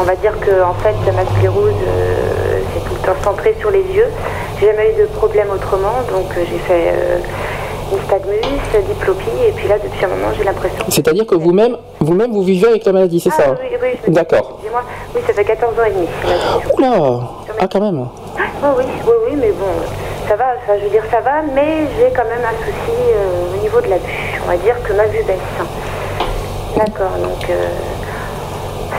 On 0.00 0.04
va 0.04 0.16
dire 0.16 0.32
que 0.40 0.62
en 0.62 0.72
fait 0.82 0.94
ma 1.12 1.26
sclérose 1.36 1.74
euh, 1.86 2.60
c'est 2.72 2.82
tout 2.88 2.94
le 2.94 3.06
temps 3.06 3.22
centré 3.22 3.54
sur 3.60 3.70
les 3.70 3.82
yeux. 3.82 4.08
J'ai 4.58 4.68
jamais 4.68 4.94
eu 4.94 5.02
de 5.02 5.06
problème 5.18 5.48
autrement, 5.54 6.00
donc 6.10 6.30
euh, 6.38 6.44
j'ai 6.50 6.58
fait 6.60 6.92
euh, 6.94 7.18
nystagmus, 7.92 8.40
diplopie, 8.88 9.28
et 9.48 9.52
puis 9.52 9.68
là 9.68 9.76
depuis 9.78 10.04
un 10.04 10.08
moment 10.08 10.28
j'ai 10.36 10.44
l'impression. 10.44 10.84
C'est-à-dire 10.88 11.26
que 11.26 11.34
vous-même, 11.34 11.76
vous-même, 12.00 12.32
vous 12.32 12.42
vivez 12.42 12.68
avec 12.68 12.84
la 12.84 12.92
maladie, 12.92 13.20
c'est 13.20 13.30
Ah, 13.38 13.42
ça 13.42 13.50
hein 13.50 13.56
oui, 13.60 13.76
oui, 13.82 14.12
D'accord. 14.12 14.58
Excusez-moi, 14.62 14.82
oui, 15.14 15.20
ça 15.26 15.32
fait 15.32 15.44
14 15.44 15.78
ans 15.78 15.84
et 15.84 15.90
demi. 15.90 16.06
Oula 16.78 17.20
Ah, 17.60 17.68
quand 17.70 17.80
même. 17.80 18.06
Oh 18.62 18.66
oui, 18.78 18.84
oui, 19.06 19.12
oui, 19.30 19.36
mais 19.40 19.50
bon, 19.52 19.66
ça 20.28 20.36
va, 20.36 20.54
je 20.78 20.84
veux 20.84 20.90
dire 20.90 21.04
ça 21.10 21.20
va, 21.20 21.42
mais 21.54 21.86
j'ai 21.98 22.10
quand 22.14 22.24
même 22.24 22.44
un 22.44 22.56
souci 22.64 22.96
euh, 23.14 23.54
au 23.54 23.62
niveau 23.62 23.80
de 23.80 23.88
la 23.88 23.98
vue. 23.98 24.40
On 24.44 24.48
va 24.50 24.56
dire 24.56 24.76
que 24.82 24.92
ma 24.92 25.06
vue 25.06 25.22
baisse. 25.24 25.36
D'accord, 26.76 27.12
donc 27.22 27.48
euh, 27.50 27.68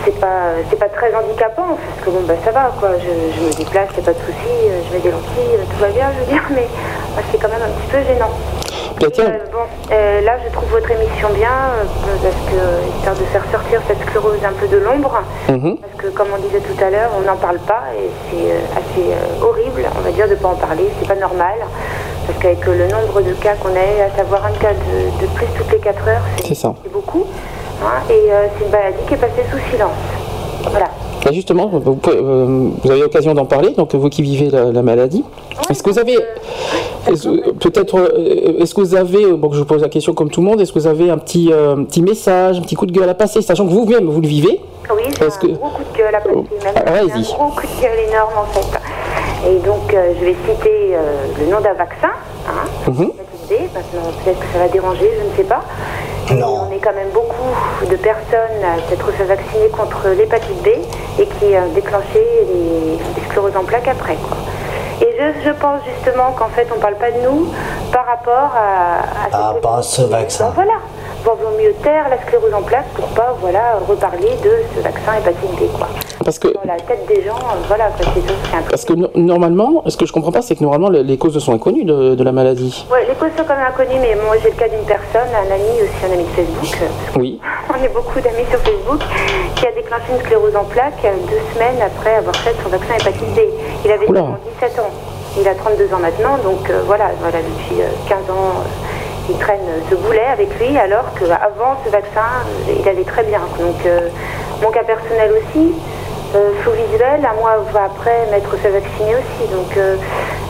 c'est 0.05 0.17
pas 0.19 0.53
c'est 0.69 0.79
pas 0.79 0.87
très 0.89 1.13
handicapant, 1.13 1.75
parce 1.77 2.05
que 2.05 2.09
bon 2.09 2.21
bah 2.27 2.35
ça 2.45 2.51
va 2.51 2.71
quoi, 2.79 2.91
je, 2.99 3.35
je 3.35 3.41
me 3.45 3.51
déplace, 3.53 3.89
y 3.97 3.99
a 3.99 4.03
pas 4.03 4.13
de 4.13 4.19
souci, 4.19 4.53
euh, 4.69 4.79
je 4.87 4.93
mets 4.95 5.01
des 5.01 5.11
lentilles, 5.11 5.59
tout 5.71 5.79
va 5.81 5.89
bien, 5.89 6.07
je 6.15 6.19
veux 6.25 6.31
dire, 6.31 6.43
mais 6.51 6.67
bah, 7.15 7.21
c'est 7.31 7.37
quand 7.41 7.49
même 7.49 7.61
un 7.61 7.71
petit 7.79 7.87
peu 7.91 7.97
gênant. 8.07 8.31
Euh, 9.03 9.37
bon, 9.51 9.59
euh, 9.91 10.21
là 10.21 10.37
je 10.43 10.51
trouve 10.51 10.69
votre 10.69 10.89
émission 10.89 11.29
bien, 11.35 11.49
euh, 11.49 12.15
parce 12.23 12.35
que 12.49 12.97
histoire 12.97 13.15
de 13.15 13.23
faire 13.25 13.43
sortir 13.51 13.81
cette 13.87 14.01
sclérose 14.07 14.39
un 14.43 14.53
peu 14.53 14.67
de 14.67 14.77
l'ombre. 14.77 15.21
Mhm. 15.49 15.77
Parce 15.77 15.93
que 16.01 16.07
comme 16.15 16.27
on 16.33 16.41
disait 16.41 16.61
tout 16.61 16.81
à 16.83 16.89
l'heure, 16.89 17.11
on 17.17 17.21
n'en 17.21 17.35
parle 17.35 17.59
pas 17.59 17.83
et 17.97 18.09
c'est 18.31 18.79
assez 18.79 19.13
horrible, 19.43 19.85
on 19.97 20.01
va 20.01 20.11
dire, 20.11 20.25
de 20.27 20.31
ne 20.31 20.35
pas 20.39 20.47
en 20.49 20.55
parler. 20.55 20.89
C'est 20.99 21.07
pas 21.07 21.15
normal. 21.19 21.55
Parce 22.25 22.39
qu'avec 22.39 22.65
le 22.65 22.87
nombre 22.87 23.21
de 23.21 23.33
cas 23.33 23.53
qu'on 23.55 23.75
a, 23.75 24.05
à 24.05 24.15
savoir 24.17 24.45
un 24.45 24.51
cas 24.53 24.71
de, 24.73 25.21
de 25.21 25.27
plus 25.33 25.45
toutes 25.57 25.71
les 25.71 25.79
4 25.79 26.07
heures, 26.07 26.21
c'est 26.83 26.91
beaucoup. 26.91 27.25
hein, 27.83 28.01
et 28.09 28.31
c'est 28.57 28.65
une 28.65 28.71
maladie 28.71 28.97
qui 29.07 29.13
est 29.13 29.17
passée 29.17 29.45
sous 29.51 29.59
silence. 29.71 29.91
Voilà. 30.71 30.87
Bah, 31.25 31.31
justement, 31.33 31.65
vous, 31.67 31.95
pouvez- 31.95 32.17
euh, 32.17 32.69
vous 32.83 32.91
avez 32.91 32.99
l'occasion 33.01 33.33
d'en 33.33 33.45
parler, 33.45 33.71
donc 33.71 33.95
vous 33.95 34.09
qui 34.09 34.21
vivez 34.21 34.51
la, 34.51 34.71
la 34.71 34.81
maladie. 34.83 35.23
Est-ce 35.71 35.81
que 35.81 35.89
vous 35.89 35.97
avez, 35.97 36.17
peut-être, 37.59 37.95
euh, 37.97 38.61
est-ce 38.61 38.75
que 38.75 38.81
vous 38.81 38.93
avez, 38.95 39.23
euh, 39.25 39.35
bon, 39.35 39.51
je 39.51 39.59
vous 39.59 39.65
pose 39.65 39.81
la 39.81 39.89
question 39.89 40.13
comme 40.13 40.29
tout 40.29 40.41
le 40.41 40.45
monde, 40.47 40.61
est-ce 40.61 40.71
que 40.71 40.77
vous 40.77 40.85
avez 40.87 41.09
un 41.09 41.17
petit, 41.17 41.49
euh, 41.51 41.77
petit 41.77 42.03
message, 42.03 42.59
un 42.59 42.61
petit 42.61 42.75
coup 42.75 42.85
de 42.85 42.91
gueule 42.91 43.09
à 43.09 43.15
passer, 43.15 43.41
sachant 43.41 43.65
que 43.65 43.71
vous-même 43.71 44.05
vous 44.07 44.21
le 44.21 44.27
vivez? 44.27 44.61
Oui, 44.95 45.01
j'ai 45.17 45.25
un 45.25 45.29
que- 45.29 45.47
gros 45.47 45.69
coup 45.69 45.81
de 45.93 45.97
gueule 45.97 46.13
à 46.13 46.19
passer, 46.21 46.35
même 46.63 46.73
Ah, 46.85 46.91
un 47.01 47.21
gros 47.21 47.49
coup 47.55 47.65
de 47.65 47.81
gueule 47.81 47.99
énorme 48.07 48.33
en 48.37 48.45
fait. 48.53 49.49
Et 49.49 49.55
donc, 49.65 49.93
euh, 49.93 50.13
je 50.19 50.25
vais 50.25 50.35
citer 50.47 50.95
euh, 50.95 51.25
le 51.39 51.45
nom 51.51 51.59
d'un 51.59 51.73
vaccin, 51.73 52.09
hein. 52.47 52.67
Maintenant, 53.73 54.11
peut-être 54.23 54.39
que 54.39 54.45
ça 54.53 54.59
va 54.59 54.67
déranger, 54.67 55.09
je 55.19 55.31
ne 55.31 55.35
sais 55.37 55.43
pas. 55.43 55.63
On 56.43 56.71
est 56.71 56.79
quand 56.79 56.93
même 56.93 57.09
beaucoup 57.13 57.87
de 57.89 57.95
personnes 57.95 58.61
s'être 58.89 59.11
fait 59.11 59.23
vacciner 59.23 59.69
contre 59.69 60.09
l'hépatite 60.09 60.61
B 60.63 60.67
et 61.19 61.25
qui 61.25 61.45
ont 61.55 61.73
déclenché 61.73 62.19
les, 62.47 62.97
les 62.97 63.29
scléroses 63.29 63.55
en 63.55 63.63
plaques 63.63 63.87
après. 63.87 64.17
Et 65.01 65.07
je, 65.19 65.45
je 65.45 65.51
pense 65.51 65.81
justement 65.85 66.31
qu'en 66.37 66.47
fait, 66.49 66.67
on 66.71 66.75
ne 66.75 66.81
parle 66.81 66.95
pas 66.95 67.11
de 67.11 67.19
nous 67.27 67.47
par 67.91 68.05
rapport 68.05 68.51
à, 68.55 69.25
à 69.25 69.29
Par 69.29 69.53
rapport 69.53 69.75
à 69.75 69.81
ce 69.83 70.01
vaccin. 70.03 70.45
Bon, 70.47 70.51
voilà. 70.55 70.73
Bon, 71.23 71.31
vaut 71.41 71.57
mieux 71.57 71.73
taire 71.81 72.05
la 72.09 72.21
sclérose 72.21 72.53
en 72.53 72.61
plaques 72.61 72.87
pour 72.93 73.07
pas 73.07 73.35
voilà, 73.41 73.79
reparler 73.89 74.29
de 74.43 74.51
ce 74.75 74.81
vaccin 74.81 75.15
hépatite 75.19 75.51
B. 75.59 75.75
Quoi. 75.75 75.87
Parce 76.23 76.37
que, 76.37 76.49
Dans 76.49 76.61
la 76.67 76.77
tête 76.79 77.05
des 77.07 77.23
gens, 77.23 77.33
voilà, 77.67 77.85
quoi, 77.97 78.05
c'est 78.13 78.21
tout. 78.27 78.33
c'est 78.51 78.55
un 78.57 78.61
peu- 78.61 78.69
parce 78.69 78.85
que 78.85 78.93
no- 78.93 79.09
normalement, 79.15 79.81
ce 79.87 79.97
que 79.97 80.05
je 80.05 80.13
comprends 80.13 80.31
pas, 80.31 80.43
c'est 80.43 80.55
que 80.55 80.61
normalement 80.61 80.89
les- 80.89 81.03
les 81.03 81.17
causes 81.17 81.37
sont 81.39 81.53
inconnues 81.53 81.83
de, 81.83 82.13
de 82.13 82.23
la 82.23 82.31
maladie. 82.31 82.85
Ouais, 82.91 83.05
les 83.07 83.15
causes 83.15 83.31
sont 83.35 83.43
quand 83.43 83.55
même 83.55 83.65
inconnues, 83.67 83.99
mais 83.99 84.15
moi 84.15 84.35
j'ai 84.41 84.51
le 84.51 84.55
cas 84.55 84.67
d'une 84.69 84.85
personne, 84.85 85.27
un 85.33 85.51
ami 85.51 85.81
aussi, 85.81 86.05
un 86.07 86.13
ami 86.13 86.23
de 86.25 86.29
Facebook, 86.29 86.89
Oui. 87.17 87.39
on 87.79 87.83
est 87.83 87.89
beaucoup 87.89 88.19
d'amis 88.21 88.45
sur 88.51 88.59
Facebook, 88.59 89.01
qui 89.55 89.65
a 89.65 89.71
déclenché 89.71 90.03
une 90.13 90.19
sclérose 90.19 90.55
en 90.55 90.63
plaques 90.65 91.03
euh, 91.05 91.13
deux 91.27 91.41
semaines 91.55 91.81
après 91.81 92.15
avoir 92.17 92.35
fait 92.35 92.53
son 92.63 92.69
vaccin 92.69 92.93
hépatite 93.01 93.33
B. 93.33 93.39
Il 93.83 93.91
avait 93.91 94.07
Oula. 94.07 94.19
seulement 94.21 94.37
17 94.61 94.79
ans. 94.79 94.84
Il 95.37 95.47
a 95.47 95.55
32 95.55 95.93
ans 95.93 95.99
maintenant, 95.99 96.37
donc 96.37 96.69
euh, 96.69 96.81
voilà, 96.85 97.11
voilà, 97.19 97.39
depuis 97.39 97.81
euh, 97.81 97.89
15 98.07 98.17
ans, 98.29 98.63
euh, 98.63 99.29
il 99.29 99.37
traîne 99.37 99.59
euh, 99.67 99.81
ce 99.89 99.95
boulet 99.95 100.25
avec 100.25 100.57
lui, 100.59 100.77
alors 100.77 101.05
qu'avant 101.19 101.75
ce 101.85 101.89
vaccin, 101.89 102.45
euh, 102.69 102.73
il 102.79 102.87
allait 102.87 103.03
très 103.03 103.23
bien. 103.23 103.41
Donc 103.59 103.85
euh, 103.85 104.09
mon 104.61 104.71
cas 104.71 104.83
personnel 104.83 105.31
aussi, 105.33 105.73
euh, 106.35 106.51
sous 106.63 106.71
visuel, 106.71 107.25
un 107.25 107.33
mois 107.39 107.57
après 107.85 108.27
m'être 108.31 108.55
fait 108.57 108.69
vacciner 108.69 109.15
aussi. 109.15 109.51
Donc 109.51 109.77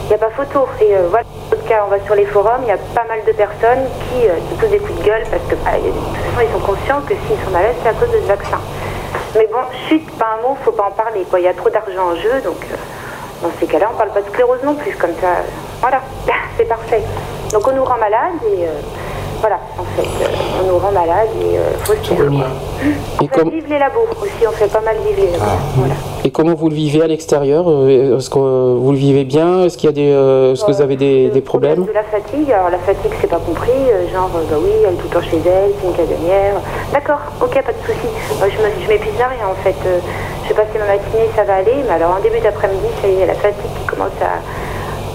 il 0.06 0.10
n'y 0.10 0.14
a 0.14 0.18
pas 0.18 0.30
photo. 0.30 0.68
Et 0.80 0.95
euh, 0.95 1.07
voilà, 1.10 1.26
en 1.52 1.56
tout 1.56 1.68
cas, 1.68 1.84
on 1.86 1.90
va 1.90 1.98
sur 2.06 2.16
les 2.16 2.26
forums, 2.26 2.62
il 2.62 2.68
y 2.68 2.72
a 2.72 2.78
pas 2.94 3.06
mal 3.06 3.20
de 3.26 3.32
personnes 3.32 3.86
qui 4.06 4.28
euh, 4.28 4.38
se 4.52 4.60
posent 4.60 4.70
des 4.70 4.78
coups 4.78 4.99
de 4.99 5.06
gueule 5.06 5.24
parce 5.32 5.44
que 5.49 5.56
bah, 5.66 5.72
de 5.82 5.90
toute 5.90 6.32
façon, 6.32 6.45
ils 6.45 6.53
sont 6.53 6.66
conscients 6.66 7.02
que 7.02 7.16
s'ils 7.26 7.44
sont 7.44 7.52
malades, 7.52 7.76
c'est 7.82 7.90
à 7.90 7.94
cause 7.94 8.12
de 8.12 8.22
ce 8.22 8.28
vaccin. 8.28 8.60
Mais 9.36 9.48
bon, 9.52 9.66
chut, 9.90 10.06
pas 10.18 10.38
un 10.38 10.48
mot, 10.48 10.56
faut 10.64 10.72
pas 10.72 10.86
en 10.86 10.91
parler. 10.91 11.26
Il 11.38 11.44
y 11.44 11.48
a 11.48 11.53
trop 11.53 11.70
d'argent 11.70 12.12
en 12.12 12.16
jeu, 12.16 12.41
donc 12.44 12.62
euh, 12.72 12.76
dans 13.41 13.52
ces 13.60 13.68
cas-là, 13.68 13.90
on 13.94 13.98
parle 13.98 14.12
pas 14.12 14.22
de 14.22 14.30
sclérose 14.30 14.64
non 14.64 14.76
plus. 14.76 14.95
Comme 14.95 15.14
ça, 15.22 15.44
voilà, 15.82 16.02
c'est 16.57 16.66
parfait. 16.66 17.03
Donc 17.52 17.68
on 17.68 17.74
nous 17.74 17.84
rend 17.84 17.98
malade 17.98 18.34
et 18.48 18.66
euh, 18.66 18.72
voilà, 19.48 19.60
en 19.78 19.84
fait, 19.96 20.08
euh, 20.24 20.64
on 20.64 20.68
nous 20.74 20.80
rend 20.80 20.92
malade 20.92 21.30
et 21.40 21.60
euh, 21.60 21.62
faut 21.84 21.94
se 21.94 22.16
faire. 22.16 22.32
On 23.22 23.28
fait 23.28 23.44
vivre 23.44 23.68
les 23.70 23.78
labos 23.78 24.08
aussi, 24.20 24.48
on 24.48 24.52
fait 24.54 24.72
pas 24.74 24.82
mal 24.82 24.96
vivre 25.06 25.22
les 25.22 25.32
labos. 25.34 25.46
Voilà. 25.76 25.94
Et 26.24 26.32
comment 26.32 26.56
vous 26.56 26.68
le 26.68 26.74
vivez 26.74 27.04
à 27.04 27.06
l'extérieur 27.06 27.66
euh, 27.70 28.18
Est-ce 28.18 28.32
que 28.32 28.40
euh, 28.40 28.76
vous 28.76 28.92
le 28.92 28.98
vivez 28.98 29.24
bien 29.24 29.64
Est-ce 29.64 29.78
qu'il 29.78 29.86
y 29.86 29.94
a 29.94 29.96
des, 29.96 30.12
euh, 30.12 30.54
est-ce 30.54 30.66
que 30.66 30.72
vous 30.72 30.82
avez 30.82 30.96
des, 30.96 31.30
des 31.30 31.42
problèmes 31.42 31.86
De 31.86 31.92
la 31.92 32.02
fatigue, 32.02 32.52
alors 32.52 32.72
la 32.72 32.80
fatigue 32.80 33.12
c'est 33.22 33.30
pas 33.30 33.38
compris, 33.38 33.70
euh, 33.70 34.12
genre 34.12 34.32
euh, 34.36 34.42
bah 34.50 34.58
oui, 34.60 34.72
elle 34.84 34.96
est 34.96 34.98
tout 34.98 35.10
le 35.14 35.14
temps 35.14 35.30
chez 35.30 35.38
elle, 35.38 35.70
c'est 35.80 35.88
une 35.90 35.94
casanière. 35.94 36.56
D'accord, 36.92 37.22
ok, 37.40 37.54
pas 37.54 37.72
de 37.72 37.86
souci. 37.86 38.08
Moi 38.40 38.48
je 38.50 38.90
m'épuise 38.90 39.22
à 39.22 39.28
rien 39.28 39.46
en 39.48 39.62
fait. 39.64 39.76
Euh, 39.86 40.00
je 40.46 40.50
vais 40.50 40.56
passer 40.56 40.80
ma 40.80 40.88
matinée, 40.88 41.30
ça 41.36 41.44
va 41.44 41.58
aller, 41.58 41.86
mais 41.86 41.94
alors 41.94 42.18
en 42.18 42.20
début 42.20 42.40
d'après-midi, 42.40 42.88
ça 43.00 43.08
y 43.08 43.22
est, 43.22 43.28
la 43.28 43.36
fatigue 43.36 43.62
qui 43.80 43.86
commence 43.86 44.18
à, 44.22 44.42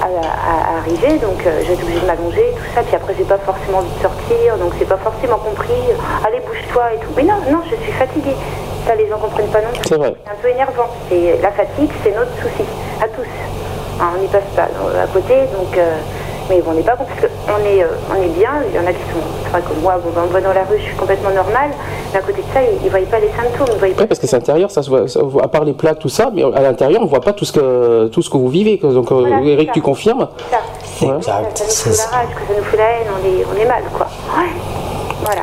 à, 0.01 0.07
à- 0.07 0.75
à 0.75 0.79
arriver, 0.79 1.19
donc 1.19 1.45
euh, 1.47 1.61
être 1.61 1.83
obligée 1.83 2.01
de 2.01 2.07
m'allonger, 2.07 2.55
tout 2.57 2.65
ça, 2.75 2.83
puis 2.83 2.95
après 2.97 3.15
j'ai 3.17 3.25
pas 3.25 3.39
forcément 3.39 3.79
envie 3.79 3.91
de 3.97 4.03
sortir, 4.03 4.57
donc 4.59 4.73
c'est 4.79 4.89
pas 4.89 4.97
forcément 4.99 5.37
compris. 5.39 5.73
euh, 5.91 6.27
Allez, 6.27 6.41
bouge-toi 6.41 6.95
et 6.95 6.99
tout. 6.99 7.11
Mais 7.17 7.23
non, 7.25 7.37
non, 7.51 7.61
je 7.71 7.77
suis 7.77 7.93
fatiguée. 7.93 8.37
Ça 8.87 8.95
les 8.95 9.09
gens 9.09 9.19
comprennent 9.19 9.49
pas 9.53 9.61
non 9.61 9.71
plus. 9.75 9.83
C'est 9.89 9.97
vrai. 9.97 10.15
C'est 10.25 10.31
un 10.33 10.37
peu 10.41 10.49
énervant. 10.49 10.89
Et 11.13 11.37
la 11.43 11.51
fatigue, 11.53 11.91
c'est 12.03 12.15
notre 12.17 12.33
souci, 12.43 12.65
à 13.03 13.09
tous. 13.09 13.29
Hein, 14.01 14.13
on 14.17 14.21
n'y 14.21 14.29
passe 14.29 14.49
pas 14.57 14.69
euh, 14.85 15.05
à 15.05 15.07
côté, 15.07 15.35
donc. 15.53 15.77
euh, 15.77 15.97
mais 16.51 16.61
bon, 16.61 16.73
on 16.73 16.75
n'est 16.75 16.83
pas 16.83 16.97
con- 16.97 17.05
parce 17.09 17.21
qu'on 17.21 17.65
est, 17.65 17.83
euh, 17.83 17.87
on 18.11 18.21
est 18.23 18.29
bien. 18.29 18.51
Il 18.69 18.75
y 18.77 18.79
en 18.79 18.87
a 18.87 18.93
qui 18.93 19.01
sont. 19.13 19.21
C'est 19.45 19.51
vrai 19.51 19.63
que 19.63 19.81
moi, 19.81 19.99
bon, 20.05 20.11
on 20.15 20.23
me 20.23 20.27
voit 20.27 20.41
dans 20.43 20.53
la 20.53 20.65
rue, 20.65 20.77
je 20.79 20.83
suis 20.85 20.97
complètement 20.97 21.31
normale. 21.31 21.71
Mais 22.13 22.19
à 22.19 22.23
côté 22.23 22.43
de 22.43 22.47
ça, 22.53 22.61
ils 22.63 22.85
ne 22.85 22.91
voient 22.91 23.01
pas 23.11 23.21
les 23.21 23.29
symptômes. 23.31 23.75
Ils 23.75 23.79
voient 23.79 23.89
Oui, 23.99 24.07
parce 24.07 24.19
que 24.21 24.27
c'est 24.27 24.37
intérieur, 24.37 24.71
ça 24.71 24.83
se 24.83 24.91
voit, 24.91 25.09
ça- 25.09 25.21
à 25.43 25.49
part 25.49 25.65
les 25.65 25.73
plaques, 25.73 26.01
tout 26.01 26.09
ça, 26.11 26.31
mais 26.35 26.43
à 26.43 26.61
l'intérieur, 26.61 27.01
on 27.03 27.07
voit 27.07 27.21
pas 27.21 27.33
tout 27.33 27.45
ce 27.47 27.53
que, 27.53 28.09
tout 28.09 28.21
ce 28.23 28.29
que 28.29 28.37
vous 28.37 28.49
vivez. 28.49 28.77
Donc, 28.83 29.11
euh, 29.13 29.21
Voilà, 29.21 29.39
c'est 29.43 29.47
Eric, 29.49 29.69
ça. 29.69 29.73
tu 29.75 29.81
confirmes 29.83 30.29
ça. 30.51 30.59
Voilà. 31.07 31.23
Ça, 31.23 31.41
ça 31.55 31.65
nous 31.65 31.71
fout 31.71 31.97
la 32.13 32.17
rage, 32.19 32.29
que 32.35 32.53
ça 32.53 32.59
nous 32.59 32.65
fout 32.65 32.79
la 32.79 32.85
haine, 32.85 33.07
on 33.15 33.27
est, 33.27 33.45
on 33.57 33.61
est 33.63 33.67
mal, 33.69 33.83
quoi. 33.97 34.07
Ouais. 34.37 34.51
Voilà. 35.25 35.43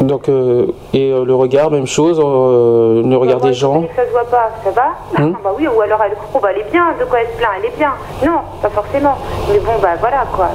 Donc, 0.00 0.28
euh, 0.28 0.66
et 0.94 1.12
euh, 1.12 1.24
le 1.24 1.34
regard, 1.34 1.70
même 1.70 1.86
chose, 1.86 2.18
euh, 2.18 3.02
le 3.02 3.16
regard 3.16 3.40
des 3.40 3.52
gens. 3.52 3.84
Ça 3.94 4.06
se 4.06 4.10
voit 4.10 4.24
pas, 4.24 4.50
ça 4.64 4.70
va 4.70 4.88
Hum. 5.18 5.34
Ah 5.36 5.40
Bah 5.44 5.52
oui, 5.56 5.66
ou 5.66 5.80
alors 5.80 6.00
elle, 6.04 6.16
oh, 6.34 6.38
bah, 6.40 6.50
elle 6.54 6.62
est 6.62 6.70
bien, 6.70 6.86
de 6.98 7.04
quoi 7.04 7.20
elle 7.20 7.28
se 7.28 7.36
plaint, 7.36 7.50
elle 7.58 7.66
est 7.66 7.76
bien. 7.76 7.92
Non, 8.24 8.40
pas 8.62 8.70
forcément. 8.70 9.16
Mais 9.50 9.58
bon, 9.58 9.72
bah 9.82 9.90
voilà, 10.00 10.24
quoi. 10.34 10.48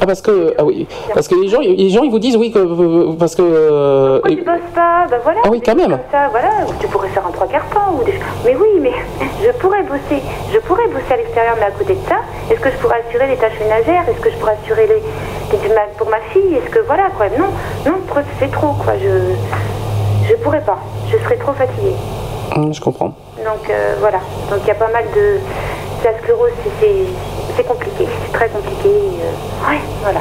Ah 0.00 0.06
parce 0.06 0.20
que 0.20 0.54
ah 0.58 0.64
oui 0.64 0.86
parce 1.14 1.26
que 1.28 1.34
les 1.34 1.48
gens 1.48 1.60
les 1.60 1.88
gens 1.90 2.02
ils 2.02 2.10
vous 2.10 2.18
disent 2.18 2.36
oui 2.36 2.50
que 2.50 2.58
euh, 2.58 3.12
parce 3.18 3.34
que 3.34 3.42
euh, 3.42 4.20
Pourquoi 4.20 4.36
tu 4.36 4.42
bosses 4.44 4.72
pas 4.74 5.06
Bah 5.10 5.18
voilà. 5.22 5.40
Ah 5.44 5.48
oui, 5.50 5.60
quand 5.64 5.74
même. 5.74 5.98
Ça, 6.10 6.28
voilà. 6.30 6.50
Tu 6.80 6.86
pourrais 6.88 7.08
faire 7.08 7.26
un 7.26 7.30
trois 7.30 7.46
quarts 7.46 7.68
temps 7.70 7.98
ou 7.98 8.04
des. 8.04 8.14
Mais 8.44 8.54
oui, 8.56 8.80
mais 8.80 8.92
je 9.44 9.50
pourrais 9.58 9.82
bosser. 9.82 10.22
Je 10.52 10.58
pourrais 10.60 10.86
bosser 10.88 11.12
à 11.12 11.16
l'extérieur, 11.16 11.56
mais 11.58 11.66
à 11.66 11.70
côté 11.70 11.94
de 11.94 12.08
ça, 12.08 12.16
est-ce 12.50 12.60
que 12.60 12.70
je 12.70 12.76
pourrais 12.76 13.02
assurer 13.06 13.26
les 13.28 13.36
tâches 13.36 13.58
ménagères? 13.60 14.04
Est-ce 14.08 14.20
que 14.20 14.30
je 14.30 14.36
pourrais 14.36 14.56
assurer 14.62 14.86
les, 14.86 15.02
pour 15.96 16.08
ma 16.08 16.20
fille? 16.32 16.56
Est-ce 16.56 16.70
que 16.70 16.80
voilà 16.86 17.08
quoi 17.16 17.26
Non, 17.38 17.46
non, 17.86 17.98
c'est 18.38 18.50
trop 18.50 18.74
quoi. 18.74 18.94
Je, 18.98 20.28
je 20.28 20.34
pourrais 20.36 20.62
pas. 20.62 20.78
Je 21.10 21.16
serais 21.18 21.36
trop 21.36 21.52
fatiguée. 21.52 21.96
Hum, 22.54 22.72
je 22.72 22.80
comprends. 22.80 23.14
Donc 23.44 23.68
euh, 23.70 23.94
voilà. 24.00 24.18
Donc 24.50 24.60
il 24.62 24.68
y 24.68 24.70
a 24.70 24.74
pas 24.74 24.88
mal 24.88 25.04
de. 25.14 25.38
La 26.04 26.16
sclérose, 26.20 26.50
c'est- 26.80 27.64
compliqué. 27.64 28.06
C'est 28.26 28.32
très 28.32 28.48
compliqué. 28.48 28.88
euh, 28.88 29.70
ouais, 29.70 29.80
voilà. 30.02 30.20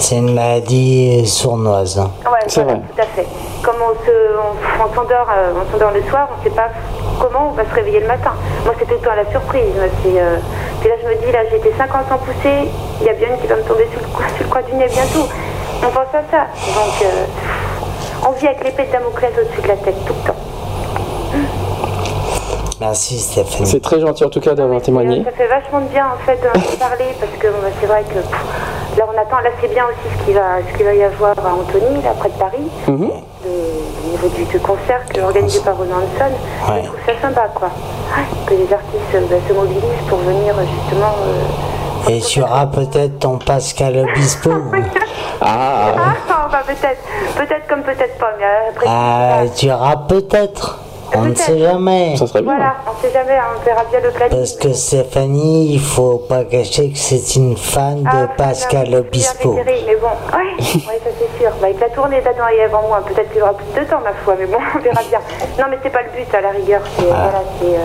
C'est 0.00 0.16
une 0.16 0.34
maladie 0.34 1.24
sournoise. 1.26 1.98
hein. 1.98 2.10
Ouais, 2.24 2.38
voilà, 2.54 2.72
tout 2.74 3.00
à 3.00 3.06
fait. 3.14 3.26
Comme 3.62 3.76
on 3.80 3.94
se, 4.04 4.10
on, 4.10 4.82
on 4.82 4.94
s'endort, 4.94 5.28
euh, 5.30 5.52
on 5.54 5.70
s'endort 5.70 5.92
le 5.92 6.02
soir, 6.10 6.28
on 6.34 6.38
ne 6.38 6.42
sait 6.48 6.56
pas 6.56 6.68
comment 7.20 7.50
on 7.50 7.52
va 7.52 7.64
se 7.68 7.74
réveiller 7.74 8.00
le 8.00 8.08
matin. 8.08 8.32
Moi, 8.64 8.74
c'est 8.78 8.86
tout 8.86 8.94
le 8.94 9.00
temps 9.00 9.14
la 9.14 9.30
surprise. 9.30 9.70
C'est, 10.02 10.18
euh, 10.20 10.38
puis 10.80 10.88
là, 10.88 10.96
je 11.02 11.06
me 11.08 11.14
dis, 11.24 11.30
là, 11.30 11.40
j'ai 11.50 11.56
été 11.58 11.70
50 11.78 12.10
ans 12.10 12.18
poussée, 12.24 12.68
il 13.00 13.06
y 13.06 13.10
a 13.10 13.12
bien 13.12 13.28
une 13.28 13.38
qui 13.40 13.46
va 13.46 13.56
me 13.56 13.62
tomber 13.62 13.86
sur 13.92 14.00
le, 14.00 14.06
coin, 14.08 14.26
sur 14.34 14.44
le 14.46 14.50
coin 14.50 14.62
du 14.62 14.72
nez 14.74 14.88
bientôt. 14.88 15.28
On 15.84 15.90
pense 15.92 16.10
à 16.14 16.24
ça. 16.32 16.46
Donc, 16.74 16.96
euh, 17.04 18.26
on 18.26 18.32
vit 18.32 18.46
avec 18.48 18.64
l'épée 18.64 18.86
de 18.86 18.92
Damoclès 18.92 19.30
au-dessus 19.38 19.62
de 19.62 19.68
la 19.68 19.76
tête 19.76 19.94
tout 20.06 20.14
le 20.14 20.26
temps. 20.26 20.38
Merci 22.80 23.18
Stéphanie. 23.18 23.66
C'est 23.66 23.80
très 23.82 24.00
gentil 24.00 24.24
en 24.24 24.30
tout 24.30 24.40
cas 24.40 24.54
d'avoir 24.54 24.80
témoigné. 24.80 25.22
Ça 25.24 25.32
fait 25.32 25.46
vachement 25.48 25.80
de 25.80 25.88
bien 25.88 26.06
en 26.06 26.24
fait 26.24 26.38
d'en 26.42 26.76
parler 26.78 27.04
parce 27.20 27.32
que 27.38 27.46
bah, 27.48 27.68
c'est 27.80 27.86
vrai 27.86 28.02
que 28.04 28.14
pff, 28.20 28.96
là 28.98 29.04
on 29.06 29.18
attend, 29.20 29.40
là 29.42 29.50
c'est 29.60 29.68
bien 29.72 29.84
aussi 29.84 30.18
ce 30.18 30.24
qu'il 30.24 30.34
va, 30.34 30.58
ce 30.70 30.76
qu'il 30.76 30.86
va 30.86 30.94
y 30.94 31.02
avoir 31.02 31.34
à 31.38 31.52
Antony, 31.54 32.02
là 32.02 32.10
près 32.18 32.30
de 32.30 32.34
Paris, 32.38 32.70
Mhm. 32.88 33.08
de- 33.08 33.48
au 33.48 34.10
niveau 34.12 34.28
du, 34.28 34.44
du 34.44 34.58
concert 34.60 35.04
qui 35.12 35.20
est 35.20 35.22
organisé 35.22 35.60
par 35.60 35.76
Ronan 35.76 35.96
Hanson. 35.96 36.32
Je 36.82 36.86
trouve 36.86 36.98
ça 37.06 37.12
sympa 37.20 37.48
quoi, 37.54 37.68
que 38.46 38.54
les 38.54 38.72
artistes 38.72 39.14
euh, 39.14 39.20
bah, 39.28 39.36
se 39.46 39.52
mobilisent 39.52 40.06
pour 40.08 40.18
venir 40.18 40.54
euh, 40.58 40.62
justement. 40.80 41.14
euh, 41.26 42.10
Et 42.10 42.20
tu 42.20 42.40
auras 42.40 42.64
peut-être 42.66 43.18
ton 43.18 43.36
Pascal 43.38 44.06
Obispo. 44.08 44.50
Ah, 45.42 45.94
Ah, 46.28 46.48
bah, 46.52 46.58
peut-être, 46.66 47.00
peut-être 47.36 47.66
comme 47.66 47.82
peut-être 47.82 48.18
pas, 48.18 48.30
mais 48.38 48.44
euh, 48.44 48.70
après. 48.70 48.86
Ah, 48.88 49.42
tu 49.56 49.70
auras 49.70 49.96
peut-être. 49.96 50.78
On 51.14 51.22
ne 51.22 51.34
sait 51.34 51.58
jamais. 51.58 52.16
Ça 52.16 52.26
serait 52.26 52.42
Voilà, 52.42 52.76
on 52.86 53.00
sait 53.02 53.12
jamais, 53.12 53.36
hein, 53.36 53.44
on 53.58 53.64
verra 53.64 53.84
bien 53.90 54.00
le 54.00 54.10
planning. 54.10 54.38
Parce 54.38 54.52
que 54.52 54.72
Stéphanie, 54.72 55.72
il 55.74 55.80
faut 55.80 56.18
pas 56.18 56.44
cacher 56.44 56.90
que 56.90 56.98
c'est 56.98 57.36
une 57.36 57.56
fan 57.56 58.04
Ah, 58.06 58.22
de 58.22 58.36
Pascal 58.36 58.94
Obispo. 58.94 59.54
Bien 59.54 59.64
mais 59.66 59.96
bon, 59.96 60.06
ouais, 60.36 60.54
ouais, 60.56 61.00
ça 61.04 61.10
c'est 61.18 61.42
sûr. 61.42 61.50
Bah, 61.60 61.66
avec 61.66 61.80
la 61.80 61.88
tournée 61.90 62.20
d'Adam 62.20 62.44
et 62.48 62.74
en 62.74 62.88
moins, 62.88 63.02
peut-être 63.02 63.28
qu'il 63.30 63.38
y 63.38 63.42
aura 63.42 63.54
plus 63.54 63.80
de 63.80 63.86
temps, 63.88 64.00
ma 64.00 64.12
foi, 64.24 64.36
mais 64.38 64.46
bon, 64.46 64.58
on 64.74 64.78
verra 64.78 65.02
bien. 65.08 65.20
Non, 65.58 65.64
mais 65.70 65.78
c'est 65.82 65.90
pas 65.90 66.02
le 66.02 66.10
but, 66.10 66.34
à 66.34 66.40
la 66.40 66.50
rigueur. 66.50 66.80
C'est, 66.96 67.04
voilà, 67.04 67.42
c'est, 67.60 67.66
euh, 67.66 67.78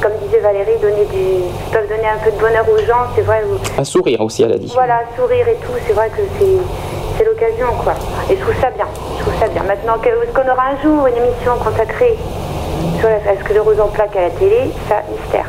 comme 0.00 0.12
disait 0.22 0.40
Valérie, 0.40 0.78
donner 0.80 1.04
du, 1.04 1.44
peuvent 1.72 1.88
donner 1.88 2.08
un 2.08 2.18
peu 2.22 2.30
de 2.30 2.40
bonheur 2.40 2.64
aux 2.68 2.78
gens, 2.78 3.06
c'est 3.14 3.22
vrai. 3.22 3.42
un 3.78 3.84
sourire 3.84 4.20
aussi 4.20 4.42
elle 4.42 4.52
a 4.52 4.58
dit. 4.58 4.72
Voilà, 4.74 5.02
sourire 5.16 5.46
et 5.48 5.56
tout, 5.56 5.72
c'est 5.86 5.92
vrai 5.92 6.08
que 6.10 6.22
c'est, 6.38 7.24
l'occasion, 7.24 7.66
quoi. 7.84 7.92
Et 8.30 8.36
je 8.36 8.40
trouve 8.40 8.58
ça 8.62 8.70
bien, 8.70 8.86
je 9.18 9.22
trouve 9.22 9.38
ça 9.38 9.46
bien. 9.48 9.62
Maintenant, 9.64 9.96
est-ce 10.02 10.32
qu'on 10.32 10.50
aura 10.50 10.68
un 10.72 10.82
jour 10.82 11.06
une 11.06 11.16
émission 11.16 11.52
consacrée 11.62 12.16
sur 12.98 13.08
la, 13.10 13.16
est-ce 13.32 13.44
que 13.44 13.52
le 13.52 13.60
rose 13.60 13.78
en 13.78 13.88
plaque 13.88 14.16
à 14.16 14.22
la 14.22 14.30
télé, 14.30 14.70
ça, 14.88 15.02
mystère. 15.10 15.46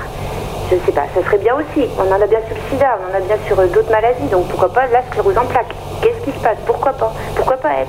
Je 0.69 0.75
sais 0.85 0.91
pas, 0.91 1.03
ça 1.15 1.23
serait 1.23 1.37
bien 1.37 1.55
aussi. 1.55 1.87
On 1.97 2.11
en 2.11 2.21
a 2.21 2.27
bien 2.27 2.39
sur 2.47 2.55
le 2.55 2.61
sida, 2.69 2.97
on 2.99 3.13
en 3.13 3.17
a 3.17 3.21
bien 3.21 3.37
sur 3.47 3.57
euh, 3.59 3.67
d'autres 3.67 3.91
maladies, 3.91 4.27
donc 4.31 4.47
pourquoi 4.47 4.69
pas 4.69 4.87
la 4.87 5.01
sclérose 5.03 5.37
en 5.37 5.45
plaques 5.45 5.73
Qu'est-ce 6.01 6.25
qui 6.25 6.31
se 6.37 6.43
passe? 6.43 6.57
Pourquoi 6.65 6.91
pas? 6.91 7.13
Pourquoi 7.35 7.57
pas 7.57 7.69
elle? 7.79 7.87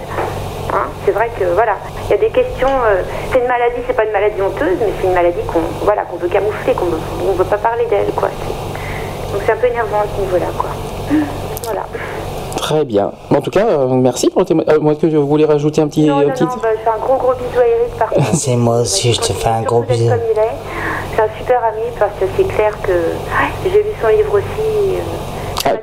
Hein, 0.73 0.87
c'est 1.05 1.13
vrai 1.13 1.29
que 1.39 1.45
voilà, 1.55 1.75
il 2.07 2.11
y 2.13 2.15
a 2.15 2.17
des 2.17 2.31
questions. 2.31 2.69
euh, 2.87 3.03
c'est 3.31 3.39
une 3.41 3.47
maladie, 3.47 3.83
c'est 3.87 3.93
pas 3.97 4.05
une 4.05 4.13
maladie 4.13 4.41
honteuse, 4.41 4.79
mais 4.81 4.93
c'est 5.01 5.07
une 5.07 5.13
maladie 5.15 5.43
qu'on 5.53 5.61
voilà 5.85 6.03
qu'on 6.03 6.17
veut 6.17 6.29
camoufler, 6.29 6.73
qu'on 6.73 6.87
veut, 6.87 6.99
on 7.29 7.33
veut 7.33 7.45
pas 7.45 7.59
parler 7.59 7.85
d'elle, 7.87 8.11
quoi. 8.17 8.29
Donc 9.33 9.43
c'est 9.45 9.53
un 9.53 9.57
peu 9.57 9.67
énervant 9.67 9.99
à 10.01 10.05
ce 10.17 10.21
niveau-là, 10.21 10.47
quoi. 10.57 10.71
Voilà. 11.65 11.83
Très 12.57 12.85
bien. 12.85 13.13
En 13.35 13.41
tout 13.41 13.51
cas, 13.51 13.67
euh, 13.67 13.87
merci 13.89 14.31
pour 14.31 14.41
le 14.43 14.47
témoignage. 14.47 14.79
moi 14.79 14.95
que 14.95 15.07
vous 15.07 15.27
voulez 15.27 15.45
rajouter 15.45 15.83
un 15.83 15.89
petit, 15.89 16.07
Non, 16.07 16.19
un 16.19 16.25
non, 16.25 16.31
petit... 16.31 16.45
non, 16.45 16.51
bah, 16.63 16.69
je 16.75 16.81
fais 16.83 16.89
un 16.89 16.99
gros 17.05 17.17
gros 17.17 17.33
bisou 17.35 17.61
à 17.61 17.67
Eric 17.67 17.99
par 17.99 18.09
contre. 18.11 18.35
C'est 18.35 18.57
moi 18.57 18.81
aussi, 18.81 19.13
je 19.13 19.21
te 19.21 19.33
fais 19.33 19.49
un 19.49 19.63
gros 19.63 19.83
bisou. 19.83 20.09
comme 20.09 20.21
il 20.33 20.39
est. 20.39 20.53
c'est 21.17 21.23
un 21.23 21.29
super 21.39 21.63
ami 21.65 21.83
parce 21.99 22.13
que 22.19 22.25
c'est 22.37 22.45
clair 22.45 22.73
que 22.83 22.93
j'ai 23.65 23.83
lu 23.83 23.91
son 24.01 24.09
livre 24.09 24.35
aussi. 24.39 24.97
euh, 25.67 25.77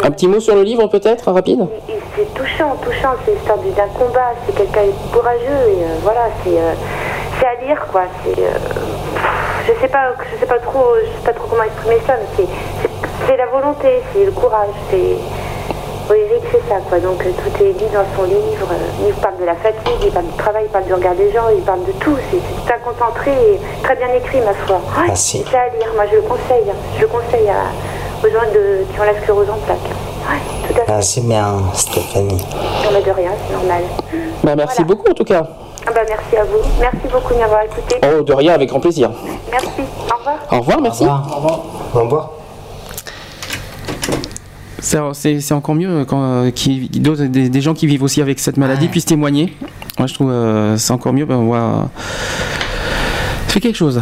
Ah, 0.00 0.06
Un 0.06 0.10
petit 0.10 0.28
mot 0.28 0.38
sur 0.38 0.54
le 0.54 0.62
livre 0.62 0.86
peut-être, 0.88 1.32
rapide? 1.32 1.66
C'est 2.16 2.34
touchant, 2.58 2.76
touchant, 2.82 3.14
c'est 3.24 3.32
l'histoire 3.34 3.58
du- 3.58 3.70
d'un 3.70 3.86
combat, 3.88 4.32
c'est 4.46 4.54
quelqu'un 4.54 4.82
de 4.86 5.12
courageux 5.16 5.68
et 5.68 5.84
euh, 5.84 5.96
voilà, 6.02 6.26
c'est 6.44 6.50
euh, 6.58 6.72
c'est 7.38 7.46
à 7.46 7.54
lire 7.64 7.86
quoi, 7.92 8.02
c'est 8.24 8.38
euh, 8.40 8.48
je 9.66 9.80
sais 9.80 9.88
pas 9.88 10.12
je 10.34 10.40
sais 10.40 10.46
pas 10.46 10.58
trop 10.58 10.94
je 11.00 11.06
sais 11.06 11.24
pas 11.24 11.32
trop 11.32 11.46
comment 11.48 11.62
exprimer 11.62 11.98
ça, 12.06 12.14
mais 12.18 12.44
c'est- 13.26 13.36
la 13.36 13.46
volonté, 13.46 14.02
c'est 14.12 14.24
le 14.24 14.32
courage, 14.32 14.74
c'est 14.90 15.16
oui, 16.10 16.16
c'est 16.50 16.66
ça, 16.68 16.76
quoi. 16.88 16.98
Donc, 17.00 17.18
tout 17.22 17.62
est 17.62 17.72
dit 17.74 17.84
dans 17.92 18.02
son 18.16 18.22
livre. 18.24 18.66
Il 19.06 19.12
parle 19.20 19.36
de 19.38 19.44
la 19.44 19.54
fatigue, 19.54 20.00
il 20.02 20.10
parle 20.10 20.24
du 20.24 20.32
travail, 20.38 20.62
il 20.64 20.70
parle 20.70 20.84
du 20.86 20.94
regard 20.94 21.14
des 21.14 21.30
gens, 21.30 21.50
il 21.54 21.60
parle 21.62 21.84
de 21.84 21.92
tout. 22.00 22.16
C'est 22.30 22.40
très 22.64 22.80
concentré 22.80 23.30
et 23.30 23.60
très 23.82 23.94
bien 23.94 24.08
écrit, 24.14 24.40
ma 24.40 24.54
foi. 24.54 24.80
Merci. 25.06 25.44
C'est 25.48 25.56
à 25.58 25.68
lire. 25.68 25.92
Moi, 25.94 26.04
je 26.10 26.16
le 26.16 26.22
conseille. 26.22 26.64
hein. 26.70 26.74
Je 26.96 27.02
le 27.02 27.08
conseille 27.08 27.46
à- 27.50 28.26
aux 28.26 28.30
gens 28.30 28.50
de, 28.54 28.84
qui 28.90 28.98
ont 28.98 29.04
la 29.04 29.14
sclérose 29.20 29.50
en 29.50 29.58
plaques. 29.66 29.76
Ouais. 30.30 30.40
Merci 30.86 31.20
bien, 31.22 31.54
Stéphanie. 31.74 32.42
On 32.90 32.94
a 32.94 33.00
de 33.00 33.10
rien, 33.10 33.30
c'est 33.46 33.52
normal. 33.54 33.82
Bah, 34.44 34.54
Merci 34.56 34.84
beaucoup 34.84 35.10
en 35.10 35.14
tout 35.14 35.24
cas. 35.24 35.46
Ah 35.86 35.90
bah, 35.94 36.00
merci 36.08 36.36
à 36.36 36.44
vous. 36.44 36.58
Merci 36.80 37.08
beaucoup 37.12 37.34
de 37.34 37.38
m'avoir 37.38 37.62
écouté. 37.64 37.96
Oh, 38.02 38.22
de 38.22 38.32
rien, 38.32 38.52
avec 38.54 38.68
grand 38.68 38.80
plaisir. 38.80 39.10
Merci. 39.50 39.66
Au 39.78 40.16
revoir. 40.18 40.36
Au 40.52 40.58
revoir, 40.60 40.80
merci. 40.82 41.04
Au 41.04 41.98
revoir. 42.00 42.30
C'est- 44.80 44.98
C'est 45.12 45.40
c'est 45.40 45.54
encore 45.54 45.74
mieux 45.74 46.04
quand 46.04 46.22
euh, 46.22 46.50
qui- 46.50 46.88
des, 46.88 47.48
des 47.48 47.60
gens 47.60 47.74
qui 47.74 47.86
vivent 47.86 48.02
aussi 48.04 48.22
avec 48.22 48.38
cette 48.38 48.56
maladie 48.56 48.88
puissent 48.88 49.04
témoigner. 49.06 49.56
Moi, 49.98 50.06
je 50.06 50.14
trouve 50.14 50.30
euh, 50.30 50.76
c'est 50.76 50.92
encore 50.92 51.12
mieux. 51.12 51.24
Ben, 51.26 51.36
on 51.36 51.46
voit. 51.46 51.88
Fais 53.48 53.60
quelque 53.60 53.76
chose. 53.76 54.00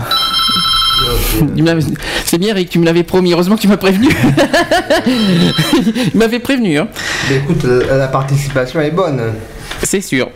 C'est 2.24 2.38
bien, 2.38 2.50
Eric, 2.50 2.70
tu 2.70 2.78
me 2.78 2.84
l'avais 2.84 3.02
promis. 3.02 3.32
Heureusement 3.32 3.56
que 3.56 3.60
tu 3.60 3.68
m'as 3.68 3.76
prévenu. 3.76 4.08
Il 5.06 6.18
m'avait 6.18 6.38
prévenu. 6.38 6.78
Hein. 6.78 6.88
Mais 7.28 7.36
écoute, 7.36 7.64
euh, 7.64 7.98
la 7.98 8.08
participation 8.08 8.80
est 8.80 8.90
bonne. 8.90 9.34
C'est 9.82 10.00
sûr. 10.00 10.30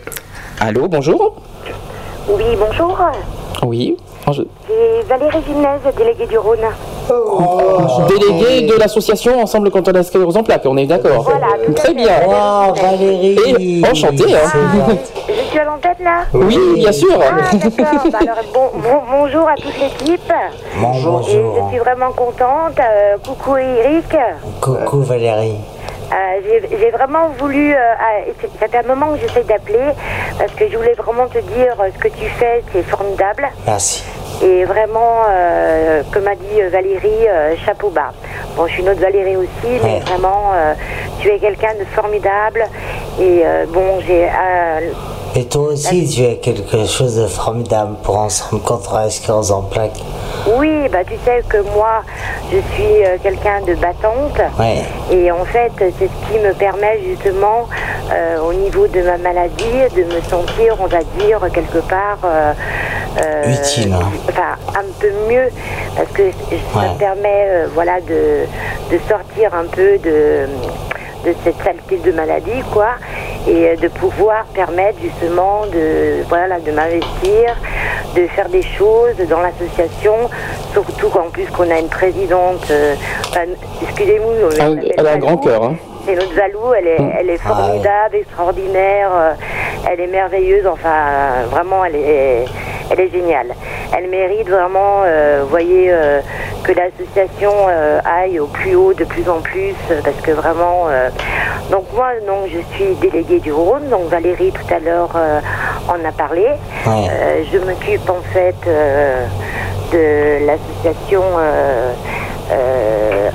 Allô, 0.59 0.89
bonjour. 0.89 1.43
Oui, 2.29 2.45
bonjour. 2.59 2.99
Oui. 3.63 3.97
Je- 4.33 4.43
C'est 4.69 5.09
Valérie 5.09 5.43
Gymnase, 5.47 5.81
déléguée 5.97 6.27
du 6.27 6.39
Rhône. 6.39 6.59
Délégué 8.09 8.63
de 8.67 8.75
l'association 8.79 9.41
Ensemble 9.43 9.71
contre 9.71 9.93
la 9.93 10.03
sclérose 10.03 10.37
en 10.37 10.43
plaques, 10.43 10.63
on 10.67 10.77
est 10.77 10.87
d'accord. 10.87 11.31
Très 11.77 11.95
bien. 11.95 12.09
Oh, 12.27 12.73
Valérie 12.81 13.81
Et 13.81 13.91
enchanté. 13.91 14.25
hein. 14.35 14.97
Je 15.29 15.33
suis 15.51 15.59
à 15.59 15.65
l'antenne 15.65 15.95
là 16.05 16.23
Oui, 16.33 16.59
bien 16.77 16.93
sûr. 16.93 17.19
Ah. 17.21 17.57
Bah, 18.13 18.19
alors, 18.21 18.37
bon, 18.55 18.61
bon- 18.75 19.03
bonjour 19.11 19.49
à 19.49 19.55
toute 19.57 19.75
l'équipe. 19.81 20.33
Bon, 20.81 20.93
Et 20.93 21.03
bonjour. 21.05 21.23
je 21.25 21.71
suis 21.71 21.79
vraiment 21.79 22.13
contente. 22.13 22.79
Euh, 22.79 23.17
coucou 23.27 23.57
Eric. 23.57 24.17
Coucou 24.61 25.01
Valérie. 25.03 25.57
Euh, 26.13 26.59
j'ai 26.81 26.91
vraiment 26.91 27.29
voulu, 27.39 27.73
euh, 27.73 27.79
ça 28.59 28.67
fait 28.69 28.79
un 28.79 28.83
moment 28.95 29.13
que 29.15 29.21
j'essaie 29.21 29.45
d'appeler 29.45 29.91
parce 30.39 30.53
que 30.53 30.69
je 30.69 30.77
voulais 30.77 30.95
vraiment 30.95 31.29
te 31.29 31.39
dire 31.39 31.75
euh, 31.81 31.89
ce 31.95 31.99
que 31.99 32.09
tu 32.09 32.25
fais, 32.31 32.63
c'est 32.73 32.83
formidable. 32.83 33.49
Merci. 33.67 34.05
Et 34.43 34.65
vraiment, 34.65 35.23
euh, 35.29 36.03
comme 36.13 36.27
a 36.27 36.35
dit 36.35 36.61
euh, 36.63 36.69
Valérie, 36.71 37.27
chapeau 37.65 37.91
bas. 37.91 38.13
Bon, 38.57 38.67
je 38.67 38.73
suis 38.73 38.83
une 38.83 38.89
autre 38.89 39.01
Valérie 39.01 39.37
aussi, 39.37 39.49
mais 39.85 39.95
Ouais. 39.95 40.01
vraiment, 40.01 40.53
euh, 40.55 40.75
tu 41.21 41.29
es 41.29 41.39
quelqu'un 41.39 41.75
de 41.75 41.85
formidable. 41.95 42.65
Et 43.21 43.43
euh, 43.45 43.67
bon, 43.69 44.01
j'ai. 44.07 44.29
Et 45.37 45.45
toi 45.47 45.69
aussi, 45.69 46.09
tu 46.09 46.25
as 46.27 46.35
quelque 46.35 46.85
chose 46.87 47.17
de 47.17 47.27
formidable 47.27 47.95
pour 48.03 48.19
ensemble 48.19 48.63
contre 48.63 48.95
la 48.97 49.11
sclérose 49.11 49.53
en 49.53 49.63
plaques. 49.63 50.01
oui, 50.57 50.89
bah 50.91 51.05
tu 51.07 51.15
sais 51.25 51.43
que 51.49 51.59
moi, 51.75 52.03
je 52.51 52.57
suis 52.75 53.05
euh, 53.05 53.17
quelqu'un 53.23 53.61
de 53.67 53.75
battante. 53.75 54.41
Ouais. 54.59 54.83
Et 55.11 55.31
en 55.31 55.45
fait, 55.45 55.71
c'est 55.79 56.09
ce 56.09 56.33
qui 56.33 56.39
me 56.41 56.53
permet 56.55 56.99
justement, 57.07 57.69
euh, 58.13 58.41
au 58.41 58.53
niveau 58.53 58.89
de 58.89 59.03
ma 59.03 59.19
maladie, 59.19 59.65
de 59.97 60.03
me 60.03 60.21
sentir, 60.29 60.77
on 60.81 60.87
va 60.87 60.99
dire, 61.19 61.39
quelque 61.53 61.79
part. 61.79 62.19
euh, 62.25 62.53
Utile, 63.47 63.93
hein. 63.93 64.01
Enfin, 64.29 64.57
un 64.79 64.85
peu 65.01 65.11
mieux, 65.29 65.49
parce 65.97 66.09
que 66.11 66.23
ça 66.73 66.79
Ouais. 66.81 66.89
me 66.93 66.99
permet, 66.99 67.65
voilà, 67.75 68.01
de, 68.01 68.47
de 68.91 68.99
sortir 69.09 69.53
un 69.55 69.65
peu 69.67 69.99
de, 69.99 70.47
de 71.25 71.35
cette 71.45 71.57
saleté 71.63 71.97
de 71.99 72.13
maladie, 72.13 72.63
quoi, 72.73 72.93
et 73.47 73.69
euh, 73.71 73.77
de 73.77 73.89
pouvoir 73.89 74.45
permettre 74.55 74.99
justement 75.01 75.67
de, 75.73 76.23
voilà, 76.29 76.59
de 76.61 76.71
m'investir, 76.71 77.57
de 78.17 78.27
faire 78.29 78.49
des 78.49 78.63
choses 78.63 79.17
dans 79.29 79.41
l'association, 79.41 80.29
surtout 80.73 81.09
qu'en 81.09 81.31
plus 81.31 81.47
qu'on 81.47 81.71
a 81.71 81.79
une 81.79 81.89
présidente, 81.89 82.67
euh, 82.71 82.95
excusez-moi, 83.83 84.33
Elle, 84.59 84.93
elle 84.97 85.07
a 85.07 85.13
un 85.13 85.19
grand 85.19 85.37
cœur. 85.37 85.65
hein. 85.65 85.77
C'est 86.07 86.15
notre 86.15 86.35
Valou, 86.35 86.73
elle 86.77 86.87
est, 86.87 87.13
elle 87.19 87.31
est 87.31 87.39
Ah 87.45 87.49
formidable, 87.49 88.17
extraordinaire, 88.17 89.11
euh, 89.13 89.33
elle 89.91 90.01
est 90.01 90.07
merveilleuse, 90.07 90.67
enfin 90.67 90.89
euh, 90.89 91.45
vraiment 91.51 91.85
elle 91.85 91.97
est, 91.97 92.45
elle 92.91 93.01
est 93.01 93.11
géniale. 93.11 93.49
Elle 93.97 94.09
mérite 94.09 94.49
vraiment, 94.49 95.03
euh, 95.05 95.41
vous 95.43 95.51
voyez, 95.51 95.89
euh, 95.91 96.21
que 96.65 96.73
l'association 96.73 97.53
euh, 97.69 98.01
aille 98.05 98.41
au 98.41 98.47
plus 98.47 98.75
haut 98.77 98.95
de 98.95 99.05
plus 99.05 99.29
en 99.29 99.41
plus, 99.41 99.75
parce 100.05 100.17
que 100.23 100.31
vraiment, 100.31 100.87
donc 101.71 101.85
moi, 101.95 102.09
donc, 102.27 102.49
je 102.49 102.61
suis 102.77 102.95
déléguée 102.97 103.41
du 103.41 103.53
Rhône, 103.53 103.89
donc 103.89 104.09
Valérie 104.09 104.53
tout 104.53 104.75
à 104.75 104.79
l'heure 104.79 105.11
en 105.89 106.05
a 106.05 106.13
parlé. 106.13 106.47
Ouais. 106.87 107.09
Euh, 107.11 107.43
je 107.53 107.59
m'occupe 107.59 108.09
en 108.09 108.23
fait 108.33 108.57
de 109.93 110.47
l'association 110.47 111.23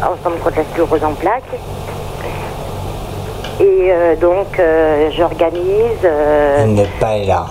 Ensemble 0.02 0.38
contre 0.44 0.58
la 0.58 0.64
sclérose 0.72 1.04
en 1.04 1.14
plaques. 1.14 1.44
Et 3.60 3.92
euh, 3.92 4.16
donc, 4.18 4.60
euh, 4.60 5.10
j'organise. 5.16 6.04
euh, 6.04 6.64
Elle 6.64 6.74
n'est 6.74 6.90
pas 7.00 7.18
là. 7.20 7.46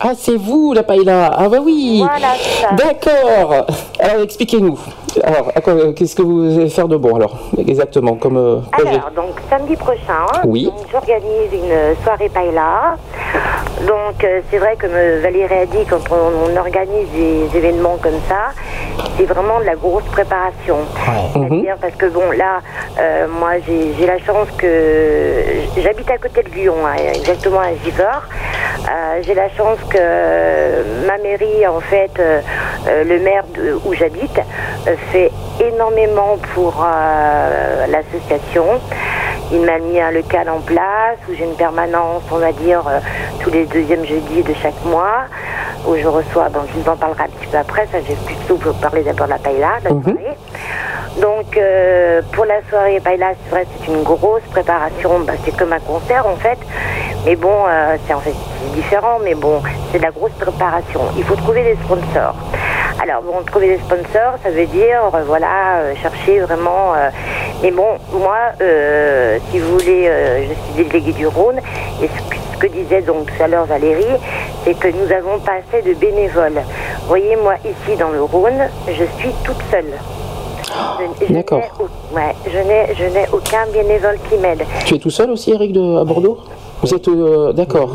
Ah, 0.00 0.12
c'est 0.16 0.36
vous, 0.36 0.72
la 0.74 0.82
paella. 0.82 1.30
Ah, 1.36 1.48
bah 1.48 1.58
oui. 1.62 2.02
Voilà, 2.04 2.34
c'est 2.38 2.62
ça. 2.62 2.68
D'accord. 2.72 3.66
Alors, 4.00 4.22
expliquez-nous. 4.22 4.78
Alors, 5.22 5.50
à 5.54 5.60
quoi- 5.60 5.92
qu'est-ce 5.94 6.16
que 6.16 6.22
vous 6.22 6.58
allez 6.58 6.68
faire 6.68 6.88
de 6.88 6.96
bon, 6.96 7.14
alors 7.16 7.36
Exactement, 7.56 8.14
comme 8.16 8.36
euh, 8.36 8.56
projet. 8.72 8.88
Alors, 8.88 9.10
donc 9.14 9.34
samedi 9.48 9.76
prochain, 9.76 10.26
Oui. 10.44 10.64
donc, 10.64 10.74
j'organise 10.90 11.52
une 11.52 12.02
soirée 12.04 12.28
paella. 12.28 12.96
Donc, 13.86 14.22
euh, 14.24 14.40
c'est 14.50 14.58
vrai, 14.58 14.76
comme 14.80 14.90
euh, 14.94 15.20
Valérie 15.22 15.54
a 15.54 15.66
dit, 15.66 15.84
quand 15.88 16.00
on, 16.10 16.52
on 16.52 16.56
organise 16.56 17.08
des 17.14 17.48
événements 17.56 17.96
comme 18.02 18.18
ça, 18.28 18.52
c'est 19.16 19.24
vraiment 19.24 19.60
de 19.60 19.64
la 19.64 19.76
grosse 19.76 20.04
préparation. 20.10 20.78
Ouais. 21.06 21.40
Mhm. 21.40 21.48
C'est-à-dire 21.48 21.76
parce 21.80 21.94
que 21.94 22.06
bon, 22.06 22.30
là, 22.36 22.60
euh, 22.98 23.26
moi, 23.38 23.52
j'ai 23.66 23.94
j'ai 23.98 24.06
la 24.06 24.18
chance 24.18 24.48
que 24.58 25.32
j'habite 25.76 26.10
à 26.10 26.18
côté 26.18 26.42
de 26.42 26.50
Lyon, 26.50 26.74
hein, 26.86 26.96
exactement 27.14 27.60
à 27.60 27.72
Givors. 27.84 28.22
Euh, 28.86 29.22
j'ai 29.22 29.34
la 29.34 29.48
chance 29.50 29.78
que 29.90 31.06
ma 31.06 31.18
mairie, 31.18 31.66
en 31.66 31.80
fait, 31.80 32.10
euh, 32.18 32.40
euh, 32.88 33.04
le 33.04 33.18
maire 33.20 33.44
de- 33.54 33.78
où 33.84 33.92
j'habite, 33.94 34.38
euh, 34.88 34.94
fait 35.12 35.30
énormément 35.60 36.36
pour 36.54 36.84
euh, 36.84 37.86
l'association. 37.88 38.64
Il 39.52 39.60
m'a 39.62 39.78
mis 39.78 40.00
un 40.00 40.10
local 40.10 40.48
en 40.48 40.60
place 40.60 41.18
où 41.28 41.34
j'ai 41.36 41.44
une 41.44 41.54
permanence, 41.56 42.22
on 42.32 42.38
va 42.38 42.52
dire, 42.52 42.82
euh, 42.88 42.98
tous 43.40 43.50
les 43.50 43.66
deuxièmes 43.66 44.04
jeudis 44.04 44.42
de 44.42 44.54
chaque 44.54 44.82
mois, 44.84 45.26
où 45.86 45.96
je 45.96 46.06
reçois, 46.08 46.48
bon, 46.48 46.60
je 46.72 46.80
vous 46.80 46.88
en 46.90 46.96
parlerai 46.96 47.24
un 47.24 47.28
petit 47.28 47.46
peu 47.46 47.58
après, 47.58 47.86
ça 47.92 47.98
j'ai 48.06 48.14
plutôt 48.14 48.56
parler 48.80 49.02
d'abord 49.02 49.26
de 49.26 49.32
la 49.32 49.38
paella, 49.38 49.68
de 49.80 49.88
la 49.88 49.94
Mhm. 49.94 50.02
soirée. 50.02 50.38
Donc 51.20 51.56
euh, 51.56 52.22
pour 52.32 52.44
la 52.46 52.60
soirée 52.68 52.98
paella, 53.00 53.32
c'est 53.44 53.50
vrai, 53.54 53.66
c'est 53.78 53.92
une 53.92 54.02
grosse 54.02 54.42
préparation, 54.50 55.20
bah, 55.20 55.34
c'est 55.44 55.56
comme 55.56 55.72
un 55.72 55.78
concert 55.78 56.26
en 56.26 56.34
fait, 56.36 56.58
mais 57.26 57.36
bon, 57.36 57.54
euh, 57.68 57.96
c'est 58.06 58.14
en 58.14 58.20
fait 58.20 58.34
différent, 58.74 59.18
mais 59.22 59.34
bon, 59.34 59.60
c'est 59.92 59.98
de 59.98 60.02
la 60.04 60.10
grosse 60.10 60.32
préparation. 60.32 61.00
Il 61.16 61.24
faut 61.24 61.36
trouver 61.36 61.62
des 61.64 61.76
sponsors. 61.84 62.34
Alors 63.02 63.22
bon, 63.22 63.42
trouver 63.46 63.68
des 63.76 63.78
sponsors, 63.78 64.34
ça 64.42 64.50
veut 64.50 64.66
dire, 64.66 65.00
euh, 65.14 65.22
voilà, 65.26 65.78
euh, 65.80 65.94
chercher 66.00 66.40
vraiment. 66.40 66.94
euh, 66.94 67.10
mais 67.62 67.70
bon, 67.70 67.86
moi, 68.12 68.36
euh, 68.60 69.38
si 69.50 69.58
vous 69.58 69.72
voulez, 69.78 70.10
je 70.48 70.54
suis 70.74 70.84
déléguée 70.84 71.12
du 71.12 71.26
Rhône, 71.26 71.58
et 72.02 72.06
ce 72.08 72.22
que, 72.30 72.36
ce 72.52 72.58
que 72.58 72.66
disait 72.68 73.02
donc 73.02 73.26
tout 73.26 73.42
à 73.42 73.48
l'heure 73.48 73.64
Valérie, 73.66 74.04
c'est 74.64 74.74
que 74.78 74.88
nous 74.88 75.10
avons 75.12 75.38
pas 75.40 75.52
assez 75.68 75.82
de 75.82 75.94
bénévoles. 75.94 76.60
Voyez, 77.08 77.36
moi 77.36 77.54
ici 77.64 77.96
dans 77.98 78.10
le 78.10 78.22
Rhône, 78.22 78.68
je 78.88 79.04
suis 79.18 79.32
toute 79.44 79.60
seule. 79.70 79.92
Je- 81.20 81.32
D'accord. 81.32 81.60
ouais, 82.14 82.34
je 82.46 82.58
n'ai, 82.58 82.94
je 82.94 83.04
n'ai 83.04 83.26
aucun 83.32 83.66
bénévole 83.72 84.18
qui 84.28 84.36
m'aide. 84.38 84.64
Tu 84.84 84.94
es 84.94 84.98
tout 84.98 85.10
seul 85.10 85.30
aussi, 85.30 85.52
Eric, 85.52 85.72
de, 85.72 85.98
à 86.00 86.04
Bordeaux? 86.04 86.38
Vous 86.82 86.94
êtes 86.94 87.08
d'accord 87.56 87.90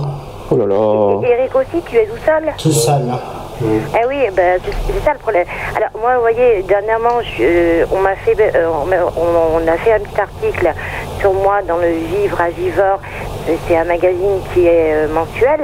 Oh 0.52 0.58
là 0.58 0.66
là. 0.66 1.28
Eric 1.38 1.56
aussi, 1.56 1.82
tu 1.86 1.96
es 1.98 2.06
tout 2.06 2.18
seul? 2.26 2.44
Tout 2.58 2.72
seul. 2.72 3.02
hein. 3.12 3.20
Eh 3.62 4.06
oui, 4.08 4.16
ben, 4.34 4.60
c'est 4.64 5.04
ça 5.04 5.12
le 5.14 5.20
problème. 5.20 5.46
Alors 5.76 5.90
moi, 6.00 6.16
vous 6.16 6.22
voyez, 6.22 6.64
dernièrement, 6.64 7.22
je- 7.22 7.44
euh, 7.44 7.86
on 7.92 8.00
m'a 8.00 8.16
fait, 8.16 8.36
euh, 8.56 8.68
on, 8.70 8.88
on- 9.22 9.56
a 9.68 9.78
fait 9.78 9.94
un 9.94 10.00
petit 10.00 10.20
article 10.22 10.74
sur 11.20 11.34
moi 11.34 11.62
dans 11.68 11.76
le 11.78 11.90
Vivre 11.90 12.40
à. 12.40 12.50
Euh, 13.50 13.56
C'est 13.68 13.76
un 13.78 13.84
magazine 13.84 14.40
qui 14.54 14.66
est 14.66 14.94
euh, 14.94 15.08
mensuel, 15.14 15.60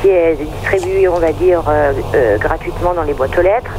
qui 0.00 0.08
est 0.10 0.34
distribué, 0.36 1.08
on 1.08 1.18
va 1.18 1.32
dire, 1.32 1.62
euh, 1.68 1.92
euh, 2.14 2.38
gratuitement 2.38 2.92
dans 2.94 3.02
les 3.02 3.14
boîtes 3.14 3.36
aux 3.38 3.42
lettres. 3.42 3.70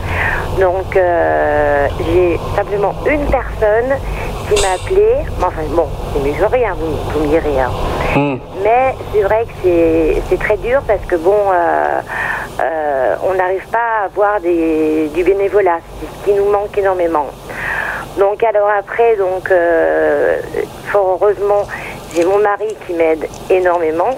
Donc 0.60 0.95
euh, 0.95 1.88
j'ai 2.06 2.39
simplement 2.56 2.94
une 3.10 3.26
personne 3.27 3.95
qui 4.48 4.61
m'a 4.61 4.73
appelé. 4.76 5.07
Enfin 5.38 5.61
bon, 5.72 5.88
c'est 6.14 6.23
mieux 6.23 6.34
que 6.34 6.52
rien, 6.52 6.73
vous, 6.77 6.95
vous 7.14 7.19
me 7.26 7.27
direz. 7.27 7.60
hein. 7.60 7.72
Mais 8.64 8.95
c'est 9.14 9.22
vrai 9.22 9.45
que 9.45 9.52
c'est- 9.64 10.38
très 10.38 10.57
dur 10.57 10.81
parce 10.88 11.02
que 11.07 11.15
bon, 11.15 11.35
euh, 11.53 12.02
euh, 12.61 13.15
on 13.30 13.34
n'arrive 13.35 13.68
pas 13.72 14.02
à 14.02 14.06
avoir 14.06 14.39
des, 14.39 15.10
du 15.14 15.23
bénévolat, 15.23 15.80
c'est 15.99 16.07
ce 16.07 16.26
qui 16.26 16.34
nous 16.39 16.49
manque 16.49 16.76
énormément. 16.77 17.27
Donc 18.18 18.44
alors 18.44 18.69
après, 18.69 19.15
donc 19.18 19.52
euh, 19.52 20.38
fort 20.91 21.19
heureusement, 21.22 21.64
j'ai 22.15 22.23
mon 22.26 22.39
mari 22.39 22.76
qui 22.85 22.94
m'aide 22.94 23.27
énormément. 23.49 24.10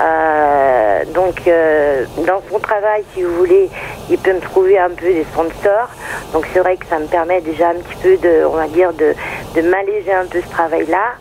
Euh, 0.00 1.04
donc 1.14 1.42
euh, 1.46 2.04
dans 2.26 2.40
son 2.50 2.58
travail, 2.58 3.04
si 3.14 3.22
vous 3.22 3.34
voulez, 3.34 3.70
il 4.08 4.18
peut 4.18 4.32
me 4.32 4.40
trouver 4.40 4.78
un 4.78 4.90
peu 4.90 5.06
des 5.06 5.24
sponsors. 5.24 5.88
Donc 6.32 6.46
c'est 6.52 6.60
vrai 6.60 6.76
que 6.76 6.86
ça 6.86 6.98
me 6.98 7.06
permet 7.06 7.40
déjà 7.40 7.68
un 7.70 7.74
petit 7.74 7.96
peu 8.02 8.16
de, 8.16 8.44
on 8.46 8.56
va 8.56 8.68
dire, 8.68 8.92
de, 8.92 9.14
de 9.54 9.68
m'alléger 9.68 10.12
un 10.12 10.26
peu 10.26 10.40
ce 10.40 10.50
travail-là. 10.50 11.14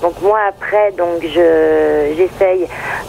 Donc 0.00 0.14
moi 0.22 0.38
après, 0.48 0.92
donc 0.92 1.22
je 1.22 2.14
j'essaye. 2.16 2.66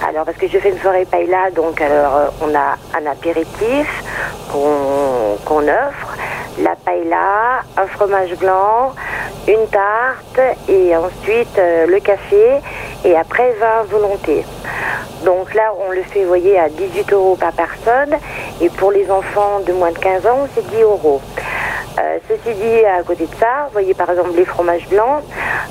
Alors 0.07 0.25
parce 0.25 0.37
que 0.37 0.47
je 0.47 0.57
fais 0.59 0.69
une 0.69 0.79
soirée 0.79 1.05
paella, 1.05 1.51
donc 1.55 1.79
alors 1.81 2.33
on 2.41 2.53
a 2.53 2.75
un 2.97 3.05
apéritif 3.09 3.87
qu'on 4.51 5.37
qu'on 5.45 5.63
offre, 5.63 6.17
la 6.59 6.75
paella, 6.75 7.61
un 7.77 7.87
fromage 7.87 8.35
blanc, 8.35 8.93
une 9.47 9.67
tarte 9.67 10.57
et 10.69 10.95
ensuite 10.95 11.57
euh, 11.57 11.85
le 11.87 11.99
café 11.99 12.61
et 13.03 13.15
après 13.15 13.53
20 13.59 13.83
volontés. 13.89 14.45
Donc 15.25 15.53
là, 15.53 15.71
on 15.87 15.91
le 15.91 16.03
fait, 16.03 16.21
vous 16.21 16.27
voyez, 16.27 16.59
à 16.59 16.69
18 16.69 17.11
euros 17.13 17.35
par 17.39 17.53
personne. 17.53 18.15
Et 18.61 18.69
pour 18.69 18.91
les 18.91 19.09
enfants 19.09 19.59
de 19.65 19.73
moins 19.73 19.91
de 19.91 19.97
15 19.97 20.25
ans, 20.27 20.47
c'est 20.53 20.65
10 20.69 20.81
euros. 20.81 21.21
Euh, 21.99 22.17
ceci 22.27 22.55
dit, 22.55 22.85
à 22.85 23.03
côté 23.03 23.25
de 23.25 23.35
ça, 23.39 23.65
vous 23.67 23.73
voyez 23.73 23.93
par 23.93 24.09
exemple 24.09 24.31
les 24.35 24.45
fromages 24.45 24.87
blancs. 24.89 25.21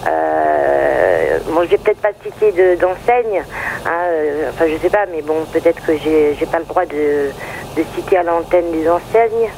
Euh, 0.09 1.39
bon, 1.49 1.63
j'ai 1.69 1.79
peut-être 1.79 2.01
pas 2.01 2.13
de- 2.53 2.77
d'enseigne. 2.81 3.43
hein, 3.85 3.91
euh, 4.13 4.51
enfin, 4.51 4.67
je 4.69 4.77
sais 4.81 4.91
pas, 4.91 5.07
mais 5.13 5.23
bon, 5.23 5.45
peut-être 5.53 5.85
que 5.85 5.97
j'ai 5.99 6.35
j'ai 6.39 6.47
pas 6.47 6.59
le 6.61 6.65
droit 6.65 6.85
de, 6.87 7.31
de 7.77 7.85
citer 7.97 8.19
à 8.19 8.23
l'antenne 8.23 8.71
des 8.71 8.89
enseignes. 8.89 9.51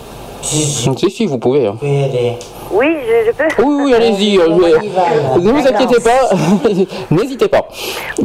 Si, 0.42 0.62
si, 1.10 1.26
vous 1.26 1.38
pouvez. 1.38 1.66
hein. 1.66 1.76
Oui, 2.70 2.96
je, 3.06 3.26
je 3.26 3.32
peux. 3.32 3.62
Oui, 3.62 3.82
oui, 3.84 3.94
allez-y. 3.94 4.38
euh, 4.38 4.44
je- 4.46 5.40
Ne 5.40 5.52
vous 5.52 5.66
inquiétez 5.66 6.00
pas. 6.02 6.30
N'hésitez 7.10 7.48
pas. 7.48 7.66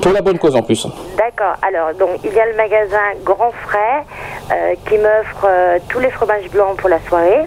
Pour 0.02 0.12
la 0.12 0.22
bonne 0.22 0.40
cause 0.40 0.56
en 0.56 0.62
plus. 0.62 0.88
D'accord. 1.18 1.56
Alors, 1.62 1.94
donc, 1.94 2.20
il 2.24 2.34
y 2.34 2.40
a 2.40 2.46
le 2.46 2.56
magasin 2.56 2.98
Grand 3.24 3.52
Frais 3.68 4.04
euh, 4.52 4.74
qui 4.88 4.98
m'offre 4.98 5.46
euh, 5.46 5.78
tous 5.90 6.00
les 6.00 6.10
fromages 6.10 6.50
blancs 6.52 6.78
pour 6.78 6.90
la 6.90 7.00
soirée. 7.08 7.46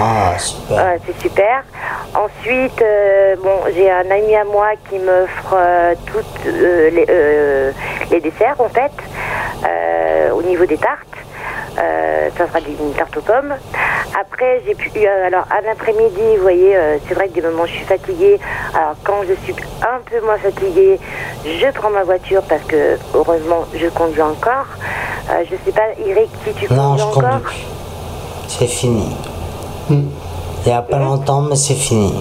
Ah, 0.00 0.38
super. 0.38 0.78
Euh, 0.78 0.96
c'est 1.06 1.20
super. 1.28 1.64
Ensuite, 2.14 2.80
euh, 2.82 3.34
bon, 3.42 3.50
j'ai 3.74 3.90
un 3.90 4.08
ami 4.10 4.34
à 4.36 4.44
moi 4.44 4.68
qui 4.88 4.96
m'offre 4.98 5.54
euh, 5.54 5.94
toutes 6.06 6.46
euh, 6.46 6.90
les, 6.90 7.06
euh, 7.08 7.72
les 8.10 8.20
desserts, 8.20 8.54
en 8.60 8.68
fait, 8.68 8.92
euh, 9.66 10.30
au 10.32 10.42
niveau 10.42 10.66
des 10.66 10.76
tartes. 10.76 10.98
Euh, 11.78 12.28
ça 12.36 12.46
sera 12.48 12.58
une 12.60 12.92
tarte 12.94 13.16
aux 13.16 13.20
pommes. 13.20 13.54
Après, 14.20 14.62
j'ai 14.66 14.74
pu. 14.74 14.90
euh, 14.96 15.26
alors, 15.26 15.44
un 15.50 15.70
après-midi, 15.70 16.36
vous 16.36 16.42
voyez, 16.42 16.76
euh, 16.76 16.96
c'est 17.06 17.14
vrai 17.14 17.28
que 17.28 17.34
des 17.34 17.42
moments, 17.42 17.66
je 17.66 17.72
suis 17.72 17.84
fatiguée. 17.84 18.38
Alors, 18.74 18.94
quand 19.04 19.20
je 19.28 19.34
suis 19.44 19.54
un 19.82 20.00
peu 20.10 20.24
moins 20.24 20.38
fatiguée, 20.38 20.98
je 21.44 21.66
prends 21.72 21.90
ma 21.90 22.02
voiture 22.02 22.42
parce 22.48 22.62
que, 22.62 22.98
heureusement, 23.14 23.64
je 23.74 23.86
conduis 23.88 24.22
encore. 24.22 24.66
Euh, 25.30 25.44
je 25.48 25.56
sais 25.64 25.72
pas, 25.72 25.88
Eric, 26.04 26.30
si 26.44 26.52
tu 26.54 26.72
Non, 26.72 26.96
conduis 26.96 26.98
je 26.98 27.04
encore. 27.04 27.30
conduis. 27.40 27.66
C'est 28.48 28.66
fini. 28.66 29.16
Il 29.90 30.04
n'y 30.66 30.72
a 30.72 30.82
pas 30.82 30.98
longtemps, 30.98 31.42
mais 31.42 31.56
c'est 31.56 31.74
fini. 31.74 32.12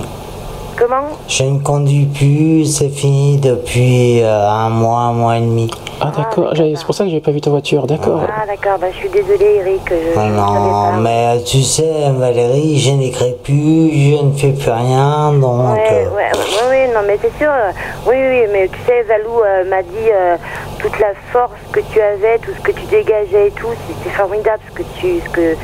Comment 0.78 1.08
Je 1.28 1.44
ne 1.44 1.60
conduis 1.60 2.06
plus, 2.06 2.66
c'est 2.66 2.90
fini 2.90 3.38
depuis 3.38 4.22
euh, 4.22 4.48
un 4.48 4.70
mois, 4.70 5.00
un 5.00 5.14
mois 5.14 5.38
et 5.38 5.42
demi. 5.42 5.72
Ah, 6.00 6.12
d'accord. 6.16 6.54
j'avais- 6.54 6.76
C'est 6.76 6.86
pour 6.86 6.94
ça 6.94 7.04
que 7.04 7.10
j'avais 7.10 7.22
pas 7.22 7.32
vu 7.32 7.42
ta 7.42 7.50
voiture. 7.50 7.88
D'accord. 7.88 8.22
Ah, 8.28 8.46
d'accord, 8.46 8.78
bah, 8.80 8.86
je 8.92 8.98
suis 8.98 9.10
désolée, 9.10 9.56
Eric. 9.66 9.82
Je, 9.90 9.96
Ah 10.20 10.26
non, 10.30 10.92
pas. 10.92 10.98
mais 11.02 11.42
tu 11.44 11.64
sais, 11.64 12.12
Valérie, 12.16 12.78
je 12.80 12.92
n'écris 12.92 13.34
plus, 13.44 13.90
je 13.92 14.24
ne 14.24 14.32
fais 14.34 14.52
plus 14.52 14.70
rien, 14.70 15.34
donc... 15.34 15.74
Ouais, 15.74 15.90
euh, 16.06 16.10
ouais, 16.16 16.32
ouais, 16.32 16.70
ouais, 16.70 16.88
non, 16.94 17.00
mais 17.08 17.18
c'est 17.20 17.36
sûr. 17.40 17.50
euh, 17.50 17.72
Oui, 18.08 18.16
oui, 18.16 18.42
mais 18.54 18.68
tu 18.68 18.78
sais, 18.86 19.02
Valou 19.02 19.42
euh, 19.44 19.68
m'a 19.68 19.82
dit 19.82 20.12
euh, 20.14 20.38
toute 20.78 21.00
la 21.00 21.14
force 21.34 21.52
que 21.72 21.80
tu 21.92 22.00
avais, 22.00 22.38
tout 22.38 22.52
ce 22.56 22.62
que 22.62 22.72
tu 22.72 22.86
dégageais 22.86 23.48
et 23.48 23.52
tout, 23.52 23.68
c'était 23.88 24.16
formidable 24.16 24.62
ce 24.70 24.76
que 24.76 24.84
tu. 25.00 25.20
Ce 25.26 25.30
que, 25.32 25.56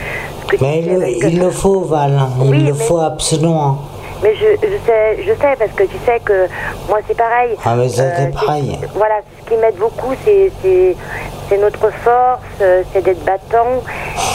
ce 0.41 0.47
que 0.57 0.63
Mais 0.63 0.81
tu 0.81 1.27
il, 1.27 1.33
il 1.33 1.39
le 1.39 1.51
faut, 1.51 1.81
Val, 1.81 2.19
il 2.43 2.49
Oui, 2.49 2.57
le 2.63 2.73
mais- 2.73 2.73
faut 2.73 2.97
absolument. 2.99 3.77
Mais 4.23 4.35
je, 4.35 4.45
je 4.67 4.77
sais, 4.85 5.17
je 5.23 5.33
sais 5.33 5.55
parce 5.59 5.71
que 5.71 5.83
tu 5.83 5.97
sais 6.05 6.19
que 6.23 6.47
moi 6.87 6.99
c'est 7.07 7.17
pareil. 7.17 7.55
Ah, 7.65 7.75
mais 7.75 7.89
ça, 7.89 8.03
c'est 8.15 8.23
c'est- 8.23 8.31
pareil. 8.45 8.79
Voilà, 8.95 9.15
ce 9.43 9.49
qui 9.49 9.57
m'aide 9.57 9.75
beaucoup, 9.75 10.13
c'est 10.23 11.57
notre 11.57 11.91
force, 11.91 12.41
euh, 12.61 12.81
c'est 12.91 13.03
d'être 13.03 13.23
battant, 13.23 13.83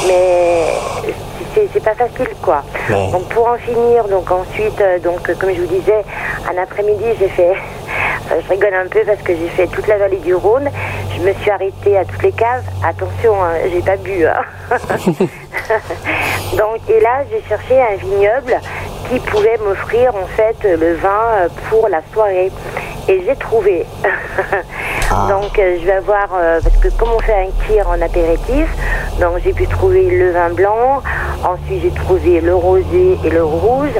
mais 0.07 0.63
c'est 1.73 1.83
pas 1.83 1.95
facile 1.95 2.29
quoi. 2.43 2.63
Donc 2.89 3.29
pour 3.31 3.49
en 3.49 3.57
finir, 3.57 4.05
donc 4.09 4.31
ensuite, 4.31 4.81
euh, 4.81 4.99
donc 5.01 5.29
euh, 5.29 5.35
comme 5.39 5.51
je 5.53 5.61
vous 5.61 5.67
disais, 5.67 6.05
un 6.49 6.63
après-midi 6.63 7.05
j'ai 7.19 7.29
fait, 7.29 7.51
enfin, 8.27 8.37
je 8.45 8.49
rigole 8.51 8.75
un 8.75 8.87
peu 8.87 9.01
parce 9.05 9.21
que 9.23 9.35
j'ai 9.35 9.49
fait 9.49 9.67
toute 9.67 9.87
la 9.89 9.97
vallée 9.99 10.19
du 10.19 10.35
Rhône. 10.35 10.71
Je 11.17 11.23
me 11.23 11.33
suis 11.35 11.51
arrêtée 11.51 11.97
à 11.99 12.05
toutes 12.05 12.23
les 12.23 12.31
caves. 12.33 12.63
Attention, 12.87 13.43
hein, 13.43 13.55
j'ai 13.73 13.81
pas 13.81 13.97
bu. 13.97 14.25
hein. 14.27 14.45
donc 16.57 16.79
et 16.89 17.01
là 17.01 17.25
j'ai 17.31 17.43
cherché 17.49 17.81
un 17.81 17.97
vignoble 17.97 18.61
qui 19.11 19.19
pouvait 19.19 19.59
m'offrir 19.59 20.15
en 20.15 20.27
fait 20.37 20.57
le 20.65 20.95
vin 20.95 21.25
euh, 21.41 21.49
pour 21.71 21.89
la 21.89 22.01
soirée. 22.13 22.53
Et 23.09 23.23
j'ai 23.27 23.37
trouvé. 23.37 23.87
donc 25.29 25.59
euh, 25.59 25.79
je 25.81 25.87
vais 25.87 25.93
avoir, 25.93 26.29
euh, 26.35 26.61
parce 26.63 26.77
que 26.77 26.89
comme 26.89 27.11
on 27.11 27.19
fait 27.21 27.35
un 27.35 27.67
kir 27.67 27.89
en 27.89 28.01
apéritif, 28.03 28.69
donc 29.19 29.39
j'ai 29.43 29.53
pu 29.53 29.67
trouver 29.67 30.03
le 30.03 30.33
vin 30.33 30.51
blanc, 30.51 31.03
ensuite 31.45 31.83
j'ai 31.83 31.91
trouvé 31.91 32.41
le 32.41 32.55
rosé 32.55 33.19
et 33.25 33.31
le 33.31 33.43
rouge. 33.43 33.95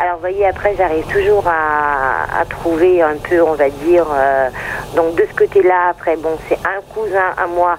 Alors 0.00 0.14
vous 0.14 0.20
voyez, 0.20 0.46
après 0.46 0.74
j'arrive 0.76 1.04
toujours 1.06 1.44
à, 1.46 2.44
trouver 2.48 3.02
un 3.02 3.16
peu, 3.16 3.42
on 3.42 3.54
va 3.54 3.68
dire, 3.68 4.06
euh, 4.14 4.48
donc 4.94 5.14
de 5.14 5.26
ce 5.30 5.36
côté-là, 5.36 5.88
après 5.90 6.16
bon 6.16 6.38
c'est 6.48 6.58
un 6.66 6.80
cousin 6.94 7.34
à 7.36 7.46
moi 7.46 7.76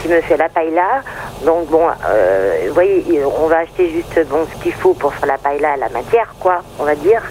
qui 0.00 0.08
me 0.08 0.20
fait 0.20 0.36
la 0.36 0.48
paella. 0.48 1.02
Donc 1.44 1.66
bon, 1.68 1.86
vous 2.66 2.74
voyez, 2.74 3.22
on 3.24 3.46
va 3.46 3.58
acheter 3.58 3.90
juste 3.90 4.28
bon 4.28 4.46
ce 4.52 4.62
qu'il 4.62 4.72
faut 4.72 4.94
pour 4.94 5.14
faire 5.14 5.26
la 5.26 5.38
paella, 5.38 5.76
la 5.76 5.88
matière 5.88 6.34
quoi, 6.38 6.62
on 6.78 6.84
va 6.84 6.94
dire. 6.94 7.22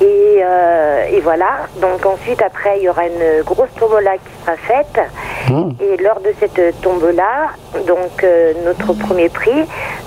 Et, 0.00 0.40
euh, 0.42 1.04
et 1.10 1.20
voilà. 1.20 1.66
Donc 1.80 2.04
ensuite, 2.06 2.42
après, 2.42 2.78
il 2.78 2.84
y 2.84 2.88
aura 2.88 3.06
une 3.06 3.42
grosse 3.44 3.72
tombola 3.78 4.12
qui 4.14 4.32
sera 4.44 4.56
faite. 4.56 5.00
Et 5.80 5.96
lors 6.02 6.20
de 6.20 6.32
cette 6.40 6.80
tombola, 6.80 7.50
donc 7.86 8.24
euh, 8.24 8.54
notre 8.64 8.94
premier 8.94 9.28
prix, 9.28 9.66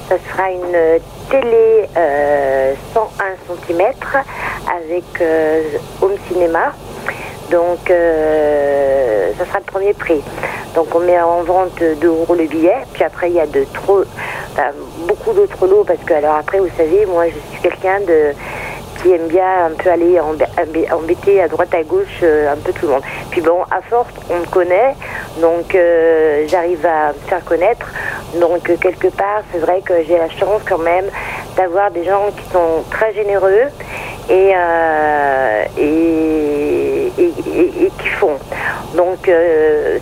ça 0.09 0.15
sera 0.31 0.49
une 0.49 0.99
télé 1.29 1.87
euh, 1.95 2.73
101 2.93 3.55
cm 3.67 3.91
avec 4.67 5.03
euh, 5.21 5.61
home 6.01 6.15
cinéma. 6.27 6.73
Donc 7.51 7.91
euh, 7.91 9.31
ça 9.37 9.45
sera 9.45 9.59
le 9.59 9.65
premier 9.65 9.93
prix. 9.93 10.21
Donc 10.73 10.87
on 10.95 10.99
met 10.99 11.19
en 11.21 11.43
vente 11.43 11.79
2 11.79 12.07
euros 12.07 12.35
le 12.35 12.45
billet. 12.45 12.77
Puis 12.93 13.03
après, 13.03 13.29
il 13.29 13.35
y 13.35 13.39
a 13.39 13.47
de 13.47 13.65
trop, 13.73 14.03
enfin, 14.53 14.71
beaucoup 15.07 15.33
d'autres 15.33 15.67
lots 15.67 15.83
parce 15.83 15.99
que 15.99 16.13
alors 16.13 16.35
après, 16.35 16.59
vous 16.59 16.69
savez, 16.75 17.05
moi, 17.05 17.25
je 17.27 17.51
suis 17.51 17.61
quelqu'un 17.61 17.99
de 18.01 18.33
qui 19.05 19.11
aime 19.13 19.27
bien 19.27 19.65
un 19.67 19.71
peu 19.77 19.91
aller 19.91 20.17
embê- 20.19 20.47
embê- 20.57 20.91
embêter 20.91 21.39
à 21.39 21.47
droite 21.47 21.71
à 21.75 21.83
gauche 21.83 22.21
euh, 22.23 22.51
un 22.51 22.55
peu 22.57 22.73
tout 22.73 22.87
le 22.87 22.93
monde. 22.93 23.03
Puis 23.29 23.39
bon, 23.41 23.61
à 23.69 23.81
force, 23.87 24.09
on 24.31 24.37
me 24.39 24.45
connaît, 24.47 24.95
donc 25.39 25.75
euh, 25.75 26.45
j'arrive 26.47 26.83
à 26.87 27.09
me 27.09 27.19
faire 27.29 27.45
connaître. 27.45 27.85
Donc 28.39 28.67
euh, 28.67 28.75
quelque 28.81 29.09
part, 29.09 29.43
c'est 29.51 29.59
vrai 29.59 29.81
que 29.85 29.93
j'ai 30.07 30.17
la 30.17 30.29
chance 30.29 30.61
quand 30.67 30.79
même 30.79 31.05
d'avoir 31.55 31.91
des 31.91 32.03
gens 32.03 32.31
qui 32.35 32.51
sont 32.51 32.83
très 32.89 33.13
généreux 33.13 33.67
et, 34.27 34.53
et, 35.77 37.11
et, 37.17 37.91
qui 37.99 38.07
font. 38.19 38.37
Donc 38.95 39.29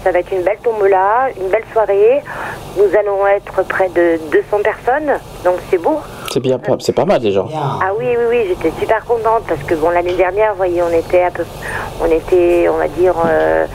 ça 0.04 0.12
va 0.12 0.20
être 0.20 0.32
une 0.32 0.44
belle 0.44 0.58
tombola, 0.64 1.28
une 1.40 1.50
belle 1.50 1.66
soirée. 1.74 2.22
Nous 2.78 2.98
allons 2.98 3.28
être 3.28 3.64
près 3.68 3.90
de 3.90 4.18
200 4.32 4.60
personnes, 4.64 5.14
donc 5.44 5.56
c'est 5.70 5.78
beau. 5.78 6.00
C'est 6.34 6.40
bien, 6.40 6.60
c'est 6.80 6.94
pas 6.94 7.06
mal 7.06 7.22
déjà. 7.22 7.45
Ah 7.53 7.92
oui, 7.95 8.08
oui, 8.18 8.26
oui, 8.28 8.45
j'étais 8.48 8.74
super 8.80 9.06
contente 9.06 9.44
parce 9.48 9.62
que 9.62 9.76
bon, 9.76 9.92
l'année 9.92 10.16
dernière, 10.16 10.53
vous 10.53 10.58
voyez, 10.58 10.82
on 10.82 10.90
était 10.90 11.30
peu, 11.32 11.44
on 12.02 12.06
était, 12.06 12.68
on 12.70 12.78
va 12.78 12.88
dire, 12.88 13.14
euh, 13.24 13.68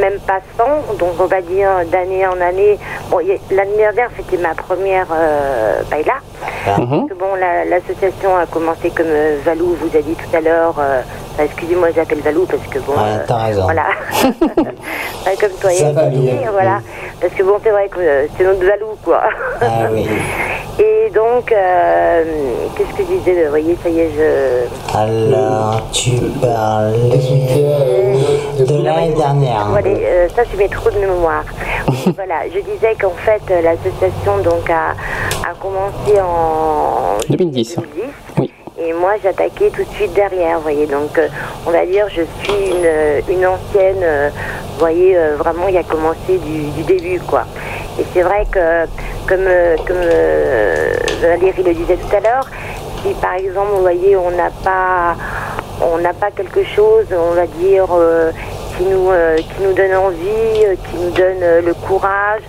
même 0.00 0.20
pas 0.20 0.38
100, 0.56 0.94
donc 0.96 1.14
on 1.18 1.26
va 1.26 1.40
dire 1.40 1.68
d'année 1.90 2.24
en 2.28 2.40
année. 2.40 2.78
Bon, 3.10 3.18
l'année 3.50 3.76
dernière, 3.76 4.10
c'était 4.16 4.40
ma 4.40 4.54
première 4.54 5.08
euh, 5.12 5.82
baila. 5.90 6.14
Parce 6.64 6.78
que 6.78 7.14
bon, 7.14 7.34
la- 7.38 7.64
l'association 7.64 8.36
a 8.36 8.46
commencé 8.46 8.90
comme 8.90 9.06
euh, 9.08 9.38
Valou 9.44 9.76
vous 9.80 9.96
a 9.96 10.02
dit 10.02 10.14
tout 10.14 10.36
à 10.36 10.40
l'heure. 10.40 10.74
euh, 10.78 11.00
Excusez-moi, 11.38 11.88
j'appelle 11.94 12.20
Valou 12.20 12.46
parce 12.46 12.62
que 12.68 12.78
bon. 12.80 12.92
Ouais, 12.92 12.98
euh, 13.20 13.24
t'as 13.26 13.36
raison. 13.44 13.62
Voilà. 13.64 13.84
Comme 15.40 15.50
toi, 15.60 15.70
Ça 15.70 15.84
Yann, 15.86 15.94
va 15.94 16.04
bien. 16.04 16.34
voilà. 16.52 16.78
Parce 17.20 17.32
que 17.34 17.42
bon, 17.42 17.54
c'est 17.62 17.70
vrai 17.70 17.88
que 17.88 17.98
euh, 18.00 18.26
c'est 18.36 18.44
notre 18.44 18.60
Valou, 18.64 18.96
quoi. 19.04 19.22
Ah 19.60 19.88
oui. 19.92 20.06
Et 20.78 21.10
donc, 21.10 21.50
euh, 21.52 22.24
qu'est-ce 22.76 22.90
que 22.96 23.02
je 23.10 23.16
disais 23.18 23.44
Vous 23.44 23.50
voyez, 23.50 23.76
ça 23.82 23.88
y 23.88 24.00
est, 24.00 24.10
je. 24.16 24.96
Alors, 24.96 25.80
tu 25.90 26.10
parlais 26.40 27.18
de 28.58 28.84
l'année 28.84 29.14
dernière. 29.14 29.66
Voilà, 29.70 29.88
euh, 29.88 30.28
ça, 30.36 30.42
c'est 30.50 30.56
mes 30.58 30.68
trous 30.68 30.90
de 30.90 30.98
mémoire. 30.98 31.44
Voilà, 32.14 32.42
je 32.54 32.60
disais 32.60 32.94
qu'en 33.00 33.10
fait, 33.10 33.42
l'association 33.62 34.38
donc 34.44 34.70
a, 34.70 34.90
a 35.48 35.54
commencé 35.60 36.20
en 36.26 37.18
2010. 37.28 37.76
Oui. 38.38 38.50
et 38.78 38.92
moi, 38.92 39.12
j'attaquais 39.22 39.70
tout 39.70 39.84
de 39.84 39.94
suite 39.94 40.12
derrière, 40.12 40.56
vous 40.56 40.62
voyez. 40.62 40.86
Donc, 40.86 41.16
euh, 41.18 41.28
on 41.66 41.70
va 41.70 41.86
dire, 41.86 42.06
je 42.08 42.22
suis 42.42 42.70
une, 42.70 43.36
une 43.36 43.46
ancienne, 43.46 44.02
euh, 44.02 44.30
vous 44.74 44.78
voyez, 44.78 45.16
euh, 45.16 45.36
vraiment, 45.36 45.68
il 45.68 45.76
a 45.76 45.82
commencé 45.82 46.38
du, 46.38 46.70
du 46.70 46.82
début, 46.82 47.20
quoi. 47.20 47.44
Et 47.98 48.04
c'est 48.12 48.22
vrai 48.22 48.44
que, 48.50 48.84
comme, 49.26 49.46
euh, 49.46 49.76
comme 49.86 49.96
euh, 50.02 50.92
Valérie 51.22 51.62
le 51.62 51.74
disait 51.74 51.96
tout 51.96 52.14
à 52.16 52.20
l'heure, 52.20 52.46
si 53.02 53.14
par 53.14 53.34
exemple, 53.34 53.68
vous 53.74 53.80
voyez, 53.80 54.16
on 54.16 54.30
n'a 54.30 54.50
pas, 54.62 55.16
on 55.80 55.98
n'a 55.98 56.12
pas 56.12 56.30
quelque 56.30 56.64
chose, 56.64 57.06
on 57.12 57.34
va 57.34 57.46
dire, 57.46 57.86
euh, 57.92 58.30
qui 58.76 58.84
nous, 58.84 59.10
euh, 59.10 59.36
qui 59.36 59.62
nous 59.62 59.72
donne 59.72 59.94
envie, 59.94 60.64
euh, 60.64 60.74
qui 60.90 60.96
nous 60.96 61.10
donne 61.10 61.42
euh, 61.42 61.62
le 61.62 61.74
courage 61.74 62.42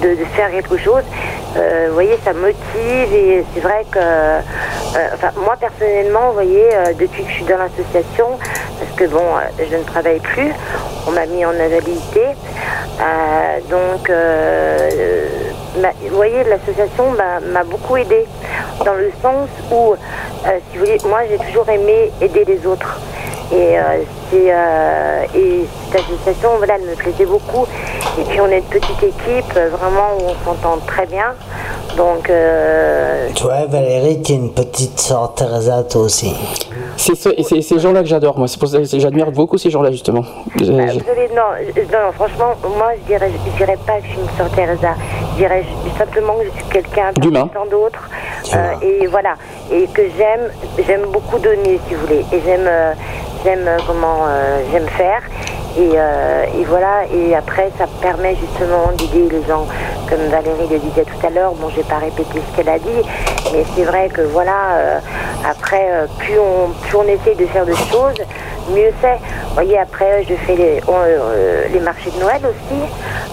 de, 0.00 0.16
faire 0.34 0.50
quelque 0.50 0.76
chose. 0.76 1.02
Vous 1.54 1.94
voyez, 1.94 2.18
ça 2.24 2.32
motive 2.32 3.14
et 3.14 3.44
c'est 3.52 3.60
vrai 3.60 3.84
que, 3.90 3.98
moi 5.38 5.54
personnellement, 5.60 6.28
vous 6.28 6.32
voyez, 6.32 6.66
depuis 6.98 7.24
que 7.24 7.28
je 7.28 7.34
suis 7.34 7.44
dans 7.44 7.58
l'association, 7.58 8.38
parce 8.78 8.90
que 8.96 9.04
bon, 9.04 9.22
je 9.58 9.76
ne 9.76 9.82
travaille 9.82 10.18
plus, 10.20 10.50
on 11.06 11.10
m'a 11.10 11.26
mis 11.26 11.44
en 11.44 11.50
invalidité, 11.50 12.22
donc, 13.70 14.10
vous 15.76 16.16
voyez, 16.16 16.42
l'association 16.44 17.12
m'a 17.52 17.64
beaucoup 17.64 17.98
aidé 17.98 18.26
dans 18.84 18.94
le 18.94 19.12
sens 19.22 19.50
où, 19.70 19.94
si 20.44 20.78
vous 20.78 20.84
voulez, 20.86 20.98
moi 21.06 21.20
j'ai 21.28 21.38
toujours 21.38 21.68
aimé 21.68 22.10
aider 22.22 22.44
les 22.46 22.66
autres. 22.66 22.98
Et, 23.52 23.76
euh, 24.34 24.52
euh, 24.52 25.24
et 25.34 25.64
cette 25.90 26.00
association, 26.02 26.50
voilà, 26.58 26.74
elle 26.76 26.88
me 26.88 26.94
plaisait 26.94 27.26
beaucoup. 27.26 27.66
Et 28.18 28.24
puis 28.24 28.40
on 28.40 28.46
est 28.48 28.58
une 28.58 28.62
petite 28.64 29.02
équipe, 29.02 29.52
vraiment, 29.54 30.16
où 30.20 30.30
on 30.30 30.44
s'entend 30.44 30.78
très 30.86 31.06
bien. 31.06 31.34
Donc, 31.96 32.30
euh, 32.30 33.28
Tu 33.34 33.42
vois, 33.42 33.66
Valérie, 33.66 34.22
t'es 34.22 34.34
une 34.34 34.52
petite 34.52 34.98
sœur 34.98 35.34
Teresa, 35.34 35.82
toi 35.84 36.02
aussi. 36.02 36.34
C'est 36.96 37.14
ce- 37.14 37.60
ces 37.60 37.78
gens-là 37.78 38.00
que 38.00 38.06
j'adore, 38.06 38.38
moi. 38.38 38.48
C'est 38.48 38.58
pour 38.58 38.68
ça 38.68 38.78
que 38.78 38.84
j'admire 38.84 39.30
beaucoup 39.30 39.58
ces 39.58 39.70
gens-là, 39.70 39.90
justement. 39.90 40.22
Je- 40.58 40.64
euh, 40.72 40.76
non, 41.34 41.42
non, 41.92 42.12
franchement, 42.14 42.54
moi 42.78 42.92
je 42.98 43.06
dirais, 43.06 43.30
je 43.46 43.56
dirais 43.58 43.78
pas 43.86 43.98
que 43.98 44.04
je 44.06 44.10
suis 44.12 44.20
une 44.20 44.36
sœur 44.38 44.48
Teresa. 44.54 44.94
Je 45.32 45.36
dirais 45.38 45.64
simplement 45.98 46.34
que 46.34 46.44
je 46.44 46.50
suis 46.50 46.68
quelqu'un 46.70 47.12
D'humain. 47.16 47.48
tant 47.52 47.66
d'autres. 47.66 48.08
Euh, 48.54 48.72
et 48.82 49.06
voilà. 49.06 49.34
Et 49.70 49.86
que 49.88 50.02
j'aime, 50.16 50.50
j'aime 50.86 51.06
beaucoup 51.12 51.38
donner, 51.38 51.78
si 51.88 51.94
vous 51.94 52.00
voulez. 52.06 52.24
Et 52.32 52.40
j'aime, 52.44 52.66
euh, 52.66 52.92
j'aime 53.44 53.66
euh, 53.66 53.78
comment, 53.86 54.21
euh, 54.26 54.62
j'aime 54.70 54.88
faire. 54.88 55.22
Et, 55.76 55.92
euh, 55.96 56.44
et 56.54 56.64
voilà. 56.64 57.06
Et 57.12 57.34
après, 57.34 57.70
ça 57.78 57.86
me 57.86 58.02
permet 58.02 58.36
justement 58.36 58.92
d'aider 58.96 59.28
les 59.30 59.44
gens, 59.46 59.66
comme 60.08 60.26
Valérie 60.28 60.68
le 60.70 60.78
disait 60.78 61.04
tout 61.04 61.26
à 61.26 61.30
l'heure. 61.30 61.52
Bon, 61.54 61.68
j'ai 61.74 61.82
pas 61.82 61.96
répété 61.98 62.40
ce 62.50 62.56
qu'elle 62.56 62.68
a 62.68 62.78
dit, 62.78 63.02
mais 63.52 63.64
c'est 63.74 63.84
vrai 63.84 64.08
que 64.08 64.22
voilà. 64.22 64.76
euh, 64.76 64.98
après, 65.48 65.88
plus 66.18 66.38
on, 66.38 66.70
plus 66.86 66.96
on 66.96 67.02
essaye 67.04 67.34
de 67.34 67.46
faire 67.46 67.66
de 67.66 67.74
choses, 67.74 68.14
mieux 68.70 68.90
c'est. 69.00 69.16
Vous 69.48 69.54
voyez, 69.54 69.78
après, 69.78 70.24
je 70.28 70.34
fais 70.34 70.56
les, 70.56 70.80
euh, 70.88 71.64
les 71.72 71.80
marchés 71.80 72.10
de 72.10 72.20
Noël 72.20 72.40
aussi. 72.42 72.80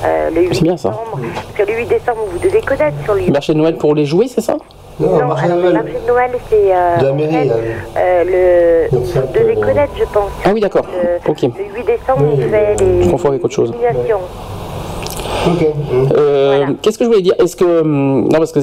euh, 0.06 0.30
le 0.32 0.42
8 0.42 0.54
C'est 0.56 0.64
bien, 0.64 0.78
ça. 0.78 0.90
décembre. 0.90 1.20
Parce 1.34 1.48
que 1.68 1.72
le 1.72 1.78
8 1.80 1.86
décembre, 1.88 2.20
vous 2.32 2.40
devez 2.40 2.62
connaître 2.62 2.98
sur 3.04 3.14
le 3.14 3.32
Marché 3.32 3.54
de 3.54 3.58
Noël 3.58 3.76
pour 3.78 3.96
les 3.96 4.06
jouets, 4.06 4.28
c'est 4.28 4.42
ça? 4.42 4.56
Non, 5.00 5.16
alors 5.16 5.38
le 5.56 5.72
marché 5.72 5.94
de 6.04 6.08
Noël, 6.08 6.32
c'est 6.50 6.74
euh, 6.76 6.98
De 6.98 7.06
la 7.06 7.12
en 7.12 7.16
mairie, 7.16 7.50
euh, 7.98 8.88
le, 8.92 8.98
vous 8.98 9.34
devez 9.34 9.56
connaître, 9.56 9.94
je 9.98 10.04
pense. 10.04 10.30
Ah 10.44 10.50
oui, 10.54 10.60
d'accord. 10.60 10.86
Ok. 11.26 11.42
Le 11.44 11.50
8 11.50 11.86
décembre, 11.86 12.26
on 12.34 12.38
fait 12.38 12.76
les 12.82 13.04
Je 13.04 13.10
confonds 13.10 13.30
avec 13.30 13.46
autre 13.46 13.54
chose. 13.54 13.74
Euh, 16.18 16.66
Qu'est-ce 16.82 16.98
que 16.98 17.04
je 17.06 17.10
voulais 17.10 17.22
dire? 17.22 17.34
Est-ce 17.40 17.56
que 17.56 17.82
hum, 17.82 18.24
non 18.30 18.38
parce 18.40 18.52
que 18.52 18.60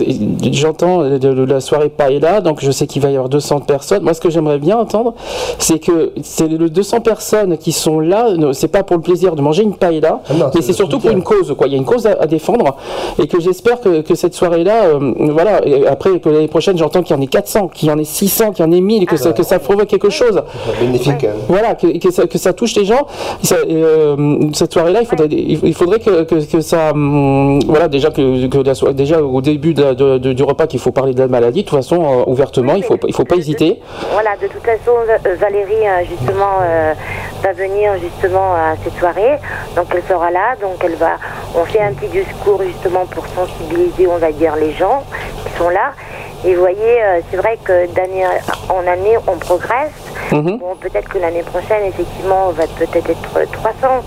j'entends 0.52 1.00
la 1.02 1.60
soirée 1.60 1.88
paella, 1.88 2.40
donc 2.40 2.58
je 2.60 2.70
sais 2.70 2.86
qu'il 2.86 3.02
va 3.02 3.08
y 3.10 3.14
avoir 3.14 3.28
200 3.28 3.60
personnes. 3.60 4.02
Moi, 4.02 4.14
ce 4.14 4.20
que 4.20 4.30
j'aimerais 4.30 4.58
bien 4.58 4.78
entendre, 4.78 5.14
c'est 5.58 5.78
que 5.78 6.12
c'est 6.22 6.46
les 6.48 6.58
200 6.70 7.00
personnes 7.00 7.56
qui 7.58 7.72
sont 7.72 8.00
là. 8.00 8.28
C'est 8.52 8.68
pas 8.68 8.82
pour 8.82 8.96
le 8.96 9.02
plaisir 9.02 9.34
de 9.36 9.42
manger 9.42 9.62
une 9.62 9.74
paella, 9.74 10.20
mais 10.54 10.62
c'est 10.62 10.72
surtout 10.72 10.98
pour 10.98 11.10
une 11.10 11.22
cause. 11.22 11.54
Quoi, 11.56 11.66
il 11.66 11.72
y 11.72 11.76
a 11.76 11.78
une 11.78 11.84
cause 11.84 12.06
à, 12.06 12.16
à 12.20 12.26
défendre, 12.26 12.76
et 13.20 13.26
que 13.26 13.40
j'espère 13.40 13.80
que, 13.80 14.00
que 14.02 14.14
cette 14.14 14.34
soirée-là, 14.34 14.84
euh, 14.86 15.12
voilà. 15.30 15.66
et 15.66 15.86
après 15.86 16.18
que 16.20 16.28
l'année 16.28 16.48
prochaine, 16.48 16.76
j'entends 16.78 17.02
qu'il 17.02 17.16
y 17.16 17.18
en 17.18 17.22
ait 17.22 17.26
400, 17.26 17.68
qu'il 17.68 17.88
y 17.88 17.92
en 17.92 17.98
ait 17.98 18.04
600, 18.04 18.52
qu'il 18.52 18.64
y 18.64 18.68
en 18.68 18.72
ait 18.72 18.80
1000, 18.80 19.06
que 19.06 19.16
ça, 19.16 19.32
que 19.32 19.42
ça 19.42 19.58
provoque 19.58 19.86
quelque 19.88 20.10
chose. 20.10 20.42
Bénéfique. 20.80 21.24
hein. 21.24 21.30
Voilà, 21.48 21.74
que, 21.74 21.86
que 21.98 22.10
ça, 22.10 22.26
que 22.26 22.38
ça 22.38 22.52
touche 22.52 22.74
les 22.76 22.84
gens. 22.84 23.06
Ça- 23.42 23.56
euh, 23.68 24.38
cette 24.52 24.72
soirée-là, 24.72 25.00
il 25.02 25.06
faudrait, 25.06 25.28
il 25.30 25.58
il 25.64 25.74
faudrait 25.74 25.98
que, 26.00 26.22
que, 26.46 26.52
que 26.52 26.60
ça, 26.60 26.90
hum, 26.92 27.58
voilà, 27.66 27.88
déjà 27.88 28.10
que, 28.10 28.46
que 28.46 28.58
la 28.58 28.74
so- 28.74 28.92
déjà 28.92 29.20
au 29.22 29.40
début 29.40 29.74
de 29.74 29.82
la- 29.82 29.94
de- 29.94 30.18
de- 30.18 30.32
du 30.32 30.42
repas, 30.42 30.66
qu'il 30.66 30.80
faut 30.80 30.92
parler 30.92 31.12
de 31.14 31.20
la 31.20 31.28
maladie. 31.28 31.62
De 31.62 31.68
toute 31.68 31.76
façon, 31.78 31.96
euh, 32.02 32.24
ouvertement, 32.26 32.74
il 32.74 32.82
faut, 32.84 32.96
il 33.06 33.14
faut 33.14 33.24
pas 33.24 33.36
hésiter. 33.36 33.80
Voilà, 34.12 34.30
de 34.40 34.46
toute 34.46 34.62
façon, 34.62 34.92
euh, 35.08 35.34
Valérie, 35.36 35.86
euh, 35.86 36.04
justement, 36.08 36.60
euh, 36.62 36.94
va 37.42 37.52
venir 37.52 37.92
justement 38.00 38.54
à 38.54 38.74
cette 38.82 38.96
soirée. 38.98 39.38
Donc, 39.76 39.86
elle 39.94 40.02
sera 40.08 40.30
là. 40.30 40.54
Donc, 40.60 40.76
elle 40.84 40.94
va. 40.96 41.16
On 41.54 41.64
fait 41.64 41.80
un 41.80 41.92
petit 41.92 42.08
discours 42.10 42.60
justement 42.62 43.06
pour 43.06 43.26
sensibiliser, 43.26 44.06
on 44.06 44.18
va 44.18 44.32
dire, 44.32 44.54
les 44.56 44.72
gens 44.72 45.02
qui 45.44 45.58
sont 45.58 45.68
là. 45.70 45.92
Et 46.44 46.54
vous 46.54 46.60
voyez, 46.60 47.02
euh, 47.02 47.20
c'est 47.30 47.36
vrai 47.38 47.58
que 47.64 47.86
d'année 47.92 48.24
en 48.68 48.86
année, 48.86 49.16
on 49.26 49.36
progresse. 49.36 49.92
Mhm. 50.32 50.58
Bon, 50.58 50.74
peut-être 50.80 51.08
que 51.08 51.18
l'année 51.18 51.42
prochaine, 51.42 51.84
effectivement, 51.86 52.48
on 52.48 52.52
va 52.52 52.64
peut-être 52.66 53.10
être 53.10 53.50
300. 53.52 54.04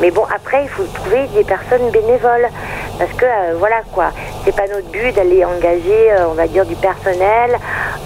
Mais 0.00 0.10
bon, 0.10 0.22
après, 0.34 0.62
il 0.64 0.68
faut 0.68 0.84
trouver 0.94 1.26
des 1.34 1.44
personnes 1.44 1.90
bénévoles. 1.90 2.48
Parce 2.98 3.10
que, 3.12 3.24
euh, 3.24 3.54
voilà, 3.58 3.80
quoi. 3.92 4.10
C'est 4.44 4.54
pas 4.54 4.66
notre 4.68 4.88
but 4.90 5.12
d'aller 5.16 5.44
engager, 5.44 6.12
euh, 6.12 6.28
on 6.30 6.34
va 6.34 6.46
dire, 6.46 6.64
du 6.64 6.76
personnel 6.76 7.56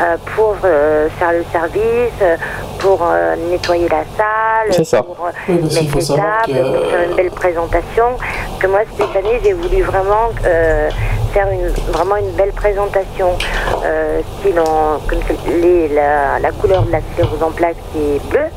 euh, 0.01 0.17
pour 0.35 0.57
euh, 0.65 1.09
faire 1.19 1.33
le 1.33 1.45
service, 1.53 2.13
euh, 2.23 2.37
pour 2.79 3.01
euh, 3.03 3.35
nettoyer 3.51 3.89
la 3.89 4.05
salle, 4.17 4.73
C'est 4.73 4.85
ça. 4.85 5.03
pour 5.03 5.27
euh, 5.27 5.31
Oui, 5.49 5.57
mettre 5.57 5.97
les 5.99 6.07
tables, 6.07 6.47
que- 6.47 6.77
pour 6.79 6.91
faire 6.91 7.03
une 7.11 7.17
belle 7.17 7.31
présentation. 7.33 8.05
Parce 8.17 8.59
que 8.63 8.67
moi, 8.69 8.81
cette 8.97 9.17
année, 9.17 9.41
j'ai 9.45 9.53
voulu 9.53 9.83
vraiment 9.83 10.31
euh, 10.47 10.89
faire 11.33 11.49
une, 11.51 11.69
vraiment 11.93 12.17
une 12.17 12.31
belle 12.33 12.53
présentation, 12.53 13.37
euh, 13.85 14.21
style 14.41 14.61
comme 15.09 15.19
les, 15.61 15.89
la, 15.89 16.51
couleur 16.61 16.83
de 16.83 16.93
la 16.93 17.01
sclérose 17.13 17.43
en 17.43 17.51
plaques 17.51 17.77
est 17.97 18.23
bleue. 18.31 18.49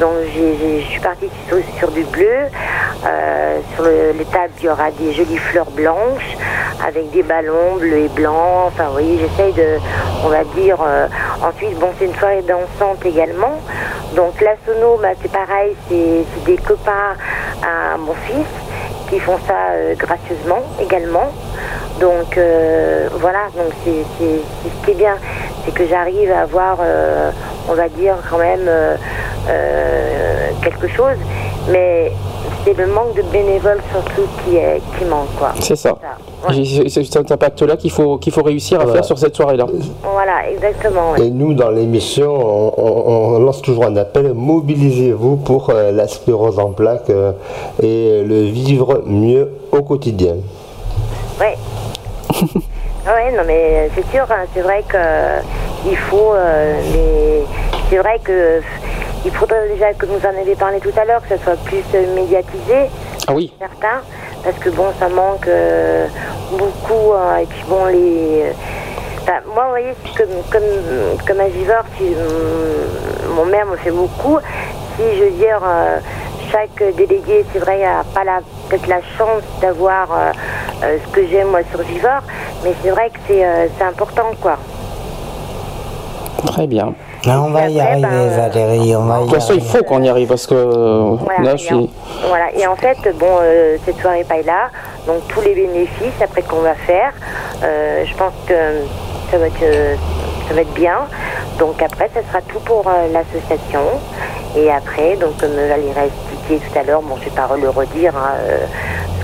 Donc 0.00 0.10
je 0.34 0.80
suis 0.90 1.00
partie 1.00 1.28
sur, 1.48 1.58
sur 1.78 1.90
du 1.90 2.04
bleu. 2.04 2.46
Euh, 3.06 3.58
sur 3.74 3.84
le- 3.84 4.12
les 4.18 4.24
tables, 4.24 4.52
il 4.58 4.64
y 4.64 4.68
aura 4.68 4.90
des 4.90 5.12
jolies 5.12 5.38
fleurs 5.38 5.70
blanches 5.70 6.36
avec 6.86 7.10
des 7.12 7.22
ballons 7.22 7.76
bleus 7.78 8.04
et 8.04 8.08
blancs. 8.08 8.66
Enfin, 8.66 8.88
voyez, 8.90 9.18
j'essaye 9.18 9.52
de, 9.52 9.78
on 10.24 10.28
va 10.28 10.42
dire. 10.56 10.78
euh, 10.84 11.06
ensuite, 11.42 11.78
bon, 11.78 11.90
c'est 11.98 12.06
une 12.06 12.14
soirée 12.16 12.42
dansante 12.42 13.04
également. 13.04 13.60
Donc 14.14 14.40
la 14.40 14.54
sono, 14.66 14.98
bah, 15.00 15.08
c'est 15.22 15.30
pareil, 15.30 15.76
c'est 15.88 16.24
des 16.44 16.56
copains 16.56 17.14
à 17.62 17.96
mon 17.98 18.14
fils 18.26 18.46
qui 19.10 19.18
font 19.20 19.38
ça 19.46 19.94
gracieusement 19.96 20.62
également. 20.80 21.30
Donc 22.00 22.36
euh, 22.38 23.08
voilà, 23.18 23.46
donc 23.56 23.72
c'est 23.84 24.04
ce 24.20 24.84
qui 24.84 24.90
est 24.92 24.94
bien, 24.94 25.14
c'est 25.64 25.72
que 25.74 25.86
j'arrive 25.86 26.30
à 26.30 26.42
avoir, 26.42 26.78
euh, 26.80 27.30
on 27.68 27.74
va 27.74 27.88
dire 27.88 28.14
quand 28.30 28.38
même 28.38 28.66
euh, 28.68 28.94
euh, 29.48 30.50
quelque 30.62 30.86
chose, 30.88 31.16
mais 31.70 32.12
c'est 32.64 32.74
le 32.76 32.86
manque 32.86 33.14
de 33.16 33.22
bénévoles 33.22 33.80
surtout 33.90 34.28
qui, 34.44 34.56
est, 34.56 34.80
qui 34.98 35.04
manque 35.06 35.28
quoi. 35.38 35.52
C'est 35.60 35.74
ça. 35.76 35.96
C'est 36.88 36.88
cet 37.04 37.32
impact-là 37.32 37.76
qu'il 37.76 37.90
faut, 37.90 38.16
qu'il 38.18 38.32
faut 38.32 38.44
réussir 38.44 38.78
à 38.78 38.84
Voilà. 38.84 38.98
faire 39.00 39.04
sur 39.04 39.18
cette 39.18 39.34
soirée-là. 39.34 39.66
Voilà, 40.04 40.48
exactement. 40.52 41.10
ouais. 41.12 41.26
Et 41.26 41.30
nous, 41.30 41.52
dans 41.54 41.70
l'émission, 41.70 42.30
on, 42.32 42.72
on- 42.76 43.34
on 43.34 43.38
lance 43.40 43.60
toujours 43.60 43.86
un 43.86 43.96
appel 43.96 44.32
mobilisez-vous 44.34 45.36
pour 45.38 45.70
euh, 45.70 45.90
la 45.90 46.06
sclérose 46.06 46.60
en 46.60 46.70
plaques 46.70 47.10
euh, 47.10 47.32
et 47.82 48.22
le 48.24 48.42
vivre 48.42 49.02
mieux 49.04 49.48
au 49.72 49.82
quotidien. 49.82 50.36
Ouais. 51.40 51.56
Ah 53.06 53.14
ouais, 53.14 53.32
non 53.32 53.42
mais 53.46 53.90
c'est 53.94 54.06
sûr, 54.10 54.24
hein, 54.30 54.44
c'est 54.54 54.60
vrai 54.60 54.82
que 54.86 54.98
il 55.88 55.96
faut, 55.96 56.34
euh, 56.34 56.74
mais 56.92 57.42
c'est 57.88 57.96
vrai 57.98 58.18
que 58.22 58.60
il 59.24 59.32
faudrait 59.32 59.68
déjà, 59.68 59.92
comme 59.94 60.10
vous 60.10 60.26
en 60.26 60.40
avez 60.40 60.54
parlé 60.54 60.78
tout 60.80 60.92
à 60.96 61.04
l'heure, 61.04 61.22
que 61.22 61.28
ça 61.36 61.42
soit 61.42 61.56
plus 61.64 61.82
euh, 61.94 62.14
médiatisé. 62.14 62.90
Ah 63.26 63.32
oui. 63.34 63.52
Certains, 63.58 64.00
parce 64.44 64.56
que 64.58 64.70
bon, 64.70 64.86
ça 64.98 65.08
manque 65.08 65.46
euh, 65.48 66.06
beaucoup. 66.52 67.12
hein, 67.14 67.38
et 67.42 67.46
puis 67.46 67.62
bon, 67.68 67.86
les. 67.86 68.42
euh, 68.44 68.52
enfin, 69.22 69.40
moi, 69.54 69.64
vous 69.64 69.70
voyez, 69.70 69.94
comme, 70.16 70.42
comme, 70.50 71.26
comme 71.26 71.40
un 71.40 71.48
viveur, 71.48 71.84
si, 71.96 72.04
hum, 72.04 73.34
mon 73.34 73.44
maire 73.46 73.66
me 73.66 73.76
fait 73.76 73.90
beaucoup. 73.90 74.38
Si, 74.96 75.02
je 75.18 75.24
veux 75.24 75.30
dire, 75.30 75.60
euh, 75.64 75.98
chaque 76.50 76.82
délégué, 76.96 77.44
c'est 77.52 77.58
vrai, 77.58 77.78
n'a 77.80 78.04
pas 78.14 78.24
la- 78.24 78.40
peut-être 78.68 78.86
la 78.86 79.00
chance 79.16 79.42
d'avoir 79.60 80.08
euh, 80.12 80.32
euh, 80.84 80.98
ce 81.04 81.12
que 81.12 81.26
j'ai 81.26 81.44
moi 81.44 81.60
sur 81.70 81.80
Viveur, 81.82 82.22
mais 82.64 82.72
c'est 82.82 82.90
vrai 82.90 83.10
que 83.10 83.18
c'est 83.26 83.44
euh, 83.44 83.66
c'est 83.76 83.84
important, 83.84 84.30
quoi. 84.40 84.56
Très 86.46 86.66
bien. 86.66 86.94
Mais 87.26 87.32
on 87.34 87.50
va 87.50 87.68
y 87.68 87.80
arriver, 87.80 88.28
Valérie, 88.36 88.94
on 88.96 89.04
va 89.04 89.18
De 89.18 89.22
toute 89.24 89.34
façon, 89.34 89.54
il 89.54 89.60
faut 89.62 89.82
qu'on 89.82 90.02
y 90.02 90.08
arrive 90.08 90.28
parce 90.28 90.46
que 90.46 90.54
Voilà, 90.54 91.42
là, 91.42 91.52
et 91.54 91.58
je 91.58 91.64
suis. 91.64 91.74
en- 91.74 91.88
Voilà, 92.28 92.46
et 92.56 92.66
en 92.66 92.76
fait, 92.76 92.96
bon, 93.18 93.26
euh, 93.42 93.76
cette 93.84 93.98
soirée 94.00 94.24
paille-là, 94.24 94.68
donc 95.06 95.26
tous 95.28 95.40
les 95.40 95.54
bénéfices 95.54 96.20
après 96.22 96.42
qu'on 96.42 96.60
va 96.60 96.74
faire, 96.74 97.12
euh, 97.64 98.04
je 98.06 98.14
pense 98.16 98.32
que 98.46 98.54
ça 99.30 99.38
va 99.38 99.46
être, 99.48 99.62
euh, 99.62 99.94
ça 100.48 100.54
va 100.54 100.62
être 100.62 100.74
bien. 100.74 101.06
Donc 101.58 101.80
après, 101.82 102.10
ça 102.14 102.20
sera 102.28 102.40
tout 102.42 102.60
pour 102.60 102.88
euh, 102.88 103.08
l'association. 103.12 103.84
Et 104.56 104.70
après, 104.70 105.16
donc 105.16 105.36
comme 105.38 105.54
Valérie 105.54 105.98
a 105.98 106.06
expliqué 106.06 106.58
tout 106.66 106.78
à 106.78 106.82
l'heure, 106.82 107.02
bon, 107.02 107.16
je 107.18 107.26
vais 107.26 107.36
pas 107.36 107.48
le 107.60 107.68
redire, 107.68 108.16
hein, 108.16 108.32
euh, 108.40 108.66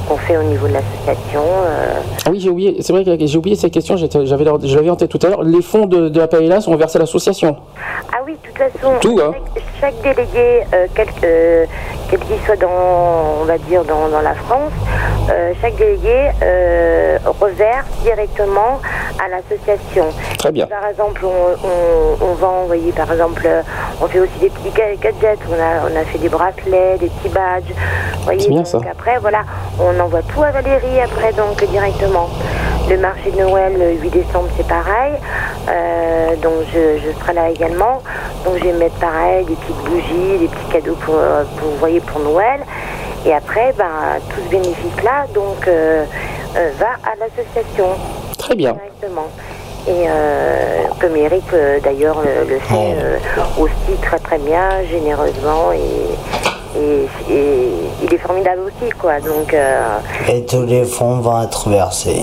ce 0.05 0.09
qu'on 0.09 0.17
fait 0.19 0.37
au 0.37 0.43
niveau 0.43 0.67
de 0.69 0.75
l'association. 0.75 1.43
euh, 1.67 2.01
Ah 2.27 2.31
oui, 2.31 2.41
j'ai 2.41 2.51
oublié. 2.51 2.77
C'est 2.81 2.93
vrai 2.93 3.05
que 3.05 3.27
j'ai 3.27 3.39
oublié 3.39 3.57
cette 3.57 3.73
question. 3.73 3.97
J'avais, 3.97 4.45
je 4.65 4.77
l'avais 4.77 4.91
en 4.91 4.97
tête 4.97 5.09
tout 5.11 5.19
à 5.25 5.29
l'heure. 5.31 5.43
Les 5.43 5.63
fonds 5.63 5.87
de, 5.87 6.09
de 6.09 6.21
la 6.21 6.29
paella 6.29 6.61
sont 6.61 6.75
versés 6.77 6.97
à 6.99 7.01
l'association. 7.01 7.57
Ah 8.13 8.19
oui, 8.27 8.37
de 8.43 8.49
toute 8.49 8.59
façon, 8.59 8.95
Tout, 9.01 9.19
hein. 9.23 9.33
chaque, 9.81 9.95
chaque 10.03 10.03
délégué, 10.17 10.63
euh, 10.73 10.87
quel 10.95 11.09
euh, 11.25 11.65
quel 12.11 12.21
qu'il 12.21 12.37
soit 12.45 12.57
dans, 12.57 12.69
on 13.41 13.45
va 13.45 13.57
dire, 13.59 13.83
dans, 13.85 14.09
dans 14.09 14.21
la 14.21 14.35
France, 14.35 14.73
euh, 15.31 15.53
chaque 15.61 15.77
délégué 15.77 16.31
euh, 16.43 17.19
reverse 17.41 17.87
directement 18.03 18.81
à 19.25 19.29
l'association. 19.29 20.05
Très 20.39 20.53
bien. 20.53 20.67
Par 20.67 20.87
exemple, 20.87 21.23
on, 21.25 21.67
on, 21.67 22.27
on 22.31 22.35
vend, 22.35 22.61
vous 22.63 22.67
voyez, 22.67 22.93
par 22.93 23.11
exemple, 23.11 23.43
euh, 23.47 23.63
on 24.03 24.07
fait 24.07 24.21
aussi 24.21 24.39
des 24.41 24.51
petits 24.51 24.71
ga- 24.71 24.95
gadgets, 25.01 25.39
on 25.51 25.55
a, 25.55 25.91
on 25.91 25.97
a 26.01 26.05
fait 26.05 26.19
des 26.19 26.29
bracelets, 26.29 26.99
des 27.01 27.09
petits 27.09 27.31
badges. 27.35 27.73
Vous 28.19 28.25
voyez, 28.25 28.41
C'est 28.41 28.49
bien, 28.49 28.59
donc 28.59 28.67
ça. 28.67 28.79
après, 28.91 29.19
voilà, 29.19 29.41
on 29.81 29.94
envoie 30.01 30.23
tout 30.23 30.43
à 30.43 30.51
Valérie 30.51 31.01
après, 31.01 31.33
donc 31.33 31.63
directement. 31.71 32.29
Le 32.89 32.99
marché 32.99 33.31
de 33.31 33.39
Noël, 33.41 33.73
le 33.79 33.93
8 34.01 34.11
décembre, 34.11 34.49
c'est 34.57 34.67
pareil. 34.67 35.15
Euh, 35.69 36.37
donc 36.37 36.53
je, 36.73 36.99
je 36.99 37.19
serai 37.21 37.33
là 37.33 37.49
également. 37.51 38.03
Donc 38.45 38.59
je 38.59 38.65
vais 38.65 38.73
mettre 38.73 38.97
pareil, 38.97 39.45
des 39.47 39.55
petites 39.55 39.85
bougies, 39.85 40.39
des 40.39 40.49
petits 40.49 40.73
cadeaux 40.73 40.97
pour, 40.97 41.15
euh, 41.17 41.45
pour, 41.59 41.71
vous 41.71 41.77
voyez, 41.79 42.01
pour 42.01 42.21
Noël. 42.21 42.61
Et 43.27 43.33
après, 43.33 43.73
ben, 43.79 44.21
tout 44.29 44.41
ce 44.45 44.51
bénéfice-là, 44.51 45.27
donc, 45.35 45.67
euh, 45.67 46.05
euh, 46.57 46.71
va 46.79 46.91
à 47.11 47.15
l'association. 47.19 47.87
Très 48.39 48.55
bien. 48.55 48.73
Directement. 48.73 49.29
Et 49.87 50.07
comme 50.99 51.15
Eric 51.15 51.45
d'ailleurs 51.83 52.23
le, 52.23 52.49
le 52.49 52.59
fait 52.59 52.97
euh, 52.97 53.19
aussi 53.59 53.99
très 54.01 54.19
très 54.19 54.39
bien, 54.39 54.83
généreusement 54.89 55.73
et, 55.73 56.54
et, 56.77 57.07
et 57.33 57.69
il 58.03 58.13
est 58.15 58.19
formidable 58.19 58.61
aussi 58.67 58.91
quoi. 58.93 59.21
Donc 59.21 59.53
euh, 59.55 59.99
Et 60.29 60.45
tous 60.45 60.63
les 60.67 60.85
fonds 60.85 61.19
vont 61.21 61.43
être 61.43 61.69
versés. 61.69 62.23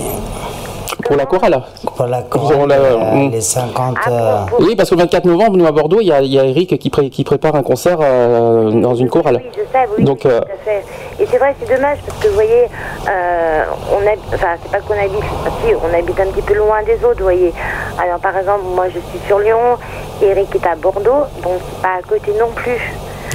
Pour 1.04 1.16
la 1.16 1.26
chorale. 1.26 1.60
Pour 1.96 2.06
la 2.06 2.20
Pour 2.22 2.42
chorale, 2.48 2.68
la- 2.68 2.74
euh, 2.76 3.14
mm. 3.26 3.30
les 3.32 3.40
50... 3.40 3.96
Ah, 4.06 4.10
euh, 4.10 4.36
Oui, 4.60 4.76
parce 4.76 4.88
que 4.88 4.94
le 4.94 5.00
24 5.00 5.24
novembre, 5.24 5.56
nous 5.56 5.66
à 5.66 5.72
Bordeaux, 5.72 5.98
il 6.00 6.06
y 6.06 6.12
a, 6.12 6.20
il 6.20 6.32
y 6.32 6.38
a 6.38 6.44
Eric 6.44 6.78
qui, 6.78 6.90
pré- 6.90 7.10
qui 7.10 7.24
prépare 7.24 7.56
un 7.56 7.62
concert 7.64 7.98
euh, 8.00 8.70
dans 8.70 8.94
une 8.94 9.08
chorale. 9.08 9.42
Oui, 9.42 9.50
je 9.52 9.60
sais, 9.72 9.88
oui, 9.98 10.04
Donc, 10.04 10.20
oui, 10.24 10.30
euh, 10.30 10.40
tout 10.40 10.46
à 10.52 10.64
fait. 10.64 10.84
Et 11.20 11.26
c'est 11.28 11.38
vrai, 11.38 11.56
c'est 11.60 11.74
dommage 11.74 11.98
parce 12.06 12.18
que 12.20 12.28
vous 12.28 12.34
voyez, 12.34 12.66
euh, 13.08 13.64
on 13.92 14.06
habite, 14.06 14.22
enfin, 14.32 14.54
c'est 14.62 14.70
pas 14.70 14.80
qu'on 14.80 14.94
habite, 14.94 15.24
si, 15.66 15.74
on 15.74 15.98
habite 15.98 16.20
un 16.20 16.26
petit 16.30 16.42
peu 16.42 16.54
loin 16.54 16.82
des 16.84 16.94
autres, 17.04 17.18
vous 17.18 17.24
voyez. 17.24 17.52
Alors, 18.00 18.18
par 18.20 18.36
exemple, 18.36 18.62
moi, 18.74 18.84
je 18.88 19.00
suis 19.10 19.26
sur 19.26 19.38
Lyon, 19.40 19.76
Eric 20.22 20.54
est 20.54 20.66
à 20.66 20.76
Bordeaux, 20.76 21.24
donc 21.42 21.54
c'est 21.68 21.82
pas 21.82 21.96
à 21.98 22.02
côté 22.08 22.32
non 22.38 22.50
plus. 22.54 22.78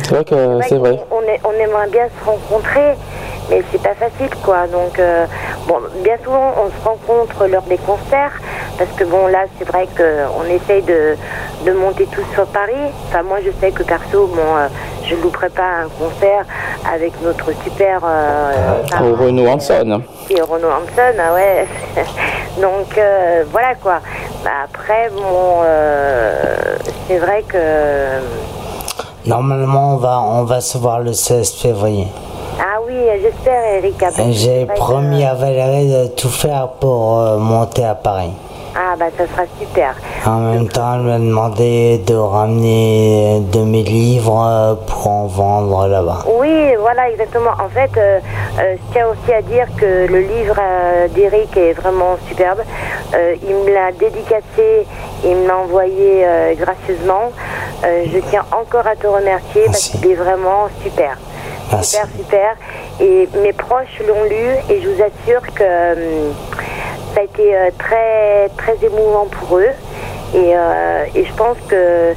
C'est 0.07 0.15
vrai 0.15 0.23
que 0.25 0.59
c'est 0.67 0.75
vrai. 0.77 0.99
On, 1.11 1.21
est- 1.23 1.41
on 1.43 1.51
aimerait 1.51 1.89
bien 1.89 2.07
se 2.19 2.25
rencontrer, 2.25 2.93
mais 3.49 3.61
c'est 3.71 3.81
pas 3.81 3.95
facile, 3.95 4.29
quoi. 4.43 4.67
Donc, 4.67 4.97
euh, 4.99 5.25
bon, 5.67 5.75
bien 6.03 6.15
souvent, 6.23 6.53
on 6.63 6.69
se 6.69 6.87
rencontre 6.87 7.47
lors 7.47 7.63
des 7.63 7.77
concerts, 7.77 8.39
parce 8.77 8.89
que 8.91 9.03
bon, 9.03 9.27
là, 9.27 9.39
c'est 9.57 9.67
vrai 9.67 9.87
qu'on 9.97 10.43
essaye 10.45 10.81
de, 10.83 11.15
de 11.65 11.71
monter 11.73 12.05
tous 12.11 12.25
sur 12.33 12.45
Paris. 12.47 12.73
Enfin, 13.07 13.23
moi, 13.23 13.37
je 13.45 13.51
sais 13.59 13.71
que 13.71 13.83
perso, 13.83 14.27
bon, 14.27 14.41
euh, 14.41 14.67
je 15.05 15.15
ne 15.15 15.21
louperai 15.21 15.49
pas 15.49 15.83
un 15.85 15.89
concert 15.99 16.45
avec 16.93 17.13
notre 17.21 17.51
super. 17.63 18.01
Euh, 18.05 18.81
Au 19.01 19.15
Renault 19.15 19.47
Hanson. 19.47 20.01
et 20.29 20.41
Renaud 20.41 20.67
Hanson, 20.69 21.17
ah 21.19 21.33
ouais. 21.33 21.65
Donc 22.61 22.97
euh, 22.97 23.43
voilà 23.51 23.75
quoi. 23.75 23.99
Bah, 24.43 24.49
après, 24.65 25.09
bon, 25.15 25.61
c'est 27.07 27.17
vrai 27.17 27.43
que. 27.47 27.57
Normalement, 29.27 29.93
on 29.93 29.97
va, 29.97 30.21
on 30.21 30.43
va 30.43 30.61
se 30.61 30.77
voir 30.77 30.99
le 31.01 31.13
16 31.13 31.53
février. 31.55 32.07
Ah 32.59 32.79
oui, 32.85 32.93
j'espère, 33.21 33.81
que 34.25 34.31
J'ai 34.31 34.65
que- 34.65 34.73
promis 34.75 35.23
à 35.25 35.33
Valérie 35.33 35.91
de 35.91 36.07
tout 36.07 36.29
faire 36.29 36.69
pour 36.79 37.19
euh, 37.19 37.37
monter 37.37 37.83
à 37.83 37.93
Paris. 37.95 38.31
Ah 38.79 38.95
bah 38.95 39.05
ça 39.17 39.25
sera 39.25 39.43
super. 39.59 39.95
En 40.25 40.37
même 40.37 40.67
temps, 40.67 40.93
elle 40.95 41.01
m'a 41.01 41.17
demandé 41.17 41.97
de 42.05 42.13
ramener 42.13 43.39
de 43.51 43.61
mes 43.61 43.81
livres 43.81 44.45
euh, 44.47 44.75
pour 44.75 45.07
en 45.07 45.25
vendre 45.25 45.87
là-bas. 45.87 46.25
Oui, 46.39 46.75
voilà, 46.79 47.09
exactement. 47.09 47.51
En 47.59 47.69
fait, 47.69 47.89
euh, 47.97 48.19
euh, 48.59 48.75
je 48.75 48.93
tiens 48.93 49.07
aussi 49.07 49.33
à 49.33 49.41
dire 49.41 49.65
que 49.77 50.05
le 50.05 50.19
livre 50.19 50.57
euh, 50.59 51.07
d'Eric 51.07 51.57
est 51.57 51.73
vraiment 51.73 52.17
superbe. 52.27 52.59
Il 53.13 53.55
me 53.55 53.73
l'a 53.73 53.91
dédicacé, 53.93 54.85
il 55.23 55.35
me 55.35 55.47
l'a 55.47 55.57
envoyé 55.57 56.25
gracieusement. 56.59 57.31
Je 57.83 58.19
tiens 58.29 58.45
encore 58.51 58.85
à 58.85 58.95
te 58.95 59.07
remercier 59.07 59.63
parce 59.65 59.87
qu'il 59.89 60.11
est 60.11 60.15
vraiment 60.15 60.67
super. 60.83 61.17
Merci. 61.71 61.95
Super, 61.95 62.09
super. 62.17 62.55
Et 62.99 63.29
mes 63.41 63.53
proches 63.53 64.01
l'ont 64.07 64.23
lu 64.25 64.55
et 64.69 64.81
je 64.81 64.89
vous 64.89 65.01
assure 65.01 65.41
que 65.53 66.31
ça 67.17 67.21
a 67.21 67.25
été 67.25 67.55
euh, 67.55 67.71
très, 67.79 68.47
très 68.57 68.85
émouvant 68.85 69.25
pour 69.25 69.57
eux. 69.57 69.71
Et, 70.35 70.55
euh, 70.55 71.05
et 71.15 71.25
je 71.25 71.33
pense 71.33 71.57
que 71.67 72.13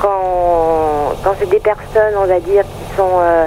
quand, 0.00 1.12
quand 1.24 1.34
c'est 1.40 1.48
des 1.48 1.58
personnes, 1.58 2.14
on 2.16 2.26
va 2.26 2.38
dire, 2.38 2.62
qui 2.62 2.96
sont 2.96 3.18
euh, 3.18 3.46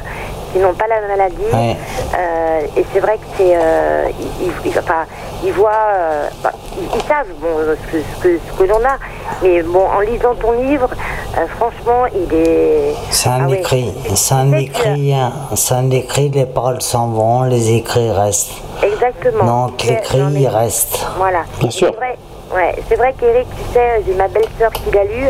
qui 0.54 0.60
n'ont 0.60 0.74
pas 0.74 0.86
la 0.88 1.02
maladie, 1.08 1.36
Ouais. 1.54 1.76
euh, 2.18 2.62
et 2.78 2.86
c'est 2.94 3.00
vrai 3.00 3.18
que 3.18 3.26
c'est, 3.38 3.56
euh, 3.56 4.06
ils, 4.42 4.48
ils- 4.48 4.72
ils- 4.72 4.80
enfin, 4.80 5.06
ils 5.44 5.52
voient, 5.54 5.72
euh, 5.94 6.28
bah, 6.44 6.52
ils, 6.78 6.86
ils 6.96 7.02
savent 7.02 7.28
bon 7.42 7.50
ce 7.60 7.92
que 7.92 8.02
ce 8.04 8.24
que, 8.24 8.40
ce 8.54 8.58
que 8.58 8.64
l'on 8.64 8.78
a, 8.86 8.98
mais 9.44 9.62
bon, 9.64 9.86
en 9.88 10.00
lisant 10.00 10.36
ton 10.36 10.52
livre, 10.54 10.90
euh, 11.38 11.46
franchement, 11.58 12.06
il 12.14 12.34
est. 12.34 12.94
C'est 13.12 13.30
un 13.30 13.48
Ah 13.50 13.54
écrit, 13.54 13.94
c'est 14.16 14.34
un 14.36 14.52
écrit, 14.54 15.14
hein. 15.14 15.32
c'est 15.56 15.74
un 15.76 15.90
écrit, 15.92 16.30
les 16.30 16.46
paroles 16.46 16.82
s'en 16.82 17.08
vont, 17.08 17.44
les 17.44 17.72
écrits 17.76 18.12
restent. 18.12 18.52
Exactement. 18.82 19.44
Donc 19.68 19.82
C'est- 19.82 19.92
l'écrit, 19.96 20.20
non, 20.20 20.30
mais- 20.32 20.42
il 20.42 20.48
reste. 20.48 21.06
Voilà. 21.18 21.40
Bien 21.60 21.70
sûr. 21.72 21.90
C'est 21.92 21.98
vrai, 21.98 22.18
ouais, 22.58 22.76
c'est 22.90 22.96
vrai 22.96 23.14
qu'Eric, 23.18 23.48
tu 23.56 23.74
sais, 23.74 24.04
j'ai 24.06 24.14
ma 24.16 24.28
belle-sœur 24.28 24.72
qui 24.74 24.92
l'a 24.92 25.04
lu, 25.04 25.26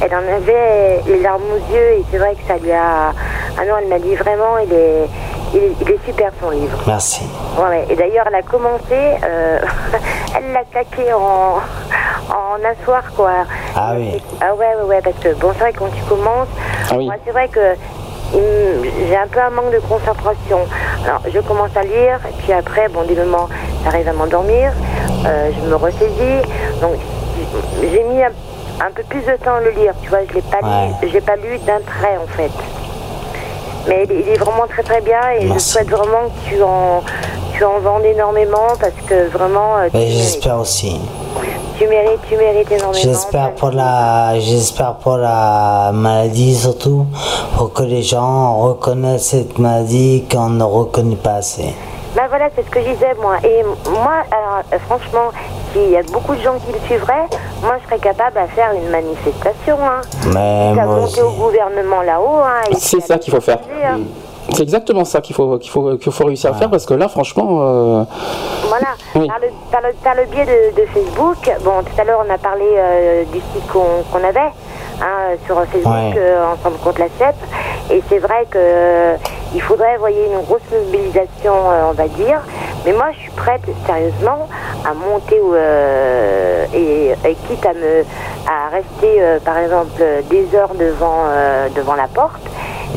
elle 0.00 0.14
en 0.14 0.18
avait 0.36 1.02
les 1.06 1.20
larmes 1.20 1.42
aux 1.52 1.74
yeux 1.74 1.92
et 1.98 2.04
c'est 2.10 2.18
vrai 2.18 2.34
que 2.34 2.46
ça 2.46 2.56
lui 2.58 2.72
a. 2.72 3.12
Ah 3.60 3.64
non, 3.66 3.74
elle 3.82 3.88
m'a 3.88 3.98
dit 3.98 4.14
vraiment, 4.14 4.58
il 4.58 4.72
est, 4.72 5.08
il 5.54 5.58
est, 5.64 5.72
il 5.80 5.90
est 5.90 6.04
super 6.06 6.30
son 6.40 6.50
livre. 6.50 6.78
Merci. 6.86 7.24
Ouais, 7.58 7.68
ouais. 7.68 7.86
Et 7.90 7.96
d'ailleurs, 7.96 8.26
elle 8.28 8.36
a 8.36 8.42
commencé, 8.42 8.82
euh, 8.92 9.58
elle 10.36 10.52
l'a 10.52 10.62
claqué 10.64 11.12
en, 11.12 11.56
en 12.30 12.64
un 12.64 12.84
soir, 12.84 13.02
quoi. 13.16 13.30
Ah 13.76 13.92
oui. 13.96 14.22
Ah 14.40 14.54
ouais, 14.54 14.74
ouais, 14.76 14.84
ouais, 14.84 15.00
parce 15.02 15.16
que 15.16 15.34
bon, 15.34 15.50
c'est 15.54 15.60
vrai 15.60 15.72
que 15.72 15.78
quand 15.80 15.90
tu 15.94 16.02
commences, 16.04 16.48
Ah 16.90 16.94
oui. 16.96 17.10
c'est 17.24 17.32
vrai 17.32 17.48
que 17.48 17.74
j'ai 18.32 19.16
un 19.16 19.26
peu 19.26 19.40
un 19.40 19.50
manque 19.50 19.72
de 19.72 19.80
concentration. 19.80 20.60
Alors, 21.04 21.20
je 21.32 21.40
commence 21.40 21.76
à 21.76 21.82
lire, 21.82 22.20
et 22.28 22.42
puis 22.42 22.52
après, 22.52 22.88
bon, 22.88 23.02
des 23.04 23.14
moments, 23.14 23.48
j'arrive 23.84 24.08
à 24.08 24.12
m'endormir, 24.12 24.72
euh, 25.26 25.50
je 25.56 25.66
me 25.68 25.74
ressaisis. 25.76 26.42
Donc, 26.80 26.96
j'ai 27.80 28.02
mis 28.04 28.22
un, 28.22 28.30
un 28.80 28.90
peu 28.94 29.02
plus 29.04 29.20
de 29.22 29.36
temps 29.42 29.54
à 29.54 29.60
le 29.60 29.70
lire, 29.70 29.94
tu 30.02 30.08
vois, 30.08 30.20
je 30.28 30.34
l'ai 30.34 30.42
pas 30.42 30.60
lu, 30.60 31.08
j'ai 31.10 31.20
pas 31.20 31.36
lu 31.36 31.58
d'un 31.66 31.80
trait, 31.80 32.18
en 32.22 32.26
fait. 32.36 32.50
Mais 33.86 34.06
il 34.10 34.28
est, 34.28 34.36
vraiment 34.36 34.66
très 34.68 34.82
très 34.82 35.00
bien 35.00 35.20
et 35.38 35.46
je 35.46 35.58
souhaite 35.58 35.88
vraiment 35.88 36.28
que 36.28 36.48
tu 36.48 36.62
en, 36.62 37.02
tu 37.52 37.64
en 37.64 37.78
vendes 37.80 38.04
énormément 38.04 38.68
parce 38.80 38.92
que 39.06 39.28
vraiment 39.28 39.76
euh, 39.78 39.88
j'espère 39.92 40.58
aussi. 40.58 41.00
tu 41.78 41.86
mérites, 41.86 42.20
tu 42.28 42.36
mérites 42.36 42.70
énormément. 42.70 43.02
J'espère 43.02 43.54
pour 43.54 43.70
la, 43.70 44.38
j'espère 44.40 44.94
pour 44.96 45.16
la 45.16 45.90
maladie 45.94 46.56
surtout, 46.56 47.06
pour 47.56 47.72
que 47.72 47.82
les 47.82 48.02
gens 48.02 48.58
reconnaissent 48.58 49.28
cette 49.28 49.58
maladie 49.58 50.24
qu'on 50.30 50.50
ne 50.50 50.64
reconnaît 50.64 51.16
pas 51.16 51.36
assez. 51.36 51.74
Ben 52.18 52.26
voilà, 52.28 52.48
c'est 52.56 52.64
ce 52.64 52.70
que 52.70 52.80
je 52.80 52.88
disais 52.88 53.14
moi. 53.22 53.36
Et 53.44 53.62
moi, 53.90 54.24
alors, 54.32 54.62
euh, 54.72 54.78
franchement, 54.88 55.30
s'il 55.72 55.90
y 55.90 55.96
a 55.96 56.02
beaucoup 56.12 56.34
de 56.34 56.40
gens 56.40 56.54
qui 56.66 56.72
le 56.72 56.80
suivraient, 56.86 57.26
moi 57.62 57.76
je 57.80 57.84
serais 57.86 58.00
capable 58.00 58.38
à 58.38 58.48
faire 58.48 58.72
une 58.72 58.90
manifestation. 58.90 59.76
Hein. 59.80 60.00
Mais 60.34 60.74
Ça 60.74 60.82
moi 60.84 60.96
monter 60.96 61.22
au 61.22 61.30
gouvernement 61.30 62.02
là-haut. 62.02 62.40
Hein, 62.44 62.70
C'est 62.76 62.98
ça 63.00 63.18
qu'il 63.18 63.32
faut 63.32 63.40
faire. 63.40 63.60
hein. 63.84 63.98
C'est 64.52 64.62
exactement 64.62 65.04
ça 65.04 65.20
qu'il 65.20 65.36
faut, 65.36 65.58
qu'il 65.58 65.70
faut, 65.70 65.96
qu'il 65.96 66.10
faut 66.10 66.24
réussir 66.24 66.50
à 66.50 66.54
faire 66.54 66.70
parce 66.70 66.86
que 66.86 66.94
là, 66.94 67.06
franchement, 67.08 67.46
euh, 67.60 68.04
Voilà, 68.66 68.88
Oui. 69.14 69.28
par, 69.28 69.38
le, 69.38 69.46
par, 69.70 69.80
le, 69.82 69.92
par 70.02 70.14
le 70.16 70.24
biais 70.24 70.46
de, 70.46 70.80
de 70.80 70.86
Facebook, 70.88 71.36
bon, 71.62 71.82
tout 71.84 72.00
à 72.00 72.04
l'heure 72.04 72.24
on 72.28 72.32
a 72.34 72.38
parlé 72.38 72.64
euh, 72.76 73.22
du 73.30 73.38
site 73.38 73.66
qu'on 73.70 74.24
avait 74.26 74.50
hein, 75.02 75.36
sur 75.46 75.56
Facebook, 75.66 75.86
Ouais. 75.92 76.14
euh, 76.16 76.46
Ensemble 76.52 76.78
contre 76.82 76.98
la 77.00 77.08
CEP, 77.18 77.34
et 77.92 78.02
c'est 78.08 78.18
vrai 78.18 78.46
que 78.50 78.56
euh, 78.58 79.16
il 79.54 79.62
faudrait, 79.62 79.94
vous 79.94 80.00
voyez, 80.00 80.26
une 80.26 80.40
grosse 80.42 80.60
mobilisation, 80.72 81.54
euh, 81.70 81.88
on 81.90 81.92
va 81.92 82.08
dire, 82.08 82.40
mais 82.84 82.92
moi 82.92 83.06
je 83.12 83.18
suis 83.20 83.30
prête, 83.32 83.62
sérieusement, 83.86 84.48
à 84.88 84.94
monter 84.94 85.40
euh, 85.42 86.66
et, 86.74 87.10
et 87.28 87.34
quitte 87.48 87.64
à 87.66 87.72
me 87.74 88.04
à 88.46 88.68
rester, 88.70 89.20
euh, 89.22 89.38
par 89.40 89.58
exemple, 89.58 90.02
des 90.30 90.54
heures 90.54 90.74
devant, 90.74 91.24
euh, 91.26 91.68
devant 91.74 91.94
la 91.94 92.06
porte, 92.08 92.40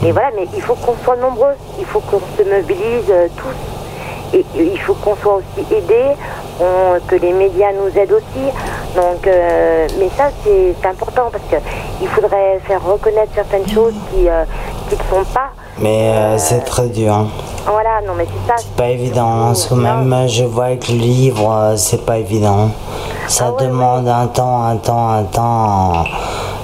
et 0.06 0.12
voilà, 0.12 0.30
mais 0.36 0.48
il 0.56 0.62
faut 0.62 0.76
qu'on 0.76 0.96
soit 1.04 1.18
nombreux, 1.18 1.54
il 1.80 1.86
faut 1.86 2.00
qu'on 2.00 2.22
se 2.38 2.44
mobilise 2.44 3.10
euh, 3.10 3.28
tous. 3.38 4.38
Et 4.38 4.46
il 4.56 4.80
faut 4.80 4.94
qu'on 4.94 5.16
soit 5.18 5.36
aussi 5.36 5.66
aidés, 5.76 6.12
on- 6.62 6.98
que 7.06 7.16
les 7.16 7.34
médias 7.34 7.74
nous 7.74 7.90
aident 8.00 8.14
aussi. 8.14 8.46
Donc, 8.96 9.28
euh, 9.28 9.88
mais 10.00 10.10
ça, 10.18 10.30
c'est 10.46 10.88
important 10.88 11.30
parce 11.30 11.44
qu'il 11.50 12.08
faudrait 12.08 12.60
faire 12.66 12.82
reconnaître 12.82 13.34
certaines 13.36 13.68
choses 13.68 13.94
qui 14.10 14.30
qui 14.90 14.96
ne 14.96 15.04
sont 15.10 15.26
pas. 15.34 15.50
Mais 15.82 16.12
euh, 16.14 16.38
c'est 16.38 16.62
très 16.62 16.88
dur. 16.88 17.14
hein. 17.14 17.28
Voilà, 17.66 18.02
non, 18.06 18.14
mais 18.18 18.26
c'est 18.26 18.48
ça. 18.52 18.56
C'est 18.58 18.76
pas 18.76 18.90
évident. 18.90 19.28
hein, 19.52 19.76
même 19.76 20.14
euh, 20.14 20.28
je 20.28 20.44
vois 20.44 20.76
que 20.76 20.92
le 20.92 20.98
livre, 20.98 21.50
euh, 21.52 21.74
c'est 21.78 22.06
pas 22.06 22.18
évident. 22.18 22.70
Ça 23.28 23.46
demande 23.60 24.08
un 24.08 24.28
temps, 24.28 24.64
un 24.64 24.76
temps, 24.78 25.10
un 25.10 25.24
temps. 25.24 26.04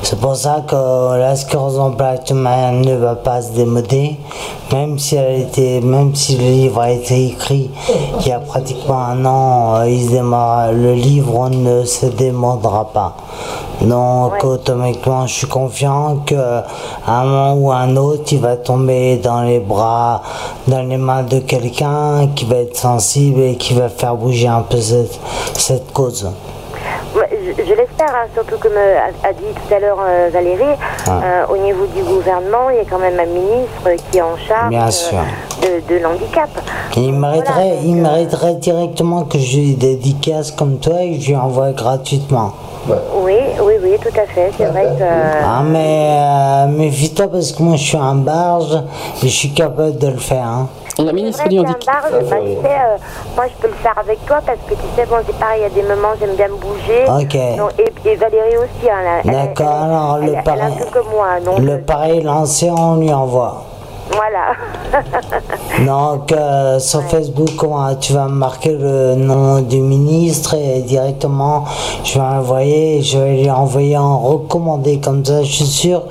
C'est 0.04 0.20
pour 0.20 0.36
ça 0.36 0.64
que 0.68 1.18
la 1.18 1.36
sclérose 1.36 1.80
en 1.80 1.92
plaques 1.92 2.30
ne 2.32 2.96
va 2.96 3.16
pas 3.16 3.42
se 3.42 3.52
démoder, 3.52 4.18
même 4.72 4.98
si 5.00 5.16
elle 5.16 5.42
été, 5.42 5.82
même 5.82 6.16
si 6.16 6.38
le 6.38 6.44
livre 6.44 6.82
a 6.82 6.92
été 6.92 7.26
écrit 7.28 7.72
il 8.22 8.28
y 8.28 8.32
a 8.32 8.40
pratiquement 8.40 9.00
un 9.00 9.26
an, 9.26 9.84
il 9.84 10.06
se 10.06 10.12
démarre- 10.12 10.72
le 10.72 10.94
livre 10.94 11.50
ne 11.50 11.84
se 11.84 12.06
démodera 12.06 12.86
pas. 12.94 13.16
Donc 13.82 14.44
automatiquement, 14.44 15.28
je 15.28 15.34
suis 15.34 15.48
confiant 15.48 16.18
que 16.26 16.36
à 16.36 17.22
un 17.22 17.26
moment 17.26 17.54
ou 17.54 17.72
à 17.72 17.78
un 17.78 17.96
autre, 17.96 18.24
il 18.32 18.40
va 18.40 18.58
tomber 18.58 19.18
dans 19.18 19.42
les 19.42 19.60
bras, 19.60 20.22
dans 20.68 20.82
les 20.82 20.98
mains 20.98 21.24
de 21.24 21.40
quelqu'un 21.40 22.28
qui 22.36 22.46
va 22.46 22.58
être 22.58 22.76
sensible 22.76 23.42
et 23.42 23.56
qui 23.56 23.74
va 23.74 23.90
faire 23.90 24.16
bouger 24.16 24.48
un 24.48 24.62
peu 24.62 24.78
cette, 24.78 25.20
cette 25.54 25.94
cause. 25.94 26.28
Ouais, 27.16 27.30
je, 27.32 27.64
je 27.64 27.70
l'espère, 27.74 28.10
hein, 28.10 28.28
surtout 28.34 28.58
comme 28.60 28.74
euh, 28.76 29.00
a, 29.24 29.28
a 29.30 29.34
dit 29.34 29.46
tout 29.56 29.74
à 29.74 29.80
l'heure 29.80 29.98
euh, 30.00 30.30
Valérie, 30.32 30.76
euh, 31.08 31.46
au 31.50 31.58
niveau 31.58 31.86
du 31.88 32.04
gouvernement, 32.04 32.70
il 32.70 32.78
y 32.78 32.80
a 32.80 32.86
quand 32.86 33.00
même 33.00 33.20
un 33.20 33.26
ministre 33.26 34.06
qui 34.12 34.18
est 34.18 34.22
en 34.22 34.38
charge 34.38 34.72
de 35.90 35.96
l'handicap. 35.98 36.50
Il 36.96 37.14
mériterait, 37.14 37.78
il 37.84 37.96
mériterait 37.96 38.56
directement 38.56 39.24
que 39.24 39.40
je 39.40 39.58
lui 39.58 39.74
dédicace 39.76 40.52
comme 40.52 40.78
toi 40.78 41.02
et 41.02 41.18
que 41.18 41.22
je 41.24 41.28
lui 41.30 41.36
envoie 41.36 41.72
gratuitement. 41.72 42.54
Oui, 43.24 43.34
oui, 43.62 43.74
oui, 43.84 43.98
tout 44.02 44.20
à 44.20 44.26
fait. 44.26 44.52
C'est 44.58 44.66
vrai 44.66 44.84
que. 44.98 45.04
Ah 45.04 45.62
mais 45.64 46.10
euh, 46.12 46.68
méfie-toi 46.68 47.28
parce 47.28 47.52
que 47.52 47.62
moi 47.64 47.76
je 47.76 47.84
suis 47.84 47.98
un 47.98 48.16
barge 48.16 48.76
et 49.24 49.28
je 49.28 49.34
suis 49.36 49.54
capable 49.54 49.98
de 49.98 50.08
le 50.08 50.18
faire. 50.18 50.46
hein. 50.46 50.68
La 51.00 51.14
ministre 51.14 51.48
du 51.48 51.60
handicap. 51.60 51.86
bah, 52.12 52.18
tu 52.20 52.26
sais, 52.28 52.36
euh, 52.66 52.98
moi 53.36 53.46
je 53.48 53.62
peux 53.62 53.68
le 53.68 53.74
faire 53.76 53.94
avec 54.00 54.26
toi 54.26 54.40
parce 54.44 54.58
que 54.68 54.74
tu 54.74 54.82
sais, 54.96 55.06
bon, 55.06 55.18
c'est 55.28 55.36
pareil, 55.38 55.60
il 55.60 55.64
y 55.64 55.66
a 55.66 55.70
des 55.70 55.84
moments 55.88 56.14
j'aime 56.20 56.36
bien 56.36 56.48
me 56.48 56.56
bouger. 56.56 57.06
Ok. 57.08 57.38
Donc, 57.58 57.72
et, 57.78 58.10
et 58.10 58.16
Valérie 58.16 58.58
aussi, 58.58 58.90
hein, 58.90 59.22
D'accord, 59.24 59.84
alors 59.84 60.18
elle, 60.22 60.30
le 60.32 60.34
elle, 60.38 60.44
pareil, 60.44 60.62
elle 60.64 60.72
a 60.72 60.74
un 60.74 60.78
peu 60.78 60.86
comme 60.92 61.12
moi. 61.12 61.28
Donc, 61.46 61.60
le 61.60 61.82
pareil 61.82 62.22
lancé, 62.22 62.72
on 62.72 62.96
lui 62.96 63.14
envoie. 63.14 63.64
Voilà. 64.14 64.54
Donc 65.86 66.32
euh, 66.32 66.80
sur 66.80 67.02
Facebook, 67.04 67.50
comment, 67.58 67.94
tu 67.96 68.14
vas 68.14 68.28
marquer 68.28 68.72
le 68.72 69.16
nom 69.16 69.62
du 69.62 69.80
ministre 69.82 70.56
et 70.56 70.82
directement 70.82 71.66
je 72.04 72.16
vais 72.16 72.20
envoyer, 72.26 73.02
je 73.02 73.18
vais 73.18 73.38
lui 73.44 73.50
envoyer 73.52 73.98
en 73.98 74.20
recommandé 74.20 75.00
comme 75.00 75.24
ça. 75.24 75.44
Je 75.44 75.52
suis 75.52 75.66
sûr 75.66 76.04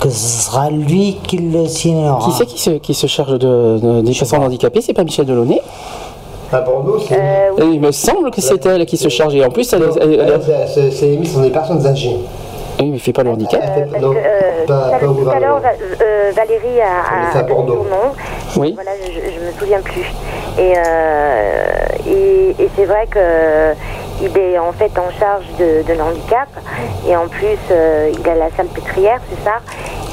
que 0.00 0.08
ce 0.10 0.44
sera 0.44 0.70
lui 0.70 1.18
qui 1.26 1.38
le 1.38 1.66
signera. 1.66 2.18
qui 2.24 2.32
c'est 2.32 2.46
qui 2.46 2.60
se, 2.60 2.70
qui 2.70 2.94
se 2.94 3.06
charge 3.06 3.38
de, 3.38 3.78
de- 3.78 4.00
des 4.02 4.12
personnes 4.12 4.42
handicapées? 4.42 4.80
C'est 4.80 4.92
pas 4.94 5.04
Michel 5.04 5.26
Delaunay? 5.26 5.60
À 6.52 6.60
Bordeaux, 6.60 6.98
c'est. 7.06 7.18
Euh, 7.18 7.50
Et 7.62 7.74
Il 7.74 7.80
me 7.80 7.90
semble 7.90 8.30
que 8.30 8.40
c'est 8.40 8.64
elle 8.66 8.86
qui 8.86 8.96
se 8.96 9.08
charge. 9.08 9.34
Et 9.34 9.44
en 9.44 9.50
plus, 9.50 9.72
elle, 9.72 9.82
est- 9.82 9.98
elle- 10.00 10.12
elle- 10.12 10.20
Elle, 10.34 10.42
c'est- 10.42 10.66
c'est- 10.74 10.90
c'est 10.92 11.08
émis 11.14 11.26
sur 11.26 11.40
des 11.40 11.50
personnes 11.50 11.84
âgées. 11.86 12.16
Oui, 12.78 12.90
mais 12.90 12.96
il 12.96 13.00
fait 13.00 13.12
pas 13.12 13.22
le 13.22 13.30
handicap. 13.30 13.60
Non, 14.00 14.12
Euh, 14.14 14.66
pas, 14.66 14.90
pas 14.90 14.98
tout 14.98 15.04
à- 15.06 15.08
au 15.08 15.14
tout 15.24 15.30
à 15.30 15.38
l'heure, 15.40 15.60
euh, 16.02 16.30
Valérie 16.34 16.80
a, 16.80 17.38
a 17.38 17.42
donné 17.42 17.54
son 17.54 17.64
nom. 17.84 18.12
Oui. 18.56 18.72
Voilà, 18.74 18.90
je, 19.04 19.12
je 19.12 19.46
me 19.46 19.52
souviens 19.58 19.80
plus. 19.80 20.04
Et, 20.58 20.74
euh, 20.76 21.64
et, 22.06 22.50
et 22.62 22.70
c'est 22.76 22.84
vrai 22.84 23.06
que 23.10 23.18
il 24.22 24.36
est 24.38 24.58
en 24.58 24.72
fait 24.72 24.92
en 24.98 25.10
charge 25.18 25.44
de, 25.58 25.82
de 25.86 25.92
l'handicap 25.98 26.48
et 27.06 27.16
en 27.16 27.28
plus 27.28 27.58
euh, 27.70 28.10
il 28.18 28.28
a 28.28 28.34
la 28.34 28.50
salpêtrière, 28.56 29.20
c'est 29.30 29.44
ça? 29.44 29.56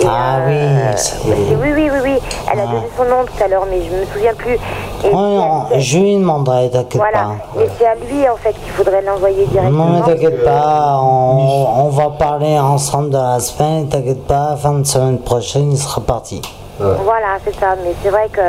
Et, 0.02 0.06
Ah 0.10 0.40
euh, 0.48 0.92
oui, 1.26 1.34
oui, 1.62 1.72
oui, 1.76 1.90
oui, 1.94 2.00
oui. 2.04 2.20
Elle 2.52 2.60
a 2.60 2.64
Ah. 2.64 2.72
donné 2.72 2.88
son 2.98 3.04
nom 3.06 3.24
tout 3.26 3.44
à 3.44 3.48
l'heure, 3.48 3.66
mais 3.70 3.80
je 3.84 3.96
me 3.96 4.06
souviens 4.06 4.34
plus. 4.34 4.56
Et 4.56 5.10
Oh 5.12 5.16
non, 5.16 5.66
je 5.78 6.00
lui 6.00 6.16
demanderai, 6.18 6.70
t'inquiète 6.72 6.96
voilà. 7.02 7.28
pas. 7.56 7.62
Et 7.62 7.68
c'est 7.78 7.86
à 7.86 7.94
lui 7.96 8.28
en 8.28 8.36
fait 8.38 8.54
qu'il 8.54 8.72
faudrait 8.72 9.02
l'envoyer 9.04 9.46
directement. 9.46 9.86
Non 9.86 10.00
mais 10.00 10.02
t'inquiète 10.14 10.44
pas, 10.44 11.00
on, 11.02 11.86
on 11.86 11.90
va 11.90 12.10
parler 12.18 12.58
ensemble 12.58 13.12
dans 13.12 13.34
la 13.34 13.40
semaine, 13.40 13.88
t'inquiète 13.88 14.26
pas, 14.26 14.56
fin 14.58 14.74
de 14.74 14.84
semaine 14.86 15.20
prochaine 15.20 15.72
il 15.72 15.78
sera 15.78 16.02
parti. 16.02 16.42
Voilà, 16.80 17.38
c'est 17.46 17.56
ça. 17.60 17.76
Mais 17.84 17.94
c'est 18.02 18.10
vrai 18.10 18.28
que 18.32 18.42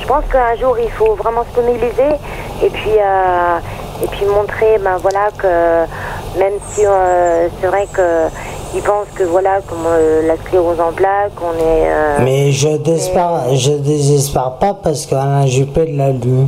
je 0.00 0.06
pense 0.06 0.24
qu'un 0.30 0.56
jour, 0.56 0.76
il 0.82 0.90
faut 0.90 1.14
vraiment 1.14 1.44
se 1.54 1.60
mobiliser 1.60 2.16
et 2.62 2.70
puis, 2.70 2.90
euh, 2.98 3.58
et 4.02 4.06
puis 4.08 4.24
montrer 4.26 4.78
ben, 4.82 4.96
voilà, 5.00 5.28
que 5.36 6.38
même 6.38 6.54
si 6.70 6.84
euh, 6.86 7.48
c'est 7.60 7.66
vrai 7.66 7.86
qu'ils 7.94 8.82
pensent 8.82 9.08
que 9.14 9.24
voilà, 9.24 9.60
comme 9.66 9.86
euh, 9.86 10.26
la 10.26 10.36
sclérose 10.36 10.80
en 10.80 10.92
plaques, 10.92 11.32
on 11.42 11.54
est. 11.58 11.88
euh, 11.90 12.16
Mais 12.22 12.52
je 12.52 12.76
désespère, 12.76 13.54
je 13.54 13.72
désespère 13.72 14.52
pas 14.60 14.74
parce 14.74 15.06
qu'Alain 15.06 15.46
Juppé 15.46 15.86
l'a 15.86 16.10
lu. 16.10 16.46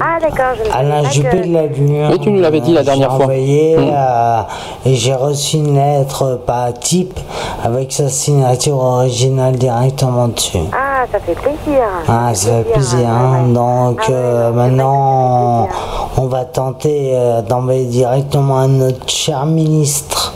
Ah, 0.00 0.18
d'accord, 0.20 0.54
je 0.64 0.70
Alain 0.76 1.02
Juppé 1.10 1.42
que- 1.42 1.48
l'a 1.52 1.66
lu. 1.66 1.88
Oui, 2.10 2.18
tu 2.20 2.30
nous 2.30 2.40
l'avais 2.40 2.60
dit 2.60 2.72
la 2.72 2.80
J'ai 2.80 2.86
dernière 2.86 3.12
fois. 3.12 3.24
envoyé, 3.24 3.76
Mm. 3.76 3.90
euh, 3.92 4.40
et 4.86 4.94
j'ai 4.94 5.14
reçu 5.14 5.56
une 5.58 5.74
lettre 5.74 6.40
par 6.46 6.72
type 6.74 7.18
avec 7.64 7.92
sa 7.92 8.08
signature 8.08 8.76
originale 8.78 9.56
directement 9.56 10.28
dessus. 10.28 10.58
Ah, 10.72 11.04
ça 11.10 11.18
fait 11.20 11.34
plaisir. 11.34 11.82
Ah, 12.08 12.30
ça 12.34 12.48
fait 12.50 12.72
plaisir. 12.72 13.08
hein. 13.08 13.48
Donc 13.52 14.00
euh, 14.10 14.50
maintenant, 14.52 15.68
on 16.16 16.26
va 16.26 16.44
tenter 16.44 17.12
euh, 17.14 17.42
d'envoyer 17.42 17.84
directement 17.86 18.58
à 18.60 18.66
notre 18.66 19.08
cher 19.08 19.44
ministre. 19.46 20.34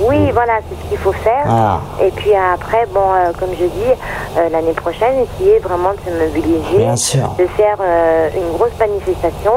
Oui, 0.00 0.30
voilà, 0.32 0.54
c'est 0.68 0.74
ce 0.84 0.88
qu'il 0.88 0.98
faut 0.98 1.12
faire. 1.12 1.44
Voilà. 1.44 1.80
Et 2.02 2.10
puis 2.10 2.32
après, 2.34 2.86
bon, 2.92 3.00
euh, 3.12 3.32
comme 3.38 3.50
je 3.50 3.64
dis, 3.66 3.92
euh, 4.38 4.48
l'année 4.50 4.72
prochaine, 4.72 5.14
essayer 5.20 5.58
vraiment 5.58 5.90
de 5.92 6.10
se 6.10 6.24
mobiliser, 6.26 6.78
Bien 6.78 6.96
sûr. 6.96 7.34
de 7.38 7.46
faire 7.46 7.76
euh, 7.80 8.28
une 8.36 8.56
grosse 8.56 8.76
manifestation 8.80 9.52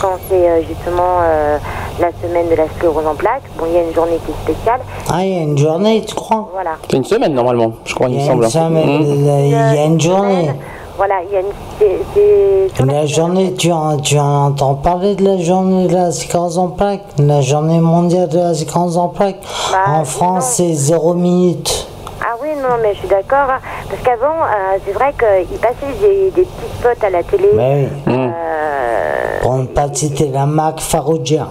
quand 0.00 0.12
c'est 0.28 0.48
euh, 0.48 0.62
justement 0.66 1.18
euh, 1.22 1.58
la 2.00 2.08
semaine 2.22 2.48
de 2.48 2.54
la 2.54 2.68
sclérose 2.76 3.06
en 3.06 3.14
plaques. 3.14 3.42
Bon, 3.58 3.64
il 3.68 3.74
y 3.74 3.78
a 3.78 3.82
une 3.82 3.94
journée 3.94 4.18
qui 4.24 4.30
est 4.32 4.52
spéciale. 4.54 4.80
Ah, 5.12 5.24
il 5.24 5.34
y 5.34 5.38
a 5.38 5.42
une 5.42 5.58
journée, 5.58 6.02
tu 6.06 6.14
crois? 6.14 6.48
Voilà. 6.54 6.72
C'est 6.90 6.96
une 6.96 7.04
semaine 7.04 7.34
normalement, 7.34 7.72
je 7.84 7.94
crois, 7.94 8.08
il 8.08 8.14
Il 8.14 8.18
me 8.18 8.22
y 8.22 8.24
a 8.24 8.30
semble. 8.30 8.44
une 8.44 8.50
semaine, 8.50 9.02
Mm. 9.02 9.44
il 9.44 9.74
y 9.74 9.78
a 9.78 9.84
une 9.84 10.00
journée. 10.00 10.50
Voilà, 10.96 11.14
il 11.26 11.32
y 11.32 11.36
a 11.36 11.40
une. 11.40 12.86
La 12.86 13.06
journée, 13.06 13.54
tu 13.54 13.72
en, 13.72 13.96
tu 13.98 14.18
en 14.18 14.46
entends 14.46 14.74
parler 14.74 15.14
de 15.14 15.24
la 15.24 15.38
journée 15.38 15.88
de 15.88 15.94
la 15.94 16.12
séquence 16.12 16.56
en 16.58 16.68
plaques, 16.68 17.02
la 17.18 17.40
journée 17.40 17.80
mondiale 17.80 18.28
de 18.28 18.38
la 18.38 18.54
séquence 18.54 18.96
en 18.96 19.08
plaques? 19.08 19.40
Bah, 19.72 19.78
en 19.88 20.04
France, 20.04 20.44
c'est 20.56 20.72
zéro 20.74 21.14
minute. 21.14 21.88
Ah 22.20 22.36
oui, 22.40 22.50
non, 22.62 22.76
mais 22.82 22.92
je 22.94 22.98
suis 23.00 23.08
d'accord. 23.08 23.50
hein. 23.50 23.58
Parce 23.88 24.02
qu'avant, 24.02 24.42
euh, 24.44 24.78
c'est 24.86 24.92
vrai 24.92 25.12
qu'il 25.18 25.58
passait 25.58 25.92
des, 26.00 26.30
des 26.30 26.42
petits 26.42 26.72
spots 26.78 27.04
à 27.06 27.10
la 27.10 27.22
télé. 27.22 27.48
Mais 27.54 27.88
oui. 28.06 28.12
Mm. 28.12 28.32
Euh, 28.34 29.40
Pour 29.42 29.54
ne 29.56 29.66
pas 29.66 29.88
citer 29.92 30.28
la 30.28 30.46
marque 30.46 30.80
Farougia. 30.80 31.48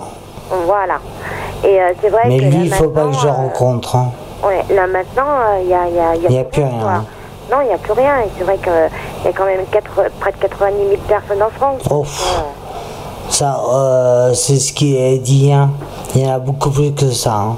voilà. 0.66 0.96
Et 1.64 1.80
euh, 1.82 1.94
c'est 2.02 2.10
vrai 2.10 2.22
Mais 2.28 2.38
que. 2.40 2.46
lui, 2.46 2.66
il 2.66 2.74
faut 2.74 2.90
pas 2.90 3.06
que 3.06 3.14
je 3.14 3.28
rencontre. 3.28 3.96
hein. 3.96 4.12
Ouais, 4.46 4.64
là 4.74 4.88
maintenant, 4.88 5.26
il 5.62 5.68
n'y 5.68 5.74
a, 5.74 5.88
y 5.90 6.00
a, 6.00 6.16
y 6.16 6.26
a 6.26 6.30
Il 6.30 6.36
y 6.36 6.40
a 6.40 6.44
plus 6.44 6.64
rien, 6.64 6.72
quoi. 6.82 7.04
Non, 7.52 7.58
il 7.62 7.68
n'y 7.68 7.74
a 7.74 7.78
plus 7.78 7.94
rien. 7.94 8.20
Et 8.26 8.30
c'est 8.38 8.44
vrai 8.44 8.58
qu'il 8.58 8.72
y 8.72 9.28
a 9.28 9.34
quand 9.34 9.46
même 9.46 9.66
près 10.20 10.32
de 10.32 10.38
90 10.38 10.78
000 10.78 11.02
personnes 11.08 11.44
en 11.44 11.50
France. 11.50 11.82
Ça, 13.30 13.60
euh, 13.74 14.34
c'est 14.34 14.58
ce 14.60 14.74
qui 14.74 14.98
est 14.98 15.18
dit. 15.18 15.52
hein. 15.52 15.70
Il 16.16 16.22
y 16.22 16.28
en 16.30 16.36
a 16.36 16.40
beaucoup 16.40 16.70
plus 16.70 16.92
que 16.94 17.10
ça. 17.12 17.34
hein. 17.36 17.56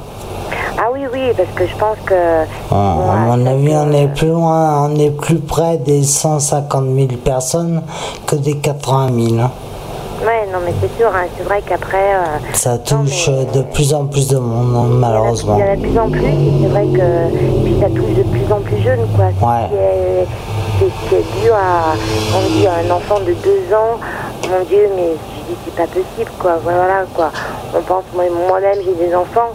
Ah 0.78 0.88
oui, 0.92 1.02
oui, 1.14 1.32
parce 1.38 1.50
que 1.56 1.68
je 1.68 1.76
pense 1.76 1.98
que. 2.06 2.14
Bon, 2.70 2.76
à 3.12 3.16
mon 3.38 3.46
avis, 3.46 3.74
on 3.76 3.92
est 3.94 4.08
plus 4.08 4.30
loin, 4.30 4.88
on 4.90 4.96
est 4.96 5.12
plus 5.12 5.40
près 5.40 5.78
des 5.78 6.04
150 6.04 6.86
000 6.96 7.08
personnes 7.24 7.82
que 8.26 8.36
des 8.36 8.58
80 8.58 9.10
000. 9.30 9.40
hein. 9.42 9.52
Non, 10.54 10.60
mais 10.64 10.74
c'est 10.80 10.96
sûr, 11.02 11.08
hein, 11.08 11.26
c'est 11.36 11.44
vrai 11.44 11.64
qu'après. 11.68 12.14
euh, 12.14 12.54
Ça 12.54 12.78
touche 12.78 13.28
de 13.28 13.64
plus 13.74 13.92
en 13.94 14.06
plus 14.06 14.28
de 14.28 14.38
monde, 14.38 14.76
hein, 14.76 14.96
malheureusement. 15.00 15.56
il 15.58 15.66
y 15.66 15.68
en 15.68 15.74
a 15.74 15.76
de 15.76 15.82
plus 15.82 15.98
en 16.00 16.10
plus, 16.10 16.26
et 16.26 16.52
c'est 16.62 16.68
vrai 16.68 16.86
que 16.86 17.64
puis 17.64 17.78
ça 17.82 17.88
touche 17.88 18.14
de 18.16 18.24
plus 18.24 18.54
en 18.54 18.60
plus 18.60 18.78
jeune, 18.84 19.00
quoi. 19.16 19.26
Ouais. 19.26 19.70
C'est 20.80 20.86
ce 20.86 21.10
qui 21.10 21.16
est 21.16 21.42
dû 21.42 21.50
à, 21.50 21.96
on 22.38 22.50
dit, 22.52 22.68
à 22.68 22.74
un 22.86 22.96
enfant 22.96 23.20
de 23.20 23.34
deux 23.34 23.74
ans. 23.76 23.98
Mon 24.52 24.64
Dieu, 24.66 24.90
mais 24.96 25.14
je 25.14 25.54
dis, 25.54 25.58
c'est 25.66 25.76
pas 25.76 25.88
possible, 25.88 26.32
quoi. 26.40 26.58
Voilà, 26.64 27.06
quoi. 27.16 27.32
On 27.76 27.82
pense, 27.82 28.04
moi- 28.14 28.26
moi-même, 28.48 28.78
j'ai 28.86 29.08
des 29.08 29.16
enfants. 29.16 29.54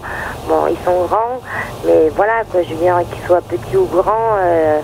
Bon, 0.48 0.66
ils 0.68 0.84
sont 0.84 1.04
grands, 1.06 1.38
mais 1.86 2.08
voilà, 2.16 2.42
quoi. 2.50 2.60
Je 2.64 2.70
veux 2.74 2.80
dire, 2.80 2.96
qu'ils 3.12 3.24
soient 3.24 3.40
petits 3.42 3.76
ou 3.76 3.84
grands, 3.86 4.34
euh, 4.42 4.80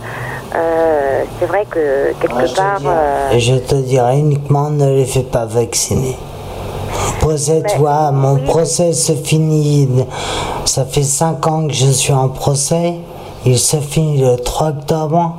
euh, 0.55 1.25
c'est 1.39 1.47
vrai 1.47 1.67
que 1.69 2.13
quelque 2.21 2.55
part. 2.55 2.81
euh, 2.87 3.39
je 3.39 3.55
te 3.57 3.75
dirais 3.75 4.19
uniquement 4.19 4.71
ne 4.71 4.89
les 4.95 5.05
fais 5.05 5.23
pas 5.23 5.47
vacciner. 5.47 6.17
Procès, 7.21 7.63
toi, 7.77 8.11
mon 8.13 8.37
procès 8.37 8.93
se 8.93 9.13
finit. 9.13 9.89
Ça 10.65 10.85
fait 10.85 11.03
5 11.03 11.47
ans 11.47 11.67
que 11.67 11.73
je 11.73 11.87
suis 11.91 12.13
en 12.13 12.29
procès. 12.29 12.95
Il 13.47 13.59
se 13.59 13.79
finit 13.79 14.19
le 14.21 14.37
3 14.37 14.69
octobre. 14.69 15.35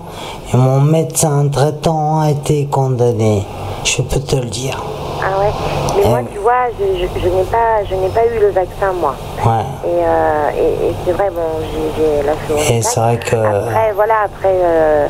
Et 0.53 0.57
mon 0.57 0.81
médecin 0.81 1.47
traitant 1.51 2.19
a 2.21 2.31
été 2.31 2.65
condamné. 2.65 3.43
Je 3.83 4.01
peux 4.01 4.19
te 4.19 4.35
le 4.35 4.45
dire. 4.45 4.81
Ah 5.27 5.39
ouais, 5.39 5.51
mais 5.97 6.07
moi, 6.09 6.19
Euh. 6.19 6.31
tu 6.31 6.37
vois, 6.37 6.67
je, 6.79 6.85
je, 6.99 7.19
je 7.19 7.27
n'ai 7.29 7.43
pas, 7.45 7.83
je 7.89 7.95
n'ai 7.95 8.09
pas 8.09 8.25
eu 8.27 8.39
le 8.39 8.49
vaccin, 8.51 8.93
moi. 8.93 9.15
Ouais. 9.43 9.63
Et, 9.89 10.03
euh, 10.05 10.49
et, 10.55 10.89
et 10.89 10.95
c'est 11.03 11.13
vrai, 11.13 11.29
bon, 11.31 11.41
j'ai- 11.61 11.91
j'ai 11.97 12.21
la 12.23 12.77
Et 12.77 12.81
c'est 12.83 12.99
vrai 12.99 13.17
que 13.17 13.35
Après, 13.35 13.91
voilà, 13.93 14.13
après, 14.25 14.53
euh, 14.53 15.07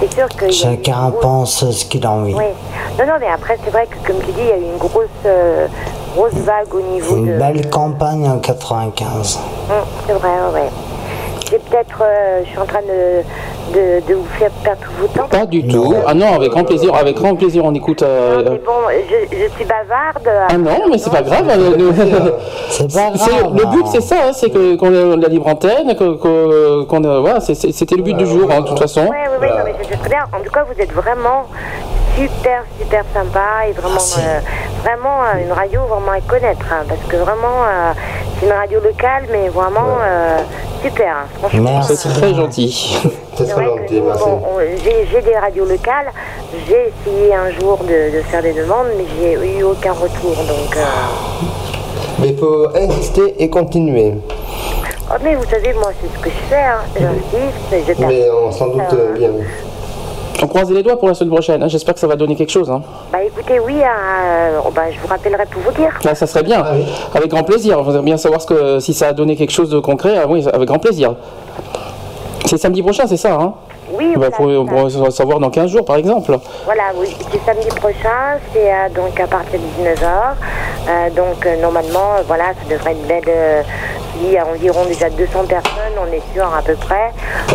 c'est 0.00 0.10
sûr 0.14 0.26
que. 0.28 0.50
chacun 0.50 1.10
grosse- 1.10 1.20
pense 1.22 1.70
ce 1.70 1.84
qu'il 1.84 2.06
a 2.06 2.10
envie. 2.10 2.32
Oui. 2.34 2.46
Non, 2.98 3.04
non, 3.06 3.12
mais 3.20 3.28
après, 3.28 3.58
c'est 3.62 3.70
vrai 3.70 3.86
que, 3.86 3.96
comme 4.06 4.20
tu 4.24 4.32
dis, 4.32 4.40
il 4.40 4.48
y 4.48 4.52
a 4.52 4.56
eu 4.56 4.62
une 4.72 4.78
grosse, 4.78 5.04
euh, 5.26 5.66
grosse 6.16 6.32
vague 6.32 6.74
au 6.74 6.80
niveau 6.80 7.16
de. 7.16 7.20
Une 7.20 7.38
belle 7.38 7.68
campagne 7.68 8.26
en 8.26 8.38
95. 8.38 9.38
Hum, 9.70 9.76
c'est 10.06 10.14
vrai, 10.14 10.30
ouais, 10.30 10.60
ouais. 10.62 10.68
C'est 11.50 11.62
peut-être, 11.64 12.02
je 12.44 12.48
suis 12.48 12.58
en 12.58 12.66
train 12.66 12.80
de, 12.82 13.22
de, 13.72 14.06
de 14.08 14.14
vous 14.14 14.24
faire 14.38 14.50
perdre 14.64 14.80
tout 14.82 14.90
votre 15.00 15.12
temps. 15.14 15.28
Pas 15.28 15.46
du 15.46 15.66
tout. 15.66 15.94
Ah 16.06 16.14
non, 16.14 16.34
avec 16.34 16.50
grand 16.50 16.64
plaisir, 16.64 16.94
avec 16.94 17.16
grand 17.16 17.34
plaisir, 17.36 17.64
on 17.64 17.74
écoute. 17.74 18.02
euh, 18.02 18.42
Mais 18.50 18.58
bon, 18.64 18.72
je, 18.90 19.36
je 19.36 19.48
suis 19.54 19.64
bavarde. 19.64 20.28
Ah 20.48 20.56
non, 20.58 20.88
mais 20.90 20.98
c'est 20.98 21.10
pas 21.10 21.22
grave. 21.22 21.48
euh, 21.48 21.76
nous- 21.76 21.92
C'est 22.70 22.92
pas 22.92 23.10
C'est- 23.16 23.30
grave. 23.30 23.54
Le 23.56 23.66
but, 23.66 23.86
c'est 23.86 24.00
ça, 24.00 24.16
hein, 24.28 24.32
c'est 24.32 24.50
que 24.50 24.76
qu'on 24.76 24.92
ait 24.92 25.16
la 25.16 25.28
libre 25.28 25.46
antenne, 25.48 25.94
qu'on 25.96 27.04
a- 27.04 27.20
voilà, 27.20 27.40
c'était 27.40 27.96
le 27.96 28.02
but 28.02 28.14
du 28.16 28.26
jour, 28.26 28.48
hein, 28.50 28.60
de 28.62 28.68
toute 28.68 28.78
façon. 28.78 29.02
Oui, 29.10 29.16
oui, 29.16 29.36
oui, 29.42 29.48
non, 29.48 29.64
mais 29.64 29.74
je 29.82 30.08
bien. 30.08 30.20
En 30.32 30.42
tout 30.42 30.50
cas, 30.50 30.64
vous 30.64 30.80
êtes 30.80 30.92
vraiment 30.92 31.44
super, 32.18 32.64
super 32.80 33.04
sympa 33.14 33.66
et 33.68 33.72
vraiment, 33.72 33.96
euh, 34.18 34.40
vraiment 34.82 35.22
euh, 35.22 35.44
une 35.44 35.52
radio 35.52 35.80
vraiment 35.86 36.12
à 36.12 36.20
connaître. 36.20 36.66
hein, 36.72 36.84
parce 36.88 37.00
que 37.08 37.16
vraiment, 37.16 37.62
euh, 37.66 37.92
c'est 38.40 38.46
une 38.46 38.52
radio 38.52 38.80
locale, 38.80 39.24
mais 39.30 39.48
vraiment 39.48 39.98
euh, 40.02 40.38
super. 40.82 41.08
hein, 41.16 41.26
franchement. 41.38 41.82
C'est 41.82 42.08
très 42.08 42.34
gentil. 42.34 42.98
C'est 43.38 43.44
très 43.46 43.64
gentil, 43.66 44.00
merci. 44.00 44.24
Bon, 44.24 44.42
on- 44.56 44.58
j'ai 44.84 45.06
j'ai 45.12 45.22
des 45.22 45.36
radios 45.36 45.64
locales. 45.64 46.10
J'ai 46.66 46.90
essayé 46.90 47.32
un 47.36 47.50
jour 47.60 47.78
de, 47.84 48.16
de 48.16 48.22
faire 48.24 48.42
des 48.42 48.52
demandes, 48.52 48.88
mais 48.96 49.04
j'ai 49.16 49.58
eu 49.60 49.62
aucun 49.62 49.92
retour. 49.92 50.34
Donc, 50.34 50.76
euh, 50.76 50.80
Mais 52.18 52.30
il 52.30 52.36
faut 52.36 52.66
insister 52.74 53.40
et 53.40 53.48
continuer. 53.48 54.14
oh, 55.08 55.14
mais 55.22 55.36
vous 55.36 55.44
savez, 55.48 55.72
moi, 55.74 55.92
c'est 56.02 56.12
ce 56.12 56.18
que 56.20 56.30
je 56.30 56.44
fais. 56.48 56.56
Hein. 56.56 56.80
J'insiste, 56.98 57.86
je 58.00 58.04
Mais 58.06 58.26
on 58.30 58.50
s'en 58.50 58.66
doute 58.68 58.82
Euh, 58.92 59.12
bien. 59.16 59.30
On 60.40 60.46
croise 60.46 60.70
les 60.70 60.82
doigts 60.82 60.98
pour 60.98 61.08
la 61.08 61.14
semaine 61.14 61.30
prochaine. 61.32 61.62
hein, 61.62 61.68
J'espère 61.68 61.94
que 61.94 62.00
ça 62.00 62.06
va 62.06 62.14
donner 62.16 62.36
quelque 62.36 62.50
chose. 62.52 62.70
hein. 62.70 62.80
Bah 63.12 63.18
écoutez, 63.24 63.58
oui, 63.58 63.74
euh, 63.82 64.60
oh, 64.64 64.70
bah, 64.74 64.82
je 64.90 64.98
vous 65.00 65.06
rappellerai 65.08 65.44
pour 65.46 65.62
vous 65.62 65.72
dire. 65.72 65.90
Là, 66.04 66.14
ça 66.14 66.26
serait 66.26 66.44
bien. 66.44 66.64
Avec 67.14 67.28
grand 67.28 67.42
plaisir. 67.42 67.78
On 67.78 67.82
voudrait 67.82 68.02
bien 68.02 68.16
savoir 68.16 68.40
ce 68.40 68.46
que, 68.46 68.78
si 68.80 68.94
ça 68.94 69.08
a 69.08 69.12
donné 69.12 69.34
quelque 69.36 69.50
chose 69.52 69.70
de 69.70 69.80
concret. 69.80 70.16
ah 70.16 70.26
oui, 70.28 70.46
avec 70.52 70.68
grand 70.68 70.78
plaisir. 70.78 71.14
C'est 72.46 72.56
samedi 72.58 72.82
prochain, 72.82 73.06
c'est 73.06 73.16
ça 73.16 73.34
hein 73.34 73.54
Oui, 73.92 74.12
Bah, 74.16 74.28
voilà, 74.30 74.30
pour- 74.30 74.46
on 74.46 74.88
pourra 74.88 75.10
savoir 75.10 75.40
dans 75.40 75.50
15 75.50 75.70
jours, 75.70 75.84
par 75.84 75.96
exemple. 75.96 76.38
Voilà, 76.64 76.84
oui, 76.96 77.08
c'est 77.32 77.40
samedi 77.44 77.66
prochain, 77.76 78.38
c'est 78.52 78.72
euh, 78.72 78.88
donc 78.94 79.18
à 79.18 79.26
partir 79.26 79.58
de 79.58 79.64
19h. 79.82 81.14
donc 81.16 81.44
euh, 81.46 81.60
normalement, 81.60 82.14
euh, 82.18 82.22
voilà, 82.26 82.44
ça 82.62 82.70
devrait 82.74 82.92
être 82.92 83.06
belle. 83.08 83.64
Euh, 84.26 84.40
a 84.40 84.46
environ 84.46 84.84
déjà 84.86 85.08
200 85.10 85.44
personnes, 85.46 85.94
on 86.00 86.12
est 86.12 86.22
sûr 86.34 86.44
à 86.54 86.62
peu 86.62 86.74
près. 86.74 87.10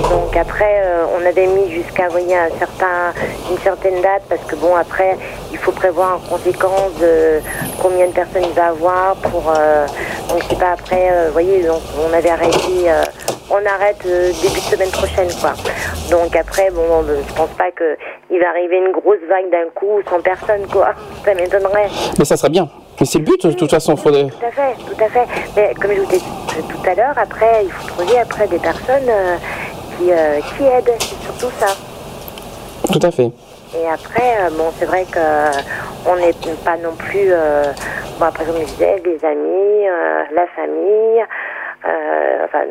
Donc 0.10 0.36
après, 0.36 0.82
euh, 0.86 1.06
on 1.18 1.26
avait 1.26 1.48
mis 1.48 1.72
jusqu'à 1.72 2.08
voyez, 2.10 2.36
un 2.36 2.50
certain, 2.60 3.14
une 3.52 3.58
certaine 3.60 4.02
date 4.02 4.24
parce 4.30 4.42
que 4.42 4.56
bon, 4.56 4.76
après, 4.76 5.18
il 5.52 5.58
faut 5.58 5.72
prévoir 5.72 6.16
en 6.18 6.20
conséquence 6.20 6.94
de 7.00 7.40
combien 7.82 8.08
de 8.08 8.12
personnes 8.14 8.44
il 8.46 8.54
va 8.54 8.68
avoir 8.68 9.16
pour. 9.18 9.52
euh, 9.58 9.86
c'est 10.50 10.58
pas 10.58 10.72
après, 10.72 11.10
euh, 11.12 11.28
vous 11.28 11.34
voyez, 11.34 11.64
donc 11.64 11.82
on 12.00 12.14
avait 12.14 12.30
arrêté. 12.30 12.90
euh, 12.90 13.04
on 13.52 13.58
arrête 13.58 13.98
euh, 14.06 14.32
début 14.42 14.56
de 14.56 14.64
semaine 14.64 14.90
prochaine, 14.90 15.30
quoi. 15.40 15.54
Donc 16.10 16.36
après, 16.36 16.72
bon, 16.72 17.04
euh, 17.08 17.22
je 17.28 17.34
pense 17.34 17.50
pas 17.52 17.72
que 17.72 17.96
il 18.32 18.40
va 18.40 18.50
arriver 18.50 18.78
une 18.78 18.92
grosse 18.92 19.20
vague 19.30 19.52
d'un 19.52 19.70
coup, 19.76 20.02
100 20.10 20.22
personnes, 20.22 20.66
quoi. 20.72 20.94
Ça 21.26 21.34
m'étonnerait. 21.36 21.90
Mais 22.18 22.26
ça 22.26 22.36
serait 22.38 22.50
bien. 22.50 22.68
Mais 23.00 23.06
c'est 23.06 23.20
le 23.20 23.26
but, 23.26 23.46
de 23.46 23.54
toute 23.54 23.72
façon. 23.72 23.96
Faudrait... 23.96 24.28
Tout 24.28 24.46
à 24.46 24.52
fait, 24.52 24.76
tout 24.76 25.04
à 25.04 25.10
fait. 25.10 25.28
Mais 25.56 25.74
comme 25.76 25.92
je 25.92 26.02
vous 26.02 26.14
ai 26.14 26.18
dit 26.18 26.68
tout 26.70 26.90
à 26.90 26.96
l'heure, 26.96 27.18
après, 27.18 27.66
il 27.66 27.72
faut 27.72 27.88
trouver 27.88 28.20
après 28.20 28.48
des 28.48 28.60
personnes 28.60 29.10
euh, 29.10 29.38
qui, 29.98 30.12
euh, 30.12 30.40
qui 30.42 30.64
aident. 30.64 30.96
C'est 31.00 31.22
surtout 31.24 31.52
ça. 31.60 31.74
Tout 32.92 33.00
à 33.02 33.12
fait. 33.12 33.32
Et 33.76 33.88
après, 33.92 34.38
euh, 34.40 34.50
bon, 34.52 34.72
c'est 34.78 34.86
vrai 34.86 35.06
que 35.06 35.20
on 36.06 36.16
n'est 36.18 36.34
pas 36.64 36.78
non 36.78 36.96
plus. 36.96 37.32
bon, 38.20 38.26
après, 38.26 38.46
comme 38.46 38.58
je 38.58 38.66
disais, 38.66 39.00
des 39.00 39.26
amis, 39.26 39.88
la 40.34 40.46
famille. 40.56 41.24
enfin, 42.44 42.66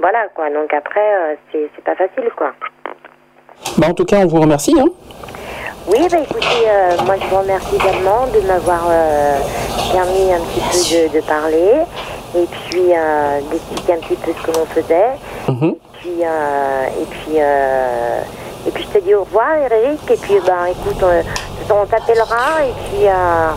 voilà, 0.00 0.28
quoi. 0.34 0.50
Donc 0.50 0.72
après, 0.74 1.38
c'est 1.50 1.70
c'est 1.74 1.84
pas 1.84 1.94
facile, 1.94 2.28
quoi. 2.36 2.52
Bah, 3.78 3.88
en 3.90 3.94
tout 3.94 4.04
cas, 4.04 4.18
on 4.18 4.26
vous 4.26 4.40
remercie. 4.40 4.74
Hein. 4.78 4.86
Oui, 5.88 6.00
bah 6.10 6.18
écoutez, 6.20 6.68
euh, 6.68 6.96
moi 7.04 7.14
je 7.20 7.26
vous 7.28 7.36
remercie 7.42 7.76
également 7.76 8.26
de 8.34 8.40
m'avoir 8.44 8.88
euh, 8.90 9.38
permis 9.92 10.32
un 10.32 10.40
petit 10.40 10.60
peu 11.08 11.08
de, 11.12 11.20
de 11.20 11.24
parler 11.24 11.70
et 12.36 12.44
puis 12.46 12.92
euh, 12.92 13.40
d'expliquer 13.52 13.92
un 13.92 13.98
petit 13.98 14.16
peu 14.16 14.32
ce 14.36 14.46
que 14.46 14.58
l'on 14.58 14.66
faisait. 14.66 15.10
Puis, 16.00 16.24
euh, 16.24 16.86
et 17.00 17.04
puis, 17.04 17.36
euh, 17.38 18.20
et 18.66 18.70
puis 18.70 18.84
je 18.92 18.98
te 18.98 19.04
dis 19.04 19.14
au 19.14 19.20
revoir, 19.24 19.56
Eric. 19.56 19.98
Et 20.10 20.16
puis, 20.16 20.34
bah 20.46 20.70
écoute, 20.70 21.02
on, 21.02 21.62
façon, 21.66 21.80
on 21.82 21.86
t'appellera 21.86 22.64
et 22.68 22.72
puis. 22.90 23.06
euh, 23.06 23.50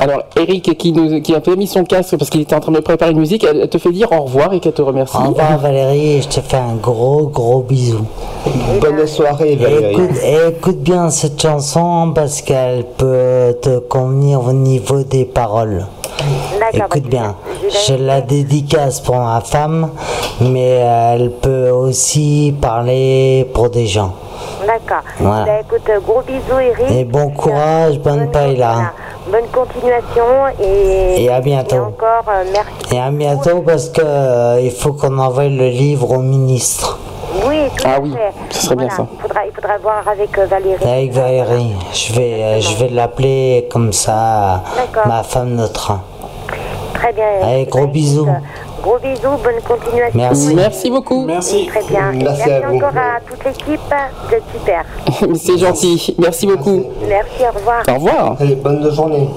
Alors, 0.00 0.22
Eric, 0.36 0.76
qui, 0.78 0.92
nous, 0.92 1.20
qui 1.20 1.34
a 1.34 1.40
pas 1.40 1.54
mis 1.56 1.66
son 1.66 1.84
casque 1.84 2.16
parce 2.16 2.30
qu'il 2.30 2.40
était 2.40 2.54
en 2.54 2.60
train 2.60 2.72
de 2.72 2.80
préparer 2.80 3.10
une 3.12 3.18
musique, 3.20 3.44
elle 3.44 3.68
te 3.68 3.78
fait 3.78 3.90
dire 3.92 4.10
au 4.12 4.22
revoir 4.24 4.52
et 4.52 4.60
qu'elle 4.60 4.72
te 4.72 4.82
remercie. 4.82 5.16
Au 5.16 5.28
revoir 5.30 5.58
Valérie 5.58 6.18
et 6.18 6.22
je 6.22 6.28
te 6.28 6.40
fais 6.40 6.56
un 6.56 6.74
gros 6.74 7.26
gros 7.28 7.60
bisou. 7.62 8.04
Bonne 8.80 9.06
soirée, 9.06 9.56
Valérie. 9.56 9.92
Écoute, 9.94 10.10
écoute 10.48 10.78
bien 10.82 11.10
cette 11.10 11.40
chanson 11.40 12.12
parce 12.14 12.42
qu'elle 12.42 12.84
peut 12.84 13.54
te 13.60 13.78
convenir 13.80 14.44
au 14.46 14.52
niveau 14.52 15.02
des 15.02 15.24
paroles. 15.24 15.86
D'accord, 16.58 16.86
Écoute 16.96 17.08
bien, 17.10 17.36
je 17.86 17.94
la 17.94 18.20
dédicace 18.22 19.00
pour 19.00 19.16
ma 19.16 19.40
femme, 19.42 19.90
mais 20.40 20.80
elle 20.80 21.30
peut 21.30 21.68
aussi 21.70 22.54
parler 22.60 23.46
pour 23.52 23.68
des 23.70 23.86
gens. 23.86 24.12
D'accord. 24.66 25.02
Voilà. 25.20 25.44
Bah, 25.44 25.60
écoute, 25.60 25.88
euh, 25.88 26.00
gros 26.00 26.22
bisous, 26.22 26.58
Eric. 26.60 26.90
Et 26.90 27.04
bon 27.04 27.30
courage, 27.30 27.98
bonne 28.00 28.30
paille 28.30 28.56
là. 28.56 28.92
Bonne 29.28 29.46
continuation 29.52 30.24
et, 30.60 31.24
Et 31.24 31.30
à 31.30 31.40
bientôt. 31.40 31.76
et 31.76 31.80
encore 31.80 32.24
euh, 32.28 32.44
merci. 32.52 32.94
Et 32.94 33.00
à 33.00 33.10
bientôt 33.10 33.62
parce 33.62 33.88
que 33.88 34.00
euh, 34.04 34.60
il 34.62 34.70
faut 34.70 34.92
qu'on 34.92 35.18
envoie 35.18 35.44
le 35.44 35.68
livre 35.68 36.10
au 36.12 36.20
ministre. 36.20 36.98
Oui, 37.46 37.56
tout 37.76 37.84
Ah 37.86 37.96
à 37.96 38.00
oui, 38.00 38.12
fait. 38.12 38.32
ce 38.50 38.62
serait 38.66 38.76
bien 38.76 38.88
ça. 38.90 39.06
Il 39.12 39.20
faudra, 39.20 39.46
il 39.46 39.52
faudra 39.52 39.78
voir 39.78 40.08
avec 40.08 40.38
euh, 40.38 40.46
Valérie. 40.46 40.84
Avec 40.84 41.12
Valérie, 41.12 41.74
je 41.92 42.12
vais, 42.14 42.60
je 42.60 42.76
vais 42.76 42.88
l'appeler 42.88 43.68
comme 43.70 43.92
ça, 43.92 44.62
ma 45.06 45.22
femme 45.22 45.50
notera. 45.54 46.00
Très 46.94 47.12
bien. 47.12 47.24
Eric. 47.40 47.44
Allez, 47.44 47.64
gros 47.66 47.78
Bah, 47.80 47.84
écoute, 47.84 47.92
bisous. 47.92 48.28
euh, 48.28 48.32
Gros 48.86 48.98
bisous, 49.00 49.36
bonne 49.42 49.60
continuation. 49.66 50.16
Merci. 50.16 50.54
Merci 50.54 50.90
beaucoup. 50.90 51.24
Merci. 51.26 51.66
Très 51.66 51.82
bien. 51.88 52.12
Et 52.12 52.18
Merci 52.22 52.42
merci 52.46 52.52
à 52.52 52.68
vous. 52.68 52.76
encore 52.76 52.96
à 52.96 53.18
toute 53.28 53.44
l'équipe. 53.44 53.80
Vous 54.28 54.34
êtes 54.34 54.44
super. 54.52 54.84
C'est 55.34 55.58
gentil. 55.58 56.14
Merci 56.20 56.46
beaucoup. 56.46 56.84
Merci, 57.08 57.42
au 57.52 57.58
revoir. 57.58 57.82
Au 57.88 57.94
revoir. 57.94 58.36
Allez, 58.38 58.54
bonne 58.54 58.94
journée. 58.94 59.28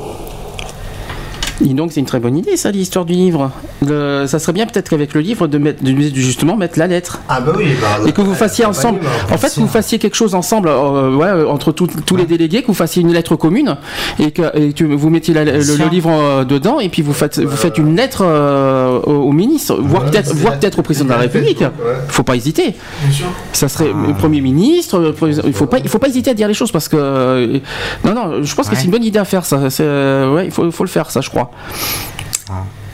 Et 1.62 1.74
donc 1.74 1.92
c'est 1.92 2.00
une 2.00 2.06
très 2.06 2.20
bonne 2.20 2.38
idée 2.38 2.56
ça 2.58 2.72
l'histoire 2.72 3.06
du 3.06 3.14
livre. 3.14 3.52
Le- 3.86 4.26
ça 4.28 4.40
serait 4.40 4.54
bien 4.54 4.66
peut-être 4.66 4.90
qu'avec 4.90 5.14
le 5.14 5.22
livre 5.22 5.48
de 5.48 5.58
mettre 5.58 5.84
de 5.84 5.92
justement 6.16 6.56
mettre 6.56 6.80
la 6.80 6.88
lettre. 6.88 7.20
Ah 7.28 7.42
bah 7.42 7.54
oui. 7.58 7.66
bah, 7.82 8.08
Et 8.08 8.12
que 8.12 8.22
vous 8.22 8.32
euh, 8.32 8.36
fassiez 8.36 8.66
ensemble. 8.66 9.00
accompagnement. 9.00 9.36
En 9.36 9.38
fait, 9.38 9.54
que 9.56 9.60
vous 9.60 9.68
fassiez 9.68 10.00
quelque 10.00 10.16
chose 10.16 10.36
ensemble, 10.36 10.70
euh, 10.70 11.16
ouais, 11.16 11.28
euh, 11.28 11.48
entre 11.50 11.72
tous 11.72 11.88
tous 12.06 12.16
les 12.16 12.26
délégués, 12.26 12.62
que 12.62 12.68
vous 12.68 12.74
fassiez 12.74 13.02
une 13.02 13.12
lettre 13.12 13.36
commune 13.36 13.76
et 14.20 14.32
que, 14.32 14.44
et 14.58 14.74
vous 14.84 15.10
mettiez 15.10 15.34
la- 15.34 15.44
le, 15.46 15.90
livre 15.90 16.10
euh, 16.12 16.44
dedans 16.46 16.80
et 16.80 16.90
puis 16.90 17.02
vous 17.02 17.14
faites, 17.14 17.40
vous 17.40 17.58
faites 17.58 17.78
une 17.78 17.96
lettre 17.96 18.24
euh, 18.26 19.00
au, 19.06 19.12
au 19.30 19.32
ministre, 19.32 19.78
voire 19.82 20.04
Ouais, 20.04 20.12
peut-être, 20.12 20.34
voire 20.36 20.56
au 20.78 20.82
président 20.82 21.06
de 21.06 21.10
la 21.12 21.18
République. 21.18 21.64
Faut 22.08 22.24
pas 22.24 22.36
hésiter. 22.36 22.76
Bien 23.04 23.12
sûr. 23.12 23.26
Ça 23.54 23.68
serait 23.68 23.88
le 24.08 24.14
premier 24.14 24.42
ministre. 24.42 25.14
Il 25.46 25.54
faut 25.54 25.66
pas, 25.66 25.80
il 25.80 25.90
faut 25.90 26.00
pas 26.00 26.08
hésiter 26.08 26.32
à 26.32 26.34
dire 26.34 26.48
les 26.48 26.54
choses 26.54 26.72
parce 26.72 26.88
que 26.88 26.96
euh, 26.98 27.60
non, 28.06 28.14
non, 28.14 28.44
je 28.44 28.56
pense 28.56 28.70
que 28.70 28.76
c'est 28.76 28.86
une 28.86 28.92
bonne 28.92 29.04
idée 29.04 29.20
à 29.20 29.26
faire 29.26 29.46
ça. 29.46 29.60
Euh, 29.82 30.42
il 30.46 30.52
faut, 30.52 30.66
il 30.66 30.72
faut 30.72 30.84
le 30.84 30.90
faire 30.90 31.12
ça, 31.12 31.22
je 31.22 31.30
crois. 31.30 31.49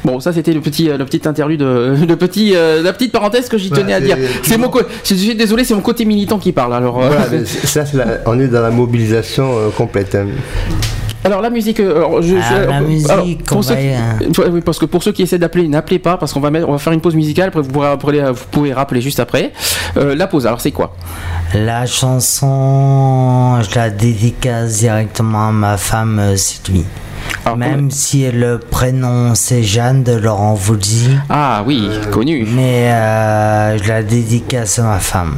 Bon, 0.03 0.19
ça 0.19 0.33
c'était 0.33 0.53
le 0.53 0.61
petit, 0.61 0.89
euh, 0.89 0.97
le 0.97 1.05
petit 1.05 1.27
interlude, 1.27 1.61
euh, 1.63 1.95
le 2.07 2.15
petit, 2.15 2.53
euh, 2.55 2.83
la 2.83 2.93
petite 2.93 3.11
parenthèse 3.11 3.49
que 3.49 3.57
j'y 3.57 3.69
Voilà, 3.69 3.83
tenais 3.83 3.93
à 3.93 4.01
dire. 4.01 4.17
C'est 4.43 4.57
mon, 4.57 4.69
je 5.03 5.15
suis 5.15 5.33
désolé, 5.35 5.63
c'est 5.63 5.73
mon 5.73 5.81
côté 5.81 6.05
militant 6.05 6.37
qui 6.37 6.51
parle. 6.51 6.75
Alors, 6.75 7.01
euh, 7.01 7.07
Voilà, 7.09 7.45
ça, 7.45 7.83
la- 7.93 8.19
on 8.27 8.39
est 8.39 8.47
dans 8.47 8.61
la 8.61 8.69
mobilisation 8.69 9.57
euh, 9.57 9.69
complète. 9.75 10.13
hein. 10.13 10.27
alors 11.23 11.41
la 11.41 11.49
musique, 11.49 11.79
euh, 11.79 11.95
alors, 11.97 12.21
je, 12.21 12.35
Ah, 12.35 12.41
je- 12.51 12.67
la 12.69 12.75
alors, 12.75 12.87
musique, 13.25 13.43
pour 13.45 13.63
ceux 13.63 13.73
Ouais, 13.73 13.95
oui, 14.51 14.61
parce 14.63 14.77
que 14.77 14.85
pour 14.85 15.01
ceux 15.01 15.11
qui 15.11 15.23
essaient 15.23 15.39
d'appeler, 15.39 15.67
n'appelez 15.67 15.97
pas 15.97 16.17
parce 16.17 16.33
qu'on 16.33 16.39
va 16.39 16.51
mettre, 16.51 16.69
on 16.69 16.73
va 16.73 16.77
faire 16.77 16.93
une 16.93 17.01
pause 17.01 17.15
musicale. 17.15 17.47
Après, 17.47 17.61
vous 17.63 17.69
pourrez, 17.69 17.87
après, 17.87 18.31
vous 18.31 18.45
pouvez 18.51 18.73
rappeler 18.73 19.01
juste 19.01 19.19
après. 19.19 19.53
Euh, 19.97 20.13
la 20.13 20.27
pause. 20.27 20.45
Alors 20.45 20.61
c'est 20.61 20.71
quoi? 20.71 20.95
La 21.55 21.87
chanson, 21.87 23.59
je 23.67 23.73
la 23.75 23.89
dédicace 23.89 24.77
directement 24.79 25.47
à 25.47 25.51
ma 25.51 25.77
femme 25.77 26.19
euh, 26.19 26.35
Sylvie. 26.35 26.85
Alors, 27.45 27.57
Même 27.57 27.91
si 27.91 28.29
le 28.31 28.57
prénom 28.59 29.35
c'est 29.35 29.61
Jeanne 29.63 30.03
de 30.03 30.13
Laurent 30.13 30.53
Voulzy, 30.55 31.09
Ah 31.29 31.63
oui, 31.65 31.87
connu. 32.11 32.45
mais 32.49 32.91
euh, 32.91 33.77
je 33.77 33.87
la 33.87 34.01
dédicace 34.03 34.79
à 34.79 34.83
ma 34.83 34.99
femme. 34.99 35.37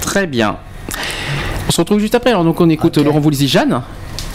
Très 0.00 0.26
bien. 0.26 0.56
On 1.68 1.72
se 1.72 1.80
retrouve 1.80 1.98
juste 2.00 2.14
après. 2.14 2.30
Alors 2.30 2.44
donc 2.44 2.60
on 2.60 2.68
écoute 2.68 2.98
Ok. 2.98 3.04
Laurent 3.04 3.20
Voulzy 3.20 3.48
Jeanne 3.48 3.82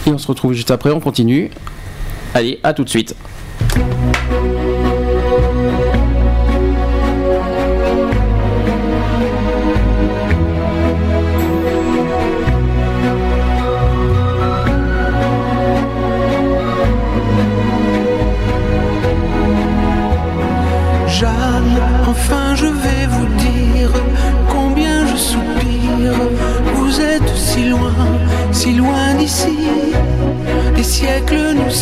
et 0.06 0.10
on 0.10 0.18
se 0.18 0.26
retrouve 0.26 0.52
juste 0.52 0.70
après. 0.70 0.90
On 0.90 1.00
continue. 1.00 1.50
Allez, 2.34 2.60
à 2.62 2.72
tout 2.74 2.84
de 2.84 2.88
suite. 2.90 3.14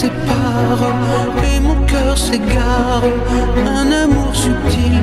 Et 0.07 1.61
mon 1.61 1.77
cœur 1.87 2.17
s'égare. 2.17 3.03
Un 3.81 3.91
amour 4.05 4.35
subtil 4.35 5.03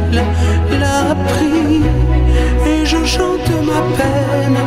l'a 0.80 1.16
pris 1.32 1.82
et 2.72 2.86
je 2.86 3.04
chante 3.06 3.50
ma 3.70 3.82
peine 4.00 4.60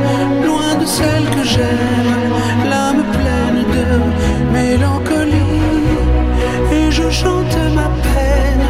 loin 0.46 0.74
de 0.80 0.86
celle 0.86 1.26
que 1.36 1.44
j'aime. 1.52 2.32
L'âme 2.70 3.04
pleine 3.16 3.62
de 3.76 3.86
mélancolie 4.52 5.44
et 6.72 6.90
je 6.90 7.08
chante 7.10 7.56
ma 7.74 7.88
peine 8.06 8.66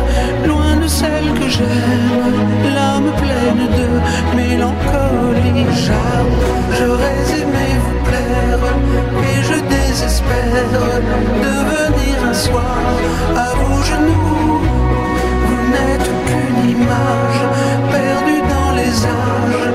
loin 0.48 0.76
de 0.82 0.88
celle 0.88 1.28
que 1.38 1.48
j'aime, 1.48 2.74
l'âme 2.74 3.10
pleine 3.22 3.64
de 3.78 3.88
mélancolie. 4.36 5.66
J'aurais 6.78 7.24
aimé 7.40 7.63
de 10.54 11.54
venir 11.74 12.16
un 12.30 12.32
soir 12.32 12.78
à 13.36 13.48
vos 13.58 13.82
genoux. 13.82 14.60
Vous 15.46 15.62
n'êtes 15.72 16.10
qu'une 16.26 16.70
image 16.70 17.40
perdue 17.90 18.42
dans 18.54 18.72
les 18.80 18.94
âges, 19.04 19.68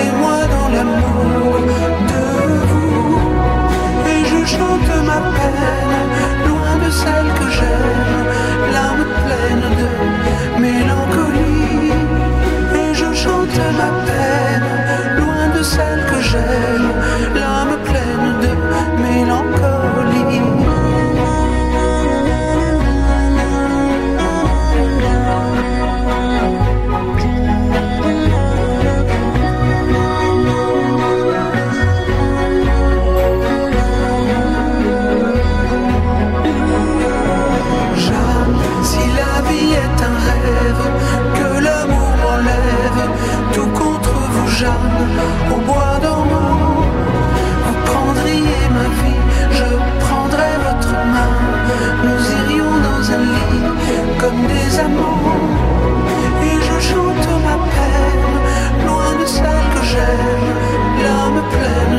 et 0.00 0.08
moi 0.20 0.40
dans 0.54 0.68
l'amour 0.74 1.52
de 2.12 2.24
vous. 2.68 3.18
Et 4.12 4.20
je 4.30 4.40
chante 4.54 4.92
ma 5.10 5.20
peine, 5.36 5.96
loin 6.48 6.74
de 6.84 6.90
celle 6.90 7.30
que 7.38 7.46
j'aime, 7.56 8.05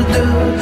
pleine 0.08 0.57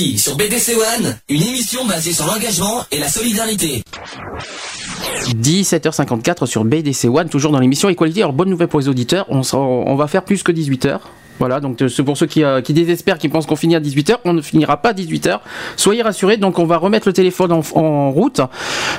Sur 0.00 0.34
BDC 0.34 0.76
One, 0.76 1.14
une 1.28 1.42
émission 1.42 1.84
basée 1.84 2.14
sur 2.14 2.24
l'engagement 2.24 2.84
et 2.90 2.98
la 2.98 3.08
solidarité. 3.10 3.82
17h54 5.34 6.46
sur 6.46 6.64
BDC 6.64 7.04
One, 7.04 7.28
toujours 7.28 7.52
dans 7.52 7.58
l'émission 7.58 7.90
Equality. 7.90 8.22
Alors, 8.22 8.32
bonne 8.32 8.48
nouvelle 8.48 8.68
pour 8.68 8.80
les 8.80 8.88
auditeurs, 8.88 9.26
on, 9.28 9.42
on 9.52 9.94
va 9.96 10.06
faire 10.06 10.24
plus 10.24 10.42
que 10.42 10.52
18h. 10.52 11.00
Voilà, 11.40 11.58
donc 11.58 11.80
euh, 11.82 11.88
c'est 11.88 12.02
pour 12.04 12.16
ceux 12.16 12.26
qui, 12.26 12.44
euh, 12.44 12.60
qui 12.60 12.72
désespèrent, 12.74 13.18
qui 13.18 13.28
pensent 13.28 13.46
qu'on 13.46 13.56
finit 13.56 13.74
à 13.74 13.80
18h, 13.80 14.18
on 14.24 14.32
ne 14.34 14.42
finira 14.42 14.76
pas 14.76 14.90
à 14.90 14.92
18h. 14.92 15.40
Soyez 15.76 16.02
rassurés, 16.02 16.36
donc 16.36 16.58
on 16.58 16.66
va 16.66 16.76
remettre 16.76 17.08
le 17.08 17.12
téléphone 17.14 17.50
en, 17.52 17.62
en 17.74 18.10
route. 18.10 18.40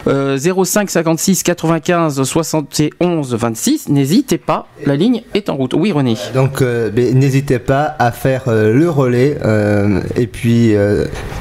Euh, 0.08 0.38
05 0.38 0.90
56 0.90 1.44
95 1.44 2.24
71 2.24 3.34
26, 3.36 3.90
n'hésitez 3.90 4.38
pas, 4.40 4.68
la 4.86 4.96
ligne 4.96 5.22
est 5.36 5.50
en 5.50 5.56
route. 5.56 5.74
Oui 5.76 5.92
René. 5.92 6.16
Donc 6.34 6.62
euh, 6.62 6.90
n'hésitez 7.14 7.60
pas 7.60 7.96
à 8.00 8.12
faire 8.12 8.44
le 8.48 8.90
relais 8.90 9.38
et 10.16 10.28
puis 10.28 10.74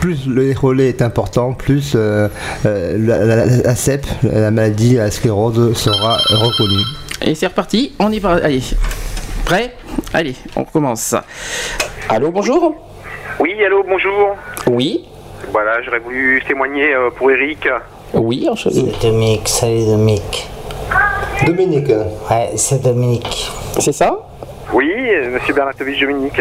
plus 0.01 0.27
le 0.27 0.53
relais 0.57 0.89
est 0.91 1.03
important, 1.03 1.53
plus 1.55 1.95
la, 1.95 2.29
la- 2.65 3.75
CEP, 3.75 4.05
la 4.23 4.51
maladie 4.51 4.99
à 4.99 5.05
la 5.05 5.11
sclérose 5.11 5.75
sera 5.77 6.19
reconnue. 6.31 6.85
Et 7.23 7.35
c'est 7.35 7.47
reparti, 7.47 7.93
on 7.99 8.11
y 8.13 8.19
va. 8.19 8.33
Allez, 8.43 8.61
prêt? 9.45 9.75
Allez, 10.13 10.35
on 10.57 10.65
commence. 10.65 11.15
Allô, 12.09 12.31
bonjour 12.31 12.75
Oui, 13.39 13.55
allô, 13.65 13.85
bonjour. 13.87 14.37
Oui 14.67 15.05
Voilà, 15.53 15.83
j'aurais 15.83 16.01
voulu 16.01 16.43
témoigner 16.47 16.95
euh, 16.95 17.11
pour 17.11 17.31
Eric. 17.31 17.69
Oui, 18.15 18.49
C'est 18.57 19.01
Dominique, 19.03 19.49
salut 19.49 19.87
Dominique. 19.87 20.49
Dominique 21.47 21.89
Ouais, 22.31 22.51
c'est 22.57 22.83
Dominique. 22.83 23.51
C'est 23.79 23.93
ça? 23.93 24.19
Oui, 24.73 24.93
euh, 24.97 25.31
monsieur 25.33 25.53
Bernatovic 25.55 26.01
Dominique. 26.01 26.41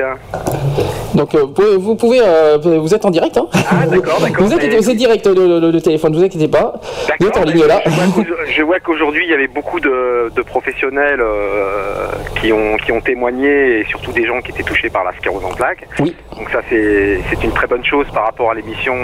Donc 1.15 1.33
euh, 1.33 1.39
vous 1.41 1.47
pouvez, 1.53 1.77
vous, 1.77 1.95
pouvez, 1.95 2.19
euh, 2.23 2.57
vous 2.61 2.93
êtes 2.93 3.03
en 3.03 3.09
direct. 3.09 3.35
Hein 3.37 3.47
Ah, 3.71 3.87
d'accord, 3.87 4.19
d'accord. 4.21 4.45
Vous 4.45 4.53
êtes, 4.53 4.83
c'est 4.83 4.93
direct 4.93 5.25
le, 5.25 5.59
le- 5.59 5.71
le 5.71 5.81
téléphone, 5.81 6.15
vous 6.15 6.23
inquiétez 6.23 6.47
pas. 6.47 6.73
Vous 7.19 7.27
êtes 7.27 7.37
en 7.37 7.41
mais 7.41 7.51
ligne 7.53 7.65
là. 7.65 7.81
Je 8.47 8.61
vois 8.61 8.79
qu'aujourd'hui, 8.79 9.23
il 9.25 9.31
y 9.31 9.33
avait 9.33 9.47
beaucoup 9.47 9.79
de, 9.79 10.31
de 10.35 10.41
professionnels 10.43 11.19
euh, 11.21 12.07
qui, 12.39 12.53
ont, 12.53 12.77
qui 12.77 12.91
ont 12.91 13.01
témoigné 13.01 13.79
et 13.79 13.85
surtout 13.85 14.11
des 14.11 14.25
gens 14.25 14.39
qui 14.41 14.51
étaient 14.51 14.63
touchés 14.63 14.89
par 14.89 15.03
la 15.03 15.11
sclérose 15.13 15.43
en 15.43 15.49
plaques. 15.55 15.87
Oui. 15.99 16.15
Donc 16.37 16.49
ça, 16.51 16.61
c'est 16.69 17.19
c'est 17.31 17.43
une 17.43 17.51
très 17.51 17.67
bonne 17.67 17.83
chose 17.83 18.05
par 18.13 18.25
rapport 18.25 18.51
à 18.51 18.53
l'émission 18.53 18.95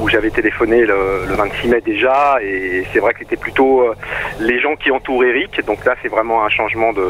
où 0.00 0.08
j'avais 0.08 0.30
téléphoné 0.30 0.82
le, 0.84 1.24
le 1.26 1.34
26 1.34 1.68
mai 1.68 1.80
déjà. 1.80 2.36
Et 2.42 2.84
c'est 2.92 2.98
vrai 3.00 3.14
que 3.14 3.20
c'était 3.20 3.36
plutôt 3.36 3.80
euh, 3.80 3.94
les 4.40 4.60
gens 4.60 4.76
qui 4.76 4.90
entourent 4.90 5.24
Eric. 5.24 5.64
Donc 5.66 5.84
là, 5.86 5.94
c'est 6.02 6.08
vraiment 6.08 6.44
un 6.44 6.50
changement 6.50 6.92
de... 6.92 7.02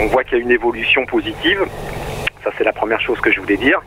On 0.00 0.06
voit 0.06 0.24
qu'il 0.24 0.36
y 0.38 0.40
a 0.40 0.44
une 0.44 0.50
évolution 0.50 0.79
positive. 1.06 1.64
Ça, 2.44 2.50
c'est 2.56 2.64
la 2.64 2.72
première 2.72 3.00
chose 3.00 3.20
que 3.20 3.30
je 3.30 3.40
voulais 3.40 3.58
dire. 3.58 3.80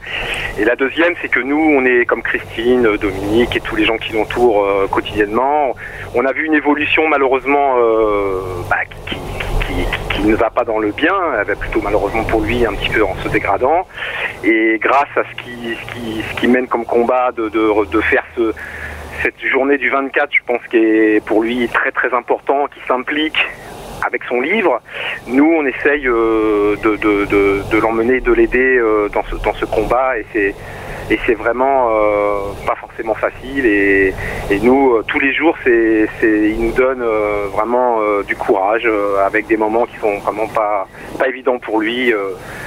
Et 0.60 0.66
la 0.66 0.76
deuxième, 0.76 1.16
c'est 1.22 1.28
que 1.28 1.40
nous, 1.40 1.58
on 1.58 1.86
est 1.86 2.06
comme 2.06 2.22
Christine, 2.22 2.84
Dominique 2.98 3.56
et 3.56 3.60
tous 3.60 3.76
les 3.76 3.86
gens 3.86 3.98
qui 3.98 4.14
l'entourent 4.14 4.64
euh, 4.64 4.88
quotidiennement. 4.88 5.76
On 6.14 6.24
a 6.26 6.32
vu 6.34 6.46
une 6.46 6.54
évolution, 6.54 7.08
malheureusement, 7.08 7.78
euh, 7.78 8.42
bah, 8.70 8.78
qui, 9.08 9.18
ne 10.24 10.36
va 10.36 10.50
pas 10.50 10.64
dans 10.64 10.80
le 10.80 10.92
bien, 10.92 11.16
elle 11.38 11.48
va 11.48 11.56
plutôt 11.56 11.82
malheureusement 11.82 12.24
pour 12.24 12.40
lui 12.40 12.66
un 12.66 12.74
petit 12.76 12.90
peu 12.90 13.04
en 13.04 13.14
se 13.16 13.28
dégradant. 13.28 13.86
Et 14.44 14.80
grâce 14.80 15.10
à 15.18 15.24
ce 15.24 16.40
qui, 16.40 16.48
mène 16.48 16.68
comme 16.68 16.86
combat 16.86 17.32
de, 17.36 17.50
faire 18.02 18.24
ce, 18.38 18.54
cette 19.22 19.42
journée 19.42 19.78
du 19.78 19.90
24, 19.90 20.30
je 20.32 20.40
pense 20.46 20.62
qui 20.70 20.78
est 20.78 21.26
pour 21.26 21.42
lui 21.42 21.68
très 21.68 21.92
très 21.92 22.14
important, 22.14 22.68
qui 22.68 22.80
s'implique 22.88 23.38
avec 24.06 24.24
son 24.26 24.42
livre. 24.42 24.82
Nous, 25.28 25.46
on 25.46 25.66
essaye 25.66 26.08
euh, 26.08 26.76
de, 26.84 26.96
de, 26.98 27.26
de, 27.26 27.62
de 27.72 27.78
l'emmener, 27.78 28.20
de 28.22 28.32
l'aider 28.32 28.78
euh, 28.78 29.10
dans, 29.10 29.24
ce, 29.24 29.36
dans 29.36 29.54
ce 29.54 29.66
combat. 29.66 30.18
Et 30.18 30.26
c'est 30.34 30.56
et 31.10 31.20
c'est 31.26 31.34
vraiment 31.34 31.90
euh, 31.90 32.38
pas 32.66 32.76
forcément 32.76 33.14
facile. 33.14 33.66
Et, 33.66 34.14
et 34.50 34.60
nous 34.60 34.96
euh, 34.96 35.04
tous 35.06 35.20
les 35.20 35.34
jours 35.34 35.56
c'est 35.64 36.08
c'est 36.20 36.50
il 36.52 36.60
nous 36.60 36.72
donne 36.72 37.02
euh, 37.02 37.48
vraiment 37.52 38.00
euh, 38.00 38.24
du 38.24 38.36
courage 38.36 38.88
avec 39.26 39.48
des 39.48 39.58
moments 39.58 39.86
qui 39.86 39.98
sont 39.98 40.18
vraiment 40.20 40.48
pas 40.48 40.88
pas 41.20 41.28
évidents 41.28 41.60
pour 41.60 41.80
lui 41.80 42.14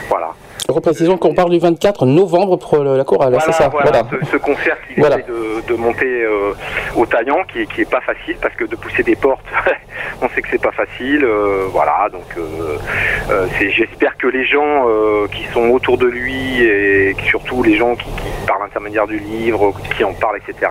voilà 0.08 0.32
Reprécisons 0.68 1.16
qu'on 1.16 1.32
parle 1.34 1.50
du 1.50 1.58
24 1.58 2.06
novembre 2.06 2.56
pour 2.56 2.82
la 2.82 3.04
chorale, 3.04 3.36
c'est 3.44 3.52
ça 3.52 3.68
voilà, 3.68 3.90
Voilà. 4.02 4.08
Ce, 4.24 4.32
ce 4.32 4.36
concert 4.36 4.76
qu'il 4.86 4.98
Voilà. 4.98 5.18
essaie 5.18 5.26
de, 5.28 5.72
de 5.72 5.74
monter 5.78 6.06
euh, 6.24 6.52
au 6.96 7.06
taillant, 7.06 7.44
qui, 7.52 7.62
est- 7.62 7.66
qui 7.66 7.82
est 7.82 7.90
pas 7.90 8.00
facile 8.00 8.36
parce 8.42 8.54
que 8.54 8.64
de 8.64 8.74
pousser 8.76 9.02
des 9.02 9.14
portes, 9.16 9.44
on 10.22 10.28
sait 10.30 10.42
que 10.42 10.48
c'est 10.50 10.60
pas 10.62 10.72
facile. 10.72 11.24
euh, 11.24 11.66
voilà, 11.70 12.08
donc 12.12 12.24
euh, 12.36 13.46
j'espère 13.70 14.16
que 14.16 14.26
les 14.26 14.44
gens 14.44 14.84
qui 15.32 15.44
sont 15.52 15.68
autour 15.70 15.98
de 15.98 16.06
lui 16.06 16.62
et 16.62 17.14
surtout 17.28 17.62
les 17.62 17.76
gens 17.76 17.94
qui, 17.94 18.04
qui 18.06 18.46
par 18.46 18.58
l'intermédiaire 18.58 19.06
du 19.06 19.18
livre, 19.18 19.72
qui 19.96 20.04
en 20.04 20.12
parlent, 20.14 20.38
etc., 20.46 20.70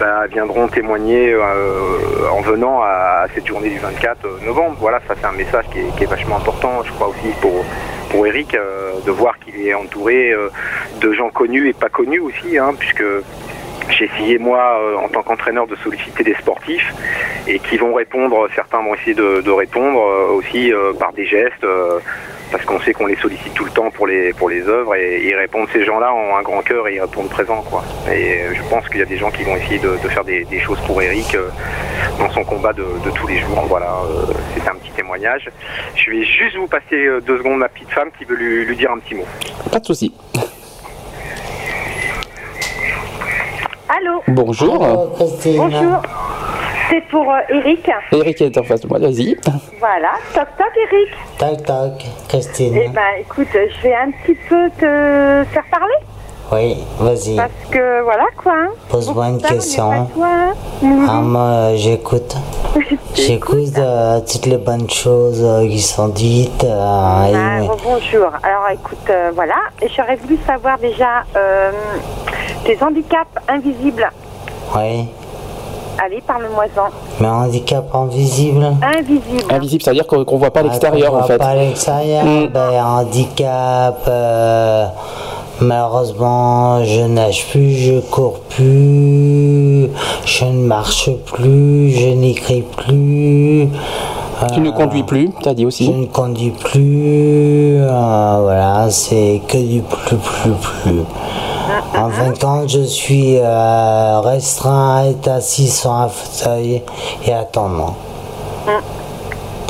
bah, 0.00 0.26
viendront 0.30 0.68
témoigner 0.68 1.34
en 2.32 2.40
venant 2.40 2.82
à 2.82 3.24
cette 3.34 3.46
journée 3.46 3.70
du 3.70 3.78
24 3.78 4.18
novembre. 4.46 4.76
Voilà, 4.80 5.00
ça 5.08 5.14
c'est 5.18 5.26
un 5.26 5.32
message 5.32 5.64
qui 5.72 5.80
est, 5.80 5.96
qui 5.96 6.04
est 6.04 6.06
vachement 6.08 6.36
important, 6.36 6.82
je 6.84 6.92
crois 6.92 7.08
aussi 7.08 7.28
pour 7.40 7.64
pour 8.14 8.28
Eric 8.28 8.54
euh, 8.54 8.92
de 9.04 9.10
voir 9.10 9.38
qu'il 9.40 9.60
est 9.60 9.74
entouré 9.74 10.30
euh, 10.30 10.48
de 11.00 11.12
gens 11.12 11.30
connus 11.30 11.68
et 11.68 11.72
pas 11.72 11.88
connus 11.88 12.20
aussi, 12.20 12.56
hein, 12.58 12.72
puisque 12.78 13.02
j'ai 13.90 14.04
essayé 14.06 14.38
moi 14.38 14.78
euh, 14.80 14.96
en 14.96 15.08
tant 15.08 15.22
qu'entraîneur 15.22 15.66
de 15.66 15.76
solliciter 15.76 16.24
des 16.24 16.34
sportifs 16.34 16.92
et 17.46 17.58
qui 17.58 17.76
vont 17.76 17.94
répondre, 17.94 18.48
certains 18.54 18.82
vont 18.82 18.94
essayer 18.94 19.14
de, 19.14 19.40
de 19.40 19.50
répondre 19.50 20.00
euh, 20.00 20.32
aussi 20.32 20.72
euh, 20.72 20.92
par 20.94 21.12
des 21.12 21.26
gestes. 21.26 21.64
euh, 21.64 21.98
parce 22.52 22.64
qu'on 22.66 22.78
sait 22.80 22.92
qu'on 22.92 23.06
les 23.06 23.16
sollicite 23.16 23.52
tout 23.54 23.64
le 23.64 23.70
temps 23.70 23.90
pour 23.90 24.06
les 24.06 24.32
pour 24.34 24.48
les 24.48 24.68
œuvres 24.68 24.94
et, 24.94 25.20
ils 25.24 25.34
répondent 25.34 25.66
ces 25.72 25.84
gens-là 25.84 26.14
ont 26.14 26.36
un 26.36 26.42
grand 26.42 26.60
cœur 26.62 26.86
et 26.86 26.96
ils 26.96 27.00
répondent 27.00 27.28
présent 27.30 27.62
quoi. 27.62 27.82
Et 28.12 28.42
euh, 28.42 28.54
je 28.54 28.62
pense 28.68 28.86
qu'il 28.88 28.98
y 28.98 29.02
a 29.02 29.06
des 29.06 29.16
gens 29.16 29.30
qui 29.30 29.42
vont 29.42 29.56
essayer 29.56 29.78
de, 29.78 29.96
de 30.00 30.08
faire 30.08 30.22
des, 30.24 30.44
des 30.44 30.60
choses 30.60 30.78
pour 30.86 31.00
Eric 31.02 31.34
euh, 31.34 31.48
dans 32.18 32.30
son 32.30 32.44
combat 32.44 32.72
de, 32.72 32.84
de 33.04 33.10
tous 33.14 33.26
les 33.26 33.38
jours. 33.38 33.64
Voilà, 33.66 33.90
c'est 34.54 34.68
un 34.68 34.74
petit 34.74 34.90
témoignage. 34.90 35.50
Je 35.96 36.10
vais 36.10 36.22
juste 36.22 36.56
vous 36.56 36.68
passer 36.68 37.08
deux 37.26 37.38
secondes 37.38 37.58
ma 37.58 37.68
petite 37.68 37.90
femme 37.90 38.10
qui 38.16 38.24
veut 38.24 38.36
lui, 38.36 38.64
lui 38.66 38.76
dire 38.76 38.92
un 38.92 38.98
petit 38.98 39.14
mot. 39.14 39.24
Pas 39.72 39.80
de 39.80 39.86
souci. 39.86 40.14
Allô 43.88 44.22
Bonjour. 44.28 44.78
Bonjour. 45.18 46.02
C'est 46.88 47.02
pour 47.10 47.30
euh, 47.30 47.40
Eric. 47.50 47.90
Eric 48.12 48.40
est 48.40 48.56
en 48.58 48.62
face 48.62 48.80
de 48.80 48.88
moi, 48.88 48.98
vas-y. 48.98 49.36
Voilà. 49.78 50.12
Toc 50.32 50.46
toc 50.56 50.72
Eric. 50.90 51.10
Toc 51.38 51.66
toc, 51.66 52.04
Christine. 52.28 52.74
Eh 52.76 52.88
ben 52.88 53.00
écoute, 53.20 53.48
je 53.52 53.82
vais 53.82 53.94
un 53.94 54.10
petit 54.10 54.36
peu 54.48 54.70
te 54.70 55.44
faire 55.52 55.64
parler. 55.70 55.94
Oui, 56.54 56.76
vas-y. 57.00 57.36
Parce 57.36 57.50
que 57.70 58.02
voilà 58.02 58.24
quoi. 58.42 58.52
hein. 58.52 58.68
Pose-moi 58.88 59.28
une 59.28 59.40
ça, 59.40 59.48
question. 59.48 59.90
hein. 59.92 60.06
Mhm. 60.82 61.06
Ah, 61.08 61.20
moi, 61.20 61.40
euh, 61.40 61.76
j'écoute. 61.76 62.36
J'écoute 63.14 63.78
euh, 63.78 64.20
toutes 64.30 64.46
les 64.46 64.56
bonnes 64.56 64.90
choses 64.90 65.40
euh, 65.42 65.66
qui 65.68 65.80
sont 65.80 66.08
dites. 66.08 66.64
euh, 66.64 66.66
et- 67.26 67.34
Ah, 67.36 67.60
bonjour. 67.84 68.26
Alors 68.42 68.68
écoute, 68.72 68.98
euh, 69.10 69.30
voilà. 69.34 69.54
Et 69.80 69.88
j'aurais 69.88 70.16
voulu 70.16 70.38
savoir 70.46 70.78
déjà 70.78 71.22
euh, 71.36 71.70
tes 72.64 72.76
handicaps 72.82 73.30
invisibles. 73.48 74.10
Oui. 74.76 75.06
Allez, 76.04 76.20
parle-moi-en. 76.26 76.88
Mais 77.20 77.28
handicap 77.28 77.84
invisible? 77.94 78.66
Invisible. 78.82 79.44
Invisible, 79.52 79.82
c'est-à-dire 79.84 80.06
qu'on 80.08 80.24
qu'on 80.24 80.38
voit 80.38 80.50
pas 80.50 80.62
l'extérieur 80.62 81.14
en 81.14 81.18
voit 81.18 81.26
fait. 81.28 81.38
pas 81.38 81.54
l'extérieur 81.54 82.24
Mm. 82.24 82.46
Ben, 82.48 82.84
handicap. 82.84 84.10
Malheureusement, 85.60 86.84
je 86.84 87.00
nage 87.02 87.46
plus, 87.50 87.72
je 87.72 88.00
cours 88.00 88.40
plus, 88.50 89.88
je 90.26 90.44
ne 90.44 90.66
marche 90.66 91.10
plus, 91.26 91.90
je 91.90 92.08
n'écris 92.08 92.62
plus. 92.76 93.68
Tu 94.52 94.60
ne 94.60 94.70
conduis 94.70 95.04
plus, 95.04 95.30
t'as 95.42 95.54
dit 95.54 95.64
aussi. 95.64 95.86
Je 95.86 95.92
ne 95.92 96.06
conduis 96.06 96.50
plus. 96.50 97.76
euh, 97.78 98.38
voilà, 98.42 98.90
c'est 98.90 99.40
que 99.46 99.56
du 99.56 99.80
plus, 99.80 100.16
plus, 100.16 100.52
plus. 100.52 101.00
En 101.96 102.10
fin 102.10 102.30
de 102.30 102.38
compte, 102.38 102.68
je 102.68 102.82
suis 102.82 103.38
euh, 103.38 104.20
restreint 104.20 104.96
à 104.96 105.04
être 105.06 105.28
assis 105.28 105.68
sur 105.68 105.92
un 105.92 106.08
fauteuil 106.08 106.82
et 107.24 107.32
attendre. 107.32 107.94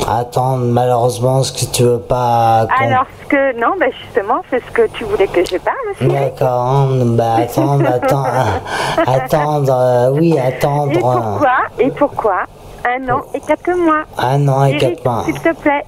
Attendre, 0.07 0.65
malheureusement, 0.65 1.41
ce 1.41 1.51
que 1.51 1.71
tu 1.71 1.83
veux 1.83 1.99
pas. 1.99 2.67
Alors 2.79 3.05
ce 3.23 3.27
que 3.27 3.59
non, 3.59 3.73
ben 3.79 3.89
justement, 4.03 4.41
c'est 4.49 4.63
ce 4.63 4.71
que 4.71 4.87
tu 4.93 5.03
voulais 5.03 5.27
que 5.27 5.43
je 5.43 5.57
parle. 5.57 6.11
D'accord, 6.11 6.87
bah 7.15 7.35
attendre, 7.39 7.85
attendre, 7.87 8.27
attendre, 9.07 9.73
euh, 9.73 10.09
oui, 10.11 10.37
attendre. 10.37 10.91
Et 10.91 10.99
pourquoi 10.99 11.57
Et 11.79 11.89
pourquoi 11.91 12.35
Un 12.85 13.09
an 13.09 13.21
et 13.33 13.39
quatre 13.39 13.75
mois? 13.75 14.03
Un 14.19 14.47
an 14.47 14.65
et 14.65 14.77
quatre 14.77 15.03
mois. 15.03 15.23
S'il 15.25 15.39
te 15.39 15.53
plaît. 15.55 15.83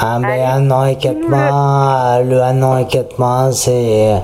Ah, 0.00 0.18
mais 0.20 0.42
un 0.42 0.70
an 0.70 0.84
et 0.84 0.96
quatre 0.96 1.28
mois, 1.28 2.18
euh, 2.20 2.22
le 2.22 2.40
un 2.40 2.62
an 2.62 2.78
et 2.78 2.86
quatre 2.86 3.18
mois, 3.18 3.48
c'est, 3.50 4.14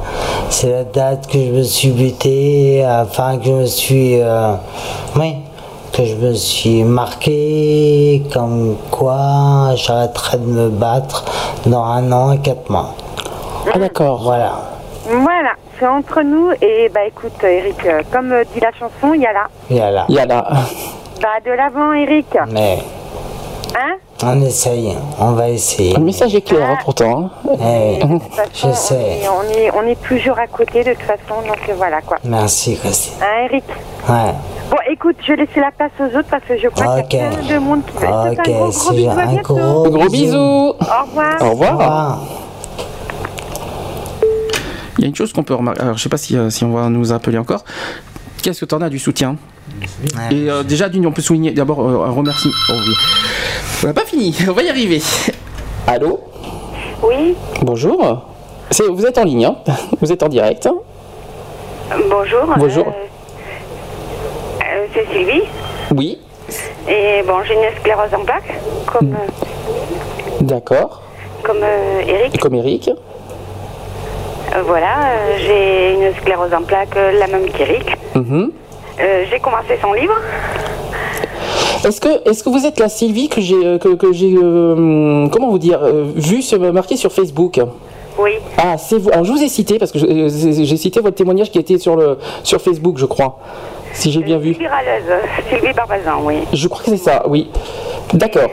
c'est 0.49 0.71
la 0.71 0.85
date 0.85 1.27
que 1.27 1.39
je 1.39 1.51
me 1.51 1.63
suis 1.65 1.91
buté, 1.91 2.85
enfin 2.87 3.39
que 3.39 3.45
je 3.47 3.51
me 3.53 3.67
suis, 3.67 4.21
euh, 4.21 4.53
oui, 5.17 5.37
que 5.97 6.05
je 6.05 6.15
me 6.17 6.35
suis 6.35 6.85
marqué, 6.85 8.23
comme 8.35 8.77
quoi 8.91 9.75
j'arrêterai 9.77 10.37
de 10.37 10.45
me 10.45 10.69
battre 10.69 11.25
dans 11.65 11.85
un 11.85 12.13
an 12.13 12.33
et 12.33 12.39
quatre 12.39 12.69
mois. 12.69 12.95
Ah 13.73 13.79
d'accord. 13.79 14.23
Voilà. 14.23 14.53
Voilà, 15.07 15.53
c'est 15.79 15.87
entre 15.87 16.21
nous. 16.21 16.51
Et 16.61 16.91
bah 16.93 17.07
écoute, 17.07 17.43
Eric, 17.43 17.87
euh, 17.87 18.03
comme 18.13 18.31
euh, 18.31 18.45
dit 18.53 18.61
la 18.61 18.73
chanson, 18.73 19.15
il 19.15 19.23
y 19.23 19.27
a 19.27 19.33
là. 19.33 19.47
Voilà. 19.71 20.05
Yala. 20.11 20.47
Bah 21.23 21.41
de 21.47 21.51
l'avant, 21.53 21.95
Eric. 21.95 22.27
Mais 22.53 22.79
Hein 23.79 23.97
on 24.23 24.41
essaye, 24.43 24.97
on 25.19 25.33
va 25.33 25.51
essayer. 25.51 25.93
Le 25.95 26.01
message 26.03 26.35
est 26.35 26.41
clair 26.41 26.67
hein, 26.71 26.79
pourtant. 26.83 27.31
hein. 27.47 27.57
Eh, 27.61 28.01
façon, 28.35 28.73
je 28.73 28.73
sais. 28.75 29.21
On 29.29 29.43
est, 29.53 29.71
on, 29.71 29.83
est, 29.83 29.85
on 29.85 29.89
est 29.89 30.03
toujours 30.09 30.39
à 30.39 30.47
côté 30.47 30.83
de 30.83 30.93
toute 30.95 31.03
façon, 31.03 31.43
donc 31.47 31.59
voilà 31.77 32.01
quoi. 32.01 32.17
Merci, 32.25 32.77
Christine. 32.79 33.13
Hein, 33.21 33.47
Eric 33.51 33.65
Ouais. 34.09 34.33
Bon, 34.71 34.77
écoute, 34.91 35.17
je 35.23 35.33
vais 35.33 35.45
laisser 35.45 35.61
la 35.61 35.71
place 35.73 35.91
aux 36.01 36.17
autres 36.19 36.29
parce 36.31 36.45
que 36.45 36.57
je 36.59 36.69
crois 36.69 37.03
qu'il 37.03 37.19
y 37.19 37.23
a 37.23 37.29
plein 37.29 37.55
de 37.55 37.59
monde 37.59 37.83
qui 37.85 37.93
veut. 37.99 38.07
Je 38.07 38.35
te 38.35 38.41
Ok, 38.41 38.47
fais 38.47 38.55
un 38.57 38.63
gros, 38.63 38.71
gros 38.73 38.91
bisou, 38.93 39.11
un 39.21 39.43
gros, 39.43 39.91
Gros 39.91 40.09
bisous. 40.09 40.37
Au 40.37 40.73
revoir. 41.07 41.43
Au 41.43 41.51
revoir. 41.51 41.71
revoir. 41.73 42.19
Il 44.99 45.03
y 45.03 45.05
a 45.05 45.09
une 45.09 45.15
chose 45.15 45.33
qu'on 45.35 45.43
peut 45.43 45.55
remarquer. 45.55 45.83
Alors, 45.83 45.99
je 45.99 46.03
sais 46.03 46.09
pas 46.09 46.17
si, 46.17 46.37
euh, 46.37 46.49
si 46.49 46.65
on 46.65 46.73
va 46.73 46.89
nous 46.89 47.13
appeler 47.13 47.37
encore. 47.39 47.65
Qu'est-ce 48.43 48.61
que 48.61 48.65
t'en 48.65 48.81
as 48.81 48.89
du 48.89 48.99
soutien? 48.99 49.37
Et 50.31 50.51
euh, 50.51 50.63
déjà, 50.63 50.89
d'une, 50.89 51.07
on 51.07 51.13
peut 51.13 51.23
souligner 51.23 51.51
d'abord 51.53 51.81
euh, 51.81 52.05
un 52.07 52.11
remerciement. 52.11 52.55
Oh, 52.71 52.75
oui. 52.87 52.95
On 53.83 53.87
n'a 53.89 53.95
pas 53.95 54.05
fini, 54.05 54.37
on 54.49 54.53
va 54.53 54.63
y 54.63 54.69
arriver. 54.69 55.03
Allô? 55.87 56.21
Oui, 57.03 57.35
Bonjour. 57.63 58.27
Vous 58.91 59.07
êtes 59.07 59.19
en 59.19 59.25
ligne, 59.25 59.45
hein 59.45 59.57
vous 60.01 60.11
êtes 60.13 60.23
en 60.23 60.29
direct. 60.29 60.69
bonjour. 62.11 62.41
Bonjour. 62.57 62.87
Euh, 62.89 62.91
euh, 64.63 64.87
c'est 64.95 65.07
Sylvie. 65.13 65.43
Oui, 65.95 66.19
Et 66.89 67.23
bon, 67.27 67.35
j'ai 67.47 67.55
une 67.55 67.81
sclérose 67.81 68.13
en 68.13 68.25
plaques, 68.25 68.55
comme, 68.87 69.13
euh, 69.15 70.37
d'accord. 70.41 71.03
comme 71.45 71.59
euh, 71.63 72.01
Eric. 72.07 72.39
Comme 72.41 72.55
Eric. 72.55 72.91
Euh, 74.55 74.63
voilà, 74.67 75.11
euh, 75.11 75.37
j'ai 75.39 75.95
une 75.95 76.15
sclérose 76.21 76.53
en 76.53 76.63
plaques, 76.63 76.97
euh, 76.97 77.13
la 77.19 77.27
même 77.29 77.49
qu'Eric. 77.51 77.97
Euh, 78.17 78.49
j'ai 78.99 79.39
commencé 79.41 79.79
son 79.81 79.93
livre. 79.93 80.15
Est-ce 81.85 82.01
que, 82.01 82.29
est-ce 82.29 82.43
que 82.43 82.49
vous 82.49 82.67
êtes 82.67 82.81
la 82.81 82.89
Sylvie 82.89 83.29
que 83.29 83.41
j'ai, 83.41 83.65
euh, 83.65 83.79
que, 83.79 83.95
que 83.95 84.13
j'ai, 84.13 84.35
euh, 84.35 85.29
comment 85.29 85.51
vous 85.51 85.59
dire, 85.59 85.81
euh, 85.83 86.07
vu 86.15 86.43
se 86.43 86.57
marquer 86.57 86.97
sur 86.97 87.13
Facebook? 87.13 87.61
Oui. 88.19 88.33
Ah, 88.57 88.79
c'est 88.79 88.99
vous. 88.99 89.11
Alors, 89.11 89.25
je 89.25 89.33
vous 89.33 89.43
ai 89.43 89.49
cité 89.49 89.79
parce 89.79 89.93
que 89.93 89.99
euh, 89.99 90.29
j'ai 90.65 90.77
cité 90.77 91.01
votre 91.01 91.17
témoignage 91.17 91.51
qui 91.51 91.59
était 91.59 91.79
sur 91.79 91.97
le 91.97 92.19
sur 92.43 92.61
Facebook, 92.61 92.97
je 92.97 93.05
crois, 93.05 93.39
si 93.93 94.11
j'ai 94.11 94.23
bien 94.23 94.39
vu. 94.39 94.55
Sylvie 94.55 94.67
Raleuse, 94.67 95.05
euh, 95.11 95.21
Sylvie 95.51 95.75
Barbazan, 95.75 96.23
oui. 96.25 96.37
Je 96.53 96.67
crois 96.67 96.83
que 96.83 96.91
c'est 96.91 96.97
ça, 96.97 97.25
oui. 97.29 97.51
D'accord. 98.15 98.49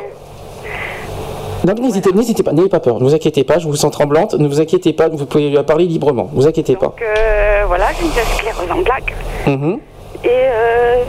Donc 1.64 1.80
n'hésitez, 1.80 2.12
n'hésitez 2.12 2.44
pas, 2.44 2.52
n'ayez 2.52 2.68
pas 2.68 2.82
peur, 2.82 3.00
ne 3.00 3.06
vous 3.06 3.16
inquiétez 3.16 3.46
pas, 3.46 3.58
je 3.58 3.68
vous 3.68 3.76
sens 3.78 3.90
tremblante, 3.90 4.34
ne 4.34 4.48
vous 4.50 4.60
inquiétez 4.60 4.92
pas, 4.92 5.08
vous 5.08 5.26
pouvez 5.26 5.50
lui 5.50 5.64
parler 5.64 5.86
librement, 5.86 6.30
ne 6.34 6.42
vous 6.42 6.46
inquiétez 6.46 6.76
pas. 6.76 6.88
Donc 6.88 7.02
euh, 7.02 7.64
voilà, 7.68 7.86
j'ai 7.98 8.06
une 8.06 8.12
sclérose 8.12 8.70
en 8.70 8.84
plaques. 8.84 9.16
Mhm. 9.48 9.80
Et 10.24 10.30
euh, 10.30 11.04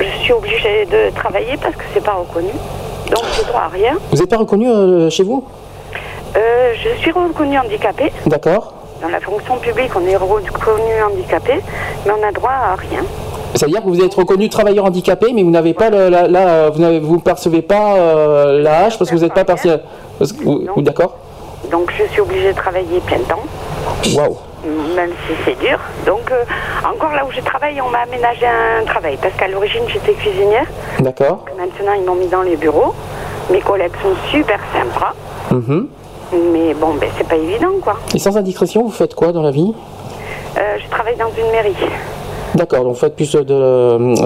je 0.00 0.18
suis 0.22 0.32
obligée 0.32 0.86
de 0.86 1.14
travailler 1.14 1.56
parce 1.60 1.74
que 1.74 1.82
c'est 1.94 2.04
pas 2.04 2.12
reconnu. 2.14 2.50
Donc 3.10 3.24
j'ai 3.36 3.44
droit 3.44 3.62
à 3.62 3.68
rien. 3.68 3.94
Vous 4.10 4.16
n'êtes 4.18 4.28
pas 4.30 4.36
reconnu 4.36 4.68
euh, 4.68 5.08
chez 5.10 5.22
vous? 5.22 5.44
Euh, 6.36 6.72
je 6.74 7.00
suis 7.00 7.10
reconnue 7.10 7.58
handicapée. 7.58 8.12
D'accord. 8.26 8.74
Dans 9.00 9.08
la 9.08 9.20
fonction 9.20 9.56
publique, 9.58 9.90
on 9.96 10.04
est 10.06 10.16
reconnu 10.16 11.02
handicapé, 11.10 11.54
mais 12.04 12.12
on 12.12 12.26
a 12.26 12.32
droit 12.32 12.50
à 12.50 12.74
rien. 12.74 13.04
C'est-à-dire 13.54 13.82
que 13.82 13.88
vous 13.88 14.02
êtes 14.04 14.12
reconnu 14.14 14.48
travailleur 14.50 14.84
handicapé, 14.84 15.28
mais 15.32 15.42
vous 15.42 15.50
n'avez 15.50 15.72
pas 15.72 15.88
le, 15.88 16.08
la, 16.10 16.28
la- 16.28 16.68
vous 16.70 16.80
n'avez- 16.80 17.00
vous 17.00 17.18
percevez 17.18 17.62
pas 17.62 17.94
euh, 17.96 18.60
la 18.60 18.84
hache 18.86 18.98
parce 18.98 19.08
que 19.10 19.16
vous 19.16 19.22
n'êtes 19.22 19.32
pas 19.34 19.44
parti. 19.44 19.68
parce 20.18 20.32
que 20.32 20.42
vous- 20.44 20.62
vous- 20.74 20.82
D'accord. 20.82 21.14
Donc 21.70 21.90
je 21.96 22.04
suis 22.12 22.20
obligée 22.20 22.52
de 22.52 22.56
travailler 22.56 23.00
plein 23.00 23.18
temps, 23.20 23.42
Waouh. 24.14 24.36
Même 24.64 25.10
si 25.26 25.34
c'est 25.44 25.58
dur. 25.58 25.78
Donc 26.06 26.30
euh, 26.30 26.44
encore 26.88 27.12
là 27.12 27.24
où 27.26 27.30
je 27.32 27.40
travaille, 27.40 27.80
on 27.80 27.88
m'a 27.88 28.00
aménagé 28.00 28.46
un 28.46 28.84
travail 28.84 29.18
parce 29.20 29.34
qu'à 29.34 29.48
l'origine 29.48 29.82
j'étais 29.88 30.12
cuisinière. 30.14 30.66
D'accord. 31.00 31.44
Maintenant 31.56 31.92
ils 31.98 32.04
m'ont 32.04 32.14
mis 32.14 32.28
dans 32.28 32.42
les 32.42 32.56
bureaux. 32.56 32.94
Mes 33.50 33.60
collègues 33.60 33.92
sont 34.02 34.14
super 34.30 34.58
sympas, 34.74 35.14
Mhm. 35.50 35.88
mais 36.52 36.74
bon, 36.74 36.94
ben 37.00 37.08
c'est 37.16 37.26
pas 37.26 37.36
évident 37.36 37.72
quoi. 37.82 37.96
Et 38.14 38.18
sans 38.18 38.36
indiscrétion, 38.36 38.82
vous 38.82 38.90
faites 38.90 39.14
quoi 39.14 39.32
dans 39.32 39.42
la 39.42 39.50
vie? 39.50 39.74
Euh, 40.58 40.76
je 40.82 40.88
travaille 40.90 41.16
dans 41.16 41.30
une 41.38 41.50
mairie. 41.50 41.74
D'accord, 42.54 42.84
donc 42.84 42.94
vous 42.94 42.98
faites 43.00 43.14
plus 43.16 43.32
de, 43.32 43.42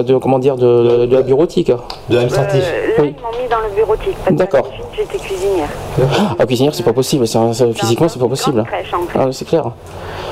de, 0.02 0.16
comment 0.18 0.38
dire 0.38 0.56
de, 0.56 1.06
de 1.06 1.14
la 1.16 1.22
bureautique. 1.22 1.68
De 2.08 2.14
l'administratif. 2.14 2.62
Euh, 2.64 3.02
là, 3.02 3.04
ils 3.04 3.22
m'ont 3.22 3.42
mis 3.42 3.48
dans 3.48 3.60
le 3.60 3.74
bureautique 3.74 4.16
parce 4.24 4.36
D'accord. 4.36 4.68
j'étais 4.96 5.18
cuisinière. 5.18 5.68
Ah, 6.38 6.46
cuisinière, 6.46 6.74
c'est 6.74 6.82
pas 6.84 6.92
possible. 6.92 7.26
c'est 7.26 7.38
un- 7.38 7.52
c'est- 7.52 7.72
physiquement, 7.72 8.08
c'est 8.08 8.18
pas 8.20 8.28
possible. 8.28 8.62
crèche, 8.64 8.92
en 8.94 9.04
plus. 9.04 9.18
Ah, 9.20 9.26
c'est 9.32 9.44
clair. 9.46 9.64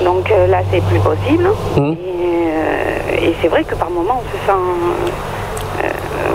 Donc 0.03 0.31
euh, 0.31 0.47
là, 0.47 0.59
c'est 0.71 0.81
plus 0.83 0.99
possible. 0.99 1.49
Et, 1.77 1.79
euh, 1.79 3.27
et 3.29 3.35
c'est 3.41 3.47
vrai 3.49 3.63
que 3.63 3.75
par 3.75 3.89
moments, 3.89 4.21
on 4.23 4.31
se 4.31 4.45
sent. 4.45 5.83
euh, 5.83 5.87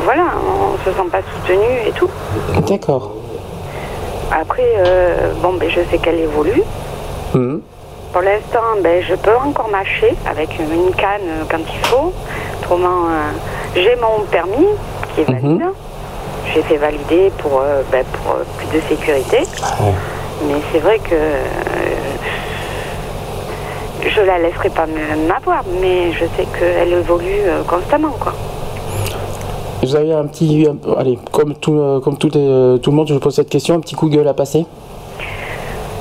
voilà, 0.05 0.25
on 0.47 0.77
se 0.85 0.95
sent 0.97 1.09
pas 1.11 1.21
soutenu 1.35 1.65
et 1.89 1.93
tout. 1.93 2.09
D'accord. 2.69 3.13
Après, 4.31 4.75
euh, 4.79 5.33
bon, 5.43 5.55
ben, 5.55 5.69
je 5.71 5.81
sais 5.91 5.99
qu'elle 5.99 6.19
évolue. 6.21 6.63
Mhm. 7.35 7.61
Pour 8.17 8.25
l'instant, 8.25 8.81
ben, 8.83 9.03
je 9.07 9.15
peux 9.15 9.37
encore 9.37 9.69
mâcher 9.69 10.15
avec 10.25 10.59
une 10.59 10.91
canne 10.95 11.45
quand 11.51 11.59
il 11.59 11.87
faut. 11.87 12.15
Autrement, 12.63 13.11
euh, 13.11 13.31
j'ai 13.75 13.95
mon 13.97 14.25
permis 14.31 14.69
qui 15.15 15.21
est 15.21 15.25
valide. 15.25 15.67
J'ai 16.47 16.63
fait 16.63 16.79
valider 16.79 17.31
pour, 17.37 17.61
euh, 17.61 17.83
ben, 17.93 18.07
pour 18.15 18.37
euh, 18.37 18.45
plus 18.57 18.69
de 18.69 18.83
sécurité. 18.89 19.41
Mais 20.49 20.55
c'est 20.73 20.79
vrai 20.79 20.99
que 20.99 21.13
euh, 21.13 21.45
je 24.09 24.21
la 24.23 24.39
laisserai 24.39 24.71
pas 24.71 24.87
m'avoir, 25.29 25.63
mais 25.83 26.11
je 26.13 26.25
sais 26.39 26.47
qu'elle 26.59 26.95
évolue 26.95 27.43
constamment, 27.69 28.17
quoi. 28.19 28.33
Vous 29.83 29.95
avez 29.95 30.15
un 30.15 30.25
petit, 30.25 30.67
allez, 30.97 31.19
comme 31.33 31.55
tout, 31.55 32.01
comme 32.03 32.17
tout, 32.17 32.31
tout 32.31 32.39
le 32.39 32.93
monde, 32.93 33.09
je 33.09 33.13
vous 33.13 33.21
pose 33.21 33.35
cette 33.35 33.51
question, 33.51 33.75
un 33.75 33.81
petit 33.81 33.95
coup 33.95 34.09
de 34.09 34.17
gueule 34.17 34.29
à 34.29 34.33
passer? 34.33 34.65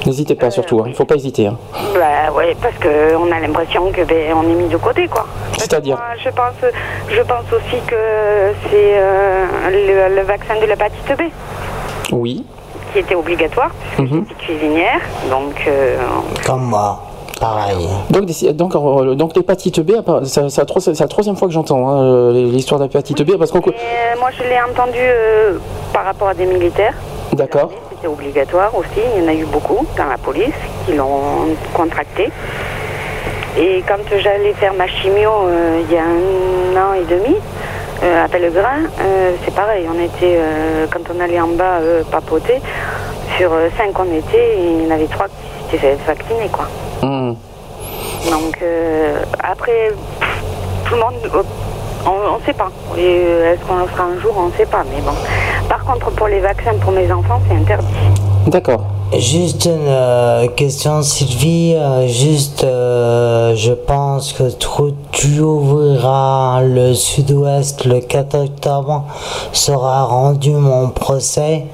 N'hésitez 0.06 0.35
pas 0.35 0.51
surtout, 0.51 0.80
hein, 0.80 0.85
il 0.88 0.93
faut 0.93 1.06
pas 1.06 1.16
hésiter. 1.16 1.48
hein. 1.48 1.58
Bah 1.93 2.32
ouais, 2.35 2.56
parce 2.61 2.75
qu'on 2.75 3.32
a 3.32 3.40
l'impression 3.40 3.92
que 3.92 4.01
ben, 4.03 4.34
on 4.35 4.43
est 4.43 4.53
mis 4.56 4.67
de 4.67 4.77
côté, 4.77 5.08
quoi. 5.08 5.25
C'est-à-dire 5.58 5.98
je 6.24 6.30
pense, 6.30 6.72
je 7.09 7.22
pense 7.22 7.51
aussi 7.51 7.82
que 7.88 7.95
c'est 8.69 8.93
euh, 8.98 9.45
le, 9.72 10.16
le 10.16 10.22
vaccin 10.22 10.56
de 10.61 10.66
l'hépatite 10.66 11.08
B 11.17 11.24
Oui. 12.11 12.45
qui 12.93 13.00
était 13.00 13.16
obligatoire, 13.16 13.72
puisque 13.98 14.11
Mhm. 14.11 14.25
cuisinière, 14.40 15.00
donc 15.30 15.56
euh, 15.67 15.98
Comme 16.45 16.64
moi, 16.66 17.01
pareil. 17.40 17.88
Donc, 18.11 18.25
donc, 18.53 18.75
euh, 18.75 19.16
donc 19.16 19.35
l'hépatite 19.35 19.80
B, 19.80 19.93
c'est 20.25 20.42
la, 20.58 21.08
troisième 21.08 21.35
fois 21.35 21.48
que 21.48 21.53
j'entends 21.53 21.90
hein, 21.90 22.03
euh, 22.03 22.32
l'histoire 22.51 22.80
d'hépatite 22.80 23.24
B, 23.24 23.38
parce 23.38 23.50
qu'on. 23.51 23.59
euh, 23.59 23.72
moi 24.19 24.30
je 24.38 24.43
l'ai 24.43 24.59
entendu 24.61 25.00
euh, 25.00 25.58
par 25.93 26.06
rapport 26.06 26.27
à 26.30 26.34
des 26.35 26.45
militaires. 26.45 26.93
D'accord. 27.34 27.72
Obligatoire 28.08 28.75
aussi, 28.75 29.01
il 29.16 29.24
y 29.24 29.25
en 29.25 29.30
a 29.30 29.34
eu 29.34 29.45
beaucoup 29.45 29.85
dans 29.98 30.06
la 30.06 30.17
police 30.17 30.53
qui 30.85 30.93
l'ont 30.93 31.56
contracté. 31.74 32.32
Et 33.58 33.84
quand 33.88 34.03
j'allais 34.17 34.53
faire 34.53 34.74
ma 34.74 34.88
chimio 34.88 35.30
euh, 35.48 35.82
il 35.88 35.93
y 35.93 35.98
a 35.98 36.03
un 36.03 36.75
an 36.77 36.93
et 36.93 37.06
demi, 37.06 37.35
euh, 38.03 38.25
à 38.25 38.27
Pellegrin, 38.27 38.84
euh, 39.00 39.32
c'est 39.43 39.53
pareil, 39.53 39.88
on 39.90 39.98
était, 40.03 40.40
quand 40.92 41.14
on 41.16 41.19
allait 41.22 41.40
en 41.40 41.48
bas 41.48 41.80
papoter, 42.11 42.61
sur 43.38 43.51
cinq 43.77 43.98
on 43.98 44.14
était, 44.14 44.58
il 44.59 44.84
y 44.84 44.88
en 44.88 44.92
avait 44.92 45.08
trois 45.08 45.27
qui 45.27 45.77
s'étaient 45.77 45.95
fait 45.95 46.06
vacciner 46.06 46.50
quoi. 46.50 46.67
Hmm. 47.01 47.34
Donc 48.30 48.61
après, 49.42 49.92
pff, 50.19 50.43
tout 50.85 50.95
le 50.95 51.00
monde, 51.00 51.45
on 52.06 52.38
ne 52.40 52.43
sait 52.45 52.53
pas. 52.53 52.69
Et, 52.98 53.01
euh, 53.01 53.53
Est-ce 53.53 53.66
qu'on 53.66 53.77
le 53.77 53.88
fera 53.88 54.03
un 54.03 54.19
jour 54.19 54.34
On 54.38 54.48
ne 54.48 54.53
sait 54.53 54.66
pas. 54.66 54.84
Mais 54.93 55.01
bon. 55.01 55.11
Par 55.67 55.84
contre, 55.84 56.11
pour 56.11 56.27
les 56.27 56.40
vaccins 56.40 56.74
pour 56.82 56.92
mes 56.92 57.11
enfants, 57.11 57.40
c'est 57.50 57.56
interdit. 57.56 57.88
D'accord. 58.48 58.85
Juste 59.17 59.66
une 59.66 59.88
euh, 59.88 60.48
question, 60.50 61.01
Sylvie. 61.01 61.74
euh, 61.75 62.08
juste, 62.08 62.64
euh, 62.64 63.56
je 63.56 63.72
pense 63.72 64.34
que 64.34 64.50
tu, 64.51 64.67
tu 65.11 65.40
ouvriras 65.40 66.61
le 66.61 66.93
sud-ouest 66.93 67.85
le 67.85 68.00
4 68.01 68.35
octobre. 68.45 69.06
Sera 69.51 70.03
rendu 70.03 70.51
mon 70.51 70.90
procès. 70.90 71.66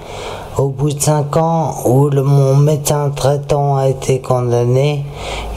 Au 0.58 0.68
bout 0.68 0.92
de 0.92 1.00
5 1.00 1.38
ans 1.38 1.76
où 1.86 2.10
le, 2.10 2.24
mon 2.24 2.58
médecin 2.58 3.10
traitant 3.16 3.78
a 3.78 3.88
été 3.88 4.20
condamné, 4.20 5.06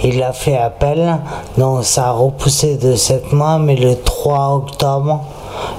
il 0.05 0.23
a 0.23 0.33
fait 0.33 0.57
appel. 0.57 1.19
Donc 1.59 1.85
ça 1.85 2.09
a 2.09 2.13
repoussé 2.13 2.77
de 2.77 2.95
7 2.95 3.33
mois, 3.33 3.59
mais 3.59 3.75
le 3.75 3.97
3 3.97 4.55
octobre, 4.55 5.21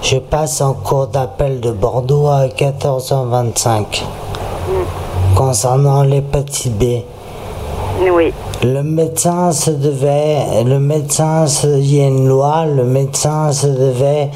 je 0.02 0.18
passe 0.18 0.60
en 0.61 0.74
cours 0.74 1.08
d'appel 1.08 1.61
de 1.61 1.72
Bordeaux 1.72 2.27
à 2.27 2.48
14h25 2.48 4.03
concernant 5.35 6.03
l'hépatite 6.03 6.77
B. 6.77 6.84
Oui. 7.99 8.33
Le 8.64 8.83
médecin 8.83 9.51
se 9.51 9.72
devait, 9.72 10.64
le 10.65 10.80
médecin, 10.80 11.48
se- 11.48 11.67
il 11.67 11.95
y 11.95 12.01
a 12.03 12.07
une 12.07 12.27
loi, 12.27 12.65
le 12.65 12.83
médecin 12.83 13.51
se 13.51 13.67
devait 13.67 14.30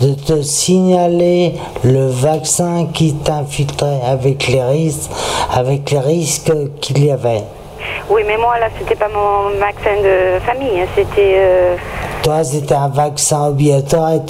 de 0.00 0.14
te 0.14 0.42
signaler 0.42 1.54
le 1.84 2.06
vaccin 2.08 2.86
qui 2.92 3.14
t'infiltrait 3.14 4.00
avec 4.06 4.48
les 4.48 4.62
risques, 4.62 5.10
avec 5.52 5.90
les 5.90 5.98
risques 6.00 6.52
qu'il 6.80 7.04
y 7.04 7.10
avait. 7.10 7.42
Oui, 8.10 8.22
mais 8.26 8.36
moi, 8.36 8.58
là, 8.58 8.66
c'était 8.78 8.94
pas 8.96 9.08
mon 9.08 9.58
vaccin 9.58 9.96
de 10.02 10.38
famille. 10.44 10.80
hein, 10.80 10.86
C'était. 10.94 11.34
euh, 11.36 11.76
Toi, 12.22 12.42
c'était 12.44 12.74
un 12.74 12.88
vaccin 12.88 13.46
obligatoire 13.48 14.12
et 14.14 14.20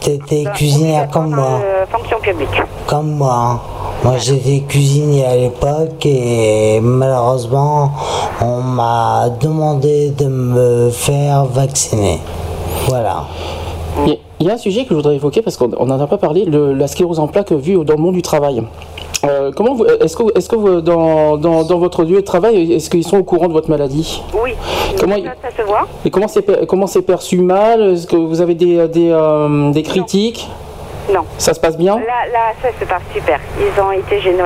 tu 0.00 0.10
étais 0.10 0.44
cuisinière 0.54 1.08
comme 1.10 1.30
moi. 1.34 1.60
euh, 1.62 1.84
fonction 1.90 2.18
publique. 2.20 2.62
Comme 2.86 3.12
moi. 3.16 3.60
Moi, 4.02 4.16
j'étais 4.16 4.60
cuisinier 4.66 5.26
à 5.26 5.36
l'époque 5.36 6.06
et 6.06 6.80
malheureusement, 6.80 7.90
on 8.40 8.60
m'a 8.62 9.28
demandé 9.40 10.10
de 10.10 10.24
me 10.26 10.90
faire 10.90 11.44
vacciner. 11.44 12.18
Voilà. 12.88 13.24
Il 14.06 14.46
y 14.46 14.50
a- 14.50 14.54
un 14.54 14.56
sujet 14.56 14.84
que 14.84 14.90
je 14.90 14.94
voudrais 14.94 15.16
évoquer 15.16 15.42
parce 15.42 15.58
qu'on 15.58 15.68
n'en 15.84 16.00
a 16.00 16.06
pas 16.06 16.16
parlé, 16.16 16.46
le- 16.46 16.72
la 16.72 16.86
sclérose 16.88 17.18
en 17.18 17.26
plaques 17.28 17.52
vue 17.52 17.84
dans 17.84 17.94
le 17.94 18.00
monde 18.00 18.14
du 18.14 18.22
travail. 18.22 18.62
Euh, 19.26 19.52
comment 19.54 19.74
vous, 19.74 19.84
est-ce 19.84 20.16
que, 20.16 20.22
est-ce 20.34 20.48
que 20.48 20.56
vous, 20.56 20.80
dans, 20.80 21.36
dans, 21.36 21.62
dans 21.64 21.78
votre 21.78 22.04
lieu 22.04 22.16
de 22.16 22.20
travail, 22.24 22.72
est-ce 22.72 22.88
qu'ils 22.88 23.04
sont 23.06 23.18
au 23.18 23.22
courant 23.22 23.48
de 23.48 23.52
votre 23.52 23.68
maladie? 23.68 24.22
Oui. 24.42 24.52
Comment 24.98 25.16
ça, 25.16 25.34
ça 25.50 25.62
se 25.62 25.66
voit. 25.68 25.86
Et 26.06 26.10
comment 26.10 26.26
c'est, 26.28 26.66
comment 26.66 26.86
c'est 26.86 27.02
perçu 27.02 27.36
mal? 27.42 27.82
Est-ce 27.82 28.06
que 28.06 28.16
vous 28.16 28.40
avez 28.40 28.54
des, 28.54 28.88
des, 28.88 29.10
euh, 29.10 29.70
des 29.72 29.82
critiques? 29.82 30.48
Non. 30.48 30.69
Ça 31.38 31.54
se 31.54 31.60
passe 31.60 31.76
bien? 31.76 31.96
Là, 31.96 32.26
là, 32.32 32.52
ça 32.62 32.68
se 32.78 32.84
passe 32.84 33.02
super. 33.12 33.38
Ils 33.58 33.80
ont 33.82 33.92
été 33.92 34.20
géniaux. 34.20 34.44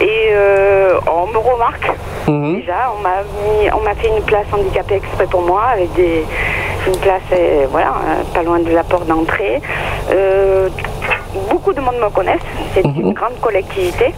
Et 0.00 0.28
euh, 0.32 0.98
on 1.06 1.26
me 1.26 1.38
remarque. 1.38 1.90
Mhm. 2.28 2.56
Déjà, 2.56 2.92
on 2.96 3.02
m'a 3.02 3.22
mis, 3.22 3.70
on 3.72 3.80
m'a 3.82 3.94
fait 3.94 4.08
une 4.08 4.22
place 4.22 4.46
handicapée 4.52 4.96
exprès 4.96 5.26
pour 5.26 5.42
moi, 5.42 5.62
avec 5.72 5.92
des, 5.94 6.24
une 6.86 6.96
place, 6.98 7.22
euh, 7.32 7.66
voilà, 7.70 7.88
euh, 7.88 8.22
pas 8.34 8.42
loin 8.42 8.58
de 8.58 8.70
la 8.70 8.82
porte 8.84 9.06
d'entrée. 9.06 9.60
Euh, 10.10 10.68
beaucoup 11.50 11.72
de 11.72 11.80
monde 11.80 11.96
me 12.02 12.10
connaissent. 12.10 12.40
C'est 12.74 12.84
une 12.84 13.12
grande 13.12 13.38
collectivité 13.40 14.14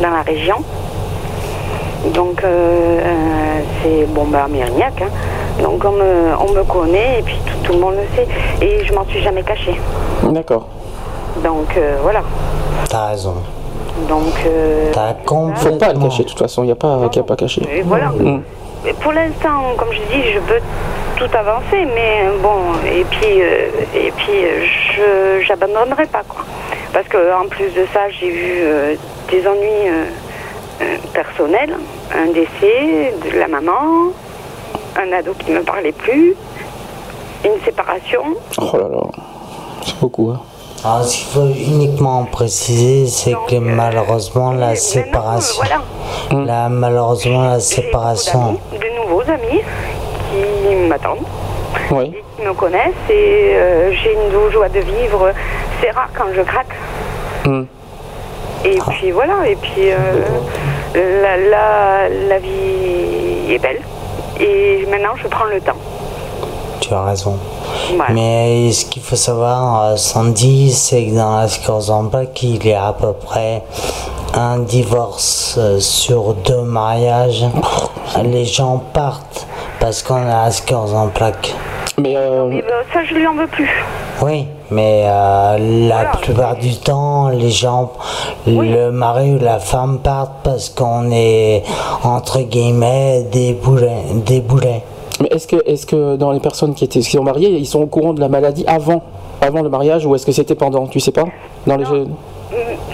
dans 0.00 0.10
la 0.10 0.22
région. 0.22 0.56
Donc, 2.14 2.42
c'est 3.82 4.06
bon, 4.08 4.24
bah, 4.24 4.46
Mérignac. 4.50 5.00
hein. 5.02 5.62
Donc, 5.62 5.84
on 5.84 5.92
me, 5.92 6.34
on 6.40 6.52
me 6.52 6.64
connaît 6.64 7.20
et 7.20 7.22
puis 7.22 7.38
tout, 7.46 7.54
tout 7.64 7.72
le 7.74 7.78
monde 7.78 7.94
le 7.94 8.16
sait. 8.16 8.26
Et 8.64 8.84
je 8.84 8.92
m'en 8.92 9.04
suis 9.06 9.22
jamais 9.22 9.42
cachée. 9.42 9.78
D'accord. 10.24 10.66
Donc, 11.42 11.76
euh, 11.76 11.98
voilà. 12.02 12.22
T'as 12.88 13.08
raison. 13.08 13.34
Donc, 14.08 14.34
euh, 14.46 14.90
T'as 14.92 15.14
Faut 15.26 15.76
pas 15.76 15.92
le 15.92 16.00
cacher 16.00 16.24
de 16.24 16.28
toute 16.28 16.38
façon, 16.38 16.62
il 16.62 16.66
n'y 16.66 16.72
a 16.72 16.76
pas 16.76 17.08
qu'il 17.08 17.20
y 17.20 17.24
a 17.24 17.26
pas 17.26 17.36
caché. 17.36 17.62
Et 17.70 17.82
voilà. 17.82 18.06
Mm. 18.08 18.42
Mais 18.84 18.92
Pour 18.94 19.12
l'instant, 19.12 19.74
comme 19.76 19.92
je 19.92 20.00
dis, 20.12 20.32
je 20.34 20.40
peux 20.40 20.60
tout 21.16 21.36
avancer, 21.36 21.86
mais 21.94 22.26
bon, 22.42 22.74
et 22.84 23.04
puis, 23.04 23.40
euh, 23.40 23.68
et 23.94 24.10
puis, 24.10 24.44
euh, 24.44 24.64
je 24.64 25.44
j'abandonnerai 25.44 26.06
pas 26.06 26.22
quoi. 26.26 26.44
Parce 26.92 27.06
que 27.06 27.32
en 27.32 27.46
plus 27.48 27.70
de 27.70 27.86
ça, 27.92 28.08
j'ai 28.10 28.26
eu 28.26 28.60
euh, 28.62 28.94
des 29.30 29.46
ennuis 29.46 30.08
personnels, 31.12 31.76
un 32.12 32.32
décès 32.32 33.14
de 33.24 33.38
la 33.38 33.46
maman, 33.46 34.10
un 34.96 35.12
ado 35.12 35.32
qui 35.38 35.52
ne 35.52 35.58
me 35.58 35.62
parlait 35.62 35.92
plus, 35.92 36.34
une 37.44 37.64
séparation. 37.64 38.22
Oh 38.58 38.76
là 38.76 38.88
là, 38.88 39.02
c'est 39.84 39.98
beaucoup. 40.00 40.30
Hein. 40.30 40.40
Alors, 40.84 41.04
ce 41.04 41.16
qu'il 41.16 41.26
faut 41.28 41.46
uniquement 41.46 42.24
préciser, 42.24 43.06
c'est 43.06 43.34
que 43.48 43.56
malheureusement, 43.56 44.52
la 44.52 44.74
séparation. 44.74 45.62
La, 46.32 46.68
malheureusement, 46.68 47.42
la 47.50 47.60
séparation. 47.60 48.58
de 48.72 49.00
nouveaux 49.00 49.22
amis 49.22 49.60
qui 50.30 50.74
m'attendent, 50.88 51.24
Oui. 51.90 52.12
qui 52.36 52.42
me 52.44 52.52
connaissent 52.54 53.08
et 53.10 53.52
euh, 53.54 53.92
j'ai 53.92 54.12
une 54.14 54.50
joie 54.50 54.68
de 54.68 54.80
vivre. 54.80 55.30
C'est 55.80 55.90
rare 55.90 56.08
quand 56.16 56.26
je 56.34 56.42
craque. 56.42 56.74
Mm. 57.46 57.62
Et 58.64 58.78
puis 58.90 59.10
voilà, 59.12 59.46
et 59.48 59.56
puis 59.56 59.90
euh, 59.90 60.24
la, 61.22 61.36
la, 61.36 62.08
la 62.28 62.38
vie 62.38 63.52
est 63.52 63.58
belle. 63.58 63.80
Et 64.40 64.86
maintenant, 64.90 65.14
je 65.16 65.28
prends 65.28 65.44
le 65.46 65.60
temps. 65.60 65.76
Tu 66.92 66.98
as 66.98 67.04
raison. 67.04 67.38
Mais 68.10 68.70
ce 68.70 68.84
qu'il 68.84 69.00
faut 69.00 69.16
savoir, 69.16 69.82
euh, 69.82 69.96
Sandy, 69.96 70.70
c'est 70.70 71.06
que 71.06 71.16
dans 71.16 71.38
la 71.38 71.48
plaques, 71.48 72.42
il 72.42 72.66
y 72.66 72.74
a 72.74 72.88
à 72.88 72.92
peu 72.92 73.14
près 73.14 73.62
un 74.34 74.58
divorce 74.58 75.54
euh, 75.56 75.80
sur 75.80 76.34
deux 76.34 76.60
mariages. 76.60 77.46
Les 78.22 78.44
gens 78.44 78.76
partent 78.92 79.46
parce 79.80 80.02
qu'on 80.02 80.28
a 80.28 80.50
en 80.92 81.08
plaques. 81.08 81.54
Mais 81.98 82.14
euh, 82.14 82.50
Et, 82.50 82.62
euh, 82.62 82.82
ça, 82.92 83.04
je 83.04 83.14
lui 83.14 83.26
en 83.26 83.36
veux 83.36 83.46
plus. 83.46 83.70
Oui, 84.20 84.46
mais 84.70 85.04
euh, 85.06 85.88
la 85.88 86.04
plupart 86.20 86.56
du 86.56 86.76
temps, 86.76 87.30
les 87.30 87.50
gens, 87.50 87.92
le 88.46 88.90
mari 88.90 89.32
ou 89.32 89.38
la 89.38 89.58
femme 89.60 90.00
partent 90.00 90.42
parce 90.44 90.68
qu'on 90.68 91.10
est, 91.10 91.62
entre 92.02 92.40
guillemets, 92.40 93.22
des 93.32 93.54
boulets. 93.54 94.82
Mais 95.22 95.28
est-ce 95.30 95.46
que, 95.46 95.56
est-ce 95.66 95.86
que 95.86 96.16
dans 96.16 96.32
les 96.32 96.40
personnes 96.40 96.74
qui 96.74 96.82
étaient 96.84 96.98
qui 96.98 97.10
sont 97.12 97.22
mariées, 97.22 97.50
ils 97.50 97.66
sont 97.66 97.80
au 97.80 97.86
courant 97.86 98.12
de 98.12 98.18
la 98.20 98.28
maladie 98.28 98.64
avant, 98.66 99.02
avant 99.40 99.62
le 99.62 99.68
mariage 99.68 100.04
ou 100.04 100.14
est-ce 100.16 100.26
que 100.26 100.32
c'était 100.32 100.56
pendant 100.56 100.86
Tu 100.88 100.98
sais 100.98 101.12
pas 101.12 101.24
Dans 101.66 101.76
les 101.76 101.84
jeux- 101.84 102.06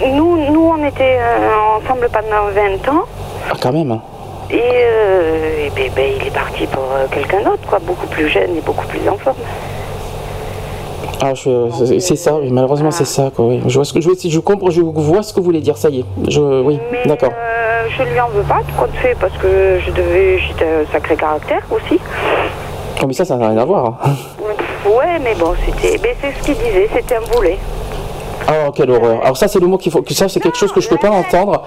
Nous, 0.05 0.51
nous 0.53 0.73
on 0.77 0.85
était 0.87 1.17
euh, 1.19 1.49
ensemble 1.83 2.07
pendant 2.13 2.51
20 2.53 2.87
ans. 2.93 3.03
Ah, 3.49 3.55
quand 3.59 3.71
même. 3.73 3.91
hein. 3.91 4.01
Et, 4.51 4.61
euh, 4.61 5.65
et 5.65 5.69
ben, 5.75 5.91
ben, 5.95 6.11
il 6.21 6.27
est 6.27 6.31
parti 6.33 6.65
pour 6.67 6.83
euh, 6.93 7.05
quelqu'un 7.11 7.41
d'autre, 7.41 7.63
quoi, 7.67 7.79
beaucoup 7.79 8.07
plus 8.07 8.27
jeune 8.29 8.55
et 8.57 8.61
beaucoup 8.61 8.85
plus 8.87 9.07
en 9.09 9.17
forme. 9.17 9.35
Ah, 11.21 11.33
c'est- 11.35 12.15
ça, 12.15 12.35
oui, 12.35 12.49
malheureusement 12.51 12.91
c'est 12.91 13.05
ça. 13.05 13.29
Quoi, 13.35 13.45
oui. 13.47 13.61
Je 13.67 13.75
vois 13.75 13.83
ce 13.85 13.91
que 13.93 13.99
je, 14.01 14.09
je 14.23 14.39
comprends, 14.39 14.69
je 14.69 14.81
vois 14.81 15.21
ce 15.23 15.33
que 15.33 15.39
vous 15.39 15.45
voulez 15.45 15.59
dire. 15.61 15.77
Ça 15.77 15.89
y 15.89 15.99
est. 15.99 16.05
Je, 16.29 16.39
oui, 16.41 16.79
d'accord. 17.05 17.31
Euh, 17.33 17.58
je 17.97 18.03
lui 18.03 18.19
en 18.19 18.29
veux 18.29 18.43
pas, 18.43 18.59
tout 18.67 18.75
compte 18.75 18.95
fait, 18.95 19.15
parce 19.19 19.33
que 19.37 19.79
je 19.85 19.91
devais, 19.91 20.39
j'étais 20.39 20.65
un 20.65 20.91
sacré 20.91 21.15
caractère 21.15 21.61
aussi. 21.71 21.99
Oh, 23.01 23.05
mais 23.07 23.13
ça, 23.13 23.25
ça 23.25 23.35
n'a 23.37 23.49
rien 23.49 23.57
à 23.57 23.65
voir. 23.65 23.85
hein. 24.03 24.09
Ouais, 24.85 25.19
mais 25.21 25.35
bon, 25.35 25.53
c'était, 25.65 25.99
c'est 26.21 26.31
ce 26.33 26.43
qu'il 26.43 26.55
disait, 26.55 26.89
c'était 26.93 27.15
un 27.15 27.21
boulet. 27.33 27.57
Oh, 28.47 28.71
quelle 28.73 28.89
horreur. 28.91 29.19
Alors 29.23 29.37
ça, 29.37 29.47
c'est 29.47 29.59
le 29.59 29.67
mot 29.67 29.77
qu'il 29.77 29.91
faut. 29.91 30.03
Ça, 30.09 30.27
c'est 30.29 30.39
quelque 30.39 30.57
chose 30.57 30.71
que 30.71 30.81
je 30.81 30.89
peux 30.89 30.97
pas 30.97 31.09
entendre. 31.09 31.63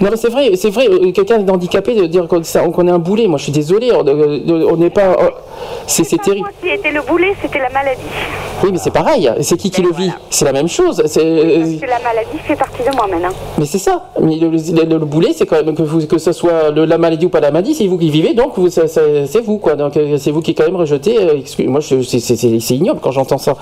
Non, 0.00 0.08
mais 0.10 0.16
c'est 0.16 0.28
vrai, 0.28 0.50
c'est 0.56 0.70
vrai. 0.70 0.86
euh, 0.88 1.12
Quelqu'un 1.12 1.38
d'handicapé 1.38 1.94
de 1.94 2.06
dire 2.06 2.26
qu'on 2.28 2.40
qu'on 2.72 2.88
est 2.88 2.90
un 2.90 2.98
boulet. 2.98 3.26
Moi, 3.26 3.38
je 3.38 3.44
suis 3.44 3.52
désolé. 3.52 3.90
On 3.92 4.04
euh, 4.06 4.76
n'est 4.76 4.90
pas. 4.90 5.12
euh, 5.18 5.30
C'est 5.86 6.04
terrible. 6.20 6.48
Ce 6.60 6.66
qui 6.66 6.72
était 6.74 6.90
le 6.92 7.02
boulet, 7.02 7.32
c'était 7.40 7.58
la 7.60 7.70
maladie. 7.70 8.00
Oui, 8.62 8.70
mais 8.72 8.78
c'est 8.78 8.90
pareil. 8.90 9.30
C'est 9.40 9.56
qui 9.56 9.70
qui 9.70 9.82
le 9.82 9.92
vit? 9.92 10.10
C'est 10.30 10.44
la 10.44 10.52
même 10.52 10.68
chose. 10.68 11.02
C'est. 11.06 11.20
euh, 11.22 11.58
Parce 11.60 11.70
que 11.80 11.86
la 11.86 11.98
maladie 12.00 12.38
fait 12.44 12.56
partie 12.56 12.82
de 12.82 12.94
moi 12.96 13.06
maintenant. 13.10 13.34
Mais 13.58 13.66
c'est 13.66 13.78
ça. 13.78 14.06
Mais 14.20 14.36
le, 14.36 14.48
le- 14.50 14.98
le 14.98 15.04
boulet, 15.04 15.32
c'est 15.34 15.46
quand 15.46 15.62
même 15.64 15.74
que, 15.74 15.82
vous, 15.82 16.06
que 16.06 16.18
ce 16.18 16.32
soit 16.32 16.70
la 16.74 16.98
maladie 16.98 17.26
ou 17.26 17.28
pas 17.30 17.40
la 17.40 17.50
maladie, 17.50 17.74
c'est 17.74 17.86
vous 17.86 17.98
qui 17.98 18.10
vivez, 18.10 18.34
donc 18.34 18.54
c'est- 18.68 19.40
vous, 19.40 19.58
quoi. 19.58 19.74
Donc 19.74 19.94
c'est 20.18 20.30
vous 20.30 20.40
qui 20.42 20.54
quand 20.54 20.64
même 20.64 20.76
rejetez. 20.76 21.18
euh, 21.20 21.38
excuse- 21.38 21.66
moi, 21.68 21.80
c'est- 21.80 22.74
ignoble 22.74 23.00
quand 23.00 23.12
j'entends 23.12 23.38
ça. 23.38 23.54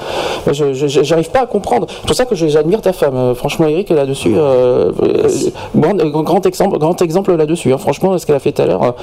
Moi, 0.46 0.52
je 0.52 0.72
je- 0.72 1.02
j'arrive 1.02 1.30
pas 1.30 1.40
à 1.40 1.46
comprendre. 1.46 1.86
C'est 1.88 2.06
pour 2.06 2.16
ça 2.16 2.24
que 2.24 2.34
je- 2.34 2.48
j'admire 2.54 2.80
ta 2.80 2.92
femme. 2.92 3.16
Euh, 3.16 3.34
Franchement, 3.34 3.66
Eric, 3.66 3.90
là-dessus, 3.90 4.32
euh, 4.36 4.90
euh, 5.02 5.28
grand, 5.76 6.00
euh, 6.00 6.10
grand 6.22 6.46
exemple, 6.46 6.78
grand 6.78 7.00
exemple 7.02 7.34
là-dessus. 7.34 7.72
hein. 7.72 7.78
Franchement, 7.78 8.16
ce 8.16 8.24
qu'elle 8.26 8.36
a 8.36 8.38
fait 8.38 8.52
tout 8.52 8.62
à 8.62 8.66
l'heure. 8.66 8.94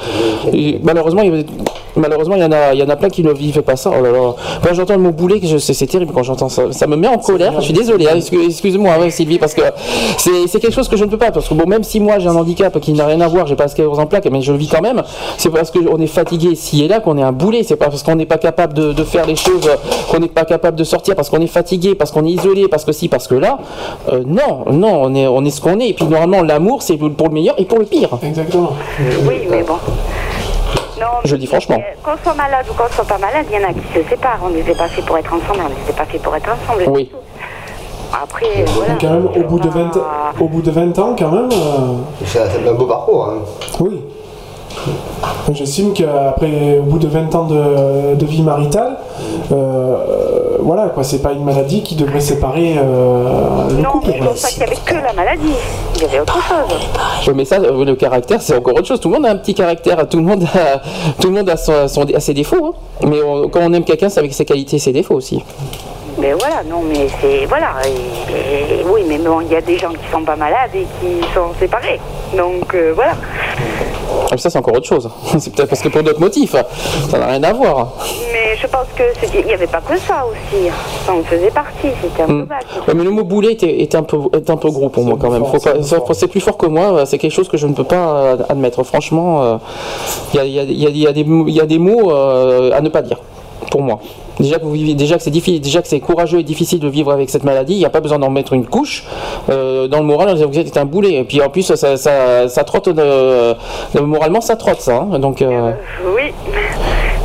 malheureusement, 0.84 1.22
il 1.22 1.46
malheureusement, 1.98 2.36
il 2.36 2.42
y 2.42 2.46
en 2.46 2.52
a, 2.54 2.74
il 2.74 2.80
y 2.80 2.84
en 2.84 2.90
a 2.90 2.96
plein 2.96 3.10
qui 3.10 3.22
ne 3.24 3.32
vivent 3.34 3.62
pas 3.62 3.76
ça. 3.76 3.92
Oh 3.98 4.02
là 4.02 4.12
là. 4.12 4.34
Quand 4.64 4.74
j'entends 4.74 4.96
le 4.96 5.02
mot 5.02 5.12
boulet, 5.12 5.40
que 5.42 5.48
je- 5.48 5.58
c'est 5.58 5.86
terrible 5.86 6.14
quand 6.14 6.24
j'entends 6.24 6.48
ça. 6.50 6.64
Ça 6.72 6.88
me 6.88 6.96
met 6.96 7.08
en 7.08 7.18
colère. 7.18 7.54
Je 7.60 7.66
suis 7.66 7.74
désolé. 7.74 8.08
hein. 8.08 8.16
Excuse- 8.16 8.46
Excuse-moi, 8.46 8.94
hein, 9.00 9.10
Sylvie, 9.10 9.38
parce 9.40 9.54
que 9.54 9.62
c'est 10.18 10.60
quelque 10.60 10.72
chose 10.74 10.88
que 10.88 10.96
je 10.98 11.04
ne 11.04 11.10
peux 11.10 11.18
pas. 11.18 11.32
Parce 11.32 11.48
que 11.50 11.54
bon, 11.54 11.66
même 11.68 11.84
si 11.84 12.00
moi 12.00 12.20
j'ai 12.20 12.28
un 12.30 12.36
handicap 12.36 12.80
qui 12.80 12.94
n'a 12.94 13.06
rien 13.06 13.20
à 13.22 13.28
voir, 13.28 13.46
j'ai 13.48 13.56
pas 13.56 13.68
sclérose 13.68 14.00
en 14.00 14.06
plaques, 14.06 14.28
mais 14.32 14.42
je 14.42 14.52
le 14.54 14.58
vis 14.58 14.68
quand 14.70 14.82
même. 14.82 15.02
C'est 15.38 15.50
parce 15.50 15.70
qu'on 15.72 15.98
est 16.00 16.08
fatigué 16.08 16.50
ici 16.50 16.84
et 16.84 16.88
là 16.88 17.00
qu'on 17.02 17.18
est 17.18 17.24
un 17.24 17.32
boulet. 17.34 17.64
C'est 17.64 17.76
pas 17.76 17.90
parce 17.90 18.04
qu'on 18.04 18.16
n'est 18.16 18.26
pas 18.26 18.38
capable 18.38 18.74
de, 18.74 18.94
de 18.94 19.04
faire 19.04 19.26
les 19.26 19.36
choses, 19.36 19.70
qu'on 20.10 20.20
n'est 20.20 20.28
pas 20.30 20.46
capable 20.46 20.78
de 20.78 20.84
sortir, 20.86 21.16
parce 21.16 21.30
qu'on 21.30 21.42
est 21.42 21.48
fatigué, 21.48 21.96
parce 21.96 22.12
qu'on 22.12 22.26
est 22.26 22.32
isolé, 22.32 22.68
parce 22.70 22.86
que 22.86 22.92
si, 22.94 23.08
parce 23.10 23.28
que 23.28 23.36
là. 23.42 23.58
Euh, 24.10 24.24
non, 24.26 24.64
non, 24.72 25.02
on 25.04 25.16
est, 25.16 25.28
on 25.28 25.44
est 25.44 25.50
ce 25.50 25.60
qu'on 25.60 25.80
est. 25.80 25.90
Et 25.90 25.94
puis 25.94 26.06
normalement, 26.06 26.42
l'amour, 26.44 26.82
c'est 26.82 26.96
pour 26.98 27.28
le 27.28 27.34
meilleur 27.34 27.56
et 27.60 27.66
pour 27.66 27.80
le 27.80 27.86
pire. 27.86 28.10
Exactement. 28.24 28.72
Oui, 29.28 29.48
mais 29.50 29.64
bon. 29.64 29.76
Non, 31.00 31.08
Je 31.26 31.34
le 31.34 31.40
dis 31.40 31.48
franchement. 31.48 31.78
mais 31.80 31.96
Qu'on 32.04 32.16
soit 32.24 32.36
malade 32.36 32.66
ou 32.70 32.74
qu'on 32.74 32.88
soit 32.94 33.04
pas 33.06 33.18
malade, 33.18 33.46
il 33.52 33.60
y 33.60 33.66
en 33.66 33.68
a 33.68 33.74
qui 33.74 33.82
se 33.94 34.08
séparent. 34.08 34.40
On 34.46 34.50
n'était 34.50 34.76
pas 34.76 34.88
fait 34.88 35.02
pour 35.02 35.18
être 35.18 35.34
ensemble, 35.34 35.60
on 35.66 35.70
n'était 35.70 35.94
pas 35.98 36.06
fait 36.06 36.20
pour 36.20 36.36
être 36.36 36.48
ensemble. 36.50 36.84
Oui. 36.88 37.10
Après, 38.14 38.66
voilà. 38.76 38.94
Quand 39.00 39.10
même, 39.10 39.26
au 39.36 39.48
bout 39.48 39.60
de 39.60 39.70
20, 39.70 39.92
au 40.40 40.46
bout 40.48 40.62
de 40.62 40.70
20 40.72 41.00
ans, 41.00 41.16
quand 41.18 41.32
même. 41.32 41.50
euh, 41.52 42.26
C'est 42.26 42.40
un 42.68 42.74
beau 42.74 42.86
parcours. 42.86 43.26
Hein. 43.26 43.38
Oui. 43.80 44.02
J'estime 45.54 45.94
qu'après, 45.94 46.78
au 46.80 46.84
bout 46.84 47.00
de 47.00 47.08
20 47.08 47.36
ans 47.36 47.46
de, 47.46 48.16
de 48.16 48.26
vie 48.26 48.42
maritale, 48.42 48.98
euh, 49.52 49.96
voilà, 50.60 50.88
quoi, 50.90 51.04
c'est 51.04 51.22
pas 51.22 51.32
une 51.34 51.44
maladie 51.44 51.84
qui 51.84 51.96
devrait 51.96 52.20
séparer 52.22 52.76
euh, 52.78 53.68
le 53.70 53.82
Non, 53.82 53.92
couple. 53.92 54.12
je 54.18 54.24
pense 54.24 54.42
pas 54.42 54.48
qu'il 54.50 54.60
y 54.60 54.64
avait 54.64 54.76
que 54.86 54.94
la 54.94 55.14
maladie. 55.14 55.54
Il 55.96 56.02
y 56.02 56.06
avait 56.06 56.20
autre 56.20 56.40
chose. 56.42 56.80
Oui, 57.28 57.34
mais 57.36 57.46
ça, 57.46 57.58
euh, 57.58 57.84
le 57.86 57.96
caractère, 57.96 58.42
c'est 58.42 58.56
encore 58.56 58.76
autre 58.76 58.88
chose. 58.88 59.00
Tout 59.00 59.10
le 59.10 59.16
monde 59.16 59.26
a 59.26 59.32
un 59.32 59.36
petit 59.38 59.54
caractère. 59.54 60.08
Tout 60.08 60.18
le 60.18 60.24
monde 60.24 60.44
a, 60.56 60.80
tout 61.20 61.28
le 61.28 61.34
monde 61.34 61.50
a, 61.50 61.58
son- 61.58 61.88
son- 61.88 62.06
a 62.14 62.20
ses 62.20 62.34
défauts. 62.34 62.74
hein. 63.02 63.08
Mais 63.08 63.22
on- 63.22 63.50
quand 63.50 63.60
on 63.64 63.74
aime 63.74 63.84
quelqu'un, 63.84 64.10
c'est 64.10 64.20
avec 64.20 64.34
ses 64.34 64.46
qualités 64.46 64.78
et 64.78 64.80
ses 64.80 64.94
défauts 64.94 65.16
aussi. 65.16 65.44
Mais 66.20 66.34
voilà, 66.34 66.62
non, 66.70 66.82
mais 66.88 67.08
c'est. 67.22 67.46
Voilà. 67.46 67.70
Et- 67.88 68.82
et 68.82 68.86
oui, 68.86 69.02
mais 69.08 69.18
bon, 69.18 69.42
il 69.42 69.48
y 69.52 69.56
a 69.56 69.62
des 69.62 69.78
gens 69.78 69.90
qui 69.90 70.12
sont 70.12 70.24
pas 70.24 70.36
malades 70.36 70.72
et 70.76 70.86
qui 71.00 71.22
sont 71.34 71.52
séparés. 71.60 72.00
Donc, 72.38 72.74
euh, 72.76 72.92
voilà. 72.96 73.14
Ah, 74.34 74.38
Ça, 74.38 74.50
c'est 74.50 74.58
encore 74.58 74.76
autre 74.76 74.88
chose. 74.88 75.10
C'est 75.40 75.54
peut-être 75.54 75.70
parce 75.70 75.82
que 75.82 75.90
pour 75.90 76.04
d'autres 76.04 76.20
motifs. 76.22 76.56
Ça 77.10 77.18
n'a 77.20 77.28
rien 77.28 77.44
à 77.44 77.52
voir. 77.54 77.90
Mais 78.32 78.56
je 78.56 78.66
pense 78.68 78.88
que 78.96 79.04
c'était- 79.20 79.42
il 79.42 79.46
n'y 79.48 79.54
avait 79.54 79.68
pas 79.68 79.82
que 79.82 79.98
ça 79.98 80.24
aussi. 80.26 80.70
Ça 81.06 81.12
en 81.14 81.22
faisait 81.24 81.52
partie, 81.52 81.90
c'était 82.02 82.24
un 82.24 82.28
peu 82.28 82.34
Hmm. 82.34 82.46
vague. 82.46 82.88
Ouais, 82.88 82.94
mais 82.94 83.04
le 83.04 83.10
mot 83.10 83.24
boulet 83.24 83.52
était, 83.54 83.82
était 83.82 83.98
un, 83.98 84.04
peu, 84.04 84.18
était 84.36 84.52
un 84.52 84.58
peu 84.58 84.70
gros 84.72 84.88
pour 84.90 85.04
moi 85.04 85.18
quand 85.20 85.30
même. 85.30 85.44
C'est 86.14 86.28
plus 86.28 86.40
fort 86.40 86.58
que 86.58 86.66
moi, 86.68 87.06
c'est 87.06 87.18
quelque 87.18 87.32
chose 87.34 87.50
que 87.50 87.58
je 87.58 87.68
ne 87.68 87.74
peux 87.74 87.84
pas 87.84 88.08
euh, 88.16 88.38
admettre. 88.50 88.84
Franchement, 88.84 89.44
euh, 89.44 89.58
il 90.34 90.38
y, 90.38 90.40
a, 90.40 90.46
il 90.46 90.54
y 90.54 90.60
a- 90.60 90.64
il 90.64 90.82
y 90.82 90.86
a- 90.88 90.90
il 90.90 90.98
y 90.98 91.08
a 91.08 91.12
des 91.12 91.24
mots- 91.26 91.46
il 91.48 91.54
y 91.54 91.62
a 91.62 91.66
des 91.66 91.78
mots 91.80 92.12
euh, 92.12 92.72
à 92.74 92.80
ne 92.82 92.90
pas 92.90 93.02
dire, 93.02 93.18
pour 93.70 93.82
moi. 93.82 94.00
Déjà 94.42 94.58
que, 94.58 94.64
vous 94.66 94.72
vivez, 94.72 94.94
déjà 94.96 95.18
que 95.18 95.24
c'est 95.24 95.30
difficile, 95.32 95.62
déjà 95.62 95.82
que 95.82 95.88
c'est 95.88 96.00
courageux 96.00 96.40
et 96.40 96.44
difficile 96.44 96.80
de 96.80 96.88
vivre 96.88 97.12
avec 97.12 97.30
cette 97.30 97.44
maladie, 97.44 97.74
il 97.74 97.80
n'y 97.80 97.86
a 97.86 97.90
pas 97.90 98.00
besoin 98.02 98.20
d'en 98.20 98.30
mettre 98.30 98.54
une 98.54 98.66
couche 98.66 99.06
euh, 99.50 99.88
dans 99.88 100.00
le 100.00 100.06
moral. 100.06 100.36
Vous 100.44 100.58
êtes 100.60 100.78
un 100.78 100.86
boulet, 100.86 101.14
et 101.14 101.24
puis 101.24 101.42
en 101.42 101.50
plus 101.50 101.64
ça, 101.64 101.76
ça, 101.98 102.48
ça 102.50 102.64
trotte, 102.64 102.90
de- 102.90 103.56
moralement 104.02 104.42
ça 104.42 104.56
trotte 104.56 104.82
ça. 104.82 105.06
hein. 105.12 105.20
Donc 105.20 105.42
euh, 105.42 105.72
Oui, 106.16 106.34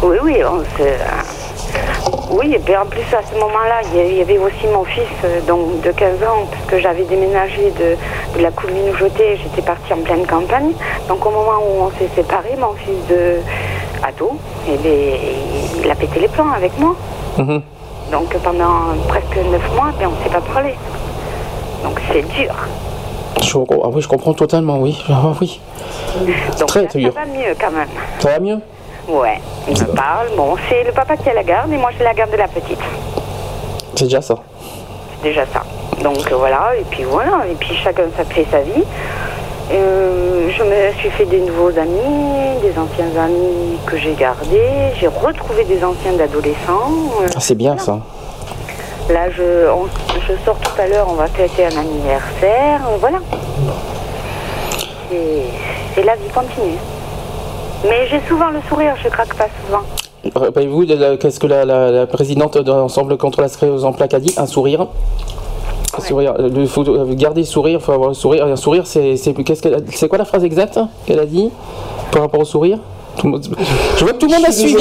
oui, 0.02 0.16
oui. 0.22 0.34
on 0.44 0.62
Oui, 2.36 2.52
et 2.54 2.58
puis 2.58 2.76
en 2.76 2.84
plus 2.86 3.00
à 3.12 3.20
ce 3.32 3.38
moment-là, 3.38 3.80
il 3.94 4.16
y 4.18 4.20
avait 4.20 4.38
aussi 4.38 4.66
mon 4.72 4.84
fils 4.84 5.02
euh, 5.24 5.40
donc, 5.48 5.80
de 5.82 5.90
15 5.92 6.22
ans, 6.22 6.46
parce 6.50 6.64
que 6.66 6.78
j'avais 6.80 7.04
déménagé 7.04 7.72
de, 7.78 8.42
la 8.42 8.50
commune 8.50 8.90
où 8.92 8.96
j'étais, 8.98 9.36
j'étais 9.42 9.62
partie 9.62 9.92
en 9.92 9.98
pleine 9.98 10.26
campagne. 10.26 10.72
Donc 11.08 11.24
au 11.24 11.30
moment 11.30 11.58
où 11.66 11.84
on 11.84 11.90
s'est 11.98 12.10
séparés, 12.14 12.56
mon 12.58 12.74
fils 12.74 13.06
de 13.08 13.36
ado, 14.02 14.32
bien, 14.66 15.18
il- 15.84 15.90
a 15.90 15.94
pété 15.94 16.20
les 16.20 16.28
plans 16.28 16.50
avec 16.56 16.78
moi. 16.78 16.94
mhm. 17.38 17.62
Donc 18.12 18.36
pendant 18.38 18.94
presque 19.08 19.36
9 19.36 19.74
mois, 19.74 19.90
ben, 19.98 20.08
on 20.08 20.18
ne 20.18 20.22
s'est 20.24 20.30
pas 20.30 20.40
parlé. 20.40 20.74
Donc 21.82 22.00
c'est 22.12 22.22
dur. 22.22 22.54
je, 23.42 23.58
ah 23.58 23.88
oui, 23.92 24.00
je 24.02 24.08
comprends 24.08 24.32
totalement, 24.34 24.78
oui. 24.78 25.02
Ah 25.10 25.32
oui. 25.40 25.60
Donc 26.58 26.68
Très 26.68 26.82
là, 26.82 26.88
dur. 26.94 27.12
ça 27.14 27.20
va 27.20 27.26
mieux 27.26 27.54
quand 27.60 27.70
même. 27.70 27.88
Ça 28.20 28.30
va 28.30 28.38
mieux? 28.40 28.58
Ouais, 29.08 29.40
il 29.68 29.74
me 29.80 29.86
parle. 29.94 30.28
Bon, 30.36 30.56
c'est 30.68 30.82
le 30.84 30.92
papa 30.92 31.16
qui 31.16 31.28
a 31.28 31.34
la 31.34 31.42
garde 31.44 31.72
et 31.72 31.76
moi 31.76 31.90
j'ai 31.96 32.02
la 32.04 32.14
garde 32.14 32.30
de 32.32 32.36
la 32.36 32.48
petite. 32.48 32.78
C'est 33.94 34.04
déjà 34.04 34.20
ça. 34.22 34.36
C'est 35.22 35.28
déjà 35.28 35.44
ça. 35.52 35.62
Donc 36.02 36.30
voilà, 36.32 36.72
et 36.78 36.84
puis 36.90 37.04
voilà, 37.04 37.46
et 37.50 37.54
puis 37.54 37.74
chacun 37.76 38.04
ça 38.16 38.24
fait 38.24 38.46
sa 38.50 38.60
vie. 38.60 38.82
Euh, 39.72 40.48
je 40.50 40.62
me 40.62 40.92
suis 40.98 41.10
fait 41.10 41.24
des 41.24 41.40
nouveaux 41.40 41.76
amis, 41.76 42.60
des 42.62 42.78
anciens 42.78 43.10
amis 43.20 43.78
que 43.86 43.96
j'ai 43.96 44.14
gardés. 44.14 44.92
J'ai 44.98 45.08
retrouvé 45.08 45.64
des 45.64 45.82
anciens 45.84 46.12
d'adolescents. 46.12 46.92
Euh, 47.22 47.26
Ah, 47.34 47.40
c'est 47.40 47.54
bien 47.56 47.76
ça. 47.78 47.98
Là, 49.10 49.30
je, 49.30 49.68
on- 49.70 49.86
je 50.20 50.32
sors 50.44 50.58
tout 50.58 50.80
à 50.80 50.86
l'heure, 50.86 51.06
on 51.10 51.14
va 51.14 51.26
fêter 51.26 51.64
un 51.66 51.76
anniversaire. 51.78 52.80
euh, 52.88 52.96
Voilà. 53.00 53.18
Et, 55.12 56.00
et 56.00 56.02
la 56.04 56.14
vie 56.16 56.28
continue. 56.34 56.76
Mais 57.88 58.06
j'ai 58.08 58.20
souvent 58.28 58.50
le 58.50 58.60
sourire, 58.68 58.94
je 59.02 59.08
craque 59.08 59.34
pas 59.34 59.46
souvent. 59.64 59.82
Rappelez-vous 60.34 60.82
la- 60.82 61.16
qu'est-ce 61.16 61.38
que 61.38 61.46
la, 61.46 61.64
la- 61.64 61.90
la 61.90 62.06
présidente 62.06 62.58
de 62.58 62.70
l'ensemble 62.72 63.16
contre 63.16 63.40
la 63.40 63.48
sclérose 63.48 63.84
en 63.84 63.92
plaques 63.92 64.14
a 64.14 64.18
dit? 64.20 64.34
Un 64.36 64.46
sourire. 64.46 64.86
Sourire. 65.98 66.34
Il 66.54 66.68
faut 66.68 66.84
garder 67.14 67.40
le 67.42 67.46
sourire, 67.46 67.78
il 67.80 67.84
faut 67.84 67.92
avoir 67.92 68.08
le 68.08 68.14
sourire. 68.14 68.46
Un 68.46 68.56
sourire, 68.56 68.86
c'est 68.86 69.16
qu'elle 69.16 69.74
a- 69.74 69.78
c'est 69.92 70.08
quoi 70.08 70.18
la 70.18 70.24
phrase 70.24 70.44
exacte 70.44 70.78
qu'elle 71.06 71.18
a 71.20 71.26
dit 71.26 71.50
par 72.12 72.22
rapport 72.22 72.40
au 72.40 72.44
sourire? 72.44 72.78
Tout 73.18 73.26
le 73.26 73.32
monde- 73.32 73.46
Je 73.96 74.04
vois 74.04 74.12
que 74.12 74.18
tout 74.18 74.26
le 74.26 74.34
monde 74.34 74.44
a 74.46 74.52
suivi. 74.52 74.76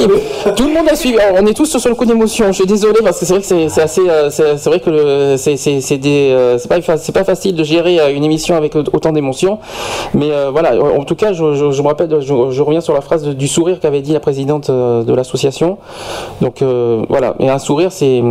Tout 0.56 0.66
le 0.68 0.72
monde 0.74 0.88
a 0.90 0.94
suivi. 0.96 1.18
Alors, 1.18 1.38
on 1.42 1.46
est 1.46 1.54
tous 1.54 1.76
sur 1.76 1.88
le 1.88 1.94
coup 1.94 2.04
d'émotion. 2.04 2.46
Je 2.48 2.52
suis 2.52 2.66
désolé 2.66 3.00
parce 3.02 3.18
que 3.18 3.24
c'est 3.26 3.32
vrai 3.34 3.42
que 3.42 3.68
c'est 3.68 3.82
assez. 3.82 4.02
euh, 4.08 4.30
C'est 4.30 4.66
vrai 4.66 4.80
que 4.80 5.36
c'est 5.36 5.98
des. 5.98 6.30
euh, 6.30 6.58
C'est 6.58 6.68
pas, 6.68 6.80
fa- 6.82 6.96
c'est 6.98 7.12
pas 7.12 7.24
facile 7.24 7.54
de 7.54 7.64
gérer 7.64 7.98
euh, 8.00 8.12
une 8.14 8.24
émission 8.24 8.56
avec 8.56 8.74
autant 8.76 9.12
d'émotions. 9.12 9.58
Mais 10.14 10.30
euh, 10.30 10.50
voilà. 10.50 10.72
En 10.98 11.04
tout 11.04 11.14
cas, 11.16 11.32
je, 11.32 11.54
je- 11.54 11.70
je 11.70 11.82
me 11.82 11.88
rappelle. 11.88 12.10
Je, 12.20 12.34
je 12.50 12.62
reviens 12.62 12.80
sur 12.80 12.94
la 12.94 13.00
phrase 13.00 13.22
de- 13.22 13.32
du 13.32 13.48
sourire 13.48 13.80
qu'avait 13.80 14.00
dit 14.02 14.12
la 14.12 14.20
présidente 14.20 14.70
de 14.70 15.14
l'association. 15.14 15.78
Donc 16.40 16.62
euh, 16.62 17.02
voilà. 17.08 17.34
Et 17.40 17.48
un 17.48 17.58
sourire, 17.58 17.92
c'est 17.92 18.22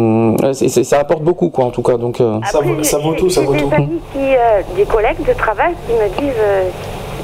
ça 0.84 1.00
apporte 1.00 1.24
beaucoup 1.24 1.50
quoi. 1.50 1.66
En 1.66 1.72
tout 1.72 1.82
cas. 1.82 1.98
Donc. 1.98 2.22
euh, 2.22 2.38
Ça 2.52 2.60
vaut, 2.62 2.84
ça 2.84 2.98
vaut 3.00 3.14
tout, 3.14 3.30
ça 3.30 3.42
J'ai 3.42 3.48
vaut 3.48 3.54
des 3.54 3.60
tout. 3.64 3.74
amis 3.74 4.00
qui, 4.14 4.20
euh, 4.20 4.62
des 4.76 4.84
collègues 4.84 5.26
de 5.28 5.34
travail 5.38 5.74
qui 5.88 5.94
me 5.94 6.08
disent, 6.20 6.36
euh, 6.40 6.70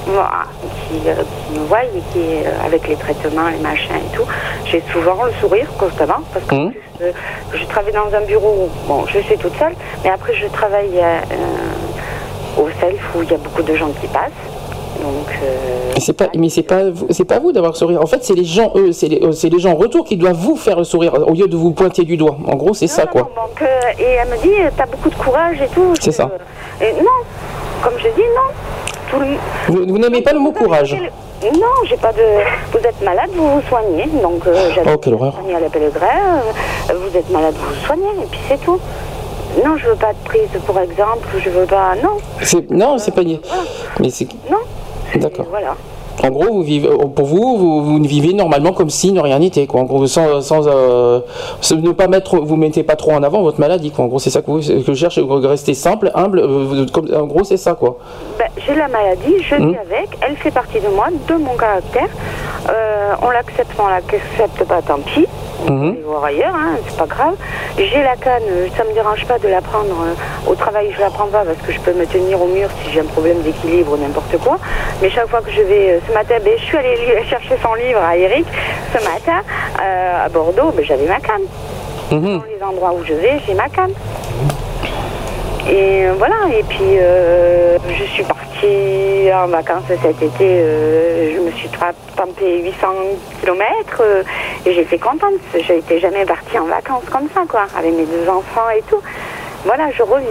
qui, 0.05 1.07
euh, 1.09 1.13
qui 1.47 1.59
me 1.59 1.65
voient 1.65 1.83
et 1.83 2.01
qui, 2.11 2.19
euh, 2.19 2.65
avec 2.65 2.87
les 2.87 2.95
traitements, 2.95 3.49
les 3.49 3.59
machins 3.59 3.95
et 3.95 4.15
tout, 4.15 4.23
j'ai 4.65 4.83
souvent 4.91 5.23
le 5.25 5.31
sourire 5.39 5.67
constamment 5.77 6.21
parce 6.33 6.45
que 6.45 6.55
Hum. 6.55 6.73
euh, 7.01 7.11
je 7.53 7.65
travaille 7.65 7.93
dans 7.93 8.13
un 8.15 8.21
bureau, 8.25 8.67
où, 8.67 8.87
bon, 8.87 9.05
je 9.07 9.19
suis 9.19 9.37
toute 9.37 9.57
seule, 9.57 9.73
mais 10.03 10.09
après 10.09 10.33
je 10.33 10.47
travaille 10.47 10.89
euh, 10.99 11.19
au 12.57 12.67
self 12.79 12.99
où 13.15 13.23
il 13.23 13.31
y 13.31 13.33
a 13.33 13.37
beaucoup 13.37 13.63
de 13.63 13.75
gens 13.75 13.89
qui 14.01 14.07
passent. 14.07 14.31
Donc, 15.01 15.29
euh, 15.41 15.55
Mais 15.95 15.99
c'est 16.01 16.13
pas, 16.13 16.27
mais 16.37 16.49
c'est 16.49 16.61
pas, 16.63 16.89
vous- 16.91 17.07
c'est 17.09 17.25
pas 17.25 17.39
vous 17.39 17.51
d'avoir 17.51 17.71
le 17.71 17.77
sourire. 17.77 18.01
En 18.03 18.05
fait, 18.05 18.23
c'est 18.23 18.35
les 18.35 18.43
gens, 18.45 18.71
eux, 18.75 18.91
c'est 18.91 19.07
les, 19.07 19.19
c'est 19.33 19.49
les 19.49 19.57
gens 19.57 19.71
en 19.71 19.75
retour 19.75 20.05
qui 20.05 20.15
doivent 20.15 20.35
vous 20.35 20.55
faire 20.55 20.77
le 20.77 20.83
sourire 20.83 21.13
au 21.27 21.33
lieu 21.33 21.47
de 21.47 21.55
vous 21.57 21.71
pointer 21.71 22.03
du 22.03 22.17
doigt. 22.17 22.37
En 22.45 22.55
gros, 22.55 22.73
c'est 22.75 22.85
ça, 22.87 23.07
quoi. 23.07 23.21
donc, 23.21 23.61
euh, 23.63 23.65
et 23.97 24.03
elle 24.03 24.27
me 24.29 24.37
dit, 24.37 24.51
t'as 24.77 24.85
beaucoup 24.85 25.09
de 25.09 25.15
courage 25.15 25.59
et 25.59 25.67
tout. 25.73 25.93
C'est 25.99 26.11
Je- 26.11 26.17
ça. 26.17 26.29
Et 26.81 26.91
non, 27.01 27.09
comme 27.81 27.93
je 27.97 28.09
dis, 28.09 28.27
non. 28.35 28.51
Tout 29.11 29.19
le- 29.19 29.37
Vous, 29.67 29.85
vous 29.87 29.97
n'aimez 29.97 30.21
pas 30.21 30.31
le 30.33 30.39
mot 30.39 30.51
courage. 30.51 30.95
Non, 31.43 31.67
j'ai 31.85 31.97
pas 31.97 32.13
de. 32.13 32.21
Vous 32.71 32.77
êtes 32.79 33.01
malade, 33.03 33.29
vous 33.35 33.55
vous 33.55 33.61
soignez. 33.67 34.05
Donc, 34.21 34.45
euh, 34.47 34.69
j'avais 34.75 34.91
Oh, 34.93 34.97
quelle 34.97 35.15
horreur. 35.15 35.33
soigné 35.33 35.55
à 35.55 35.59
la 35.59 35.69
Pellegrin. 35.69 36.07
euh, 36.89 36.93
vous 36.93 37.17
êtes 37.17 37.29
malade, 37.31 37.55
vous 37.57 37.73
vous 37.73 37.85
soignez, 37.85 38.03
et 38.23 38.27
puis 38.29 38.39
c'est 38.47 38.61
tout. 38.61 38.79
Non, 39.65 39.75
je 39.77 39.87
veux 39.87 39.95
pas 39.95 40.11
être 40.11 40.23
prise 40.23 40.47
pour 40.65 40.79
exemple, 40.79 41.27
je 41.43 41.49
veux 41.49 41.65
pas. 41.65 41.95
Non, 42.01 42.17
C'est- 42.41 42.69
non, 42.71 42.97
c'est 42.99 43.11
pas. 43.13 43.21
Mais 43.99 44.09
c'est. 44.09 44.27
non. 44.49 44.57
D'accord. 45.15 45.47
Voilà. 45.49 45.75
En 46.23 46.29
gros, 46.29 46.45
vous 46.53 46.61
vivez, 46.61 46.87
euh, 46.87 46.97
pour 47.07 47.25
vous, 47.25 47.57
vous, 47.57 47.83
vous 47.83 48.03
vivez 48.03 48.33
normalement 48.33 48.73
comme 48.73 48.89
si 48.89 49.11
ne 49.11 49.19
rien 49.19 49.39
n'était, 49.39 49.65
quoi. 49.65 49.81
En 49.81 49.85
gros, 49.85 50.05
sans, 50.05 50.41
sans 50.41 50.67
euh, 50.67 51.19
sans 51.61 51.75
ne 51.77 51.91
pas 51.91 52.07
mettre, 52.07 52.37
vous 52.37 52.55
mettez 52.57 52.83
pas 52.83 52.95
trop 52.95 53.11
en 53.13 53.23
avant 53.23 53.41
votre 53.41 53.59
maladie, 53.59 53.89
quoi. 53.91 54.05
En 54.05 54.07
gros, 54.07 54.19
c'est 54.19 54.29
ça 54.29 54.41
que, 54.41 54.51
vous, 54.51 54.59
que 54.59 54.93
je 54.93 54.93
cherche, 54.93 55.19
rester 55.43 55.73
simple, 55.73 56.11
humble. 56.13 56.39
euh, 56.39 56.85
comme- 56.93 57.09
en 57.13 57.25
gros, 57.25 57.43
c'est 57.43 57.57
ça, 57.57 57.73
quoi. 57.73 57.97
Ben, 58.37 58.45
j'ai 58.65 58.75
la 58.75 58.87
maladie, 58.87 59.35
je 59.49 59.55
Mhm. 59.55 59.71
vis 59.71 59.77
avec, 59.77 60.09
elle 60.21 60.35
fait 60.37 60.51
partie 60.51 60.79
de 60.79 60.87
moi, 60.89 61.07
de 61.27 61.33
mon 61.35 61.55
caractère. 61.55 62.09
Euh, 62.69 63.13
on 63.23 63.29
l'accepte, 63.31 63.71
on 63.79 63.87
l'accepte 63.87 64.63
pas, 64.67 64.81
tant 64.81 64.99
pis. 64.99 65.25
On 65.63 65.65
peut 65.67 65.73
aller 65.89 66.01
voir 66.03 66.23
ailleurs, 66.25 66.55
hein, 66.55 66.77
c'est 66.87 66.97
pas 66.97 67.05
grave. 67.05 67.35
J'ai 67.77 68.01
la 68.01 68.15
canne, 68.15 68.41
ça 68.75 68.83
me 68.83 68.93
dérange 68.93 69.25
pas 69.27 69.37
de 69.37 69.47
la 69.47 69.61
prendre 69.61 69.93
au 70.47 70.55
travail, 70.55 70.89
je 70.95 70.99
la 70.99 71.09
prends 71.11 71.27
pas 71.27 71.43
parce 71.45 71.57
que 71.65 71.71
je 71.71 71.79
peux 71.79 71.93
me 71.93 72.05
tenir 72.07 72.41
au 72.41 72.47
mur 72.47 72.67
si 72.83 72.91
j'ai 72.91 72.99
un 73.01 73.05
problème 73.05 73.41
d'équilibre 73.43 73.91
ou 73.93 73.97
n'importe 73.97 74.37
quoi. 74.43 74.57
Mais 75.03 75.09
chaque 75.11 75.27
fois 75.29 75.41
que 75.41 75.51
je 75.51 75.61
vais, 75.61 75.99
ce 76.11 76.13
matin, 76.13 76.35
ben, 76.43 76.53
je 76.57 76.63
suis 76.63 76.77
allée 76.77 76.97
chercher 77.29 77.55
son 77.63 77.73
livre 77.75 78.01
à 78.01 78.17
Eric 78.17 78.45
ce 78.93 79.03
matin 79.03 79.41
euh, 79.81 80.25
à 80.25 80.29
Bordeaux, 80.29 80.71
ben, 80.71 80.83
j'avais 80.83 81.05
ma 81.05 81.19
canne. 81.19 81.43
Mhm. 82.11 82.39
Dans 82.39 82.43
les 82.45 82.63
endroits 82.63 82.93
où 82.93 83.05
je 83.05 83.13
vais, 83.13 83.39
j'ai 83.47 83.53
ma 83.53 83.69
canne. 83.69 83.93
Et 85.69 86.05
euh, 86.05 86.13
voilà, 86.17 86.35
et 86.53 86.63
puis 86.63 86.79
euh, 86.81 87.77
je 87.87 88.03
suis 88.03 88.23
partie 88.23 89.31
en 89.33 89.47
vacances 89.47 89.83
cet 89.87 90.21
été, 90.21 90.31
euh, 90.41 91.33
je 91.33 91.39
me 91.39 91.51
suis 91.51 91.69
tampé 91.69 92.63
800 92.63 92.87
km 93.41 94.03
et 94.65 94.73
j'étais 94.73 94.97
contente, 94.97 95.39
je 95.53 95.73
n'étais 95.73 95.99
jamais 95.99 96.25
partie 96.25 96.59
en 96.59 96.65
vacances 96.65 97.05
comme 97.09 97.29
ça, 97.33 97.43
quoi, 97.47 97.67
avec 97.77 97.93
mes 97.93 98.05
deux 98.05 98.27
enfants 98.27 98.69
et 98.75 98.81
tout. 98.89 99.01
Voilà, 99.63 99.91
je 99.91 100.03
revis. 100.03 100.25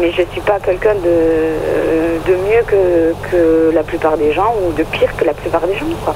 Mais 0.00 0.10
je 0.10 0.22
suis 0.32 0.40
pas 0.40 0.58
quelqu'un 0.58 0.94
de, 0.94 2.30
de 2.30 2.36
mieux 2.36 2.62
que, 2.66 3.12
que 3.30 3.70
la 3.74 3.82
plupart 3.82 4.16
des 4.16 4.32
gens 4.32 4.54
ou 4.66 4.72
de 4.72 4.82
pire 4.84 5.14
que 5.16 5.24
la 5.24 5.34
plupart 5.34 5.66
des 5.66 5.74
gens, 5.76 5.86
quoi. 6.04 6.14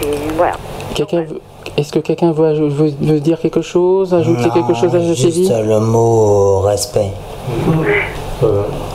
C'est- 0.00 0.08
Voilà. 0.36 0.52
Quelqu'un 0.94 1.22
veut- 1.22 1.40
Est-ce 1.76 1.92
que 1.92 1.98
quelqu'un 1.98 2.32
veut, 2.32 2.46
aj- 2.54 2.68
veut- 2.68 2.94
veut 3.00 3.20
dire 3.20 3.38
quelque 3.40 3.60
chose, 3.62 4.14
ajouter 4.14 4.48
Non, 4.48 4.50
quelque 4.54 4.74
chose 4.74 4.94
à 4.96 5.00
juste 5.00 5.22
Sylvie 5.32 5.48
le 5.66 5.80
mot 5.80 6.60
respect. 6.60 7.10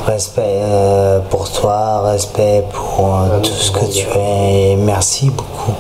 Respect 0.08 0.42
euh, 0.62 1.20
pour 1.30 1.50
toi, 1.52 2.02
respect 2.12 2.64
pour 2.72 3.14
euh, 3.16 3.40
tout 3.42 3.52
ce 3.52 3.72
que 3.72 3.86
tu 3.92 4.08
es. 4.18 4.72
Et 4.72 4.76
merci 4.78 5.30
beaucoup. 5.30 5.74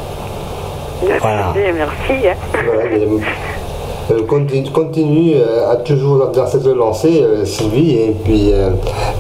Voilà. 1.22 1.54
Merci, 1.56 1.74
merci. 2.14 2.28
hein. 2.28 3.24
Euh, 4.12 4.22
continue, 4.28 4.70
continue, 4.70 5.34
euh, 5.38 5.72
à 5.72 5.78
toujours 5.78 6.28
dans- 6.30 6.46
cette 6.46 6.66
lancée, 6.66 7.22
euh, 7.24 7.46
Sylvie, 7.46 7.96
et 7.96 8.16
puis 8.24 8.52
euh, 8.52 8.72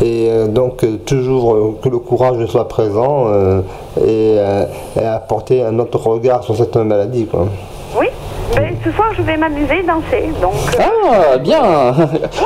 et 0.01 0.27
euh, 0.29 0.47
donc 0.47 0.83
toujours 1.05 1.53
euh, 1.55 1.77
que 1.81 1.87
le 1.87 1.99
courage 1.99 2.45
soit 2.47 2.67
présent 2.67 3.25
euh, 3.27 3.61
et, 3.97 4.35
euh, 4.39 4.65
et 4.99 5.05
apporter 5.05 5.63
un 5.63 5.79
autre 5.79 5.99
regard 6.05 6.43
sur 6.43 6.55
cette 6.57 6.75
maladie. 6.75 7.25
Quoi. 7.27 7.47
Oui, 7.97 8.07
ben, 8.55 8.75
ce 8.83 8.91
soir 8.91 9.07
je 9.15 9.21
vais 9.21 9.37
m'amuser, 9.37 9.83
danser. 9.83 10.29
Donc, 10.41 10.53
euh, 10.77 10.83
Ah, 11.33 11.37
bien 11.37 11.61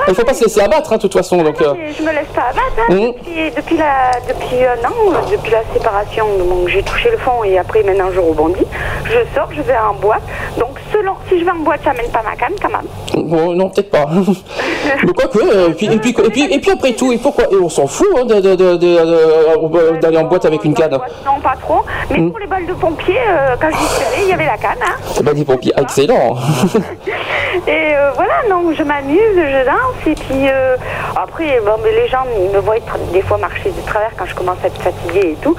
Il 0.07 0.13
faut 0.13 0.23
pas 0.23 0.33
se 0.35 0.43
laisser 0.43 0.61
abattre, 0.61 0.93
hein, 0.93 0.97
de 0.97 1.01
toute 1.01 1.13
façon. 1.13 1.37
Donc, 1.41 1.59
euh, 1.61 1.73
je 1.97 2.03
me 2.03 2.09
laisse 2.11 2.27
pas 2.35 2.49
abattre. 2.51 2.89
hein. 2.89 2.93
Mhm. 2.93 3.13
Depuis, 3.13 3.51
depuis, 3.55 3.77
la, 3.77 4.11
depuis 4.27 4.63
un 4.63 4.87
an, 4.87 5.21
depuis 5.31 5.51
la 5.51 5.63
séparation, 5.73 6.25
donc 6.37 6.67
j'ai 6.67 6.83
touché 6.83 7.09
le 7.09 7.17
fond 7.17 7.43
et 7.43 7.57
après 7.57 7.81
maintenant 7.83 8.09
je 8.13 8.19
rebondis. 8.19 8.65
Je 9.05 9.17
sors, 9.35 9.49
je 9.51 9.61
vais 9.63 9.73
en 9.75 9.95
boîte. 9.99 10.21
Donc 10.59 10.77
selon, 10.99 11.13
si 11.29 11.39
je 11.39 11.45
vais 11.45 11.51
en 11.51 11.55
boîte, 11.59 11.81
j'amène 11.83 12.09
pas 12.11 12.21
ma 12.23 12.35
canne 12.35 12.53
quand 12.61 12.69
même. 12.69 13.25
Bon, 13.27 13.53
non, 13.53 13.69
peut-être 13.69 13.89
pas. 13.91 14.05
Mais 15.03 15.13
quoique, 15.13 15.37
euh, 15.39 15.69
et 15.69 15.73
puis, 15.73 15.85
et, 15.87 15.97
puis, 15.99 16.09
et, 16.23 16.29
puis, 16.29 16.53
et 16.53 16.59
puis 16.59 16.71
après 16.71 16.93
tout, 16.93 17.11
et 17.11 17.17
pourquoi 17.17 17.45
et 17.51 17.55
on 17.61 17.69
s'en 17.69 17.87
fout 17.87 18.07
hein, 18.17 18.25
de- 18.25 18.35
de- 18.41 18.55
de- 18.55 18.75
de- 18.77 19.93
de- 19.95 19.99
d'aller 19.99 20.17
en 20.17 20.23
boîte 20.25 20.45
avec 20.45 20.63
une 20.65 20.73
canne. 20.73 20.91
Non, 21.25 21.39
pas 21.41 21.55
trop. 21.61 21.81
Mais 22.09 22.17
Hmm. 22.19 22.31
pour 22.31 22.39
les 22.39 22.47
balles 22.47 22.65
de 22.65 22.73
pompiers, 22.73 23.15
euh, 23.27 23.55
quand 23.59 23.69
j'y 23.69 23.85
suis 23.95 24.03
allée, 24.05 24.23
il 24.23 24.29
y 24.29 24.33
avait 24.33 24.45
la 24.45 24.57
canne. 24.57 24.77
Hein. 24.81 24.95
C'est 25.13 25.23
pas 25.23 25.33
des 25.33 25.45
pompiers. 25.45 25.73
Ah, 25.75 25.81
excellent. 25.81 26.35
Et 27.67 27.95
euh, 27.95 28.11
voilà, 28.15 28.33
donc 28.49 28.73
je 28.75 28.83
m'amuse, 28.83 29.19
je 29.35 29.65
danse. 29.65 30.05
Et 30.05 30.13
puis 30.15 30.47
euh, 30.47 30.75
après, 31.15 31.59
bon, 31.65 31.71
mais 31.83 31.91
les 31.91 32.07
gens, 32.07 32.23
ils 32.39 32.49
me 32.55 32.59
voient 32.59 32.75
des 33.11 33.21
fois 33.21 33.37
marcher 33.37 33.71
de 33.71 33.81
travers 33.89 34.11
quand 34.17 34.25
je 34.25 34.35
commence 34.35 34.57
à 34.63 34.67
être 34.67 34.81
fatiguée 34.81 35.31
et 35.31 35.37
tout. 35.41 35.55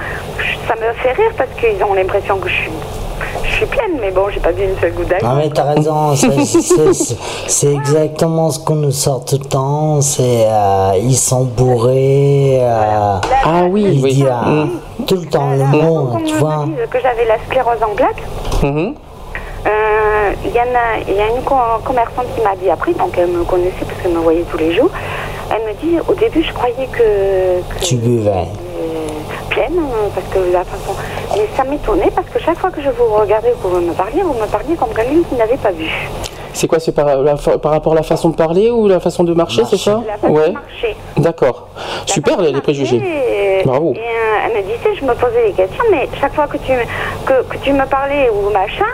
Ça 0.67 0.75
me 0.75 0.93
fait 1.01 1.11
rire 1.11 1.31
parce 1.37 1.49
qu'ils 1.59 1.83
ont 1.83 1.93
l'impression 1.93 2.37
que 2.37 2.47
je 2.49 2.53
suis, 2.55 2.71
je 3.43 3.49
suis 3.51 3.65
pleine. 3.65 3.97
Mais 4.01 4.11
bon, 4.11 4.29
j'ai 4.29 4.39
pas 4.39 4.51
vu 4.51 4.63
une 4.63 4.77
seule 4.79 4.93
goutte 4.93 5.07
d'alcool. 5.07 5.29
Non 5.29 5.35
mais 5.35 5.49
t'as 5.49 5.63
raison, 5.73 6.15
c'est- 7.47 7.73
exactement 7.73 8.49
ce 8.51 8.59
qu'on 8.59 8.75
nous 8.75 8.91
sort 8.91 9.25
tout 9.25 9.37
le 9.39 9.45
temps, 9.45 10.01
c'est 10.01 10.45
euh, 10.47 10.91
ils 11.01 11.15
sont 11.17 11.43
bourrés, 11.43 12.59
euh, 12.61 13.15
ah 13.45 13.63
oui, 13.69 13.83
ils 13.93 14.03
oui. 14.03 14.13
disent 14.15 14.25
euh, 14.25 14.65
tout 15.05 15.15
le 15.15 15.25
temps 15.25 15.51
le 15.51 15.63
mot, 15.65 16.09
tu 16.25 16.33
vois. 16.35 16.65
Que 16.89 16.99
j'avais 17.01 17.25
la 17.25 17.37
sclérose 17.47 17.81
en 17.83 17.95
plaques. 17.95 18.23
Mhm. 18.63 18.95
Euh, 19.67 20.31
Il 20.45 20.51
y, 20.51 20.59
en 20.59 20.61
a, 20.73 20.99
il 21.07 21.15
y 21.15 21.19
a 21.19 21.27
une 21.35 21.43
co- 21.43 21.55
commerçante 21.83 22.25
qui 22.35 22.41
m'a 22.41 22.55
dit 22.55 22.69
après, 22.69 22.93
donc 22.93 23.11
elle 23.17 23.27
me 23.27 23.43
connaissait 23.43 23.83
parce 23.85 24.01
qu'elle 24.01 24.13
me 24.13 24.19
voyait 24.19 24.43
tous 24.49 24.57
les 24.57 24.73
jours. 24.73 24.89
Elle 25.51 25.61
me 25.67 25.73
dit 25.81 25.97
au 26.07 26.13
début, 26.13 26.43
je 26.43 26.53
croyais 26.53 26.87
que, 26.91 27.61
que 27.77 27.83
Tu 27.83 27.95
buvais. 27.95 28.45
Euh, 29.77 30.07
parce 30.13 30.27
que 30.27 30.51
la 30.51 30.63
façon. 30.63 30.93
Mais 31.35 31.47
ça 31.55 31.63
m'étonnait 31.63 32.11
parce 32.15 32.27
que 32.29 32.39
chaque 32.39 32.57
fois 32.57 32.71
que 32.71 32.81
je 32.81 32.89
vous 32.89 33.05
regardais, 33.05 33.53
vous 33.61 33.79
me 33.79 33.93
parliez, 33.93 34.21
vous 34.21 34.33
me 34.33 34.47
parliez 34.47 34.75
comme 34.75 34.89
quelqu'un 34.89 35.21
qui 35.27 35.35
n'avait 35.35 35.57
pas 35.57 35.71
vu. 35.71 35.89
C'est 36.51 36.67
quoi 36.67 36.79
C'est 36.79 36.91
par, 36.91 37.05
la 37.21 37.35
par 37.35 37.71
rapport 37.71 37.93
à 37.93 37.95
la 37.95 38.03
façon 38.03 38.29
de 38.29 38.35
parler 38.35 38.69
ou 38.71 38.87
la 38.87 38.99
façon 38.99 39.23
de 39.23 39.33
marcher, 39.33 39.61
c'est 39.69 39.77
ça? 39.77 40.01
La 40.05 40.17
façon 40.17 40.33
Ouais. 40.33 40.49
de 40.49 40.53
marcher. 40.53 40.95
D'accord. 41.17 41.67
Super 42.05 42.41
les, 42.41 42.51
les 42.51 42.59
préjugés. 42.61 42.97
Et, 42.97 43.63
Bravo. 43.63 43.93
et, 43.93 43.99
euh, 43.99 44.45
elle 44.45 44.57
me 44.57 44.61
disait, 44.63 44.95
je 44.99 45.05
me 45.05 45.13
posais 45.13 45.47
des 45.47 45.53
questions, 45.53 45.83
mais 45.91 46.09
chaque 46.19 46.33
fois 46.33 46.47
que 46.47 46.57
tu, 46.57 46.73
que, 47.25 47.43
que 47.43 47.57
tu 47.61 47.71
me 47.71 47.85
parlais 47.85 48.29
ou 48.29 48.49
machin, 48.49 48.85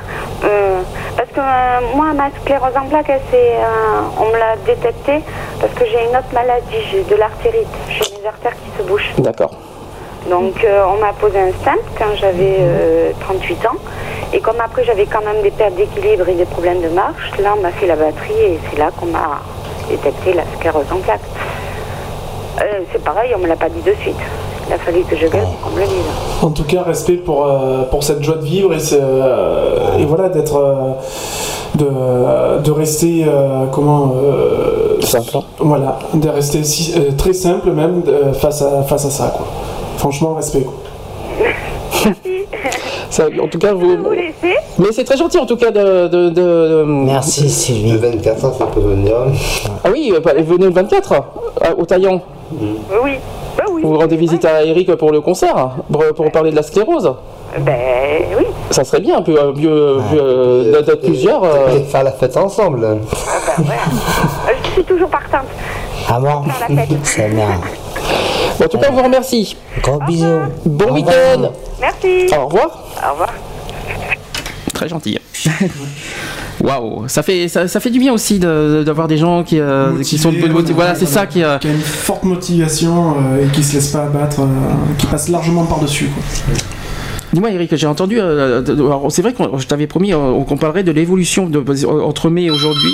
euh, 0.43 0.81
parce 1.15 1.29
que 1.29 1.39
euh, 1.39 1.95
moi, 1.95 2.13
ma 2.13 2.29
sclérose 2.41 2.75
en 2.75 2.87
plaques, 2.87 3.11
on 4.19 4.25
me 4.25 4.37
l'a 4.37 4.55
détectée 4.65 5.21
parce 5.61 5.73
que 5.73 5.85
j'ai 5.85 6.03
une 6.09 6.15
autre 6.17 6.33
maladie, 6.33 6.65
j'ai 6.91 7.03
de 7.03 7.15
l'artérite, 7.15 7.67
j'ai 7.89 8.17
des 8.21 8.27
artères 8.27 8.53
qui 8.53 8.77
se 8.83 8.87
bouchent. 8.87 9.13
D'accord. 9.19 9.51
Donc 10.29 10.63
euh, 10.63 10.83
on 10.93 10.99
m'a 10.99 11.13
posé 11.13 11.37
un 11.39 11.51
stent 11.51 11.83
quand 11.97 12.15
j'avais 12.19 12.57
euh, 12.59 13.11
38 13.21 13.65
ans. 13.67 13.77
Et 14.33 14.39
comme 14.39 14.59
après 14.63 14.83
j'avais 14.83 15.05
quand 15.05 15.21
même 15.23 15.41
des 15.43 15.51
pertes 15.51 15.75
d'équilibre 15.75 16.27
et 16.27 16.33
des 16.33 16.45
problèmes 16.45 16.81
de 16.81 16.89
marche, 16.89 17.31
là 17.41 17.53
on 17.57 17.61
m'a 17.61 17.71
fait 17.71 17.87
la 17.87 17.95
batterie 17.95 18.33
et 18.39 18.59
c'est 18.71 18.79
là 18.79 18.89
qu'on 18.99 19.05
m'a 19.07 19.39
détecté 19.89 20.33
la 20.33 20.43
sclérose 20.57 20.85
en 20.91 20.97
plaques. 20.97 21.19
Euh, 22.61 22.63
c'est 22.91 23.03
pareil, 23.03 23.31
on 23.35 23.39
me 23.39 23.47
l'a 23.47 23.55
pas 23.55 23.69
dit 23.69 23.81
de 23.81 23.93
suite. 24.01 24.15
Il 24.67 24.73
a 24.73 24.77
fallu 24.79 25.03
que 25.03 25.15
je 25.15 25.27
gueule 25.27 25.41
pour 25.43 25.69
qu'on 25.69 25.75
me 25.75 25.81
le 25.81 25.85
dise. 25.87 25.95
En 26.41 26.49
tout 26.49 26.63
cas, 26.63 26.81
respect 26.81 27.17
pour, 27.17 27.45
euh, 27.45 27.83
pour 27.83 28.03
cette 28.03 28.23
joie 28.23 28.35
de 28.37 28.43
vivre 28.45 28.73
et, 28.73 28.79
ce- 28.79 28.95
euh, 28.99 29.97
et 29.99 30.05
voilà, 30.05 30.29
d'être. 30.29 30.55
euh, 30.55 30.91
de, 31.75 32.61
de 32.63 32.71
rester. 32.71 33.25
euh, 33.27 33.65
comment. 33.71 34.13
euh, 34.23 34.99
Simple. 35.01 35.37
Voilà, 35.59 35.99
de 36.13 36.29
rester 36.29 36.63
si- 36.63 36.93
euh, 36.97 37.11
très 37.17 37.33
simple 37.33 37.69
même 37.71 38.01
euh, 38.07 38.31
face, 38.33 38.61
à, 38.61 38.81
face 38.83 39.05
à 39.05 39.09
ça, 39.11 39.33
quoi. 39.35 39.45
Franchement, 39.97 40.35
respect. 40.35 40.65
Ça, 43.09 43.25
en 43.41 43.47
tout 43.47 43.57
cas, 43.59 43.73
vous. 43.73 43.97
Mais 44.77 44.91
c'est 44.91 45.03
très 45.03 45.17
gentil 45.17 45.37
en 45.37 45.45
tout 45.45 45.55
cas 45.57 45.71
de. 45.71 46.07
de, 46.07 46.29
de- 46.29 46.83
Merci 46.85 47.49
Sylvie. 47.49 47.91
Le 47.93 47.97
24 47.99 48.45
ans, 48.45 48.53
ça 48.57 48.65
peut 48.65 48.81
venir. 48.81 49.13
Ah 49.83 49.89
oui, 49.91 50.11
euh, 50.13 50.19
bah, 50.19 50.33
venez 50.37 50.65
le 50.65 50.71
24 50.73 51.13
euh, 51.13 51.73
au 51.77 51.85
Taillan. 51.85 52.21
Oui, 52.51 53.13
bah 53.57 53.63
oui. 53.71 53.81
Vous 53.83 53.97
rendez 53.97 54.17
visite 54.17 54.45
à 54.45 54.63
Eric 54.63 54.93
pour 54.95 55.11
le 55.11 55.21
concert, 55.21 55.71
pour, 55.91 56.03
pour 56.15 56.31
parler 56.31 56.51
de 56.51 56.55
la 56.55 56.63
sclérose. 56.63 57.13
Ben 57.59 57.73
oui. 58.37 58.45
Ça 58.71 58.83
serait 58.83 58.99
bien 58.99 59.17
un 59.19 59.21
peu 59.21 59.37
euh, 59.39 59.53
mieux, 59.53 59.69
euh, 59.71 60.71
d'être 60.73 60.85
d'être 60.87 61.01
plusieurs. 61.05 61.43
euh. 61.43 61.77
Et 61.77 61.83
faire 61.83 62.03
la 62.03 62.11
fête 62.11 62.35
ensemble. 62.35 62.83
Euh, 62.83 62.95
Je 64.65 64.69
suis 64.71 64.83
toujours 64.83 65.09
partante. 65.09 65.45
Ah 66.09 66.19
bon 66.19 66.43
Faire 66.43 66.67
la 66.69 66.75
fête. 66.75 66.89
C'est 67.03 67.29
bien. 67.29 67.47
En 68.63 68.67
tout 68.67 68.77
cas, 68.77 68.87
on 68.91 68.93
vous 68.95 69.03
remercie. 69.03 69.55
Gros 69.81 69.99
bisous. 70.07 70.25
Bon 70.65 70.93
week-end. 70.93 71.51
Merci. 71.81 72.27
Au 72.35 72.45
revoir. 72.47 72.87
Au 73.07 73.11
revoir. 73.11 73.33
Très 74.73 74.89
gentil. 74.89 75.17
Waouh, 76.63 77.07
ça 77.07 77.21
fait 77.21 77.47
ça, 77.47 77.67
ça 77.67 77.79
fait 77.79 77.89
du 77.91 77.99
bien 77.99 78.13
aussi 78.13 78.39
de- 78.39 78.81
d'avoir 78.85 79.07
des 79.07 79.17
gens 79.17 79.43
qui, 79.43 79.59
euh, 79.59 80.01
qui 80.01 80.17
sont 80.17 80.31
de 80.31 80.37
bonne 80.39 80.51
motivation. 80.53 80.75
Voilà, 80.75 80.95
c'est 80.95 81.05
ça 81.05 81.25
qui. 81.27 81.43
euh, 81.43 81.57
Qui 81.59 81.67
a 81.67 81.71
une 81.71 81.79
forte 81.81 82.23
motivation 82.23 83.15
euh, 83.19 83.45
et 83.45 83.47
qui 83.51 83.61
se 83.63 83.75
laisse 83.75 83.89
pas 83.89 84.03
abattre, 84.05 84.41
euh, 84.41 84.45
qui 84.97 85.05
passe 85.07 85.27
largement 85.29 85.65
par-dessus, 85.65 86.05
quoi. 86.07 86.23
Dis-moi 87.33 87.51
Eric, 87.51 87.75
j'ai 87.75 87.87
entendu. 87.87 88.19
euh, 88.19 88.63
c'est 89.09 89.21
vrai 89.21 89.33
que 89.33 89.43
je 89.57 89.67
t'avais 89.67 89.87
promis 89.87 90.13
euh, 90.13 90.41
qu'on 90.47 90.57
parlerait 90.57 90.83
de 90.83 90.91
l'évolution 90.93 91.51
entre 92.03 92.29
mai 92.29 92.43
et 92.43 92.49
aujourd'hui. 92.51 92.93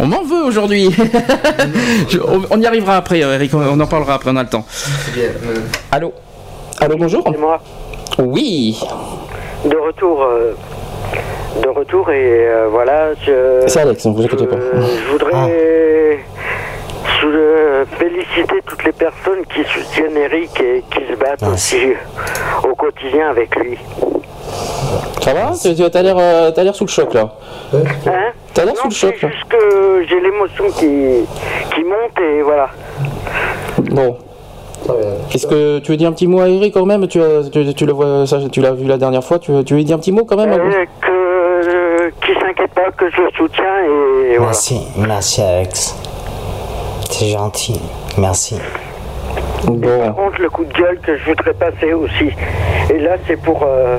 On 0.00 0.06
m'en 0.06 0.22
veut 0.22 0.44
aujourd'hui. 0.44 0.88
On, 2.50 2.60
y 2.60 2.66
arrivera 2.66 2.96
après, 2.96 3.22
euh, 3.22 3.34
Eric. 3.34 3.52
On, 3.54 3.80
en 3.80 3.86
parlera 3.86 4.14
après. 4.14 4.30
On 4.30 4.36
a 4.36 4.42
le 4.42 4.48
temps. 4.48 4.64
Allô. 5.90 6.12
Allô, 6.80 6.96
bonjour. 6.96 7.24
C'est 7.26 7.38
moi. 7.38 7.60
Oui. 8.18 8.80
De 9.64 9.76
retour. 9.76 10.22
euh, 10.22 10.54
de 11.62 11.68
retour 11.68 12.10
et 12.10 12.46
euh, 12.48 12.68
voilà. 12.70 13.10
C'est 13.66 13.80
Alex, 13.80 14.04
ne 14.06 14.12
vous 14.14 14.22
inquiétez 14.22 14.46
pas. 14.46 14.56
Euh, 14.56 14.82
je 14.82 15.10
voudrais 15.10 16.18
je 17.20 17.26
voudrais 17.26 17.86
féliciter 17.98 18.62
toutes 18.66 18.84
les 18.84 18.92
personnes 18.92 19.44
qui 19.52 19.64
soutiennent 19.64 20.16
Eric 20.16 20.60
et 20.60 20.84
qui 20.90 21.00
se 21.10 21.18
battent 21.18 21.42
aussi 21.52 21.94
au 22.62 22.74
quotidien 22.74 23.30
avec 23.30 23.54
lui. 23.56 23.78
Ça 25.20 25.34
va 25.34 25.52
Tu 25.60 25.74
l'air, 26.02 26.16
euh, 26.18 26.50
l'air 26.64 26.74
sous 26.74 26.84
le 26.84 26.90
choc 26.90 27.12
là. 27.14 27.32
Hein 27.74 27.78
T'as 28.54 28.64
l'air 28.64 28.76
sous 28.76 28.88
le 28.88 28.94
choc 28.94 29.20
là. 29.22 29.28
Juste 29.28 29.48
que 29.48 30.04
j'ai 30.08 30.20
l'émotion 30.20 30.64
qui, 30.70 31.26
qui 31.74 31.84
monte 31.84 32.18
et 32.20 32.42
voilà. 32.42 32.68
Bon. 33.90 34.16
Est-ce 35.34 35.46
que 35.46 35.80
tu 35.80 35.90
veux 35.90 35.96
dire 35.96 36.08
un 36.08 36.12
petit 36.12 36.26
mot 36.26 36.40
à 36.40 36.48
Eric 36.48 36.72
quand 36.74 36.86
même? 36.86 37.06
Tu, 37.08 37.20
as- 37.22 37.50
tu, 37.50 37.74
tu 37.74 37.84
le 37.86 37.92
vois, 37.92 38.26
ça, 38.26 38.38
tu 38.50 38.60
l'as 38.60 38.72
vu 38.72 38.86
la 38.86 38.96
dernière 38.96 39.22
fois. 39.24 39.38
Tu, 39.38 39.50
veux- 39.52 39.64
tu 39.64 39.74
veux 39.74 39.78
lui 39.78 39.84
dire 39.84 39.96
un 39.96 39.98
petit 39.98 40.12
mot 40.12 40.24
quand 40.24 40.36
même 40.36 40.52
Euh, 40.52 40.84
que 41.00 41.10
euh, 41.10 42.10
qui 42.24 42.32
s'inquiète 42.40 42.72
pas, 42.72 42.90
que 42.92 43.10
je 43.10 43.20
le 43.20 43.30
soutiens 43.36 43.64
et 43.84 44.28
voilà. 44.36 44.46
Merci, 44.46 44.80
merci 44.96 45.42
Alex. 45.42 45.94
C'est 47.10 47.28
gentil. 47.28 47.80
Merci. 48.16 48.54
Par 49.64 50.14
contre, 50.14 50.40
le 50.40 50.50
coup 50.50 50.64
de 50.64 50.72
gueule 50.72 50.98
que 51.00 51.16
je 51.16 51.24
voudrais 51.24 51.54
passer 51.54 51.92
aussi, 51.92 52.30
et 52.90 52.98
là 52.98 53.16
c'est 53.26 53.40
pour, 53.40 53.64
euh, 53.64 53.98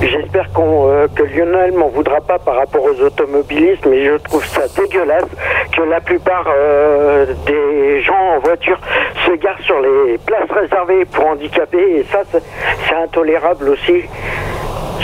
j'espère 0.00 0.50
qu'on, 0.52 0.88
euh, 0.88 1.06
que 1.14 1.22
Lionel 1.22 1.72
m'en 1.72 1.88
voudra 1.88 2.20
pas 2.20 2.38
par 2.38 2.56
rapport 2.56 2.82
aux 2.84 3.00
automobilistes, 3.02 3.86
mais 3.86 4.04
je 4.04 4.14
trouve 4.16 4.44
ça 4.44 4.62
dégueulasse 4.76 5.28
que 5.76 5.82
la 5.82 6.00
plupart 6.00 6.46
euh, 6.48 7.26
des 7.46 8.02
gens 8.02 8.36
en 8.36 8.38
voiture 8.40 8.78
se 9.26 9.32
garent 9.32 9.60
sur 9.60 9.80
les 9.80 10.18
places 10.18 10.50
réservées 10.50 11.04
pour 11.04 11.26
handicapés, 11.26 11.98
et 11.98 12.04
ça 12.10 12.20
c'est 12.30 12.42
c'est 12.88 12.94
intolérable 12.94 13.68
aussi, 13.68 14.04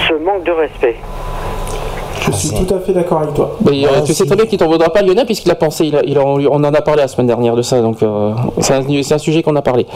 ce 0.09 0.15
manque 0.15 0.45
de 0.45 0.53
respect. 0.53 0.97
Je 2.31 2.37
suis 2.37 2.65
tout 2.67 2.75
à 2.75 2.79
fait 2.81 2.93
d'accord 2.93 3.21
avec 3.23 3.35
toi. 3.35 3.57
Mais, 3.69 3.85
euh, 3.87 4.01
tu 4.05 4.13
sais 4.15 4.25
très 4.27 4.37
bien 4.37 4.47
qu'il 4.47 4.59
t'en 4.59 4.67
voudra 4.69 4.91
pas 4.91 5.03
Lionel 5.03 5.27
puisqu'il 5.27 5.51
a 5.51 5.55
pensé, 5.55 5.87
il 5.87 5.97
a- 5.97 6.03
il 6.05 6.17
a- 6.19 6.23
on 6.25 6.53
en 6.65 6.65
a 6.65 6.81
parlé 6.83 7.03
la 7.03 7.09
semaine 7.09 7.27
dernière 7.27 7.55
de 7.57 7.63
ça, 7.63 7.81
donc 7.81 8.03
euh, 8.03 8.33
c'est 8.61 8.75
un, 8.75 8.83
c'est 9.03 9.15
un 9.15 9.19
sujet 9.19 9.43
qu'on 9.43 9.57
a 9.57 9.63
parlé. 9.63 9.87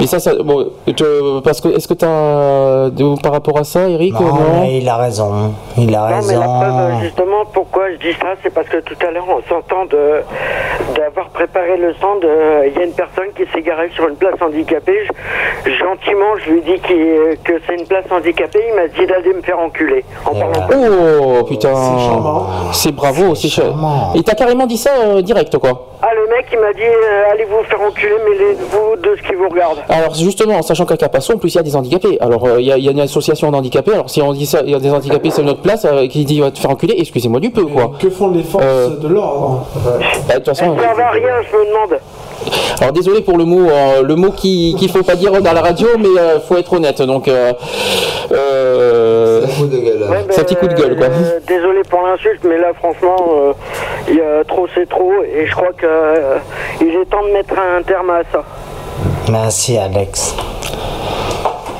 Mais 0.00 0.06
ça, 0.06 0.18
ça 0.18 0.34
bon, 0.42 0.66
te- 0.86 1.40
parce 1.40 1.60
que 1.60 1.68
est-ce 1.68 1.86
que 1.88 1.94
tu 1.94 2.04
as 2.04 2.90
par 3.22 3.32
rapport 3.32 3.58
à 3.58 3.64
ça, 3.64 3.88
Eric 3.88 4.14
Non, 4.14 4.64
il 4.68 4.88
a 4.88 4.96
raison. 4.96 5.52
Il 5.78 5.94
a 5.94 6.10
Non, 6.10 6.26
mais 6.26 6.34
la 6.34 6.40
preuve, 6.40 6.74
euh, 6.78 7.00
justement, 7.02 7.44
pourquoi 7.52 7.84
je 7.92 7.96
dis 8.08 8.14
ça, 8.20 8.28
c'est 8.42 8.52
parce 8.52 8.68
que 8.68 8.78
tout 8.80 8.96
à 9.06 9.10
l'heure, 9.10 9.26
on 9.28 9.42
s'entend 9.48 9.84
de 9.86 10.22
d'avoir 10.96 11.28
préparé 11.30 11.76
le 11.76 11.94
stand. 11.94 12.24
Il 12.66 12.78
y 12.78 12.82
a 12.82 12.84
une 12.86 12.92
personne 12.92 13.28
qui 13.36 13.42
s'est 13.52 13.62
garée 13.62 13.90
sur 13.94 14.08
une 14.08 14.16
place 14.16 14.34
handicapée. 14.40 14.98
Je- 15.64 15.70
gentiment, 15.72 16.36
je 16.44 16.50
lui 16.52 16.60
dis 16.62 16.78
qu'il- 16.86 17.36
que 17.44 17.52
c'est 17.66 17.74
une 17.76 17.86
place 17.86 18.04
handicapée. 18.10 18.60
Il 18.68 18.74
m'a 18.74 18.88
dit 18.88 19.06
d'aller 19.06 19.34
me 19.34 19.42
faire 19.42 19.58
enculer. 19.58 20.04
En 20.26 20.34
parlant 20.34 20.66
Oh 20.72 21.42
putain, 21.52 21.74
c'est 22.72 22.92
bravo, 22.92 23.34
c'est 23.34 23.48
charmant. 23.48 24.12
Et 24.14 24.22
t'as 24.22 24.34
carrément 24.34 24.66
dit 24.66 24.76
ça 24.78 24.90
euh, 25.04 25.22
direct 25.22 25.56
quoi. 25.58 25.88
Ah, 26.02 26.08
le 26.14 26.28
mec, 26.36 26.46
il 26.52 26.58
m'a 26.58 26.72
dit 26.72 26.80
euh, 26.82 27.30
allez 27.32 27.44
vous 27.44 27.62
faire 27.68 27.80
enculer, 27.80 28.14
mêlez-vous 28.28 28.96
de 29.02 29.16
ce 29.16 29.22
qui 29.28 29.34
vous 29.34 29.48
regarde. 29.48 29.78
Alors 29.88 30.14
justement, 30.14 30.56
en 30.56 30.62
sachant 30.62 30.84
qu'à 30.84 30.96
Capasso, 30.96 31.34
en 31.34 31.38
plus 31.38 31.54
il 31.54 31.56
y 31.56 31.60
a 31.60 31.62
des 31.62 31.76
handicapés. 31.76 32.18
Alors 32.20 32.44
euh, 32.46 32.60
il 32.60 32.66
y, 32.66 32.72
a- 32.72 32.76
il 32.78 32.84
y 32.84 32.88
a 32.88 32.92
une 32.92 33.00
association 33.00 33.50
d'handicapés. 33.50 33.92
Alors 33.92 34.10
si 34.10 34.20
on 34.20 34.32
dit 34.32 34.46
ça, 34.46 34.60
il 34.64 34.70
y 34.70 34.74
a 34.74 34.80
des 34.80 34.90
handicapés, 34.90 35.30
c'est 35.30 35.42
notre 35.42 35.60
place 35.62 35.84
euh, 35.84 36.08
qui 36.08 36.24
dit 36.24 36.40
va 36.40 36.50
te 36.50 36.58
faire 36.58 36.70
enculer. 36.70 36.94
Excusez-moi 36.98 37.38
du 37.40 37.50
peu 37.50 37.64
quoi. 37.66 37.92
Que 38.00 38.10
font 38.10 38.28
les 38.30 38.42
forces 38.42 38.98
de 39.00 39.08
l'ordre? 39.08 39.66
Bah, 39.84 40.34
De 40.34 40.38
toute 40.38 40.46
façon. 40.46 40.76
Ça 40.76 40.94
va 40.94 41.10
rien, 41.10 41.34
je 41.50 41.56
me 41.56 41.66
demande. 41.66 42.00
Alors 42.80 42.92
désolé 42.92 43.20
pour 43.20 43.38
le 43.38 43.44
mot, 43.44 43.68
euh, 43.68 44.02
le 44.02 44.14
mot 44.16 44.30
qui 44.30 44.74
qu'il 44.78 44.90
faut 44.90 45.02
pas 45.02 45.14
dire 45.14 45.32
dans 45.32 45.52
la 45.52 45.60
radio, 45.60 45.88
mais 45.98 46.18
euh, 46.18 46.40
faut 46.40 46.56
être 46.56 46.72
honnête. 46.72 47.00
Donc, 47.02 47.28
euh, 47.28 47.52
euh, 48.32 49.42
Ouais, 49.42 50.26
c'est 50.30 50.40
un 50.40 50.44
petit 50.44 50.56
coup 50.56 50.68
de 50.68 50.74
gueule, 50.74 50.96
quoi. 50.96 51.06
Euh, 51.06 51.40
désolé 51.46 51.82
pour 51.88 52.00
l'insulte, 52.06 52.42
mais 52.44 52.58
là, 52.58 52.72
franchement, 52.74 53.16
euh, 53.34 53.52
il 54.08 54.16
y 54.16 54.20
a 54.20 54.44
trop, 54.44 54.66
c'est 54.74 54.88
trop, 54.88 55.12
et 55.22 55.46
je 55.46 55.54
crois 55.54 55.72
que 55.76 55.86
euh, 55.86 56.36
il 56.80 56.88
est 56.88 57.04
temps 57.06 57.22
de 57.26 57.32
mettre 57.32 57.54
un 57.58 57.82
terme 57.82 58.10
à 58.10 58.22
ça. 58.32 58.44
Merci 59.30 59.78
Alex. 59.78 60.34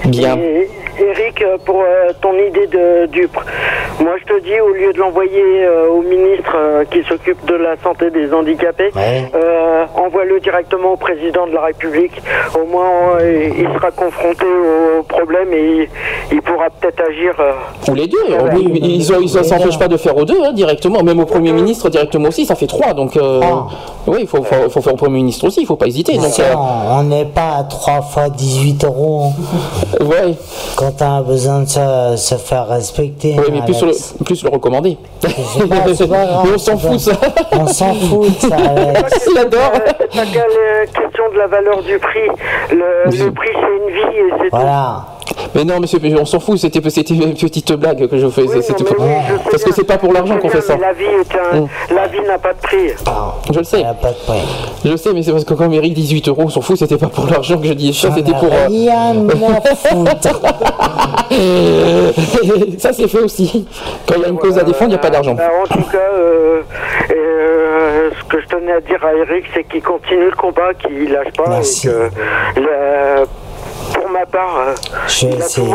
Bien. 0.04 0.36
Et, 0.36 0.68
Eric, 0.98 1.42
euh, 1.42 1.56
pour 1.64 1.80
euh, 1.82 2.12
ton 2.20 2.32
idée 2.34 2.66
de 2.66 3.06
Dupre, 3.06 3.42
moi 4.00 4.12
je 4.20 4.24
te 4.34 4.40
dis, 4.42 4.60
au 4.60 4.72
lieu 4.72 4.92
de 4.92 4.98
l'envoyer 4.98 5.64
euh, 5.64 5.88
au 5.88 6.02
ministre 6.02 6.54
euh, 6.54 6.84
qui 6.90 7.02
s'occupe 7.04 7.44
de 7.46 7.54
la 7.54 7.76
santé 7.82 8.10
des 8.10 8.32
handicapés, 8.32 8.90
euh, 9.34 9.84
envoie-le 9.94 10.40
directement 10.40 10.92
au 10.92 10.96
président 10.96 11.46
de 11.46 11.52
la 11.52 11.62
République. 11.62 12.20
Au 12.54 12.66
moins, 12.66 13.16
euh, 13.20 13.48
il 13.56 13.66
sera 13.74 13.90
confronté 13.90 14.44
au 14.98 15.02
problème 15.02 15.52
et 15.52 15.88
il, 16.30 16.36
il 16.36 16.42
pourra 16.42 16.68
peut-être 16.70 17.00
agir. 17.08 17.34
euh, 17.40 17.90
Ou 17.90 17.94
les 17.94 18.06
deux. 18.06 18.18
Oui, 18.54 18.80
ils 18.82 18.98
ne 18.98 19.42
s'empêchent 19.42 19.78
pas 19.78 19.88
de 19.88 19.96
faire 19.96 20.16
aux 20.16 20.24
deux 20.24 20.38
hein, 20.44 20.52
directement, 20.52 21.02
même 21.02 21.20
au 21.20 21.26
Premier 21.26 21.52
ministre 21.52 21.88
directement 21.88 22.28
aussi, 22.28 22.44
ça 22.46 22.54
fait 22.54 22.66
trois. 22.66 22.92
Donc, 22.94 23.16
euh, 23.16 23.40
oui, 24.06 24.18
il 24.22 24.26
faut, 24.26 24.42
faut, 24.42 24.68
faut 24.70 24.80
faire 24.82 24.92
au 24.94 24.96
Premier 24.96 25.16
ministre 25.16 25.46
aussi, 25.46 25.60
il 25.60 25.64
ne 25.64 25.68
faut 25.68 25.76
pas 25.76 25.86
hésiter. 25.86 26.14
Donc, 26.16 26.26
Ça, 26.26 26.42
euh, 26.42 26.54
on 26.98 27.04
n'est 27.04 27.24
pas 27.24 27.56
à 27.60 27.64
3 27.64 28.02
fois 28.02 28.28
18 28.28 28.84
euros. 28.84 29.32
Ouais. 30.00 30.34
Quand 30.76 30.91
on 31.00 31.18
a 31.18 31.22
besoin 31.22 31.60
de 31.60 31.68
se, 31.68 32.14
se 32.16 32.34
faire 32.36 32.68
respecter. 32.68 33.36
oui, 33.38 33.44
mais 33.52 33.62
plus, 33.62 33.74
sur 33.74 33.86
le, 33.86 33.92
Alex. 33.92 34.14
plus 34.24 34.44
le 34.44 34.50
recommander. 34.50 34.96
pas, 35.20 35.28
grave, 35.28 36.46
on 36.54 36.58
s'en 36.58 36.78
c'est 36.78 36.88
fout, 36.88 36.98
ça. 37.00 37.12
On 37.52 37.66
s'en 37.66 37.94
fout 37.94 38.28
de 38.28 38.48
ça, 38.48 38.56
Alex. 38.56 39.28
Il 39.30 39.38
adore. 39.38 39.72
C'est 39.74 40.08
pas 40.20 40.26
qu'à 40.26 40.46
la 40.46 40.86
question 40.86 41.24
de 41.32 41.38
la 41.38 41.46
valeur 41.46 41.82
du 41.82 41.98
prix. 41.98 42.28
Le, 42.70 43.24
le 43.24 43.32
prix, 43.32 43.50
c'est 43.54 43.76
une 43.76 43.94
vie 43.94 44.18
et 44.18 44.32
c'est 44.42 44.50
Voilà. 44.50 45.04
Mais 45.54 45.64
non, 45.64 45.80
monsieur, 45.80 45.98
on 46.20 46.24
s'en 46.24 46.40
fout, 46.40 46.58
c'était 46.58 46.80
c'était 46.90 47.14
une 47.14 47.34
petite 47.34 47.72
blague 47.72 48.06
que 48.08 48.18
je 48.18 48.28
faisais. 48.28 48.62
c'était 48.62 48.84
Parce 49.50 49.62
que 49.64 49.72
c'est 49.72 49.84
pas 49.86 49.98
pour 49.98 50.12
l'argent 50.12 50.38
qu'on 50.38 50.48
fait 50.48 50.60
ça. 50.60 50.74
Mais 50.76 50.80
la 50.86 50.92
vie 50.92 51.04
est 51.04 51.36
un, 51.36 51.60
Mm. 51.62 51.68
la 51.94 52.06
vie 52.08 52.20
n'a 52.26 52.38
pas 52.38 52.52
de 52.54 52.58
prix. 52.60 52.90
Je 53.52 53.58
le 53.58 53.64
sais. 53.64 53.84
Je 54.84 54.96
sais, 54.96 55.12
mais 55.12 55.22
c'est 55.22 55.32
parce 55.32 55.44
que 55.44 55.54
quand 55.54 55.70
Eric 55.70 55.94
18 55.94 56.28
euros, 56.28 56.42
on 56.44 56.48
s'en 56.48 56.60
fout, 56.60 56.76
c'était 56.76 56.96
pas 56.98 57.06
pour 57.08 57.26
l'argent 57.26 57.58
que 57.58 57.66
je 57.66 57.72
dis 57.74 57.92
ça, 57.94 58.08
c'était 58.14 58.32
pour. 58.32 58.44
euh, 58.44 58.66
Rien 58.68 59.14
ça 62.78 62.92
c'est 62.92 63.08
fait 63.08 63.20
aussi. 63.20 63.66
Quand 64.06 64.14
il 64.16 64.22
y 64.22 64.24
a 64.24 64.28
une 64.28 64.38
cause 64.38 64.58
à 64.58 64.62
défendre, 64.64 64.86
il 64.90 64.94
n'y 64.94 64.94
a 64.96 64.98
pas 64.98 65.10
d'argent. 65.10 65.34
Bah, 65.34 65.48
en 65.62 65.66
tout 65.66 65.82
cas, 65.90 65.98
euh, 66.14 66.62
euh, 67.10 68.10
ce 68.18 68.24
que 68.28 68.40
je 68.40 68.46
tenais 68.48 68.72
à 68.72 68.80
dire 68.80 69.02
à 69.04 69.14
Eric, 69.14 69.44
c'est 69.54 69.64
qu'il 69.64 69.82
continue 69.82 70.26
le 70.26 70.36
combat, 70.36 70.74
qu'il 70.74 71.10
lâche 71.12 71.32
pas 71.36 71.48
Merci. 71.48 71.88
et 71.88 71.90
que, 71.90 72.60
le- 72.60 73.26
pour 73.94 74.08
ma 74.10 74.26
part, 74.26 74.56
euh, 74.68 74.74
Je 75.08 75.26
vais 75.28 75.34
essayer. 75.36 75.66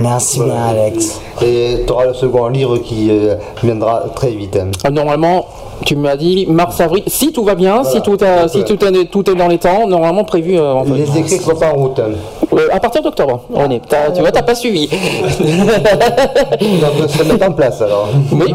Merci 0.00 0.40
bien, 0.40 0.54
Alex. 0.70 1.20
Et 1.42 1.84
tu 1.86 1.92
auras 1.92 2.06
le 2.06 2.14
second 2.14 2.48
livre 2.48 2.78
qui 2.78 3.08
euh, 3.10 3.36
viendra 3.62 4.04
très 4.14 4.30
vite. 4.30 4.56
hein. 4.56 4.70
Ah, 4.84 4.90
Normalement, 4.90 5.46
tu 5.84 5.96
m'as 5.96 6.16
dit 6.16 6.46
mars 6.48 6.80
avril. 6.80 7.02
Si 7.06 7.32
tout 7.32 7.44
va 7.44 7.54
bien, 7.54 7.84
si 7.84 8.00
tout, 8.02 8.18
a- 8.22 8.48
si 8.48 8.64
tout 8.64 8.82
est, 8.84 9.04
tout 9.06 9.28
est 9.30 9.34
dans 9.34 9.48
les 9.48 9.58
temps, 9.58 9.86
normalement 9.86 10.24
prévu. 10.24 10.58
euh, 10.58 10.72
en 10.72 10.84
fait. 10.84 10.92
Les 10.92 11.18
écrits 11.18 11.38
sont 11.38 11.54
pas 11.54 11.70
en 11.72 11.74
route. 11.74 11.98
hein. 11.98 12.12
Euh, 12.52 12.68
à 12.72 12.80
partir 12.80 13.02
d'octobre, 13.02 13.40
René. 13.52 13.80
T'as- 13.88 14.10
Tu 14.12 14.20
vois, 14.20 14.30
t'as 14.32 14.42
pas 14.42 14.54
suivi. 14.54 14.88
On 15.40 17.00
peut 17.00 17.08
se 17.08 17.22
mettre 17.22 17.46
en 17.48 17.52
place 17.52 17.80
alors. 17.82 18.08
Oui. 18.32 18.54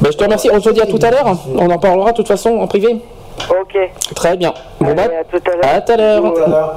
Ben, 0.00 0.10
je 0.10 0.16
te 0.16 0.24
remercie. 0.24 0.50
On 0.52 0.60
se 0.60 0.70
dit 0.70 0.80
à 0.80 0.86
tout 0.86 0.98
à 1.02 1.10
l'heure. 1.10 1.36
On 1.56 1.70
en 1.70 1.78
parlera 1.78 2.12
de 2.12 2.16
toute 2.16 2.28
façon 2.28 2.50
en 2.60 2.66
privé. 2.66 2.96
Ok. 3.50 3.76
Très 4.14 4.36
bien. 4.36 4.52
Bon, 4.80 4.94
bah, 4.94 5.02
à 5.02 5.24
tout 5.24 5.42
à 5.50 5.56
l'heure. 5.56 5.74
à 5.76 5.80
tout 5.80 5.92
à 5.92 5.96
l'heure. 5.96 6.74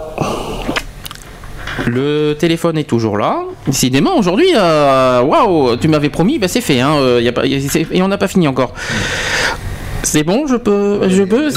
Le 1.85 2.33
téléphone 2.33 2.77
est 2.77 2.83
toujours 2.89 3.17
là. 3.17 3.39
Décidément, 3.67 4.17
aujourd'hui, 4.17 4.47
euh, 4.55 5.21
waouh, 5.21 5.77
tu 5.77 5.87
m'avais 5.87 6.09
promis, 6.09 6.39
bah 6.39 6.47
c'est 6.47 6.61
fait. 6.61 6.79
Hein, 6.81 6.95
euh, 6.97 7.21
y 7.21 7.27
a 7.27 7.31
pas, 7.31 7.45
y 7.45 7.55
a- 7.55 7.69
c'est- 7.69 7.85
et 7.91 8.01
on 8.01 8.07
n'a 8.07 8.17
pas 8.17 8.27
fini 8.27 8.47
encore. 8.47 8.71
C'est 10.03 10.23
bon, 10.23 10.47
je 10.47 10.55
peux, 10.55 11.07
je 11.07 11.23
peux. 11.23 11.49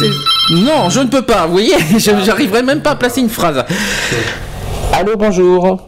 Non, 0.52 0.88
je 0.90 1.00
ne 1.00 1.06
peux 1.08 1.22
pas. 1.22 1.46
Vous 1.46 1.52
voyez, 1.52 1.74
je- 1.98 2.20
j'arriverai 2.24 2.62
même 2.62 2.82
pas 2.82 2.90
à 2.90 2.96
placer 2.96 3.20
une 3.20 3.28
phrase. 3.30 3.64
Allô, 4.92 5.16
bonjour. 5.16 5.78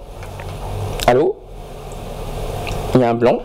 Allô? 1.06 1.36
Il 2.94 3.00
y 3.00 3.04
a 3.04 3.10
un 3.10 3.14
blanc? 3.14 3.38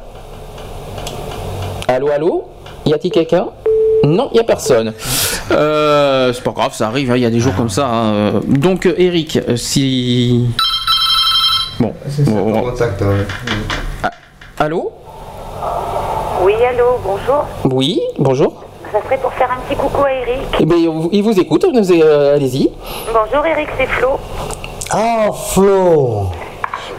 Allô, 1.88 2.10
allô? 2.12 2.46
Y 2.86 2.94
a-t-il 2.94 3.12
quelqu'un? 3.12 3.48
Non, 4.04 4.30
il 4.32 4.36
n'y 4.36 4.40
a 4.40 4.44
personne. 4.44 4.94
Euh, 5.52 6.32
c'est 6.34 6.44
pas 6.44 6.52
grave, 6.52 6.74
ça 6.74 6.88
arrive. 6.88 7.12
hein, 7.12 7.16
Il 7.18 7.24
y 7.24 7.26
a 7.26 7.30
des 7.30 7.40
jours 7.40 7.56
comme 7.56 7.70
ça. 7.70 7.88
hein. 7.88 8.42
Donc, 8.48 8.86
euh, 8.86 8.94
Eric, 8.98 9.38
euh, 9.50 9.56
si 9.56 10.46
bon, 11.80 11.94
bon, 12.26 12.62
Contact. 12.72 13.02
hein. 13.02 13.26
Ah, 14.04 14.12
allô? 14.60 14.92
Oui, 16.44 16.54
allô, 16.70 17.00
bonjour. 17.04 17.46
Oui, 17.66 18.00
bonjour. 18.20 18.64
Ça 18.92 19.02
serait 19.04 19.18
pour 19.18 19.34
faire 19.34 19.50
un 19.52 19.60
petit 19.68 19.76
coucou 19.76 20.04
à 20.06 20.12
Eric. 20.14 20.40
Eh 20.60 20.66
bien, 20.66 20.78
il 21.12 21.24
vous 21.24 21.40
écoute, 21.40 21.66
euh, 21.66 22.36
allez-y. 22.36 22.72
Bonjour 23.08 23.46
Eric, 23.46 23.68
c'est 23.78 23.88
Flo. 23.88 24.12
Oh, 24.96 25.34
Flo. 25.34 26.30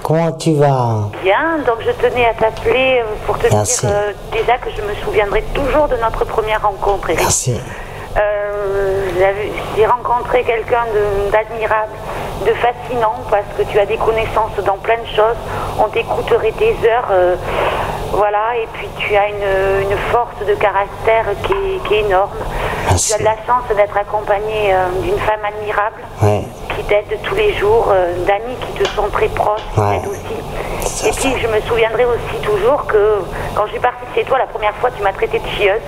Comment 0.02 0.32
tu 0.32 0.54
vas 0.54 1.10
Bien, 1.22 1.58
donc 1.66 1.76
je 1.80 1.90
tenais 1.92 2.26
à 2.26 2.34
t'appeler 2.34 3.02
pour 3.26 3.38
te 3.38 3.46
Merci. 3.52 3.86
dire 3.86 3.94
euh, 3.94 4.12
déjà 4.32 4.56
que 4.58 4.70
je 4.70 4.82
me 4.82 4.94
souviendrai 5.04 5.42
toujours 5.54 5.88
de 5.88 5.96
notre 5.96 6.24
première 6.24 6.62
rencontre, 6.62 7.10
Eric. 7.10 7.22
Merci. 7.22 7.60
Euh, 8.16 9.04
J'ai 9.76 9.86
rencontré 9.86 10.42
quelqu'un 10.44 10.84
d'admirable, 11.32 11.92
de 12.46 12.52
fascinant, 12.54 13.14
parce 13.30 13.44
que 13.56 13.62
tu 13.64 13.78
as 13.78 13.86
des 13.86 13.96
connaissances 13.96 14.56
dans 14.64 14.76
plein 14.76 14.96
de 14.98 15.06
choses. 15.16 15.36
On 15.78 15.88
t'écouterait 15.88 16.52
des 16.52 16.76
heures. 16.88 17.08
euh, 17.10 17.36
voilà, 18.12 18.56
et 18.56 18.66
puis 18.72 18.88
tu 18.96 19.14
as 19.16 19.28
une, 19.28 19.82
une 19.90 19.96
force 20.10 20.34
de 20.46 20.54
caractère 20.54 21.26
qui 21.44 21.52
est, 21.52 21.78
qui 21.86 21.94
est 21.96 22.00
énorme. 22.06 22.30
Tu 22.96 23.12
as 23.12 23.18
de 23.18 23.24
la 23.24 23.36
chance 23.46 23.64
d'être 23.76 23.96
accompagné 23.96 24.72
euh, 24.72 24.86
d'une 25.02 25.18
femme 25.18 25.44
admirable 25.46 26.00
qui 26.74 26.82
t'aide 26.84 27.18
tous 27.22 27.34
les 27.34 27.52
jours, 27.54 27.88
euh, 27.90 28.14
d'amis 28.24 28.56
qui 28.62 28.72
te 28.82 28.88
sont 28.88 29.08
très 29.12 29.28
proches, 29.28 29.60
qui 29.74 29.80
Ouais. 29.80 29.98
t'aident 30.00 30.10
aussi. 30.10 30.36
Et 31.06 31.10
puis 31.12 31.32
je 31.40 31.46
me 31.46 31.60
souviendrai 31.60 32.04
aussi 32.04 32.42
toujours 32.42 32.84
que 32.86 33.20
quand 33.54 33.66
je 33.66 33.72
suis 33.72 33.80
partie 33.80 34.04
de 34.10 34.14
chez 34.14 34.24
toi 34.24 34.38
la 34.38 34.46
première 34.46 34.74
fois, 34.76 34.90
tu 34.90 35.02
m'as 35.02 35.12
traité 35.12 35.38
de 35.38 35.46
chieuse. 35.56 35.80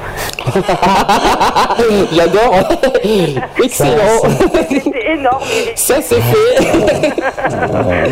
J'adore. 2.12 2.54
Excellent. 3.62 4.22
C'était 4.68 5.12
énorme. 5.12 5.42
Ça, 5.74 6.00
c'est 6.00 6.20
fait. 6.20 6.60
Mais 6.60 8.08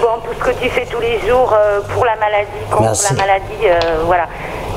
bon, 0.00 0.20
tout 0.24 0.34
ce 0.38 0.44
que 0.44 0.58
tu 0.62 0.68
fais 0.70 0.86
tous 0.86 1.00
les 1.00 1.20
jours 1.28 1.52
euh, 1.54 1.80
pour 1.92 2.04
la 2.04 2.16
maladie, 2.16 2.48
contre 2.70 2.82
Merci. 2.82 3.14
la 3.14 3.20
maladie, 3.20 3.64
euh, 3.64 4.02
voilà, 4.04 4.26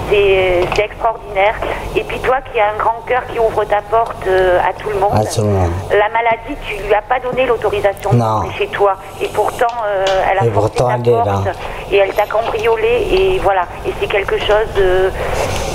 c'est 0.09 0.61
c'est 0.75 0.85
extraordinaire. 0.85 1.55
Et 1.95 2.03
puis 2.03 2.19
toi 2.19 2.37
qui 2.51 2.59
as 2.59 2.69
un 2.73 2.77
grand 2.77 3.01
cœur 3.07 3.21
qui 3.31 3.39
ouvre 3.39 3.63
ta 3.65 3.81
porte 3.81 4.25
euh, 4.27 4.59
à 4.59 4.73
tout 4.73 4.89
le 4.89 4.99
monde, 4.99 5.13
monde. 5.13 5.69
la 5.91 6.09
maladie, 6.09 6.55
tu 6.67 6.75
lui 6.83 6.93
as 6.93 7.01
pas 7.01 7.19
donné 7.19 7.45
l'autorisation 7.45 8.11
de 8.13 8.51
chez 8.57 8.67
toi. 8.67 8.93
Et 9.21 9.27
pourtant, 9.29 9.67
euh, 9.87 10.05
elle 10.31 10.39
a 10.39 10.45
Et 10.45 10.49
pourtant, 10.49 10.87
ta 10.89 10.95
elle 10.95 11.07
est 11.07 11.11
là. 11.11 11.23
porte 11.23 11.47
et 11.91 11.97
elle 11.97 12.13
t'a 12.13 12.25
cambriolé. 12.25 13.07
Et 13.11 13.39
voilà, 13.39 13.63
et 13.85 13.93
c'est 13.99 14.07
quelque 14.07 14.37
chose 14.39 14.67
de, 14.75 15.09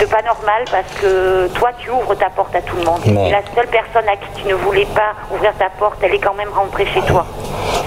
de 0.01 0.05
pas 0.07 0.23
normal 0.23 0.65
parce 0.71 0.93
que 1.01 1.49
toi, 1.49 1.71
tu 1.79 1.91
ouvres 1.91 2.15
ta 2.15 2.31
porte 2.31 2.55
à 2.55 2.61
tout 2.63 2.77
le 2.77 2.85
monde. 2.85 3.01
Mais- 3.07 3.29
Et 3.29 3.31
la 3.33 3.43
seule 3.55 3.69
personne 3.69 4.09
à 4.09 4.17
qui 4.17 4.43
tu 4.43 4.49
ne 4.49 4.55
voulais 4.55 4.87
pas 4.95 5.13
ouvrir 5.35 5.53
ta 5.59 5.71
porte, 5.79 5.99
elle 6.03 6.15
est 6.15 6.19
quand 6.19 6.35
même 6.35 6.51
rentrée 6.55 6.87
chez 6.87 7.01
toi. 7.03 7.25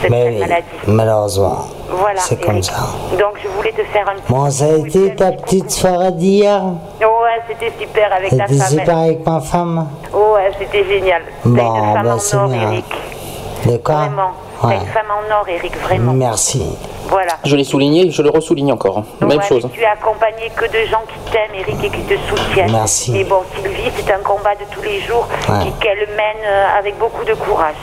Cette 0.01 0.09
Mais 0.11 0.31
maladie. 0.39 0.65
malheureusement. 0.87 1.65
Voilà. 1.97 2.19
C'est 2.19 2.43
comme 2.43 2.61
ça. 2.63 2.73
Donc 3.19 3.33
je 3.41 3.47
voulais 3.49 3.71
te 3.71 3.83
faire 3.83 4.07
un 4.09 4.13
petit. 4.19 4.31
Bon, 4.33 4.49
ça 4.49 4.65
a 4.65 4.71
été 4.77 5.15
ta 5.15 5.31
petite 5.31 5.71
soirée 5.71 6.11
d'hier 6.11 6.61
Ouais, 6.99 7.41
c'était 7.47 7.71
super 7.79 8.11
avec 8.13 8.29
ta 8.29 8.47
C'était 8.47 8.59
femme. 8.59 8.79
super 8.79 8.97
avec 8.97 9.25
ma 9.25 9.39
femme 9.39 9.87
Ouais, 10.13 10.51
c'était 10.59 10.83
génial. 10.85 11.21
Bon, 11.45 11.75
une 11.75 11.93
femme 11.93 12.03
bah, 12.05 12.15
en 12.15 12.19
c'est 12.19 12.35
or, 12.37 12.47
bien. 12.47 12.61
Eric. 12.71 12.85
De 13.65 13.77
quoi 13.77 13.95
Vraiment. 13.95 14.31
Ouais. 14.63 14.75
une 14.75 14.87
femme 14.87 15.05
en 15.11 15.39
or, 15.39 15.47
Eric, 15.47 15.75
vraiment. 15.81 16.13
Merci. 16.13 16.63
Voilà. 17.09 17.33
Je 17.43 17.55
l'ai 17.55 17.63
souligné, 17.65 18.09
je 18.11 18.21
le 18.21 18.29
ressouligne 18.29 18.71
encore. 18.71 19.03
Même 19.21 19.29
Ouais, 19.37 19.43
chose. 19.45 19.63
mais 19.65 19.69
Tu 19.71 19.81
es 19.81 19.85
accompagné 19.85 20.49
que 20.55 20.65
de 20.65 20.87
gens 20.89 21.01
qui 21.07 21.31
t'aiment, 21.31 21.53
Eric, 21.59 21.83
et 21.83 21.89
qui 21.89 22.01
te 22.03 22.13
soutiennent. 22.29 22.71
Merci. 22.71 23.17
Et 23.17 23.23
bon, 23.25 23.41
Sylvie, 23.55 23.91
c'est 23.95 24.11
un 24.13 24.19
combat 24.23 24.55
de 24.55 24.63
tous 24.73 24.81
les 24.81 25.01
jours 25.01 25.27
Ouais. 25.49 25.67
et 25.67 25.71
qu'elle 25.83 26.07
mène 26.15 26.43
euh, 26.45 26.79
avec 26.79 26.97
beaucoup 26.97 27.23
de 27.25 27.33
courage. 27.33 27.75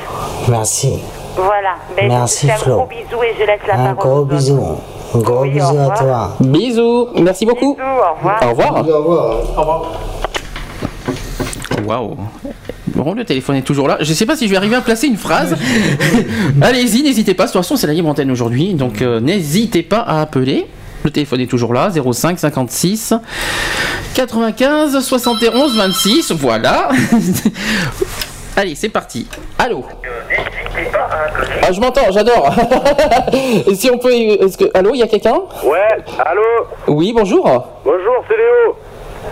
Merci. 0.49 1.01
Voilà. 1.37 1.75
Ben, 1.97 2.09
Merci, 2.09 2.49
je 2.49 2.53
Flo. 2.63 2.73
un 2.73 2.77
gros 2.77 2.87
bisou 2.87 3.23
et 3.23 3.35
je 3.39 3.45
laisse 3.47 3.61
la 3.67 3.75
Un 3.75 3.95
parole. 3.95 3.97
gros 3.97 4.25
bisou. 4.25 4.79
Un 5.15 5.19
gros 5.19 5.43
Oui, 5.43 5.51
bisou 5.51 5.65
à 5.67 5.71
revoir. 5.71 5.99
toi. 5.99 6.37
Bisous, 6.41 7.09
merci 7.17 7.47
beaucoup. 7.47 7.75
Bisous, 7.75 7.87
au 7.87 8.15
revoir. 8.17 8.41
Au 8.43 8.49
revoir. 8.51 8.73
Au 8.73 8.77
revoir. 8.83 9.37
Au 9.57 9.61
revoir. 9.61 9.93
Waouh. 11.87 12.17
Bon, 12.95 13.15
le 13.15 13.25
téléphone 13.25 13.57
est 13.57 13.63
toujours 13.63 13.89
là. 13.89 13.97
Je 14.01 14.13
sais 14.13 14.27
pas 14.27 14.37
si 14.37 14.47
je 14.47 14.51
vais 14.51 14.57
arriver 14.57 14.77
à 14.77 14.81
placer 14.83 15.07
une 15.07 15.17
phrase. 15.17 15.57
Allez-y, 16.63 17.03
n'hésitez 17.03 17.35
pas. 17.35 17.45
De 17.45 17.49
toute 17.53 17.61
façon, 17.61 17.77
c'est 17.77 17.87
la 17.87 17.95
libre 17.95 18.09
antenne 18.09 18.31
aujourd'hui. 18.31 18.75
Donc, 18.75 19.01
euh, 19.01 19.21
n'hésitez 19.21 19.83
pas 19.83 20.01
à 20.01 20.21
appeler. 20.21 20.67
Le 21.03 21.11
téléphone 21.11 21.41
est 21.41 21.47
toujours 21.47 21.73
là. 21.73 21.89
05 21.91 22.39
56 22.39 23.15
95 24.15 25.01
71 25.03 25.77
26. 25.77 26.33
Voilà. 26.33 26.91
Allez, 28.57 28.75
c'est 28.75 28.91
parti. 28.91 29.27
Allô 29.59 29.85
Ah, 31.63 31.73
je 31.73 31.81
m'entends, 31.81 32.11
j'adore. 32.11 32.51
Et 33.33 33.75
si 33.75 33.91
on 33.91 33.99
peut. 33.99 34.11
Est-ce 34.13 34.57
que... 34.57 34.65
Allô, 34.75 34.91
il 34.95 34.99
y 34.99 35.03
a 35.03 35.07
quelqu'un? 35.07 35.41
Ouais, 35.65 35.89
allô? 36.25 36.43
Oui, 36.89 37.13
bonjour. 37.15 37.45
Bonjour, 37.85 38.25
c'est 38.29 38.37
Léo. 38.37 38.77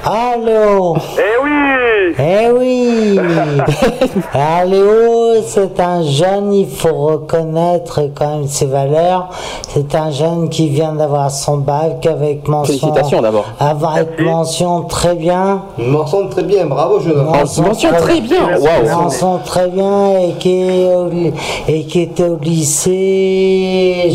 Allô 0.04 0.96
Eh 1.18 1.42
oui 1.42 2.14
Eh 2.18 2.50
oui 2.50 3.20
Ah, 4.32 4.64
Léo, 4.64 5.42
c'est 5.46 5.78
un 5.80 6.02
jeune, 6.02 6.52
il 6.54 6.68
faut 6.68 6.92
reconnaître 6.94 8.00
quand 8.14 8.38
même 8.38 8.46
ses 8.46 8.66
valeurs. 8.66 9.28
C'est 9.68 9.94
un 9.94 10.10
jeune 10.10 10.48
qui 10.48 10.68
vient 10.68 10.92
d'avoir 10.92 11.30
son 11.30 11.58
bac 11.58 12.06
avec 12.06 12.48
mention... 12.48 12.72
Félicitations 12.78 13.20
d'abord. 13.20 13.44
Avec 13.60 14.18
mention 14.20 14.82
très 14.82 15.14
bien. 15.14 15.62
Mention 15.78 16.28
très 16.28 16.42
bien, 16.44 16.66
bravo 16.66 17.00
jeune 17.00 17.18
homme. 17.18 17.26
Mention 17.32 17.90
très 17.98 18.20
bien, 18.20 18.46
waouh. 18.58 19.02
Mention 19.02 19.38
très 19.44 19.68
bien 19.68 20.18
et 20.20 20.32
qui, 20.38 20.62
est 20.62 20.94
au 20.94 21.08
ly- 21.08 21.32
et 21.68 21.84
qui 21.84 22.02
était 22.02 22.24
au 22.28 22.36
lycée 22.36 24.08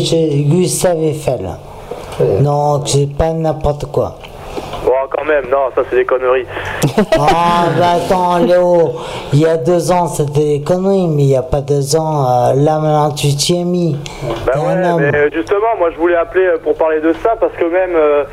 Gustave 0.48 1.02
Eiffel. 1.02 1.50
Donc, 2.40 2.82
c'est 2.86 3.12
pas 3.16 3.32
n'importe 3.32 3.86
quoi. 3.86 4.16
Quand 5.16 5.24
même, 5.24 5.44
non, 5.50 5.70
ça 5.74 5.82
c'est 5.88 5.96
des 5.96 6.04
conneries. 6.04 6.46
Ah, 7.18 7.66
bah 7.78 7.92
attends, 7.96 8.38
Léo, 8.38 8.92
il 9.32 9.40
y 9.40 9.46
a 9.46 9.56
deux 9.56 9.90
ans 9.92 10.06
c'était 10.06 10.58
des 10.58 10.62
conneries, 10.62 11.06
mais 11.08 11.22
il 11.22 11.28
n'y 11.28 11.36
a 11.36 11.42
pas 11.42 11.60
deux 11.60 11.96
ans, 11.96 12.24
euh, 12.24 12.52
là 12.56 12.78
maintenant 12.78 13.10
tu 13.12 13.28
t'y 13.34 13.60
es 13.60 13.64
mis. 13.64 13.96
Bah 14.46 14.52
un 14.56 14.60
ouais, 14.60 14.88
homme. 14.88 15.00
mais 15.00 15.16
euh, 15.16 15.28
justement, 15.32 15.76
moi 15.78 15.90
je 15.92 15.96
voulais 15.98 16.16
appeler 16.16 16.44
euh, 16.46 16.58
pour 16.62 16.74
parler 16.76 17.00
de 17.00 17.12
ça 17.14 17.34
parce 17.38 17.52
que 17.54 17.64
même 17.64 17.94
euh, 17.96 18.24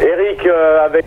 Eric, 0.00 0.46
euh, 0.46 0.84
avec 0.84 1.06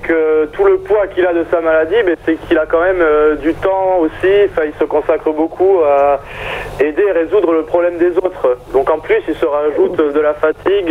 tout 0.54 0.64
le 0.66 0.78
poids 0.80 1.08
qu'il 1.08 1.26
a 1.26 1.34
de 1.34 1.46
sa 1.52 1.62
maladie, 1.62 1.96
mais 2.06 2.16
c'est 2.26 2.36
qu'il 2.48 2.58
a 2.58 2.66
quand 2.66 2.82
même 2.82 3.04
du 3.42 3.54
temps 3.56 3.98
aussi. 4.00 4.34
Enfin, 4.52 4.64
il 4.66 4.74
se 4.80 4.86
consacre 4.86 5.32
beaucoup 5.32 5.80
à 5.86 6.20
aider 6.84 7.04
et 7.08 7.12
résoudre 7.12 7.52
le 7.54 7.64
problème 7.64 7.98
des 7.98 8.18
autres. 8.18 8.58
Donc 8.74 8.90
en 8.90 9.00
plus, 9.00 9.22
il 9.28 9.36
se 9.36 9.46
rajoute 9.46 9.96
de 9.98 10.20
la 10.20 10.34
fatigue 10.34 10.88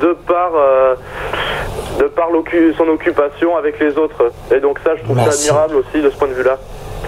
de 0.00 0.16
par 0.26 0.52
de 1.98 2.04
par 2.04 2.28
son 2.76 2.88
occupation 2.88 3.56
avec 3.56 3.78
les 3.80 3.96
autres. 3.98 4.30
Et 4.54 4.60
donc 4.60 4.78
ça, 4.84 4.96
je 4.96 5.02
trouve 5.02 5.16
Merci. 5.16 5.46
ça 5.48 5.54
admirable 5.54 5.76
aussi 5.76 6.02
de 6.02 6.10
ce 6.10 6.16
point 6.16 6.28
de 6.28 6.34
vue-là. 6.34 6.58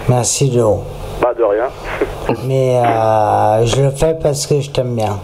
Merci 0.07 0.49
Léo. 0.49 0.81
Bah 1.21 1.33
de 1.37 1.43
rien. 1.43 1.67
Mais 2.45 2.77
euh, 2.77 3.65
je 3.65 3.81
le 3.81 3.89
fais 3.91 4.15
parce 4.21 4.45
que 4.45 4.59
je 4.59 4.69
t'aime 4.69 4.95
bien. 4.95 5.17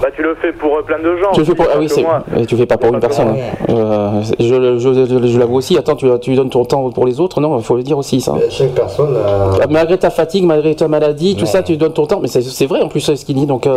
Bah 0.00 0.08
tu 0.14 0.22
le 0.22 0.34
fais 0.36 0.52
pour 0.52 0.76
euh, 0.76 0.82
plein 0.82 0.98
de 0.98 1.16
gens. 1.16 1.32
Tu 1.32 1.40
le 1.40 1.46
fais 1.46 1.54
pour... 1.54 1.66
Ah 1.72 1.76
oui, 1.78 1.88
euh, 2.36 2.44
Tu 2.46 2.56
fais 2.56 2.66
pas 2.66 2.76
pour 2.76 2.94
une 2.94 3.00
personne. 3.00 3.28
hein. 3.28 3.64
Euh, 3.68 4.22
je 4.38 4.78
je, 4.78 4.94
je, 4.94 5.26
je 5.26 5.38
l'avoue 5.38 5.56
aussi. 5.56 5.76
Attends, 5.76 5.96
tu, 5.96 6.06
tu 6.20 6.34
donnes 6.36 6.50
ton 6.50 6.64
temps 6.64 6.88
pour 6.90 7.04
les 7.04 7.18
autres? 7.20 7.40
Non, 7.40 7.58
il 7.58 7.64
faut 7.64 7.74
le 7.76 7.82
dire 7.82 7.98
aussi 7.98 8.20
ça. 8.20 8.34
Chaque 8.50 8.70
personne 8.74 9.16
Ah, 9.26 9.66
Malgré 9.68 9.98
ta 9.98 10.10
fatigue, 10.10 10.44
malgré 10.44 10.74
ta 10.76 10.86
maladie, 10.88 11.34
tout 11.36 11.46
ça, 11.46 11.62
tu 11.62 11.76
donnes 11.76 11.92
ton 11.92 12.06
temps. 12.06 12.20
Mais 12.20 12.28
c'est, 12.28 12.42
c'est 12.42 12.66
vrai 12.66 12.80
en 12.80 12.88
plus, 12.88 13.00
ce 13.00 13.24
qu'il 13.24 13.34
dit. 13.34 13.46
Donc 13.46 13.68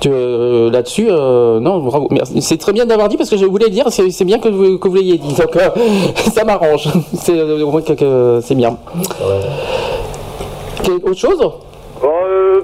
tu, 0.00 0.08
euh, 0.10 0.70
là-dessus, 0.70 1.08
euh, 1.10 1.60
non, 1.60 1.78
bravo. 1.80 2.08
Merci. 2.10 2.40
C'est 2.40 2.56
très 2.58 2.72
bien 2.72 2.86
d'avoir 2.86 3.08
dit 3.08 3.16
parce 3.18 3.28
que 3.30 3.36
je 3.36 3.44
voulais 3.44 3.66
le 3.66 3.72
dire. 3.72 3.84
C'est, 3.90 4.10
c'est 4.10 4.24
bien 4.24 4.38
que 4.38 4.48
vous, 4.48 4.78
que 4.78 4.88
vous 4.88 4.96
l'ayez 4.96 5.18
dit. 5.18 5.34
Donc 5.34 5.54
euh, 5.56 5.68
ça 6.32 6.44
m'arrange. 6.44 6.88
C'est 7.14 7.38
euh, 7.38 7.62
au 7.64 7.70
moins 7.70 7.82
que, 7.82 7.92
que 7.92 8.40
c'est 8.42 8.54
bien. 8.54 8.76
Quelle- 10.82 10.94
Autre 11.04 11.14
chose? 11.14 11.38
Bon, 11.38 12.08
euh, 12.26 12.60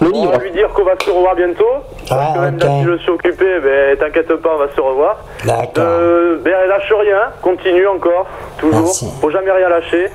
Le 0.00 0.08
on 0.08 0.12
livre. 0.12 0.30
va 0.32 0.38
lui 0.38 0.52
dire 0.52 0.68
qu'on 0.74 0.84
va 0.84 0.92
se 1.02 1.10
revoir 1.10 1.34
bientôt. 1.34 1.64
Parce 2.08 2.34
que 2.34 2.38
même 2.40 2.58
là, 2.58 2.66
si 2.80 2.84
je 2.84 2.96
suis 2.98 3.10
occupé, 3.10 3.46
ben, 3.62 3.96
t'inquiète 3.98 4.34
pas, 4.36 4.50
on 4.54 4.58
va 4.58 4.66
se 4.74 4.80
revoir. 4.80 5.16
D'accord. 5.44 5.72
Euh, 5.78 6.38
ben, 6.44 6.52
lâche 6.68 6.92
rien, 7.00 7.30
continue 7.42 7.86
encore, 7.86 8.26
toujours. 8.58 8.92
Faut 9.20 9.30
jamais 9.30 9.50
rien 9.52 9.68
lâcher. 9.68 10.08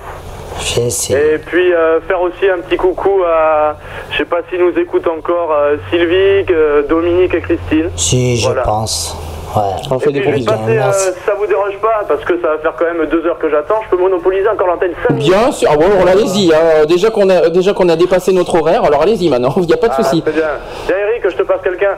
Et 1.15 1.37
puis 1.39 1.73
euh, 1.73 1.99
faire 2.01 2.21
aussi 2.21 2.47
un 2.49 2.59
petit 2.59 2.77
coucou 2.77 3.23
à, 3.25 3.77
je 4.11 4.17
sais 4.17 4.25
pas 4.25 4.37
s'ils 4.49 4.59
nous 4.63 4.77
écoutent 4.77 5.07
encore, 5.07 5.51
euh, 5.53 5.77
Sylvie, 5.89 6.45
euh, 6.51 6.83
Dominique 6.87 7.33
et 7.33 7.41
Christine. 7.41 7.89
Si, 7.95 8.37
je 8.37 8.45
Voilà. 8.47 8.61
pense. 8.61 9.17
Ouais. 9.53 9.61
On 9.91 9.99
fait 9.99 10.11
vais 10.11 10.21
passer, 10.21 10.77
euh, 10.77 10.91
ça 11.25 11.33
vous 11.37 11.45
dérange 11.45 11.77
pas, 11.81 12.03
parce 12.07 12.23
que 12.23 12.39
ça 12.41 12.47
va 12.51 12.57
faire 12.59 12.73
quand 12.77 12.85
même 12.85 13.05
deux 13.07 13.25
heures 13.25 13.37
que 13.37 13.49
j'attends, 13.49 13.81
je 13.83 13.89
peux 13.95 14.01
monopoliser 14.01 14.47
encore 14.47 14.67
l'antenne 14.67 14.93
5 15.07 15.17
Bien 15.17 15.51
sûr. 15.51 15.69
Ah 15.71 15.75
bon, 15.75 15.85
alors, 15.85 16.07
allez-y. 16.07 16.53
hein. 16.53 16.85
Déjà 16.87 17.09
qu'on 17.09 17.29
a 17.29 17.49
déjà 17.49 17.73
qu'on 17.73 17.89
a 17.89 17.95
dépassé 17.97 18.31
notre 18.31 18.55
horaire, 18.59 18.83
alors 18.85 19.01
allez-y 19.01 19.29
maintenant. 19.29 19.53
Il 19.57 19.63
n'y 19.65 19.73
a 19.73 19.77
pas 19.77 19.89
de 19.89 19.93
souci. 19.95 20.21
Très 20.21 20.31
bien. 20.31 20.45
Tiens, 20.85 20.95
Eric, 21.09 21.29
je 21.29 21.35
te 21.35 21.43
passe 21.43 21.59
quelqu'un. 21.63 21.95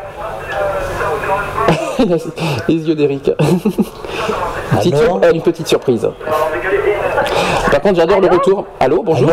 Les 2.68 2.76
yeux 2.90 2.96
d'Eric. 2.96 3.30
Petite 4.78 4.98
sur- 4.98 5.20
une 5.34 5.42
petite 5.42 5.68
surprise. 5.68 6.10
Par 7.72 7.82
contre, 7.82 7.96
j'adore 7.96 8.20
le 8.20 8.28
retour. 8.28 8.66
Allô, 8.80 9.04
bonjour. 9.04 9.30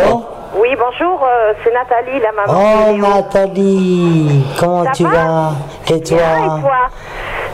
Oui, 0.57 0.69
bonjour, 0.77 1.25
euh, 1.25 1.53
c'est 1.65 1.73
Nathalie, 1.73 2.21
la 2.21 2.33
maman. 2.33 2.61
Oh. 2.93 2.97
Nathalie, 2.99 4.45
comment 4.59 4.85
Ça 4.85 4.91
tu 4.93 5.05
va 5.05 5.11
vas? 5.11 5.53
Et 5.95 6.03
toi? 6.03 6.19
et 6.19 6.61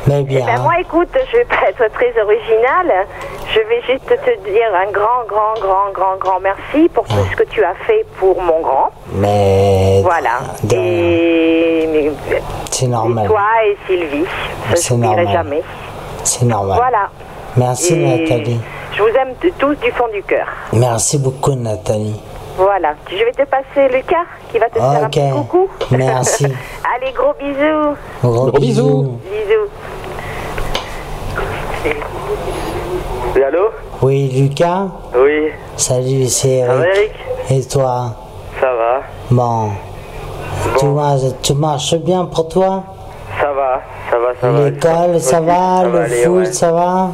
Eh 0.09 0.23
bien. 0.23 0.47
ben, 0.47 0.63
moi, 0.63 0.75
écoute, 0.81 1.09
je 1.33 1.37
vais 1.39 1.45
pas 1.45 1.69
être 1.69 1.93
très 1.95 2.13
originale. 2.23 3.07
Je 3.53 3.61
vais 3.61 3.83
juste 3.83 4.07
te 4.09 4.51
dire 4.51 4.69
un 4.75 4.91
grand, 4.91 5.25
grand, 5.29 5.55
grand, 5.61 5.91
grand, 5.93 6.17
grand 6.19 6.41
merci 6.41 6.89
pour 6.91 7.05
tout 7.05 7.15
ce 7.31 7.37
que 7.37 7.45
tu 7.45 7.63
as 7.65 7.75
fait 7.87 8.05
pour 8.19 8.41
mon 8.41 8.61
grand. 8.61 8.91
Mais 9.13 10.01
Voilà. 10.03 10.41
Et, 10.73 12.11
c'est 12.71 12.85
et 12.85 12.89
normal. 12.89 13.27
toi 13.27 13.41
et 13.67 13.77
Sylvie. 13.87 14.25
Je 14.75 14.95
n'oublierai 14.95 15.27
jamais. 15.33 15.63
C'est 16.25 16.45
normal. 16.45 16.77
Voilà. 16.77 17.09
Merci 17.57 17.95
Et 17.95 18.19
Nathalie. 18.21 18.61
Je 18.93 19.03
vous 19.03 19.09
aime 19.09 19.35
tous 19.59 19.75
du 19.77 19.91
fond 19.93 20.09
du 20.13 20.23
cœur. 20.23 20.47
Merci 20.73 21.19
beaucoup 21.19 21.55
Nathalie. 21.55 22.21
Voilà. 22.57 22.95
Je 23.11 23.17
vais 23.25 23.33
te 23.33 23.43
passer 23.49 23.89
Lucas 23.95 24.25
qui 24.51 24.59
va 24.59 24.69
te 24.69 24.75
faire 24.79 25.05
un 25.05 25.09
petit 25.09 25.31
coucou. 25.31 25.69
Merci. 25.91 26.45
Allez, 26.97 27.13
gros 27.13 27.35
bisous. 27.39 27.97
Gros, 28.23 28.51
bisous. 28.53 29.19
Bisous. 29.25 29.71
Et 33.37 33.45
allô 33.45 33.69
Oui 34.01 34.29
Lucas 34.29 34.87
Oui, 35.15 35.51
Salut, 35.77 36.27
c'est 36.27 36.67
Ça 36.67 36.75
va, 36.75 36.87
Eric. 36.89 37.13
Et 37.51 37.63
toi 37.65 38.15
ça 38.59 38.67
va, 38.75 39.01
Bon. 39.31 39.71
Tout, 40.79 40.87
marche, 40.87 41.21
tout 41.43 41.55
marche 41.55 41.95
bien 41.97 42.25
pour 42.25 42.49
toi 42.49 42.83
ça 43.39 43.53
va, 43.53 43.83
ça 44.11 44.19
va, 44.19 44.29
ça 44.41 44.51
va. 44.51 44.71
L'école, 44.71 45.21
ça 45.21 45.41
va 45.41 45.85
Le 45.85 46.07
foot, 46.25 46.37
ouais. 46.39 46.45
ça 46.47 46.73
va 46.73 47.11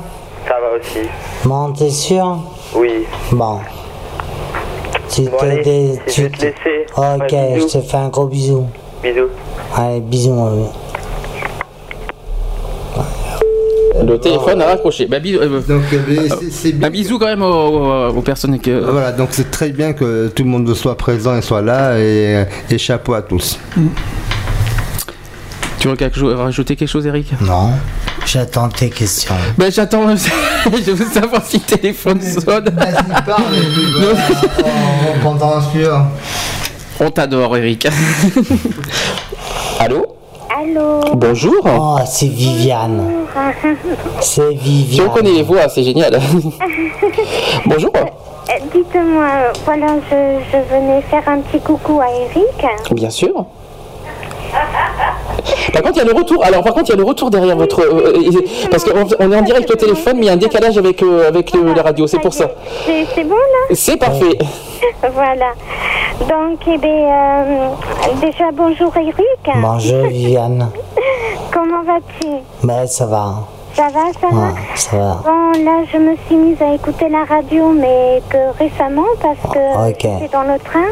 Ça 0.47 0.55
va 0.61 0.79
aussi, 0.79 1.09
Bon, 1.45 1.73
t'es 1.73 1.91
sûr 1.91 2.39
oui. 2.75 3.07
Bon. 3.33 3.59
Tu 5.13 5.23
Bon, 5.23 5.37
te 5.39 5.45
allez, 5.45 5.63
dé- 5.63 6.01
je 6.07 6.13
tu 6.13 6.23
vais 6.23 6.31
te 6.31 6.43
laisser. 6.43 6.87
Ok, 6.97 7.33
Ouais, 7.33 7.59
je 7.61 7.67
te 7.67 7.81
fais 7.83 7.97
un 7.97 8.09
gros 8.09 8.27
bisou. 8.27 8.67
Bisous. 9.03 9.29
Allez, 9.77 10.01
bisous. 10.01 10.69
Le 14.05 14.19
téléphone 14.19 14.61
a 14.63 14.67
raccroché. 14.67 15.07
Bah, 15.07 15.19
bisous, 15.21 15.39
euh, 15.41 15.61
Donc, 15.61 15.83
euh, 15.93 16.29
c'est 16.51 16.73
bien. 16.73 16.89
un 16.89 16.91
bisou 16.91 17.19
quand 17.19 17.27
même 17.27 17.43
aux, 17.43 18.23
personnes 18.23 18.59
que. 18.59 18.71
Voilà, 18.91 19.13
donc 19.13 19.29
c'est 19.33 19.51
très 19.51 19.69
bien 19.69 19.93
que 19.93 20.29
tout 20.29 20.43
le 20.45 20.49
monde 20.49 20.73
soit 20.75 20.97
présent 20.97 21.37
et 21.37 21.43
soit 21.43 21.63
là 21.63 21.99
et, 21.99 22.45
et 22.71 22.79
chapeau 22.79 23.15
à 23.15 23.23
tous. 23.23 23.59
Tu 25.83 25.89
veux 25.89 25.97
quelque 25.97 26.17
chose- 26.17 26.39
rajouter 26.39 26.77
quelque 26.77 26.89
chose, 26.89 27.05
Eric? 27.09 27.27
Non. 27.41 27.71
J'attends 28.25 28.69
tes 28.69 28.89
questions. 28.89 29.35
Ben 29.59 29.69
j'attends. 29.73 30.15
je 30.17 30.93
veux 30.93 31.07
savoir 31.07 31.45
si 31.45 31.57
le 31.59 31.77
téléphone 31.77 32.21
sonne. 32.23 32.71
Vas-y, 32.71 33.25
parle. 33.27 33.43
On. 37.01 37.05
On 37.05 37.11
t'adore, 37.11 37.57
Eric. 37.57 37.89
Allô? 39.81 40.07
Allô? 40.57 41.01
Bonjour. 41.17 41.61
Oh, 41.65 41.99
c'est 42.07 42.29
Viviane. 42.29 43.03
C'est 44.21 44.53
Je 44.53 44.59
Viviane. 44.63 45.09
reconnais 45.09 45.33
les 45.33 45.43
voix, 45.43 45.69
c'est 45.69 45.83
génial. 45.83 46.21
Bonjour. 47.67 47.91
Euh, 47.97 48.53
Dites-moi, 48.73 49.29
voilà, 49.65 49.97
je, 50.09 50.39
je 50.53 50.59
venais 50.73 51.03
faire 51.11 51.29
un 51.29 51.41
petit 51.41 51.59
coucou 51.61 52.01
à 52.01 52.07
Eric. 52.09 52.95
Bien 52.95 53.11
sûr. 53.11 53.47
Par 55.73 55.83
contre, 55.83 55.97
il 55.97 55.99
y 56.07 56.09
a 56.09 56.13
le 56.13 56.19
retour. 56.19 56.45
Alors, 56.45 56.63
par 56.63 56.75
contre, 56.75 56.87
il 56.91 56.91
y 56.91 56.95
a 56.95 56.97
le 56.97 57.05
retour 57.05 57.31
derrière 57.31 57.57
votre. 57.57 57.81
euh, 57.81 58.13
euh, 58.17 58.41
parce 58.71 58.85
qu'on 58.85 59.07
on 59.19 59.33
est 59.33 59.37
en 59.37 59.43
direct 59.43 59.71
au 59.71 59.75
téléphone, 59.75 60.15
mais 60.17 60.23
il 60.23 60.27
y 60.27 60.31
a 60.31 60.33
un 60.35 60.37
décalage 60.37 60.77
avec, 60.79 61.03
euh, 61.03 61.29
avec 61.29 61.53
le- 61.53 61.73
la 61.75 61.83
radio, 61.83 62.07
c'est 62.07 62.19
pour 62.21 62.33
ça. 62.35 62.49
C'est 62.87 63.25
bon 63.25 63.35
là? 63.35 63.75
C'est 63.75 63.97
parfait. 63.97 64.39
Voilà. 65.15 65.53
Donc, 66.29 66.59
eh 66.67 66.77
bien, 66.79 66.91
euh, 66.91 67.69
déjà 68.21 68.51
bonjour 68.53 68.93
Eric. 68.97 69.57
Bonjour 69.57 70.07
Viviane. 70.07 70.71
Comment 71.53 71.83
vas-tu? 71.85 72.29
Ben 72.65 72.87
ça 72.87 73.07
va. 73.07 73.35
Ça 73.75 73.85
va, 73.89 74.13
ça 74.21 74.29
va 74.31 74.49
ça 74.75 74.97
va. 74.97 75.21
Bon, 75.25 75.65
là, 75.65 75.85
je 75.91 75.97
me 75.99 76.15
suis 76.27 76.37
mise 76.37 76.61
à 76.61 76.75
écouter 76.75 77.09
la 77.09 77.25
radio, 77.25 77.71
mais 77.73 78.23
que 78.29 78.57
récemment, 78.59 79.07
parce 79.21 79.39
que 79.55 79.89
Ok. 79.91 80.01
j'étais 80.21 80.29
dans 80.33 80.43
le 80.43 80.59
train. 80.59 80.91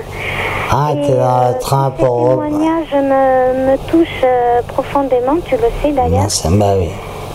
Ah, 0.72 0.90
t'es 0.94 1.12
dans 1.14 1.48
le 1.52 1.58
train 1.58 1.92
Ce 1.98 2.04
pour... 2.04 2.28
témoignage 2.30 2.92
me, 2.94 3.72
me 3.72 3.76
touche 3.90 4.22
euh, 4.24 4.62
profondément, 4.68 5.36
tu 5.44 5.56
le 5.56 5.68
sais 5.82 5.92
d'ailleurs. 5.92 6.30
C'est- 6.30 6.48
bah 6.48 6.74
oui. 6.78 6.88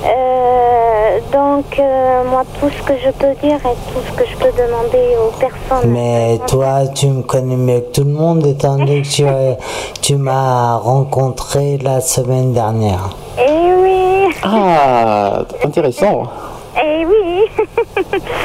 Euh, 0.05 1.19
donc, 1.33 1.79
euh, 1.79 2.23
moi, 2.29 2.43
tout 2.59 2.69
ce 2.69 2.83
que 2.83 2.93
je 2.99 3.09
peux 3.11 3.33
dire 3.41 3.55
et 3.57 3.93
tout 3.93 3.99
ce 4.07 4.11
que 4.15 4.25
je 4.29 4.35
peux 4.37 4.51
demander 4.51 5.15
aux 5.17 5.31
personnes. 5.39 5.89
Mais 5.91 6.39
toi, 6.47 6.87
tu 6.93 7.07
me 7.07 7.23
connais 7.23 7.55
mieux 7.55 7.79
que 7.79 7.91
tout 7.91 8.03
le 8.03 8.11
monde, 8.11 8.45
étant 8.45 8.75
donné 8.77 9.01
que 9.01 9.07
tu, 9.07 9.25
tu 10.01 10.15
m'as 10.17 10.77
rencontré 10.77 11.77
la 11.79 12.01
semaine 12.01 12.53
dernière. 12.53 13.09
Eh 13.39 13.73
oui 13.81 14.35
Ah, 14.43 15.43
intéressant. 15.63 16.23
Eh 16.77 17.05
oui 17.05 17.45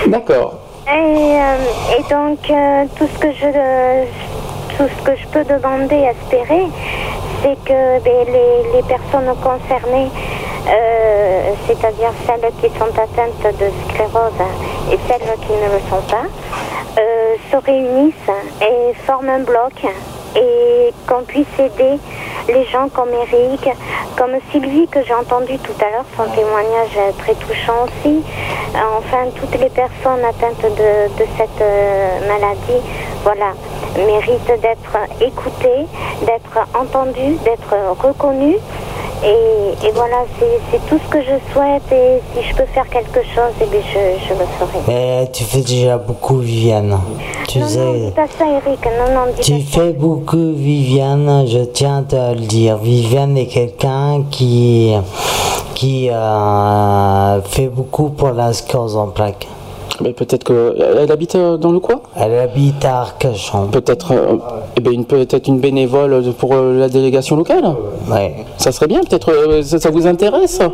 D'accord. 0.06 0.54
Et, 0.86 0.90
euh, 0.90 1.98
et 1.98 2.02
donc, 2.12 2.38
euh, 2.50 2.84
tout 2.96 3.06
ce 3.14 3.18
que 3.18 3.32
je 3.32 3.46
euh, 3.54 4.04
tout 4.80 4.88
ce 4.98 5.10
que 5.10 5.14
je 5.14 5.26
peux 5.26 5.44
demander, 5.44 6.08
espérer, 6.08 6.64
c'est 7.42 7.64
que 7.64 8.02
ben, 8.02 8.26
les, 8.74 8.82
personnes 8.84 9.30
concernées, 9.42 10.08
euh, 10.68 11.52
c'est-à-dire 11.66 12.12
celles 12.26 12.50
qui 12.62 12.78
sont 12.78 12.88
atteintes 12.88 13.58
de 13.58 13.66
sclérose 13.90 14.40
et 14.90 14.98
celles 15.06 15.36
qui 15.40 15.52
ne 15.52 15.74
le 15.74 15.80
sont 15.90 16.00
pas, 16.08 16.24
euh, 16.98 17.34
se 17.50 17.56
réunissent 17.58 18.14
et 18.62 18.94
forment 19.04 19.28
un 19.28 19.40
bloc 19.40 19.84
et 20.36 20.92
qu'on 21.06 21.22
puisse 21.22 21.46
aider 21.58 21.98
les 22.48 22.64
gens 22.66 22.88
comme 22.88 23.10
Eric, 23.10 23.68
comme 24.16 24.32
Sylvie 24.50 24.88
que 24.88 25.02
j'ai 25.04 25.14
entendu 25.14 25.58
tout 25.58 25.74
à 25.80 25.90
l'heure, 25.90 26.04
son 26.16 26.24
témoignage 26.34 27.14
très 27.18 27.34
touchant 27.34 27.84
aussi. 27.84 28.22
Euh, 28.74 28.78
Enfin, 28.98 29.30
toutes 29.34 29.58
les 29.60 29.70
personnes 29.70 30.24
atteintes 30.24 30.62
de, 30.62 31.08
de 31.18 31.28
cette 31.36 31.60
euh, 31.60 32.18
maladie, 32.28 32.80
voilà, 33.24 33.52
méritent 33.96 34.60
d'être 34.60 34.96
écoutées, 35.20 35.86
d'être 36.22 36.58
entendues, 36.78 37.36
d'être 37.44 37.74
reconnues. 38.00 38.58
Et, 39.22 39.86
et 39.86 39.90
voilà, 39.92 40.24
c'est 40.38 40.78
tout 40.88 40.98
ce 41.04 41.10
que 41.10 41.20
je 41.22 41.52
souhaite. 41.52 41.82
Et 41.92 42.20
si 42.34 42.48
je 42.48 42.54
peux 42.56 42.64
faire 42.72 42.88
quelque 42.88 43.20
chose, 43.22 43.52
eh 43.62 43.66
bien, 43.66 43.80
je, 43.92 44.24
je 44.26 44.30
le 44.32 44.46
ferai. 44.58 44.78
Mais 44.88 45.30
tu 45.30 45.44
fais 45.44 45.60
déjà 45.60 45.98
beaucoup, 45.98 46.38
Viviane. 46.38 46.98
Tu 47.46 47.58
non, 47.58 47.66
non, 47.68 47.92
dis 48.06 48.10
pas 48.12 48.26
ça, 48.38 48.44
Eric. 48.46 48.80
Non, 48.86 49.14
non, 49.14 49.32
dis 49.36 49.42
Tu 49.42 49.60
ça. 49.60 49.80
fais 49.82 49.92
beaucoup, 49.92 50.52
Viviane, 50.54 51.44
je 51.46 51.64
tiens 51.64 51.98
à 51.98 52.02
te 52.02 52.34
le 52.34 52.46
dire. 52.46 52.78
Viviane 52.78 53.36
est 53.36 53.46
quelqu'un 53.46 54.22
qui, 54.30 54.94
qui 55.74 56.08
euh, 56.10 57.42
fait 57.42 57.68
beaucoup 57.68 58.08
pour 58.08 58.30
la 58.30 58.52
sclérose 58.54 58.96
en 58.96 59.08
plaques. 59.08 59.46
Mais 60.02 60.12
peut-être 60.12 60.44
que 60.44 60.74
elle 60.78 61.10
habite 61.12 61.34
euh, 61.34 61.56
dans 61.56 61.72
le 61.72 61.80
coin? 61.80 62.00
Elle 62.16 62.38
habite 62.38 62.84
à 62.84 63.00
Arcachon. 63.02 63.66
Peut-être, 63.66 64.12
euh, 64.12 64.36
eh 64.76 64.80
ben, 64.80 64.92
une 64.92 65.04
peut-être 65.04 65.46
une 65.48 65.60
bénévole 65.60 66.22
pour 66.38 66.54
euh, 66.54 66.78
la 66.78 66.88
délégation 66.88 67.36
locale? 67.36 67.64
Ouais. 68.10 68.46
Ça 68.56 68.72
serait 68.72 68.86
bien. 68.86 69.00
Peut-être 69.00 69.30
euh, 69.30 69.62
ça, 69.62 69.78
ça 69.78 69.90
vous 69.90 70.06
intéresse? 70.06 70.60
Euh, 70.60 70.68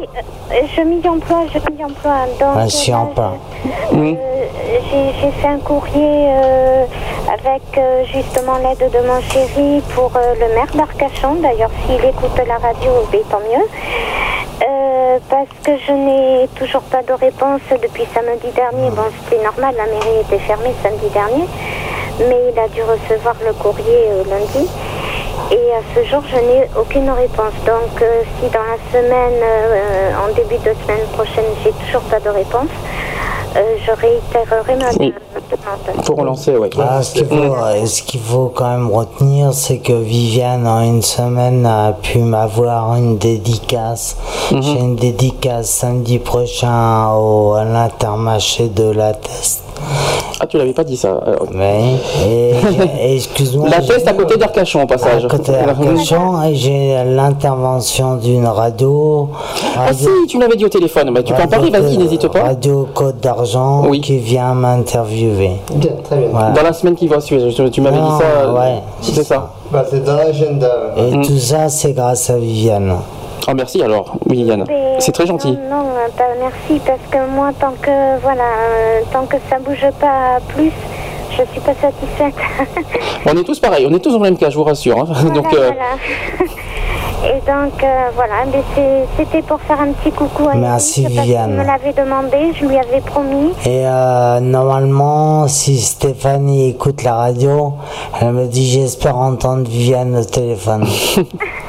Je 0.77 0.81
m'y 0.83 0.97
emploie, 1.09 1.45
je 1.53 1.59
m'y 1.73 1.85
emploie. 1.85 2.27
Donc, 2.39 2.55
Ah, 2.57 2.69
si 2.69 2.91
là, 2.91 3.07
on 3.11 3.15
parle. 3.15 3.35
Euh, 3.95 4.15
j'ai 4.91 5.21
j'ai 5.21 5.31
fait 5.33 5.49
un 5.49 5.59
courrier 5.59 6.29
euh, 6.29 6.85
avec 7.33 7.63
euh, 7.79 8.05
justement 8.05 8.57
l'aide 8.59 8.91
de 8.91 8.99
mon 9.07 9.21
chéri 9.23 9.83
pour 9.95 10.13
euh, 10.17 10.35
le 10.35 10.55
maire 10.55 10.71
d'Arcachon. 10.75 11.35
D'ailleurs, 11.43 11.71
s'il 11.87 11.97
écoute 12.05 12.37
la 12.47 12.55
radio, 12.59 12.91
ben, 13.11 13.21
tant 13.31 13.39
mieux. 13.41 13.65
Euh, 14.63 15.19
parce 15.29 15.49
que 15.63 15.73
je 15.87 15.93
n'ai 15.93 16.49
toujours 16.59 16.81
pas 16.83 17.03
de 17.03 17.13
réponse 17.13 17.61
depuis 17.83 18.05
samedi 18.15 18.49
dernier. 18.55 18.89
Bon, 18.91 19.03
c'était 19.25 19.43
normal, 19.43 19.75
la 19.77 19.87
mairie 19.87 20.21
était 20.21 20.39
fermée 20.39 20.75
samedi 20.83 21.09
dernier. 21.13 21.45
Mais 22.19 22.53
il 22.53 22.59
a 22.59 22.69
dû 22.69 22.83
recevoir 22.83 23.35
le 23.45 23.53
courrier 23.53 24.09
euh, 24.11 24.25
lundi. 24.29 24.69
Et 25.51 25.73
à 25.73 25.81
ce 25.95 26.05
jour, 26.09 26.23
je 26.29 26.37
n'ai 26.37 26.69
aucune 26.79 27.11
réponse. 27.11 27.55
Donc, 27.67 28.03
euh, 28.03 28.23
si 28.41 28.49
dans 28.51 28.65
la 28.65 28.79
semaine, 28.91 29.41
euh, 29.43 30.13
en 30.25 30.33
début 30.35 30.57
de 30.59 30.75
semaine 30.83 31.07
prochaine, 31.13 31.45
j'ai 31.63 31.73
toujours 31.87 32.03
pas 32.03 32.19
de 32.19 32.31
réponse, 32.31 32.71
euh, 33.57 33.77
je 33.85 33.93
réitérerai 33.93 34.77
ma 34.77 34.91
Oui. 34.99 35.15
Pour 36.05 36.19
relancer, 36.19 36.57
ouais. 36.57 36.71
Ah, 36.79 37.03
ce 37.03 37.15
qu'il 37.15 37.27
faut, 37.27 37.35
euh, 37.35 37.87
ce 37.87 38.03
qu'il 38.03 38.21
faut 38.21 38.53
quand 38.55 38.71
même 38.71 38.91
retenir, 38.91 39.53
c'est 39.53 39.79
que 39.79 39.93
Viviane, 39.93 40.67
en 40.67 40.83
une 40.83 41.03
semaine, 41.03 41.65
a 41.67 41.93
pu 41.93 42.19
m'avoir 42.19 42.95
une 42.97 43.19
dédicace. 43.19 44.17
J'ai 44.51 44.79
une 44.79 44.97
dédicace 44.97 45.71
samedi 45.71 46.19
prochain 46.19 47.11
au, 47.13 47.53
à 47.53 47.65
l'intermarché 47.65 48.69
de 48.69 48.91
la 48.91 49.15
Teste. 49.15 49.66
Ah, 50.39 50.47
tu 50.47 50.59
l'avais 50.59 50.73
pas 50.73 50.85
dit 50.85 50.97
ça. 50.97 51.19
alors. 51.27 51.47
Oui. 51.51 51.97
Et, 52.27 52.51
et 53.01 53.17
excuse-moi. 53.17 53.69
La 53.71 53.81
teste 53.81 54.07
à 54.07 54.13
côté 54.13 54.37
d'Arcachon, 54.37 54.83
au 54.83 54.87
passage. 54.87 55.25
À 55.25 55.29
côté 55.29 55.53
d'Arcachon, 55.53 56.43
et 56.43 56.55
j'ai 56.55 57.03
l'intervention 57.05 58.17
d'une 58.17 58.47
radio. 58.47 59.31
Ah 59.77 59.93
si, 59.93 60.07
tu 60.29 60.39
m'avais 60.39 60.57
dit 60.57 60.65
au 60.65 60.69
téléphone. 60.69 61.13
Bah, 61.15 61.23
tu 61.23 61.33
peux 61.33 61.43
en 61.43 61.49
parler, 61.49 61.71
vas-y, 61.71 61.97
n'hésite 61.97 62.29
pas. 62.29 62.43
Radio 62.43 62.87
Côte 62.95 63.21
d'Argent 63.21 63.91
qui 64.03 64.19
vient 64.19 64.55
m'interviewer. 64.55 65.53
très 66.05 66.17
bien. 66.17 66.29
Voilà. 66.31 66.51
Dans 66.51 66.63
la 66.63 66.73
semaine 66.73 66.95
qui 66.95 67.09
va 67.09 67.21
suivre, 67.21 67.49
tu, 67.71 67.81
m'avais 67.81 67.97
dit 67.97 68.19
ça. 68.19 68.25
euh, 68.25 68.55
ouais. 68.55 68.83
C'est 69.01 69.25
ça. 69.25 69.51
Bah, 69.71 69.85
c'est 69.89 70.05
dans 70.05 70.17
l'agenda. 70.17 70.71
Et 70.97 71.13
tout 71.27 71.39
ça, 71.39 71.69
c'est 71.69 71.93
grâce 71.93 72.31
à 72.31 72.37
Viviane. 72.37 72.97
Ah, 73.47 73.55
merci 73.55 73.83
alors, 73.83 74.17
oui, 74.29 74.39
Yann. 74.39 74.65
C'est 74.99 75.13
très 75.13 75.27
gentil. 75.27 75.53
Non, 75.71 75.77
non, 75.79 75.91
pas 76.17 76.25
merci, 76.41 76.81
parce 76.85 77.01
que 77.11 77.29
moi, 77.35 77.51
tant 77.59 77.75
que, 77.81 78.21
voilà, 78.23 78.43
euh, 78.43 79.01
tant 79.13 79.25
que 79.27 79.37
ça 79.49 79.59
bouge 79.59 79.87
pas 80.01 80.39
plus, 80.49 80.73
je 81.31 81.43
suis 81.53 81.61
pas 81.61 81.75
satisfaite. 81.75 82.35
On 83.27 83.37
est 83.37 83.45
tous 83.45 83.59
pareils, 83.61 83.87
on 83.91 83.95
est 83.95 83.99
tous 83.99 84.11
dans 84.11 84.19
le 84.19 84.23
même 84.23 84.37
cas, 84.39 84.51
je 84.51 84.57
vous 84.57 84.65
rassure. 84.65 84.99
hein. 85.01 85.07
Voilà, 85.09 85.35
Donc, 85.35 85.53
euh, 85.55 85.71
voilà. 85.73 86.51
Et 87.25 87.39
donc, 87.41 87.83
euh, 87.83 87.87
voilà, 88.15 88.35
c'était 89.17 89.43
pour 89.43 89.61
faire 89.63 89.81
un 89.81 89.91
petit 89.93 90.13
coucou 90.13 90.49
à 90.49 90.55
Merci, 90.55 91.03
parce 91.03 91.15
Viviane. 91.15 91.57
me 91.57 91.65
l'avait 91.65 91.93
demandé, 91.93 92.53
je 92.55 92.65
lui 92.67 92.77
avais 92.77 93.01
promis. 93.01 93.51
Et 93.65 93.85
euh, 93.85 94.39
normalement, 94.41 95.49
si 95.49 95.81
Stéphanie 95.81 96.69
écoute 96.71 97.03
la 97.03 97.15
radio, 97.17 97.73
elle 98.21 98.33
me 98.33 98.47
dit 98.47 98.71
j'espère 98.71 99.17
entendre 99.17 99.67
Viviane 99.69 100.17
au 100.17 100.25
téléphone. 100.25 100.87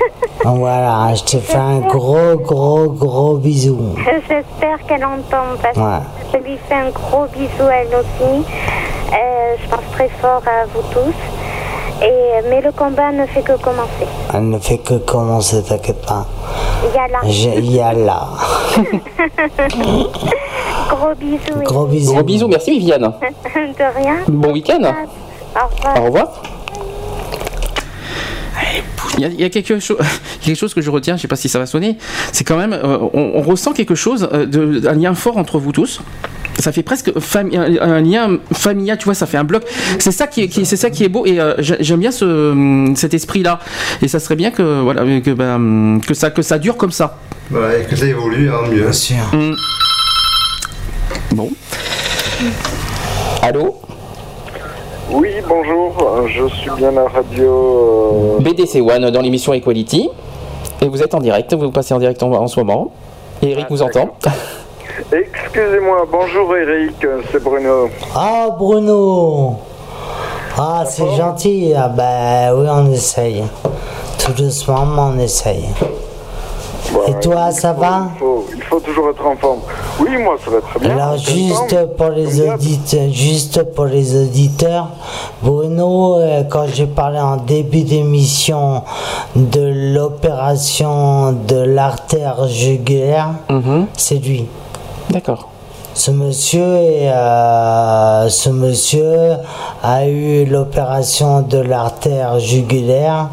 Donc 0.47 0.59
voilà, 0.59 1.13
je 1.13 1.23
te 1.25 1.37
fais 1.39 1.57
un 1.57 1.79
gros, 1.79 2.37
gros, 2.37 2.87
gros 2.87 3.35
bisou. 3.35 3.79
J'espère 4.29 4.79
qu'elle 4.87 5.03
entend, 5.03 5.43
parce 5.61 5.75
Ouais. 5.77 5.99
que 6.31 6.37
je 6.37 6.43
lui 6.51 6.57
fais 6.69 6.75
un 6.75 6.89
gros 6.89 7.25
bisou 7.33 7.67
elle 7.69 7.87
aussi. 7.87 8.45
Euh, 9.11 9.55
je 9.61 9.67
pense 9.69 9.81
très 9.91 10.07
fort 10.21 10.41
à 10.47 10.65
vous 10.73 10.81
tous. 10.93 11.13
Et, 12.01 12.47
mais 12.49 12.61
le 12.61 12.71
combat 12.71 13.11
ne 13.11 13.25
fait 13.25 13.41
que 13.41 13.57
commencer. 13.61 14.07
Elle 14.33 14.47
ne 14.49 14.57
fait 14.59 14.77
que 14.77 14.93
commencer, 14.99 15.61
t'inquiète 15.63 16.05
pas. 16.05 16.25
Il 16.83 16.95
y 16.95 16.97
a 16.97 17.07
là. 17.09 17.19
J'ai- 17.25 17.57
Il 17.57 17.71
y 17.75 17.81
a 17.81 17.91
là. 17.91 18.21
Gros 20.89 21.13
bisous. 21.15 21.59
Gros 21.65 21.87
Eric. 21.87 21.89
bisous. 21.91 22.13
gros 22.13 22.23
bisous, 22.23 22.47
merci 22.47 22.71
Viviane. 22.79 23.01
De 23.55 23.99
rien. 24.01 24.15
Bon 24.29 24.53
week-end. 24.53 24.79
Au 24.83 25.67
revoir. 25.75 25.97
Au 25.99 26.05
revoir. 26.05 26.27
Il 29.17 29.23
y 29.23 29.25
a, 29.25 29.29
il 29.29 29.39
y 29.41 29.43
a 29.43 29.49
quelque, 29.49 29.79
chose, 29.79 29.97
quelque 30.41 30.57
chose 30.57 30.73
que 30.73 30.81
je 30.81 30.89
retiens, 30.91 31.15
je 31.17 31.21
sais 31.23 31.27
pas 31.27 31.35
si 31.35 31.49
ça 31.49 31.59
va 31.59 31.65
sonner, 31.65 31.97
c'est 32.31 32.43
quand 32.43 32.57
même, 32.57 32.73
euh, 32.73 32.97
on, 33.13 33.31
on 33.35 33.41
ressent 33.41 33.73
quelque 33.73 33.95
chose, 33.95 34.29
euh, 34.33 34.45
de, 34.45 34.87
un 34.87 34.93
lien 34.93 35.13
fort 35.15 35.37
entre 35.37 35.59
vous 35.59 35.71
tous. 35.71 36.01
Ça 36.59 36.71
fait 36.71 36.81
presque 36.81 37.11
un, 37.35 38.01
lien 38.01 38.37
familial, 38.51 38.97
tu 38.97 39.05
vois, 39.05 39.13
ça 39.13 39.27
fait 39.27 39.37
un 39.37 39.43
bloc. 39.43 39.63
C'est 39.99 40.11
ça 40.11 40.25
qui 40.25 40.41
est, 40.41 40.47
qui- 40.47 40.65
c'est 40.65 40.75
ça 40.75 40.89
qui 40.89 41.03
est 41.03 41.09
beau 41.09 41.23
et 41.27 41.39
euh, 41.39 41.53
j'ai- 41.59 41.77
j'aime 41.81 41.99
bien 41.99 42.09
ce, 42.09 42.91
cet 42.95 43.13
esprit-là. 43.13 43.59
Et 44.01 44.07
ça 44.07 44.19
serait 44.19 44.35
bien 44.35 44.49
que 44.49 44.81
voilà 44.81 45.03
que, 45.21 45.31
ben, 45.31 45.99
que 46.05 46.15
ça 46.15 46.31
que 46.31 46.41
ça 46.41 46.57
dure 46.57 46.75
comme 46.75 46.91
ça. 46.91 47.19
Et 47.51 47.83
que 47.87 47.95
ça 47.95 48.07
évolue, 48.07 48.49
hein, 48.49 48.67
mieux. 48.71 48.81
Bien 48.81 48.91
sûr. 48.91 49.17
Mm. 49.33 49.55
Bon. 51.35 51.51
Allô? 53.43 53.81
Oui, 55.09 55.29
bonjour, 55.47 56.27
je 56.27 56.47
suis 56.55 56.69
bien 56.71 56.95
à 56.97 57.07
radio. 57.07 58.37
euh, 58.37 58.39
BDC 58.39 58.81
One 58.81 59.09
dans 59.09 59.21
l'émission 59.21 59.53
Equality. 59.53 60.09
Et 60.81 60.87
vous 60.87 61.01
êtes 61.01 61.13
en 61.15 61.19
direct, 61.19 61.53
vous 61.53 61.71
passez 61.71 61.93
en 61.93 61.99
direct 61.99 62.21
en, 62.23 62.31
en 62.33 62.47
ce 62.47 62.59
moment. 62.59 62.91
Et 63.41 63.51
Eric 63.51 63.67
vous 63.69 63.81
entend. 63.81 64.09
Excusez-moi, 65.11 66.05
bonjour 66.11 66.55
Eric, 66.55 67.05
c'est 67.31 67.41
Bruno. 67.41 67.89
Ah 68.15 68.49
Bruno 68.57 69.55
Ah 70.57 70.83
c'est 70.87 71.15
gentil, 71.15 71.73
ah 71.75 71.87
bah 71.87 72.53
oui 72.55 72.67
on 72.69 72.91
essaye. 72.91 73.43
Tout 74.17 74.33
doucement 74.33 74.85
mais 74.85 75.01
on 75.01 75.19
essaye. 75.19 75.65
Et 77.07 77.19
toi 77.19 77.51
ça 77.51 77.73
va 77.73 78.07
Il 78.15 78.19
faut, 78.19 78.45
il 78.55 78.61
faut 78.63 78.79
toujours 78.79 79.09
être 79.09 79.25
en 79.25 79.35
forme. 79.35 79.59
Oui, 79.99 80.09
moi 80.17 80.35
ça 80.43 80.51
va 80.51 80.61
très 80.61 80.79
bien. 80.79 80.91
Alors 80.91 81.17
juste 81.17 81.95
pour 81.97 82.09
les 82.09 82.41
auditeurs, 82.49 83.09
juste 83.11 83.63
pour 83.73 83.85
les 83.85 84.23
auditeurs, 84.23 84.89
Bruno, 85.41 86.17
euh, 86.17 86.43
quand 86.49 86.65
j'ai 86.73 86.85
parlé 86.87 87.19
en 87.19 87.37
début 87.37 87.83
d'émission 87.83 88.83
de 89.35 89.93
l'opération 89.93 91.33
de 91.33 91.57
l'artère 91.57 92.47
jugulaire, 92.47 93.31
c'est 93.95 94.15
lui. 94.15 94.47
D'accord. 95.09 95.49
Ce 95.93 96.11
monsieur, 96.11 96.75
est, 96.77 97.09
euh, 97.09 98.29
ce 98.29 98.49
monsieur 98.49 99.37
a 99.81 100.05
eu 100.05 100.45
l'opération 100.45 101.41
de 101.41 101.57
l'artère 101.57 102.39
jugulaire 102.39 103.29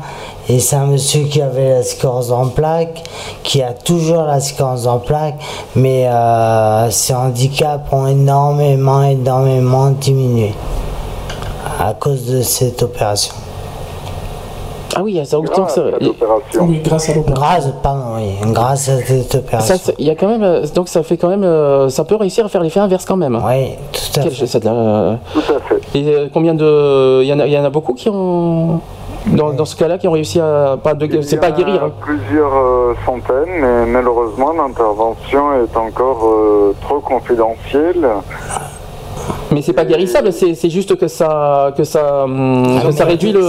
Et 0.48 0.58
c'est 0.58 0.76
un 0.76 0.86
monsieur 0.86 1.24
qui 1.24 1.40
avait 1.40 1.70
la 1.70 1.82
sclérose 1.82 2.30
en 2.30 2.48
plaques, 2.48 3.02
qui 3.42 3.62
a 3.62 3.72
toujours 3.72 4.24
la 4.24 4.40
sclérose 4.40 4.86
en 4.86 4.98
plaques, 4.98 5.38
mais 5.74 6.06
euh, 6.06 6.90
ses 6.90 7.14
handicaps 7.14 7.90
ont 7.92 8.06
énormément, 8.06 9.02
énormément 9.02 9.90
diminué 9.90 10.52
à 11.80 11.94
cause 11.94 12.26
de 12.26 12.42
cette 12.42 12.82
opération. 12.82 13.34
Ah 14.96 15.02
oui, 15.02 15.20
ça 15.24 15.40
autant 15.40 15.64
que 15.64 15.72
ça. 15.72 15.82
Oui, 16.60 16.80
grâce 16.84 17.08
à 17.10 17.14
l'opération. 17.14 17.34
Grâce, 17.34 17.68
pardon, 17.82 18.02
oui, 18.16 18.52
grâce 18.52 18.88
à 18.88 18.98
cette 19.02 19.34
opération. 19.34 19.76
Ça, 19.76 19.92
y 19.98 20.08
a 20.08 20.14
quand 20.14 20.28
même, 20.28 20.44
euh, 20.44 20.64
donc 20.72 20.88
ça 20.88 21.02
fait 21.02 21.16
quand 21.16 21.28
même, 21.28 21.42
euh, 21.42 21.88
ça 21.88 22.04
peut 22.04 22.14
réussir 22.14 22.46
à 22.46 22.48
faire 22.48 22.62
l'effet 22.62 22.78
inverse 22.78 23.04
quand 23.04 23.16
même. 23.16 23.34
Oui, 23.44 23.70
tout 23.92 24.20
à 24.20 24.22
fait. 24.30 24.46
Ça, 24.46 24.60
la- 24.62 25.18
Tout 25.32 25.40
à 25.52 25.58
fait. 25.68 25.98
Et 25.98 26.06
euh, 26.14 26.28
combien 26.32 26.54
de, 26.54 27.22
il 27.22 27.26
y 27.28 27.32
en 27.32 27.40
a, 27.40 27.46
il 27.46 27.52
y 27.52 27.58
en 27.58 27.64
a 27.64 27.70
beaucoup 27.70 27.94
qui 27.94 28.08
ont, 28.08 28.78
dans, 29.26 29.52
dans 29.52 29.64
ce 29.64 29.76
cas-là, 29.76 29.98
qui 29.98 30.06
ont 30.08 30.12
réussi 30.12 30.40
à, 30.40 30.76
pas 30.82 30.94
de, 30.94 31.20
c'est 31.22 31.38
pas 31.38 31.50
guérir. 31.50 31.84
hein. 31.84 31.90
Plusieurs 32.00 32.54
euh, 32.54 32.94
centaines, 33.06 33.60
mais 33.60 33.86
malheureusement 33.86 34.52
l'intervention 34.52 35.54
est 35.64 35.76
encore 35.76 36.24
euh, 36.26 36.74
trop 36.82 37.00
confidentielle. 37.00 38.06
Mais 39.50 39.62
c'est 39.62 39.72
pas 39.72 39.84
guérissable, 39.84 40.32
c'est 40.32 40.54
c'est 40.54 40.70
juste 40.70 40.96
que 40.96 41.08
ça, 41.08 41.72
que 41.76 41.84
ça, 41.84 42.24
hum, 42.24 42.80
que 42.84 42.90
ça 42.92 43.04
réduit 43.04 43.32
le. 43.32 43.42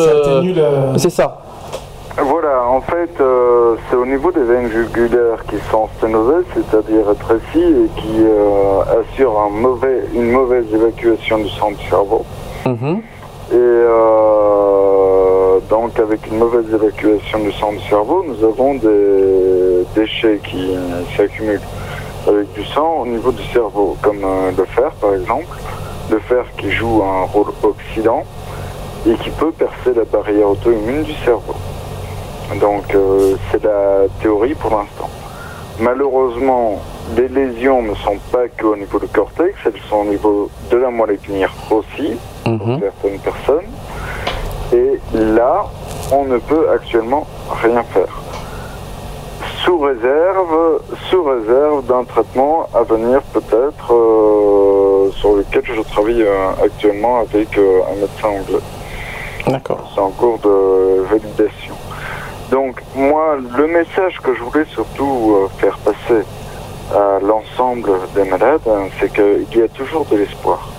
C'est 0.97 1.09
ça. 1.09 1.41
Voilà, 2.17 2.63
en 2.69 2.79
fait, 2.79 3.09
euh, 3.19 3.75
c'est 3.89 3.97
au 3.97 4.05
niveau 4.05 4.31
des 4.31 4.43
veines 4.43 4.69
jugulaires 4.69 5.43
qui 5.49 5.57
sont 5.69 5.89
sténosées, 5.97 6.45
c'est-à-dire 6.53 7.07
rétrécies, 7.07 7.59
et 7.59 7.89
qui 7.99 8.21
euh, 8.21 9.01
assurent 9.01 9.37
un 9.37 9.49
mauvais, 9.49 10.05
une 10.13 10.31
mauvaise 10.31 10.63
évacuation 10.73 11.39
du 11.39 11.49
sang 11.49 11.71
du 11.71 11.89
cerveau. 11.89 12.23
Et 13.51 13.53
euh, 13.53 15.04
donc, 15.69 15.99
avec 15.99 16.27
une 16.27 16.37
mauvaise 16.37 16.65
évacuation 16.73 17.39
du 17.39 17.51
sang 17.53 17.71
du 17.71 17.81
cerveau, 17.87 18.23
nous 18.27 18.43
avons 18.43 18.75
des 18.75 19.85
déchets 19.95 20.39
qui 20.43 20.71
s'accumulent 21.15 21.61
avec 22.27 22.51
du 22.53 22.65
sang 22.65 23.01
au 23.01 23.05
niveau 23.05 23.31
du 23.31 23.43
cerveau, 23.53 23.97
comme 24.01 24.23
euh, 24.23 24.51
le 24.57 24.65
fer, 24.65 24.91
par 24.99 25.13
exemple. 25.13 25.57
Le 26.09 26.19
fer 26.19 26.45
qui 26.57 26.71
joue 26.71 27.03
un 27.03 27.25
rôle 27.25 27.51
oxydant 27.63 28.23
et 29.07 29.15
qui 29.15 29.29
peut 29.31 29.51
percer 29.51 29.93
la 29.95 30.05
barrière 30.05 30.49
auto-immune 30.49 31.03
du 31.03 31.13
cerveau. 31.23 31.55
Donc, 32.59 32.93
euh, 32.93 33.35
c'est 33.51 33.63
la 33.63 34.07
théorie 34.21 34.55
pour 34.55 34.71
l'instant. 34.71 35.09
Malheureusement, 35.79 36.81
les 37.15 37.27
lésions 37.27 37.81
ne 37.81 37.93
sont 37.95 38.17
pas 38.31 38.47
qu'au 38.47 38.75
niveau 38.75 38.99
du 38.99 39.07
cortex, 39.07 39.55
elles 39.65 39.81
sont 39.89 39.97
au 39.97 40.05
niveau 40.05 40.49
de 40.71 40.77
la 40.77 40.89
moelle 40.89 41.11
épinière 41.11 41.53
aussi, 41.69 42.17
pour 42.43 42.79
certaines 42.79 43.19
personnes. 43.19 43.65
Et 44.73 44.99
là, 45.13 45.65
on 46.11 46.25
ne 46.25 46.37
peut 46.37 46.69
actuellement 46.69 47.25
rien 47.61 47.83
faire. 47.83 48.21
Sous 49.63 49.79
réserve, 49.79 50.81
sous 51.09 51.23
réserve 51.23 51.85
d'un 51.85 52.03
traitement 52.03 52.67
à 52.73 52.83
venir 52.83 53.21
peut-être 53.33 53.93
euh, 53.93 55.11
sur 55.11 55.35
lequel 55.35 55.63
je 55.65 55.81
travaille 55.81 56.21
euh, 56.21 56.49
actuellement 56.63 57.19
avec 57.19 57.57
euh, 57.57 57.81
un 57.91 57.95
médecin 57.95 58.27
anglais. 58.27 58.63
D'accord. 59.47 59.91
C'est 59.93 60.01
en 60.01 60.11
cours 60.11 60.39
de 60.39 61.01
validation. 61.09 61.73
Donc 62.51 62.81
moi, 62.95 63.37
le 63.57 63.67
message 63.67 64.19
que 64.21 64.35
je 64.35 64.43
voulais 64.43 64.65
surtout 64.65 65.49
faire 65.57 65.77
passer 65.79 66.23
à 66.93 67.19
l'ensemble 67.19 67.91
des 68.13 68.23
malades, 68.23 68.61
hein, 68.67 68.87
c'est 68.99 69.11
qu'il 69.11 69.59
y 69.59 69.63
a 69.63 69.67
toujours 69.67 70.05
de 70.05 70.17
l'espoir. 70.17 70.69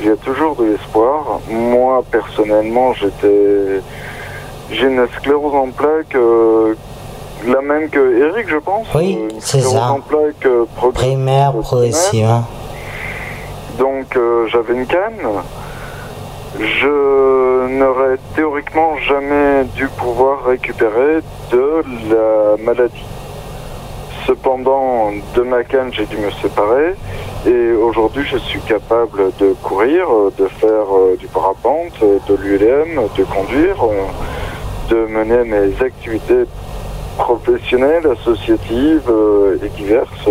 Il 0.00 0.06
y 0.06 0.10
a 0.10 0.16
toujours 0.16 0.56
de 0.56 0.64
l'espoir. 0.64 1.40
Moi, 1.50 2.02
personnellement, 2.10 2.92
j'étais... 2.94 3.80
J'ai 4.70 4.86
une 4.86 5.06
sclérose 5.18 5.54
en 5.54 5.70
plaques, 5.70 6.14
euh, 6.14 6.74
la 7.46 7.60
même 7.60 7.90
que 7.90 8.22
Eric, 8.28 8.48
je 8.48 8.56
pense. 8.58 8.86
Oui, 8.94 9.18
Euh, 9.20 9.28
c'est 9.40 9.58
sclérose 9.58 9.72
ça. 9.74 9.92
en 9.92 10.00
plaques 10.00 10.46
euh, 10.46 10.64
progressive. 10.76 11.08
Primaire, 11.16 11.52
progressive. 11.52 12.24
hein. 12.24 12.44
Donc 13.78 14.16
euh, 14.16 14.46
j'avais 14.48 14.74
une 14.74 14.86
canne. 14.86 15.18
Je 16.58 17.68
n'aurais 17.78 18.16
théoriquement 18.36 18.96
jamais 19.08 19.64
dû 19.74 19.88
pouvoir 19.88 20.44
récupérer 20.44 21.20
de 21.50 21.82
la 22.12 22.56
maladie. 22.62 23.04
Cependant, 24.30 25.10
de 25.34 25.42
ma 25.42 25.64
canne, 25.64 25.92
j'ai 25.92 26.06
dû 26.06 26.16
me 26.16 26.30
séparer 26.30 26.94
et 27.48 27.72
aujourd'hui, 27.72 28.22
je 28.30 28.36
suis 28.36 28.60
capable 28.60 29.32
de 29.40 29.54
courir, 29.54 30.06
de 30.38 30.46
faire 30.46 30.86
euh, 30.94 31.16
du 31.18 31.26
parapente, 31.26 31.98
de 32.00 32.34
l'ULM, 32.36 33.08
de 33.18 33.24
conduire, 33.24 33.82
euh, 33.82 34.88
de 34.88 35.06
mener 35.06 35.42
mes 35.42 35.84
activités 35.84 36.44
professionnelles, 37.18 38.06
associatives 38.06 39.10
euh, 39.10 39.58
et 39.64 39.68
diverses 39.70 40.28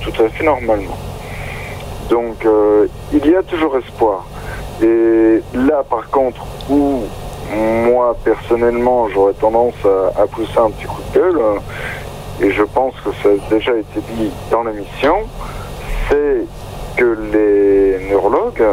tout 0.00 0.22
à 0.22 0.28
fait 0.30 0.44
normalement. 0.44 0.96
Donc 2.08 2.46
il 3.12 3.26
y 3.26 3.36
a 3.36 3.42
toujours 3.42 3.76
espoir. 3.76 4.24
Et 4.82 5.42
là 5.52 5.82
par 5.90 6.08
contre 6.08 6.46
où 6.70 7.02
moi 7.84 8.16
personnellement 8.24 9.06
j'aurais 9.10 9.34
tendance 9.34 9.74
à, 9.84 10.22
à 10.22 10.26
pousser 10.26 10.56
un 10.56 10.70
petit 10.70 10.86
coup 10.86 11.02
de 11.12 11.18
gueule, 11.18 11.38
et 12.40 12.50
je 12.50 12.62
pense 12.62 12.94
que 13.04 13.10
ça 13.22 13.28
a 13.30 13.54
déjà 13.54 13.72
été 13.76 14.00
dit 14.16 14.30
dans 14.50 14.64
l'émission, 14.64 15.16
c'est 16.08 16.44
que 16.96 17.16
les 17.32 18.08
neurologues 18.10 18.64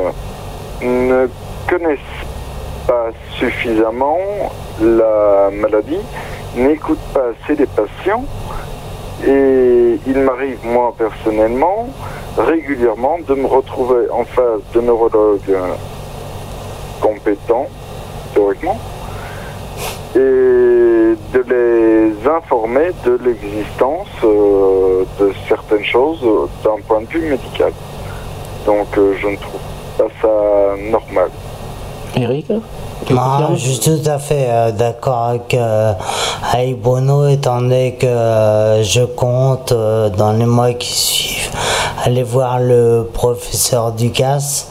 ne 0.81 1.27
connaissent 1.69 1.99
pas 2.87 3.11
suffisamment 3.37 4.17
la 4.81 5.49
maladie, 5.51 5.99
n'écoutent 6.55 7.13
pas 7.13 7.29
assez 7.29 7.55
les 7.55 7.67
patients 7.67 8.25
et 9.25 9.99
il 10.07 10.19
m'arrive, 10.19 10.57
moi 10.63 10.93
personnellement, 10.97 11.87
régulièrement 12.37 13.19
de 13.27 13.35
me 13.35 13.45
retrouver 13.45 14.09
en 14.09 14.23
face 14.25 14.61
de 14.73 14.81
neurologues 14.81 15.57
compétents, 16.99 17.67
théoriquement, 18.33 18.79
et 20.15 21.15
de 21.33 21.41
les 21.49 22.27
informer 22.29 22.91
de 23.05 23.17
l'existence 23.23 24.07
euh, 24.23 25.03
de 25.19 25.31
certaines 25.47 25.83
choses 25.85 26.21
d'un 26.63 26.81
point 26.87 27.01
de 27.01 27.07
vue 27.07 27.29
médical. 27.29 27.71
Donc 28.65 28.87
euh, 28.97 29.15
je 29.21 29.27
ne 29.27 29.37
trouve 29.37 29.61
pas 29.97 30.07
ça 30.21 30.75
normal. 30.89 31.29
Eric? 32.15 32.51
Non, 33.09 33.55
je 33.55 33.71
suis 33.71 33.79
tout 33.79 34.09
à 34.09 34.19
fait 34.19 34.45
euh, 34.47 34.71
d'accord 34.71 35.25
avec, 35.29 35.53
euh, 35.53 35.93
avec 36.53 36.79
Bruno, 36.81 37.27
étant 37.27 37.59
donné 37.59 37.95
que 37.95 38.05
euh, 38.05 38.83
je 38.83 39.01
compte 39.01 39.71
euh, 39.71 40.09
dans 40.09 40.31
les 40.33 40.45
mois 40.45 40.73
qui 40.73 40.93
suivent 40.93 41.49
aller 42.05 42.23
voir 42.23 42.59
le 42.59 43.09
professeur 43.13 43.91
Ducasse 43.91 44.67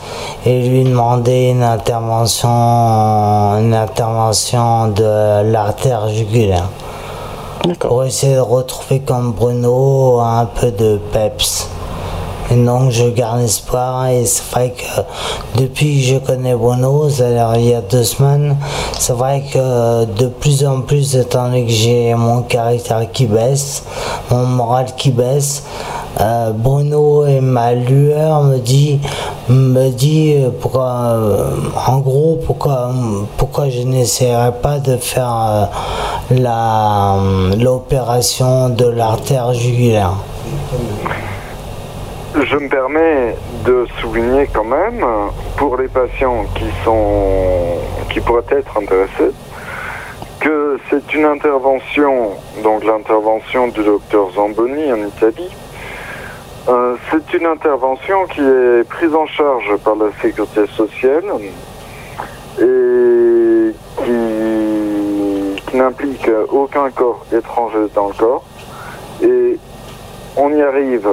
et 0.47 0.63
lui 0.63 0.85
demander 0.85 1.51
une 1.51 1.63
intervention, 1.63 2.49
une 2.49 3.75
intervention 3.75 4.89
de 4.89 5.51
l'artère 5.51 6.09
jugulaire. 6.09 6.69
Pour 7.79 8.05
essayer 8.05 8.37
de 8.37 8.41
retrouver 8.41 9.01
comme 9.01 9.33
Bruno 9.33 10.21
un 10.21 10.47
peu 10.47 10.71
de 10.71 10.99
peps. 11.13 11.69
Et 12.53 12.57
donc 12.57 12.91
je 12.91 13.09
garde 13.11 13.43
espoir 13.43 14.09
et 14.09 14.25
c'est 14.27 14.43
vrai 14.51 14.75
que 14.77 15.61
depuis 15.61 16.01
que 16.01 16.07
je 16.07 16.19
connais 16.19 16.55
Bruno, 16.55 17.09
c'est-à-dire 17.09 17.53
il 17.57 17.69
y 17.69 17.75
a 17.75 17.81
deux 17.81 18.03
semaines, 18.03 18.57
c'est 18.99 19.13
vrai 19.13 19.45
que 19.53 20.05
de 20.05 20.27
plus 20.27 20.67
en 20.67 20.81
plus, 20.81 21.15
étant 21.15 21.45
donné 21.45 21.65
que 21.67 21.71
j'ai 21.71 22.13
mon 22.15 22.43
caractère 22.43 23.11
qui 23.13 23.27
baisse, 23.27 23.85
mon 24.33 24.47
moral 24.47 24.87
qui 24.97 25.13
baisse, 25.13 25.63
euh, 26.21 26.51
Bruno 26.51 27.25
et 27.25 27.41
ma 27.41 27.73
lueur 27.73 28.43
me 28.43 28.59
dit, 28.59 28.99
me 29.49 29.89
dit 29.91 30.35
euh, 30.35 30.51
pourquoi, 30.61 30.91
euh, 30.91 31.51
en 31.87 31.99
gros 31.99 32.41
pourquoi, 32.45 32.91
pourquoi 33.37 33.71
je 33.71 33.83
n'essaierais 33.83 34.53
pas 34.61 34.81
de 34.81 34.97
faire 34.97 35.69
l'opération 37.57 38.71
de 38.71 38.87
l'artère 38.87 39.55
jugulaire. 39.55 40.15
Je 42.33 42.57
me 42.57 42.69
permets 42.69 43.35
de 43.65 43.87
souligner 44.01 44.49
quand 44.55 44.65
même, 44.65 45.05
pour 45.57 45.77
les 45.77 45.89
patients 45.89 46.45
qui 46.55 46.67
sont, 46.85 47.79
qui 48.09 48.21
pourraient 48.21 48.45
être 48.51 48.79
intéressés, 48.79 49.35
que 50.39 50.79
c'est 50.89 51.13
une 51.13 51.25
intervention, 51.25 52.31
donc 52.63 52.85
l'intervention 52.85 53.67
du 53.69 53.83
docteur 53.83 54.31
Zamboni 54.31 54.93
en 54.93 55.07
Italie. 55.09 55.51
Euh, 56.69 56.95
c'est 57.11 57.35
une 57.37 57.47
intervention 57.47 58.27
qui 58.27 58.43
est 58.43 58.89
prise 58.89 59.15
en 59.15 59.27
charge 59.27 59.77
par 59.79 59.97
la 59.97 60.13
sécurité 60.23 60.67
sociale 60.69 61.25
et 62.61 63.73
qui, 64.05 65.63
qui 65.67 65.77
n'implique 65.77 66.31
aucun 66.49 66.91
corps 66.91 67.27
étranger 67.33 67.89
dans 67.93 68.07
le 68.07 68.15
corps. 68.15 68.45
Et 69.21 69.59
on 70.37 70.53
y 70.55 70.63
arrive 70.63 71.09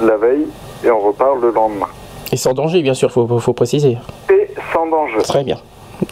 la 0.00 0.16
veille 0.16 0.46
et 0.84 0.90
on 0.90 1.00
repart 1.00 1.36
le 1.40 1.50
lendemain. 1.50 1.88
Et 2.32 2.36
sans 2.36 2.54
danger, 2.54 2.82
bien 2.82 2.94
sûr, 2.94 3.10
faut, 3.10 3.38
faut 3.38 3.52
préciser. 3.52 3.98
Et 4.30 4.48
sans 4.72 4.86
danger. 4.86 5.18
Très 5.22 5.44
bien. 5.44 5.58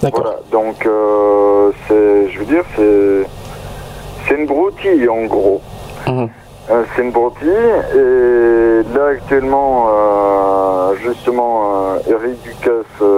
D'accord. 0.02 0.22
Voilà, 0.22 0.38
donc 0.52 0.86
euh, 0.86 1.72
c'est, 1.88 2.30
je 2.30 2.38
veux 2.38 2.44
dire, 2.44 2.64
c'est, 2.76 3.26
c'est 4.28 4.34
une 4.34 4.46
broutille 4.46 5.08
en 5.08 5.24
gros. 5.24 5.60
Euh, 6.06 6.84
c'est 6.94 7.02
une 7.02 7.10
broutille 7.10 7.48
et 7.48 8.82
là 8.94 9.06
actuellement, 9.12 9.88
euh, 9.88 10.94
justement, 11.02 11.96
Eric 12.08 12.40
Ducasse, 12.42 13.08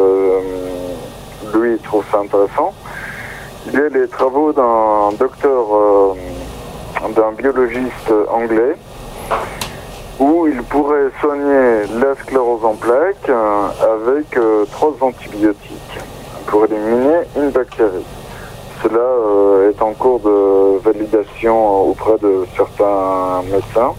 lui, 1.54 1.72
il 1.72 1.78
trouve 1.78 2.04
ça 2.10 2.18
intéressant. 2.18 2.72
Il 3.66 3.74
y 3.74 3.76
a 3.76 3.88
les 3.88 4.08
travaux 4.08 4.52
d'un 4.52 5.12
docteur, 5.18 5.66
d'un 7.14 7.32
biologiste 7.32 8.12
anglais 8.30 8.76
où 10.18 10.46
il 10.46 10.62
pourrait 10.64 11.10
soigner 11.20 11.84
la 12.00 12.14
sclérose 12.22 12.64
en 12.64 12.74
plaques 12.74 13.28
euh, 13.28 13.68
avec 13.94 14.36
euh, 14.36 14.64
trois 14.70 14.94
antibiotiques 15.00 15.98
pour 16.46 16.64
éliminer 16.66 17.20
une 17.36 17.50
bactérie. 17.50 18.04
Cela 18.82 18.98
euh, 18.98 19.70
est 19.70 19.80
en 19.82 19.92
cours 19.94 20.20
de 20.20 20.78
validation 20.78 21.88
auprès 21.90 22.18
de 22.20 22.44
certains 22.56 23.42
médecins, 23.50 23.94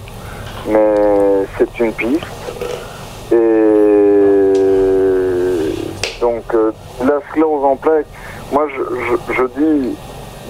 mais 0.67 1.45
c'est 1.58 1.80
une 1.80 1.93
piste. 1.93 2.25
Et 3.32 3.35
donc 6.22 6.43
la 7.03 7.19
sclérose 7.30 7.66
en 7.66 7.75
plaques, 7.75 8.06
moi 8.51 8.67
je, 8.69 9.33
je- 9.33 9.43
dis 9.58 9.95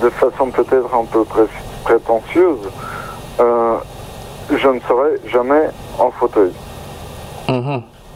de 0.01 0.09
façon 0.09 0.51
peut-être 0.51 0.93
un 0.93 1.05
peu 1.05 1.23
pré- 1.23 1.43
prétentieuse, 1.83 2.59
je 4.51 4.67
ne 4.67 4.79
serai 4.81 5.19
jamais 5.27 5.69
en 5.99 6.11
fauteuil. 6.11 6.51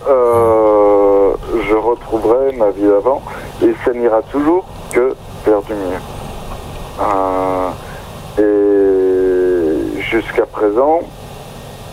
Euh, 0.08 1.34
je 1.68 1.76
retrouverai 1.76 2.54
ma 2.54 2.70
vie 2.72 2.88
d'avant 2.88 3.22
et 3.62 3.74
ça 3.84 3.92
n'ira 3.94 4.22
toujours 4.24 4.66
que 4.92 5.16
vers 5.46 5.62
du 5.64 5.74
mieux. 5.74 6.00
Euh, 7.02 7.70
et 8.40 10.02
jusqu'à 10.02 10.46
présent, 10.46 11.00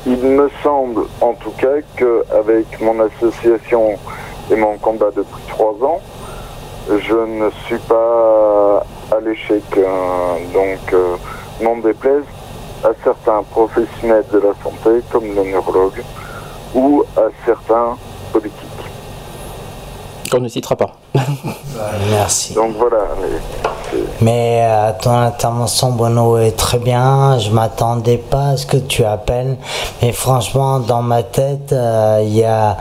il 0.06 0.18
me 0.18 0.50
semble 0.62 1.02
en 1.20 1.32
tout 1.34 1.52
cas 1.58 1.80
qu'avec 1.96 2.80
mon 2.80 3.00
association 3.00 3.94
et 4.50 4.56
mon 4.56 4.76
combat 4.78 5.10
depuis 5.16 5.42
trois 5.48 5.74
ans, 5.82 6.00
je 6.88 7.14
ne 7.14 7.50
suis 7.66 7.78
pas 7.78 8.84
à 9.10 9.20
l'échec. 9.20 9.62
hein. 9.78 10.36
donc, 10.52 10.92
euh, 10.92 11.16
n'en 11.62 11.76
déplaise 11.78 12.24
à 12.84 12.90
certains 13.02 13.42
professionnels 13.44 14.24
de 14.32 14.38
la 14.38 14.54
santé, 14.62 15.02
comme 15.10 15.24
le 15.24 15.44
neurologue, 15.44 16.02
ou 16.74 17.02
à 17.16 17.28
certains 17.44 17.96
politiques. 18.32 18.60
Qu'on 20.30 20.40
ne 20.40 20.48
citera 20.48 20.76
pas. 20.76 20.92
Merci. 22.10 22.54
Donc 22.54 22.74
voilà. 22.76 22.98
Mais 24.20 24.62
euh, 24.62 24.90
ton 25.00 25.16
intervention, 25.16 25.90
Bono, 25.90 26.38
est 26.38 26.56
très 26.56 26.78
bien. 26.78 27.38
Je 27.38 27.50
m'attendais 27.50 28.16
pas 28.16 28.48
à 28.48 28.56
ce 28.56 28.66
que 28.66 28.76
tu 28.76 29.04
appelles. 29.04 29.56
Mais 30.02 30.10
franchement, 30.10 30.80
dans 30.80 31.02
ma 31.02 31.22
tête, 31.22 31.72
euh, 31.72 32.20
il 32.22 32.36
y 32.36 32.44
a, 32.44 32.76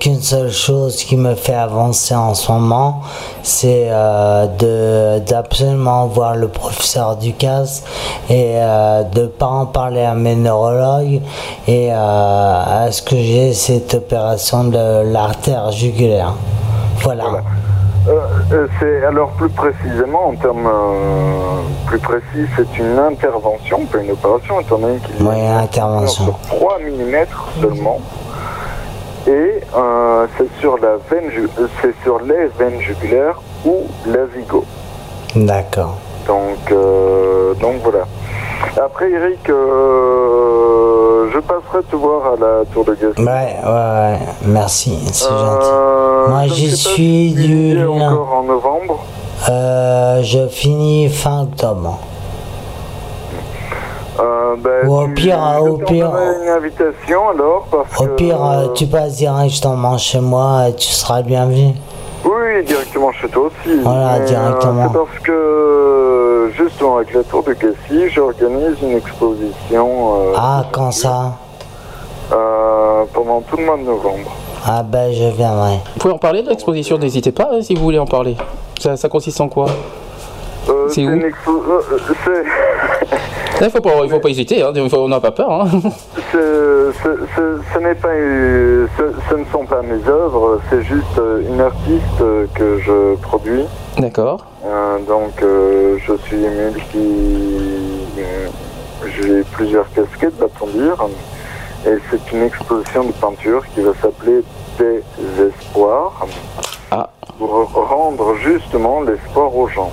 qu'une 0.00 0.20
seule 0.20 0.50
chose 0.50 1.02
qui 1.02 1.16
me 1.16 1.34
fait 1.34 1.54
avancer 1.54 2.14
en 2.14 2.34
ce 2.34 2.52
moment. 2.52 3.00
C'est 3.42 3.86
euh, 3.88 5.18
d'absolument 5.20 6.06
voir 6.06 6.34
le 6.34 6.48
professeur 6.48 7.16
Ducasse 7.16 7.84
et 8.28 8.54
de 8.54 9.26
pas 9.26 9.46
en 9.46 9.66
parler 9.66 10.02
à 10.02 10.14
mes 10.14 10.34
neurologues 10.34 11.20
et 11.66 11.90
à 11.90 12.88
ce 12.90 13.02
que 13.02 13.16
j'ai 13.16 13.52
cette 13.52 13.94
opération 13.94 14.64
de 14.64 15.10
l'artère 15.10 15.72
jugulaire. 15.72 16.34
Voilà. 17.02 17.24
Euh, 18.08 18.20
euh, 18.52 18.66
c'est 18.80 19.04
alors 19.04 19.30
plus 19.32 19.48
précisément 19.50 20.28
en 20.28 20.34
termes 20.34 20.66
euh, 20.66 21.60
plus 21.86 21.98
précis, 22.00 22.48
c'est 22.56 22.78
une 22.78 22.98
intervention, 22.98 23.86
pas 23.86 23.98
une 23.98 24.10
opération, 24.10 24.60
étant 24.60 24.78
donné 24.78 24.98
qu'il 24.98 25.24
y 25.24 25.28
a 25.28 25.30
Oui, 25.30 25.46
intervention. 25.46 26.24
sur 26.24 26.38
3 26.58 26.78
mm 26.80 27.26
seulement. 27.60 28.00
Et 29.28 29.30
euh, 29.76 30.26
c'est 30.36 30.48
sur 30.60 30.78
la 30.78 30.96
veine, 31.10 31.30
c'est 31.80 31.94
sur 32.02 32.18
les 32.20 32.46
veines 32.58 32.80
jugulaires 32.80 33.40
ou 33.64 33.82
la 34.06 34.26
zigo. 34.36 34.64
D'accord. 35.36 35.98
Donc, 36.26 36.74
donc 37.60 37.74
voilà. 37.84 38.04
Après, 38.84 39.10
Eric, 39.10 39.48
je 41.32 41.38
passerai 41.40 41.82
te 41.90 41.96
voir 41.96 42.34
à 42.34 42.36
la 42.36 42.64
Tour 42.72 42.84
de 42.84 42.94
Gaston. 42.94 43.22
Ouais, 43.24 43.56
ouais, 43.64 43.70
ouais. 43.70 44.18
Merci, 44.44 44.98
c'est 45.12 45.26
Euh, 45.26 45.38
gentil. 46.26 46.30
Moi, 46.30 46.42
je 46.48 46.54
j'y 46.54 46.76
suis 46.76 47.32
du. 47.32 47.74
tu 47.74 47.78
es 47.80 47.84
encore 47.84 48.32
en 48.34 48.42
novembre. 48.44 48.98
Euh, 49.48 50.22
je 50.22 50.46
finis 50.48 51.08
fin 51.08 51.42
octobre. 51.42 51.98
Euh, 54.20 54.56
ben, 54.58 54.86
Ou 54.88 54.94
au 54.98 55.06
tu- 55.06 55.14
pire, 55.14 55.38
je 55.56 55.60
au 55.70 55.76
pire- 55.78 56.10
t'enverrai 56.10 56.42
une 56.42 56.48
invitation 56.50 57.28
alors 57.30 57.66
parce 57.70 57.98
Au 58.00 58.04
que... 58.04 58.10
pire, 58.10 58.38
tu 58.74 58.86
passes 58.86 59.16
directement 59.16 59.96
chez 59.96 60.20
moi 60.20 60.68
et 60.68 60.74
tu 60.76 60.88
seras 60.88 61.18
le 61.18 61.24
bienvenu. 61.26 61.74
Oui, 62.24 62.64
directement 62.64 63.12
chez 63.12 63.28
toi 63.28 63.46
aussi. 63.48 63.80
Voilà, 63.82 64.18
Mais, 64.18 64.20
euh, 64.22 64.26
directement. 64.26 64.82
c'est 64.92 64.98
parce 64.98 65.18
que 65.24 66.50
justement 66.56 66.96
avec 66.96 67.12
la 67.14 67.22
Tour 67.24 67.42
de 67.42 67.52
Cassis, 67.54 68.12
j'organise 68.14 68.76
une 68.82 68.96
exposition 68.96 70.14
euh, 70.20 70.32
Ah, 70.36 70.64
quand 70.70 70.90
ça? 70.92 71.32
Euh, 72.32 73.04
pendant 73.12 73.40
tout 73.42 73.56
le 73.56 73.64
mois 73.66 73.76
de 73.76 73.82
novembre. 73.82 74.30
Ah, 74.64 74.82
ben, 74.84 75.12
je 75.12 75.24
viendrai. 75.36 75.78
Vous 75.94 76.00
pouvez 76.00 76.14
en 76.14 76.18
parler 76.18 76.42
de 76.42 76.48
l'exposition, 76.48 76.96
n'hésitez 76.96 77.32
pas 77.32 77.48
hein, 77.52 77.62
si 77.62 77.74
vous 77.74 77.82
voulez 77.82 77.98
en 77.98 78.06
parler. 78.06 78.36
Ça, 78.80 78.96
ça 78.96 79.08
consiste 79.08 79.40
en 79.40 79.48
quoi? 79.48 79.66
Euh, 80.68 80.86
C'est 80.88 81.04
où? 81.04 81.10
une 81.10 81.22
expo- 81.24 81.62
euh, 81.68 81.80
euh, 81.92 81.98
c'est- 82.24 82.44
Il 83.64 83.70
faut 83.70 83.80
pas, 83.80 83.90
il 84.04 84.10
faut 84.10 84.18
pas 84.18 84.28
hésiter, 84.28 84.60
hein, 84.62 84.72
on 84.94 85.08
n'a 85.08 85.20
pas 85.20 85.30
peur. 85.30 85.50
hein. 85.50 85.68
Ce, 86.32 86.92
ce- 87.02 87.20
ce- 87.36 87.60
ce 87.72 87.78
n'est 87.78 87.94
pas, 87.94 88.08
ce, 88.10 89.34
ne 89.36 89.44
sont 89.52 89.64
pas 89.66 89.82
mes 89.82 90.06
œuvres, 90.08 90.60
c'est 90.68 90.82
juste 90.82 91.18
euh, 91.18 91.42
une 91.48 91.60
artiste 91.60 92.18
que 92.54 92.78
je 92.80 93.14
produis. 93.22 93.64
D'accord. 93.98 94.44
Euh, 94.66 94.98
donc 95.06 95.40
euh, 95.42 95.96
je 96.06 96.14
suis 96.26 96.36
multi, 96.36 98.00
j'ai 99.22 99.42
plusieurs 99.52 99.90
casquettes, 99.92 100.38
va-t-on 100.38 100.66
dire, 100.66 100.96
et 101.86 101.98
c'est 102.10 102.32
une 102.36 102.42
exposition 102.44 103.04
de 103.04 103.12
peinture 103.12 103.62
qui 103.74 103.80
va 103.82 103.92
s'appeler 104.00 104.42
Des 104.78 105.02
espoirs, 105.48 106.26
pour 107.38 107.70
rendre 107.88 108.34
justement 108.42 109.02
l'espoir 109.02 109.54
aux 109.56 109.68
gens. 109.68 109.90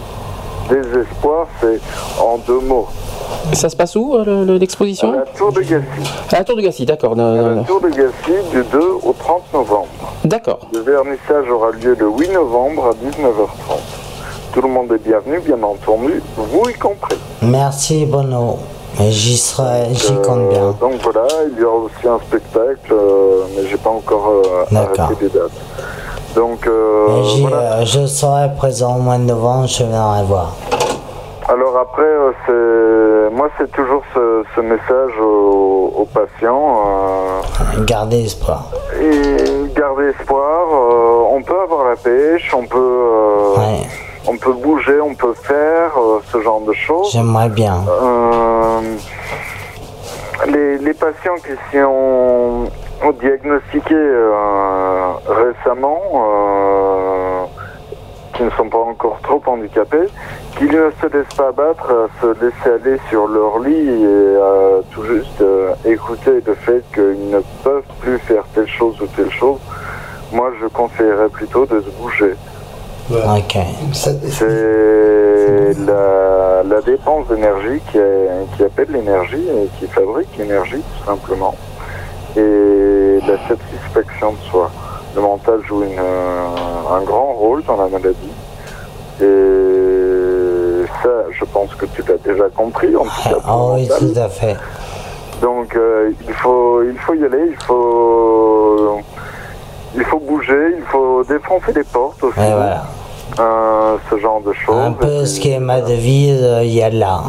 Des 0.69 0.99
espoirs, 1.01 1.47
c'est 1.61 1.79
en 2.19 2.37
deux 2.47 2.59
mots. 2.59 2.87
Ça 3.53 3.69
se 3.69 3.75
passe 3.75 3.95
où 3.95 4.15
euh, 4.15 4.23
le- 4.25 4.43
le- 4.45 4.57
l'exposition? 4.57 5.11
La 5.11 5.21
Tour 5.21 5.51
de 5.51 5.61
Gassi. 5.61 5.83
À 6.31 6.37
la 6.39 6.43
Tour 6.43 6.55
de 6.57 6.61
Gassi, 6.61 6.85
d'accord. 6.85 7.15
non, 7.15 7.55
La. 7.55 7.63
Tour 7.63 7.81
de 7.81 7.89
Gassi 7.89 8.49
du 8.51 8.63
2 8.71 8.79
au 9.03 9.13
30 9.17 9.41
novembre. 9.53 9.87
D'accord. 10.25 10.59
Le 10.73 10.79
vernissage 10.79 11.49
aura 11.49 11.71
lieu 11.71 11.95
le 11.99 12.07
8 12.09 12.29
novembre 12.33 12.87
à 12.87 12.91
19h30. 12.93 13.79
Tout 14.53 14.61
le 14.61 14.67
monde 14.67 14.91
est 14.93 15.03
bienvenu, 15.07 15.39
bien 15.39 15.61
entendu, 15.63 16.21
vous 16.35 16.69
y 16.69 16.73
compris. 16.73 17.15
Merci, 17.41 18.05
Bono. 18.05 18.57
J'y 18.99 19.37
serai, 19.37 19.93
j'y 19.93 20.13
compte 20.15 20.49
bien. 20.49 20.63
Euh, 20.63 20.71
donc 20.81 20.93
voilà, 21.03 21.25
il 21.53 21.59
y 21.59 21.63
aura 21.63 21.77
aussi 21.85 22.07
un 22.07 22.19
spectacle, 22.27 22.91
euh, 22.91 23.43
mais 23.55 23.67
j'ai 23.69 23.77
pas 23.77 23.91
encore 23.91 24.33
euh, 24.43 24.75
arrêté 24.75 25.15
les 25.21 25.29
dates. 25.29 25.51
Donc 26.35 26.67
euh, 26.67 27.21
voilà. 27.41 27.57
euh, 27.79 27.85
je 27.85 28.05
serai 28.07 28.49
présent 28.57 28.97
au 28.97 28.99
mois 28.99 29.17
de 29.17 29.23
novembre, 29.23 29.67
je 29.67 29.83
viendrai 29.83 30.23
voir. 30.23 30.53
Alors 31.51 31.77
après, 31.77 32.03
euh, 32.03 32.31
c'est 32.45 33.35
moi 33.35 33.49
c'est 33.57 33.71
toujours 33.71 34.03
ce, 34.13 34.43
ce 34.55 34.61
message 34.61 35.13
aux, 35.19 35.93
aux 35.97 36.05
patients. 36.05 36.83
euh, 36.85 37.83
Gardez 37.85 38.23
espoir. 38.25 38.65
et 39.01 39.73
garder 39.75 40.09
espoir. 40.19 40.67
euh, 40.71 41.35
on 41.35 41.41
peut 41.41 41.59
avoir 41.63 41.89
la 41.89 41.95
pêche, 41.95 42.53
on 42.53 42.65
peut, 42.65 42.77
euh, 42.77 43.55
on 44.27 44.37
peut 44.37 44.53
bouger, 44.53 45.01
on 45.01 45.15
peut 45.15 45.33
faire 45.33 45.91
ce 46.31 46.39
genre 46.41 46.61
de 46.61 46.73
choses. 46.73 47.11
J'aimerais 47.13 47.49
bien. 47.49 47.77
Les, 50.47 50.77
les 50.77 50.93
patients 50.93 51.35
qui 51.45 51.53
sont 51.77 52.65
diagnostiqués 53.19 53.93
euh, 53.95 55.11
récemment, 55.27 55.99
qui 58.39 58.45
ne 58.45 58.51
sont 58.51 58.69
pas 58.69 58.77
encore 58.77 59.19
trop 59.21 59.41
handicapés, 59.47 60.07
qui 60.57 60.63
ne 60.63 60.89
se 61.01 61.07
laissent 61.07 61.35
pas 61.35 61.49
abattre, 61.49 61.91
à 61.91 62.21
se 62.21 62.27
laisser 62.39 62.69
aller 62.73 62.97
sur 63.09 63.27
leur 63.27 63.59
lit 63.59 63.89
et 63.89 64.35
à 64.37 64.81
tout 64.91 65.03
juste 65.03 65.41
euh, 65.41 65.73
écouter 65.83 66.41
le 66.45 66.53
fait 66.53 66.81
qu'ils 66.93 67.29
ne 67.31 67.41
peuvent 67.65 67.83
plus 67.99 68.17
faire 68.19 68.45
telle 68.55 68.69
chose 68.69 68.95
ou 69.01 69.07
telle 69.07 69.29
chose, 69.29 69.59
moi 70.31 70.51
je 70.61 70.67
conseillerais 70.67 71.27
plutôt 71.27 71.65
de 71.65 71.81
se 71.81 71.89
bouger. 72.01 72.33
Ok. 73.11 73.57
C'est 73.91 75.73
la, 75.85 76.63
la 76.63 76.81
dépense 76.81 77.27
d'énergie 77.27 77.81
qui, 77.91 77.99
qui 78.55 78.63
appelle 78.63 78.87
l'énergie 78.91 79.43
et 79.49 79.67
qui 79.77 79.87
fabrique 79.91 80.29
l'énergie 80.37 80.81
tout 80.81 81.05
simplement. 81.05 81.55
Et 82.37 83.19
la 83.27 83.37
satisfaction 83.49 84.31
de 84.31 84.49
soi. 84.49 84.71
Le 85.15 85.21
mental 85.21 85.59
joue 85.67 85.83
une, 85.83 85.97
euh, 85.99 86.47
un 86.91 87.01
grand 87.03 87.33
rôle 87.33 87.63
dans 87.63 87.77
la 87.77 87.87
maladie. 87.87 88.31
Et 89.21 90.85
ça, 91.03 91.09
je 91.31 91.45
pense 91.45 91.73
que 91.75 91.85
tu 91.87 92.03
l'as 92.07 92.17
déjà 92.17 92.47
compris. 92.49 92.95
En 92.95 93.03
tout 93.03 93.09
cas, 93.23 93.35
Ah 93.45 93.57
oui, 93.73 93.89
tout 93.99 94.13
à 94.19 94.29
fait. 94.29 94.55
Donc 95.41 95.75
euh, 95.75 96.11
il 96.27 96.33
faut 96.33 96.83
il 96.83 96.97
faut 96.99 97.13
y 97.13 97.23
aller, 97.23 97.45
il 97.49 97.63
faut 97.65 98.97
il 99.95 100.03
faut 100.03 100.19
bouger, 100.19 100.75
il 100.77 100.83
faut 100.91 101.23
défoncer 101.23 101.71
les 101.73 101.83
portes 101.83 102.21
aussi. 102.23 102.39
Et 102.39 102.51
voilà. 102.53 102.83
Euh, 103.39 103.95
ce 104.09 104.17
genre 104.17 104.41
de 104.41 104.51
choses. 104.53 104.75
Un 104.77 104.91
peu 104.91 105.25
schéma 105.25 105.79
de 105.81 105.93
vie, 105.93 106.37
euh, 106.41 106.63
il 106.63 106.73
y 106.73 106.81
a 106.83 106.89
là. 106.89 107.21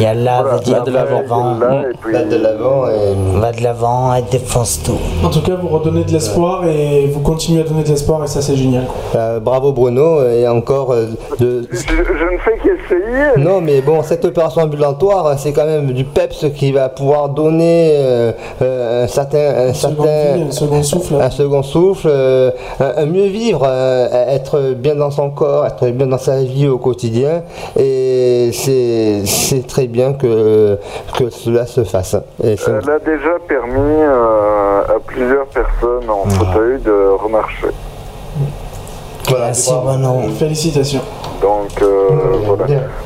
Il 0.00 0.04
y 0.04 0.06
a 0.06 0.14
là, 0.14 0.42
veut 0.42 0.60
dire 0.60 0.84
de 0.84 0.90
l'avant. 0.92 1.22
Va 1.58 1.82
Là, 2.10 2.22
de 2.24 2.36
l'avant 2.36 2.86
et... 2.88 3.38
Va 3.40 3.52
de 3.52 3.62
l'avant 3.62 4.14
et 4.14 4.22
défonce 4.22 4.80
tout. 4.82 4.98
En 5.24 5.30
tout 5.30 5.42
cas, 5.42 5.54
vous 5.60 5.68
redonnez 5.68 6.04
de 6.04 6.12
l'espoir 6.12 6.64
et 6.66 7.06
vous 7.08 7.20
continuez 7.20 7.62
à 7.62 7.64
donner 7.64 7.82
de 7.82 7.88
l'espoir 7.88 8.22
et 8.24 8.26
ça 8.28 8.40
c'est 8.40 8.56
génial. 8.56 8.84
Euh, 9.14 9.40
bravo 9.40 9.72
Bruno 9.72 10.22
et 10.28 10.46
encore 10.46 10.92
euh, 10.92 11.06
de... 11.40 11.66
Je, 11.70 11.76
je 11.78 11.84
ne 11.84 12.38
fais 12.38 12.58
qu'essayer. 12.62 13.44
Non 13.44 13.60
mais 13.60 13.80
bon 13.80 14.02
cette 14.02 14.24
opération 14.24 14.62
ambulatoire 14.62 15.38
c'est 15.38 15.52
quand 15.52 15.66
même 15.66 15.92
du 15.92 16.04
PEPS 16.04 16.46
qui 16.54 16.72
va 16.72 16.88
pouvoir 16.88 17.28
donner 17.30 17.92
euh, 17.94 18.32
euh, 18.62 19.04
un 19.04 19.06
certain 19.08 19.68
un 19.68 19.72
certain 19.72 20.46
un 20.48 20.50
second 20.50 20.82
souffle, 20.82 21.14
un 21.20 21.30
second 21.30 21.62
souffle, 21.62 22.08
euh, 22.10 22.50
un, 22.80 23.02
un 23.02 23.06
mieux 23.06 23.26
vivre, 23.26 23.62
euh, 23.66 24.08
être 24.28 24.74
bien 24.76 24.94
dans 24.94 25.10
son 25.10 25.30
corps, 25.30 25.66
être 25.66 25.86
bien 25.88 26.06
dans 26.06 26.18
sa 26.18 26.42
vie 26.42 26.68
au 26.68 26.78
quotidien 26.78 27.42
et 27.78 28.50
c'est 28.52 29.22
c'est 29.88 29.92
bien 29.92 30.12
que 30.12 30.78
que 31.16 31.30
cela 31.30 31.66
se 31.66 31.82
fasse. 31.84 32.14
Et 32.42 32.56
Elle 32.66 32.90
a 32.90 32.98
déjà 32.98 33.38
permis 33.46 33.80
euh, 34.02 34.82
à 34.82 34.98
plusieurs 35.06 35.46
personnes 35.46 36.08
en 36.10 36.28
fauteuil 36.28 36.80
de 36.82 37.08
remarcher. 37.22 37.68
Merci 39.30 39.72
Bruno. 39.84 40.22
Félicitations. 40.38 41.00
Donc 41.42 41.70
euh, 41.82 42.08
voilà. 42.46 42.64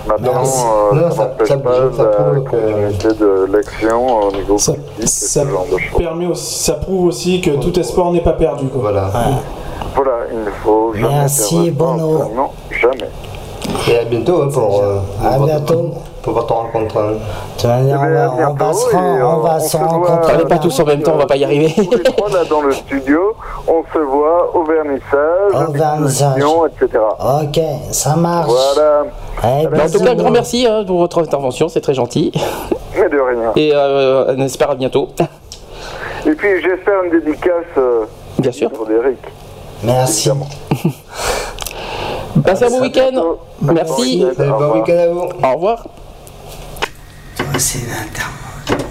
Maintenant, 0.09 0.43
euh, 0.43 0.95
Non, 0.95 1.11
ça 1.11 1.17
ça- 1.17 1.23
n'empêche 1.25 1.49
ça 1.49 1.57
pas 1.59 1.81
bouge, 1.81 1.97
ça 1.97 2.03
la 2.05 2.11
prouve 2.11 2.45
que- 2.45 2.51
continuité 2.57 3.09
de 3.21 3.47
l'action 3.53 4.19
au 4.21 4.33
niveau 4.33 4.59
Ça, 4.59 4.73
politique 4.73 5.03
et 5.03 5.07
ce 5.07 5.27
ça 5.27 5.45
genre 5.45 5.67
de 5.73 5.79
choses. 5.79 5.99
permet 5.99 6.27
aussi, 6.27 6.65
ça 6.65 6.75
prouve 6.75 7.07
aussi 7.07 7.41
que 7.41 7.51
tout 7.51 7.79
espoir 7.79 8.11
n'est 8.13 8.23
pas 8.23 8.33
perdu. 8.33 8.67
Quoi. 8.69 8.81
Voilà. 8.83 9.11
Voilà, 9.95 10.13
il 10.33 10.39
ne 10.39 10.51
faut 10.65 10.93
jamais 10.95 11.09
Merci, 11.15 11.71
perdre. 11.77 11.93
Bono. 11.97 12.19
Non, 12.35 12.49
jamais. 12.71 13.11
Et 13.91 13.99
à 13.99 14.05
bientôt 14.05 14.43
hein, 14.43 14.49
pour, 14.53 14.81
euh, 14.83 14.99
À 15.25 15.39
bientôt. 15.39 15.91
Pour 16.23 16.35
votre 16.35 16.55
rencontre. 16.55 16.97
hein. 16.99 17.13
De 17.13 17.61
toute 17.61 17.65
manière, 17.71 18.01
on 18.01 18.11
va, 18.11 18.51
on 18.51 18.55
va 18.55 18.73
se, 18.73 18.97
on 18.97 19.39
va 19.41 19.61
se 19.61 19.77
rencontrer. 19.77 20.33
Allez 20.35 20.45
pas 20.45 20.59
tous 20.59 20.79
en 20.81 20.85
même 20.85 21.03
temps, 21.03 21.13
on 21.15 21.19
va 21.19 21.27
pas 21.27 21.37
y 21.37 21.45
arriver. 21.45 21.73
Tous 21.75 21.97
les 21.97 22.03
trois 22.05 22.29
là 22.31 22.45
dans 22.49 22.63
le 22.63 22.73
studio, 22.73 23.35
on 23.67 23.83
se 23.93 23.99
voit 23.99 24.55
au 24.55 24.65
vernissage, 24.65 25.69
Au 25.69 25.73
vernissage. 25.73 26.37
etc. 26.39 27.03
Ok, 27.43 27.61
ça 27.91 28.17
marche. 28.17 28.51
Voilà. 28.51 29.05
Eh, 29.45 29.67
Mais 29.71 29.83
en 29.83 29.91
tout 29.91 30.05
cas, 30.05 30.15
grand 30.15 30.31
merci 30.31 30.67
hein, 30.67 30.85
pour 30.87 30.99
votre 30.99 31.21
intervention, 31.21 31.69
c'est 31.69 31.81
très 31.81 31.95
gentil. 31.95 32.33
Mais 32.97 33.09
de 33.09 33.19
rien. 33.19 33.53
Et 33.57 33.73
euh, 33.75 34.35
on 34.37 34.41
espère 34.43 34.71
à 34.71 34.75
bientôt. 34.75 35.09
Et 36.27 36.33
puis 36.33 36.61
j'espère 36.63 37.03
une 37.05 37.11
dédicace 37.19 37.51
euh, 37.79 38.05
Bien 38.39 38.53
sûr. 38.53 38.71
pour 38.71 38.89
Eric. 38.91 39.19
Merci. 39.83 40.31
Passez 42.45 42.65
un 42.67 42.71
bon 42.71 42.81
week-end. 42.83 43.11
Merci. 43.61 44.25
Bon 44.39 44.73
week-end 44.75 44.99
à 44.99 45.09
vous. 45.09 45.21
Au 45.43 45.55
revoir. 45.55 45.85
C'est 47.59 47.79
une 47.79 47.85
inter- 47.91 48.83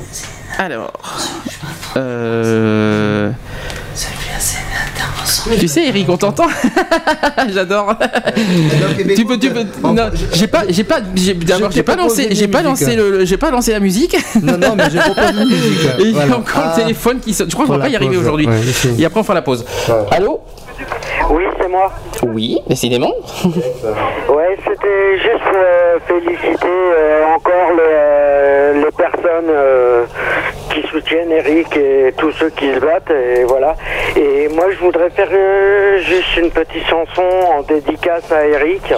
Alors. 0.57 0.93
Euh... 1.97 3.31
Tu 5.59 5.67
sais, 5.67 5.87
Eric, 5.87 6.07
on 6.09 6.17
t'entend 6.17 6.47
J'adore. 7.53 7.95
tu 9.15 9.25
peux, 9.25 9.37
tu 9.39 9.49
peux. 9.51 9.65
Non, 9.83 10.09
j'ai 10.33 10.47
pas, 10.47 10.63
j'ai 10.69 10.83
pas, 10.83 10.99
j'ai, 11.15 11.33
pas 11.83 11.95
lancé, 11.95 12.27
j'ai 12.31 12.47
pas 12.47 12.61
musique. 12.61 12.87
lancé 12.87 12.95
le, 12.95 13.25
j'ai 13.25 13.37
pas 13.37 13.49
lancé 13.51 13.71
la 13.71 13.79
musique. 13.79 14.15
Non, 14.41 14.57
non, 14.57 14.75
mais 14.75 14.89
j'ai 14.91 14.99
proposé 14.99 15.41
une 15.41 15.49
musique. 15.49 15.89
Et 15.99 16.03
il 16.09 16.15
y 16.15 16.19
a 16.19 16.25
encore 16.37 16.63
Ah. 16.63 16.73
le 16.77 16.81
téléphone 16.83 17.19
qui 17.19 17.33
sonne. 17.33 17.49
Je 17.49 17.55
crois 17.55 17.65
qu'on 17.65 17.73
va 17.73 17.79
pas 17.79 17.85
la 17.85 17.91
y 17.91 17.95
arriver 17.95 18.17
aujourd'hui. 18.17 18.47
Et 18.97 19.05
après, 19.05 19.19
on 19.19 19.23
fera 19.23 19.33
la 19.33 19.41
pause. 19.41 19.65
Allô? 20.11 20.41
Oui, 21.31 21.43
c'est 21.59 21.67
moi. 21.69 21.91
Oui, 22.23 22.61
décidément. 22.67 23.11
Ouais, 24.29 24.57
c'était 24.63 25.17
juste 25.17 25.55
euh, 25.55 25.97
féliciter 26.07 26.67
euh, 26.67 27.25
encore 27.35 27.71
les, 27.75 27.81
euh, 27.81 28.73
les 28.85 28.91
personnes 28.91 29.51
qui 30.73 30.87
soutiennent 30.87 31.31
Eric 31.31 31.75
et 31.75 32.13
tous 32.17 32.31
ceux 32.33 32.49
qui 32.49 32.73
se 32.73 32.79
battent, 32.79 33.11
et 33.11 33.43
voilà. 33.43 33.75
Et 34.15 34.47
moi, 34.49 34.65
je 34.71 34.77
voudrais 34.79 35.09
faire 35.09 35.27
juste 35.99 36.37
une 36.37 36.49
petite 36.51 36.85
chanson 36.87 37.23
en 37.57 37.61
dédicace 37.63 38.31
à 38.31 38.45
Eric. 38.45 38.93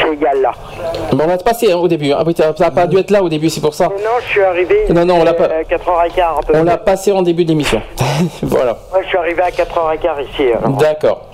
C'est 0.00 0.16
Yalla. 0.16 0.52
Bon, 1.12 1.24
on 1.24 1.26
va 1.26 1.36
te 1.38 1.44
passer 1.44 1.72
hein, 1.72 1.76
au 1.76 1.88
début. 1.88 2.12
Ah 2.16 2.22
oui, 2.26 2.34
t'as 2.34 2.70
pas 2.70 2.86
dû 2.86 2.98
être 2.98 3.10
là 3.10 3.22
au 3.22 3.28
début, 3.28 3.50
c'est 3.50 3.60
pour 3.60 3.74
ça. 3.74 3.88
Mais 3.94 4.02
non, 4.02 4.10
je 4.24 4.28
suis 4.28 4.42
arrivé. 4.42 4.84
Non, 4.90 5.04
non, 5.04 5.16
on 5.20 5.24
l'a 5.24 5.34
pas- 5.34 5.44
À 5.44 5.62
4h15 5.62 6.38
à 6.38 6.40
peu 6.46 6.52
On 6.56 6.62
l'a 6.64 6.78
passé 6.78 7.12
en 7.12 7.22
début 7.22 7.44
d'émission. 7.44 7.82
voilà. 8.42 8.76
Moi, 8.92 9.02
je 9.02 9.08
suis 9.08 9.18
arrivé 9.18 9.42
à 9.42 9.50
4h15 9.50 10.22
ici. 10.32 10.44
alors. 10.52 10.76
D'accord. 10.78 11.24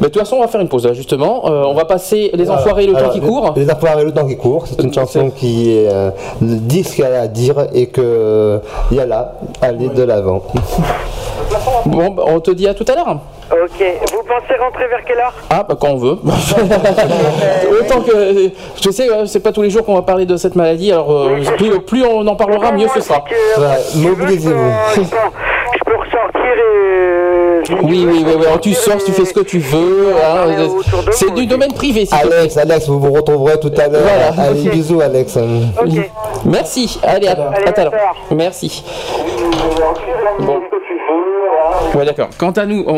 Mais 0.00 0.08
de 0.08 0.12
toute 0.12 0.22
façon, 0.22 0.36
on 0.36 0.40
va 0.40 0.48
faire 0.48 0.60
une 0.60 0.68
pause 0.68 0.86
là, 0.86 0.92
justement. 0.92 1.42
Euh, 1.46 1.64
on 1.64 1.74
va 1.74 1.84
passer 1.84 2.30
Les 2.34 2.50
Enfoirés, 2.50 2.86
le 2.86 2.94
temps 2.94 3.10
qui 3.10 3.20
court. 3.20 3.54
Les 3.56 3.70
Enfoirés, 3.70 4.04
le 4.04 4.12
temps 4.12 4.26
qui 4.26 4.36
court. 4.36 4.66
C'est 4.66 4.82
une 4.82 4.92
chanson 4.92 5.30
qui 5.30 5.86
euh, 5.86 6.10
dit 6.40 6.84
ce 6.84 6.96
qu'elle 6.96 7.14
a 7.14 7.22
à 7.22 7.26
dire 7.26 7.66
et 7.74 7.86
que 7.86 8.00
euh, 8.00 8.58
y 8.90 9.00
a 9.00 9.06
là, 9.06 9.34
aller 9.60 9.88
de 9.88 10.02
l'avant. 10.02 10.42
Bon, 11.86 12.10
bah, 12.10 12.24
on 12.26 12.40
te 12.40 12.50
dit 12.50 12.68
à 12.68 12.74
tout 12.74 12.84
à 12.88 12.94
l'heure. 12.94 13.18
Ok. 13.50 13.82
Vous 14.12 14.22
pensez 14.24 14.60
rentrer 14.60 14.88
vers 14.88 15.04
quelle 15.04 15.18
heure? 15.18 15.32
Ah, 15.48 15.64
bah 15.66 15.74
quand 15.80 15.88
on 15.88 15.96
veut. 15.96 16.18
Autant 17.80 18.02
que. 18.02 18.50
Je 18.82 18.90
sais, 18.90 19.10
euh, 19.10 19.24
c'est 19.26 19.40
pas 19.40 19.52
tous 19.52 19.62
les 19.62 19.70
jours 19.70 19.84
qu'on 19.84 19.94
va 19.94 20.02
parler 20.02 20.26
de 20.26 20.36
cette 20.36 20.54
maladie, 20.54 20.92
alors 20.92 21.10
euh, 21.10 21.40
plus, 21.56 21.80
plus 21.80 22.04
on 22.04 22.26
en 22.26 22.36
parlera, 22.36 22.72
mieux 22.72 22.88
ce 22.94 23.00
sera. 23.00 23.24
Mobilisez-vous. 23.96 24.70
Je 24.96 25.84
peux 25.84 25.96
ressortir 25.96 26.42
et. 26.44 27.47
Oui, 27.82 28.04
oui, 28.06 28.22
oui, 28.24 28.24
oui. 28.38 28.46
Alors, 28.46 28.60
tu 28.60 28.72
sors, 28.74 29.02
tu 29.04 29.12
fais 29.12 29.24
ce 29.24 29.32
que 29.34 29.40
tu 29.40 29.58
veux. 29.58 30.12
hein, 30.24 30.68
c'est 31.12 31.32
du 31.34 31.46
domaine 31.46 31.72
privé. 31.72 32.06
si 32.06 32.12
tu 32.18 32.26
veux. 32.26 32.32
Alex, 32.38 32.56
Alex, 32.56 32.88
vous 32.88 32.98
vous 33.00 33.12
retrouverez 33.12 33.58
tout 33.60 33.72
à 33.76 33.88
l'heure. 33.88 34.02
Voilà. 34.02 34.50
Allez, 34.50 34.68
bisous, 34.70 35.00
Alex. 35.00 35.38
Merci. 36.44 36.98
Allez, 37.02 37.28
à, 37.28 37.32
à 37.32 37.72
tout 37.72 37.80
à 37.80 37.84
l'heure. 37.84 37.92
Merci. 38.30 38.84
Bon. 40.40 40.60
Ouais, 41.94 42.04
d'accord. 42.04 42.28
Quant 42.38 42.50
à 42.52 42.66
nous, 42.66 42.84
on, 42.86 42.92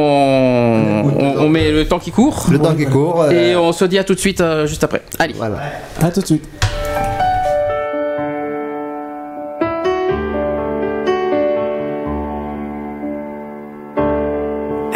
on, 1.18 1.44
on 1.44 1.48
met 1.48 1.70
le 1.70 1.86
temps 1.86 1.98
qui 1.98 2.10
court. 2.10 2.46
Le 2.50 2.58
temps 2.58 2.74
qui 2.74 2.86
court. 2.86 3.22
euh, 3.22 3.30
Et 3.30 3.56
on 3.56 3.72
se 3.72 3.84
dit 3.84 3.98
à 3.98 4.04
tout 4.04 4.14
de 4.14 4.18
suite, 4.20 4.40
euh, 4.40 4.66
juste 4.66 4.82
après. 4.84 5.02
Allez. 5.18 5.34
Voilà. 5.36 5.56
À 6.02 6.10
tout 6.10 6.20
de 6.20 6.26
suite. 6.26 6.44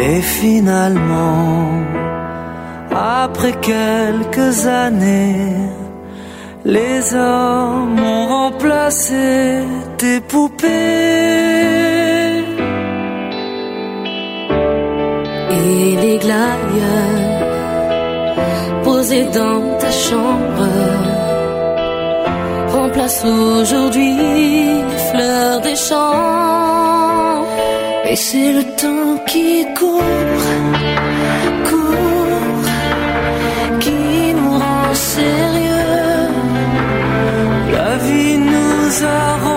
Et 0.07 0.21
finalement, 0.21 1.81
après 2.91 3.53
quelques 3.53 4.67
années, 4.67 5.51
les 6.63 7.15
hommes 7.15 7.99
ont 7.99 8.27
remplacé 8.27 9.63
tes 9.97 10.21
poupées. 10.21 10.67
Et 15.59 15.95
les 16.03 16.17
glaïeuls 16.19 17.25
posés 18.83 19.25
dans 19.33 19.61
ta 19.79 19.89
chambre 19.89 20.67
remplacent 22.73 23.25
aujourd'hui 23.25 24.15
les 24.89 25.01
fleurs 25.09 25.61
des 25.61 25.75
champs. 25.75 27.04
Et 28.15 28.17
c'est 28.17 28.53
le 28.53 28.63
temps 28.81 29.17
qui 29.27 29.65
court, 29.77 30.01
court, 31.69 32.65
qui 33.81 34.33
nous 34.39 34.51
rend 34.51 34.93
sérieux. 34.93 36.29
La 37.73 37.97
vie 38.05 38.37
nous 38.37 39.05
a 39.05 39.54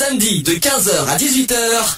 samedi 0.00 0.42
de 0.42 0.52
15h 0.52 1.10
à 1.10 1.16
18h. 1.18 1.52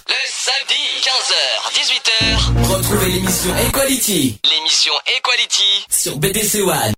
Le 0.09 0.15
samedi 0.27 0.83
15h 1.05 1.71
18h. 1.73 2.75
Retrouvez 2.75 3.13
l'émission 3.13 3.51
Equality. 3.69 4.41
L'émission 4.45 4.93
Equality 5.19 5.87
sur 5.89 6.19
BDC 6.19 6.63
One. 6.63 6.93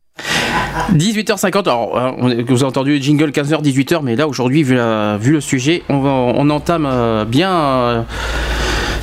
18h50, 0.96 1.58
alors 1.68 1.92
on- 2.18 2.28
vous 2.44 2.54
avez 2.54 2.64
entendu 2.64 2.96
le 2.96 3.02
jingle 3.02 3.32
15h, 3.32 3.60
18h, 3.60 4.00
mais 4.02 4.16
là 4.16 4.26
aujourd'hui, 4.26 4.62
vu, 4.62 4.76
le 4.78 5.40
sujet, 5.42 5.82
on, 5.90 5.98
va, 6.00 6.08
on 6.08 6.48
entame 6.48 6.86
euh, 6.90 7.26
bien, 7.26 7.52
euh, 7.52 8.02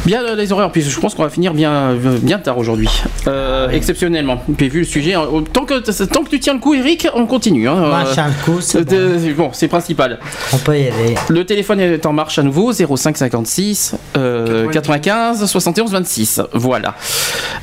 bien 0.05 0.23
euh, 0.23 0.35
les 0.35 0.51
horaires, 0.51 0.71
puis 0.71 0.81
je 0.81 0.99
pense 0.99 1.13
qu'on 1.15 1.23
va 1.23 1.29
finir 1.29 1.53
bien, 1.53 1.71
euh, 1.71 2.17
bien 2.21 2.39
tard 2.39 2.57
aujourd'hui, 2.57 2.89
Euh, 3.27 3.69
exceptionnellement. 3.69 4.41
Puis 4.57 4.69
vu 4.69 4.79
le 4.79 4.85
sujet, 4.85 5.15
euh, 5.15 5.41
tant 5.53 5.65
que, 5.65 5.79
tant 6.05 6.23
que 6.23 6.29
tu 6.29 6.39
tiens 6.39 6.53
le 6.53 6.59
coup, 6.59 6.73
Eric, 6.73 7.07
on 7.13 7.25
continue. 7.27 7.67
hein, 7.69 7.75
Moi, 7.75 7.99
euh, 8.03 8.05
je 8.09 8.13
tiens 8.13 8.27
le 8.27 8.45
coup, 8.45 8.61
c'est 8.61 9.33
bon, 9.33 9.49
c'est 9.53 9.67
principal. 9.67 10.19
On 10.53 10.57
peut 10.57 10.77
y 10.79 10.87
aller. 10.87 11.15
Le 11.29 11.45
téléphone 11.45 11.79
est 11.79 12.05
en 12.05 12.13
marche 12.13 12.39
à 12.39 12.43
nouveau, 12.43 12.71
05 12.73 13.17
56 13.17 13.95
euh, 14.17 14.67
95 14.69 15.45
71 15.45 15.91
26. 15.91 16.41
Voilà. 16.53 16.95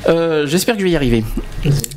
Euh, 0.07 0.45
j'espère 0.47 0.75
que 0.75 0.79
je 0.81 0.85
vais 0.85 0.91
y 0.91 0.95
arriver. 0.95 1.23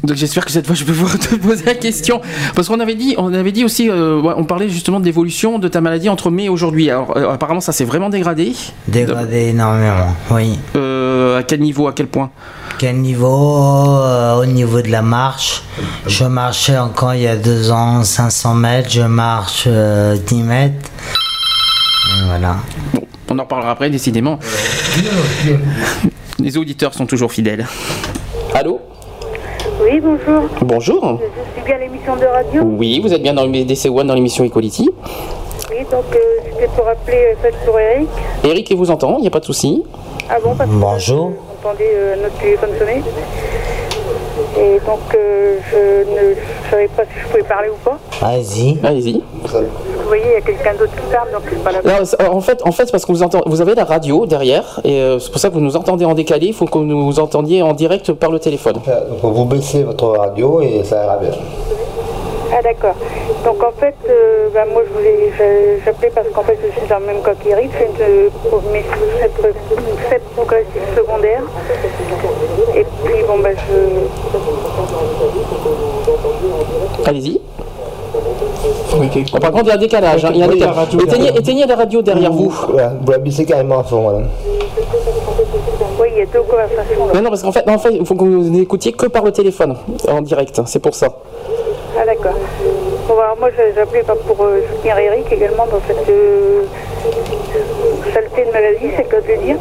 Donc 0.03 0.17
j'espère 0.17 0.45
que 0.45 0.51
cette 0.51 0.67
fois 0.67 0.75
je 0.75 0.85
peux 0.85 0.93
pouvoir 1.03 1.19
te 1.19 1.37
poser 1.37 1.65
la 1.65 1.75
question 1.75 2.21
parce 2.57 2.69
qu'on 2.69 2.81
avait 2.81 2.97
dit, 2.97 3.15
on 3.17 3.33
avait 3.33 3.53
dit 3.53 3.65
aussi, 3.65 3.89
on 3.93 4.45
parlait 4.45 4.69
justement 4.69 4.99
de 4.99 5.05
l'évolution 5.05 5.59
de 5.61 5.69
ta 5.69 5.81
maladie 5.81 6.09
entre 6.09 6.31
mai 6.31 6.45
et 6.45 6.49
aujourd'hui. 6.49 6.91
Alors 6.91 7.17
apparemment 7.31 7.61
ça 7.61 7.73
s'est 7.73 7.85
vraiment 7.85 8.11
dégradé. 8.11 8.53
Dégradé 8.89 9.49
énormément, 9.51 10.15
oui. 10.35 10.59
Euh, 10.77 11.39
à 11.39 11.43
quel 11.43 11.61
niveau, 11.61 11.87
à 11.89 11.93
quel 11.93 12.07
point 12.07 12.31
Quel 12.79 12.97
niveau 12.97 13.97
euh, 13.99 14.41
Au 14.41 14.47
niveau 14.47 14.81
de 14.81 14.89
la 14.89 15.03
marche. 15.03 15.63
Je 16.07 16.25
marchais 16.25 16.79
encore 16.79 17.15
il 17.15 17.23
y 17.23 17.27
a 17.27 17.37
deux 17.37 17.71
ans 17.71 18.03
500 18.03 18.55
mètres, 18.55 18.91
je 18.91 19.03
marche 19.03 19.65
euh, 19.67 20.17
10 20.17 20.43
mètres. 20.43 20.91
Et 22.09 22.27
voilà. 22.27 22.57
Bon, 22.95 23.03
on 23.31 23.39
en 23.39 23.43
reparlera 23.43 23.73
après, 23.73 23.91
décidément. 23.91 24.39
Les 26.39 26.57
auditeurs 26.57 26.95
sont 26.95 27.07
toujours 27.07 27.33
fidèles. 27.33 27.67
Allô? 28.55 28.81
Oui, 29.81 30.01
bonjour. 30.01 30.49
Bonjour. 30.63 31.21
Je 31.21 31.61
suis 31.61 31.67
bien 31.67 31.77
à 31.77 31.79
l'émission 31.79 32.17
de 32.17 32.25
radio. 32.25 32.63
Oui, 32.63 33.01
vous 33.01 33.13
êtes 33.13 33.23
bien 33.23 33.35
dans 33.35 33.45
le 33.45 33.51
BDC 33.51 33.87
One 33.87 34.07
dans 34.07 34.15
l'émission 34.15 34.45
Equality. 34.45 34.89
Oui, 35.71 35.79
donc 35.91 36.05
euh, 36.15 36.19
c'était 36.45 36.69
pour 36.75 36.89
appeler 36.89 37.17
euh, 37.17 37.35
peut-être 37.41 37.59
pour 37.65 37.79
Eric. 37.79 38.09
Eric 38.45 38.71
il 38.71 38.77
vous 38.77 38.91
entend, 38.91 39.17
il 39.19 39.23
n'y 39.23 39.29
a 39.29 39.31
pas 39.31 39.41
de 39.41 39.45
souci. 39.45 39.83
Ah 40.35 40.39
bon, 40.43 40.55
parce 40.55 40.71
que 40.71 40.75
Bonjour. 40.75 41.33
j'entendais 41.63 41.91
euh, 41.95 42.17
notre 42.23 42.37
téléphone 42.39 42.71
sonner. 42.79 43.03
Et 44.59 44.81
donc 44.87 45.01
euh, 45.15 45.57
je 45.71 46.11
ne 46.11 46.35
savais 46.71 46.89
pas 46.89 47.03
si 47.05 47.21
je 47.23 47.27
pouvais 47.29 47.43
parler 47.43 47.69
ou 47.69 47.77
pas. 47.85 47.99
Vas-y. 48.21 48.79
Allez-y. 48.83 49.23
Vous 49.45 50.09
voyez, 50.09 50.25
il 50.27 50.33
y 50.33 50.37
a 50.37 50.41
quelqu'un 50.41 50.73
d'autre 50.75 50.93
qui 50.95 51.13
parle, 51.13 51.31
donc 51.33 51.43
c'est 51.49 51.63
pas 51.63 51.73
la 51.73 51.83
Non, 51.83 52.05
c'est- 52.05 52.23
en 52.29 52.41
fait, 52.41 52.61
en 52.65 52.73
fait, 52.73 52.87
c'est 52.87 52.93
parce 52.93 53.05
que 53.05 53.13
vous, 53.13 53.23
entend- 53.23 53.43
vous 53.47 53.61
avez 53.61 53.75
la 53.75 53.85
radio 53.85 54.25
derrière, 54.27 54.81
et 54.85 55.01
euh, 55.01 55.19
c'est 55.19 55.31
pour 55.31 55.41
ça 55.41 55.49
que 55.49 55.55
vous 55.55 55.61
nous 55.61 55.77
entendez 55.77 56.05
en 56.05 56.15
décalé. 56.15 56.47
Il 56.49 56.55
faut 56.55 56.65
que 56.67 56.79
vous 56.79 56.85
nous 56.85 57.19
entendiez 57.21 57.63
en 57.63 57.73
direct 57.75 58.13
par 58.13 58.31
le 58.31 58.39
téléphone. 58.39 58.75
Donc 58.75 59.35
vous 59.35 59.45
baissez 59.45 59.83
votre 59.85 60.07
radio 60.09 60.61
et 60.63 60.83
ça 60.85 61.05
ira 61.05 61.17
bien. 61.19 61.31
Ah 62.55 62.61
d'accord. 62.63 62.95
Donc 63.45 63.63
en 63.63 63.73
fait, 63.73 63.95
euh, 64.09 64.49
bah, 64.53 64.65
moi 64.71 64.83
je 64.87 64.93
voulais, 64.93 65.33
j'appelais 65.85 66.11
parce 66.15 66.29
qu'en 66.29 66.43
fait 66.43 66.59
je 66.63 66.71
suis 66.79 66.87
dans 66.89 66.99
le 66.99 67.07
même 67.07 67.23
cas 67.23 67.35
qu'Eric, 67.35 67.71
je 67.99 68.29
pour 68.51 68.63
mes 68.71 68.85
sept, 69.21 69.33
sept 70.11 70.23
progressifs 70.37 70.95
secondaires. 70.97 71.43
Et 72.77 72.85
puis 73.05 73.23
bon 73.27 73.39
bah 73.39 73.51
je... 73.57 73.73
Allez-y. 77.09 77.41
Bon, 79.33 79.39
par 79.39 79.51
contre, 79.53 79.65
il 79.65 79.69
y 79.69 79.71
a 79.71 79.75
un 79.75 79.79
décalage. 79.79 80.25
hein, 80.25 80.31
il 80.35 80.41
y 80.41 80.43
a 80.43 80.47
la 80.47 80.53
décalage. 80.53 80.77
radio 80.77 81.01
Éteignez, 81.39 81.67
la 81.67 81.77
radio 81.77 82.03
derrière 82.03 82.33
vous. 82.33 82.51
Vous 82.51 83.11
la 83.11 83.19
baissez 83.19 83.45
carrément 83.47 83.79
à 83.81 83.85
fond. 83.85 84.03
Voilà. 84.03 84.19
Oui, 85.99 86.09
il 86.13 86.19
y 86.19 86.23
a 86.23 86.27
deux 86.27 86.43
conversations. 86.43 87.07
là. 87.07 87.13
Non, 87.15 87.23
non, 87.23 87.31
parce 87.31 87.43
qu'en 87.43 87.53
fait, 87.53 87.69
en 87.69 87.79
fait, 87.79 87.95
il 87.95 88.05
faut 88.05 88.15
que 88.15 88.25
vous 88.25 88.51
n'écoutiez 88.51 88.93
que 88.93 89.07
par 89.07 89.25
le 89.25 89.33
téléphone, 89.33 89.77
en 90.09 90.21
direct. 90.21 90.59
hein, 90.59 90.65
C'est 90.67 90.79
pour 90.81 90.95
ça. 90.95 91.09
Ah 91.99 92.02
Bon, 92.23 93.19
alors, 93.19 93.37
moi 93.39 93.51
j'appelais 93.75 94.05
pour 94.27 94.45
euh, 94.45 94.61
soutenir 94.71 94.97
Eric 94.97 95.33
également 95.33 95.67
dans 95.67 95.81
cette 95.89 96.09
euh, 96.09 96.63
saleté 98.15 98.45
de 98.45 98.53
maladie, 98.53 98.91
c'est 98.97 99.03
le 99.03 99.09
cas 99.09 99.21
de 99.21 99.43
dire. 99.45 99.57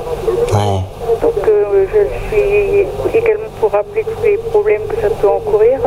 Donc 1.21 1.47
euh, 1.47 1.85
je 1.91 2.35
suis 2.35 2.85
également 3.17 3.49
pour 3.59 3.71
rappeler 3.71 4.03
tous 4.03 4.23
les 4.23 4.37
problèmes 4.37 4.83
que 4.87 4.95
ça 5.01 5.09
peut 5.09 5.27
encourir, 5.27 5.79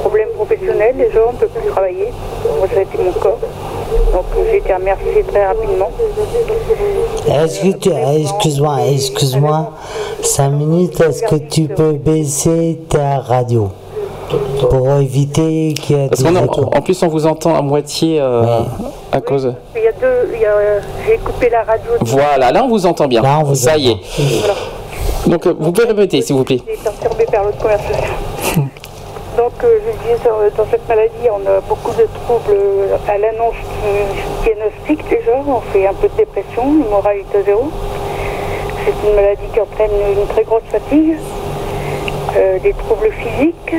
problèmes 0.00 0.28
professionnels, 0.36 0.96
les 0.98 1.10
gens 1.10 1.32
ne 1.32 1.38
peuvent 1.38 1.48
plus 1.48 1.70
travailler. 1.70 2.12
Moi 2.58 2.68
ça 2.72 2.80
a 2.80 2.82
été 2.82 2.98
mon 2.98 3.12
cas. 3.12 3.36
Donc 4.12 4.24
j'ai 4.50 4.58
été 4.58 4.74
remerciée 4.74 5.24
très 5.26 5.46
rapidement. 5.46 5.90
Est-ce 7.28 7.60
que 7.60 7.76
tu. 7.78 7.90
Excuse-moi, 7.90 8.76
excuse-moi. 8.92 9.72
5 10.22 10.50
minutes, 10.50 11.00
est-ce 11.00 11.22
que 11.22 11.36
tu 11.36 11.62
peux 11.62 11.92
baisser 11.92 12.78
ta 12.88 13.18
radio? 13.20 13.70
Pour 14.68 14.96
éviter 14.96 15.74
qu'il 15.74 15.96
y 15.96 16.04
ait 16.04 16.08
Parce 16.08 16.22
des 16.22 16.32
qu'en 16.32 16.44
échos. 16.44 16.70
en 16.74 16.80
plus, 16.82 17.02
on 17.02 17.08
vous 17.08 17.26
entend 17.26 17.54
à 17.56 17.62
moitié 17.62 18.18
euh, 18.20 18.60
à 19.10 19.20
cause. 19.20 19.54
Il 19.76 19.82
y 19.82 19.86
a 19.88 19.92
deux, 19.92 20.06
euh, 20.06 20.80
j'ai 21.06 21.18
coupé 21.18 21.48
la 21.50 21.62
radio. 21.64 21.90
Voilà, 22.00 22.50
là, 22.52 22.62
on 22.64 22.68
vous 22.68 22.86
entend 22.86 23.06
bien. 23.08 23.22
ça 23.54 23.76
y 23.76 23.90
est. 23.90 23.96
Donc, 25.26 25.46
euh, 25.46 25.54
vous 25.58 25.72
pouvez 25.72 25.86
répéter, 25.88 26.20
s'il 26.22 26.36
vous 26.36 26.44
plaît. 26.44 26.60
J'ai 26.66 26.74
été 26.74 26.82
perturbée 26.82 27.26
par 27.26 27.44
l'autre 27.44 27.58
conversation. 27.58 28.14
Donc, 29.36 29.52
euh, 29.64 29.78
je 29.86 29.92
disais, 30.02 30.18
dans, 30.24 30.62
dans 30.62 30.70
cette 30.70 30.86
maladie, 30.88 31.28
on 31.30 31.46
a 31.48 31.60
beaucoup 31.68 31.92
de 31.92 32.06
troubles 32.26 32.58
à 33.08 33.18
l'annonce 33.18 33.54
du 33.82 34.44
diagnostic 34.44 35.08
déjà. 35.08 35.32
On 35.46 35.60
fait 35.72 35.86
un 35.86 35.94
peu 35.94 36.08
de 36.08 36.16
dépression, 36.16 36.62
le 36.82 36.90
moral 36.90 37.16
est 37.18 37.38
à 37.38 37.42
zéro. 37.42 37.70
C'est 38.84 39.08
une 39.08 39.14
maladie 39.14 39.46
qui 39.54 39.60
entraîne 39.60 39.90
une 40.18 40.26
très 40.26 40.42
grosse 40.44 40.62
fatigue, 40.70 41.16
euh, 42.36 42.58
des 42.58 42.72
troubles 42.74 43.10
physiques. 43.12 43.74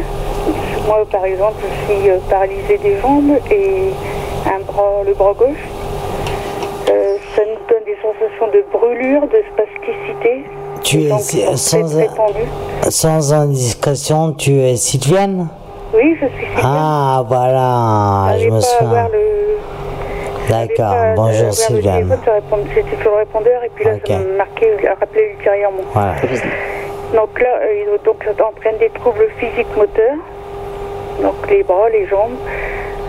Moi, 0.88 1.06
par 1.12 1.26
exemple, 1.26 1.56
je 1.88 1.94
suis 1.94 2.10
euh, 2.10 2.18
paralysée 2.30 2.78
des 2.78 3.00
jambes 3.00 3.38
et 3.52 3.92
un 4.46 4.60
bras, 4.66 5.02
le 5.06 5.14
bras 5.14 5.34
gauche. 5.34 5.64
Euh, 6.90 7.16
ça 7.36 7.42
nous 7.46 7.60
donne 7.70 7.84
des 7.86 7.96
sensations 8.02 8.48
de 8.48 8.64
brûlure, 8.72 9.22
de 9.22 9.42
spasticité. 9.54 10.44
Tu 10.84 11.04
es 11.04 11.56
sans, 11.56 11.88
sans 12.90 13.34
indiscrétion, 13.34 14.34
tu 14.34 14.60
es 14.60 14.76
Sylviane 14.76 15.48
Oui, 15.94 16.18
je 16.22 16.28
suis 16.28 16.48
Ah, 16.62 17.24
voilà, 17.28 18.38
je 18.38 18.50
me 18.50 18.60
souviens. 18.60 19.08
le, 19.14 19.34
D'accord, 20.50 20.94
bonjour 21.16 21.54
Sylviane. 21.54 22.18
C'était 22.76 23.02
sur 23.02 23.12
le 23.12 23.18
répondeur 23.20 23.64
et 23.64 23.70
puis 23.74 23.86
là, 23.86 23.94
Ok. 23.96 24.02
ça 24.08 24.18
me 24.20 24.36
marquait, 24.38 24.76
rappelé 25.00 25.36
ultérieurement. 25.38 25.84
Voilà. 25.94 26.16
Donc 27.16 27.40
là, 27.40 27.48
euh, 27.64 27.98
donc, 28.04 28.18
ça 28.26 28.46
entraîne 28.46 28.78
des 28.80 28.90
troubles 28.90 29.28
physiques 29.38 29.74
moteurs, 29.78 30.18
donc 31.22 31.36
les 31.50 31.64
bras, 31.64 31.90
les 31.90 32.08
jambes, 32.08 32.36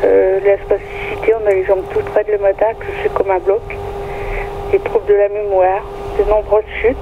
euh, 0.05 0.41
la 0.45 0.57
spasticité, 0.59 1.35
on 1.43 1.47
a 1.47 1.51
les 1.51 1.65
jambes 1.65 1.85
toutes 1.93 2.09
raides 2.15 2.29
le 2.31 2.39
matin, 2.39 2.67
que 2.79 2.87
c'est 3.03 3.13
comme 3.15 3.31
un 3.31 3.39
bloc, 3.39 3.63
des 4.71 4.79
troubles 4.81 5.07
de 5.07 5.15
la 5.15 5.29
mémoire, 5.29 5.83
de 6.19 6.29
nombreuses 6.29 6.65
chutes, 6.83 6.97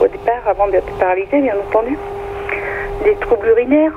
au 0.00 0.06
départ, 0.06 0.42
avant 0.46 0.68
d'être 0.68 0.90
paralysé, 0.98 1.40
bien 1.40 1.54
entendu, 1.68 1.98
des 3.04 3.14
troubles 3.16 3.48
urinaires. 3.48 3.92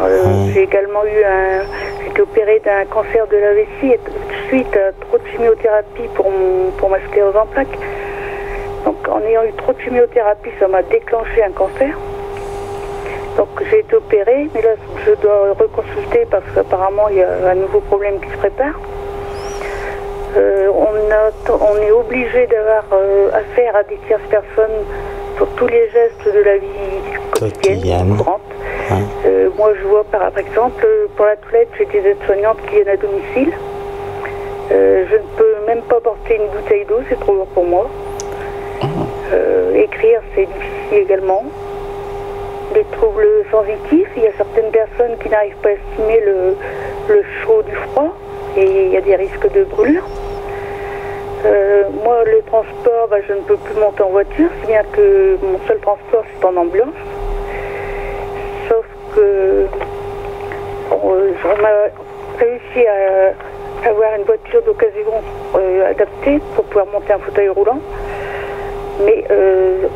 Euh, 0.00 0.46
J'ai 0.52 0.62
également 0.62 1.04
eu 1.04 1.24
un. 1.24 1.62
J'ai 2.00 2.10
été 2.10 2.22
opéré 2.22 2.60
d'un 2.64 2.84
cancer 2.84 3.26
de 3.26 3.36
la 3.36 3.52
vessie 3.54 3.92
et 3.94 4.00
suite 4.48 4.76
à 4.76 4.92
trop 5.06 5.18
de 5.18 5.26
chimiothérapie 5.32 6.08
pour, 6.14 6.30
mon, 6.30 6.70
pour 6.78 6.88
ma 6.88 7.00
sclérose 7.08 7.36
en 7.36 7.46
plaques. 7.46 7.78
Donc 8.84 8.96
en 9.08 9.20
ayant 9.22 9.42
eu 9.44 9.52
trop 9.54 9.72
de 9.72 9.80
chimiothérapie, 9.80 10.50
ça 10.60 10.68
m'a 10.68 10.82
déclenché 10.82 11.42
un 11.42 11.50
cancer. 11.50 11.96
Donc 13.38 13.48
j'ai 13.70 13.78
été 13.78 13.96
opéré, 13.96 14.48
mais 14.54 14.62
là 14.62 14.74
je 15.06 15.12
dois 15.22 15.54
reconsulter 15.58 16.26
parce 16.30 16.44
qu'apparemment 16.54 17.08
il 17.08 17.16
y 17.16 17.22
a 17.22 17.50
un 17.50 17.54
nouveau 17.54 17.80
problème 17.80 18.20
qui 18.20 18.28
se 18.30 18.36
prépare. 18.36 18.74
Euh, 20.36 20.68
on, 20.74 20.94
a, 21.10 21.54
on 21.54 21.76
est 21.80 21.90
obligé 21.90 22.46
d'avoir 22.48 22.84
euh, 22.92 23.30
affaire 23.32 23.74
à 23.76 23.82
des 23.84 23.96
tierces 24.06 24.28
personnes 24.28 24.84
pour 25.36 25.48
tous 25.50 25.68
les 25.68 25.88
gestes 25.90 26.34
de 26.34 26.40
la 26.40 26.58
vie 26.58 26.68
quotidienne, 27.30 28.16
courante. 28.16 28.40
Euh, 29.24 29.48
moi, 29.56 29.72
je 29.80 29.86
vois 29.86 30.04
par, 30.04 30.36
exemple, 30.36 30.86
pour 31.16 31.24
la 31.24 31.36
toilette, 31.36 31.68
j'ai 31.78 31.86
des 31.86 32.08
aides-soignantes 32.08 32.58
qui 32.66 32.74
viennent 32.74 32.88
à 32.88 32.96
domicile. 32.96 33.52
Je 34.70 35.14
ne 35.14 35.36
peux 35.36 35.54
même 35.66 35.82
pas 35.82 36.00
porter 36.00 36.36
une 36.36 36.48
bouteille 36.48 36.84
d'eau, 36.84 36.98
c'est 37.08 37.18
trop 37.20 37.34
lourd 37.34 37.46
pour 37.54 37.64
moi. 37.64 37.88
Euh, 39.32 39.74
écrire, 39.74 40.20
c'est 40.34 40.46
difficile 40.46 40.98
également. 40.98 41.44
Des 42.74 42.84
troubles 42.92 43.26
sensitifs, 43.50 44.08
il 44.16 44.22
y 44.24 44.26
a 44.26 44.32
certaines 44.36 44.70
personnes 44.70 45.16
qui 45.22 45.28
n'arrivent 45.30 45.56
pas 45.62 45.70
à 45.70 45.72
estimer 45.72 46.20
le, 46.20 47.22
chaud 47.42 47.62
du 47.62 47.74
froid 47.74 48.14
et 48.56 48.86
il 48.86 48.92
y 48.92 48.96
a 48.96 49.00
des 49.00 49.16
risques 49.16 49.50
de 49.52 49.64
brûlure. 49.64 50.04
Euh, 51.46 51.84
moi, 52.04 52.24
le 52.24 52.42
transport, 52.42 53.08
bah, 53.08 53.18
je 53.26 53.32
ne 53.32 53.40
peux 53.40 53.56
plus 53.56 53.74
monter 53.80 54.02
en 54.02 54.10
voiture, 54.10 54.48
si 54.60 54.66
bien 54.66 54.82
que 54.92 55.38
mon 55.42 55.58
seul 55.66 55.78
transport, 55.78 56.24
c'est 56.34 56.44
en 56.44 56.56
ambulance. 56.56 56.94
Sauf 58.68 58.84
que 59.14 59.66
on, 60.90 61.14
on 61.14 61.62
m'a 61.62 61.68
réussi 62.38 62.86
à, 62.86 63.88
avoir 63.88 64.14
une 64.16 64.24
voiture 64.24 64.62
d'occasion 64.62 65.12
euh, 65.54 65.90
adaptée 65.90 66.40
pour 66.54 66.64
pouvoir 66.64 66.86
monter 66.86 67.12
un 67.12 67.18
fauteuil 67.18 67.48
roulant. 67.48 67.78
Mais 69.04 69.24
euh, 69.30 69.86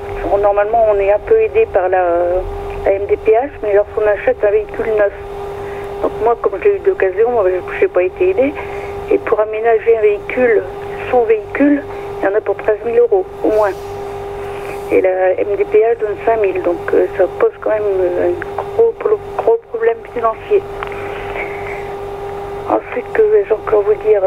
normalement, 0.40 0.86
on 0.90 0.98
est 0.98 1.12
un 1.12 1.18
peu 1.18 1.40
aidé 1.40 1.66
par 1.72 1.88
la, 1.88 2.04
MDPH, 2.84 3.60
mais 3.62 3.74
lorsqu'on 3.74 4.06
achète 4.06 4.42
un 4.44 4.50
véhicule 4.50 4.86
neuf. 4.96 5.12
Donc 6.02 6.12
moi, 6.24 6.36
comme 6.42 6.58
je 6.58 6.68
l'ai 6.68 6.76
eu 6.76 6.78
d'occasion, 6.80 7.28
je 7.44 7.80
n'ai 7.80 7.88
pas 7.88 8.02
été 8.02 8.30
aidé. 8.30 8.52
Et 9.10 9.18
pour 9.18 9.38
aménager 9.38 9.96
un 9.96 10.00
véhicule, 10.00 10.62
son 11.10 11.22
véhicule, 11.24 11.82
il 12.20 12.24
y 12.24 12.28
en 12.28 12.34
a 12.36 12.40
pour 12.40 12.56
13 12.56 12.78
000 12.84 12.96
euros, 12.98 13.24
au 13.44 13.48
moins. 13.48 13.70
Et 14.90 15.00
la 15.00 15.34
MDPH 15.34 16.00
donne 16.00 16.16
5 16.26 16.40
000, 16.40 16.58
donc 16.64 16.76
euh, 16.92 17.06
ça 17.16 17.24
pose 17.38 17.52
quand 17.60 17.70
même 17.70 17.82
euh, 17.82 18.30
un 18.30 18.62
gros, 18.76 18.92
gros 19.36 19.58
problème 19.70 19.98
financier. 20.12 20.62
Ensuite, 22.68 23.12
que 23.12 23.22
vais-je 23.22 23.54
encore 23.54 23.82
vous 23.82 23.94
dire 23.94 24.22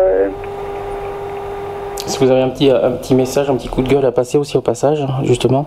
Si 2.07 2.19
vous 2.23 2.29
avez 2.31 2.41
un 2.41 2.49
petit, 2.49 2.69
un 2.69 2.91
petit 2.91 3.15
message, 3.15 3.49
un 3.49 3.55
petit 3.55 3.67
coup 3.67 3.81
de 3.81 3.89
gueule 3.89 4.05
à 4.05 4.11
passer 4.11 4.37
aussi 4.37 4.57
au 4.57 4.61
passage, 4.61 5.03
justement. 5.23 5.65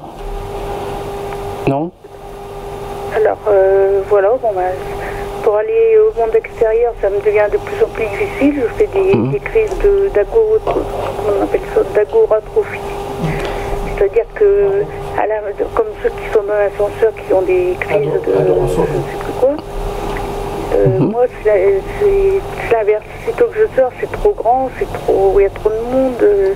Non? 1.67 1.91
Alors 3.17 3.39
euh, 3.49 4.01
voilà, 4.09 4.29
bon, 4.41 4.53
ben, 4.55 4.71
pour 5.43 5.57
aller 5.57 5.99
au 5.99 6.13
monde 6.19 6.35
extérieur, 6.35 6.93
ça 7.03 7.11
me 7.11 7.17
devient 7.25 7.47
de 7.53 7.59
plus 7.59 7.83
en 7.85 7.89
plus 7.89 8.05
difficile. 8.07 8.63
Je 8.63 8.69
fais 8.75 8.89
des, 8.95 9.15
des 9.33 9.41
crises 9.41 9.75
d'agoratrophie. 11.95 12.79
C'est-à-dire 13.97 14.27
que, 14.35 14.85
à 15.21 15.27
la- 15.27 15.41
comme 15.75 15.87
ceux 16.03 16.11
qui 16.11 16.33
sont 16.33 16.45
dans 16.47 16.55
l'ascenseur, 16.55 17.13
qui 17.27 17.33
ont 17.35 17.43
des 17.43 17.75
crises 17.81 18.13
de 18.13 18.33
je 18.33 18.53
ne 18.61 18.69
sais 18.69 19.19
plus 19.19 19.33
quoi, 19.41 19.51
euh, 20.75 20.99
moi 20.99 21.25
c'est. 21.45 21.81
Sitôt 23.27 23.47
que 23.47 23.59
je 23.59 23.81
sors, 23.81 23.91
c'est 24.01 24.11
trop 24.13 24.33
grand, 24.33 24.71
c'est 24.79 24.91
trop, 24.93 25.35
il 25.39 25.43
y 25.43 25.47
a 25.47 25.51
trop 25.51 25.71
de 25.71 25.81
monde. 25.93 26.23
euh, 26.23 26.55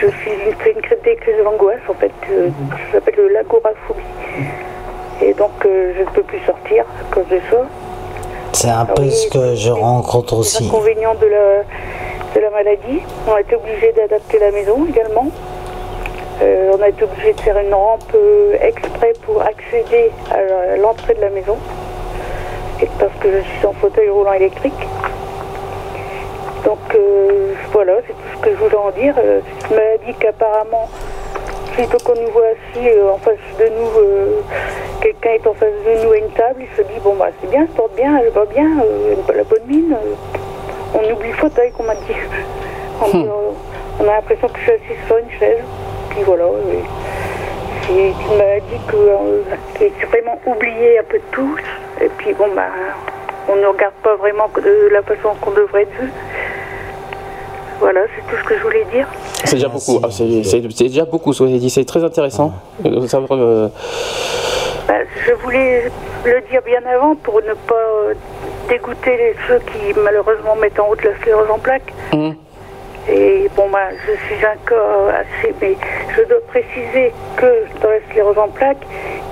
je 0.00 0.06
suis 0.08 0.30
une, 0.32 0.52
c'est 0.62 0.72
une 0.72 0.80
crise, 0.82 0.98
des 1.04 1.16
crises 1.16 1.34
d'angoisse 1.44 1.80
en 1.88 1.94
fait. 1.94 2.10
euh, 2.30 2.48
Ça 2.92 2.98
s'appelle 2.98 3.14
l'agoraphobie. 3.32 4.00
Et 5.22 5.32
donc 5.34 5.50
euh, 5.64 5.92
je 5.96 6.00
ne 6.00 6.06
peux 6.10 6.22
plus 6.22 6.40
sortir 6.46 6.84
à 6.84 7.14
cause 7.14 7.26
de 7.30 7.38
ça. 7.50 7.58
C'est 8.52 8.70
un 8.70 8.84
peu 8.86 9.08
ce 9.10 9.28
que 9.28 9.54
je 9.54 9.70
rencontre 9.70 10.38
aussi. 10.38 10.66
Inconvénient 10.66 11.14
de 11.14 11.26
la, 11.26 11.62
de 12.34 12.40
la 12.40 12.50
maladie. 12.50 13.00
On 13.28 13.34
a 13.34 13.40
été 13.40 13.54
obligé 13.56 13.92
d'adapter 13.92 14.38
la 14.38 14.50
maison 14.50 14.86
également. 14.88 15.26
Euh, 16.42 16.72
on 16.76 16.82
a 16.82 16.88
été 16.88 17.04
obligé 17.04 17.32
de 17.32 17.40
faire 17.40 17.58
une 17.58 17.72
rampe 17.72 18.12
euh, 18.14 18.56
exprès 18.60 19.12
pour 19.24 19.40
accéder 19.42 20.10
à 20.30 20.76
l'entrée 20.76 21.14
de 21.14 21.20
la 21.20 21.30
maison. 21.30 21.56
Et 22.82 22.88
parce 22.98 23.12
que 23.20 23.28
je 23.30 23.58
suis 23.58 23.66
en 23.66 23.72
fauteuil 23.74 24.08
roulant 24.10 24.32
électrique. 24.32 24.86
Donc 26.64 26.78
euh, 26.94 27.54
voilà, 27.72 27.94
c'est 28.06 28.12
tout 28.14 28.36
ce 28.38 28.42
que 28.42 28.50
je 28.50 28.56
voulais 28.56 28.76
en 28.76 28.90
dire. 28.90 29.14
Euh, 29.18 29.40
c'est 29.44 29.68
une 29.70 29.76
maladie 29.76 30.14
qu'apparemment, 30.18 30.88
plutôt 31.72 31.98
qu'on 32.04 32.20
nous 32.20 32.30
voit 32.32 32.46
assis 32.46 32.88
euh, 32.88 33.12
en 33.12 33.18
face 33.18 33.36
de 33.58 33.64
nous, 33.66 34.00
euh, 34.00 34.40
quelqu'un 35.00 35.30
est 35.30 35.46
en 35.46 35.54
face 35.54 35.68
de 35.86 36.04
nous 36.04 36.12
à 36.12 36.16
une 36.16 36.30
table, 36.30 36.62
il 36.62 36.76
se 36.76 36.82
dit 36.82 36.98
bon 37.02 37.14
bah 37.16 37.28
c'est 37.40 37.50
bien, 37.50 37.66
je 37.66 37.72
porte 37.76 37.94
bien, 37.94 38.18
elle 38.18 38.30
va 38.30 38.44
bien, 38.46 38.80
euh, 38.82 39.14
la 39.34 39.44
bonne 39.44 39.64
mine. 39.68 39.92
euh, 39.94 40.14
on 40.94 41.12
oublie 41.12 41.28
le 41.28 41.34
fauteuil 41.34 41.70
qu'on 41.72 41.82
m'a 41.84 41.94
dit. 41.94 42.14
On, 43.02 43.08
dit, 43.08 43.24
euh, 43.28 43.50
on 44.00 44.04
a 44.04 44.14
l'impression 44.14 44.48
que 44.48 44.58
je 44.58 44.62
suis 44.64 44.72
assise 44.72 45.06
sur 45.06 45.18
une 45.18 45.30
chaise. 45.38 45.62
Puis 46.10 46.22
voilà, 46.24 46.44
c'est 47.82 47.92
une 47.92 48.38
maladie 48.38 48.80
que, 48.88 48.96
euh, 48.96 49.42
qui 49.78 50.04
vraiment 50.06 50.38
oubliée 50.46 50.98
un 50.98 51.04
peu 51.04 51.18
de 51.18 51.22
tous. 51.32 51.60
Et 52.00 52.08
puis 52.18 52.32
bon 52.34 52.46
bah 52.54 52.68
on 53.48 53.56
ne 53.56 53.66
regarde 53.66 53.94
pas 54.02 54.16
vraiment 54.16 54.48
de 54.56 54.88
la 54.92 55.02
façon 55.02 55.30
qu'on 55.40 55.50
devrait 55.52 55.82
être 55.82 56.00
vu. 56.00 56.10
Voilà, 57.80 58.00
c'est 58.14 58.22
tout 58.30 58.40
ce 58.42 58.48
que 58.48 58.56
je 58.56 58.62
voulais 58.62 58.84
dire. 58.92 59.06
C'est 59.44 59.56
déjà 59.56 59.68
beaucoup. 59.68 60.00
Ah, 60.02 60.08
c'est 60.10 60.42
c'est- 60.44 60.62
c'est 60.70 60.84
déjà 60.84 61.04
beaucoup, 61.04 61.32
ce 61.32 61.40
que 61.40 61.44
vous 61.44 61.50
avez 61.50 61.58
dit. 61.58 61.68
C'est 61.70 61.84
très 61.84 62.02
intéressant. 62.02 62.52
Euh, 62.86 63.06
ça, 63.06 63.18
euh, 63.30 63.68
Bah, 64.88 64.94
je 65.26 65.32
voulais 65.34 65.90
le 66.24 66.40
dire 66.50 66.62
bien 66.64 66.80
avant 66.94 67.14
pour 67.16 67.36
ne 67.42 67.52
pas 67.66 67.74
euh, 67.74 68.14
dégoûter 68.68 69.16
les- 69.16 69.36
ceux 69.48 69.58
qui 69.70 69.98
malheureusement 70.00 70.56
mettent 70.56 70.78
en 70.78 70.84
route 70.86 71.02
la 71.04 71.14
sclérose 71.16 71.50
en 71.50 71.58
plaques. 71.58 71.92
hum, 72.12 72.34
Et 73.08 73.48
bon, 73.56 73.68
bah, 73.70 73.88
je 74.06 74.12
suis 74.34 74.44
un 74.44 74.56
cas 74.66 75.20
assez. 75.20 75.54
Mais 75.60 75.76
je 76.16 76.22
dois 76.22 76.38
préciser 76.48 77.12
que 77.36 77.64
dans 77.82 77.90
la 77.90 78.00
sclérose 78.10 78.38
en 78.38 78.48
plaques, 78.48 78.84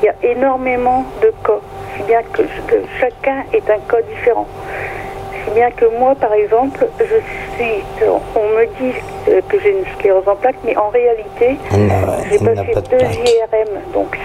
il 0.03 0.07
y 0.07 0.09
a 0.09 0.15
énormément 0.33 1.05
de 1.23 1.33
cas. 1.47 1.61
Si 1.97 2.03
bien 2.05 2.23
que, 2.33 2.43
que 2.43 2.77
chacun 3.01 3.45
est 3.53 3.69
un 3.71 3.79
cas 3.89 4.03
différent. 4.03 4.47
Si 5.45 5.51
bien 5.55 5.71
que 5.71 5.87
moi, 5.99 6.15
par 6.15 6.33
exemple, 6.35 6.87
je 6.99 7.05
suis. 7.57 7.83
On 8.37 8.49
me 8.59 8.67
dit 8.81 8.95
euh, 9.29 9.41
que 9.49 9.59
j'ai 9.61 9.71
une 9.71 9.85
sclérose 9.99 10.27
en 10.29 10.37
plaques, 10.37 10.57
mais 10.65 10.77
en 10.77 10.89
réalité, 10.89 11.57
j'ai 12.31 12.39
passé 12.39 12.73
pas 12.73 12.81
de 12.81 12.89
deux 12.89 12.97
plaque. 12.99 13.19
IRM, 13.29 13.93
donc 13.93 14.17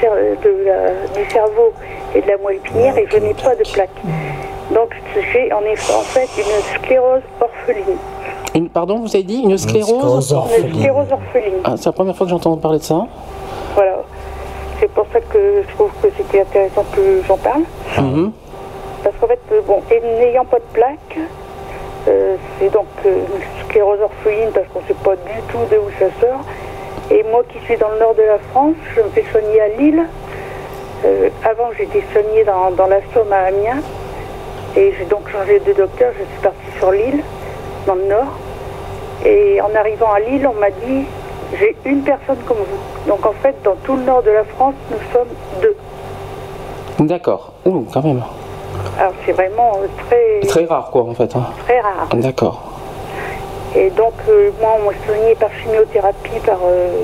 de 0.43 0.65
la- 0.65 1.19
du 1.23 1.29
cerveau 1.29 1.73
et 2.15 2.21
de 2.21 2.27
la 2.27 2.37
moelle 2.37 2.57
épinière, 2.57 2.97
et 2.97 3.07
je 3.11 3.17
n'ai 3.17 3.33
pas 3.33 3.55
de 3.55 3.63
plaque. 3.73 3.89
Donc 4.71 4.89
j'ai 5.33 5.51
en 5.53 5.61
effet 5.61 5.93
en 5.93 6.01
fait 6.01 6.27
une 6.37 6.77
sclérose 6.83 7.21
orpheline. 7.41 7.97
Une, 8.55 8.69
pardon, 8.69 8.99
vous 8.99 9.15
avez 9.15 9.23
dit 9.23 9.41
une 9.43 9.57
sclérose 9.57 10.35
Une 10.57 10.73
sclérose 10.73 11.11
orpheline. 11.11 11.53
Ah, 11.63 11.73
c'est 11.77 11.85
la 11.87 11.91
première 11.91 12.15
fois 12.15 12.25
que 12.25 12.31
j'entends 12.31 12.55
parler 12.57 12.79
de 12.79 12.83
ça. 12.83 13.05
Voilà. 13.75 13.97
C'est 14.79 14.91
pour 14.91 15.05
ça 15.11 15.19
que 15.19 15.63
je 15.67 15.75
trouve 15.75 15.89
que 16.01 16.07
c'était 16.15 16.41
intéressant 16.41 16.85
que 16.95 17.21
j'en 17.27 17.37
parle. 17.37 17.63
Mhm. 17.97 18.31
Parce 19.03 19.15
qu'en 19.19 19.27
fait, 19.27 19.39
euh, 19.51 19.61
bon, 19.65 19.81
et 19.91 19.99
n'ayant 19.99 20.45
pas 20.45 20.59
de 20.59 20.65
plaque, 20.73 21.17
euh, 22.07 22.35
c'est 22.59 22.71
donc 22.71 22.85
euh, 23.05 23.09
une 23.09 23.65
sclérose 23.65 23.99
orpheline 24.01 24.49
parce 24.53 24.67
qu'on 24.67 24.81
ne 24.81 24.85
sait 24.87 24.93
pas 25.03 25.15
du 25.15 25.41
tout 25.49 25.59
de 25.71 25.77
où 25.77 25.89
ça 25.99 26.07
sort. 26.21 26.41
Et 27.11 27.23
moi 27.31 27.43
qui 27.51 27.59
suis 27.65 27.77
dans 27.77 27.89
le 27.89 27.99
nord 27.99 28.15
de 28.15 28.21
la 28.21 28.37
France, 28.51 28.75
je 28.95 29.01
me 29.01 29.09
fais 29.09 29.25
soigner 29.31 29.61
à 29.61 29.67
Lille. 29.69 30.03
Euh, 31.05 31.29
avant, 31.43 31.69
j'étais 31.77 32.03
soignée 32.11 32.43
dans, 32.43 32.71
dans 32.71 32.87
la 32.87 32.99
Somme 33.13 33.31
à 33.31 33.47
Amiens. 33.47 33.81
Et 34.75 34.93
j'ai 34.97 35.05
donc 35.05 35.29
changé 35.29 35.59
de 35.59 35.73
docteur. 35.73 36.11
Je 36.13 36.23
suis 36.25 36.41
partie 36.41 36.77
sur 36.77 36.91
Lille, 36.91 37.23
dans 37.87 37.95
le 37.95 38.05
nord. 38.05 38.27
Et 39.25 39.59
en 39.61 39.73
arrivant 39.75 40.11
à 40.13 40.19
Lille, 40.19 40.47
on 40.47 40.59
m'a 40.59 40.69
dit 40.69 41.05
j'ai 41.59 41.75
une 41.85 42.01
personne 42.01 42.37
comme 42.47 42.57
vous. 42.57 43.09
Donc 43.09 43.25
en 43.25 43.31
fait, 43.41 43.55
dans 43.63 43.75
tout 43.83 43.95
le 43.95 44.03
nord 44.03 44.21
de 44.21 44.29
la 44.31 44.43
France, 44.43 44.75
nous 44.91 44.97
sommes 45.11 45.27
deux. 45.61 45.75
D'accord. 46.99 47.53
Ouh, 47.65 47.85
quand 47.93 48.03
même. 48.03 48.21
Alors 48.99 49.13
c'est 49.25 49.31
vraiment 49.31 49.79
euh, 49.81 49.87
très, 50.07 50.47
Très 50.47 50.65
rare, 50.65 50.89
quoi, 50.91 51.03
en 51.03 51.13
fait. 51.13 51.35
hein. 51.35 51.45
très 51.65 51.79
rare. 51.79 52.07
D'accord. 52.13 52.61
Et 53.75 53.89
donc, 53.91 54.13
euh, 54.29 54.49
moi, 54.61 54.71
on 54.79 54.85
m'a 54.89 54.95
soigné 55.05 55.35
par 55.35 55.49
chimiothérapie, 55.61 56.39
par 56.45 56.57
euh, 56.65 57.01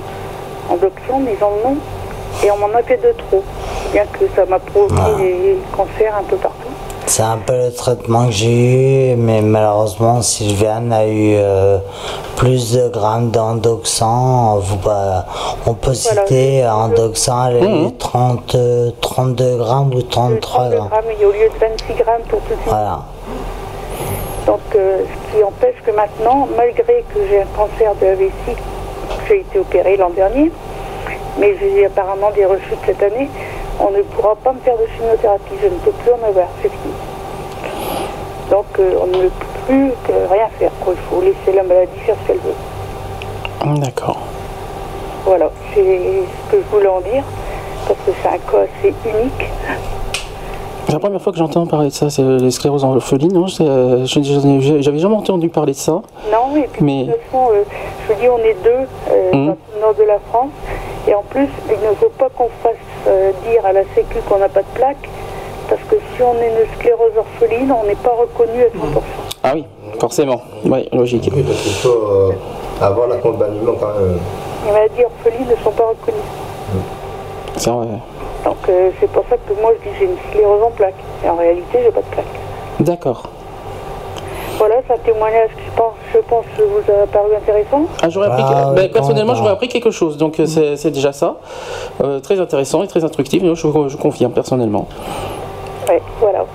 endoction, 0.69 1.19
disons 1.19 1.49
le 1.57 1.69
nom. 1.69 1.77
Et 2.43 2.51
on 2.51 2.57
m'en 2.57 2.75
a 2.77 2.81
fait 2.81 2.97
de 2.97 3.11
trop. 3.17 3.43
Bien 3.91 4.05
que 4.11 4.25
ça 4.35 4.45
m'a 4.45 4.59
provoqué 4.59 4.95
Ah. 4.97 5.17
des 5.19 5.57
cancers 5.71 6.15
un 6.17 6.23
peu 6.23 6.35
partout. 6.37 6.72
C'est 7.06 7.23
un 7.23 7.38
peu 7.38 7.53
le 7.53 7.73
traitement 7.73 8.27
que 8.27 8.32
j'ai 8.32 9.11
eu, 9.11 9.15
mais 9.15 9.41
malheureusement, 9.41 10.22
Sylviane 10.22 10.91
a 10.93 11.06
eu 11.06 11.35
euh, 11.35 11.77
plus 12.38 12.73
de 12.73 12.88
grammes 12.90 13.30
d'endoxan. 13.30 14.59
Bah, 14.83 15.25
on 15.67 15.73
peut 15.73 15.93
citer 15.93 16.65
endoxan, 16.65 17.48
elle 17.49 17.64
a 17.64 17.65
eu 17.65 17.91
30, 17.98 18.56
euh, 18.56 18.91
32 19.01 19.57
grammes 19.57 19.93
ou 19.93 20.01
33 20.01 20.40
32 20.40 20.75
grammes. 20.75 20.90
grammes, 20.90 21.03
il 21.15 21.22
y 21.22 21.23
a 21.23 21.27
au 21.27 21.32
lieu 21.32 21.49
de 21.53 21.59
26 21.59 21.93
grammes 22.03 22.22
pour 22.30 22.40
tout 22.41 22.53
une 22.53 22.72
Voilà. 22.72 22.99
Donc, 24.48 24.59
euh, 24.75 25.03
ce 25.03 25.38
qui 25.38 25.43
empêche 25.43 25.75
que 25.85 25.91
maintenant, 25.91 26.48
malgré 26.57 27.03
que 27.14 27.19
j'ai 27.30 27.41
un 27.41 27.48
cancer 27.56 27.93
de 28.01 28.06
la 28.06 28.15
vessie, 28.15 28.59
j'ai 29.27 29.40
été 29.41 29.59
opéré 29.59 29.98
l'an 29.98 30.09
dernier, 30.09 30.51
mais 31.38 31.56
j'ai 31.59 31.85
apparemment 31.85 32.32
des 32.32 32.45
rechutes 32.45 32.80
cette 32.85 33.03
année, 33.03 33.30
on 33.85 33.91
ne 33.91 34.01
pourra 34.03 34.35
pas 34.35 34.53
me 34.53 34.59
faire 34.59 34.75
de 34.77 34.85
chimiothérapie. 34.97 35.53
Je 35.61 35.67
ne 35.67 35.75
peux 35.83 35.91
plus 35.91 36.11
en 36.11 36.27
avoir, 36.27 36.47
c'est 36.61 36.69
fini. 36.69 36.93
Donc, 38.49 38.65
euh, 38.79 38.93
on 39.01 39.07
ne 39.07 39.23
peut 39.23 39.29
plus 39.67 39.91
que 40.07 40.11
rien 40.33 40.47
faire. 40.59 40.71
quoi. 40.83 40.93
Il 40.95 41.01
faut 41.09 41.21
laisser 41.21 41.55
la 41.55 41.63
maladie 41.63 41.97
faire 42.05 42.15
ce 42.23 42.27
qu'elle 42.27 42.39
veut. 42.39 43.79
D'accord. 43.81 44.17
Voilà, 45.25 45.49
c'est 45.73 45.81
ce 45.81 46.51
que 46.51 46.57
je 46.61 46.75
voulais 46.75 46.87
en 46.89 46.99
dire, 46.99 47.23
parce 47.87 47.99
que 48.05 48.11
c'est 48.21 48.27
un 48.27 48.31
cas 48.31 48.63
assez 48.67 48.93
unique. 49.09 49.49
C'est 50.85 50.91
la 50.91 50.99
première 50.99 51.21
fois 51.21 51.31
que 51.31 51.39
j'entends 51.39 51.65
parler 51.65 51.87
de 51.87 51.93
ça, 51.93 52.09
c'est 52.09 52.21
les 52.21 52.51
scléroses 52.51 52.83
orphelines. 52.83 53.31
non? 53.33 53.45
Euh, 53.61 54.05
J'avais 54.05 54.99
jamais 54.99 55.15
entendu 55.15 55.47
parler 55.47 55.71
de 55.71 55.77
ça. 55.77 55.93
Non, 56.31 56.55
et 56.57 56.67
puis 56.71 56.83
Mais- 56.83 57.05
de 57.05 57.11
toute 57.13 57.21
façon, 57.31 57.47
euh, 57.53 57.63
je 58.07 58.13
vous 58.13 58.19
dis, 58.19 58.27
on 58.27 58.37
est 58.39 58.57
deux 58.63 58.69
euh, 59.11 59.31
dans 59.31 59.37
le 59.75 59.79
nord 59.81 59.93
de 59.97 60.03
la 60.03 60.19
France. 60.29 60.49
Et 61.07 61.15
en 61.15 61.23
plus, 61.23 61.47
il 61.69 61.89
ne 61.89 61.95
faut 61.95 62.11
pas 62.17 62.27
qu'on 62.37 62.49
fasse 62.61 62.73
euh, 63.07 63.32
dire 63.49 63.65
à 63.65 63.73
la 63.73 63.83
Sécu 63.95 64.19
qu'on 64.27 64.38
n'a 64.38 64.49
pas 64.49 64.61
de 64.61 64.67
plaque. 64.75 65.09
Parce 65.69 65.82
que 65.90 65.95
si 66.15 66.22
on 66.22 66.35
est 66.41 66.48
une 66.49 66.75
sclérose 66.77 67.14
orpheline, 67.17 67.72
on 67.72 67.88
n'est 67.88 67.95
pas 67.95 68.11
reconnu 68.11 68.64
à 68.64 68.67
100%. 68.67 69.01
Ah 69.43 69.51
oui, 69.56 69.65
forcément. 69.99 70.41
Oui, 70.65 70.88
logique. 70.91 71.30
Oui, 71.33 71.43
parce 71.43 71.61
qu'il 71.61 71.73
faut 71.73 71.90
euh, 71.90 72.32
avoir 72.82 73.07
l'accompagnement 73.07 73.73
quand 73.80 73.99
même. 73.99 74.19
Les 74.65 74.72
maladies 74.72 75.03
orphelines 75.06 75.48
ne 75.48 75.64
sont 75.64 75.72
pas 75.72 75.85
reconnues. 75.90 76.17
C'est 77.57 77.69
vrai. 77.69 77.88
Donc 78.45 78.57
euh, 78.67 78.90
c'est 78.99 79.09
pour 79.09 79.23
ça 79.30 79.38
que 79.38 79.61
moi 79.61 79.72
je 79.80 79.90
dis 79.90 79.95
j'ai 79.99 80.06
une 80.06 80.17
sclérose 80.30 80.64
en 80.64 80.72
plaque. 80.72 80.95
Et 81.25 81.30
en 81.30 81.35
réalité, 81.35 81.80
j'ai 81.83 81.91
pas 81.91 82.01
de 82.01 82.06
plaque. 82.07 82.25
D'accord. 82.80 83.23
Voilà, 84.57 84.75
c'est 84.88 84.93
un 84.93 84.98
témoignage 84.98 85.49
qui, 85.49 85.64
je 85.65 85.75
pense, 85.75 85.93
je 86.14 86.19
pense, 86.19 86.45
vous 86.57 86.91
a 86.91 87.07
paru 87.07 87.35
intéressant. 87.35 87.82
Ah, 88.01 88.09
j'aurais 88.09 88.27
appris, 88.27 88.43
Ah, 88.45 88.72
ben, 88.75 88.83
oui, 88.83 88.90
personnellement, 88.90 89.35
j'aurais 89.35 89.51
appris 89.51 89.67
quelque 89.67 89.91
chose, 89.91 90.17
donc 90.17 90.40
euh, 90.40 90.45
c'est 90.45 90.77
c'est 90.77 90.91
déjà 90.91 91.11
ça. 91.11 91.35
Euh, 92.03 92.19
très 92.19 92.40
intéressant 92.40 92.83
et 92.83 92.88
très 92.88 93.03
instructif, 93.03 93.43
je, 93.43 93.53
je 93.56 93.98
confirme 93.98 94.32
personnellement. 94.32 94.88
Ouais, 95.90 96.01
voilà. 96.22 96.45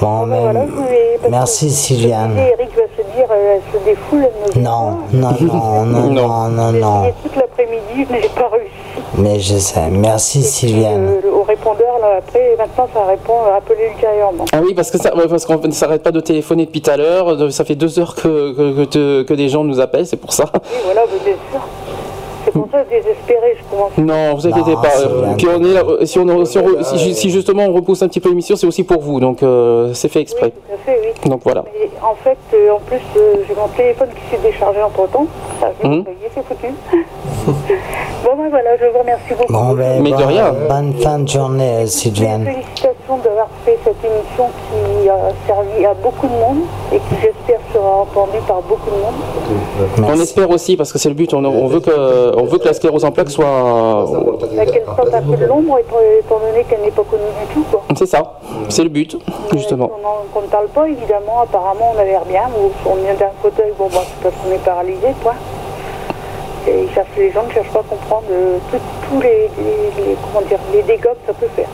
Bon, 0.00 0.24
mais 0.24 0.40
Voilà, 0.40 0.64
je 0.66 0.70
voulais- 0.72 1.18
parce 1.20 1.30
merci 1.30 1.66
que- 1.66 1.72
Sylviane. 1.72 2.38
Eric 2.38 2.70
va 2.74 2.82
se 2.96 3.02
dire, 3.14 3.26
euh, 3.30 3.56
elle 3.56 3.80
se 3.80 3.84
défoule, 3.84 4.26
elle 4.54 4.62
Non, 4.62 4.98
non, 5.12 5.28
non, 5.38 5.84
non, 5.84 6.06
non, 6.08 6.48
non, 6.48 6.72
J'ai 6.72 6.80
non. 6.80 6.98
essayé 7.00 7.14
toute 7.22 7.36
l'après-midi, 7.36 8.06
je 8.08 8.12
n'ai 8.14 8.20
pas 8.28 8.48
réussi. 8.50 8.70
Mais 9.18 9.40
je 9.40 9.56
sais. 9.58 9.88
Merci 9.90 10.42
Sylviane. 10.42 11.18
Euh, 11.24 11.30
au 11.32 11.42
répondeur, 11.42 11.98
là, 12.00 12.18
après, 12.18 12.54
maintenant, 12.56 12.88
ça 12.94 13.04
répond, 13.04 13.34
appelez 13.56 13.88
ultérieurement. 13.94 14.44
Ah 14.52 14.60
oui, 14.62 14.72
parce 14.72 14.90
que 14.90 14.98
ça, 14.98 15.14
ouais, 15.16 15.26
parce 15.28 15.44
qu'on 15.44 15.58
ne 15.58 15.72
s'arrête 15.72 16.02
pas 16.02 16.12
de 16.12 16.20
téléphoner 16.20 16.64
depuis 16.66 16.80
tout 16.80 16.90
à 16.90 16.96
l'heure. 16.96 17.36
de- 17.36 17.48
Ça 17.50 17.64
fait 17.64 17.74
deux 17.74 17.98
heures 17.98 18.14
que, 18.14 18.52
que, 18.52 18.76
que 18.76 18.84
te- 18.84 19.22
que 19.22 19.34
des 19.34 19.48
gens 19.48 19.64
nous 19.64 19.80
appellent, 19.80 20.06
c'est 20.06 20.16
pour 20.16 20.32
ça. 20.32 20.44
Oui, 20.54 20.60
voilà, 20.84 21.02
mais 21.24 21.32
ça 22.52 22.84
je 22.90 23.70
commence. 23.70 23.90
Non, 23.98 24.34
vous 24.34 24.46
inquiétez 24.46 24.70
Non, 24.74 24.80
pas. 24.82 24.88
euh, 25.00 25.22
bien. 25.22 25.34
puis 25.36 25.46
on 25.48 25.64
est 25.64 25.74
là, 25.74 25.82
euh, 25.86 26.04
si, 26.04 26.18
on, 26.18 26.44
si, 26.44 26.58
on 26.58 26.82
si- 26.84 27.14
si 27.14 27.30
justement 27.30 27.64
on 27.64 27.72
repousse 27.72 28.02
un 28.02 28.08
petit 28.08 28.20
peu 28.20 28.28
l'émission, 28.28 28.56
c'est 28.56 28.66
aussi 28.66 28.84
pour 28.84 29.00
vous, 29.00 29.20
donc 29.20 29.42
euh, 29.42 29.92
c'est 29.94 30.08
fait 30.08 30.20
exprès. 30.20 30.50
Tout 30.50 30.74
à 30.74 30.78
fait, 30.84 31.00
oui. 31.24 31.30
Donc 31.30 31.40
voilà. 31.44 31.64
Et 31.80 31.88
en 32.02 32.14
fait, 32.14 32.38
euh, 32.54 32.72
en 32.72 32.80
plus, 32.80 33.00
euh, 33.16 33.34
j'ai 33.48 33.54
mon 33.54 33.68
téléphone 33.68 34.08
qui 34.14 34.36
s'est 34.36 34.42
déchargé 34.42 34.82
entre 34.82 35.08
temps. 35.10 35.26
Ça, 35.60 35.68
est, 35.68 36.02
c'est 36.34 36.44
foutu. 36.46 36.68
bon, 38.24 38.30
ben 38.36 38.48
voilà, 38.50 38.76
je 38.80 38.86
vous 38.86 38.98
remercie 38.98 39.34
beaucoup. 39.38 39.52
Bon, 39.52 39.72
ben, 39.74 40.02
Mais 40.02 40.10
de 40.10 40.16
bonne- 40.16 40.24
rien. 40.26 40.54
Bonne 40.68 40.92
fin 40.94 41.18
de 41.18 41.28
journée, 41.28 41.86
Sylviane. 41.86 42.44
Félicitations 42.44 43.18
d'avoir 43.24 43.48
fait 43.64 43.78
cette 43.84 43.96
émission 44.04 44.46
qui 44.68 45.08
a 45.08 45.16
servi 45.46 45.84
à 45.84 45.94
beaucoup 45.94 46.26
de 46.26 46.32
monde 46.32 46.62
et 46.92 46.96
qui, 46.96 47.14
j'espère, 47.20 47.60
sera 47.74 47.96
entendue 48.02 48.38
par 48.46 48.62
beaucoup 48.62 48.90
de 48.90 48.96
monde. 48.96 50.08
On 50.16 50.20
espère 50.20 50.50
aussi, 50.50 50.76
parce 50.76 50.92
que 50.92 50.98
c'est 50.98 51.08
le 51.08 51.14
but, 51.14 51.34
on, 51.34 51.44
on 51.44 51.66
veut 51.66 51.80
que, 51.80 52.36
on 52.40 52.44
veut 52.46 52.58
que 52.58 52.66
la 52.66 52.72
sclérose 52.74 53.04
en 53.04 53.12
plaques 53.12 53.30
soit. 53.30 53.44
Bah, 54.56 54.66
Qu'elle 54.66 54.84
sorte 54.84 55.14
un 55.14 55.22
peu 55.22 55.36
de 55.36 55.44
l'ombre, 55.46 55.78
étant, 55.78 56.38
donné 56.38 56.64
qu'elle 56.64 56.80
n'est 56.80 56.90
pas 56.90 57.02
connue 57.08 57.22
du 57.46 57.54
tout. 57.54 57.64
Quoi. 57.70 57.82
C'est 57.96 58.06
ça, 58.06 58.34
c'est 58.68 58.82
le 58.82 58.88
but, 58.88 59.16
justement. 59.52 59.88
Qu'on 59.88 60.38
en- 60.38 60.42
ne 60.42 60.46
parle 60.48 60.68
pas, 60.68 60.88
évidemment, 60.88 61.40
apparemment, 61.42 61.92
on 61.94 61.98
a 62.00 62.04
l'air 62.04 62.24
bien. 62.24 62.42
On 62.86 62.94
vient 62.96 63.14
d'un 63.14 63.30
fauteuil, 63.42 63.72
bon, 63.78 63.88
bah, 63.92 64.00
c'est 64.04 64.22
parce 64.30 64.34
qu'on 64.42 64.52
est 64.54 64.64
paralysé, 64.64 65.08
quoi. 65.22 65.34
Et 66.68 66.82
ils 66.84 66.92
cherchent, 66.94 67.08
les 67.16 67.32
gens 67.32 67.42
ne 67.46 67.52
cherchent 67.52 67.70
pas 67.72 67.80
à 67.80 67.82
comprendre 67.82 68.24
euh, 68.30 68.58
tous 69.08 69.20
les, 69.20 69.50
les- 69.58 70.04
les- 70.04 70.16
comment 70.22 70.46
dire, 70.46 70.58
les 70.72 70.82
dégâts 70.82 71.02
que 71.02 71.26
ça 71.26 71.32
peut 71.32 71.48
faire. 71.56 71.68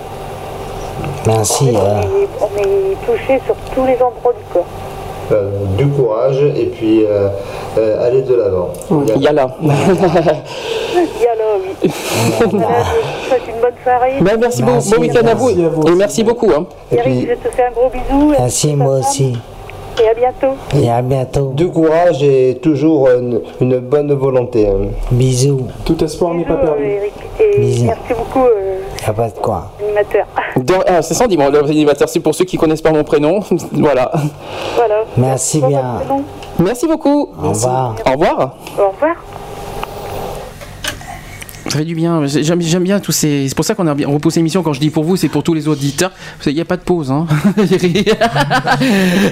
Merci. 1.27 1.73
on, 1.75 1.77
euh, 1.77 2.23
est, 2.23 2.29
on 2.41 2.63
est 2.63 2.97
touché 3.05 3.41
sur 3.47 3.55
tous 3.75 3.85
les 3.85 3.95
endroits 3.95 4.33
du 4.33 4.45
corps. 4.53 4.65
Euh, 5.33 5.51
du 5.77 5.89
courage 5.89 6.41
et 6.57 6.67
puis 6.67 7.05
euh, 7.05 7.29
euh, 7.79 8.07
aller 8.07 8.23
de 8.23 8.35
l'avant. 8.37 8.71
Oui. 8.91 9.07
Voilà, 9.17 9.49
je 11.83 11.89
vous 12.49 13.29
souhaite 13.29 13.43
une 13.49 13.61
bonne 13.61 13.75
soirée. 13.83 14.15
Ben, 14.21 14.37
merci, 14.41 14.63
beaucoup, 14.63 14.91
bon 14.91 15.01
week-end 15.01 15.27
à 15.27 15.35
vous, 15.35 15.51
et 15.51 15.95
merci 15.97 16.23
beaucoup. 16.23 16.51
Hein. 16.57 16.67
Eric, 16.93 17.29
je 17.29 17.49
te 17.49 17.55
fais 17.55 17.65
un 17.65 17.71
gros 17.73 17.91
bisou. 17.91 18.35
Merci, 18.39 18.75
moi 18.77 18.99
aussi. 19.01 19.37
Et 20.03 20.09
à 20.09 20.15
bientôt. 20.15 20.55
Et 20.75 20.91
à 20.91 21.01
bientôt. 21.03 21.53
Du 21.55 21.69
courage 21.69 22.23
et 22.23 22.59
toujours 22.63 23.09
une, 23.11 23.41
une 23.61 23.79
bonne 23.79 24.13
volonté. 24.13 24.69
hein. 24.69 24.89
Bisous. 25.11 25.67
Tout 25.85 26.03
espoir 26.05 26.35
n'est 26.35 26.45
pas 26.45 26.55
Bisous, 26.57 26.67
perdu. 26.67 26.85
Eric. 26.85 27.13
Et 27.41 27.61
Bisous. 27.61 27.85
merci 27.87 28.15
beaucoup, 28.17 28.45
euh, 28.47 28.79
Y 29.03 29.09
a 29.09 29.13
pas 29.13 29.29
de 29.29 29.39
quoi. 29.39 29.71
animateur. 29.83 30.27
Ah, 30.87 31.03
c'est 31.03 31.15
ça, 31.15 31.27
dis-moi, 31.27 31.51
l'animateur, 31.51 32.09
c'est 32.09 32.21
pour 32.21 32.35
ceux 32.35 32.45
qui 32.45 32.57
connaissent 32.57 32.83
pas 32.83 32.93
mon 32.93 33.05
prénom. 33.05 33.41
voilà. 33.73 34.11
Voilà. 34.75 34.97
Merci 35.17 35.61
bien. 35.61 36.01
Merci 36.59 36.87
beaucoup. 36.87 37.31
Au 37.43 37.49
revoir. 37.51 37.95
Au 38.07 38.11
revoir. 38.13 38.57
Au 38.79 38.89
revoir. 38.91 39.17
Ça 41.69 41.79
fait 41.79 41.85
du 41.85 41.95
bien. 41.95 42.25
J'aime 42.27 42.61
j'aime 42.63 42.85
bien 42.85 43.01
tous 43.01 43.13
ces. 43.13 43.49
C'est 43.49 43.55
pour 43.55 43.65
ça 43.65 43.75
qu'on 43.75 43.87
a 43.87 43.95
bien 43.95 44.09
repoussé 44.09 44.39
l'émission. 44.39 44.63
Quand 44.63 44.73
je 44.73 44.81
dis 44.81 44.91
pour 44.91 45.05
vous, 45.05 45.17
c'est 45.17 45.29
pour 45.29 45.43
tous 45.43 45.53
les 45.55 45.67
auditeurs. 45.69 46.13
Il 46.47 46.55
n'y 46.55 46.61
a 46.61 46.65
pas 46.65 46.77
de 46.77 46.83
pause. 46.83 47.11
Hein. 47.11 47.27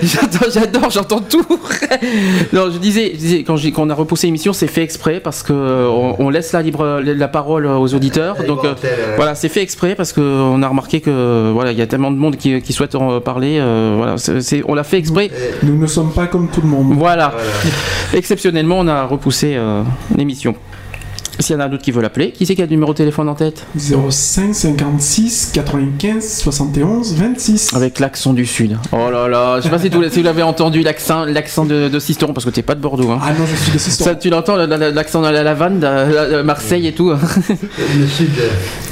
J'adore, 0.03 0.51
j'adore, 0.53 0.91
j'entends 0.91 1.21
tout. 1.21 1.45
non, 2.53 2.71
je 2.71 2.79
disais, 2.79 3.13
je 3.15 3.19
disais, 3.19 3.39
quand 3.45 3.57
j'ai- 3.57 3.73
quand 3.73 3.83
on 3.87 3.91
a 3.91 3.95
repoussé 3.95 4.27
l'émission, 4.27 4.53
c'est 4.53 4.67
fait 4.67 4.83
exprès 4.83 5.21
parce 5.21 5.43
que 5.43 5.53
on, 5.53 6.17
on 6.19 6.31
laisse 6.31 6.53
la 6.53 6.63
libre 6.63 7.01
la 7.05 7.29
parole 7.29 7.67
aux 7.67 7.95
auditeurs. 7.95 8.37
Donc 8.47 8.65
euh, 8.65 8.75
voilà, 9.17 9.35
c'est 9.35 9.49
fait 9.49 9.63
exprès 9.63 9.95
parce 9.95 10.13
que 10.13 10.21
on 10.21 10.63
a 10.63 10.69
remarqué 10.69 11.01
que 11.01 11.51
voilà, 11.53 11.73
il 11.73 11.79
y 11.79 11.83
a 11.83 11.87
tellement 11.87 12.11
de 12.11 12.17
monde 12.17 12.37
qui, 12.37 12.61
qui 12.63 12.73
souhaite 12.73 12.95
en 12.95 13.21
parler. 13.21 13.59
euh, 13.61 13.95
voilà, 13.97 14.19
c'est- 14.19 14.41
c'est- 14.41 14.63
on 14.67 14.75
l'a 14.75 14.85
fait 14.85 14.99
exprès. 14.99 15.31
Nous 15.63 15.77
ne 15.79 15.87
sommes 15.87 16.13
pas 16.13 16.27
comme 16.27 16.49
tout 16.49 16.61
le 16.61 16.69
monde. 16.69 16.95
Voilà. 16.97 17.33
Exceptionnellement, 18.13 18.79
on 18.81 18.89
a 18.89 19.05
repoussé 19.05 19.55
euh, 19.57 19.83
l'émission. 20.17 20.55
S'il 21.39 21.55
y 21.55 21.59
en 21.59 21.61
a 21.63 21.69
d'autres 21.69 21.83
qui 21.83 21.91
veulent 21.91 22.05
appeler, 22.05 22.31
qui 22.33 22.47
c'est 22.47 22.55
qui 22.55 22.63
a 22.63 22.67
le 22.67 22.71
numéro 22.71 22.93
de 22.93 22.97
téléphone 22.99 23.29
en 23.29 23.35
tête 23.35 23.67
05 23.77 24.55
56 24.55 25.51
95 25.53 26.39
71 26.43 27.15
26. 27.15 27.75
Avec 27.75 27.99
l'accent 28.01 28.33
du 28.33 28.47
sud. 28.47 28.77
Oh 28.93 29.11
là 29.11 29.29
là, 29.29 29.57
je 29.59 29.63
sais 29.65 29.71
pas 29.71 29.79
si, 29.79 29.89
vous- 29.89 30.09
si 30.09 30.19
vous 30.21 30.25
l'avez 30.25 30.43
entendu, 30.43 30.83
l'accent, 30.83 31.25
l'accent 31.25 31.65
de, 31.65 31.89
de 31.89 31.99
Sisteron, 31.99 32.33
parce 32.33 32.45
que 32.45 32.51
t'es 32.51 32.63
pas 32.63 32.75
de 32.75 32.81
Bordeaux. 32.81 33.11
Hein. 33.11 33.19
Ah 33.23 33.33
non, 33.39 33.45
je 33.47 33.57
suis 33.57 33.73
de 33.73 33.79
Sisteron. 33.79 34.11
Ça, 34.11 34.17
tu 34.17 34.31
l'entends, 34.31 34.57
la- 34.57 34.67
la- 34.67 34.91
l'accent 34.91 35.21
de 35.23 35.29
la 35.29 35.43
Lavande, 35.43 35.81
de, 35.81 35.85
la- 35.87 36.29
de 36.39 36.43
Marseille 36.43 36.87
et 36.87 36.93
tout. 36.93 37.11
Le 37.11 38.07
sud. 38.07 38.31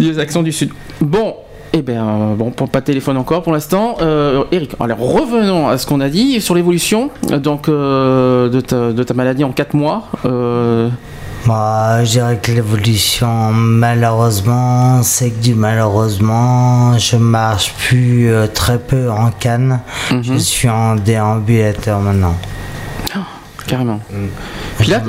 Les 0.01 0.19
accents 0.19 0.43
du 0.43 0.53
sud. 0.53 0.71
Bon. 1.01 1.35
Eh 1.75 1.81
bien, 1.81 2.35
bon, 2.37 2.51
pas 2.51 2.81
de 2.81 2.85
téléphone 2.85 3.17
encore 3.17 3.43
pour 3.43 3.55
l'instant. 3.55 3.97
Euh, 4.03 4.45
Eric, 4.53 4.73
alors 4.79 4.99
revenons 4.99 5.69
à 5.69 5.79
ce 5.79 5.87
qu'on 5.87 6.03
a 6.03 6.11
dit 6.11 6.39
sur 6.43 6.55
l'évolution 6.55 7.09
donc 7.43 7.67
euh, 7.71 8.51
de, 8.51 8.61
ta, 8.61 8.93
de 8.93 9.03
ta 9.03 9.15
maladie 9.15 9.43
en 9.43 9.53
4 9.53 9.73
mois. 9.75 10.03
Euh, 10.27 10.91
Moi, 11.45 12.05
je 12.05 12.11
dirais 12.11 12.39
que 12.41 12.53
l'évolution, 12.53 13.53
malheureusement, 13.53 15.03
c'est 15.03 15.31
que 15.31 15.43
du 15.43 15.55
malheureusement, 15.55 16.97
je 16.99 17.17
marche 17.17 17.75
plus 17.75 18.31
euh, 18.31 18.47
très 18.47 18.79
peu 18.79 19.11
en 19.11 19.31
canne. 19.33 19.81
Je 20.23 20.35
suis 20.37 20.69
en 20.69 20.95
déambulateur 20.95 21.99
maintenant. 21.99 22.37
carrément. 23.67 24.01
Puis 24.83 24.91
là, 24.91 25.01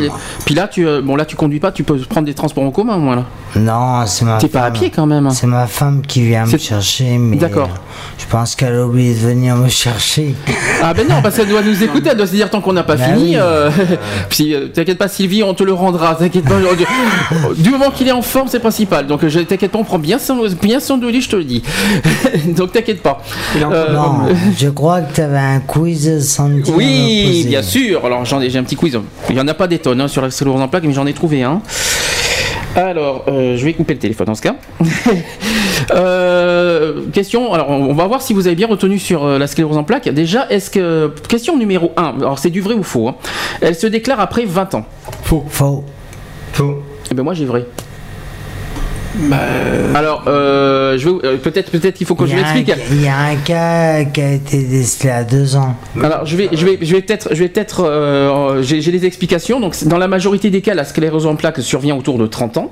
puis 0.46 0.56
là, 0.56 0.68
tu, 0.68 0.88
euh, 0.88 1.02
bon 1.02 1.16
là, 1.16 1.26
tu 1.26 1.36
conduis 1.36 1.60
pas, 1.60 1.72
tu 1.72 1.84
peux 1.84 1.98
prendre 1.98 2.26
des 2.26 2.34
transports 2.34 2.64
en 2.64 2.72
commun, 2.72 2.98
moins 2.98 3.16
là. 3.18 3.26
Non, 3.56 4.06
c'est 4.08 4.26
ma 4.26 4.38
T'es 4.38 4.48
pas 4.48 4.60
à 4.60 4.64
femme. 4.64 4.74
pied 4.74 4.90
quand 4.90 5.06
même. 5.06 5.30
C'est 5.32 5.48
ma 5.48 5.68
femme 5.68 6.02
qui 6.08 6.24
vient 6.24 6.46
me 6.46 6.58
chercher, 6.58 7.18
mais 7.18 7.38
D'accord. 7.38 7.70
euh, 7.72 7.78
je 8.18 8.26
pense 8.28 8.56
qu'elle 8.56 8.76
a 8.76 8.86
oublié 8.86 9.14
de 9.14 9.20
venir 9.20 9.56
me 9.56 9.68
chercher. 9.70 10.34
Ah 10.82 10.94
ben 10.94 11.08
non, 11.08 11.22
parce 11.22 11.36
qu'elle 11.36 11.48
doit 11.50 11.62
nous 11.62 11.84
écouter, 11.84 12.10
elle 12.12 12.18
doit 12.18 12.28
se 12.28 12.32
dire 12.34 12.50
tant 12.50 12.62
qu'on 12.62 12.74
n'a 12.74 12.84
pas 12.84 12.96
Bah 12.96 13.06
fini. 13.06 13.32
oui. 13.32 13.36
euh, 13.38 13.70
puis 14.30 14.54
euh, 14.56 14.68
t'inquiète 14.68 14.98
pas 14.98 15.08
Sylvie, 15.08 15.44
on 15.44 15.54
te 15.54 15.64
le 15.64 15.74
rendra. 15.74 16.16
T'inquiète 16.16 16.46
pas. 16.46 16.56
du- 17.58 17.70
moment 17.70 17.90
qu'il 17.92 18.08
est 18.08 18.12
en 18.12 18.22
forme, 18.22 18.48
c'est 18.48 18.60
principal. 18.60 19.08
Donc 19.08 19.26
je 19.28 19.40
t'inquiète 19.40 19.72
pas, 19.72 19.80
on 19.80 19.84
prend 19.84 20.00
bien 20.00 20.20
son, 20.20 20.46
bien 20.62 20.80
son 20.80 20.98
de 20.98 21.08
lit, 21.08 21.22
je 21.22 21.30
te 21.30 21.36
le 21.36 21.44
dis. 21.44 21.64
Donc 22.58 22.72
t'inquiète 22.72 23.02
pas. 23.02 23.22
Euh, 23.56 23.94
non, 23.94 24.16
je 24.58 24.70
crois 24.70 25.02
que 25.02 25.14
tu 25.16 25.22
avais 25.22 25.38
un 25.40 25.60
quiz 25.60 26.26
sans 26.28 26.50
Oui, 26.76 27.46
bien 27.48 27.62
sûr. 27.62 28.06
Alors 28.06 28.26
j'en 28.26 28.42
ai, 28.42 28.50
j'ai 28.50 28.60
un 28.60 28.64
petit 28.64 28.76
quiz. 28.76 28.98
Il 29.30 29.36
y 29.36 29.40
en 29.42 29.48
a 29.48 29.54
pas 29.54 29.63
des 29.68 29.80
tonnes 29.80 30.02
hein, 30.02 30.08
sur 30.08 30.22
la 30.22 30.32
sclérose 30.32 30.62
en 30.62 30.68
plaques, 30.68 30.84
mais 30.84 30.94
j'en 30.94 31.06
ai 31.06 31.14
trouvé 31.14 31.44
un. 31.44 31.62
Alors, 32.76 33.26
euh, 33.28 33.56
je 33.56 33.66
vais 33.66 33.74
couper 33.74 33.94
le 33.94 34.00
téléphone 34.00 34.28
dans 34.28 34.36
ce 34.36 34.42
cas. 34.42 34.56
Euh, 35.92 37.02
question. 37.12 37.52
Alors, 37.52 37.70
on 37.70 37.94
va 37.94 38.08
voir 38.08 38.22
si 38.22 38.34
vous 38.34 38.48
avez 38.48 38.56
bien 38.56 38.68
retenu 38.68 38.98
sur 39.00 39.26
euh, 39.26 39.38
la 39.38 39.48
sclérose 39.48 39.76
en 39.76 39.84
plaques. 39.84 40.08
Déjà, 40.08 40.48
est-ce 40.50 40.70
que 40.70 41.14
question 41.28 41.58
numéro 41.58 41.92
1 41.98 42.16
Alors, 42.20 42.40
c'est 42.40 42.52
du 42.52 42.62
vrai 42.62 42.74
ou 42.74 42.84
faux 42.84 43.10
hein. 43.10 43.16
Elle 43.60 43.76
se 43.76 43.88
déclare 43.88 44.22
après 44.22 44.46
20 44.46 44.76
ans. 44.76 44.86
Faux. 45.24 45.44
Faux. 45.50 45.84
Faux. 46.54 46.82
Eh 47.12 47.14
ben 47.14 47.24
moi, 47.24 47.34
j'ai 47.34 47.44
vrai. 47.44 47.66
Alors, 49.96 50.24
euh, 50.28 50.98
je 50.98 51.10
vais, 51.10 51.16
euh, 51.28 51.38
peut-être, 51.38 51.72
peut-être 51.72 51.96
qu'il 51.96 52.08
faut 52.08 52.16
que 52.16 52.26
je 52.26 52.36
m'explique. 52.42 52.68
il 52.92 53.02
y 53.04 53.08
a 53.08 53.18
un 53.18 53.36
cas 53.36 54.04
qui 54.06 54.22
a 54.22 54.32
été 54.34 54.64
décelé 54.64 55.10
à 55.12 55.24
deux 55.24 55.56
ans. 55.56 55.76
Alors 56.02 56.26
je 56.26 56.36
vais, 56.36 56.50
je 56.52 56.66
vais, 56.66 56.80
je 56.82 56.96
vais 56.96 57.02
peut-être, 57.02 57.30
je 57.32 57.40
vais 57.44 57.50
peut-être, 57.50 57.84
euh, 57.86 58.62
j'ai 58.64 58.82
des 58.92 59.06
explications. 59.06 59.60
Donc 59.60 59.76
dans 59.86 59.98
la 59.98 60.08
majorité 60.08 60.50
des 60.50 60.62
cas, 60.62 60.74
la 60.74 60.84
sclérose 60.84 61.26
en 61.28 61.36
plaques 61.36 61.60
survient 61.62 61.96
autour 61.96 62.18
de 62.18 62.26
30 62.28 62.58
ans, 62.58 62.72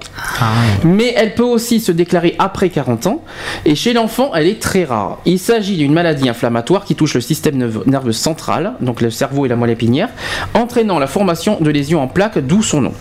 mais 0.84 1.14
elle 1.16 1.36
peut 1.36 1.44
aussi 1.44 1.80
se 1.80 1.92
déclarer 1.92 2.36
après 2.40 2.70
40 2.70 3.08
ans. 3.08 3.24
Et 3.66 3.76
chez 3.76 3.94
l'enfant, 3.94 4.32
elle 4.36 4.48
est 4.48 4.62
très 4.62 4.84
rare. 4.84 5.20
Il 5.26 5.40
s'agit 5.40 5.78
d'une 5.78 5.94
maladie 5.94 6.28
inflammatoire 6.30 6.86
qui 6.86 6.96
touche 6.96 7.14
le 7.14 7.22
système 7.22 7.56
nerveux- 7.58 7.84
nerveux 7.86 8.12
central, 8.14 8.74
donc 8.82 9.02
le 9.02 9.10
cerveau 9.12 9.46
et 9.46 9.50
la 9.50 9.56
moelle 9.56 9.70
épinière, 9.72 10.10
entraînant 10.54 11.00
la 11.00 11.08
formation 11.08 11.58
de 11.62 11.70
lésions 11.70 12.02
en 12.02 12.08
plaques, 12.08 12.40
d'où 12.40 12.64
son 12.64 12.82
nom. 12.82 12.94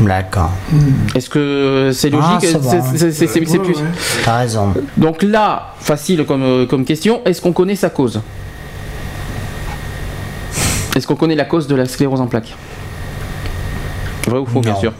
D'accord. 0.00 0.50
Est-ce 1.14 1.28
que 1.28 1.90
c'est 1.92 2.10
Ah, 2.14 2.16
logique 2.38 2.50
c'est 2.52 2.60
bon. 2.62 2.70
C'est- 2.96 3.40
plus- 3.40 3.76
T'as 4.24 4.38
raison. 4.38 4.72
Donc 4.96 5.22
là, 5.22 5.74
facile 5.80 6.24
comme, 6.24 6.42
euh, 6.42 6.66
comme 6.66 6.84
question, 6.84 7.20
est-ce 7.24 7.40
qu'on 7.42 7.52
connaît 7.52 7.74
sa 7.76 7.90
cause? 7.90 8.20
Est-ce 10.96 11.06
qu'on 11.06 11.16
connaît 11.16 11.34
la 11.36 11.44
cause 11.44 11.66
de 11.66 11.74
la 11.74 11.86
sclérose 11.86 12.20
en 12.20 12.26
plaques? 12.26 12.54
Vrai 14.28 14.38
ou 14.40 14.46
faux, 14.46 14.60
bien 14.60 14.72
Non. 14.72 14.80
sûr? 14.80 14.92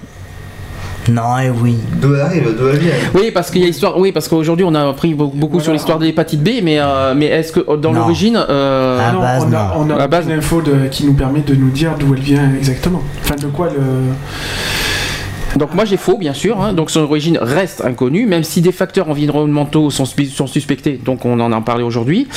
Non 1.10 1.38
et 1.38 1.48
oui. 1.48 1.78
D'où 1.94 2.14
elle 2.14 2.20
arrive, 2.20 2.54
d'où 2.58 2.68
elle 2.68 2.78
vient. 2.78 2.92
Oui, 3.14 3.30
parce 3.32 3.50
qu'il 3.50 3.62
y 3.62 3.64
a 3.64 3.66
l'histoire. 3.68 3.96
Oui, 3.98 4.12
parce 4.12 4.28
qu'aujourd'hui 4.28 4.64
on 4.68 4.74
a 4.74 4.86
appris 4.90 5.14
beaucoup, 5.14 5.58
sur 5.58 5.72
l'histoire 5.72 5.98
de 5.98 6.04
l'hépatite 6.04 6.42
B, 6.42 6.60
mais 6.62 6.78
euh, 6.78 7.14
mais 7.16 7.26
est-ce 7.26 7.50
que 7.52 7.76
dans 7.76 7.92
l'origine, 7.92 8.36
euh, 8.48 9.12
Non, 9.12 9.18
on 9.20 9.52
a, 9.54 9.74
on 9.78 9.90
a 9.90 10.20
une 10.22 10.32
info 10.32 10.60
de- 10.60 10.88
qui 10.90 11.06
nous 11.06 11.14
permet 11.14 11.40
de 11.40 11.54
nous 11.54 11.70
dire 11.70 11.94
d'où 11.98 12.14
elle 12.14 12.20
vient 12.20 12.52
exactement. 12.54 13.02
Enfin, 13.24 13.36
de 13.36 13.46
quoi 13.46 13.68
le. 13.68 13.80
Donc 15.56 15.74
moi 15.74 15.84
j'ai 15.84 15.96
faux 15.96 16.18
bien 16.18 16.34
sûr, 16.34 16.60
hein. 16.60 16.72
donc 16.72 16.90
son 16.90 17.00
origine 17.00 17.38
reste 17.40 17.84
inconnue, 17.84 18.26
même 18.26 18.44
si 18.44 18.60
des 18.60 18.72
facteurs 18.72 19.08
environnementaux 19.08 19.90
sont, 19.90 20.04
sont 20.04 20.46
suspectés, 20.46 21.00
donc 21.02 21.24
on 21.24 21.40
en 21.40 21.52
a 21.52 21.60
parlé 21.60 21.82
aujourd'hui, 21.82 22.28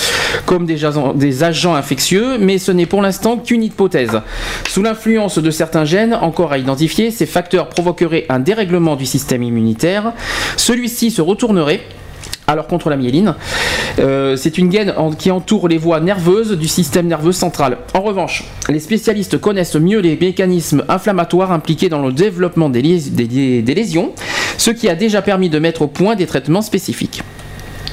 comme 0.45 0.65
des 0.65 1.43
agents 1.43 1.75
infectieux, 1.75 2.38
mais 2.40 2.57
ce 2.57 2.72
n'est 2.72 2.85
pour 2.85 3.01
l'instant 3.01 3.38
qu'une 3.38 3.64
hypothèse. 3.64 4.22
Sous 4.67 4.81
l'influence 4.81 5.38
de 5.38 5.51
certains 5.51 5.85
gènes 5.85 6.14
encore 6.14 6.51
à 6.51 6.57
identifier, 6.57 7.11
ces 7.11 7.25
facteurs 7.25 7.69
provoqueraient 7.69 8.25
un 8.30 8.40
dérèglement 8.40 8.95
du 8.95 9.06
système 9.06 9.43
immunitaire, 9.43 10.14
celui-ci 10.57 11.11
se 11.11 11.22
retournerait 11.22 11.81
alors 12.51 12.67
contre 12.67 12.89
la 12.89 12.97
myéline, 12.97 13.35
euh, 13.99 14.35
c'est 14.35 14.57
une 14.57 14.69
gaine 14.69 14.93
en- 14.97 15.11
qui 15.11 15.31
entoure 15.31 15.67
les 15.67 15.77
voies 15.77 15.99
nerveuses 15.99 16.51
du 16.57 16.67
système 16.67 17.07
nerveux 17.07 17.31
central. 17.31 17.77
En 17.93 18.01
revanche, 18.01 18.43
les 18.69 18.80
spécialistes 18.80 19.39
connaissent 19.39 19.75
mieux 19.75 19.99
les 19.99 20.17
mécanismes 20.19 20.83
inflammatoires 20.89 21.51
impliqués 21.51 21.89
dans 21.89 22.05
le 22.05 22.11
développement 22.13 22.69
des, 22.69 22.81
lés- 22.81 23.09
des- 23.09 23.61
des 23.61 23.75
lésions, 23.75 24.11
ce 24.57 24.71
qui 24.71 24.89
a 24.89 24.95
déjà 24.95 25.21
permis 25.21 25.49
de 25.49 25.59
mettre 25.59 25.81
au 25.83 25.88
point 25.88 26.15
des 26.15 26.25
traitements 26.27 26.61
spécifiques. 26.61 27.23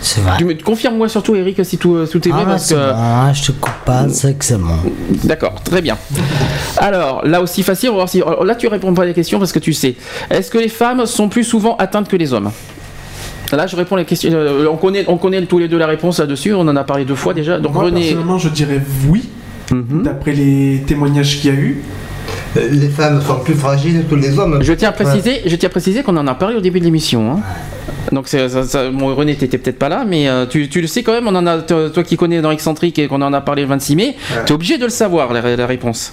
C'est 0.00 0.20
vrai. 0.20 0.38
Confirme-moi 0.64 1.08
surtout, 1.08 1.34
Eric, 1.34 1.64
si 1.64 1.76
tout, 1.76 2.06
tout 2.06 2.28
est 2.28 2.30
vrai, 2.30 2.42
Ah, 2.46 2.50
parce 2.50 2.68
que. 2.68 2.74
bon, 2.76 2.80
hein, 2.94 3.32
je 3.34 3.42
te 3.46 3.52
coupe 3.52 3.72
pas, 3.84 4.08
c'est 4.08 4.38
que 4.38 4.44
c'est. 4.44 4.56
D'accord, 5.24 5.54
très 5.64 5.82
bien. 5.82 5.98
Alors, 6.76 7.26
là 7.26 7.42
aussi 7.42 7.64
facile, 7.64 7.88
on 7.88 7.92
va 7.94 7.96
voir 7.96 8.08
si. 8.08 8.22
Là, 8.44 8.54
tu 8.54 8.68
réponds 8.68 8.94
pas 8.94 9.02
à 9.02 9.06
la 9.06 9.12
question 9.12 9.40
parce 9.40 9.50
que 9.50 9.58
tu 9.58 9.72
sais. 9.72 9.96
Est-ce 10.30 10.52
que 10.52 10.58
les 10.58 10.68
femmes 10.68 11.04
sont 11.04 11.28
plus 11.28 11.42
souvent 11.42 11.74
atteintes 11.78 12.08
que 12.08 12.14
les 12.16 12.32
hommes? 12.32 12.52
Là, 13.52 13.66
je 13.66 13.76
réponds 13.76 13.94
à 13.96 13.98
la 13.98 14.04
question. 14.04 14.30
euh, 14.32 14.66
on 14.70 14.76
connaît, 14.76 15.04
on 15.08 15.16
connaît 15.16 15.40
tous 15.46 15.58
les 15.58 15.68
deux 15.68 15.78
la 15.78 15.86
réponse 15.86 16.18
là-dessus. 16.20 16.52
On 16.54 16.60
en 16.68 16.76
a 16.76 16.84
parlé 16.84 17.04
deux 17.04 17.14
fois 17.14 17.32
déjà. 17.34 17.58
Donc, 17.58 17.72
Moi, 17.74 17.84
René. 17.84 18.00
personnellement, 18.02 18.38
je 18.38 18.48
dirais 18.50 18.80
oui, 19.08 19.28
Mhm. 19.72 20.02
d'après 20.02 20.32
les 20.32 20.82
témoignages 20.86 21.38
qu'il 21.40 21.50
y 21.54 21.56
a 21.56 21.58
eu. 21.58 21.82
Les 22.56 22.88
femmes 22.88 23.20
sont 23.22 23.38
plus 23.40 23.54
fragiles 23.54 24.04
que 24.10 24.14
les 24.14 24.38
hommes. 24.38 24.58
Je 24.62 24.72
tiens 24.72 24.88
à 24.88 24.92
préciser, 24.92 25.42
je 25.46 25.54
tiens 25.56 25.68
à 25.68 25.70
préciser 25.70 26.02
qu'on 26.02 26.16
en 26.16 26.26
a 26.26 26.34
parlé 26.34 26.56
au 26.56 26.60
début 26.60 26.78
de 26.80 26.84
l'émission. 26.84 27.32
hein. 27.32 27.40
Donc 28.10 28.26
ça, 28.26 28.48
ça- 28.64 28.90
bon, 28.90 29.14
René, 29.14 29.34
t'étais 29.36 29.58
peut-être 29.58 29.78
pas 29.78 29.88
là, 29.90 30.04
mais 30.06 30.28
euh, 30.28 30.46
tu, 30.46 30.68
tu 30.68 30.80
le 30.80 30.86
sais 30.86 31.02
quand 31.02 31.12
même. 31.12 31.26
On 31.28 31.34
en 31.34 31.46
a, 31.46 31.58
toi 31.58 31.90
toi 31.90 32.02
qui 32.02 32.16
connais 32.16 32.40
dans 32.40 32.50
Excentrique 32.50 32.98
et 32.98 33.06
qu'on 33.06 33.20
en 33.20 33.32
a 33.34 33.40
parlé 33.42 33.62
le 33.62 33.68
26 33.68 33.96
mai, 33.96 34.16
t'es 34.46 34.52
obligé 34.52 34.78
de 34.78 34.84
le 34.84 34.90
savoir 34.90 35.32
la, 35.32 35.56
la 35.56 35.66
réponse. 35.66 36.12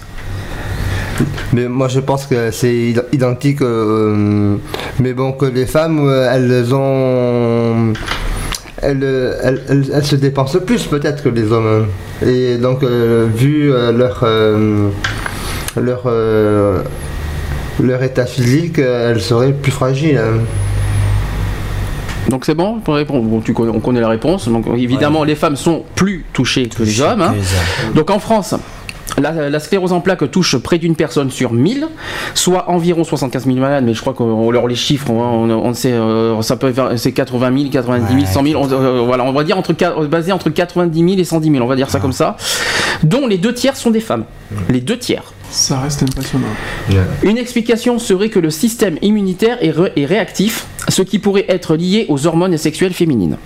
Mais 1.54 1.68
moi 1.68 1.88
je 1.88 2.00
pense 2.00 2.26
que 2.26 2.52
c'est 2.52 2.74
id- 2.74 3.06
identique. 3.14 3.62
euh, 3.62 4.56
mais 5.00 5.14
bon, 5.14 5.32
que 5.34 5.46
les 5.46 5.66
femmes, 5.66 6.00
euh, 6.08 6.30
elles 6.34 6.74
ont. 6.74 7.94
Elles, 8.82 9.04
elles- 9.44 9.62
elles- 9.70 9.92
elles 9.94 10.06
se 10.06 10.16
dépensent 10.16 10.60
plus 10.60 10.84
peut-être 10.86 11.24
que 11.24 11.30
les 11.30 11.52
hommes. 11.52 11.88
Et 12.26 12.58
donc, 12.58 12.84
euh, 12.84 13.28
vu 13.34 13.72
euh, 13.74 13.92
leur. 13.92 14.24
leur. 15.82 16.02
leur 17.82 18.04
état 18.04 18.26
physique, 18.26 18.80
elles 18.80 19.22
seraient 19.22 19.52
plus 19.54 19.72
fragiles. 19.72 20.18
hein. 20.18 20.40
Donc 22.30 22.46
c'est 22.46 22.56
bon 22.56 22.80
pour 22.80 22.96
répondre? 22.96 23.24
Bon, 23.24 23.40
tu 23.42 23.54
connais- 23.54 23.70
on 23.72 23.80
connaît 23.80 24.00
la 24.02 24.10
réponse. 24.10 24.48
Donc 24.48 24.66
évidemment, 24.76 25.24
les 25.24 25.36
femmes 25.36 25.56
sont 25.56 25.84
plus 25.94 26.26
touchées 26.34 26.68
que 26.70 26.84
les 26.84 27.02
hommes. 27.02 27.22
hein. 27.22 27.36
Donc 27.94 28.10
en 28.10 28.20
France. 28.20 28.56
La, 29.22 29.50
la 29.50 29.60
sclérose 29.62 29.94
en 29.94 30.02
plaques 30.02 30.30
touche 30.30 30.58
près 30.58 30.78
d'une 30.78 30.96
personne 30.96 31.32
sur 31.32 31.54
1000, 31.54 31.88
soit 32.34 32.70
environ 32.70 33.04
75 33.06 33.46
000 33.46 33.58
malades, 33.58 33.86
mais 33.86 33.94
je 33.94 34.02
crois 34.02 34.14
qu'on 34.14 34.52
leur 34.52 34.68
les 34.68 34.76
chiffres, 34.76 35.10
hein, 35.12 35.14
on, 35.16 35.50
on 35.50 35.74
sait, 35.74 35.94
euh, 35.94 36.42
ça 36.42 36.58
peut 36.58 36.72
faire- 36.74 36.92
c'est 36.98 37.14
80 37.14 37.58
000, 37.58 37.70
90 37.72 38.14
000, 38.14 38.26
100 38.26 38.44
000, 38.44 38.62
on, 38.62 38.72
euh, 38.72 39.02
voilà, 39.06 39.24
on 39.24 39.32
va 39.32 39.44
dire 39.46 39.58
entre, 39.58 39.74
basé 40.08 40.34
entre 40.34 40.50
90 40.50 41.00
000 41.00 41.20
et 41.20 41.24
110 41.24 41.50
000, 41.50 41.64
on 41.64 41.68
va 41.68 41.78
dire 41.78 41.90
ça 41.90 42.00
comme 42.02 42.12
ça, 42.12 42.36
dont 43.04 43.26
les 43.26 43.38
deux 43.38 43.54
tiers 43.54 43.78
sont 43.78 43.90
des 43.92 44.02
femmes. 44.02 44.26
Les 44.70 44.82
deux 44.82 44.98
tiers. 44.98 45.32
Ça 45.50 45.80
reste 45.80 46.04
impressionnant. 46.04 46.48
Une 47.24 47.38
explication 47.38 48.00
serait 48.00 48.30
que 48.30 48.40
le 48.40 48.50
système 48.50 48.98
immunitaire 49.02 49.58
est, 49.64 49.72
re- 49.72 49.92
est 49.96 50.06
réactif, 50.06 50.66
ce 50.90 51.02
qui 51.04 51.20
pourrait 51.20 51.46
être 51.48 51.76
lié 51.78 52.06
aux 52.10 52.28
hormones 52.28 52.58
sexuelles 52.58 52.94
féminines. 52.94 53.38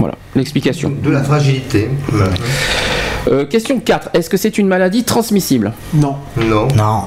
Voilà, 0.00 0.14
l'explication. 0.34 0.92
De 1.02 1.10
la 1.10 1.22
fragilité. 1.22 1.88
Euh, 3.28 3.44
question 3.44 3.80
4. 3.80 4.10
Est-ce 4.14 4.30
que 4.30 4.36
c'est 4.36 4.58
une 4.58 4.68
maladie 4.68 5.04
transmissible? 5.04 5.72
Non. 5.94 6.16
Non. 6.36 6.68
Non. 6.76 7.02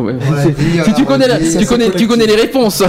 Ouais. 0.00 0.14
Si 0.84 0.94
tu 0.94 1.02
on 1.02 1.04
connais, 1.04 1.28
l'a 1.28 1.36
tu, 1.38 1.66
connais, 1.66 1.90
tu 1.90 2.06
connais 2.06 2.26
les 2.26 2.34
réponses. 2.36 2.82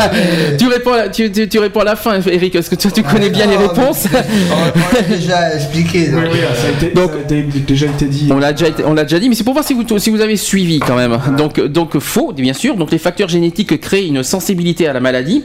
tu, 0.58 0.66
réponds 0.66 0.92
à 0.92 0.96
la, 0.96 1.08
tu, 1.08 1.30
tu- 1.30 1.48
tu 1.48 1.58
réponds 1.58 1.80
à 1.80 1.84
la 1.84 1.96
fin, 1.96 2.20
Eric. 2.26 2.54
Est-ce 2.54 2.70
que 2.70 2.74
tu, 2.76 2.90
tu 2.92 3.02
connais 3.02 3.30
bien 3.30 3.46
les 3.46 3.56
réponses? 3.56 4.06
On 4.12 4.94
l'a 4.94 5.02
déjà 5.16 5.54
expliqué. 5.54 6.08
Oui, 6.12 6.20
oui, 6.32 6.38
ça 6.54 6.66
a, 6.68 6.70
été, 6.70 6.94
Donc- 6.94 7.10
ça 7.28 7.34
a 7.34 7.38
été- 7.38 7.58
déjà 7.60 7.86
été 7.86 8.04
dit. 8.06 8.28
On 8.30 8.38
l'a 8.38 8.52
déjà, 8.52 8.68
été- 8.68 8.84
on 8.84 8.94
l'a 8.94 9.04
déjà 9.04 9.18
dit, 9.18 9.28
mais 9.28 9.34
c'est 9.34 9.44
pour 9.44 9.54
voir 9.54 9.64
si 9.64 9.74
vous, 9.74 9.84
si 9.98 10.10
vous 10.10 10.20
avez 10.20 10.36
suivi 10.36 10.78
quand 10.78 10.96
même. 10.96 11.18
Donc, 11.36 11.60
donc 11.60 11.98
faux, 11.98 12.32
bien 12.32 12.52
sûr. 12.54 12.76
Donc 12.76 12.90
les 12.90 12.98
facteurs 12.98 13.28
génétiques 13.28 13.80
créent 13.80 14.06
une 14.06 14.22
sensibilité 14.22 14.86
à 14.86 14.92
la 14.92 15.00
maladie, 15.00 15.44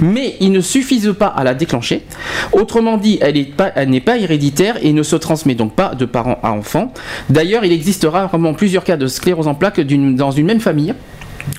mais 0.00 0.36
ils 0.40 0.52
ne 0.52 0.60
suffisent 0.60 1.14
pas 1.18 1.26
à 1.26 1.44
la 1.44 1.54
déclencher. 1.54 2.02
Autrement 2.52 2.96
dit, 2.96 3.18
elle 3.20 3.34
n'est 3.34 3.44
pas, 3.44 3.72
elle 3.74 3.90
n'est 3.90 4.00
pas 4.00 4.16
héréditaire 4.18 4.76
et 4.82 4.92
ne 4.92 5.02
se 5.02 5.16
transmet 5.16 5.54
donc 5.54 5.74
pas 5.74 5.94
de 5.94 6.04
parent 6.04 6.38
à 6.42 6.50
enfant. 6.52 6.92
D'ailleurs, 7.30 7.64
il 7.64 7.72
existe 7.72 8.06
rarement 8.10 8.54
plusieurs 8.54 8.84
cas 8.84 8.96
de 8.96 9.06
sclérose 9.06 9.48
en 9.48 9.54
plaques 9.54 9.80
d'une- 9.80 10.16
dans 10.16 10.30
une 10.30 10.46
même 10.46 10.57
famille. 10.60 10.94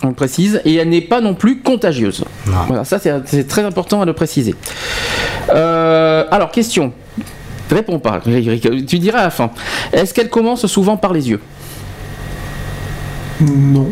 On 0.03 0.09
le 0.09 0.13
précise, 0.13 0.61
et 0.65 0.75
elle 0.75 0.89
n'est 0.89 1.01
pas 1.01 1.19
non 1.19 1.33
plus 1.33 1.61
contagieuse. 1.61 2.23
Voilà, 2.45 2.83
ça 2.83 2.99
c'est 2.99 3.47
très 3.47 3.63
important 3.63 4.01
à 4.01 4.05
le 4.05 4.13
préciser. 4.13 4.53
Euh, 5.49 6.25
alors, 6.29 6.51
question. 6.51 6.93
Réponds 7.71 7.99
pas. 7.99 8.21
Tu 8.23 8.99
diras 8.99 9.19
à 9.19 9.23
la 9.23 9.29
fin. 9.29 9.51
Est-ce 9.93 10.13
qu'elle 10.13 10.29
commence 10.29 10.65
souvent 10.67 10.97
par 10.97 11.13
les 11.13 11.29
yeux? 11.29 11.39
Non. 13.41 13.89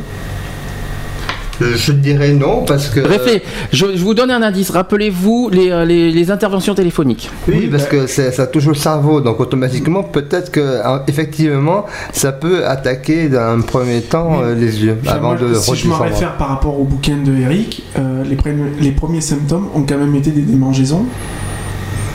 Euh, 1.62 1.76
Je 1.76 1.92
dirais 1.92 2.34
non 2.34 2.64
parce 2.66 2.88
que. 2.90 3.00
Réfléch- 3.00 3.42
je, 3.74 3.86
je 3.96 4.04
vous 4.04 4.14
donne 4.14 4.30
un 4.32 4.42
indice. 4.42 4.70
Rappelez-vous 4.70 5.50
les, 5.52 5.72
euh, 5.72 5.86
les- 5.86 6.12
les 6.12 6.32
interventions 6.32 6.76
téléphoniques. 6.76 7.30
Oui, 7.48 7.68
parce 7.72 7.86
que 7.86 8.06
c'est- 8.08 8.32
ça 8.32 8.46
touche 8.48 8.66
le 8.68 8.74
cerveau, 8.76 9.22
donc 9.22 9.40
automatiquement, 9.40 10.04
peut-être 10.04 10.52
que 10.52 10.82
hein, 10.86 11.02
effectivement, 11.08 11.86
ça 12.14 12.32
peut 12.32 12.66
attaquer 12.66 13.28
dans 13.30 13.58
un 13.58 13.62
premier 13.62 14.02
temps 14.02 14.42
euh, 14.42 14.54
les 14.54 14.84
yeux, 14.84 14.98
avant 15.08 15.30
moi, 15.30 15.38
de 15.38 15.54
si 15.56 15.76
je 15.76 15.88
me 15.88 15.94
réfère 15.94 16.38
par 16.38 16.50
rapport 16.50 16.80
au 16.80 16.84
bouquin 16.84 17.18
de 17.18 17.34
Eric, 17.36 17.84
euh, 17.98 18.24
les, 18.24 18.36
pre- 18.36 18.54
les 18.80 18.92
premiers 18.92 19.22
symptômes 19.22 19.68
ont 19.74 19.82
quand 19.82 19.98
même 19.98 20.16
été 20.16 20.30
des 20.32 20.42
démangeaisons, 20.44 21.06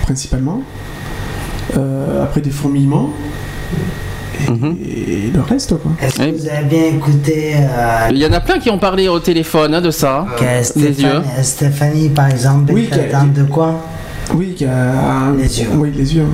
principalement. 0.02 0.62
Euh, 1.76 2.22
après 2.22 2.40
des 2.42 2.50
fourmillements. 2.50 3.10
Et, 4.46 4.50
Mhm. 4.50 4.76
et 4.86 5.30
le 5.34 5.40
reste, 5.40 5.76
quoi. 5.78 5.92
Est-ce 6.00 6.16
que 6.16 6.30
vous 6.36 6.48
avez 6.48 6.64
bien 6.64 6.84
écouté 6.96 7.54
euh, 7.56 8.08
Il 8.10 8.18
y 8.18 8.26
en 8.26 8.32
a 8.32 8.40
plein 8.40 8.58
qui 8.58 8.70
ont 8.70 8.78
parlé 8.78 9.08
au 9.08 9.18
téléphone 9.18 9.74
hein, 9.74 9.80
de 9.80 9.90
ça. 9.90 10.26
que 10.38 10.44
les 10.44 10.62
Stéphane- 10.64 11.00
yeux. 11.04 11.22
Stéphanie, 11.42 12.08
par 12.08 12.28
exemple, 12.30 12.72
Oui, 12.72 12.84
est 12.90 12.94
qui 12.94 13.00
a- 13.00 13.02
atteinte 13.04 13.32
de 13.32 13.44
quoi 13.44 13.74
Oui, 14.34 14.54
qui 14.56 14.64
a... 14.64 15.32
Les 15.36 15.60
yeux. 15.60 15.68
Oui, 15.74 15.92
les 15.94 16.14
yeux. 16.16 16.24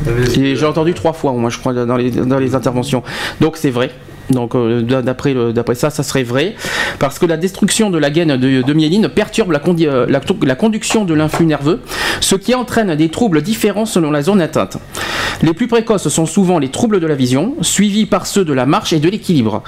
J'ai 0.57 0.67
entendu 0.67 0.95
trois 0.95 1.13
fois, 1.13 1.33
moi, 1.33 1.51
je 1.51 1.59
crois, 1.59 1.73
dans 1.73 1.97
les, 1.97 2.11
dans 2.11 2.39
les 2.39 2.55
interventions. 2.55 3.03
Donc 3.41 3.57
c'est 3.57 3.71
vrai. 3.71 3.91
Donc 4.31 4.55
euh, 4.55 4.83
d'après 4.83 5.75
ça, 5.75 5.91
ça 5.91 6.03
serait 6.03 6.23
vrai, 6.23 6.55
parce 6.99 7.19
que 7.19 7.27
la 7.27 7.37
destruction 7.37 7.91
de 7.91 7.99
la 7.99 8.11
gaine 8.11 8.37
de, 8.37 8.73
myéline 8.73 9.09
perturbe 9.09 9.53
la, 9.53 9.61
euh, 9.67 10.07
la 10.43 10.55
conduction 10.55 11.05
de 11.05 11.15
l'influx 11.15 11.47
nerveux, 11.47 11.81
ce 12.21 12.35
qui 12.35 12.55
entraîne 12.55 12.95
des 12.95 13.09
troubles 13.09 13.43
différents 13.43 13.87
selon 13.87 14.11
la 14.11 14.23
zone 14.23 14.41
atteinte. 14.41 14.79
Les 15.43 15.55
plus 15.55 15.69
précoces 15.69 16.09
sont 16.09 16.27
souvent 16.27 16.59
les 16.59 16.69
troubles 16.69 16.99
de 16.99 17.07
la 17.07 17.15
vision, 17.15 17.55
suivis 17.61 18.07
par 18.07 18.27
ceux 18.27 18.45
de 18.45 18.53
la 18.53 18.67
marche 18.67 18.93
et 18.93 18.99
de 18.99 19.09
l'équilibre. 19.09 19.63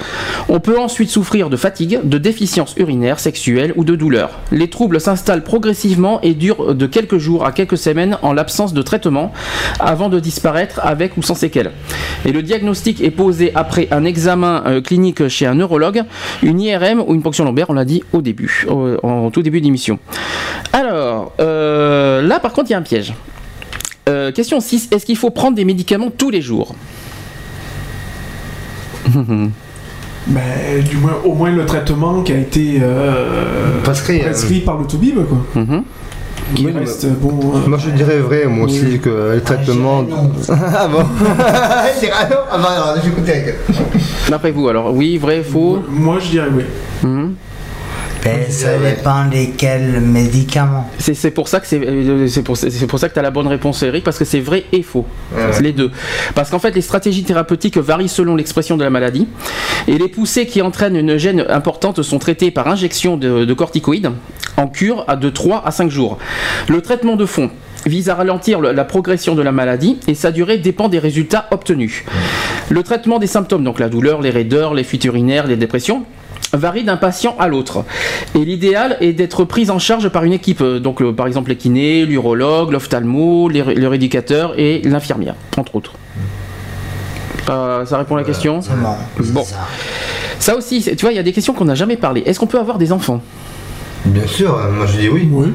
On 0.48 0.58
peut 0.58 0.78
ensuite 0.78 1.10
souffrir 1.10 1.48
de 1.48 1.56
fatigue, 1.56 2.00
de 2.02 2.18
déficience 2.18 2.74
urinaire, 2.76 3.20
sexuelle 3.20 3.72
ou 3.76 3.84
de 3.84 3.94
douleur. 3.94 4.30
Les 4.50 4.68
troubles 4.68 5.00
s'installent 5.00 5.44
progressivement 5.44 6.20
et 6.22 6.34
durent 6.34 6.74
de 6.74 6.86
quelques 6.86 7.18
jours 7.18 7.46
à 7.46 7.52
quelques 7.52 7.78
semaines 7.78 8.18
en 8.22 8.32
l'absence 8.32 8.74
de 8.74 8.82
traitement, 8.82 9.32
avant 9.78 10.08
de 10.08 10.18
disparaître 10.18 10.80
avec 10.82 11.16
ou 11.16 11.22
sans 11.22 11.36
séquelles. 11.36 11.70
Et 12.24 12.32
le 12.32 12.42
diagnostic 12.42 13.00
est 13.00 13.10
posé 13.10 13.52
après 13.54 13.86
un 13.92 14.04
examen 14.04 14.49
euh, 14.66 14.80
clinique 14.80 15.28
chez 15.28 15.46
un 15.46 15.54
neurologue, 15.54 16.02
une 16.42 16.60
IRM 16.60 17.02
ou 17.06 17.14
une 17.14 17.22
ponction 17.22 17.44
lombaire, 17.44 17.66
on 17.70 17.74
l'a 17.74 17.84
dit 17.84 18.02
au 18.12 18.22
début, 18.22 18.66
au- 18.68 18.96
en 19.02 19.30
tout 19.30 19.42
début 19.42 19.60
d'émission. 19.60 19.98
Alors, 20.72 21.32
euh, 21.40 22.22
là 22.22 22.38
par 22.40 22.52
contre, 22.52 22.68
il 22.70 22.72
y 22.72 22.74
a 22.74 22.78
un 22.78 22.82
piège. 22.82 23.14
Euh, 24.08 24.32
question 24.32 24.60
6. 24.60 24.88
Est-ce 24.90 25.06
qu'il 25.06 25.16
faut 25.16 25.30
prendre 25.30 25.54
des 25.56 25.64
médicaments 25.64 26.10
tous 26.16 26.30
les 26.30 26.42
jours? 26.42 26.74
Ben, 30.26 30.84
du 30.88 30.98
moins, 30.98 31.14
au 31.24 31.32
moins 31.32 31.50
le 31.50 31.64
traitement 31.64 32.22
qui 32.22 32.32
a 32.32 32.36
été 32.36 32.78
euh, 32.82 33.80
Prescrit, 33.82 34.20
par 34.60 34.76
le 34.78 34.84
Toubib, 34.86 35.16
quoi. 35.26 35.62
Qui 36.54 36.66
Oui, 36.66 36.72
reste, 36.72 37.06
bon... 37.06 37.38
euh, 37.54 37.66
Moi 37.68 37.78
je 37.78 37.90
dirais 37.90 38.18
vrai, 38.18 38.46
moi 38.46 38.64
aussi, 38.66 38.98
que 38.98 39.32
les 39.34 39.40
traitements. 39.40 40.04
ah 40.48 40.88
bon? 40.88 40.98
Il 41.94 42.00
dirait 42.00 42.12
ah 42.20 42.28
non 42.28 42.36
Ah 42.50 42.58
bah 42.58 42.68
alors, 42.70 42.94
j'écoute. 43.04 43.24
D'après 44.28 44.50
vous, 44.50 44.68
alors, 44.68 44.92
oui, 44.94 45.16
vrai, 45.18 45.42
faux? 45.42 45.78
Moi, 45.88 46.18
je 46.20 46.30
dirais 46.30 46.48
oui. 46.52 46.64
Mhm. 47.02 47.34
Ben, 48.22 48.50
ça 48.50 48.76
dépend 48.78 49.24
lesquels 49.32 49.98
médicaments? 50.00 50.86
C'est 50.98 51.14
c'est 51.14 51.30
pour 51.30 51.48
ça 51.48 51.58
que 51.58 51.66
c'est 51.66 51.80
euh, 51.80 52.28
c'est 52.28 52.42
pour, 52.42 52.56
c'est 52.56 52.86
pour 52.86 52.98
ça 52.98 53.08
que 53.08 53.14
tu 53.14 53.18
as 53.18 53.22
la 53.22 53.30
bonne 53.30 53.46
réponse 53.46 53.82
Eric 53.82 54.04
parce 54.04 54.18
que 54.18 54.26
c'est 54.26 54.40
vrai 54.40 54.64
et 54.72 54.82
faux. 54.82 55.06
Ouais. 55.34 55.40
C'est 55.52 55.62
les 55.62 55.72
deux. 55.72 55.90
Parce 56.34 56.50
qu'en 56.50 56.58
fait 56.58 56.72
les 56.74 56.82
stratégies 56.82 57.24
thérapeutiques 57.24 57.78
varient 57.78 58.08
selon 58.10 58.36
l'expression 58.36 58.76
de 58.76 58.84
la 58.84 58.90
maladie 58.90 59.26
et 59.88 59.96
les 59.96 60.08
poussées 60.08 60.44
qui 60.46 60.60
entraînent 60.60 60.96
une 60.96 61.16
gêne 61.16 61.46
importante 61.48 62.02
sont 62.02 62.18
traitées 62.18 62.50
par 62.50 62.68
injection 62.68 63.16
de, 63.16 63.46
de 63.46 63.54
corticoïdes 63.54 64.10
en 64.58 64.68
cure 64.68 65.04
à 65.08 65.16
de 65.16 65.30
3 65.30 65.62
à 65.64 65.70
5 65.70 65.90
jours. 65.90 66.18
Le 66.68 66.82
traitement 66.82 67.16
de 67.16 67.24
fond 67.24 67.50
vise 67.86 68.10
à 68.10 68.14
ralentir 68.16 68.60
le- 68.60 68.72
la 68.72 68.84
progression 68.84 69.34
de 69.34 69.40
la 69.40 69.52
maladie 69.52 69.98
et 70.06 70.14
sa 70.14 70.30
durée 70.30 70.58
dépend 70.58 70.90
des 70.90 70.98
résultats 70.98 71.46
obtenus. 71.52 72.04
Le 72.68 72.82
traitement 72.82 73.18
des 73.18 73.26
symptômes, 73.26 73.64
donc 73.64 73.78
la 73.80 73.88
douleur, 73.88 74.20
les 74.20 74.28
raideurs, 74.30 74.74
les 74.74 74.84
fuites 74.84 75.04
urinaires, 75.06 75.46
les 75.46 75.56
dépressions, 75.56 76.04
varie 76.52 76.84
d'un 76.84 76.96
patient 76.96 77.36
à 77.38 77.48
l'autre. 77.48 77.84
Et 78.34 78.44
l'idéal 78.44 78.96
est 79.00 79.12
d'être 79.12 79.44
pris 79.44 79.70
en 79.70 79.78
charge 79.78 80.08
par 80.08 80.24
une 80.24 80.32
équipe, 80.32 80.60
euh, 80.60 80.78
donc 80.80 81.02
euh, 81.02 81.12
par 81.12 81.26
exemple 81.26 81.50
les 81.50 81.56
kinés, 81.56 82.04
l'urologue, 82.06 82.72
l'ophtalmo, 82.72 83.48
le 83.48 83.86
rééducateur 83.86 84.58
et 84.58 84.82
l'infirmière, 84.82 85.34
entre 85.56 85.76
autres. 85.76 85.92
Euh, 87.48 87.84
ça 87.84 87.98
répond 87.98 88.16
à 88.16 88.18
la 88.18 88.24
question 88.24 88.60
Bon. 89.18 89.44
Ça 90.38 90.56
aussi, 90.56 90.82
tu 90.82 90.96
vois, 91.04 91.12
il 91.12 91.16
y 91.16 91.18
a 91.18 91.22
des 91.22 91.32
questions 91.32 91.52
qu'on 91.52 91.64
n'a 91.64 91.74
jamais 91.74 91.96
parlé. 91.96 92.22
Est-ce 92.24 92.38
qu'on 92.38 92.46
peut 92.46 92.58
avoir 92.58 92.78
des 92.78 92.92
enfants? 92.92 93.20
Bien 94.06 94.26
sûr, 94.26 94.56
euh, 94.56 94.70
moi 94.70 94.86
je 94.86 94.98
dis 94.98 95.08
oui. 95.08 95.28
Oui. 95.30 95.52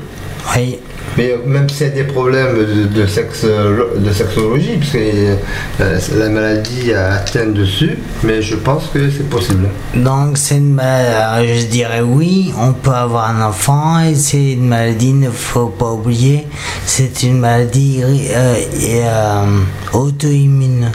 Mais 1.17 1.31
euh, 1.31 1.37
même 1.45 1.69
s'il 1.69 1.87
y 1.87 1.89
a 1.89 1.93
des 1.93 2.03
problèmes 2.03 2.57
de, 2.57 3.01
de, 3.01 3.07
sexe, 3.07 3.45
de 3.45 4.11
sexologie, 4.11 4.77
parce 4.77 4.91
que 4.91 4.97
euh, 4.97 5.99
la 6.17 6.29
maladie 6.29 6.93
atteint 6.93 7.47
dessus, 7.47 7.97
mais 8.23 8.41
je 8.41 8.55
pense 8.55 8.87
que 8.93 9.09
c'est 9.09 9.29
possible. 9.29 9.67
Donc 9.95 10.37
c'est 10.37 10.57
une 10.57 10.73
maladie, 10.73 11.61
je 11.61 11.65
dirais 11.67 12.01
oui, 12.01 12.53
on 12.57 12.73
peut 12.73 12.91
avoir 12.91 13.29
un 13.29 13.41
enfant 13.47 13.99
et 13.99 14.15
c'est 14.15 14.53
une 14.53 14.67
maladie, 14.67 15.09
il 15.09 15.19
ne 15.19 15.29
faut 15.29 15.67
pas 15.67 15.91
oublier, 15.91 16.47
c'est 16.85 17.23
une 17.23 17.39
maladie 17.39 18.01
euh, 18.03 18.55
euh, 18.83 19.61
auto-immune. 19.93 20.91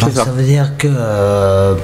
Donc 0.00 0.10
ça. 0.12 0.24
veut 0.24 0.42
dire 0.42 0.72
que 0.78 0.88
euh, 0.90 1.74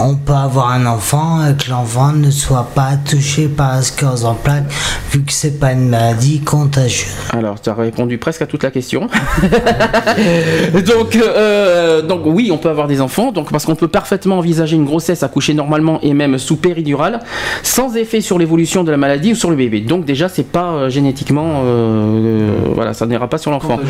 on 0.00 0.14
peut 0.14 0.32
avoir 0.32 0.70
un 0.70 0.86
enfant 0.86 1.44
et 1.44 1.56
que 1.56 1.70
l'enfant 1.70 2.12
ne 2.12 2.30
soit 2.30 2.68
pas 2.74 2.92
touché 3.08 3.48
par 3.48 3.76
la 3.76 3.82
sclérose 3.82 4.24
en 4.24 4.34
plaques 4.34 4.70
vu 5.10 5.22
que 5.22 5.32
c'est 5.32 5.58
pas 5.58 5.72
une 5.72 5.88
maladie 5.88 6.40
contagieuse. 6.40 7.08
Alors, 7.32 7.60
tu 7.60 7.68
as 7.70 7.74
répondu 7.74 8.18
presque 8.18 8.42
à 8.42 8.46
toute 8.46 8.62
la 8.62 8.70
question. 8.70 9.08
donc, 10.86 11.16
euh, 11.16 12.02
donc, 12.02 12.20
oui, 12.26 12.50
on 12.52 12.58
peut 12.58 12.68
avoir 12.68 12.86
des 12.86 13.00
enfants, 13.00 13.32
donc, 13.32 13.50
parce 13.50 13.64
qu'on 13.64 13.74
peut 13.74 13.88
parfaitement 13.88 14.38
envisager 14.38 14.76
une 14.76 14.84
grossesse 14.84 15.22
accouchée 15.22 15.54
normalement 15.54 15.98
et 16.02 16.14
même 16.14 16.38
sous 16.38 16.56
péridurale, 16.56 17.20
sans 17.62 17.96
effet 17.96 18.20
sur 18.20 18.38
l'évolution 18.38 18.84
de 18.84 18.90
la 18.90 18.96
maladie 18.96 19.32
ou 19.32 19.34
sur 19.34 19.50
le 19.50 19.56
bébé. 19.56 19.80
Donc, 19.80 20.04
déjà, 20.04 20.28
c'est 20.28 20.46
pas 20.46 20.72
euh, 20.72 20.90
génétiquement. 20.90 21.62
euh, 21.64 22.56
voilà, 22.74 22.94
ça 22.94 23.06
n'ira 23.06 23.28
pas 23.28 23.38
sur 23.38 23.50
l'enfant. 23.50 23.80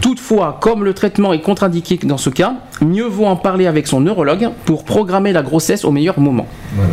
Toutefois, 0.00 0.58
comme 0.60 0.84
le 0.84 0.92
traitement 0.92 1.32
est 1.32 1.40
contre-indiqué 1.40 1.98
dans 2.02 2.18
ce 2.18 2.30
cas, 2.30 2.54
mieux 2.82 3.06
vaut 3.06 3.26
en 3.26 3.36
parler 3.36 3.66
avec 3.66 3.86
son 3.86 4.00
neurologue 4.00 4.50
pour 4.64 4.84
programmer 4.84 5.32
la 5.32 5.42
grossesse 5.46 5.84
au 5.84 5.90
meilleur 5.90 6.18
moment. 6.20 6.46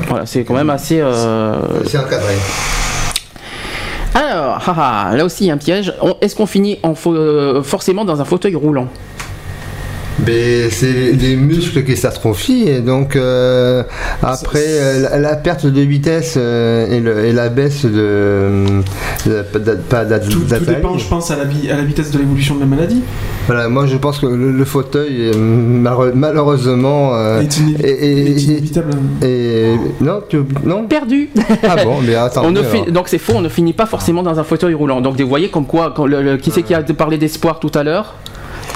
Voilà, 0.08 0.26
c'est 0.26 0.44
quand 0.46 0.54
même 0.56 0.70
assez. 0.70 1.00
euh, 1.02 1.58
C'est 1.86 1.98
encadré. 1.98 2.36
alors, 4.16 4.62
haha, 4.70 5.16
là 5.16 5.26
aussi 5.26 5.46
il 5.46 5.48
y 5.48 5.52
a 5.52 5.56
un 5.56 5.58
piège. 5.58 5.94
Est-ce 6.22 6.36
qu'on 6.36 6.46
finit 6.46 6.80
en 6.84 6.94
euh, 7.08 7.64
forcément 7.64 8.06
dans 8.06 8.22
un 8.22 8.26
fauteuil 8.26 8.56
roulant? 8.56 8.88
C'est 10.72 11.12
les 11.14 11.36
muscles 11.36 11.84
qui 11.84 11.98
s'atrophient 11.98 12.68
et 12.70 12.80
donc 12.82 13.16
euh, 13.16 13.84
après 14.22 14.60
euh, 14.64 15.00
la, 15.02 15.18
la 15.20 15.36
perte 15.36 15.66
de 15.66 15.82
vitesse 15.82 16.36
euh, 16.38 16.88
et, 16.90 17.00
le- 17.00 17.26
et 17.26 17.34
la 17.34 17.50
baisse 17.50 17.86
de, 17.86 18.52
de- 19.26 19.46
Tout, 20.30 20.40
dépend, 20.76 20.98
je 20.98 21.08
pense, 21.08 21.32
à 21.32 21.36
la, 21.36 21.46
vi- 21.46 21.70
à 21.72 21.76
la 21.78 21.84
vitesse 21.84 22.12
de 22.12 22.20
l'évolution 22.20 22.56
de 22.56 22.60
la 22.62 22.66
maladie. 22.68 23.02
Voilà, 23.48 23.68
moi 23.70 23.86
je 23.88 23.98
pense 23.98 24.20
que 24.20 24.28
le, 24.28 24.52
le 24.52 24.66
fauteuil 24.66 25.32
malheure- 25.36 26.12
malheureusement 26.16 27.16
euh, 27.16 27.42
Est 27.42 27.58
iné- 27.60 27.84
est, 27.84 28.42
inévitable. 28.42 28.92
Et 29.24 29.76
non, 30.00 30.22
tu, 30.30 30.38
non? 30.64 30.86
Perdu. 30.88 31.30
Ah 31.64 31.84
bon, 31.84 32.02
mais 32.06 32.16
attends. 32.16 32.44
On 32.46 32.52
ne 32.52 32.62
fi- 32.64 32.92
donc 32.92 33.08
c'est 33.08 33.18
faux, 33.18 33.34
on 33.36 33.42
ne 33.42 33.50
finit 33.50 33.74
pas 33.74 33.86
forcément 33.88 34.24
dans 34.24 34.40
un 34.40 34.44
fauteuil 34.44 34.74
roulant. 34.76 35.02
Donc 35.02 35.20
vous 35.20 35.28
voyez 35.28 35.50
comme 35.50 35.66
quoi, 35.66 35.94
quand 35.96 36.06
le- 36.06 36.22
le- 36.22 36.38
qui 36.38 36.52
c'est 36.52 36.62
qui 36.64 36.74
a 36.74 36.82
parlé 36.84 37.18
d'espoir 37.18 37.60
tout 37.60 37.72
à 37.74 37.84
l'heure? 37.84 38.16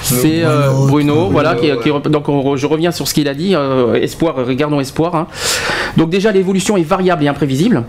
C'est 0.02 0.44
euh, 0.44 0.68
Bruno, 0.70 0.86
Bruno, 0.86 1.14
Bruno, 1.14 1.30
voilà, 1.30 1.54
qui, 1.54 1.70
qui- 1.82 1.90
ouais. 1.90 2.00
donc 2.10 2.28
on- 2.28 2.56
je 2.56 2.66
reviens 2.66 2.90
sur 2.92 3.06
ce 3.08 3.14
qu'il 3.14 3.28
a 3.28 3.34
dit, 3.34 3.54
euh, 3.54 3.94
espoir, 3.94 4.34
regardons 4.36 4.80
espoir. 4.80 5.14
hein. 5.14 5.26
Donc 5.96 6.10
déjà 6.10 6.32
l'évolution 6.32 6.76
est 6.76 6.82
variable 6.82 7.24
et 7.24 7.28
imprévisible. 7.28 7.84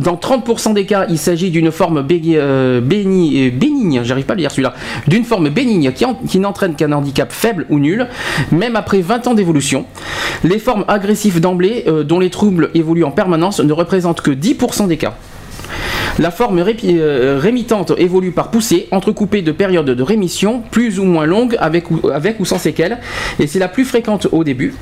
Dans 0.00 0.14
30% 0.14 0.74
des 0.74 0.86
cas, 0.86 1.06
il 1.08 1.18
s'agit 1.18 1.50
d'une 1.50 1.72
forme 1.72 1.98
euh, 1.98 2.02
béni- 2.02 2.36
euh, 2.38 3.50
bénigne, 3.50 4.02
j'arrive 4.04 4.26
pas 4.26 4.34
à 4.34 4.36
le 4.36 4.42
lire 4.42 4.52
celui-là, 4.52 4.74
d'une 5.08 5.24
forme 5.24 5.48
bénigne 5.48 5.90
qui, 5.92 6.04
en- 6.04 6.14
qui 6.14 6.38
n'entraîne 6.38 6.76
qu'un 6.76 6.92
handicap 6.92 7.32
faible 7.32 7.66
ou 7.68 7.80
nul, 7.80 8.06
même 8.52 8.76
après 8.76 9.00
20 9.00 9.26
ans 9.26 9.34
d'évolution. 9.34 9.86
Les 10.44 10.60
formes 10.60 10.84
agressives 10.86 11.40
d'emblée, 11.40 11.82
euh, 11.88 12.04
dont 12.04 12.20
les 12.20 12.30
troubles 12.30 12.70
évoluent 12.74 13.02
en 13.02 13.10
permanence, 13.10 13.58
ne 13.58 13.72
représentent 13.72 14.20
que 14.20 14.30
10% 14.30 14.86
des 14.86 14.98
cas. 14.98 15.14
La 16.18 16.30
forme 16.30 16.58
euh, 16.58 17.38
rémitante 17.40 17.92
évolue 17.96 18.32
par 18.32 18.50
poussée, 18.50 18.88
entrecoupée 18.90 19.42
de 19.42 19.52
périodes 19.52 19.86
de 19.90 20.02
rémission 20.02 20.62
plus 20.70 20.98
ou 20.98 21.04
moins 21.04 21.26
longues 21.26 21.56
avec 21.60 21.90
ou, 21.90 22.08
avec 22.12 22.40
ou 22.40 22.44
sans 22.44 22.58
séquelles, 22.58 22.98
et 23.38 23.46
c'est 23.46 23.58
la 23.60 23.68
plus 23.68 23.84
fréquente 23.84 24.26
au 24.32 24.42
début. 24.42 24.74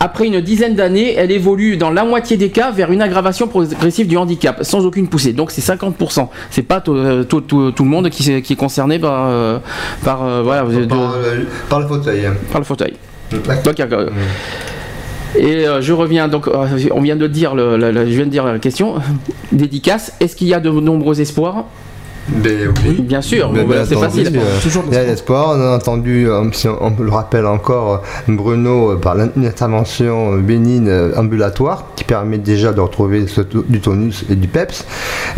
Après 0.00 0.26
une 0.26 0.40
dizaine 0.42 0.74
d'années, 0.74 1.14
elle 1.14 1.30
évolue 1.30 1.78
dans 1.78 1.90
la 1.90 2.04
moitié 2.04 2.36
des 2.36 2.50
cas 2.50 2.70
vers 2.70 2.92
une 2.92 3.00
aggravation 3.00 3.48
progressive 3.48 4.06
du 4.06 4.18
handicap, 4.18 4.62
sans 4.62 4.84
aucune 4.84 5.08
poussée. 5.08 5.32
Donc 5.32 5.50
c'est 5.50 5.62
50%. 5.62 6.28
C'est 6.50 6.62
pas 6.62 6.80
tout, 6.82 6.92
euh, 6.94 7.24
tout- 7.24 7.40
tout- 7.40 7.70
tout 7.70 7.84
le 7.84 7.88
monde 7.88 8.10
qui, 8.10 8.30
est- 8.30 8.42
qui 8.42 8.52
est 8.52 8.56
concerné 8.56 8.98
par, 8.98 9.28
euh, 9.28 9.58
par, 10.04 10.22
euh, 10.24 10.42
voilà, 10.42 10.64
de- 10.64 10.84
par, 10.84 11.16
le, 11.16 11.46
par 11.70 11.80
le 11.80 11.86
fauteuil. 11.86 12.22
par 12.52 12.60
le 12.60 12.66
fauteuil. 12.66 12.92
Donc, 13.30 13.80
et 15.36 15.66
euh, 15.66 15.80
je 15.80 15.92
reviens 15.92 16.28
donc, 16.28 16.48
euh, 16.48 16.66
on 16.92 17.00
vient 17.00 17.16
de 17.16 17.26
dire, 17.26 17.54
le- 17.54 17.78
je 17.80 18.14
viens 18.14 18.24
de 18.26 18.30
dire 18.30 18.44
la 18.44 18.58
question. 18.58 18.94
Dédicace. 19.52 20.12
Est-ce 20.20 20.36
qu'il 20.36 20.48
y 20.48 20.54
a 20.54 20.60
de 20.60 20.70
nombreux 20.70 21.20
espoirs? 21.20 21.64
Ben 22.26 22.72
oui. 22.86 23.02
Bien 23.02 23.20
sûr, 23.20 23.50
voilà, 23.50 23.64
bien 23.64 23.84
c'est 23.84 23.96
facile. 23.96 24.32
euh, 24.34 24.80
Il 24.88 24.94
y 24.94 24.96
a 24.96 25.04
l'espoir. 25.04 25.54
On 25.58 25.60
a 25.60 25.76
entendu, 25.76 26.26
euh, 26.26 26.44
si 26.52 26.66
on, 26.68 26.78
on 26.82 27.02
le 27.02 27.10
rappelle 27.10 27.44
encore, 27.44 28.00
Bruno 28.28 28.92
euh, 28.92 28.96
par 28.96 29.16
une 29.18 29.44
intervention 29.44 30.32
euh, 30.32 30.38
bénigne 30.38 30.88
euh, 30.88 31.12
ambulatoire 31.18 31.84
qui 32.04 32.08
permet 32.08 32.38
déjà 32.38 32.72
de 32.72 32.80
retrouver 32.80 33.26
ce 33.26 33.40
du 33.40 33.80
tonus 33.80 34.24
et 34.30 34.34
du 34.34 34.46
peps. 34.48 34.84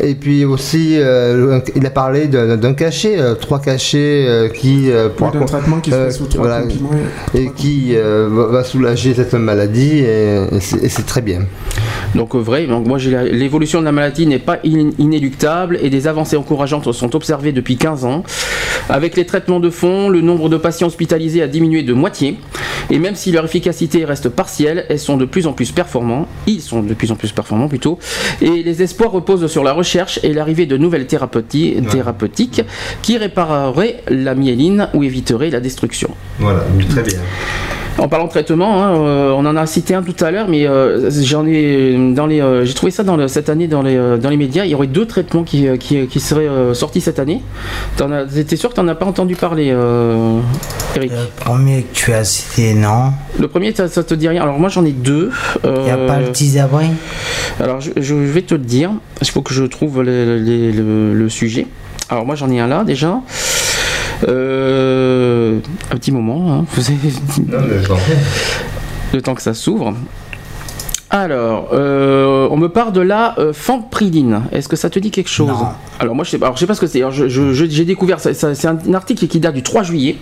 Et 0.02 0.14
puis 0.14 0.44
aussi, 0.44 0.96
euh, 0.98 1.60
il 1.74 1.86
a 1.86 1.90
parlé 1.90 2.26
d'un 2.26 2.74
cachet, 2.74 3.18
euh, 3.18 3.34
trois 3.34 3.60
cachets 3.60 4.26
euh, 4.26 4.48
qui. 4.48 4.90
euh, 4.90 5.08
pour 5.08 5.30
d'un 5.30 5.44
traitement 5.44 5.80
qui 5.80 5.90
se 5.90 5.96
fait 5.96 6.10
sous 6.10 6.26
trois 6.26 6.60
comprimés. 6.62 6.88
Et 7.34 7.50
qui 7.54 7.92
euh, 7.94 8.28
va, 8.30 8.64
soulager 8.64 9.14
cette 9.14 9.34
maladie 9.34 9.98
et, 10.00 10.40
et 10.82 10.88
c'est 10.88 11.06
très 11.06 11.22
bien. 11.22 11.40
Donc 12.14 12.34
vrai, 12.34 12.66
donc 12.66 12.86
moi 12.86 12.98
l'évolution 12.98 13.80
de 13.80 13.84
la 13.84 13.92
maladie 13.92 14.26
n'est 14.26 14.38
pas 14.38 14.58
in- 14.64 14.90
inéluctable 14.98 15.78
et 15.82 15.90
des 15.90 16.06
avancées 16.06 16.36
encourageantes 16.36 16.90
sont 16.92 17.14
observées 17.14 17.52
depuis 17.52 17.76
15 17.76 18.04
ans. 18.04 18.24
Avec 18.88 19.16
les 19.16 19.26
traitements 19.26 19.60
de 19.60 19.70
fond, 19.70 20.08
le 20.08 20.20
nombre 20.20 20.48
de 20.48 20.56
patients 20.56 20.86
hospitalisés 20.86 21.42
a 21.42 21.46
diminué 21.48 21.82
de 21.82 21.92
moitié 21.92 22.38
et 22.90 22.98
même 22.98 23.14
si 23.14 23.32
leur 23.32 23.44
efficacité 23.44 24.04
reste 24.04 24.28
partielle, 24.28 24.86
elles 24.88 24.98
sont 24.98 25.16
de 25.16 25.24
plus 25.24 25.46
en 25.46 25.52
plus 25.52 25.72
performants, 25.72 26.26
ils 26.56 26.62
sont 26.62 26.82
de 26.82 26.94
plus 26.94 27.10
en 27.12 27.14
plus 27.16 27.32
performants 27.32 27.68
plutôt, 27.68 27.98
et 28.40 28.62
les 28.62 28.82
espoirs 28.82 29.10
reposent 29.10 29.46
sur 29.46 29.62
la 29.62 29.72
recherche 29.72 30.18
et 30.22 30.32
l'arrivée 30.32 30.66
de 30.66 30.76
nouvelles 30.76 31.06
thérapeuti- 31.06 31.82
thérapeutiques 31.88 32.62
qui 33.02 33.16
répareraient 33.18 34.02
la 34.08 34.34
myéline 34.34 34.88
ou 34.94 35.04
éviteraient 35.04 35.50
la 35.50 35.60
destruction. 35.60 36.10
Voilà, 36.38 36.64
très 36.90 37.02
bien. 37.02 37.18
En 37.98 38.08
parlant 38.08 38.26
de 38.26 38.30
traitement, 38.30 38.82
hein, 38.82 38.94
euh, 39.00 39.30
on 39.30 39.46
en 39.46 39.56
a 39.56 39.64
cité 39.66 39.94
un 39.94 40.02
tout 40.02 40.14
à 40.22 40.30
l'heure, 40.30 40.48
mais 40.48 40.66
euh, 40.66 41.10
j'en 41.10 41.46
ai 41.46 41.96
dans 42.14 42.26
les, 42.26 42.42
euh, 42.42 42.64
j'ai 42.66 42.74
trouvé 42.74 42.92
ça 42.92 43.04
dans 43.04 43.16
le- 43.16 43.26
cette 43.26 43.48
année 43.48 43.68
dans 43.68 43.80
les, 43.82 44.18
dans 44.20 44.28
les 44.28 44.36
médias. 44.36 44.64
Il 44.66 44.70
y 44.70 44.74
aurait 44.74 44.86
deux 44.86 45.06
traitements 45.06 45.44
qui, 45.44 45.66
qui, 45.78 46.06
qui 46.06 46.20
seraient 46.20 46.74
sortis 46.74 47.00
cette 47.00 47.18
année. 47.18 47.40
T'es 48.46 48.56
sûr 48.56 48.68
que 48.70 48.74
t'en 48.74 48.86
as 48.88 48.94
pas 48.94 49.06
entendu 49.06 49.34
parler, 49.34 49.74
Eric? 50.94 51.10
Le 51.12 51.26
premier 51.44 51.82
que 51.84 51.94
tu 51.94 52.12
as 52.12 52.24
cité, 52.24 52.74
non 52.74 53.12
Le 53.40 53.48
premier, 53.48 53.74
ça, 53.74 53.88
ça 53.88 54.02
te 54.04 54.14
dit 54.14 54.28
rien. 54.28 54.42
Alors 54.42 54.58
moi 54.58 54.68
j'en 54.68 54.84
ai 54.84 54.92
deux. 54.92 55.30
Il 55.64 55.70
n'y 55.82 55.90
a 55.90 55.96
pas 55.96 56.20
le 56.20 56.32
tisabri 56.32 56.86
alors 57.60 57.80
je, 57.80 57.90
je 57.96 58.14
vais 58.14 58.42
te 58.42 58.54
le 58.54 58.60
dire. 58.60 58.90
Il 59.22 59.28
faut 59.28 59.40
que 59.42 59.54
je 59.54 59.64
trouve 59.64 60.02
les- 60.02 60.38
les- 60.38 60.72
le, 60.72 61.14
le 61.14 61.28
sujet. 61.30 61.66
Alors 62.10 62.26
moi 62.26 62.34
j'en 62.34 62.50
ai 62.50 62.60
un 62.60 62.66
là 62.66 62.84
déjà. 62.84 63.20
Euh, 64.26 65.58
un 65.90 65.96
petit 65.96 66.12
moment. 66.12 66.52
hein. 66.54 66.64
Vous 66.74 66.90
avez- 66.90 67.12
Le 69.12 69.22
temps 69.22 69.34
que 69.34 69.42
ça 69.42 69.54
s'ouvre. 69.54 69.94
Alors, 71.20 71.70
euh, 71.72 72.46
on 72.50 72.58
me 72.58 72.68
parle 72.68 72.92
de 72.92 73.00
la 73.00 73.34
euh, 73.38 73.54
fampridine. 73.54 74.42
Est-ce 74.52 74.68
que 74.68 74.76
ça 74.76 74.90
te 74.90 74.98
dit 74.98 75.10
quelque 75.10 75.30
chose 75.30 75.50
Alors 75.98 76.14
moi 76.14 76.24
je 76.26 76.30
sais, 76.30 76.38
pas- 76.38 76.44
alors, 76.46 76.56
je 76.56 76.60
sais 76.60 76.66
pas 76.66 76.74
ce 76.74 76.80
que 76.82 76.86
c'est. 76.86 77.02
J'ai 77.70 77.84
découvert, 77.86 78.20
ça, 78.20 78.34
ça- 78.34 78.54
c'est 78.54 78.68
un 78.68 78.92
article 78.92 79.26
qui 79.26 79.40
date 79.40 79.54
du 79.54 79.62
3 79.62 79.82
juillet. 79.82 80.16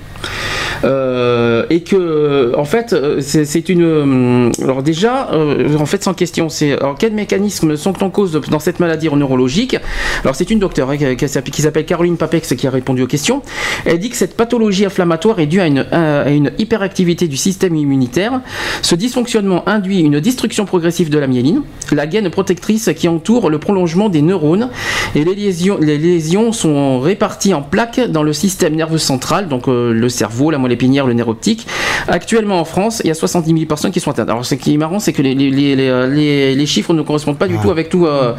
Euh, 0.85 1.65
et 1.71 1.81
que, 1.83 2.53
en 2.57 2.65
fait, 2.65 2.93
euh, 2.93 3.21
c'est 3.21 3.69
une. 3.69 4.53
Alors 4.63 4.83
déjà, 4.85 5.31
en 5.79 5.87
fait, 5.87 6.05
sans 6.05 6.15
question, 6.15 6.49
c'est 6.49 6.73
alors 6.79 6.97
quels 6.97 7.13
mécanismes 7.15 7.77
sont 7.77 8.03
en 8.05 8.11
cause 8.11 8.41
dans 8.51 8.59
cette 8.61 8.79
maladie 8.79 9.09
neurologique? 9.13 9.77
Alors 10.23 10.37
c'est 10.37 10.51
une 10.51 10.61
docteure 10.61 10.91
hein, 10.91 10.97
qui, 10.97 11.17
qui 11.17 11.29
s'appelle- 11.29 11.53
qui 11.53 11.63
s'appelle 11.63 11.87
Caroline 11.87 12.17
Papex 12.17 12.55
qui 12.55 12.67
a 12.69 12.71
répondu 12.71 13.03
aux 13.03 13.07
questions. 13.09 13.43
Elle 13.85 13.99
dit 13.99 14.11
que 14.11 14.17
cette 14.17 14.37
pathologie 14.37 14.85
inflammatoire 14.87 15.41
est 15.41 15.47
due 15.47 15.61
à 15.61 15.67
une, 15.67 15.87
à 15.91 16.31
une 16.31 16.53
hyperactivité 16.59 17.27
du 17.27 17.37
système 17.37 17.75
immunitaire. 17.75 18.41
Ce 18.83 18.95
dysfonctionnement 18.95 19.67
induit 19.69 20.01
une 20.01 20.21
destruction 20.21 20.67
progressive 20.67 20.84
de 20.85 21.19
la 21.19 21.27
myéline, 21.27 21.63
la 21.93 22.07
gaine 22.07 22.29
protectrice 22.31 22.91
qui 22.95 23.09
entoure 23.09 23.49
le 23.49 23.59
prolongement 23.59 24.09
des 24.09 24.23
neurones, 24.23 24.69
et 25.15 25.25
les 25.25 25.35
lésions, 25.35 25.79
les 25.81 25.99
lésions 25.99 26.53
sont 26.53 27.01
réparties 27.01 27.55
en 27.55 27.63
plaques 27.63 28.01
dans 28.11 28.23
le 28.23 28.33
système 28.33 28.75
nerveux 28.75 28.99
central, 28.99 29.49
donc 29.49 29.69
euh, 29.69 29.93
le 29.93 30.09
cerveau, 30.09 30.51
la 30.51 30.59
moelle 30.59 30.73
épinière, 30.73 31.07
le 31.07 31.15
nerf 31.15 31.29
optique. 31.29 31.67
Actuellement 32.09 32.61
en 32.61 32.65
France, 32.65 33.01
il 33.05 33.09
y 33.09 33.11
a 33.11 33.15
70 33.15 33.53
000 33.53 33.67
personnes 33.67 33.93
qui 33.93 34.01
sont 34.01 34.11
atteintes. 34.11 34.29
Alors 34.29 34.45
ce 34.45 34.55
qui 34.55 34.75
est 34.75 34.77
marrant, 34.77 34.99
c'est 34.99 35.13
que 35.13 35.23
les, 35.23 36.67
chiffres 36.67 36.93
ne 36.93 37.03
correspondent 37.03 37.39
pas 37.39 37.49
du 37.49 37.59
tout 37.59 37.71
avec 37.71 37.89
tout. 37.89 38.07
euh, 38.07 38.33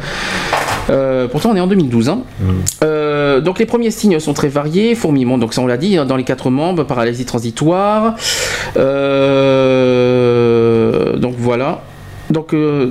euh, 0.90 1.26
pourtant, 1.28 1.50
on 1.50 1.56
est 1.56 1.60
en 1.60 1.66
2012. 1.66 2.08
hein. 2.08 2.20
Euh, 2.84 3.40
donc 3.40 3.58
les 3.58 3.66
premiers 3.66 3.90
signes 3.90 4.20
sont 4.20 4.34
très 4.34 4.48
variés, 4.48 4.94
fourmillement, 4.94 5.38
donc 5.38 5.54
ça 5.54 5.60
on 5.60 5.66
l'a 5.66 5.76
dit, 5.76 5.96
dans 5.96 6.16
les 6.16 6.24
quatre 6.24 6.50
membres, 6.50 6.84
paralysie 6.84 7.24
transitoire. 7.24 8.14
Euh, 8.76 9.56
donc 11.16 11.34
voilà. 11.38 11.82
Donc 12.30 12.52
euh, 12.54 12.90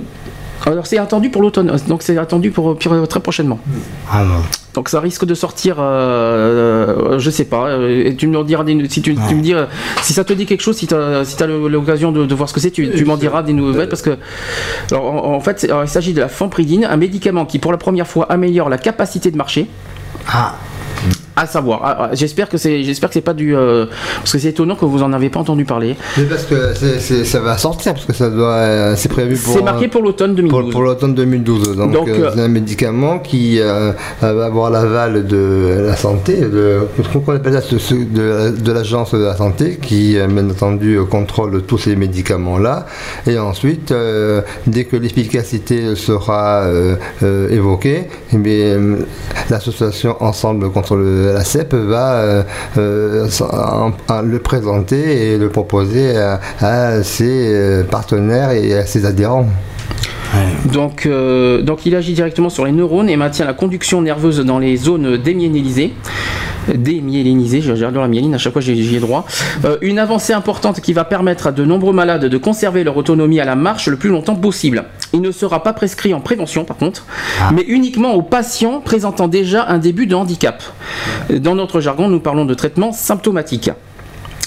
alors 0.65 0.87
c'est 0.87 0.97
attendu 0.97 1.29
pour 1.29 1.41
l'automne, 1.41 1.71
donc 1.87 2.01
c'est 2.01 2.17
attendu 2.17 2.49
pour, 2.51 2.77
pour- 2.77 3.07
très 3.07 3.19
prochainement. 3.19 3.59
Ah. 4.11 4.23
Donc 4.73 4.89
ça 4.89 4.99
risque 4.99 5.25
de 5.25 5.33
sortir, 5.35 5.77
euh, 5.79 5.83
euh, 7.13 7.19
je 7.19 7.29
sais 7.29 7.45
pas. 7.45 7.67
euh, 7.67 8.05
et 8.07 8.15
tu 8.15 8.27
me 8.27 8.43
diras 8.43 8.63
des, 8.63 8.89
si 8.89 9.01
tu, 9.01 9.15
tu 9.15 9.35
me 9.35 9.41
dis 9.41 9.53
euh, 9.53 9.65
si 10.01 10.11
ça 10.13 10.23
te 10.23 10.33
dit 10.33 10.45
quelque 10.45 10.61
chose, 10.61 10.75
si 10.77 10.87
tu 10.87 10.93
as, 10.95 11.23
si 11.25 11.35
le- 11.43 11.67
l'occasion 11.67 12.11
de, 12.11 12.25
de 12.25 12.35
voir 12.35 12.49
ce 12.49 12.53
que 12.53 12.59
c'est, 12.59 12.71
tu, 12.71 12.89
tu 12.91 13.05
m'en 13.05 13.15
diras 13.17 13.43
des 13.43 13.53
nouvelles 13.53 13.89
parce 13.89 14.01
que 14.01 14.17
alors, 14.91 15.05
en, 15.05 15.35
en 15.35 15.39
fait 15.39 15.63
alors, 15.65 15.83
il 15.83 15.89
s'agit 15.89 16.13
de 16.13 16.19
la 16.21 16.27
fampridine, 16.29 16.85
un 16.85 16.97
médicament 16.97 17.45
qui 17.45 17.59
pour 17.59 17.71
la 17.71 17.77
première 17.77 18.07
fois 18.07 18.25
améliore 18.31 18.69
la 18.69 18.77
capacité 18.77 19.31
de 19.31 19.37
marcher. 19.37 19.67
Ah. 20.27 20.55
À 21.35 21.45
savoir, 21.47 21.81
Ah, 21.83 21.97
ah, 21.99 22.09
j'espère 22.13 22.47
que 22.49 22.57
c'est, 22.57 22.83
j'espère 22.83 23.09
que 23.09 23.13
c'est 23.13 23.21
pas 23.21 23.33
du, 23.33 23.55
euh, 23.55 23.85
parce 24.19 24.31
que 24.31 24.39
c'est 24.39 24.49
étonnant 24.49 24.75
que 24.75 24.85
vous 24.85 25.03
en 25.03 25.11
avez 25.13 25.29
pas 25.29 25.39
entendu 25.41 25.65
parler. 25.65 25.95
Mais 26.17 26.23
parce 26.23 26.43
que 26.45 26.73
c'est- 26.73 26.99
c'est- 26.99 27.25
ça 27.25 27.39
va 27.41 27.57
sortir, 27.57 27.93
parce 27.93 28.05
que 28.05 28.13
ça 28.13 28.29
doit, 28.29 28.53
euh, 28.53 28.93
c'est 28.95 29.09
prévu 29.09 29.35
pour. 29.37 29.53
C'est 29.53 29.61
marqué 29.61 29.87
pour 29.89 30.01
l'automne 30.01 30.33
2012. 30.35 30.61
Pour, 30.63 30.71
pour 30.71 30.81
l'automne 30.83 31.13
2012. 31.13 31.75
Donc, 31.75 31.91
Donc, 31.91 32.07
euh, 32.07 32.25
euh, 32.27 32.31
c'est 32.33 32.41
un 32.41 32.47
médicament 32.47 33.19
qui 33.19 33.59
euh, 33.59 33.91
va 34.21 34.45
avoir 34.45 34.69
l'aval 34.71 35.27
de 35.27 35.83
la 35.85 35.95
santé, 35.97 36.35
de, 36.39 36.87
qu'on 37.25 37.35
appelle 37.35 37.53
ça, 37.61 37.95
de, 37.95 38.51
de 38.57 38.71
l'agence 38.71 39.13
de 39.13 39.23
la 39.23 39.35
santé, 39.35 39.77
qui 39.81 40.17
euh, 40.17 40.27
bien 40.27 40.49
entendu 40.49 40.95
euh, 40.97 41.03
contrôle 41.03 41.61
tous 41.63 41.77
ces 41.77 41.95
médicaments-là. 41.95 42.85
Et 43.27 43.37
ensuite, 43.37 43.91
euh, 43.91 44.41
dès 44.67 44.85
que 44.85 44.95
l'efficacité 44.95 45.95
sera 45.95 46.61
euh, 46.63 46.95
euh, 47.23 47.49
évoquée, 47.49 48.07
eh 48.33 48.37
euh, 48.45 48.97
l'association 49.49 50.15
Ensemble 50.21 50.71
contre 50.71 50.95
le- 50.95 51.24
la 51.33 51.43
CEP 51.43 51.73
va 51.73 52.15
euh, 52.15 52.43
euh, 52.77 53.27
le 54.23 54.39
présenter 54.39 55.33
et 55.33 55.37
le 55.37 55.49
proposer 55.49 56.17
à, 56.17 57.03
ses 57.03 57.53
euh, 57.53 57.83
partenaires 57.83 58.51
et 58.51 58.73
à 58.77 58.85
ses 58.85 59.05
adhérents. 59.05 59.47
Donc, 60.71 61.05
euh, 61.05 61.61
donc 61.61 61.85
il 61.85 61.95
agit 61.95 62.13
directement 62.13 62.49
sur 62.49 62.65
les 62.65 62.71
neurones 62.71 63.09
et 63.09 63.15
maintient 63.15 63.45
la 63.45 63.53
conduction 63.53 64.01
nerveuse 64.01 64.39
dans 64.39 64.59
les 64.59 64.75
zones 64.77 65.17
démyélinisées. 65.17 65.93
Démyélinisées, 66.73 67.61
j'adore 67.61 68.01
la 68.01 68.07
myéline, 68.07 68.33
à 68.33 68.39
chaque 68.39 68.53
fois 68.53 68.61
j'y 68.61 68.95
ai 68.95 68.99
droit. 68.99 69.25
Euh, 69.65 69.77
une 69.81 69.99
avancée 69.99 70.33
importante 70.33 70.81
qui 70.81 70.93
va 70.93 71.03
permettre 71.03 71.47
à 71.47 71.51
de 71.51 71.63
nombreux 71.63 71.93
malades 71.93 72.25
de 72.25 72.37
conserver 72.37 72.83
leur 72.83 72.97
autonomie 72.97 73.39
à 73.39 73.45
la 73.45 73.55
marche 73.55 73.87
le 73.87 73.97
plus 73.97 74.09
longtemps 74.09 74.35
possible. 74.35 74.85
Il 75.15 75.21
ne 75.21 75.31
sera 75.31 75.63
pas 75.63 75.71
prescrit 75.71 76.13
en 76.13 76.19
prévention 76.19 76.65
par 76.65 76.75
contre, 76.75 77.05
mais 77.53 77.63
uniquement 77.69 78.15
aux 78.15 78.21
patients 78.21 78.81
présentant 78.81 79.29
déjà 79.29 79.65
un 79.65 79.77
début 79.77 80.07
de 80.07 80.13
handicap. 80.13 80.61
Dans 81.29 81.55
notre 81.55 81.79
jargon, 81.79 82.09
nous 82.09 82.19
parlons 82.19 82.43
de 82.43 82.53
traitement 82.53 82.91
symptomatique. 82.91 83.71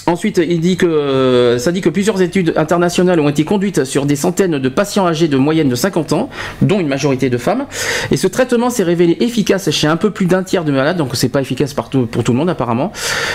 Ensuite, 0.05 0.39
il 0.47 0.59
dit 0.59 0.77
que, 0.77 1.57
ça 1.59 1.71
dit 1.71 1.81
que 1.81 1.89
plusieurs 1.89 2.21
études 2.21 2.53
internationales 2.55 3.19
ont 3.19 3.29
été 3.29 3.45
conduites 3.45 3.83
sur 3.83 4.05
des 4.05 4.15
centaines 4.15 4.59
de 4.59 4.69
patients 4.69 5.07
âgés 5.07 5.27
de 5.27 5.37
moyenne 5.37 5.69
de 5.69 5.75
50 5.75 6.13
ans, 6.13 6.29
dont 6.61 6.79
une 6.79 6.87
majorité 6.87 7.31
de 7.31 7.37
femmes. 7.39 7.65
Et 8.11 8.17
ce 8.17 8.27
traitement 8.27 8.69
s'est 8.69 8.83
révélé 8.83 9.17
efficace 9.21 9.71
chez 9.71 9.87
un 9.87 9.97
peu 9.97 10.11
plus 10.11 10.27
d'un 10.27 10.43
tiers 10.43 10.65
de 10.65 10.71
malades, 10.71 10.97
donc 10.97 11.15
c'est 11.15 11.29
pas 11.29 11.41
efficace 11.41 11.73
partout, 11.73 12.05
pour 12.05 12.23
tout 12.23 12.31
le 12.31 12.37
monde 12.37 12.49
apparemment. 12.49 12.91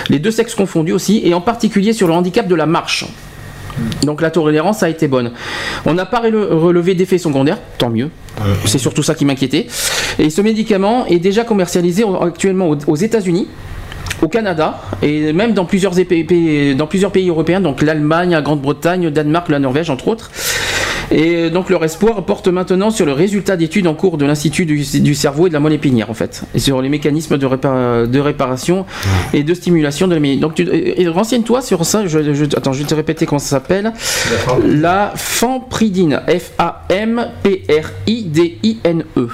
Les 0.09 0.19
deux 0.19 0.31
sexes 0.31 0.55
confondus 0.55 0.93
aussi, 0.93 1.21
et 1.25 1.33
en 1.33 1.41
particulier 1.41 1.91
sur 1.91 2.07
le 2.07 2.13
handicap 2.13 2.47
de 2.47 2.55
la 2.55 2.65
marche. 2.65 3.05
Donc 4.05 4.21
la 4.21 4.31
tolérance 4.31 4.83
a 4.83 4.89
été 4.89 5.07
bonne. 5.07 5.31
On 5.85 5.93
n'a 5.93 6.05
pas 6.05 6.21
rele- 6.21 6.47
relevé 6.51 6.93
d'effets 6.95 7.17
secondaires, 7.17 7.57
tant 7.77 7.89
mieux. 7.89 8.09
C'est 8.65 8.77
surtout 8.77 9.03
ça 9.03 9.15
qui 9.15 9.25
m'inquiétait. 9.25 9.67
Et 10.19 10.29
ce 10.29 10.41
médicament 10.41 11.05
est 11.07 11.19
déjà 11.19 11.43
commercialisé 11.43 12.03
actuellement 12.21 12.69
aux- 12.87 12.95
États-Unis 12.95 13.47
au 14.21 14.27
Canada 14.29 14.81
et 15.01 15.33
même 15.33 15.53
dans 15.53 15.65
plusieurs, 15.65 15.91
pays- 15.93 16.75
dans 16.75 16.87
plusieurs 16.87 17.11
pays 17.11 17.27
européens, 17.29 17.59
donc 17.59 17.81
l'Allemagne, 17.81 18.31
la 18.31 18.41
Grande-Bretagne, 18.41 19.03
le 19.03 19.11
Danemark, 19.11 19.49
la 19.49 19.59
Norvège, 19.59 19.89
entre 19.89 20.07
autres. 20.07 20.31
Et 21.11 21.49
donc 21.49 21.69
leur 21.69 21.83
espoir 21.83 22.23
porte 22.25 22.47
maintenant 22.47 22.89
sur 22.91 23.05
le 23.05 23.11
résultat 23.13 23.55
d'études 23.57 23.87
en 23.87 23.93
cours 23.93 24.17
de 24.17 24.25
l'Institut 24.25 24.65
du, 24.65 24.83
du 25.01 25.15
cerveau 25.15 25.47
et 25.47 25.49
de 25.49 25.53
la 25.53 25.59
moelle 25.59 25.73
épinière 25.73 26.09
en 26.09 26.13
fait, 26.13 26.43
et 26.53 26.59
sur 26.59 26.81
les 26.81 26.89
mécanismes 26.89 27.37
de, 27.37 27.45
répa- 27.45 28.07
de 28.07 28.19
réparation 28.19 28.85
et 29.33 29.43
de 29.43 29.53
stimulation 29.53 30.07
de 30.07 30.15
la. 30.15 30.35
Donc 30.37 30.55
tu, 30.55 30.67
et 30.71 31.07
renseigne-toi 31.07 31.61
sur 31.61 31.85
ça. 31.85 32.07
Je, 32.07 32.33
je- 32.33 32.45
attends, 32.57 32.73
je 32.73 32.79
vais 32.81 32.87
te 32.87 32.95
répéter 32.95 33.25
comment 33.25 33.39
ça 33.39 33.49
s'appelle. 33.49 33.93
La 34.65 35.13
fampridine. 35.15 36.21
F-A-M-P-R-I-D-I-N-E. 37.97 39.27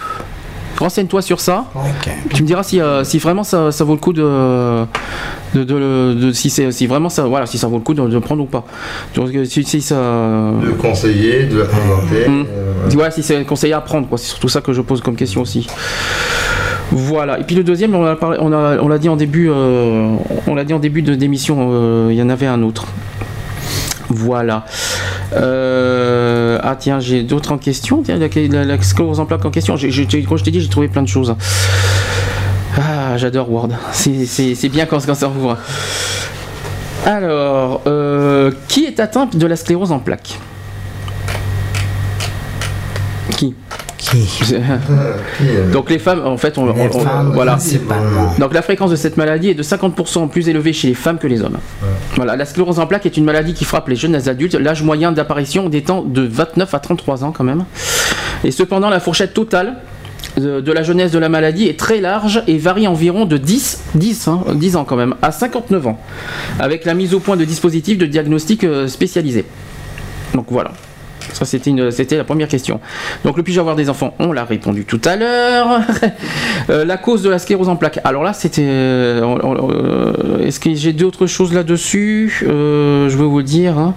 Renseigne-toi 0.82 1.22
sur 1.22 1.40
ça. 1.40 1.66
Tu 2.34 2.42
me 2.42 2.48
diras 2.48 2.64
si, 2.64 2.82
euh, 2.82 3.04
si 3.04 3.20
vraiment 3.20 3.44
ça, 3.44 3.72
ça 3.72 3.84
vaut 3.84 3.94
le 3.94 4.00
coup 4.00 4.14
de, 4.14 4.84
de, 5.54 5.64
de- 5.64 6.14
de- 6.20 6.32
si 6.34 6.50
c'est 6.50 6.72
si 6.72 6.88
vraiment 6.88 7.10
ça 7.10 7.24
voilà 7.26 7.46
si 7.46 7.58
ça 7.60 7.68
vaut 7.68 7.78
le 7.78 7.84
coup 7.84 7.94
de, 7.94 8.02
de 8.08 8.20
prendre 8.20 8.42
ou 8.42 8.48
pas. 8.48 8.66
Donc, 9.16 9.30
euh, 9.36 9.46
si, 9.46 9.64
si 9.64 9.80
ça 9.82 9.96
De 9.96 10.72
conseiller, 10.82 11.44
de 11.46 11.60
la 11.60 11.66
présenter. 11.66 12.26
Hum. 12.28 12.46
euh, 12.50 12.74
Voilà, 12.94 13.12
si 13.12 13.22
c'est 13.22 13.44
conseillé 13.46 13.74
à 13.74 13.82
prendre, 13.82 14.08
quoi. 14.08 14.18
C'est 14.18 14.28
surtout 14.30 14.50
ça 14.50 14.62
que 14.62 14.74
je 14.74 14.82
pose 14.82 15.02
comme 15.02 15.16
question 15.16 15.42
aussi. 15.42 15.68
Voilà. 16.92 17.40
Et 17.40 17.44
puis 17.44 17.56
le 17.56 17.64
deuxième, 17.64 17.94
on 17.96 18.02
l'a 18.02 18.16
parlé- 18.16 18.38
on 18.42 18.52
a- 18.52 18.78
on 18.82 18.88
l'a 18.88 18.98
dit 18.98 19.08
en 19.08 19.16
début, 19.16 19.50
euh, 19.50 20.16
on 20.48 20.56
l'a 20.56 20.64
dit 20.66 20.74
en 20.74 20.80
début 20.80 21.02
de 21.04 21.14
d'émission. 21.16 21.70
euh, 21.72 22.08
Il 22.12 22.18
y 22.18 22.22
en 22.24 22.30
avait 22.30 22.48
un 22.48 22.62
autre. 22.64 22.86
Voilà. 24.10 24.66
Euh, 25.34 26.60
ah 26.62 26.76
tiens, 26.76 27.00
j'ai 27.00 27.24
d'autres 27.24 27.52
en 27.52 27.58
question. 27.58 28.04
Tiens, 28.04 28.18
la, 28.18 28.82
sclérose 28.82 29.20
en 29.20 29.26
plaques 29.26 29.46
en 29.46 29.52
question. 29.52 29.76
Quand 29.76 30.38
je 30.38 30.44
t'ai 30.44 30.52
dit, 30.52 30.62
j'ai 30.62 30.70
trouvé 30.70 30.88
plein 30.88 31.04
de 31.04 31.08
choses. 31.08 31.36
Ah, 32.78 33.18
j'adore 33.18 33.52
Word. 33.52 33.70
C'est- 33.92 34.70
bien 34.70 34.86
quand, 34.86 35.06
quand 35.06 35.16
ça 35.16 35.28
ouvre. 35.28 35.58
Alors, 37.06 37.82
euh, 37.88 38.52
qui 38.68 38.86
est 38.86 39.00
atteint 39.00 39.28
de 39.32 39.48
la 39.48 39.56
sclérose 39.56 39.92
en 39.92 40.00
plaques? 40.00 40.38
Qui? 43.38 43.56
Donc 45.72 45.90
les 45.90 46.00
femmes, 46.00 46.22
en 46.26 46.38
fait, 46.38 46.58
on, 46.58 46.66
on- 46.68 46.74
on- 46.98 47.04
voilà. 47.34 47.54
Donc 48.40 48.54
la 48.54 48.62
fréquence 48.62 48.92
de 48.92 48.96
cette 48.96 49.18
maladie 49.18 49.50
est 49.50 49.54
de 49.54 49.64
50% 49.64 50.30
plus 50.30 50.50
élevée 50.50 50.74
chez 50.74 50.88
les 50.90 50.94
femmes 50.94 51.18
que 51.18 51.28
les 51.28 51.42
hommes. 51.42 51.58
Voilà, 52.16 52.36
la 52.36 52.46
sclérose 52.46 52.80
en 52.80 52.88
plaques 52.88 53.06
est 53.06 53.18
une 53.18 53.26
maladie 53.26 53.54
qui 53.54 53.66
frappe 53.66 53.88
les 53.88 53.96
jeunes 53.96 54.16
adultes. 54.28 54.56
L'âge 54.56 54.84
moyen 54.84 55.12
d'apparition 55.12 55.70
d'étant 55.70 56.02
de 56.02 56.22
29 56.22 56.74
à 56.74 56.80
33 56.80 57.24
ans 57.24 57.32
quand 57.32 57.44
même. 57.44 57.64
Et 58.44 58.52
cependant, 58.52 58.90
la 58.90 59.00
fourchette 59.00 59.34
totale 59.34 59.76
de, 60.38 60.62
de 60.62 60.72
la 60.72 60.84
jeunesse 60.84 61.12
de 61.12 61.20
la 61.20 61.30
maladie 61.30 61.68
est 61.68 61.78
très 61.80 62.00
large 62.02 62.42
et 62.48 62.58
varie 62.58 62.88
environ 62.88 63.26
de 63.26 63.38
10, 63.38 63.80
10, 63.96 64.28
hein, 64.28 64.42
10 64.54 64.76
ans 64.76 64.84
quand 64.86 64.96
même, 64.96 65.16
à 65.22 65.32
59 65.32 65.88
ans, 65.88 66.00
avec 66.60 66.86
la 66.86 66.94
mise 66.94 67.14
au 67.14 67.20
point 67.20 67.38
de 67.38 67.44
dispositifs 67.46 67.98
de 67.98 68.06
diagnostic 68.06 68.64
euh, 68.64 68.88
spécialisés. 68.88 69.46
Donc 70.34 70.46
voilà. 70.50 70.72
Ça, 71.34 71.46
c'était, 71.46 72.18
la 72.18 72.24
première 72.24 72.48
question. 72.48 72.80
Donc, 73.24 73.38
le 73.38 73.44
puis-je 73.44 73.60
avoir 73.60 73.76
des 73.76 73.90
enfants? 73.90 74.14
On 74.20 74.32
l'a 74.32 74.46
répondu 74.46 74.86
tout 74.86 75.02
à 75.06 75.16
l'heure. 75.16 75.82
Euh, 76.70 76.86
la 76.86 76.98
cause 76.98 77.24
de 77.24 77.30
la 77.30 77.40
sclérose 77.40 77.70
en 77.70 77.76
plaques. 77.76 78.00
Alors 78.04 78.24
là, 78.24 78.34
c'était. 78.34 78.62
euh, 78.64 79.22
euh, 79.44 80.46
est-ce 80.46 80.60
que 80.60 80.74
j'ai 80.76 80.94
d'autres 80.94 81.26
choses 81.26 81.54
là-dessus? 81.54 82.44
Je 82.46 83.18
vais 83.18 83.24
vous 83.24 83.38
le 83.40 83.44
dire. 83.44 83.78
hein. 83.78 83.96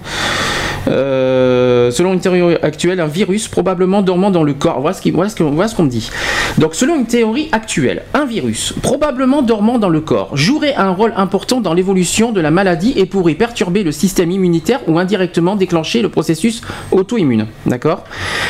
Euh, 0.87 1.91
selon 1.91 2.13
une 2.13 2.19
théorie 2.19 2.57
actuelle, 2.61 2.99
un 2.99 3.07
virus 3.07 3.47
probablement 3.47 4.01
dormant 4.01 4.31
dans 4.31 4.43
le 4.43 4.53
corps. 4.53 4.81
Voilà 4.81 4.95
ce 5.29 5.35
qu'on 5.75 5.83
me 5.83 5.89
dit. 5.89 6.09
Donc, 6.57 6.75
selon 6.75 6.95
une 6.95 7.05
théorie 7.05 7.49
actuelle, 7.51 8.03
un 8.13 8.25
virus 8.25 8.73
probablement 8.81 9.41
dormant 9.41 9.77
dans 9.77 9.89
le 9.89 10.01
corps 10.01 10.35
jouerait 10.35 10.75
un 10.75 10.91
rôle 10.91 11.13
important 11.15 11.61
dans 11.61 11.73
l'évolution 11.73 12.31
de 12.31 12.41
la 12.41 12.51
maladie 12.51 12.93
et 12.95 13.05
pourrait 13.05 13.33
perturber 13.33 13.83
le 13.83 13.91
système 13.91 14.31
immunitaire 14.31 14.79
ou 14.87 14.99
indirectement 14.99 15.55
déclencher 15.55 16.01
le 16.01 16.09
processus 16.09 16.61
auto-immune. 16.91 17.47
D'accord? 17.65 18.03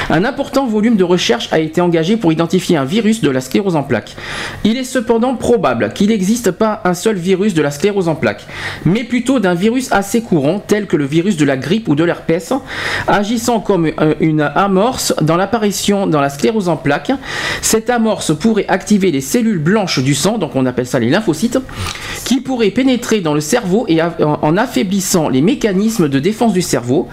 Un 0.09 0.23
important 0.23 0.65
volume 0.65 0.95
de 0.95 1.03
recherche 1.03 1.49
a 1.51 1.59
été 1.59 1.81
engagé 1.81 2.17
pour 2.17 2.31
identifier 2.31 2.77
un 2.77 2.85
virus 2.85 3.21
de 3.21 3.29
la 3.29 3.41
sclérose 3.41 3.75
en 3.75 3.83
plaques. 3.83 4.15
Il 4.63 4.77
est 4.77 4.83
cependant 4.83 5.35
probable 5.35 5.91
qu'il 5.93 6.09
n'existe 6.09 6.51
pas 6.51 6.81
un 6.83 6.93
seul 6.93 7.15
virus 7.15 7.53
de 7.53 7.61
la 7.61 7.71
sclérose 7.71 8.07
en 8.07 8.15
plaques, 8.15 8.45
mais 8.85 9.03
plutôt 9.03 9.39
d'un 9.39 9.55
virus 9.55 9.91
assez 9.91 10.21
courant 10.21 10.59
tel 10.65 10.87
que 10.87 10.97
le 10.97 11.05
virus 11.05 11.37
de 11.37 11.45
la 11.45 11.57
grippe 11.57 11.87
ou 11.87 11.95
de 11.95 12.03
l'herpès, 12.03 12.24
agissant 13.07 13.59
comme 13.59 13.91
euh, 13.99 14.13
une 14.19 14.41
amorce 14.41 15.13
dans 15.21 15.37
l'apparition 15.37 16.07
dans 16.07 16.21
la 16.21 16.29
sclérose 16.29 16.69
en 16.69 16.77
plaques. 16.77 17.11
Cette 17.61 17.89
amorce 17.89 18.35
pourrait 18.35 18.65
activer 18.67 19.11
les 19.11 19.21
cellules 19.21 19.59
blanches 19.59 19.99
du 19.99 20.15
sang, 20.15 20.37
donc 20.37 20.55
on 20.55 20.65
appelle 20.65 20.87
ça 20.87 20.99
les 20.99 21.09
lymphocytes, 21.09 21.59
qui 22.25 22.41
pourraient 22.41 22.71
pénétrer 22.71 23.21
dans 23.21 23.33
le 23.33 23.41
cerveau 23.41 23.85
et 23.87 24.01
en 24.01 24.57
affaiblissant 24.57 25.29
les 25.29 25.41
mécanismes 25.41 26.09
de 26.09 26.19
défense 26.19 26.53
du 26.53 26.61
cerveau. 26.61 27.07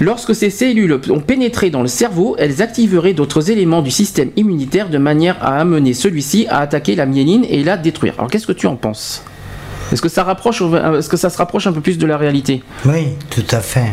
Lorsque 0.00 0.34
ces 0.34 0.50
cellules 0.50 1.00
ont 1.10 1.20
pénétré 1.20 1.70
dans 1.70 1.82
le 1.82 1.88
cerveau, 1.88 2.36
elles 2.38 2.62
activeraient 2.62 3.14
d'autres 3.14 3.50
éléments 3.50 3.82
du 3.82 3.90
système 3.90 4.30
immunitaire 4.36 4.88
de 4.88 4.98
manière 4.98 5.36
à 5.42 5.58
amener 5.58 5.94
celui-ci 5.94 6.46
à 6.48 6.58
attaquer 6.58 6.94
la 6.94 7.06
myéline 7.06 7.44
et 7.48 7.62
la 7.62 7.76
détruire. 7.76 8.14
Alors 8.18 8.30
qu'est-ce 8.30 8.46
que 8.46 8.52
tu 8.52 8.66
en 8.66 8.76
penses? 8.76 9.22
Rapproche, 10.16 10.62
est-ce 10.62 11.08
que 11.08 11.16
ça 11.16 11.28
se 11.28 11.36
rapproche 11.36 11.66
un 11.66 11.72
peu 11.72 11.80
plus 11.80 11.98
de 11.98 12.06
la 12.06 12.16
réalité? 12.16 12.62
Oui, 12.86 13.08
tout 13.30 13.44
à 13.50 13.60
fait. 13.60 13.92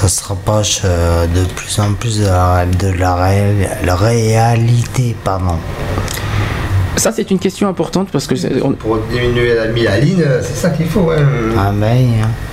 Ça 0.00 0.08
se 0.08 0.24
rapproche 0.24 0.80
euh, 0.84 1.26
de 1.26 1.44
plus 1.44 1.78
en 1.78 1.92
plus 1.92 2.20
de 2.20 2.24
la, 2.26 2.64
de 2.64 2.88
la 2.98 3.14
ré- 3.16 3.68
la 3.84 3.94
réalité. 3.96 5.14
Pardon. 5.22 5.56
Ça 6.96 7.12
c'est 7.12 7.30
une 7.30 7.38
question 7.38 7.68
importante 7.68 8.08
parce 8.10 8.26
que 8.26 8.34
on- 8.62 8.72
Pour 8.72 8.98
diminuer 9.10 9.54
la 9.54 9.68
myéline, 9.68 10.24
c'est 10.42 10.56
ça 10.56 10.70
qu'il 10.70 10.86
faut. 10.86 11.10
hein. 11.10 11.22
Ah 11.58 11.70
ben, 11.74 11.96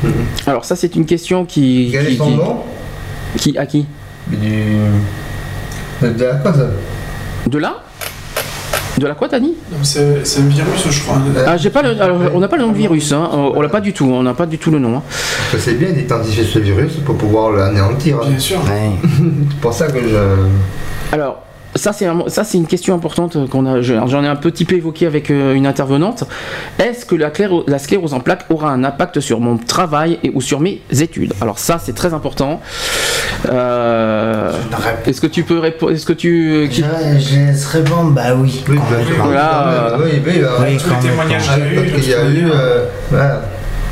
hein. 0.03 0.07
alors 0.45 0.65
ça 0.65 0.75
c'est 0.75 0.95
une 0.95 1.05
question 1.05 1.45
qui 1.45 1.89
Quel 1.91 2.05
est 2.07 2.09
qui, 2.11 2.17
son 2.17 2.25
qui- 2.25 2.35
nom? 2.35 2.57
Qui- 3.37 3.57
à 3.57 3.65
qui? 3.65 3.85
Du... 4.27 4.37
De 6.01 6.23
la 6.25 6.35
cause 6.35 6.65
De 7.47 7.57
là? 7.57 7.77
De 8.97 9.05
la 9.05 9.13
quoi 9.13 9.27
t'as 9.29 9.39
dit 9.39 9.53
Non, 9.71 9.77
C'est 9.83 9.99
un 10.39 10.47
virus, 10.47 10.87
je 10.89 11.01
crois. 11.03 11.17
Ah, 11.45 11.55
j'ai 11.57 11.69
pas 11.69 11.83
le- 11.83 12.01
alors, 12.01 12.17
on 12.33 12.39
n'a 12.39 12.47
pas 12.47 12.57
le 12.57 12.63
nom 12.63 12.71
de 12.71 12.77
virus, 12.77 13.11
hein. 13.11 13.29
on 13.31 13.53
on 13.55 13.61
l'a 13.61 13.69
pas 13.69 13.79
du 13.81 13.93
tout, 13.93 14.05
on 14.05 14.23
n'a 14.23 14.33
pas 14.33 14.45
du 14.47 14.57
tout 14.57 14.71
le 14.71 14.79
nom. 14.79 14.97
hein. 14.97 15.03
C'est 15.59 15.77
bien 15.77 15.91
d'identifier 15.91 16.43
ce 16.43 16.57
virus 16.59 16.93
pour 17.05 17.15
pouvoir 17.15 17.51
l'anéantir. 17.51 18.17
Bien 18.25 18.39
sûr. 18.39 18.59
c'est 19.49 19.59
pour 19.59 19.73
ça 19.73 19.87
que 19.87 19.99
je. 19.99 20.17
Alors, 21.11 21.43
ça 21.77 21.93
c'est 21.93 22.05
un- 22.05 22.23
ça 22.27 22.43
c'est 22.43 22.57
une 22.57 22.67
question 22.67 22.93
importante 22.95 23.49
qu'on 23.49 23.65
a. 23.65 23.81
je- 23.81 23.93
J'en 24.07 24.23
ai 24.23 24.27
un 24.27 24.35
petit 24.35 24.65
peu 24.65 24.75
évoqué 24.75 25.05
avec 25.05 25.31
euh, 25.31 25.53
une 25.53 25.65
intervenante. 25.67 26.23
Est-ce 26.79 27.05
que 27.05 27.15
la, 27.15 27.29
cléro- 27.29 27.63
la 27.67 27.79
sclérose 27.79 28.13
en 28.13 28.19
plaques 28.19 28.45
aura 28.49 28.69
un 28.71 28.83
impact 28.83 29.19
sur 29.19 29.39
mon 29.39 29.57
travail 29.57 30.19
et 30.23 30.31
ou 30.33 30.41
sur 30.41 30.59
mes 30.59 30.81
études 30.99 31.33
Alors 31.41 31.59
ça 31.59 31.79
c'est 31.83 31.93
très 31.93 32.13
important. 32.13 32.59
Euh, 33.49 34.51
est-ce 35.05 35.21
que 35.21 35.27
tu 35.27 35.43
peux 35.43 35.59
répondre 35.59 35.91
Est-ce 35.91 36.05
que 36.05 36.13
tu 36.13 36.67
qui- 36.71 36.83
Je, 36.83 37.19
je 37.19 37.35
laisse 37.47 37.65
répondre, 37.67 38.11
bah 38.11 38.35
oui. 38.35 38.63
Voilà, 38.67 39.67
euh, 39.67 39.97
oui, 40.03 40.21
oui, 40.25 40.39
bah, 40.41 40.47
Oui, 40.61 40.77
tous 40.77 40.83
quand 40.89 40.89
les 40.89 40.95
même. 40.95 41.09
témoignages 41.11 41.43
qu'il 41.43 41.57
y 41.57 41.61
a 41.61 41.71
eu, 41.83 41.89
parce 41.89 42.01
qu'il 42.01 42.11
y 42.11 42.13
a 42.15 42.25
eu. 42.25 42.49
euh, 42.51 42.85
voilà. 43.09 43.41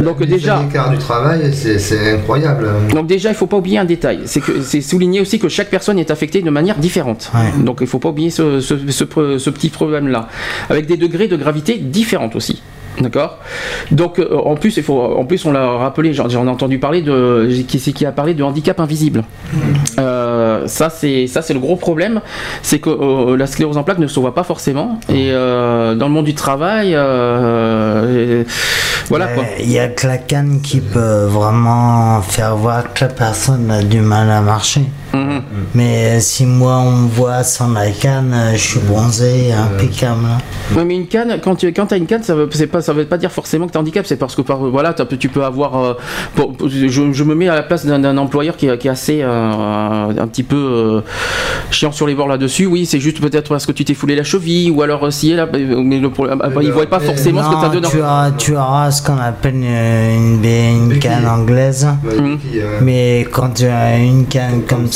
Donc 0.02 0.20
déjà. 0.26 0.60
L'écart 0.62 0.90
du 0.90 0.98
travail, 0.98 1.52
c'est 1.54 1.80
c'est 1.80 2.14
incroyable. 2.14 2.68
Donc 2.92 3.08
déjà, 3.08 3.30
il 3.30 3.36
faut 3.36 3.48
pas 3.48 3.58
oublier 3.58 3.78
un 3.80 3.86
détail, 3.86 4.20
c'est 4.26 4.42
que 4.42 4.62
c'est 4.62 4.82
souligner 4.82 5.22
aussi 5.22 5.40
que 5.40 5.50
chaque 5.50 5.70
personne 5.70 5.98
est 6.00 6.12
affectée 6.12 6.42
de 6.42 6.50
manière 6.50 6.78
différente. 6.78 7.32
Donc 7.64 7.78
il 7.82 7.88
faut 7.88 8.00
pas 8.00 8.10
oublier 8.10 8.30
ce, 8.30 8.60
ce- 8.60 8.78
ce- 8.92 9.38
ce 9.38 9.50
petit 9.50 9.70
problème-là, 9.70 10.28
avec 10.70 10.86
des 10.86 10.98
degrés 10.98 11.28
de 11.28 11.36
gravité 11.38 11.78
différents 11.78 12.30
aussi. 12.36 12.62
D'accord. 13.02 13.40
Donc 13.92 14.20
euh, 14.20 14.38
en 14.38 14.56
plus, 14.56 14.78
il 14.78 14.84
faut, 14.84 15.02
en 15.02 15.26
plus, 15.26 15.44
on 15.46 15.52
l'a 15.52 15.68
rappelé, 15.78 16.14
j'en 16.14 16.30
ai 16.30 16.36
entendu 16.38 16.80
parler 16.80 17.02
de, 17.02 17.50
qui 17.68 17.80
c'est 17.80 17.92
qui 17.92 18.06
a 18.06 18.12
parlé 18.12 18.34
de 18.34 18.42
handicap 18.44 18.80
invisible. 18.80 19.24
Euh, 20.00 20.68
ça 20.68 20.90
c'est 20.90 21.28
ça 21.28 21.42
c'est 21.42 21.54
le 21.54 21.60
gros 21.60 21.76
problème, 21.76 22.22
c'est 22.62 22.80
que 22.80 22.90
euh, 22.90 23.38
la 23.38 23.48
sclérose 23.48 23.78
en 23.78 23.84
plaques 23.84 24.00
ne 24.00 24.08
se 24.08 24.20
voit 24.20 24.34
pas 24.34 24.44
forcément 24.44 25.00
et 25.10 25.32
euh, 25.32 25.96
dans 25.96 26.08
le 26.08 26.14
monde 26.14 26.26
du 26.26 26.34
travail, 26.36 26.92
et- 26.94 28.46
voilà 29.10 29.28
quoi. 29.28 29.44
Il 29.60 29.72
y 29.72 29.80
a 29.80 29.88
que 29.88 30.08
la 30.08 30.18
canne 30.18 30.62
qui 30.62 30.80
peut 30.82 31.26
vraiment 31.26 32.22
faire 32.22 32.56
voir 32.56 32.94
que 32.94 33.04
la 33.06 33.10
personne 33.12 33.70
a 33.70 33.82
du 33.84 34.00
mal 34.02 34.30
à 34.32 34.42
marcher. 34.42 34.82
Mhm. 35.14 35.42
Mais 35.76 36.20
si 36.20 36.46
moi 36.46 36.78
on 36.78 36.92
me 36.92 37.08
voit 37.08 37.44
sans 37.44 37.72
la 37.74 37.90
canne, 37.92 38.36
je 38.54 38.58
suis 38.58 38.80
bronzé, 38.80 39.52
impeccable. 39.54 40.26
Ouais, 40.76 40.84
mais 40.86 40.96
une 40.96 41.08
canne, 41.08 41.40
quand 41.44 41.56
tu 41.56 41.72
quand 41.74 41.92
as 41.92 41.98
une 41.98 42.06
canne, 42.08 42.24
ça 42.24 42.36
veut, 42.36 42.50
c'est 42.52 42.68
pas, 42.68 42.82
ça 42.82 42.94
veut 42.94 43.06
pas 43.06 43.18
dire 43.18 43.32
forcément 43.32 43.68
que 43.68 43.72
tu 43.72 43.78
handicap, 43.78 44.06
c'est 44.06 44.18
parce 44.18 44.36
que 44.36 44.42
par, 44.42 44.58
voilà, 44.58 44.94
tu 44.94 45.30
peux 45.30 45.44
avoir. 45.44 45.78
euh, 45.84 45.94
pour- 46.36 46.56
je, 46.68 46.88
je 46.90 47.24
me 47.24 47.36
mets 47.36 47.48
à 47.50 47.56
la 47.56 47.64
place 47.64 47.86
d'un, 47.86 48.18
employeur 48.18 48.56
qui, 48.58 48.68
est- 48.68 48.78
qui 48.78 48.88
est 48.88 48.92
assez. 48.92 49.20
euh, 49.22 50.12
un 50.18 50.28
petit 50.28 50.44
peu 50.44 50.56
euh, 50.56 51.02
chiant 51.72 51.92
sur 51.92 52.08
les 52.08 52.16
bords 52.16 52.28
là-dessus. 52.28 52.66
Oui, 52.66 52.86
c'est 52.86 53.00
juste 53.00 53.20
peut-être 53.22 53.50
parce 53.50 53.66
que 53.66 53.72
tu 53.72 53.86
t'es 53.86 53.94
foulé 53.94 54.16
la 54.16 54.24
cheville 54.24 54.72
ou 54.72 54.82
alors 54.82 55.06
euh, 55.06 55.12
si 55.12 55.32
elle 55.32 55.40
a. 55.40 55.46
Mais 55.54 56.00
le 56.00 56.10
problème, 56.10 56.40
ah, 56.44 56.50
bah, 56.50 56.62
ils 56.64 56.72
voient 56.72 56.86
pas 56.88 57.00
forcément 57.00 57.44
ce 57.44 57.50
que 57.50 57.60
tu 57.60 57.66
as 57.66 57.68
Non, 57.70 57.74
dedans. 57.76 57.90
tu 57.90 58.00
auras, 58.02 58.32
tu 58.32 58.56
auras 58.56 58.92
ce 58.92 59.02
qu'on 59.04 59.18
appelle 59.18 59.56
une, 59.56 59.66
une, 60.46 60.92
une 60.92 61.00
canne 61.00 61.28
anglaise. 61.28 61.88
Mais 62.82 63.28
quand 63.32 63.50
tu 63.56 63.66
as 63.66 63.98
une 63.98 64.26
canne 64.26 64.62
comme 64.68 64.88
ça, 64.92 64.95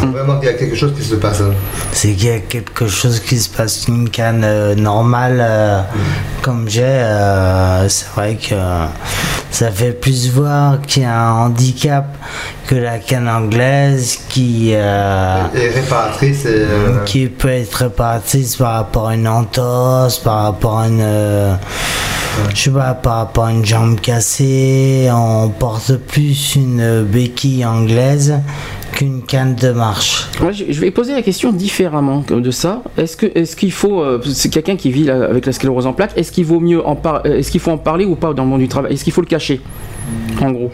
C'est 0.00 0.06
vraiment 0.06 0.38
qu'il 0.38 0.48
y 0.48 0.52
a 0.52 0.54
quelque 0.54 0.76
chose 0.76 0.92
qui 0.96 1.04
se 1.04 1.14
passe. 1.14 1.40
hein. 1.40 1.52
c'est 1.92 2.12
qu'il 2.12 2.28
y 2.28 2.32
a 2.32 2.38
quelque 2.38 2.86
chose 2.88 3.20
qui 3.20 3.38
se 3.38 3.48
passe. 3.48 3.86
Une 3.88 4.08
canne 4.10 4.42
euh, 4.44 4.74
normale 4.74 5.38
euh, 5.40 5.80
comme 6.42 6.68
j'ai, 6.68 6.82
euh, 6.84 7.88
c'est 7.88 8.08
vrai 8.14 8.36
que 8.36 8.54
ça 9.50 9.70
fait 9.70 9.92
plus 9.92 10.30
voir 10.30 10.80
qu'il 10.82 11.02
y 11.02 11.06
a 11.06 11.18
un 11.18 11.46
handicap 11.46 12.06
que 12.66 12.74
la 12.74 12.98
canne 12.98 13.28
anglaise 13.28 14.18
qui, 14.28 14.70
Et 14.70 14.76
réparatrice, 14.76 16.46
et, 16.46 16.66
qui 17.04 17.26
peut 17.26 17.48
être 17.48 17.74
réparatrice 17.74 18.56
par 18.56 18.74
rapport 18.74 19.08
à 19.08 19.14
une 19.14 19.26
entorse, 19.28 20.18
par 20.18 20.44
rapport 20.44 20.80
à 20.80 20.86
une. 20.86 21.56
je 22.54 22.60
sais 22.62 22.70
pas, 22.70 22.94
par 22.94 23.16
rapport 23.16 23.46
à 23.46 23.50
une 23.50 23.64
jambe 23.64 24.00
cassée, 24.00 25.08
on 25.12 25.48
porte 25.48 25.96
plus 25.96 26.54
une 26.54 27.02
béquille 27.02 27.64
anglaise 27.66 28.34
qu'une 29.00 29.22
canne 29.22 29.54
de 29.54 29.72
marche. 29.72 30.28
Je 30.52 30.64
je 30.70 30.78
vais 30.80 30.90
poser 30.90 31.14
la 31.14 31.22
question 31.22 31.52
différemment 31.52 32.22
de 32.28 32.50
ça. 32.50 32.82
Est-ce 32.98 33.16
que 33.16 33.24
est-ce 33.34 33.56
qu'il 33.56 33.72
faut 33.72 34.02
euh, 34.02 34.20
c'est 34.34 34.50
quelqu'un 34.50 34.76
qui 34.76 34.90
vit 34.90 35.04
là, 35.04 35.24
avec 35.24 35.46
la 35.46 35.52
sclérose 35.52 35.86
en 35.86 35.94
plaques, 35.94 36.12
est-ce 36.16 36.30
qu'il 36.30 36.44
vaut 36.44 36.60
mieux 36.60 36.86
en 36.86 36.96
par- 36.96 37.22
euh, 37.24 37.38
est-ce 37.38 37.50
qu'il 37.50 37.60
faut 37.60 37.70
en 37.70 37.78
parler 37.78 38.04
ou 38.04 38.14
pas 38.14 38.34
dans 38.34 38.42
le 38.44 38.50
monde 38.50 38.60
du 38.60 38.68
travail? 38.68 38.92
Est-ce 38.92 39.04
qu'il 39.04 39.14
faut 39.14 39.22
le 39.22 39.26
cacher? 39.26 39.62
En 40.42 40.50
gros. 40.50 40.70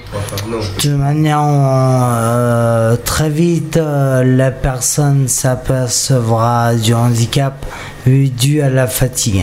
De 0.83 0.91
manière 0.97 1.41
euh, 1.41 2.97
très 3.05 3.31
vite, 3.31 3.77
euh, 3.77 4.25
la 4.25 4.51
personne 4.51 5.29
s'apercevra 5.29 6.75
du 6.75 6.95
handicap 6.95 7.65
dû 8.07 8.61
à 8.61 8.71
la 8.71 8.89
fatigue. 8.89 9.43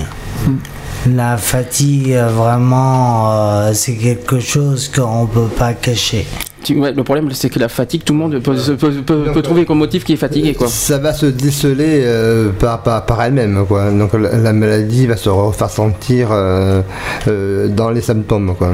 La 1.09 1.37
fatigue, 1.37 2.15
vraiment, 2.35 3.31
euh, 3.31 3.71
c'est 3.73 3.95
quelque 3.95 4.39
chose 4.41 4.89
qu'on 4.93 5.25
peut 5.27 5.47
pas 5.57 5.73
cacher. 5.73 6.25
Ouais, 6.71 6.91
le 6.93 7.03
problème, 7.03 7.29
c'est 7.33 7.49
que 7.49 7.59
la 7.59 7.67
fatigue, 7.69 8.03
tout 8.03 8.13
le 8.13 8.19
monde 8.19 8.39
peut, 8.39 8.55
peut- 8.77 8.91
peut- 9.05 9.23
peut 9.33 9.41
trouver 9.41 9.65
comme 9.65 9.79
motif 9.79 10.03
qui 10.03 10.13
est 10.13 10.17
fatigué, 10.17 10.53
quoi. 10.53 10.67
Ça 10.67 10.97
va 10.97 11.13
se 11.13 11.25
déceler 11.25 12.01
euh, 12.03 12.49
par, 12.51 12.81
par, 12.83 13.05
par 13.05 13.21
elle-même, 13.23 13.65
quoi. 13.67 13.91
Donc 13.91 14.13
la, 14.13 14.37
la 14.37 14.53
maladie 14.53 15.05
va 15.07 15.17
se 15.17 15.29
refaire 15.29 15.69
sentir 15.69 16.29
euh, 16.31 16.81
euh, 17.27 17.67
dans 17.67 17.89
les 17.89 18.01
symptômes, 18.01 18.55
quoi. 18.57 18.69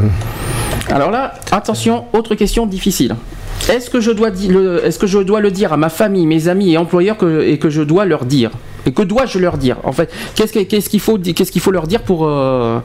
Alors 0.90 1.12
là, 1.12 1.34
attention, 1.52 2.06
autre 2.14 2.36
question 2.36 2.66
difficile. 2.66 3.16
Est-ce 3.70 3.90
que 3.90 4.00
je 4.02 4.12
dois 4.12 4.30
le, 4.30 4.86
est-ce 4.86 4.98
que 4.98 5.08
je 5.08 5.20
dois 5.20 5.42
le 5.42 5.52
dire 5.52 5.74
à 5.74 5.78
ma 5.78 5.90
famille, 5.90 6.26
mes 6.26 6.48
amis 6.48 6.74
et 6.74 6.78
employeurs 6.78 7.18
que, 7.18 7.42
et 7.44 7.58
que 7.60 7.70
je 7.70 7.82
dois 7.82 8.06
leur 8.06 8.26
dire? 8.26 8.52
Et 8.90 8.92
que 8.92 9.04
dois-je 9.04 9.38
leur 9.38 9.58
dire 9.60 9.78
En 9.84 9.92
fait, 9.92 10.10
qu'est-ce 10.36 10.52
que- 10.54 10.64
qu'est-ce 10.64 10.90
qu'il 10.90 11.00
faut, 11.00 11.18
qu'est-ce 11.20 11.52
qu'il 11.52 11.62
faut 11.62 11.72
leur 11.72 11.86
dire 11.86 12.02
pour 12.02 12.26
euh, 12.26 12.80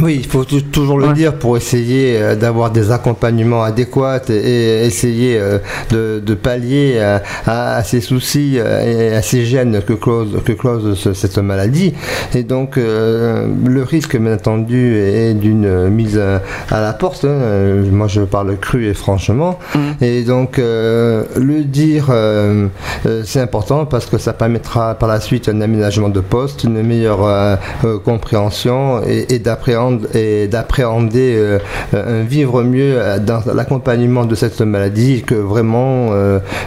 Oui, 0.00 0.14
il 0.22 0.26
faut 0.26 0.44
tou- 0.44 0.62
toujours 0.62 0.98
le 0.98 1.12
dire 1.12 1.34
pour 1.34 1.56
essayer 1.56 2.16
euh, 2.16 2.34
d'avoir 2.34 2.70
des 2.70 2.90
accompagnements 2.92 3.62
adéquats 3.62 4.22
et, 4.30 4.86
essayer 4.86 5.36
euh, 5.38 5.58
de, 5.90 6.22
de 6.24 6.34
pallier 6.34 6.98
à, 7.46 7.76
à 7.78 7.82
ces 7.84 8.00
soucis 8.00 8.56
et 8.56 9.14
à 9.14 9.22
ces 9.22 9.44
gènes 9.44 9.82
que 9.86 9.92
cause, 9.92 10.38
que 10.46 10.52
cause 10.52 10.98
ce- 10.98 11.12
cette 11.12 11.36
maladie. 11.38 11.92
Et 12.34 12.42
donc, 12.42 12.78
euh, 12.78 13.46
le 13.66 13.82
risque, 13.82 14.16
bien 14.16 14.34
entendu, 14.34 14.96
est 14.96 15.34
d'une 15.34 15.88
mise 15.90 16.18
à, 16.18 16.80
la 16.80 16.92
porte. 16.94 17.24
hein. 17.26 17.82
Moi, 17.92 18.08
je 18.08 18.22
parle 18.22 18.56
cru 18.56 18.86
et 18.86 18.94
franchement. 18.94 19.58
Et 20.00 20.22
donc, 20.22 20.58
euh, 20.58 21.24
le 21.36 21.64
dire, 21.64 22.06
c'est 23.24 23.40
important 23.40 23.84
parce 23.84 24.06
que 24.06 24.16
ça 24.18 24.32
permettra 24.32 24.94
par 24.94 25.08
la 25.08 25.20
suite 25.20 25.49
un 25.50 25.60
aménagement 25.60 26.08
de 26.08 26.20
poste, 26.20 26.64
une 26.64 26.82
meilleure 26.82 27.24
euh, 27.24 27.56
euh, 27.84 27.98
compréhension 27.98 29.02
et, 29.06 29.38
d'appréhender 29.38 31.34
euh, 31.36 31.58
un 31.92 32.22
vivre 32.22 32.62
mieux 32.62 32.98
dans 33.24 33.42
l'accompagnement 33.54 34.24
de 34.24 34.34
cette 34.34 34.60
maladie, 34.60 35.22
que 35.22 35.34
vraiment 35.34 36.10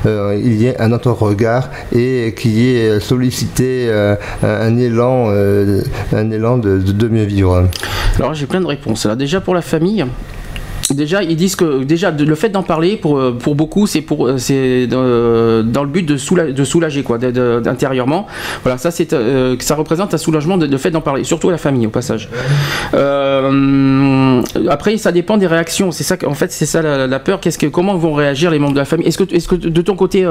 il 0.05 0.53
y 0.61 0.67
ait 0.67 0.79
un 0.81 0.91
autre 0.91 1.11
regard 1.11 1.69
et 1.95 2.33
qu'il 2.37 2.51
y 2.51 2.77
ait 2.77 2.99
sollicité 2.99 3.89
un, 4.43 4.77
élan, 4.77 5.29
un 5.29 6.31
élan 6.31 6.57
de, 6.57 6.77
de- 6.77 7.07
mieux 7.07 7.23
vivre. 7.23 7.67
Alors 8.17 8.33
j'ai 8.33 8.45
plein 8.45 8.61
de 8.61 8.65
réponses. 8.67 9.05
Là, 9.05 9.15
déjà 9.15 9.39
pour 9.41 9.53
la 9.53 9.61
famille. 9.61 10.05
Déjà, 10.95 11.23
ils 11.23 11.35
disent 11.35 11.55
que 11.55 11.83
déjà 11.83 12.11
de- 12.11 12.23
le 12.25 12.35
fait 12.35 12.49
d'en 12.49 12.63
parler 12.63 12.97
pour, 12.97 13.17
euh, 13.17 13.31
pour 13.37 13.55
beaucoup, 13.55 13.87
c'est 13.87 14.01
pour 14.01 14.27
euh, 14.27 14.37
c'est 14.37 14.87
euh, 14.91 15.63
dans 15.63 15.83
le 15.83 15.89
but 15.89 16.03
de, 16.03 16.13
de 16.51 16.63
soulager 16.63 17.03
quoi, 17.03 17.17
de- 17.17 17.31
de- 17.31 17.61
d'intérieurement. 17.63 18.27
Voilà, 18.63 18.77
ça 18.77 18.91
c'est 18.91 19.13
euh, 19.13 19.55
ça 19.59 19.75
représente 19.75 20.13
un 20.13 20.17
soulagement 20.17 20.57
de, 20.57 20.65
le 20.65 20.77
fait 20.77 20.91
d'en 20.91 21.01
parler, 21.01 21.23
surtout 21.23 21.49
à 21.49 21.51
la 21.51 21.57
famille 21.57 21.87
au 21.87 21.89
passage. 21.89 22.29
Après, 24.69 24.97
ça 24.97 25.11
dépend 25.11 25.37
des 25.37 25.47
réactions. 25.47 25.91
C'est 25.91 26.03
ça, 26.03 26.15
en 26.25 26.33
fait, 26.33 26.51
c'est 26.51 26.65
ça 26.65 26.81
la, 26.81 27.19
peur. 27.19 27.39
Qu'est-ce 27.39 27.57
que 27.57 27.67
comment 27.67 27.95
vont 27.95 28.13
réagir 28.13 28.51
les 28.51 28.59
membres 28.59 28.73
de 28.73 28.79
la 28.79 28.85
famille? 28.85 29.07
Est-ce 29.07 29.17
que 29.17 29.33
est-ce 29.35 29.47
que 29.47 29.55
de 29.55 29.81
ton 29.81 29.95
côté, 29.95 30.21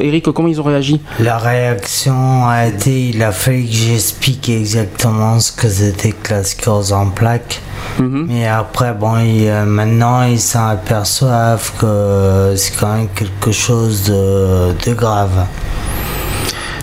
Eric, 0.00 0.30
comment 0.32 0.48
ils 0.48 0.60
ont 0.60 0.64
réagi? 0.64 1.00
La 1.20 1.38
réaction 1.38 2.46
a 2.46 2.66
été, 2.66 3.08
il 3.10 3.22
a 3.22 3.32
fallu 3.32 3.64
que 3.64 3.72
j'explique 3.72 4.48
exactement 4.48 5.38
ce 5.40 5.52
que 5.52 5.68
c'était 5.68 6.12
que 6.12 6.32
la 6.34 6.44
sclérose 6.44 6.92
en 6.92 7.06
plaques. 7.10 7.60
Mais 8.00 8.46
après, 8.46 8.92
bon, 8.92 9.18
ils, 9.18 9.48
euh, 9.48 9.64
maintenant, 9.64 10.22
ils 10.22 10.40
s'en 10.40 10.68
aperçoivent 10.68 11.72
que 11.80 12.54
c'est 12.56 12.76
quand 12.78 12.94
même 12.94 13.08
quelque 13.14 13.50
chose 13.50 14.04
de, 14.04 14.72
de 14.86 14.94
grave. 14.94 15.46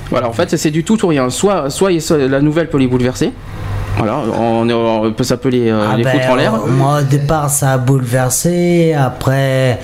Voilà, 0.09 0.29
en 0.29 0.33
fait, 0.33 0.55
c'est 0.57 0.71
du 0.71 0.83
tout 0.83 1.03
ou 1.03 1.07
rien. 1.07 1.29
Soit, 1.29 1.69
soit 1.69 1.91
la 2.11 2.41
nouvelle 2.41 2.69
peut 2.69 2.77
les 2.77 2.87
bouleverser. 2.87 3.31
Voilà, 3.97 4.19
on, 4.37 4.69
on 4.69 5.11
peut 5.13 5.49
les, 5.49 5.69
euh, 5.69 5.87
Ah 5.89 5.95
les 5.95 6.03
ben, 6.03 6.11
foutre 6.19 6.29
en 6.31 6.35
l'air. 6.35 6.53
Moi, 6.67 6.99
au 6.99 7.03
départ, 7.03 7.49
ça 7.49 7.71
a 7.73 7.77
bouleversé. 7.77 8.93
Après, 8.93 9.79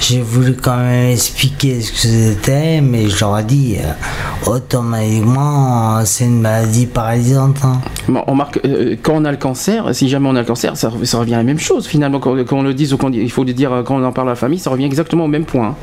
j'ai 0.00 0.20
voulu 0.20 0.54
quand 0.56 0.76
même 0.78 1.10
expliquer 1.10 1.80
ce 1.80 1.92
que 1.92 1.98
c'était, 1.98 2.80
mais 2.80 3.08
je 3.08 3.20
leur 3.20 3.38
ai 3.38 3.44
dit, 3.44 3.76
euh, 3.78 4.50
automatiquement, 4.50 6.04
c'est 6.04 6.24
une 6.24 6.40
maladie 6.40 6.86
paralysante. 6.86 7.58
hein. 7.64 7.80
Bon, 8.08 8.24
on 8.26 8.34
marque, 8.34 8.60
euh, 8.64 8.96
quand 9.00 9.12
on 9.14 9.24
a 9.24 9.30
le 9.30 9.36
cancer, 9.36 9.94
si 9.94 10.08
jamais 10.08 10.28
on 10.28 10.34
a 10.36 10.40
le 10.40 10.46
cancer, 10.46 10.76
ça, 10.76 10.90
ça 11.04 11.18
revient 11.18 11.34
à 11.34 11.38
la 11.38 11.44
même 11.44 11.58
chose 11.60 11.86
finalement. 11.86 12.18
Quand, 12.18 12.34
quand 12.44 12.58
on 12.58 12.62
le 12.62 12.74
dise 12.74 12.92
ou 12.92 12.96
quand 12.96 13.14
il 13.14 13.30
faut 13.30 13.44
le 13.44 13.52
dire 13.52 13.72
euh, 13.72 13.82
quand 13.82 13.96
on 13.96 14.04
en 14.04 14.12
parle 14.12 14.28
à 14.28 14.32
la 14.32 14.36
famille, 14.36 14.58
ça 14.58 14.70
revient 14.70 14.86
exactement 14.86 15.24
au 15.24 15.28
même 15.28 15.44
point. 15.44 15.68
hein. 15.68 15.74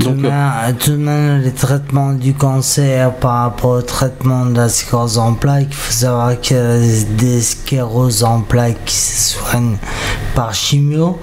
Tout 0.00 0.10
de 0.10 0.20
même, 0.22 0.76
tout 0.78 0.90
de 0.92 0.96
même, 0.96 1.40
les 1.42 1.50
traitements 1.52 2.12
du 2.12 2.32
cancer 2.34 3.12
par 3.14 3.42
rapport 3.42 3.70
au 3.70 3.82
traitement 3.82 4.46
de 4.46 4.56
la 4.56 4.68
sclérose 4.68 5.18
en 5.18 5.34
plaques, 5.34 5.66
il 5.70 5.74
faut 5.74 5.92
savoir 5.92 6.28
a 6.30 6.78
des 7.16 7.40
scléroses 7.40 8.22
en 8.24 8.40
plaques 8.40 8.84
qui 8.84 8.94
se 8.96 9.34
soignent 9.38 9.76
par 10.34 10.54
chimio. 10.54 11.18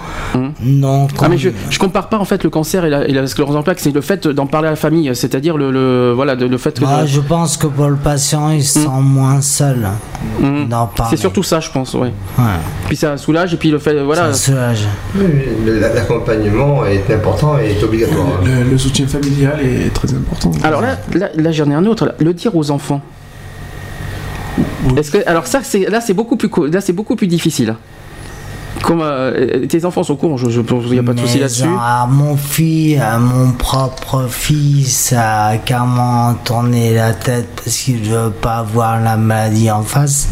Non, 0.62 1.08
Ah 1.22 1.30
mais 1.30 1.38
je, 1.38 1.50
je 1.70 1.80
compare 1.80 2.10
pas 2.10 2.18
en 2.18 2.26
fait 2.26 2.44
le 2.44 2.50
cancer 2.50 2.84
et 2.86 2.90
la, 2.90 3.08
et 3.08 3.14
la 3.14 3.26
sclérose 3.28 3.56
en 3.56 3.64
plaques, 3.64 3.80
c'est 3.80 3.92
le 3.94 4.02
fait 4.02 4.28
d'en 4.28 4.46
parler 4.48 4.68
à 4.68 4.72
la 4.72 4.76
famille, 4.76 5.10
c'est-à-dire 5.16 5.58
le, 5.58 5.72
le- 5.72 6.12
voilà 6.14 6.36
le 6.36 6.58
fait 6.58 6.78
que 6.78 6.84
Moi, 6.86 7.06
je 7.06 7.22
pense 7.22 7.56
que 7.58 7.68
pour 7.68 7.88
le 7.88 7.96
patient, 7.96 8.50
il 8.50 8.64
se 8.64 8.80
sent 8.80 8.90
moins 9.02 9.42
seul 9.42 9.88
d'en 10.70 10.88
parler. 10.88 11.16
c'est 11.16 11.22
surtout 11.22 11.44
ça, 11.44 11.60
je 11.62 11.70
pense, 11.72 11.94
ouais. 11.94 12.12
Puis 12.88 12.98
ça 12.98 13.16
soulage 13.18 13.54
et 13.54 13.58
puis 13.58 13.72
le 13.72 13.80
fait 13.80 14.04
voilà. 14.04 14.34
Ça 14.34 14.52
soulage. 14.52 14.86
L'accompagnement 15.66 16.86
est 16.86 17.10
important 17.14 17.58
et 17.58 17.72
est 17.72 17.84
obligatoire. 17.84 18.28
Le, 18.44 18.65
le 18.70 18.78
soutien 18.78 19.08
familial 19.08 19.60
est 19.64 19.94
très 19.94 20.14
important. 20.14 20.52
Alors 20.64 20.82
là, 20.82 20.98
là, 21.14 21.30
là, 21.36 21.52
j'en 21.52 21.70
ai 21.70 21.74
un 21.74 21.86
autre. 21.86 22.06
là. 22.06 22.14
Le 22.20 22.34
dire 22.34 22.56
aux 22.56 22.72
enfants. 22.72 23.02
Est-ce 24.98 25.12
que 25.12 25.18
alors 25.28 25.48
ça 25.48 25.62
c'est 25.64 25.90
là 25.90 26.00
c'est 26.00 26.14
beaucoup 26.14 26.38
plus 26.38 26.50
là 26.72 26.80
c'est 26.80 26.94
beaucoup 26.94 27.16
plus 27.16 27.28
difficile. 27.28 27.76
Comme 28.84 29.02
euh, 29.02 29.66
tes 29.68 29.84
enfants 29.84 30.04
sont 30.04 30.16
courant, 30.16 30.38
je, 30.38 30.50
je 30.50 30.62
pense 30.62 30.84
qu'il 30.84 30.94
n'y 30.94 31.00
a 31.00 31.04
pas 31.04 31.14
de 31.14 31.20
souci 31.20 31.40
là-dessus. 31.40 31.64
à 31.82 32.06
mon 32.08 32.38
fils, 32.38 33.00
à 33.02 33.18
mon 33.18 33.52
propre 33.54 34.28
fils, 34.30 35.12
a 35.18 35.58
carrément 35.58 36.36
tourné 36.44 36.94
la 36.94 37.14
tête 37.14 37.48
parce 37.56 37.76
qu'il 37.76 38.02
ne 38.02 38.06
veut 38.16 38.30
pas 38.30 38.62
voir 38.62 39.02
la 39.02 39.18
maladie 39.18 39.72
en 39.72 39.82
face. 39.82 40.28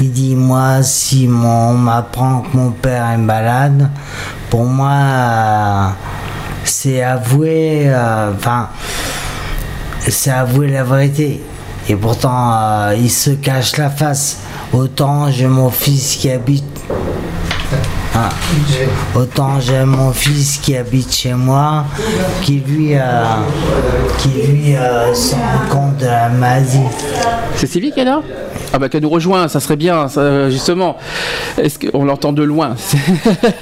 Il 0.00 0.12
dit 0.12 0.34
Moi, 0.34 0.82
si 0.82 1.26
mon- 1.28 1.70
on 1.70 1.74
m'apprend 1.74 2.40
que 2.40 2.56
mon 2.56 2.70
père 2.70 3.10
est 3.10 3.18
malade, 3.18 3.90
pour 4.48 4.64
moi, 4.64 4.90
euh, 4.92 5.86
c'est 6.70 7.02
avouer. 7.02 7.82
euh, 7.86 8.32
Enfin, 8.34 8.68
c'est 10.08 10.30
avouer 10.30 10.68
la 10.68 10.84
vérité. 10.84 11.42
Et 11.88 11.96
pourtant, 11.96 12.52
euh, 12.54 12.94
il 12.96 13.10
se 13.10 13.30
cache 13.30 13.76
la 13.76 13.90
face. 13.90 14.38
Autant 14.72 15.30
j'ai 15.30 15.48
mon 15.48 15.70
fils 15.70 16.16
qui 16.16 16.30
habite. 16.30 16.64
Ah. 18.14 18.28
Autant 19.14 19.60
j'ai 19.60 19.84
mon 19.84 20.12
fils 20.12 20.58
qui 20.58 20.76
habite 20.76 21.14
chez 21.14 21.32
moi, 21.32 21.84
qui 22.42 22.62
lui, 22.66 22.94
euh, 22.96 23.24
qui 24.18 24.28
lui 24.30 24.74
euh, 24.76 25.14
se 25.14 25.34
rend 25.34 25.68
compte 25.70 25.96
de 25.98 26.06
la 26.06 26.28
maladie. 26.28 26.80
C'est 27.54 27.66
Sylvie 27.68 27.92
qui 27.92 28.00
est 28.00 28.04
là? 28.04 28.20
Ah 28.72 28.78
bah 28.78 28.88
qu'elle 28.88 29.02
nous 29.02 29.10
rejoint, 29.10 29.48
ça 29.48 29.60
serait 29.60 29.76
bien, 29.76 30.08
ça, 30.08 30.48
justement. 30.50 30.96
Est-ce 31.58 31.78
qu'on 31.78 32.04
l'entend 32.04 32.32
de 32.32 32.42
loin? 32.42 32.76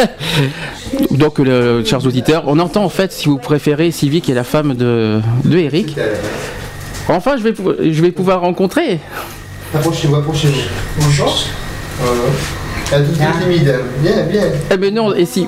Donc, 1.10 1.38
le, 1.38 1.82
chers 1.84 2.04
auditeurs, 2.06 2.44
on 2.46 2.58
entend 2.58 2.84
en 2.84 2.88
fait, 2.90 3.12
si 3.12 3.28
vous 3.28 3.38
préférez, 3.38 3.90
Sylvie 3.90 4.20
qui 4.20 4.32
est 4.32 4.34
la 4.34 4.44
femme 4.44 4.74
de, 4.74 5.20
de 5.44 5.58
Eric. 5.58 5.96
Enfin, 7.08 7.36
je 7.38 7.42
vais, 7.42 7.52
pou- 7.52 7.72
je 7.80 8.02
vais 8.02 8.10
pouvoir 8.12 8.40
rencontrer. 8.42 9.00
Approchez-vous, 9.74 10.16
approchez-vous. 10.16 10.60
Bonjour. 11.00 11.34
Elle 12.90 13.02
est 13.02 13.06
toute 13.06 13.42
timide. 13.42 13.80
Bien, 14.00 14.22
bien. 14.24 14.42
Eh 14.70 14.76
ben 14.76 14.94
non, 14.94 15.14
et 15.14 15.26
si. 15.26 15.46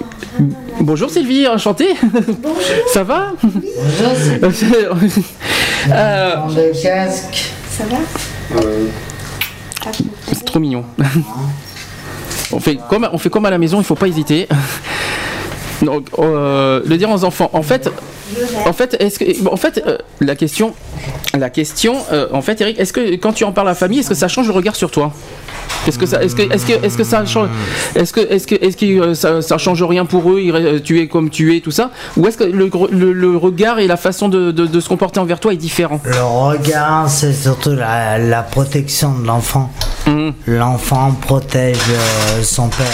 Bonjour 0.81 1.11
Sylvie, 1.11 1.47
enchantée. 1.49 1.95
Ça 2.93 3.03
va 3.03 3.33
Bonjour 3.43 4.97
euh, 5.91 6.35
Le 6.55 6.83
casque. 6.83 7.53
Ça 7.71 7.85
va 7.85 7.97
C'est 10.33 10.45
trop 10.45 10.61
mignon. 10.61 10.85
on, 12.53 12.61
fait 12.61 12.79
comme, 12.89 13.09
on 13.11 13.19
fait 13.19 13.31
comme 13.31 13.47
à 13.47 13.51
la 13.51 13.59
maison, 13.59 13.79
il 13.79 13.85
faut 13.85 13.95
pas 13.95 14.09
hésiter. 14.09 14.47
Donc, 15.83 16.09
euh, 16.19 16.83
le 16.85 16.99
dire 16.99 17.11
aux 17.11 17.25
enfants. 17.25 17.49
En 17.55 17.63
fait, 17.63 17.91
en 18.67 18.73
fait, 18.73 18.97
est-ce 19.01 19.19
que, 19.19 19.49
en 19.49 19.57
fait, 19.57 19.83
euh, 19.87 19.99
la 20.21 20.37
question, 20.37 20.75
la 21.37 21.51
question, 21.51 21.97
euh, 22.13 22.29
en 22.33 22.43
fait, 22.43 22.61
Eric, 22.61 22.79
est-ce 22.79 22.93
que 22.93 23.17
quand 23.17 23.33
tu 23.33 23.45
en 23.45 23.53
parles 23.53 23.69
à 23.69 23.73
la 23.73 23.75
famille, 23.75 24.01
est-ce 24.01 24.11
que 24.11 24.15
ça 24.15 24.29
change 24.29 24.47
le 24.47 24.53
regard 24.53 24.77
sur 24.77 24.91
toi? 24.91 25.13
Est-ce 25.89 25.99
que 25.99 26.07
ça, 26.07 26.23
est-ce 26.23 26.35
que, 26.37 26.43
est-ce 26.43 26.67
que, 26.67 26.85
est-ce 26.85 26.97
que 26.99 27.05
ça 27.05 27.25
change, 27.25 27.49
est-ce 27.95 28.13
que, 28.13 28.21
est-ce 28.21 28.47
que, 28.47 28.55
est-ce 28.55 28.77
que 28.77 28.87
euh, 29.01 29.15
ça, 29.15 29.41
ça 29.43 29.57
change 29.59 29.83
rien 29.83 30.05
pour 30.05 30.31
eux 30.31 30.41
ils 30.41 30.83
Tu 30.83 31.01
es 31.01 31.09
comme 31.09 31.31
tu 31.31 31.57
es, 31.57 31.61
tout 31.61 31.71
ça? 31.71 31.91
Ou 32.17 32.27
est-ce 32.27 32.37
que 32.39 32.45
le, 32.45 32.71
le- 32.93 33.13
le 33.13 33.37
regard 33.37 33.79
et 33.79 33.87
la 33.87 33.97
façon 33.97 34.29
de, 34.29 34.51
de- 34.51 34.67
de 34.67 34.81
se 34.81 34.89
comporter 34.89 35.21
envers 35.21 35.41
toi 35.41 35.53
est 35.53 35.57
différent? 35.57 36.01
Le 36.05 36.23
regard, 36.23 37.09
c'est 37.09 37.33
surtout 37.33 37.73
la, 37.73 38.19
la 38.19 38.43
protection 38.43 39.13
de 39.19 39.27
l'enfant. 39.27 39.71
L'enfant 40.47 41.13
protège 41.21 41.77
euh, 41.91 42.43
son 42.43 42.69
père. 42.69 42.87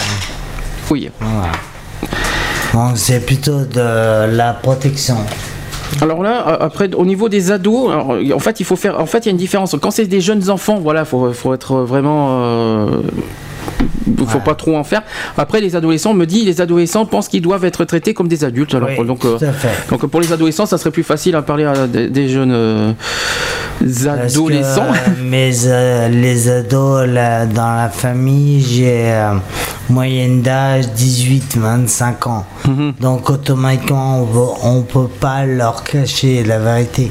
Oui. 0.90 1.10
Voilà. 1.20 1.52
Donc 2.74 2.98
c'est 2.98 3.20
plutôt 3.24 3.60
de 3.64 4.26
la 4.36 4.52
protection. 4.52 5.16
Alors 6.02 6.22
là, 6.22 6.38
après, 6.60 6.92
au 6.94 7.04
niveau 7.06 7.28
des 7.28 7.50
ados, 7.52 7.90
en 7.92 8.38
fait, 8.38 8.60
il 8.60 8.64
faut 8.64 8.76
faire. 8.76 9.00
En 9.00 9.06
fait, 9.06 9.18
il 9.18 9.26
y 9.26 9.28
a 9.28 9.32
une 9.32 9.36
différence. 9.36 9.74
Quand 9.80 9.90
c'est 9.90 10.06
des 10.06 10.20
jeunes 10.20 10.50
enfants, 10.50 10.78
voilà, 10.80 11.04
faut, 11.04 11.32
faut 11.32 11.54
être 11.54 11.76
vraiment. 11.78 12.42
euh, 12.42 12.86
faut 14.26 14.40
pas 14.40 14.54
trop 14.54 14.76
en 14.76 14.84
faire. 14.84 15.02
Après, 15.36 15.60
les 15.60 15.76
adolescents, 15.76 16.14
me 16.14 16.26
dit, 16.26 16.44
les 16.44 16.60
adolescents 16.60 17.06
pensent 17.06 17.28
qu'ils 17.28 17.42
doivent 17.42 17.64
être 17.64 17.84
traités 17.84 18.14
comme 18.14 18.28
des 18.28 18.44
adultes. 18.44 18.74
Alors, 18.74 19.04
donc, 19.04 19.24
euh, 19.24 19.38
donc, 19.90 20.06
pour 20.06 20.20
les 20.20 20.32
adolescents, 20.32 20.66
ça 20.66 20.78
serait 20.78 20.90
plus 20.90 21.02
facile 21.02 21.36
à 21.36 21.42
parler 21.42 21.64
à 21.64 21.86
des, 21.86 22.08
des 22.08 22.28
jeunes 22.28 22.52
euh, 22.52 22.92
que, 23.80 24.08
adolescents. 24.08 24.86
euh, 24.86 25.22
mes, 25.22 25.52
euh, 25.66 26.08
les 26.08 26.48
ados 26.48 27.06
là, 27.08 27.46
dans 27.46 27.74
la 27.74 27.88
famille, 27.88 28.60
j'ai 28.62 29.12
moyenne 29.88 30.42
d'âge 30.42 30.86
18-25 30.96 32.28
ans. 32.28 32.44
Mhm. 32.66 32.94
Donc 33.00 33.30
automatiquement, 33.30 34.20
on 34.22 34.78
on 34.78 34.82
peut 34.82 35.08
pas 35.08 35.44
leur 35.46 35.84
cacher 35.84 36.42
la 36.42 36.58
vérité. 36.58 37.10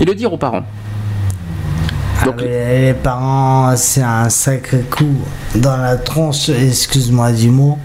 Et 0.00 0.04
le 0.04 0.14
dire 0.14 0.32
aux 0.32 0.38
parents. 0.38 0.62
Donc, 2.24 2.34
Ah, 2.38 2.42
les, 2.42 2.80
les 2.86 2.94
parents, 2.94 3.74
c'est 3.76 4.02
un 4.02 4.28
sacré 4.28 4.80
coup 4.90 5.16
dans 5.54 5.76
la 5.76 5.96
tronche, 5.96 6.50
excuse-moi 6.50 7.32
du 7.32 7.50
mot, 7.50 7.78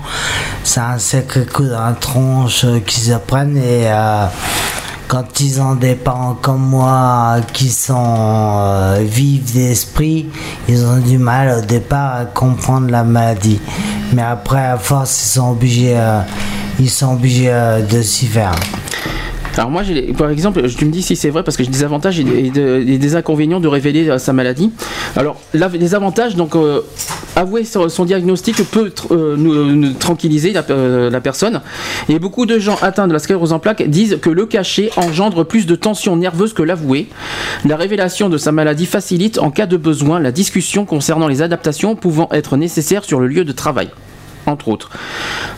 c'est 0.63 0.81
un 0.81 0.99
sacré 0.99 1.45
coup 1.45 1.65
dans 1.65 1.85
la 1.85 1.93
tronche 1.93 2.65
qu'ils 2.85 3.13
apprennent 3.13 3.57
et 3.57 3.87
euh, 3.87 4.25
quand 5.07 5.39
ils 5.39 5.61
ont 5.61 5.75
des 5.75 5.95
parents 5.95 6.33
comme 6.33 6.67
moi 6.67 7.37
qui 7.53 7.69
sont 7.69 8.15
euh, 8.17 9.03
vifs 9.03 9.53
d'esprit, 9.53 10.27
ils 10.67 10.83
ont 10.85 10.97
du 10.97 11.17
mal 11.17 11.59
au 11.59 11.61
départ 11.61 12.15
à 12.15 12.25
comprendre 12.25 12.89
la 12.89 13.03
maladie. 13.03 13.59
Mais 14.13 14.23
après, 14.23 14.65
à 14.65 14.77
force, 14.77 15.23
ils 15.23 15.29
sont 15.29 15.51
obligés, 15.51 15.93
euh, 15.95 16.21
ils 16.79 16.89
sont 16.89 17.13
obligés 17.13 17.51
euh, 17.51 17.81
de 17.81 18.01
s'y 18.01 18.25
faire. 18.27 18.55
Alors 19.57 19.71
moi, 19.71 19.83
par 20.17 20.29
exemple, 20.29 20.67
tu 20.69 20.85
me 20.85 20.91
dis 20.91 21.01
si 21.01 21.15
c'est 21.15 21.29
vrai 21.29 21.43
parce 21.43 21.55
que 21.55 21.63
j'ai 21.63 21.69
des 21.69 21.83
avantages 21.83 22.19
et 22.19 22.23
des, 22.23 23.15
inconvénients 23.15 23.61
de 23.61 23.67
révéler 23.67 24.09
euh, 24.09 24.17
sa 24.17 24.33
maladie. 24.33 24.71
Alors, 25.15 25.39
les 25.53 25.95
avantages, 25.95 26.35
donc 26.35 26.55
euh, 26.55 26.81
avouer 27.35 27.63
son, 27.63 28.05
diagnostic 28.05 28.57
peut 28.69 28.91
euh, 29.11 29.93
tranquilliser 29.97 30.51
la, 30.51 31.21
personne. 31.21 31.61
Et 32.09 32.19
beaucoup 32.19 32.45
de 32.45 32.59
gens 32.59 32.77
atteints 32.81 33.07
de 33.07 33.13
la 33.13 33.19
sclérose 33.19 33.53
en 33.53 33.59
plaques 33.59 33.87
disent 33.87 34.19
que 34.21 34.29
le 34.29 34.45
cacher 34.45 34.89
engendre 34.97 35.45
plus 35.45 35.65
de 35.65 35.75
tension 35.75 36.17
nerveuse 36.17 36.53
que 36.53 36.63
l'avouer. 36.63 37.07
La 37.63 37.77
révélation 37.77 38.27
de 38.27 38.37
sa 38.37 38.51
maladie 38.51 38.85
facilite, 38.85 39.39
en 39.39 39.51
cas 39.51 39.67
de 39.67 39.77
besoin, 39.77 40.19
la 40.19 40.31
discussion 40.31 40.85
concernant 40.85 41.27
les 41.27 41.41
adaptations 41.41 41.95
pouvant 41.95 42.27
être 42.31 42.57
nécessaires 42.57 43.05
sur 43.05 43.21
le 43.21 43.27
lieu 43.27 43.45
de 43.45 43.51
travail 43.53 43.89
entre 44.47 44.67
autres. 44.67 44.89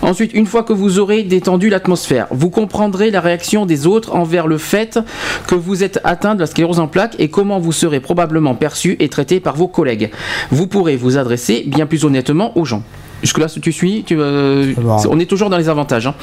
Ensuite, 0.01 0.33
une 0.33 0.45
fois 0.45 0.63
que 0.63 0.73
vous 0.73 0.99
aurez 0.99 1.23
détendu 1.23 1.69
l'atmosphère, 1.69 2.27
vous 2.31 2.49
comprendrez 2.49 3.11
la 3.11 3.21
réaction 3.21 3.65
des 3.65 3.87
autres 3.87 4.15
envers 4.15 4.47
le 4.47 4.57
fait 4.57 4.99
que 5.47 5.55
vous 5.55 5.83
êtes 5.83 5.99
atteint 6.03 6.35
de 6.35 6.39
la 6.41 6.45
sclérose 6.47 6.79
en 6.79 6.87
plaques 6.87 7.15
et 7.19 7.29
comment 7.29 7.59
vous 7.59 7.71
serez 7.71 7.99
probablement 7.99 8.55
perçu 8.55 8.95
et 8.99 9.09
traité 9.09 9.39
par 9.39 9.55
vos 9.55 9.67
collègues. 9.67 10.11
Vous 10.51 10.67
pourrez 10.67 10.95
vous 10.95 11.17
adresser 11.17 11.63
bien 11.67 11.85
plus 11.85 12.05
honnêtement 12.05 12.57
aux 12.57 12.65
gens. 12.65 12.83
Jusque-là, 13.23 13.47
tu 13.47 13.71
suis 13.71 14.03
tu, 14.03 14.15
euh, 14.19 14.73
On 15.09 15.19
est 15.19 15.25
toujours 15.25 15.49
dans 15.49 15.57
les 15.57 15.69
avantages. 15.69 16.05
hein. 16.05 16.13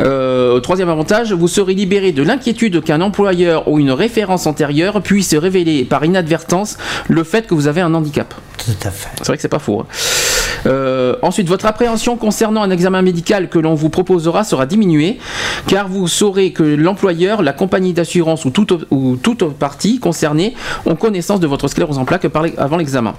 Euh, 0.00 0.60
troisième 0.60 0.90
avantage, 0.90 1.32
vous 1.32 1.48
serez 1.48 1.72
libéré 1.72 2.12
de 2.12 2.22
l'inquiétude 2.22 2.84
qu'un 2.84 3.00
employeur 3.00 3.68
ou 3.68 3.78
une 3.78 3.90
référence 3.90 4.46
antérieure 4.46 5.00
puisse 5.00 5.34
révéler 5.34 5.84
par 5.84 6.04
inadvertance 6.04 6.76
le 7.08 7.24
fait 7.24 7.46
que 7.46 7.54
vous 7.54 7.68
avez 7.68 7.80
un 7.80 7.94
handicap. 7.94 8.34
Tout 8.58 8.72
à 8.86 8.90
fait. 8.90 9.08
C'est 9.16 9.26
vrai 9.28 9.36
que 9.36 9.42
c'est 9.42 9.48
pas 9.48 9.58
faux. 9.58 9.80
hein. 9.80 9.86
Euh, 10.66 11.16
ensuite, 11.22 11.48
votre 11.48 11.66
appréhension 11.66 12.16
concernant 12.16 12.62
un 12.62 12.70
examen 12.70 13.02
médical 13.02 13.48
que 13.48 13.58
l'on 13.58 13.74
vous 13.74 13.88
proposera 13.88 14.44
sera 14.44 14.66
diminuée, 14.66 15.18
car 15.66 15.88
vous 15.88 16.08
saurez 16.08 16.52
que 16.52 16.62
l'employeur, 16.62 17.42
la 17.42 17.52
compagnie 17.52 17.92
d'assurance 17.92 18.44
ou 18.44 18.50
toute, 18.50 18.86
ou 18.90 19.16
toute 19.16 19.44
partie 19.54 19.98
concernée 19.98 20.54
ont 20.84 20.96
connaissance 20.96 21.40
de 21.40 21.46
votre 21.46 21.68
sclérose 21.68 21.98
en 21.98 22.04
plaques 22.04 22.26
avant 22.56 22.76
l'examen. 22.76 23.14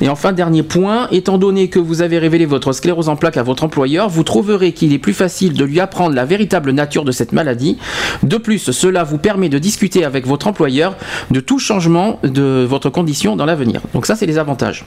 Et 0.00 0.08
enfin, 0.08 0.32
dernier 0.32 0.62
point, 0.62 1.08
étant 1.10 1.38
donné 1.38 1.68
que 1.68 1.78
vous 1.78 2.02
avez 2.02 2.18
révélé 2.18 2.46
votre 2.46 2.72
sclérose 2.72 3.08
en 3.08 3.16
plaques 3.16 3.36
à 3.36 3.42
votre 3.42 3.64
employeur, 3.64 4.08
vous 4.08 4.24
trouverez 4.24 4.72
qu'il 4.72 4.92
est 4.92 4.98
plus 4.98 5.14
facile 5.14 5.54
de 5.54 5.64
lui 5.64 5.80
apprendre 5.80 6.14
la 6.14 6.24
véritable 6.24 6.70
nature 6.70 7.04
de 7.04 7.12
cette 7.12 7.32
maladie. 7.32 7.78
De 8.22 8.36
plus, 8.36 8.70
cela 8.70 9.04
vous 9.04 9.18
permet 9.18 9.48
de 9.48 9.58
discuter 9.58 10.04
avec 10.04 10.26
votre 10.26 10.46
employeur 10.46 10.96
de 11.30 11.40
tout 11.40 11.58
changement 11.58 12.18
de 12.22 12.66
votre 12.68 12.90
condition 12.90 13.36
dans 13.36 13.46
l'avenir. 13.46 13.80
Donc 13.94 14.06
ça, 14.06 14.16
c'est 14.16 14.26
les 14.26 14.38
avantages. 14.38 14.84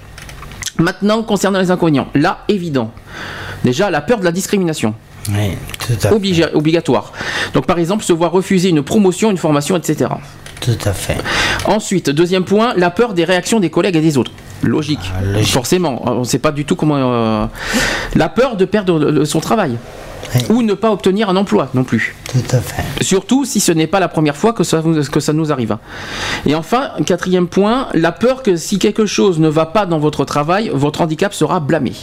Maintenant, 0.78 1.24
concernant 1.24 1.60
les 1.60 1.72
inconvénients, 1.72 2.08
là, 2.16 2.44
évident. 2.48 2.92
Déjà, 3.64 3.90
la 3.90 4.02
peur 4.02 4.20
de 4.20 4.26
la 4.26 4.32
discrimination. 4.32 4.96
Oui, 5.30 5.58
tout 5.80 5.94
à 5.94 6.10
fait. 6.10 6.54
Obligatoire. 6.54 7.12
Donc, 7.54 7.66
par 7.66 7.78
exemple, 7.78 8.04
se 8.04 8.14
voir 8.14 8.32
refuser 8.32 8.70
une 8.70 8.82
promotion, 8.82 9.30
une 9.32 9.38
formation, 9.38 9.78
etc. 9.78 10.10
Tout 10.62 10.78
à 10.86 10.94
fait. 10.94 11.18
Ensuite, 11.66 12.10
deuxième 12.10 12.46
point, 12.46 12.74
la 12.76 12.90
peur 12.90 13.14
des 13.14 13.24
réactions 13.24 13.60
des 13.60 13.70
collègues 13.70 13.96
et 13.96 14.02
des 14.02 14.18
autres. 14.18 14.32
Logique. 14.64 15.12
Ah, 15.16 15.42
Forcément. 15.44 16.02
On 16.06 16.20
ne 16.20 16.24
sait 16.24 16.40
pas 16.40 16.52
du 16.52 16.66
tout 16.66 16.76
comment. 16.76 16.96
euh, 16.98 17.46
La 18.16 18.30
peur 18.30 18.56
de 18.58 18.66
perdre 18.66 19.00
le- 19.00 19.26
son 19.26 19.40
travail. 19.40 19.78
Ou 20.50 20.62
ne 20.62 20.74
pas 20.76 20.92
obtenir 20.92 21.30
un 21.30 21.36
emploi 21.36 21.70
non 21.74 21.84
plus. 21.84 22.16
Tout 22.32 22.56
à 22.56 22.60
fait. 22.62 23.04
Surtout 23.04 23.44
si 23.44 23.60
ce 23.60 23.72
n'est 23.74 23.88
pas 23.88 24.00
la 24.00 24.08
première 24.08 24.38
fois 24.38 24.54
que 24.54 24.64
ça, 24.64 24.82
que 25.12 25.20
ça 25.20 25.34
nous 25.34 25.52
arrive. 25.52 25.78
Et 26.46 26.56
enfin, 26.56 26.92
quatrième 27.06 27.48
point, 27.48 27.88
la 27.94 28.14
peur 28.14 28.42
que 28.44 28.56
si 28.56 28.80
quelque 28.80 29.06
chose 29.06 29.40
ne 29.40 29.50
va 29.50 29.66
pas 29.66 29.86
dans 29.86 30.00
votre 30.00 30.24
travail, 30.24 30.72
votre 30.74 31.02
handicap 31.02 31.34
sera 31.34 31.60
blâmé. 31.60 31.94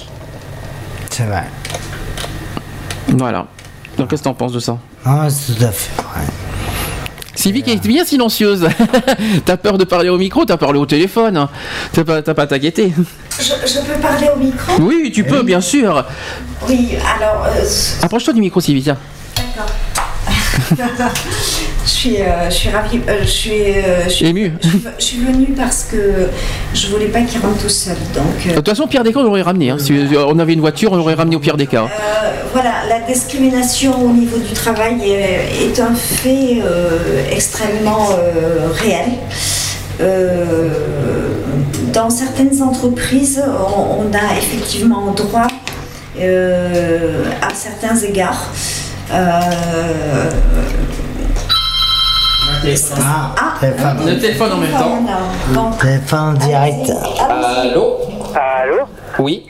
C'est 1.10 1.24
vrai. 1.24 1.44
Voilà. 3.08 3.46
Donc 3.96 4.10
qu'est-ce 4.10 4.22
que 4.22 4.28
t'en 4.28 4.34
penses 4.34 4.52
de 4.52 4.60
ça? 4.60 4.78
Ah, 5.04 5.28
c'est 5.30 5.54
tout 5.54 5.64
à 5.64 5.70
fait 5.70 6.02
vrai. 6.02 6.26
Sylvie 7.38 7.62
qui 7.62 7.70
est 7.70 7.86
bien 7.86 8.04
silencieuse. 8.04 8.68
t'as 9.44 9.56
peur 9.56 9.78
de 9.78 9.84
parler 9.84 10.08
au 10.08 10.18
micro, 10.18 10.44
t'as 10.44 10.56
parlé 10.56 10.80
au 10.80 10.86
téléphone. 10.86 11.46
T'as 11.92 12.02
pas, 12.02 12.20
t'as 12.20 12.34
pas 12.34 12.42
à 12.42 12.46
t'inquiéter. 12.48 12.92
Je, 13.38 13.44
je 13.44 13.78
peux 13.78 14.00
parler 14.00 14.28
au 14.34 14.38
micro? 14.40 14.72
Oui, 14.80 15.12
tu 15.14 15.22
peux, 15.22 15.44
bien 15.44 15.60
sûr. 15.60 16.04
Oui, 16.68 16.96
alors, 17.16 17.46
euh, 17.46 17.64
Approche-toi 18.02 18.34
du 18.34 18.40
micro, 18.40 18.60
Sylvie, 18.60 18.82
tiens. 18.82 18.98
d'accord. 20.76 21.12
je, 21.88 21.92
suis, 21.94 22.16
euh, 22.20 22.50
je 22.50 22.54
suis 22.54 22.68
ravie. 22.70 23.00
euh, 23.08 23.18
je 23.22 23.26
suis, 23.26 23.50
euh, 23.52 24.04
je 24.04 24.10
suis- 24.10 24.26
Ému. 24.26 24.52
Je, 24.62 24.68
suis- 24.68 24.80
je 24.98 25.04
suis 25.04 25.18
venue 25.24 25.46
parce 25.56 25.84
que 25.90 25.96
je 26.74 26.86
voulais 26.88 27.06
pas 27.06 27.22
qu'il 27.22 27.40
rentre 27.40 27.58
tout 27.62 27.68
seul. 27.68 27.96
Donc, 28.14 28.46
De 28.46 28.54
toute 28.56 28.68
façon, 28.68 28.82
au 28.82 28.86
pire 28.86 29.02
des 29.04 29.12
cas, 29.12 29.20
on 29.20 29.22
l'aurait 29.22 29.42
ramené. 29.42 29.70
hein. 29.70 29.78
Si 29.78 29.92
on 30.14 30.38
avait 30.38 30.52
une 30.52 30.60
voiture, 30.60 30.92
on 30.92 30.96
l'aurait 30.96 31.14
ramené 31.14 31.36
au 31.36 31.40
pire 31.40 31.56
des 31.56 31.66
cas. 31.66 31.84
euh, 31.84 32.30
voilà, 32.52 32.72
la 32.88 33.00
discrimination 33.00 33.92
au 34.04 34.12
niveau 34.12 34.36
du 34.38 34.52
travail 34.52 34.96
est, 35.02 35.64
est 35.64 35.80
un 35.80 35.94
fait 35.94 36.60
euh, 36.62 37.24
extrêmement 37.32 38.08
euh, 38.12 38.68
réel. 38.72 39.06
Dans 41.92 42.10
certaines 42.10 42.62
entreprises, 42.62 43.42
on, 43.76 44.02
on 44.06 44.12
a 44.14 44.38
effectivement 44.38 45.10
droit 45.12 45.48
à 46.20 47.54
certains 47.54 47.96
égards. 47.96 48.50
Euh, 49.12 49.40
Ah, 52.64 53.54
téléphone. 53.60 53.96
Le 54.06 54.18
téléphone 54.18 54.52
en 54.52 54.56
même 54.56 54.72
temps. 54.72 54.98
Bon. 55.48 55.70
Téléphone 55.80 56.34
direct. 56.38 56.90
Allô 57.20 57.98
Allô 58.34 58.76
Oui. 59.18 59.46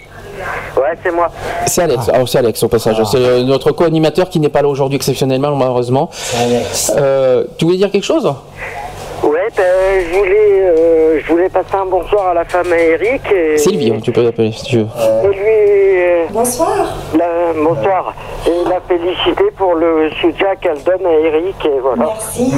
Ouais, 0.77 0.97
c'est 1.03 1.11
moi. 1.11 1.31
C'est 1.67 1.83
Alex. 1.83 2.11
Ah, 2.13 2.19
c'est 2.27 2.39
Alex 2.39 2.63
au 2.63 2.69
passage. 2.69 2.97
C'est 3.11 3.17
euh, 3.19 3.43
notre 3.43 3.73
co-animateur 3.73 4.29
qui 4.29 4.39
n'est 4.41 4.49
pas 4.49 4.63
là 4.63 4.69
aujourd'hui 4.69 4.97
exceptionnellement, 4.97 5.55
malheureusement. 5.57 6.11
Euh, 6.97 7.45
tu 7.57 7.65
voulais 7.65 7.79
dire 7.79 7.91
quelque 7.91 8.05
chose? 8.05 8.33
Ouais, 9.23 9.49
ben, 9.57 9.65
je 10.11 10.17
voulais, 10.17 10.63
euh, 10.63 11.21
je 11.21 11.27
voulais 11.33 11.49
passer 11.49 11.75
un 11.75 11.87
bonsoir 11.87 12.29
à 12.29 12.35
la 12.35 12.45
femme 12.45 12.73
à 12.73 12.79
Eric. 12.79 13.21
Et, 13.33 13.59
Sylvie, 13.59 13.91
hein, 13.91 13.99
tu 14.03 14.13
peux 14.13 14.23
l'appeler 14.23 14.53
si 14.53 14.65
tu 14.65 14.77
veux. 14.79 14.87
Et 15.25 15.27
lui. 15.27 16.01
euh, 16.01 16.25
bonsoir. 16.31 16.95
bonsoir. 17.57 18.15
Et 18.47 18.69
la 18.69 18.81
féliciter 18.81 19.51
pour 19.57 19.75
le 19.75 20.11
soutien 20.21 20.55
qu'elle 20.61 20.83
donne 20.85 21.05
à 21.05 21.13
Eric. 21.13 21.57
Et 21.65 21.81
voilà. 21.83 22.07
Merci, 22.15 22.53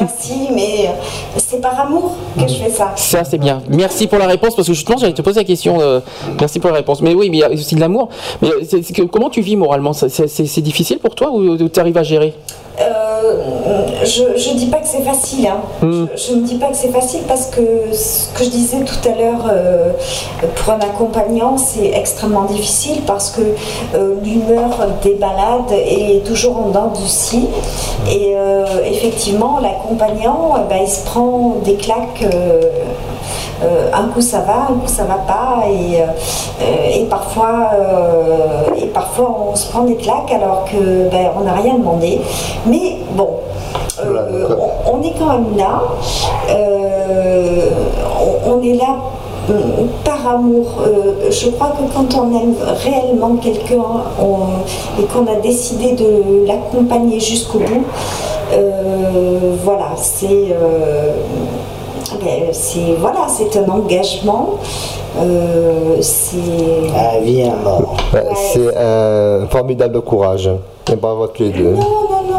merci, 0.00 0.48
mais 0.54 0.86
euh, 0.88 0.92
c'est 1.36 1.60
par 1.60 1.78
amour 1.80 2.16
que 2.36 2.46
je 2.48 2.54
fais 2.54 2.70
ça. 2.70 2.92
Ça, 2.94 3.24
c'est 3.24 3.38
bien. 3.38 3.60
Merci 3.68 4.06
pour 4.06 4.18
la 4.18 4.26
réponse, 4.26 4.54
parce 4.54 4.68
que 4.68 4.74
justement, 4.74 4.98
j'allais 4.98 5.14
te 5.14 5.22
poser 5.22 5.40
la 5.40 5.44
question. 5.44 5.80
euh, 5.80 6.00
merci 6.40 6.60
pour 6.60 6.70
la 6.70 6.76
réponse. 6.76 7.02
Mais 7.02 7.14
oui, 7.14 7.28
mais 7.28 7.38
il 7.38 7.40
y 7.40 7.44
a 7.44 7.50
aussi 7.50 7.74
de 7.74 7.80
l'amour. 7.80 8.08
Mais 8.40 8.48
c'est- 8.68 8.82
c'est 8.82 8.94
que- 8.94 9.02
comment 9.02 9.30
tu 9.30 9.40
vis 9.40 9.56
moralement? 9.56 9.92
C'est 9.92 10.60
difficile 10.60 11.00
pour 11.00 11.14
toi 11.16 11.30
ou 11.32 11.56
tu 11.68 11.80
arrives 11.80 11.98
à 11.98 12.02
gérer? 12.04 12.34
Je 14.04 14.50
ne 14.52 14.54
dis 14.58 14.66
pas 14.66 14.78
que 14.78 14.86
c'est 14.86 15.02
facile. 15.02 15.46
hein. 15.46 15.60
Hmm. 15.82 16.06
Je 16.16 16.34
ne 16.34 16.42
dis 16.42 16.56
pas 16.56 16.66
que 16.68 16.76
c'est 16.76 16.92
facile 16.92 17.20
parce 17.26 17.46
que 17.46 17.60
ce 17.92 18.28
que 18.36 18.44
je 18.44 18.50
disais 18.50 18.78
tout 18.84 19.08
à 19.08 19.12
l'heure, 19.18 19.46
euh, 19.50 19.92
pour 20.56 20.72
un 20.74 20.80
accompagnant, 20.80 21.56
c'est 21.58 21.90
extrêmement 21.94 22.44
difficile 22.44 23.02
parce 23.06 23.30
que 23.30 23.40
euh, 23.94 24.14
l'humeur 24.22 24.70
des 25.02 25.14
balades 25.14 25.72
est 25.72 26.24
toujours 26.26 26.56
en 26.58 26.68
dents 26.68 26.92
du 27.00 27.06
scie. 27.08 27.48
Et 28.10 28.34
euh, 28.36 28.64
effectivement, 28.84 29.58
l'accompagnant, 29.60 30.54
eh 30.56 30.68
ben, 30.68 30.78
il 30.82 30.88
se 30.88 31.04
prend 31.04 31.56
des 31.64 31.74
claques. 31.74 32.22
euh, 32.22 32.60
euh, 33.64 33.90
un 33.92 34.06
coup 34.06 34.20
ça 34.20 34.38
va, 34.42 34.68
un 34.70 34.74
coup 34.78 34.86
ça 34.86 35.02
va 35.02 35.16
pas, 35.16 35.64
et, 35.68 36.00
euh, 36.00 36.94
et 36.94 37.04
parfois, 37.06 37.70
euh, 37.74 38.80
et 38.80 38.86
parfois 38.86 39.36
on 39.50 39.56
se 39.56 39.66
prend 39.68 39.82
des 39.82 39.96
claques 39.96 40.30
alors 40.32 40.64
que 40.70 41.08
ben, 41.10 41.30
on 41.36 41.40
n'a 41.40 41.54
rien 41.54 41.74
demandé. 41.74 42.20
Mais 42.68 42.96
bon, 43.12 43.28
euh, 44.04 44.48
on, 44.86 44.98
on 44.98 45.02
est 45.02 45.14
quand 45.18 45.26
même 45.32 45.56
là. 45.56 45.80
Euh, 46.50 47.70
on, 48.46 48.52
on 48.52 48.62
est 48.62 48.74
là 48.74 48.96
euh, 49.50 49.54
par 50.04 50.34
amour. 50.34 50.66
Euh, 50.86 51.30
je 51.30 51.50
crois 51.50 51.68
que 51.68 51.92
quand 51.94 52.20
on 52.20 52.30
aime 52.38 52.54
réellement 52.84 53.36
quelqu'un 53.36 53.82
et 55.00 55.04
qu'on 55.04 55.26
a 55.26 55.36
décidé 55.40 55.92
de 55.92 56.46
l'accompagner 56.46 57.20
jusqu'au 57.20 57.58
bout, 57.58 57.84
euh, 58.52 59.54
voilà, 59.64 59.90
c'est 59.96 60.26
euh, 60.28 61.12
ben, 62.20 62.48
c'est 62.52 62.94
voilà, 62.98 63.26
c'est 63.28 63.58
un 63.58 63.68
engagement. 63.70 64.50
Euh, 65.20 65.96
c'est 66.00 66.36
La 66.94 67.20
vie 67.20 67.42
à 67.42 67.54
mort. 67.56 67.96
Ouais, 68.14 68.22
C'est 68.52 68.76
un 68.76 69.46
formidable 69.48 70.00
courage. 70.02 70.48
Et 70.90 70.94
les 71.44 71.50
deux. 71.50 71.76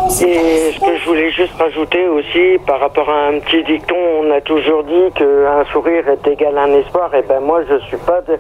Ce 0.10 0.80
que 0.80 0.98
je 0.98 1.06
voulais 1.08 1.30
juste 1.32 1.54
rajouter 1.60 2.08
aussi, 2.08 2.58
par 2.66 2.80
rapport 2.80 3.08
à 3.10 3.28
un 3.28 3.40
petit 3.40 3.64
dicton, 3.64 3.96
on 4.24 4.32
a 4.32 4.42
toujours 4.42 4.84
dit 4.84 5.12
qu'un 5.16 5.64
sourire 5.72 6.06
est 6.10 6.28
égal 6.28 6.58
à 6.58 6.64
un 6.64 6.74
espoir. 6.74 7.14
Et 7.14 7.22
ben 7.22 7.42
moi, 7.42 7.60
je 7.70 7.78
suis 7.86 7.98
pas, 7.98 8.22
de- 8.22 8.40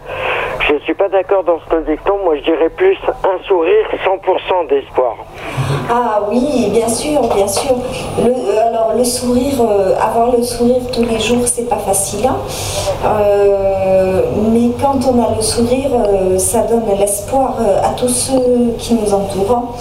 je 0.68 0.80
suis 0.84 0.96
pas 0.96 1.10
d'accord 1.10 1.44
dans 1.44 1.60
ce 1.70 1.76
dicton. 1.92 2.16
Moi, 2.24 2.38
je 2.38 2.42
dirais 2.44 2.70
plus 2.70 2.98
un 3.24 3.44
sourire, 3.48 3.86
100% 4.04 4.64
d'espoir. 4.68 5.16
Ah 5.92 6.22
oui, 6.30 6.70
bien 6.72 6.88
sûr, 6.90 7.22
bien 7.36 7.48
sûr. 7.48 7.76
Le, 8.24 8.32
euh, 8.32 8.68
alors 8.68 8.94
le 8.98 9.04
sourire, 9.04 9.62
euh, 9.62 9.94
avoir 10.02 10.36
le 10.36 10.42
sourire 10.42 10.82
tous 10.92 11.04
les 11.06 11.20
jours, 11.20 11.46
c'est 11.48 11.70
pas 11.70 11.78
facile. 11.78 12.26
hein. 12.28 12.38
Euh, 13.06 14.22
mais 14.52 14.70
quand 14.82 15.00
on 15.08 15.24
a 15.24 15.36
le 15.36 15.42
sourire, 15.42 15.92
euh, 15.94 16.38
ça 16.40 16.62
donne 16.64 16.84
l'espoir 17.00 17.56
à 17.84 17.90
tous 17.94 18.08
ceux 18.10 18.74
qui 18.80 18.96
nous 18.96 19.14
entourent. 19.14 19.76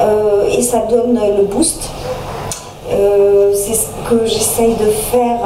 Euh, 0.00 0.48
et 0.50 0.62
ça 0.62 0.78
donne 0.88 1.18
le 1.36 1.44
boost. 1.44 1.90
Euh, 2.90 3.52
c'est 3.54 3.74
ce 3.74 3.86
que 4.08 4.26
j'essaye 4.26 4.74
de 4.74 4.90
faire, 5.10 5.38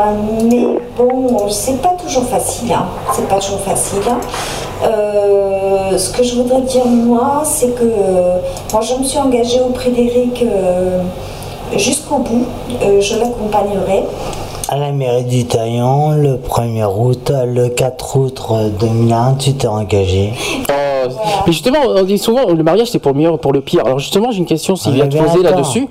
mais 0.45 0.67
bon, 0.97 1.49
c'est 1.49 1.81
pas 1.81 1.95
toujours 2.03 2.25
facile. 2.25 2.73
hein. 2.73 2.87
C'est 3.13 3.29
pas 3.29 3.39
toujours 3.39 3.61
facile. 3.61 3.99
hein. 4.09 4.19
Euh, 4.85 5.97
ce 5.97 6.11
que 6.11 6.23
je 6.23 6.35
voudrais 6.37 6.61
dire 6.63 6.85
moi, 6.87 7.43
c'est 7.45 7.75
que 7.75 7.85
moi 8.73 8.83
je 8.83 8.95
me 8.95 9.05
suis 9.05 9.19
engagée 9.19 9.61
auprès 9.61 9.91
d'Eric 9.91 10.45
jusqu'au 11.77 12.19
bout. 12.19 12.45
Je 13.01 13.19
l'accompagnerai. 13.19 14.05
À 14.69 14.79
la 14.79 14.91
mairie 14.91 15.25
du 15.25 15.45
Taillon, 15.45 16.11
le 16.17 16.37
1er 16.39 16.87
août, 16.87 17.31
le 17.47 17.69
4 17.69 18.17
août 18.17 18.43
2001, 18.81 19.35
tu 19.35 19.53
t'es 19.55 19.69
engagé. 19.69 20.33
Euh, 20.71 21.07
Mais 21.47 21.53
justement, 21.53 21.79
on 21.87 22.03
dit 22.03 22.19
souvent 22.19 22.47
le 22.53 22.63
mariage 22.65 22.89
c'est 22.91 22.99
pour 22.99 23.13
le 23.13 23.19
meilleur, 23.19 23.39
pour 23.39 23.53
le 23.53 23.61
pire. 23.61 23.85
Alors 23.87 24.01
justement, 24.01 24.33
j'ai 24.33 24.39
une 24.39 24.47
question 24.47 24.75
Sylvia 24.75 25.05
à 25.05 25.07
te 25.07 25.17
poser 25.17 25.43
là-dessus. 25.45 25.87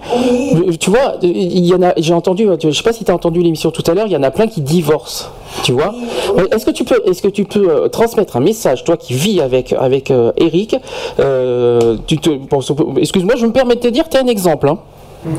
Tu 0.78 0.90
vois, 0.90 1.16
il 1.22 1.66
y 1.66 1.74
en 1.74 1.82
a, 1.84 1.94
j'ai 1.95 2.14
entendu, 2.14 2.48
je 2.62 2.70
sais 2.72 2.84
pas 2.84 2.92
si 2.92 3.06
tu 3.06 3.12
as 3.12 3.16
entendu 3.16 3.42
l'émission 3.42 3.72
tout 3.72 3.84
à 3.90 3.94
l'heure, 3.94 4.08
il 4.08 4.12
y 4.14 4.18
en 4.18 4.24
a 4.24 4.32
plein 4.32 4.48
qui 4.48 4.60
divorcent. 4.60 5.30
Tu 5.64 5.72
vois 5.72 5.95
Euh, 6.38 6.45
Est-ce 6.54 6.66
que 6.66 6.72
tu 6.72 6.84
peux, 6.84 7.02
est-ce 7.06 7.22
que 7.22 7.30
tu 7.30 7.45
peux 7.45 7.70
euh, 7.70 7.88
transmettre 7.88 8.36
un 8.36 8.42
message, 8.42 8.84
toi 8.84 8.98
qui 8.98 9.14
vis 9.14 9.40
avec 9.40 9.72
avec 9.72 10.12
euh, 10.12 10.34
Eric 10.36 10.76
euh, 11.20 11.95
tu 12.08 12.18
te, 12.18 12.30
bon, 12.30 12.60
excuse-moi, 12.98 13.36
je 13.38 13.45
me 13.45 13.54
permets 13.54 13.76
de 13.76 13.80
te 13.80 13.88
dire, 13.88 14.10
tu 14.10 14.18
es 14.18 14.20
un 14.20 14.28
exemple. 14.28 14.68
hein. 14.68 14.80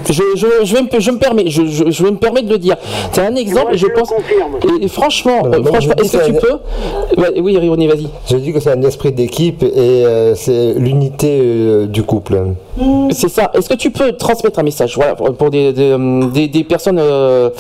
Je, 0.09 0.23
je, 0.37 0.47
je, 0.65 0.75
vais 0.75 0.83
me, 0.83 1.01
je 1.01 1.11
me 1.11 1.19
permets, 1.19 1.45
je, 1.49 1.67
je, 1.67 1.91
je 1.91 2.03
vais 2.05 2.11
me 2.11 2.17
permettre 2.17 2.47
de 2.49 2.53
le 2.53 2.59
dire. 2.59 2.77
Tu 3.13 3.21
un 3.21 3.35
exemple, 3.37 3.75
et 3.75 3.79
je 3.79 3.87
pense. 3.87 4.13
Et, 4.81 4.85
et 4.85 4.89
franchement, 4.89 5.43
euh, 5.47 5.63
franchement, 5.63 5.95
est-ce 6.03 6.17
que 6.17 6.27
tu 6.27 6.33
peux 6.35 7.21
Ouais, 7.21 7.41
Oui, 7.41 7.57
René, 7.57 7.87
vas-y. 7.87 8.09
Je 8.29 8.37
dis 8.37 8.53
que 8.53 8.61
c'est 8.61 8.73
un 8.73 8.83
esprit 8.83 9.13
d'équipe 9.13 9.63
et 9.63 10.05
euh, 10.05 10.35
c'est 10.35 10.75
l'unité 10.75 11.39
euh, 11.41 11.87
du 11.87 12.03
couple. 12.03 12.41
C'est 13.11 13.29
ça. 13.29 13.51
Est-ce 13.55 13.69
que 13.69 13.75
tu 13.75 13.91
peux 13.91 14.13
transmettre 14.13 14.59
un 14.59 14.63
message 14.63 14.99
pour 15.39 15.51
des, 15.51 15.73
euh, 15.79 16.63
personnes 16.69 16.99
euh, 16.99 17.51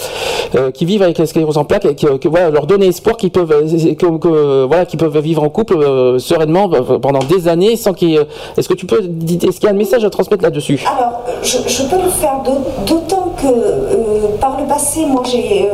euh, 0.54 0.70
qui 0.70 0.84
vivent 0.84 1.02
avec 1.02 1.18
la 1.18 1.26
sclérose 1.26 1.56
en 1.56 1.64
plaques, 1.64 1.86
voilà, 2.26 2.50
leur 2.50 2.66
donner 2.66 2.86
espoir 2.88 3.16
qu'ils 3.16 3.30
peuvent, 3.30 3.64
qu'ils 3.66 4.98
peuvent 4.98 5.18
vivre 5.18 5.42
en 5.42 5.48
couple 5.48 6.18
sereinement 6.18 6.68
pendant 7.00 7.20
des 7.20 7.48
années 7.48 7.76
sans 7.76 7.92
qu'il 7.92 8.10
y 8.10 8.16
ait- 8.16 8.26
Est-ce 8.56 8.68
que 8.68 8.74
tu 8.74 8.86
peux. 8.86 8.98
Est-ce 9.00 9.58
qu'il 9.60 9.64
y 9.64 9.66
a 9.68 9.70
un 9.70 9.72
message 9.72 10.04
à 10.04 10.10
transmettre 10.10 10.42
là-dessus? 10.42 10.84
Alors, 10.86 11.22
je, 11.42 11.82
peux 11.84 11.96
le 12.02 12.10
faire 12.10 12.42
d'aut- 12.44 12.64
d'autant 12.86 13.32
que 13.40 14.36
par 14.40 14.58
le 14.60 14.66
passé, 14.66 15.06
moi 15.06 15.22
j'ai 15.24 15.68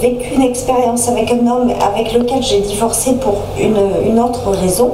vécu 0.00 0.34
une 0.34 0.42
expérience 0.42 1.08
avec 1.08 1.30
un 1.32 1.46
homme 1.46 1.72
avec 1.80 2.12
lequel 2.12 2.42
j'ai 2.42 2.60
divorcé 2.60 3.14
pour 3.14 3.42
une 3.60 4.18
autre 4.20 4.50
raison. 4.50 4.92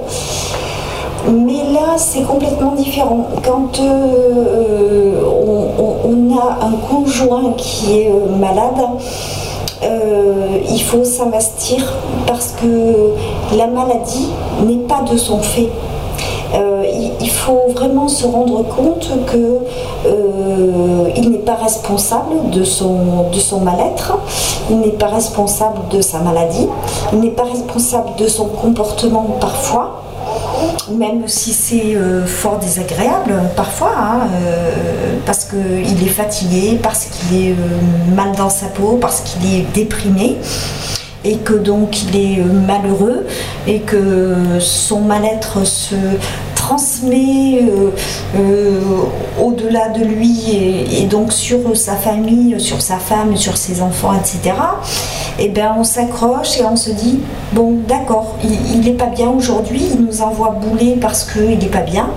Mais 1.28 1.72
là, 1.72 1.96
c'est 1.98 2.22
complètement 2.22 2.72
différent. 2.72 3.26
Quand 3.44 3.78
euh, 3.80 5.20
on, 5.46 6.08
on- 6.08 6.20
a 6.36 6.64
un 6.64 6.72
conjoint 6.88 7.52
qui 7.56 8.00
est 8.02 8.08
euh, 8.10 8.36
malade, 8.38 8.80
euh, 9.82 10.58
il 10.70 10.80
faut 10.80 11.04
s'investir 11.04 11.82
parce 12.26 12.52
que 12.60 13.14
la 13.56 13.66
maladie 13.66 14.28
n'est 14.64 14.76
pas 14.86 15.02
de 15.10 15.16
son 15.16 15.38
fait. 15.40 15.68
Euh, 16.54 16.84
il, 16.92 17.10
il 17.20 17.30
faut 17.30 17.68
vraiment 17.74 18.06
se 18.08 18.26
rendre 18.26 18.62
compte 18.64 19.08
que 19.26 19.58
euh, 20.06 21.08
il 21.16 21.30
n'est 21.30 21.38
pas 21.38 21.56
responsable 21.56 22.50
de 22.50 22.62
son, 22.64 23.28
de 23.32 23.38
son 23.38 23.60
mal-être, 23.60 24.18
il 24.70 24.78
n'est 24.80 24.90
pas 24.90 25.06
responsable 25.08 25.80
de 25.90 26.00
sa 26.00 26.20
maladie, 26.20 26.68
il 27.12 27.20
n'est 27.20 27.30
pas 27.30 27.44
responsable 27.44 28.10
de 28.18 28.26
son 28.28 28.46
comportement 28.46 29.26
parfois, 29.40 30.02
même 30.90 31.26
si 31.26 31.52
c'est 31.52 31.94
euh, 31.96 32.26
fort 32.26 32.58
désagréable 32.58 33.34
parfois, 33.56 33.94
hein, 33.96 34.20
euh, 34.42 34.70
parce 35.26 35.44
qu'il 35.44 36.02
est 36.02 36.10
fatigué, 36.10 36.78
parce 36.82 37.06
qu'il 37.06 37.36
est 37.36 37.52
euh, 37.52 38.14
mal 38.14 38.32
dans 38.36 38.50
sa 38.50 38.66
peau, 38.66 38.98
parce 39.00 39.20
qu'il 39.20 39.54
est 39.54 39.62
déprimé 39.72 40.36
et 41.22 41.36
que 41.36 41.52
donc 41.52 42.02
il 42.02 42.16
est 42.16 42.38
malheureux 42.42 43.26
et 43.66 43.80
que 43.80 44.34
son 44.58 45.02
mal-être 45.02 45.66
se 45.66 45.94
transmet 46.70 47.62
euh, 47.62 47.90
euh, 48.38 48.80
au-delà 49.42 49.88
de 49.88 50.04
lui 50.04 50.86
et, 50.92 51.06
donc 51.06 51.32
sur 51.32 51.76
sa 51.76 51.96
famille, 51.96 52.60
sur 52.60 52.80
sa 52.80 52.96
femme, 52.96 53.36
sur 53.36 53.56
ses 53.56 53.82
enfants, 53.82 54.12
etc. 54.14 54.54
Et 55.40 55.48
bien 55.48 55.74
on 55.76 55.82
s'accroche 55.82 56.58
et 56.60 56.64
on 56.64 56.76
se 56.76 56.90
dit 56.90 57.18
bon 57.52 57.78
d'accord, 57.88 58.36
il 58.44 58.80
n'est 58.82 58.92
pas 58.92 59.06
bien 59.06 59.28
aujourd'hui, 59.28 59.82
il 59.94 60.04
nous 60.04 60.22
envoie 60.22 60.50
bouler 60.62 60.96
parce 61.00 61.24
qu'il 61.24 61.58
n'est 61.58 61.66
pas 61.66 61.80
bien. 61.80 62.08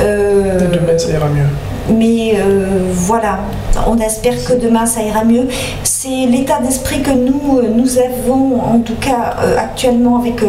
Euh, 0.00 0.70
Demain, 0.70 0.96
ça 0.96 1.10
ira 1.10 1.28
mieux. 1.28 1.48
Mais 1.88 2.34
euh, 2.36 2.66
voilà, 2.92 3.40
on 3.86 3.98
espère 3.98 4.34
que 4.44 4.54
demain 4.54 4.86
ça 4.86 5.02
ira 5.02 5.24
mieux. 5.24 5.48
C'est 5.82 6.26
l'état 6.30 6.60
d'esprit 6.60 7.02
que 7.02 7.10
nous, 7.10 7.58
euh, 7.58 7.68
nous 7.74 7.98
avons, 7.98 8.60
en 8.60 8.80
tout 8.80 8.96
cas 9.00 9.36
euh, 9.42 9.56
actuellement 9.58 10.20
avec 10.20 10.42
euh, 10.42 10.46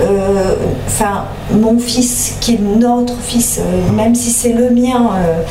euh, 0.00 0.54
enfin, 0.86 1.24
mon 1.52 1.78
fils, 1.78 2.34
qui 2.40 2.54
est 2.54 2.60
notre 2.60 3.14
fils, 3.20 3.58
euh, 3.60 3.92
même 3.92 4.14
si 4.14 4.30
c'est 4.30 4.52
le 4.52 4.70
mien, 4.70 5.10
euh, 5.16 5.42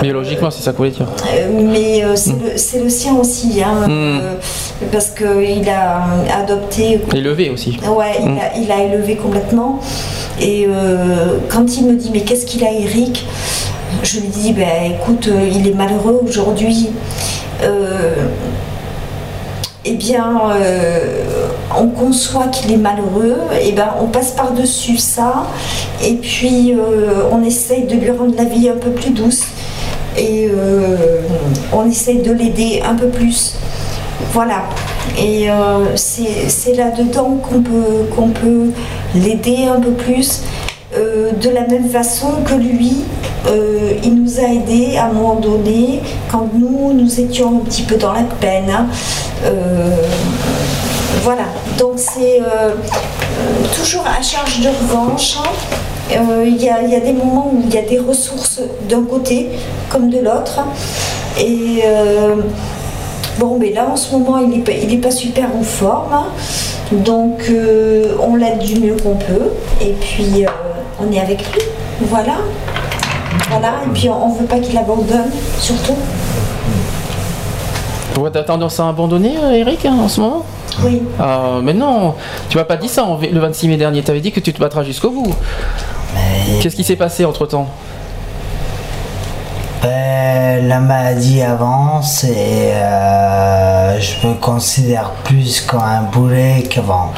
Biologiquement, 0.00 0.52
c'est 0.52 0.62
ça 0.62 0.70
que 0.70 0.76
vous 0.76 0.84
voulez 0.84 0.94
dire. 0.96 1.08
mais 1.52 2.04
euh, 2.04 2.14
c'est 2.14 2.30
le, 2.30 2.52
c'est 2.56 2.78
le 2.80 2.88
sien 2.88 3.14
aussi, 3.16 3.60
hein, 3.60 3.88
Mm. 3.88 3.90
euh, 3.90 4.34
parce 4.92 5.10
qu'il 5.10 5.68
a 5.68 6.04
adopté 6.40 7.00
Élevé 7.12 7.50
aussi. 7.50 7.76
Ouais, 7.92 8.12
il, 8.20 8.28
Mm. 8.28 8.38
a, 8.38 8.56
il 8.62 8.70
a 8.70 8.84
élevé 8.84 9.16
complètement. 9.16 9.80
Et 10.40 10.66
euh, 10.68 11.38
quand 11.48 11.76
il 11.76 11.86
me 11.86 11.94
dit 11.94 12.10
mais 12.12 12.20
qu'est-ce 12.20 12.46
qu'il 12.46 12.64
a 12.64 12.72
Eric? 12.72 13.26
Je 14.02 14.20
lui 14.20 14.28
dis 14.28 14.52
ben 14.52 14.92
écoute, 14.92 15.28
euh, 15.28 15.48
il 15.52 15.68
est 15.68 15.74
malheureux 15.74 16.20
aujourd'hui. 16.24 16.90
Euh, 17.62 18.14
eh 19.84 19.94
bien, 19.94 20.40
euh, 20.52 21.48
on 21.78 21.88
conçoit 21.88 22.48
qu'il 22.48 22.72
est 22.72 22.78
malheureux, 22.78 23.36
et 23.62 23.72
ben 23.72 23.88
on 24.00 24.06
passe 24.06 24.32
par-dessus 24.32 24.98
ça, 24.98 25.46
et 26.04 26.14
puis 26.14 26.74
on 27.32 27.42
essaye 27.42 27.84
de 27.84 27.94
lui 27.94 28.10
rendre 28.10 28.34
la 28.36 28.44
vie 28.44 28.68
un 28.68 28.76
peu 28.76 28.90
plus 28.90 29.10
douce, 29.10 29.42
et 30.18 30.50
on 31.72 31.88
essaye 31.88 32.18
de 32.18 32.32
l'aider 32.32 32.82
un 32.86 32.94
peu 32.94 33.08
plus. 33.08 33.56
Voilà. 34.32 34.64
Et 35.18 35.48
c'est 35.96 36.74
là-dedans 36.74 37.38
qu'on 37.42 37.62
peut, 37.62 38.04
qu'on 38.14 38.28
peut 38.28 38.72
l'aider 39.14 39.64
un 39.74 39.80
peu 39.80 39.92
plus. 39.92 40.42
De 40.94 41.48
la 41.48 41.66
même 41.66 41.88
façon 41.88 42.32
que 42.44 42.54
lui, 42.54 42.96
euh, 43.48 43.92
il 44.04 44.22
nous 44.22 44.38
a 44.38 44.44
aidés 44.44 44.96
à 44.96 45.06
un 45.06 45.12
moment 45.12 45.36
donné, 45.36 46.00
quand 46.30 46.48
nous, 46.52 46.92
nous 46.92 47.20
étions 47.20 47.60
un 47.60 47.64
petit 47.64 47.82
peu 47.82 47.96
dans 47.96 48.12
la 48.12 48.22
peine. 48.40 48.70
hein. 48.70 48.86
Euh, 49.44 49.96
voilà, 51.22 51.44
donc 51.78 51.92
c'est 51.96 52.40
euh, 52.40 52.74
toujours 53.76 54.04
à 54.06 54.22
charge 54.22 54.60
de 54.60 54.68
revanche. 54.68 55.38
hein. 55.38 55.48
Il 56.44 56.60
y, 56.60 56.68
a, 56.68 56.82
des 57.00 57.12
moments 57.12 57.50
où 57.52 57.62
il 57.64 57.72
y 57.72 57.78
a 57.78 57.82
des 57.82 57.98
ressources 58.00 58.60
d'un 58.88 59.04
côté 59.04 59.48
comme 59.88 60.10
de 60.10 60.18
l'autre. 60.18 60.58
Et 61.38 61.84
bon, 63.38 63.58
mais 63.60 63.72
là 63.72 63.86
en 63.92 63.94
ce 63.96 64.10
moment, 64.16 64.38
il 64.38 64.48
n'est 64.48 64.96
pas, 64.98 65.10
super 65.12 65.46
en 65.56 65.62
forme. 65.62 66.12
hein. 66.12 66.26
Donc 66.90 67.48
on 68.20 68.34
l'aide 68.34 68.58
du 68.58 68.80
mieux 68.80 68.96
qu'on 68.96 69.14
peut. 69.14 69.50
Et 69.80 69.92
puis 70.00 70.44
on 71.00 71.12
est 71.12 71.20
avec 71.20 71.38
lui. 71.52 71.62
Voilà. 72.00 72.38
Voilà, 73.50 73.72
et 73.84 73.88
puis 73.92 74.08
on 74.08 74.32
ne 74.32 74.38
veut 74.38 74.46
pas 74.46 74.58
qu'il 74.58 74.78
abandonne, 74.78 75.30
surtout. 75.58 75.96
Pourquoi 78.14 78.30
t'as 78.30 78.42
tendance 78.44 78.78
à 78.80 78.88
abandonner, 78.88 79.34
Eric, 79.54 79.84
hein, 79.86 79.96
en 80.00 80.08
ce 80.08 80.20
moment? 80.20 80.44
Oui. 80.84 81.02
Ah, 81.18 81.58
mais 81.62 81.74
non, 81.74 82.14
tu 82.48 82.56
m'as 82.56 82.64
pas 82.64 82.76
dit 82.76 82.88
ça 82.88 83.04
en 83.04 83.18
le 83.18 83.40
26 83.40 83.68
mai 83.68 83.76
dernier. 83.76 84.02
Tu 84.02 84.10
avais 84.10 84.20
dit 84.20 84.32
que 84.32 84.40
tu 84.40 84.52
te 84.52 84.60
battras 84.60 84.84
jusqu'au 84.84 85.10
bout. 85.10 85.34
Qu'est-ce 86.60 86.76
qui 86.76 86.84
s'est 86.84 86.96
passé 86.96 87.24
entre 87.24 87.46
temps 87.46 87.68
Ben, 89.82 90.68
la 90.68 90.80
maladie 90.80 91.42
avance 91.42 92.24
et 92.24 92.72
euh, 92.74 94.00
je 94.00 94.26
me 94.26 94.34
considère 94.34 95.10
plus 95.24 95.60
comme 95.62 95.82
un 95.82 96.02
boulet 96.02 96.64
qu'avant. 96.68 97.12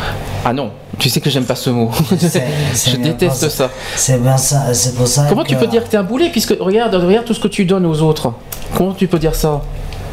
Ah 0.44 0.52
non, 0.52 0.70
tu 0.99 1.09
sais 1.09 1.21
que 1.21 1.31
j'aime 1.31 1.45
pas 1.45 1.55
ce 1.55 1.71
mot. 1.71 1.91
Je 2.11 2.97
déteste 2.97 3.49
ça. 3.49 3.71
C'est 3.97 4.23
bien 4.23 4.37
ça, 4.37 4.73
c'est 4.75 4.95
pour 4.95 5.07
ça 5.07 5.27
Comment 5.29 5.43
que... 5.43 5.49
tu 5.49 5.57
peux 5.57 5.67
dire 5.67 5.85
que 5.85 5.89
t'es 5.89 5.97
un 5.97 6.03
boulet 6.03 6.31
puisque 6.31 6.55
regarde, 6.61 6.95
regarde 6.95 7.25
tout 7.25 7.35
ce 7.35 7.41
que 7.41 7.49
tu 7.49 7.65
donnes 7.65 7.87
aux 7.87 8.03
autres. 8.03 8.33
Comment 8.77 8.93
tu 8.93 9.07
peux 9.09 9.19
dire 9.19 9.35
ça? 9.35 9.61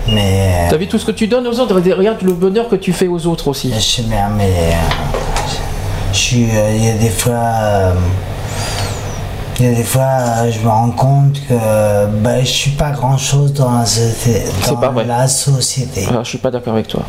Mais... 0.08 0.67
T'as 0.69 0.77
vu 0.77 0.88
tout 0.88 0.98
ce 0.98 1.06
que 1.06 1.11
tu 1.11 1.27
donnes 1.27 1.45
aux 1.48 1.59
autres? 1.59 1.75
Regarde 1.75 2.22
le 2.24 2.33
bonheur 2.33 2.67
que 2.69 2.75
tu 2.75 2.93
fais 2.93 3.08
aux 3.08 3.27
autres 3.27 3.48
aussi. 3.49 3.72
Je 3.74 3.80
sais 3.80 4.01
bien, 4.03 4.30
mais... 4.35 4.49
euh, 4.49 4.74
je 6.14 6.17
suis... 6.17 6.45
euh, 6.51 6.75
Il 6.75 6.85
y 6.85 6.90
a 6.90 6.93
des 6.93 7.09
fois... 7.09 7.33
euh, 7.33 7.93
Il 9.59 9.66
y 9.66 9.69
a 9.69 9.75
des 9.75 9.83
fois, 9.83 10.01
euh, 10.03 10.51
je 10.51 10.59
me 10.61 10.69
rends 10.69 10.90
compte 10.91 11.33
que 11.48 12.06
ben, 12.24 12.40
je 12.41 12.49
suis 12.49 12.72
pas 12.72 12.91
grand 12.91 13.17
chose 13.17 13.53
dans 13.53 13.72
la 13.80 13.85
société. 13.85 14.41
Dans 14.72 14.91
la 15.03 15.27
société. 15.27 16.08
Ah, 16.09 16.22
je 16.24 16.30
suis 16.30 16.38
pas 16.38 16.49
d'accord 16.49 16.74
avec 16.74 16.88
toi. 16.88 17.03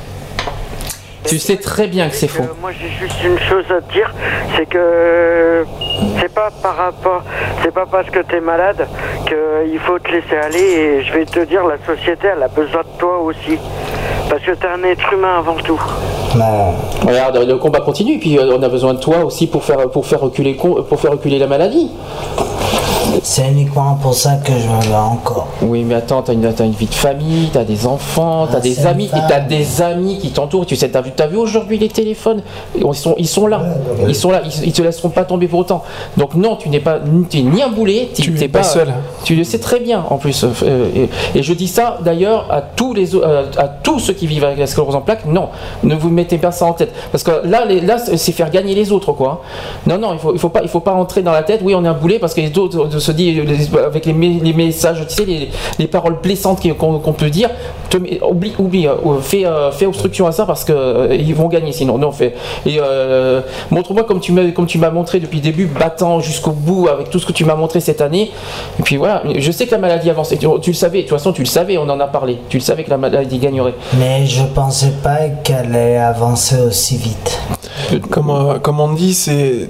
Tu 1.24 1.38
sais 1.38 1.56
très 1.56 1.86
bien 1.86 2.08
que 2.08 2.16
c'est 2.16 2.28
faux. 2.28 2.44
Moi 2.60 2.70
j'ai 2.72 2.88
juste 2.88 3.22
une 3.24 3.38
chose 3.38 3.64
à 3.70 3.80
te 3.80 3.92
dire, 3.92 4.12
c'est 4.56 4.66
que 4.66 5.64
C'est 6.20 6.32
pas 6.32 6.50
par 6.62 6.76
rapport, 6.76 7.22
c'est 7.62 7.72
pas 7.72 7.86
parce 7.86 8.08
que 8.10 8.20
t'es 8.20 8.40
malade 8.40 8.86
qu'il 9.26 9.78
faut 9.80 9.98
te 9.98 10.10
laisser 10.10 10.36
aller. 10.36 10.58
Et 10.58 11.04
je 11.04 11.12
vais 11.12 11.26
te 11.26 11.40
dire, 11.40 11.62
la 11.66 11.76
société, 11.86 12.28
elle 12.34 12.42
a 12.42 12.48
besoin 12.48 12.82
de 12.82 12.98
toi 12.98 13.18
aussi, 13.18 13.58
parce 14.28 14.42
que 14.42 14.52
t'es 14.52 14.66
un 14.66 14.82
être 14.84 15.12
humain 15.12 15.38
avant 15.38 15.56
tout. 15.56 15.80
Regarde, 17.06 17.38
le 17.46 17.56
combat 17.56 17.80
continue, 17.80 18.18
puis 18.18 18.38
euh, 18.38 18.56
on 18.56 18.62
a 18.62 18.68
besoin 18.68 18.94
de 18.94 19.00
toi 19.00 19.24
aussi 19.24 19.46
pour 19.46 19.64
faire, 19.64 19.90
pour 19.90 20.06
faire, 20.06 20.20
reculer, 20.20 20.54
pour 20.54 21.00
faire 21.00 21.10
reculer 21.12 21.38
la 21.38 21.46
maladie. 21.46 21.90
C'est 23.22 23.48
uniquement 23.50 23.94
pour 24.00 24.14
ça 24.14 24.34
que 24.44 24.52
je 24.52 24.66
me 24.68 24.90
bats 24.92 25.02
encore. 25.02 25.48
Oui, 25.62 25.84
mais 25.84 25.94
attends, 25.96 26.22
t'as 26.22 26.32
une, 26.32 26.52
t'as 26.52 26.64
une 26.64 26.72
vie 26.72 26.86
de 26.86 26.94
famille, 26.94 27.48
t'as 27.52 27.64
des 27.64 27.86
enfants, 27.86 28.46
t'as 28.50 28.58
Ah, 28.58 28.60
des 28.60 28.86
amis, 28.86 29.06
et 29.06 29.18
t'as 29.28 29.40
des 29.40 29.82
amis 29.82 30.18
qui 30.18 30.30
t'entourent. 30.30 30.64
Tu 30.66 30.76
sais, 30.76 30.88
t'as 30.88 31.00
vu, 31.00 31.10
t'as 31.14 31.26
vu 31.26 31.36
aujourd'hui 31.36 31.78
les 31.78 31.88
téléphones? 31.88 32.42
Ils 32.76 32.94
sont, 32.94 33.14
ils 33.18 33.26
sont 33.28 33.46
là, 33.46 33.62
ils 34.08 34.14
sont 34.14 34.30
là, 34.30 34.42
ils, 34.44 34.66
ils 34.68 34.72
te 34.72 34.82
laisseront 34.82 35.10
pas 35.10 35.24
tomber 35.24 35.48
pour 35.48 35.60
autant. 35.60 35.82
Donc 36.16 36.34
non, 36.34 36.56
tu 36.56 36.68
n'es 36.68 36.80
pas, 36.80 36.96
es 37.34 37.42
ni 37.42 37.62
un 37.62 37.68
boulet, 37.68 38.10
tu 38.14 38.30
n'es 38.30 38.48
pas 38.48 38.62
seul. 38.62 38.92
Tu 39.24 39.34
le 39.34 39.44
sais 39.44 39.58
très 39.58 39.80
bien 39.80 40.04
en 40.08 40.16
plus. 40.16 40.44
euh, 40.44 40.88
et, 41.34 41.38
et 41.38 41.42
je 41.42 41.52
dis 41.52 41.68
ça 41.68 41.98
d'ailleurs 42.04 42.46
à 42.50 42.60
tous 42.62 42.94
les, 42.94 43.14
euh, 43.16 43.44
à 43.58 43.68
tous 43.68 43.98
ceux 43.98 44.12
qui 44.14 44.26
vivent 44.26 44.44
avec 44.44 44.58
la 44.58 44.66
sclérose 44.66 44.94
en 44.94 45.00
plaques. 45.00 45.26
Non, 45.26 45.48
ne 45.82 45.94
vous 45.94 46.08
mettez 46.10 46.38
pas 46.38 46.52
ça 46.52 46.64
en 46.64 46.72
tête, 46.72 46.92
parce 47.12 47.24
que 47.24 47.42
là, 47.44 47.64
les- 47.64 47.80
là, 47.80 47.98
c'est 47.98 48.32
faire 48.32 48.50
gagner 48.50 48.74
les 48.74 48.92
autres, 48.92 49.12
quoi. 49.12 49.42
Non, 49.86 49.98
non, 49.98 50.12
il 50.14 50.18
faut, 50.18 50.32
il 50.32 50.38
faut 50.38 50.48
pas, 50.48 50.62
il 50.62 50.68
faut 50.68 50.80
pas 50.80 50.92
rentrer 50.92 51.22
dans 51.22 51.32
la 51.32 51.42
tête. 51.42 51.60
Oui, 51.62 51.74
on 51.74 51.84
est 51.84 51.88
un 51.88 51.92
boulet 51.94 52.18
parce 52.18 52.34
que 52.34 52.40
les 52.40 52.56
autres 52.58 52.99
se 53.00 53.12
disent 53.12 53.36
les- 53.36 53.78
avec 53.78 54.06
les, 54.06 54.12
messages, 54.12 55.04
tu 55.08 55.14
sais, 55.14 55.24
les, 55.24 55.48
les 55.78 55.86
paroles 55.86 56.16
blessantes 56.22 56.60
qu'on 56.78 57.12
peut 57.12 57.30
dire. 57.30 57.50
oublie, 58.22 58.52
oublie, 58.58 58.86
euh, 58.86 58.94
fais, 59.20 59.44
euh, 59.46 59.70
fais 59.72 59.86
obstruction 59.86 60.26
à 60.26 60.32
ça 60.32 60.46
parce 60.46 60.64
que 60.64 60.72
euh, 60.72 61.14
ils 61.14 61.34
vont 61.34 61.48
gagner 61.48 61.72
sinon. 61.72 61.98
Non, 61.98 62.12
fais. 62.12 62.34
Et 62.66 62.78
euh, 62.80 63.40
montre-moi 63.70 64.04
comme 64.04 64.20
tu 64.20 64.32
m'as, 64.32 64.50
comme 64.52 64.66
tu 64.66 64.78
m'as 64.78 64.90
montré 64.90 65.20
depuis 65.20 65.38
le 65.38 65.42
début, 65.44 65.66
battant 65.66 66.20
jusqu'au 66.20 66.52
bout 66.52 66.88
avec 66.88 67.10
tout 67.10 67.18
ce 67.18 67.26
que 67.26 67.32
tu 67.32 67.44
m'as 67.44 67.54
montré 67.56 67.80
cette 67.80 68.00
année. 68.00 68.30
Et 68.78 68.82
puis 68.82 68.96
voilà, 68.96 69.22
je 69.36 69.50
sais 69.52 69.66
que 69.66 69.72
la 69.72 69.78
maladie 69.78 70.10
avance. 70.10 70.28
Tu, 70.30 70.46
tu 70.62 70.70
le 70.70 70.76
savais, 70.76 70.98
de 70.98 71.02
toute 71.08 71.16
façon, 71.18 71.32
tu 71.32 71.42
le 71.42 71.46
savais, 71.48 71.78
on 71.78 71.88
en 71.88 72.00
a 72.00 72.06
parlé. 72.06 72.38
Tu 72.48 72.58
le 72.58 72.62
savais 72.62 72.84
que 72.84 72.90
la 72.90 72.98
maladie 72.98 73.38
gagnerait. 73.38 73.74
Mais 73.98 74.26
je 74.26 74.42
pensais 74.44 74.92
pas 75.02 75.28
qu'elle 75.42 75.74
allait 75.74 75.96
avancer 75.96 76.56
aussi 76.60 76.96
vite. 76.96 77.40
Comme, 78.10 78.30
euh, 78.30 78.58
comme 78.58 78.80
on 78.80 78.92
dit, 78.92 79.14
c'est 79.14 79.68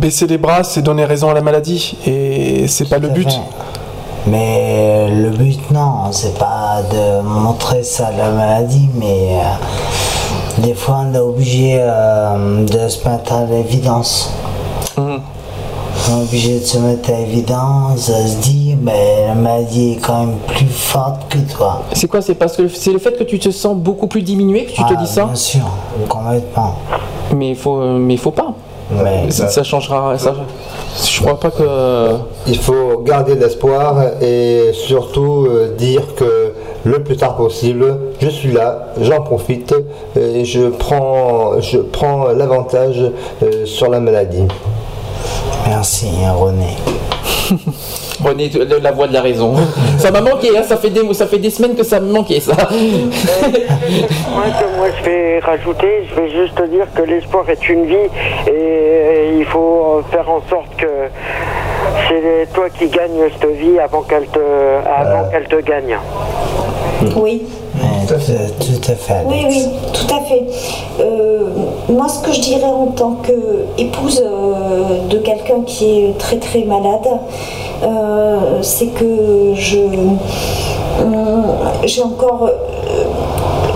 baisser 0.00 0.26
les 0.26 0.38
bras, 0.38 0.62
c'est 0.62 0.82
donner 0.82 1.04
raison 1.04 1.30
à 1.30 1.34
la 1.34 1.40
maladie. 1.40 1.96
Et 2.06 2.66
c'est 2.68 2.88
pas 2.88 2.98
le 2.98 3.08
but. 3.08 3.28
Mais 4.26 5.08
le 5.08 5.30
but, 5.30 5.70
non, 5.70 6.12
c'est 6.12 6.38
pas 6.38 6.82
de 6.92 7.22
montrer 7.22 7.82
ça 7.82 8.08
à 8.08 8.12
la 8.12 8.30
maladie, 8.30 8.88
mais 8.94 9.40
euh, 9.40 10.62
des 10.62 10.74
fois 10.74 11.04
on 11.06 11.14
est 11.14 11.18
obligé 11.18 11.78
euh, 11.80 12.66
de 12.66 12.88
se 12.88 13.08
mettre 13.08 13.32
à 13.32 13.44
l'évidence. 13.44 14.30
On 14.98 16.18
est 16.18 16.22
obligé 16.22 16.60
de 16.60 16.64
se 16.64 16.78
mettre 16.78 17.10
à 17.10 17.18
l'évidence, 17.18 18.10
de 18.10 18.28
se 18.28 18.36
dire, 18.36 18.59
mais 18.80 19.26
la 19.28 19.34
maladie 19.34 19.92
est 19.92 19.96
quand 20.04 20.20
même 20.26 20.36
plus 20.46 20.66
forte 20.66 21.28
que 21.28 21.38
toi. 21.52 21.82
C'est 21.92 22.08
quoi 22.08 22.20
C'est 22.22 22.34
parce 22.34 22.56
que 22.56 22.68
c'est 22.68 22.92
le 22.92 22.98
fait 22.98 23.12
que 23.12 23.24
tu 23.24 23.38
te 23.38 23.50
sens 23.50 23.76
beaucoup 23.76 24.06
plus 24.06 24.22
diminué 24.22 24.64
que 24.64 24.72
tu 24.72 24.82
te 24.82 24.92
Ah, 24.92 24.96
dis 24.96 25.06
ça 25.06 25.24
Bien 25.26 25.34
sûr, 25.34 25.60
complètement. 26.08 26.76
Mais 27.34 27.50
il 27.50 27.56
faut, 27.56 27.80
mais 27.98 28.14
il 28.14 28.18
faut 28.20 28.30
pas. 28.30 28.52
Mais- 28.90 29.30
ça, 29.30 29.48
ça 29.48 29.62
changera. 29.62 30.18
Ça, 30.18 30.34
je 31.08 31.20
crois 31.20 31.38
pas 31.38 31.50
que. 31.50 32.16
Il 32.48 32.58
faut 32.58 32.98
garder 33.04 33.36
l'espoir 33.36 33.96
et 34.20 34.72
surtout 34.72 35.46
euh, 35.48 35.76
dire 35.76 36.14
que 36.16 36.54
le 36.84 37.02
plus 37.04 37.16
tard 37.16 37.36
possible, 37.36 37.96
je 38.20 38.28
suis 38.28 38.50
là, 38.50 38.88
j'en 39.00 39.20
profite 39.22 39.74
et 40.18 40.44
je 40.44 40.62
prends, 40.70 41.60
je 41.60 41.78
prends 41.78 42.28
l'avantage 42.28 43.00
euh, 43.44 43.64
sur 43.66 43.88
la 43.90 44.00
maladie. 44.00 44.44
Merci 45.68 46.08
René. 46.36 46.76
De 48.20 48.76
la 48.82 48.92
voix 48.92 49.06
de 49.06 49.12
la 49.12 49.22
raison. 49.22 49.54
ça 49.98 50.10
m'a 50.10 50.20
manqué, 50.20 50.56
hein, 50.56 50.62
ça, 50.62 50.76
fait 50.76 50.90
des, 50.90 51.14
ça 51.14 51.26
fait 51.26 51.38
des 51.38 51.50
semaines 51.50 51.74
que 51.74 51.82
ça 51.82 52.00
me 52.00 52.12
manquait, 52.12 52.40
ça. 52.40 52.52
Moi, 52.70 54.44
que 54.58 54.76
moi 54.76 54.88
je 54.98 55.04
vais 55.04 55.38
rajouter, 55.40 56.06
je 56.08 56.20
vais 56.20 56.30
juste 56.30 56.54
te 56.54 56.66
dire 56.66 56.86
que 56.94 57.02
l'espoir 57.02 57.48
est 57.48 57.68
une 57.68 57.86
vie 57.86 58.08
et 58.46 59.38
il 59.38 59.44
faut 59.46 60.02
faire 60.10 60.28
en 60.28 60.42
sorte 60.48 60.76
que 60.76 60.86
c'est 62.08 62.52
toi 62.52 62.68
qui 62.70 62.88
gagnes 62.88 63.30
cette 63.40 63.50
vie 63.56 63.78
avant 63.78 64.02
qu'elle 64.02 64.26
te, 64.26 64.38
avant 64.38 65.30
qu'elle 65.30 65.48
te 65.48 65.60
gagne. 65.60 65.96
Oui. 67.16 67.42
tout, 68.06 68.14
tout 68.14 68.90
à 68.90 68.94
fait. 68.94 69.24
Oui, 69.26 69.46
oui, 69.48 69.66
tout 69.92 70.14
à 70.14 70.20
fait. 70.20 70.44
Euh, 71.00 71.48
moi, 71.88 72.08
ce 72.08 72.20
que 72.20 72.32
je 72.32 72.40
dirais 72.40 72.64
en 72.64 72.88
tant 72.88 73.16
qu'épouse 73.22 74.22
euh, 74.24 75.08
de 75.08 75.18
quelqu'un 75.18 75.62
qui 75.66 75.84
est 76.04 76.18
très 76.18 76.38
très 76.38 76.64
malade, 76.64 77.08
euh, 77.82 78.62
c'est 78.62 78.88
que 78.88 79.52
je 79.54 79.78
euh, 79.78 81.42
j'ai 81.84 82.02
encore, 82.02 82.50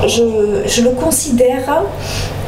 je, 0.07 0.63
je 0.67 0.83
le 0.83 0.91
considère 0.91 1.83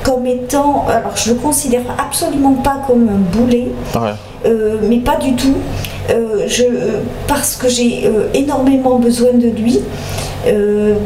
comme 0.06 0.24
étant, 0.26 0.84
alors 0.88 1.16
je 1.16 1.30
le 1.30 1.36
considère 1.36 1.82
absolument 1.98 2.54
pas 2.68 2.76
comme 2.86 3.08
un 3.08 3.18
boulet, 3.36 3.68
euh, 4.46 4.76
mais 4.88 4.98
pas 4.98 5.16
du 5.16 5.34
tout. 5.34 5.56
Euh, 6.10 6.44
je, 6.46 6.62
parce 7.26 7.56
que 7.56 7.68
j'ai 7.68 8.06
euh, 8.06 8.28
énormément 8.32 8.98
besoin 9.00 9.32
de 9.32 9.48
lui 9.48 9.80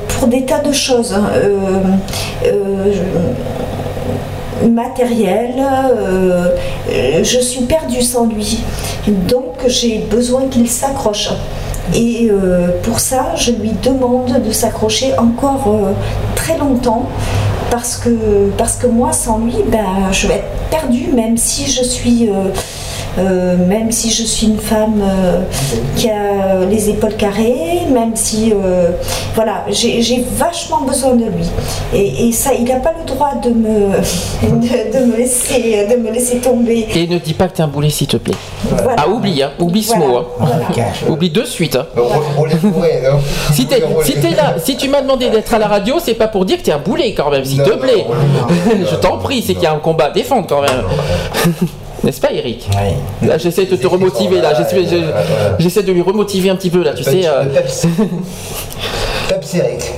pour 0.09 0.29
des 0.29 0.45
tas 0.45 0.59
de 0.61 0.73
choses. 0.73 1.15
hein. 1.15 1.31
Je- 2.45 2.91
matériel, 4.69 5.55
je 7.23 7.39
suis 7.41 7.63
perdue 7.65 8.03
sans 8.03 8.27
lui. 8.27 8.61
Donc 9.09 9.55
j'ai 9.67 9.99
besoin 10.11 10.43
qu'il 10.51 10.69
s'accroche. 10.69 11.31
Et 11.95 12.29
euh, 12.31 12.69
pour 12.83 13.01
ça, 13.01 13.35
je 13.37 13.53
lui 13.53 13.73
demande 13.83 14.43
de 14.47 14.53
s'accrocher 14.53 15.13
encore 15.19 15.65
euh, 15.69 15.93
très 16.37 16.59
longtemps. 16.59 17.07
Parce 17.71 17.97
que, 17.97 18.51
parce 18.59 18.77
que 18.77 18.87
moi, 18.87 19.13
sans 19.13 19.39
lui, 19.39 19.55
ben, 19.69 20.11
je 20.13 20.27
vais 20.27 20.35
être 20.35 20.71
perdue, 20.71 21.13
même 21.13 21.37
si 21.37 21.71
je 21.71 21.83
suis, 21.83 22.29
euh, 23.19 23.57
même 23.67 23.91
si 23.93 24.11
je 24.11 24.23
suis 24.25 24.47
une 24.49 24.59
femme 24.59 25.03
euh, 25.03 25.41
qui 25.97 26.09
a 26.09 26.65
les 26.69 26.91
épaules 26.91 27.17
carrées, 27.17 27.81
même 27.93 28.15
si, 28.15 28.53
euh, 28.53 28.91
voilà, 29.35 29.65
j'ai 29.71 30.25
vachement 30.37 30.83
besoin 30.83 31.15
de 31.15 31.25
lui. 31.25 31.45
Et, 31.95 32.29
et 32.29 32.33
ça, 32.33 32.51
il 32.57 32.65
n'a 32.65 32.77
pas 32.77 32.93
le 32.99 33.05
droit 33.07 33.33
de 33.43 33.51
me, 33.51 33.89
de, 34.43 34.99
de 34.99 35.05
me 35.07 35.17
laisser, 35.17 35.87
de 35.91 35.97
me 35.97 36.11
laisser 36.13 36.39
tomber. 36.39 36.87
Et 36.95 37.07
ne 37.07 37.19
dis 37.19 37.35
pas 37.35 37.49
que 37.49 37.57
t'es 37.57 37.63
un 37.63 37.69
boulet, 37.69 37.91
s'il 37.91 38.07
te 38.07 38.17
plaît. 38.17 38.35
Voilà. 38.71 38.95
Ah, 38.99 39.09
oublie, 39.09 39.43
hein, 39.43 39.51
oublie 39.59 39.83
ce 39.83 39.95
Voilà, 39.97 40.07
mot. 40.07 40.17
hein. 40.19 40.25
voilà. 40.39 40.67
Oublie 41.09 41.31
de 41.31 41.45
suite. 41.45 41.77
hein. 41.77 41.87
si, 43.53 43.67
t'es- 43.67 43.83
si 44.05 44.15
là, 44.35 44.55
si 44.63 44.77
tu 44.77 44.89
m'as 44.89 45.03
demandé 45.03 45.31
d'être 45.31 45.53
à 45.55 45.59
la 45.59 45.67
radio, 45.67 45.97
c'est 46.03 46.15
pas 46.15 46.29
pour 46.29 46.45
dire 46.45 46.59
que 46.59 46.63
t'es 46.63 46.73
un 46.73 46.79
boulet 46.79 47.15
quand 47.15 47.31
même, 47.31 47.45
s'il 47.45 47.63
te 47.63 47.71
plaît. 47.71 48.05
Je 48.91 48.95
t'en 48.97 49.19
prie, 49.19 49.43
c'est 49.43 49.55
qu'il 49.55 49.65
y 49.65 49.67
a 49.67 49.73
un 49.73 49.79
combat 49.79 50.07
à 50.07 50.11
défendre 50.11 50.47
quand 50.49 50.61
même. 50.63 50.83
N'est-ce 52.03 52.21
pas, 52.21 52.33
Eric 52.33 52.69
Là, 53.23 53.39
j'essaie 53.39 53.67
de 53.67 53.77
te 53.77 53.87
remotiver. 53.87 54.41
Là, 54.41 54.53
j'essaie, 54.55 54.85
je- 54.85 55.81
de 55.81 55.93
lui 55.93 56.03
remotiver 56.03 56.51
un 56.51 56.57
petit 56.57 56.71
peu 56.71 56.83
là. 56.83 56.93
Tu 56.95 57.05
sais. 57.05 57.23
euh, 57.27 57.45
Peps 59.29 59.55
Eric. 59.55 59.93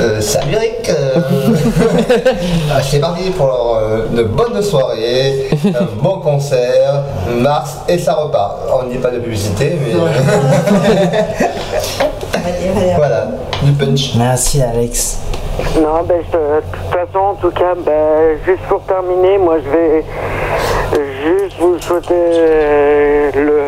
Euh, 0.00 0.20
salut 0.20 0.54
Eric 0.54 0.88
euh, 0.90 1.20
ah, 2.72 2.80
C'est 2.82 2.98
parti 2.98 3.30
pour 3.30 3.76
euh, 3.76 4.06
une 4.12 4.24
bonne 4.24 4.60
soirée, 4.60 5.48
un 5.66 5.84
bon 6.02 6.18
concert, 6.18 7.02
Mars 7.38 7.76
et 7.88 7.96
ça 7.98 8.14
repart. 8.14 8.56
On 8.72 8.88
dit 8.88 8.98
pas 8.98 9.10
de 9.10 9.20
publicité, 9.20 9.78
mais... 9.80 9.94
voilà, 12.96 13.28
du 13.62 13.70
punch. 13.72 14.14
Merci 14.16 14.60
Alex. 14.62 15.18
Non, 15.76 16.02
ben, 16.08 16.16
je- 16.26 16.32
de 16.36 16.62
toute 16.72 16.90
façon, 16.92 17.18
en 17.18 17.34
tout 17.34 17.50
cas, 17.50 17.74
ben, 17.86 18.36
juste 18.44 18.62
pour 18.68 18.80
terminer, 18.82 19.38
moi 19.38 19.58
je 19.64 19.70
vais 19.70 20.04
juste 20.98 21.56
vous 21.58 21.78
souhaiter 21.80 22.14
euh, 22.14 23.30
le, 23.34 23.60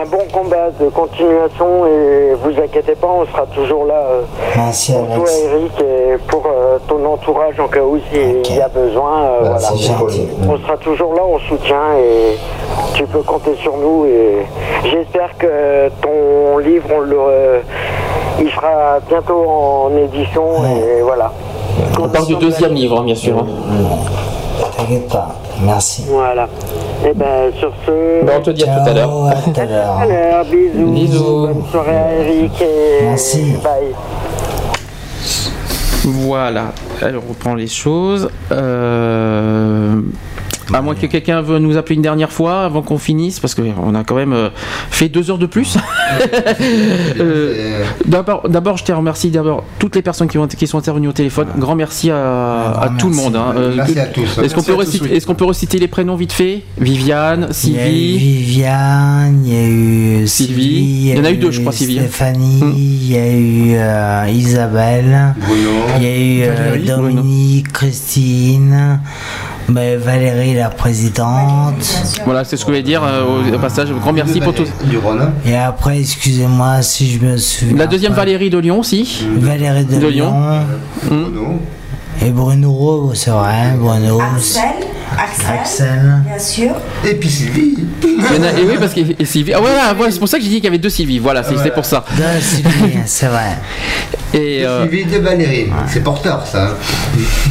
un 0.00 0.06
bon 0.06 0.22
combat 0.32 0.70
de 0.80 0.88
continuation 0.88 1.86
et 1.86 2.34
vous 2.42 2.50
inquiétez 2.60 2.94
pas, 2.94 3.08
on 3.08 3.26
sera 3.26 3.46
toujours 3.54 3.84
là 3.84 3.94
euh, 4.10 4.20
Merci 4.56 4.92
pour 4.92 5.06
toi, 5.06 5.14
Alex. 5.16 5.40
Eric, 5.44 5.72
et 5.80 6.16
pour 6.28 6.44
euh, 6.46 6.78
ton 6.88 7.04
entourage 7.04 7.58
en 7.60 7.68
cas 7.68 7.82
où 7.82 7.98
il 8.12 8.56
y 8.56 8.60
a 8.60 8.68
besoin. 8.68 9.30
voilà. 9.40 9.58
c'est 9.58 9.78
gentil. 9.78 10.28
On 10.48 10.56
sera 10.58 10.76
toujours 10.78 11.14
là, 11.14 11.22
on 11.26 11.38
soutient 11.40 11.94
et 11.98 12.36
tu 12.94 13.04
peux 13.06 13.22
compter 13.22 13.54
sur 13.56 13.76
nous. 13.76 14.06
Et 14.06 14.46
j'espère 14.84 15.36
que 15.38 15.88
ton 16.00 16.58
livre, 16.58 16.86
on 16.94 17.00
le, 17.00 17.16
euh, 17.18 17.60
il 18.40 18.50
sera 18.50 18.98
bientôt 19.08 19.44
en 19.48 19.90
édition 19.96 20.64
et 20.64 21.02
voilà. 21.02 21.32
on 22.00 22.08
parle 22.08 22.26
du 22.26 22.36
deuxième 22.36 22.72
livre, 22.74 23.02
bien 23.02 23.14
sûr. 23.14 23.36
hein. 23.38 23.46
T'inquiète 24.76 25.08
pas. 25.08 25.36
Merci. 25.62 26.04
Voilà. 26.08 26.48
Et 27.06 27.12
ben 27.14 27.50
sur 27.58 27.72
ce. 27.86 28.24
Ben, 28.24 28.34
on 28.38 28.42
te 28.42 28.50
dit 28.50 28.64
à 28.64 28.66
tout 28.80 28.90
à 28.90 28.94
l'heure. 28.94 29.26
À 29.26 29.34
tout 29.34 29.52
à 29.56 29.64
l'heure. 29.64 30.44
Bisous. 30.44 30.90
Bisous. 30.92 31.46
Bonne 31.46 31.64
soirée 31.70 31.96
à 31.96 32.12
Eric 32.14 32.52
et 32.62 33.04
Merci. 33.04 33.54
bye. 33.62 33.94
Voilà, 36.04 36.72
alors 37.02 37.22
on 37.26 37.30
reprend 37.30 37.54
les 37.54 37.66
choses. 37.66 38.30
Euh, 38.52 40.00
À 40.72 40.82
moins 40.82 40.94
que 40.94 41.06
quelqu'un 41.06 41.40
veut 41.42 41.58
nous 41.58 41.76
appeler 41.76 41.96
une 41.96 42.02
dernière 42.02 42.30
fois 42.32 42.62
avant 42.64 42.82
qu'on 42.82 42.98
finisse, 42.98 43.40
parce 43.40 43.54
qu'on 43.54 43.94
a 43.94 44.04
quand 44.04 44.14
même 44.14 44.32
euh, 44.32 44.48
fait 44.90 45.08
deux 45.08 45.30
heures 45.30 45.38
de 45.38 45.46
plus. 45.46 45.76
Euh, 47.20 47.84
d'abord, 48.06 48.48
d'abord, 48.48 48.76
je 48.76 48.84
te 48.84 48.92
remercie 48.92 49.30
d'abord 49.30 49.64
toutes 49.78 49.94
les 49.96 50.02
personnes 50.02 50.28
qui, 50.28 50.38
ont, 50.38 50.46
qui 50.46 50.66
sont 50.66 50.78
intervenues 50.78 51.08
au 51.08 51.12
téléphone. 51.12 51.48
Grand 51.58 51.74
merci 51.74 52.10
à, 52.10 52.70
à 52.80 52.90
tout 52.98 53.08
le 53.08 53.14
monde. 53.14 53.36
hein. 53.36 53.52
Euh, 53.56 53.72
Merci 53.76 53.98
à 53.98 54.06
tous. 54.06 54.38
Est-ce 54.38 54.54
qu'on 54.54 54.62
peut, 54.62 54.74
reciter, 54.74 55.04
oui. 55.08 55.16
est-ce 55.16 55.26
qu'on 55.26 55.34
peut 55.34 55.44
reciter 55.44 55.78
les 55.78 55.88
prénoms 55.88 56.16
vite 56.16 56.32
fait? 56.32 56.62
Viviane, 56.78 57.48
Il 57.64 57.72
y 57.74 57.78
a 57.78 57.88
eu 57.88 57.92
Sylvie. 57.92 58.18
Viviane, 58.18 59.42
il 59.44 59.52
y 59.52 59.56
a 59.56 59.66
eu 60.22 60.26
Sylvie, 60.26 61.10
Il 61.12 61.16
y 61.16 61.20
en 61.20 61.24
a 61.24 61.30
eu 61.30 61.36
deux, 61.36 61.50
je 61.50 61.60
crois, 61.60 61.72
Sylvie. 61.72 61.98
Hmm. 61.98 62.02
Stéphanie, 62.02 62.60
il 62.76 63.12
y 63.12 63.16
a 63.18 63.26
eu 63.32 63.74
euh, 63.76 64.26
Isabelle, 64.32 65.34
il 65.98 66.02
y 66.02 66.06
a 66.06 66.16
eu 66.16 66.52
Valérie, 66.54 66.84
Dominique, 66.86 67.72
Christine, 67.72 69.00
ben, 69.70 69.98
Valérie 69.98 70.54
la 70.54 70.68
présidente. 70.70 71.74
Voilà, 72.24 72.44
c'est 72.44 72.56
ce 72.56 72.64
que 72.64 72.72
je 72.72 72.78
voulais 72.78 72.82
dire 72.82 73.02
euh, 73.04 73.24
au, 73.24 73.54
au 73.54 73.58
passage. 73.58 73.92
Grand 73.92 74.12
merci 74.12 74.40
pour 74.40 74.54
tout. 74.54 74.64
Et 75.46 75.56
après, 75.56 76.00
excusez-moi 76.00 76.82
si 76.82 77.10
je 77.12 77.24
me 77.24 77.36
souviens. 77.36 77.76
La 77.76 77.86
deuxième 77.86 78.12
pas. 78.12 78.20
Valérie 78.20 78.50
de 78.50 78.58
Lyon 78.58 78.80
aussi. 78.80 79.24
Valérie 79.36 79.84
de, 79.84 79.98
De 79.98 80.06
Lyon. 80.08 80.32
Lyon. 81.10 81.58
Et 82.22 82.30
Bruno 82.30 82.70
Rau, 82.70 83.12
c'est 83.14 83.30
vrai, 83.30 83.74
Bruno. 83.78 84.20
Axel, 84.20 84.62
Axel, 85.18 85.46
Axel. 85.60 86.22
bien 86.26 86.38
sûr. 86.38 86.70
Et 87.08 87.14
puis 87.14 87.28
Sylvie. 87.28 87.74
Et 88.04 88.64
oui, 88.66 88.74
parce 88.78 88.94
que 88.94 89.00
et 89.18 89.24
Sylvie. 89.24 89.52
Ah 89.54 89.60
voilà, 89.60 89.92
voilà, 89.94 90.12
c'est 90.12 90.18
pour 90.18 90.28
ça 90.28 90.36
que 90.38 90.42
j'ai 90.44 90.48
dit 90.50 90.56
qu'il 90.56 90.64
y 90.64 90.68
avait 90.68 90.78
deux 90.78 90.90
Sylvie. 90.90 91.18
Voilà, 91.18 91.42
c'est 91.42 91.74
pour 91.74 91.84
ça. 91.84 92.04
Deux 92.16 92.40
Sylvie, 92.40 92.98
c'est 93.06 93.26
vrai. 93.26 93.58
Et 94.32 94.64
euh, 94.64 94.82
Sylvie 94.88 95.04
de 95.06 95.18
Valérie. 95.18 95.66
C'est 95.88 96.04
porteur 96.04 96.46
ça. 96.46 96.66
hein. 96.68 96.74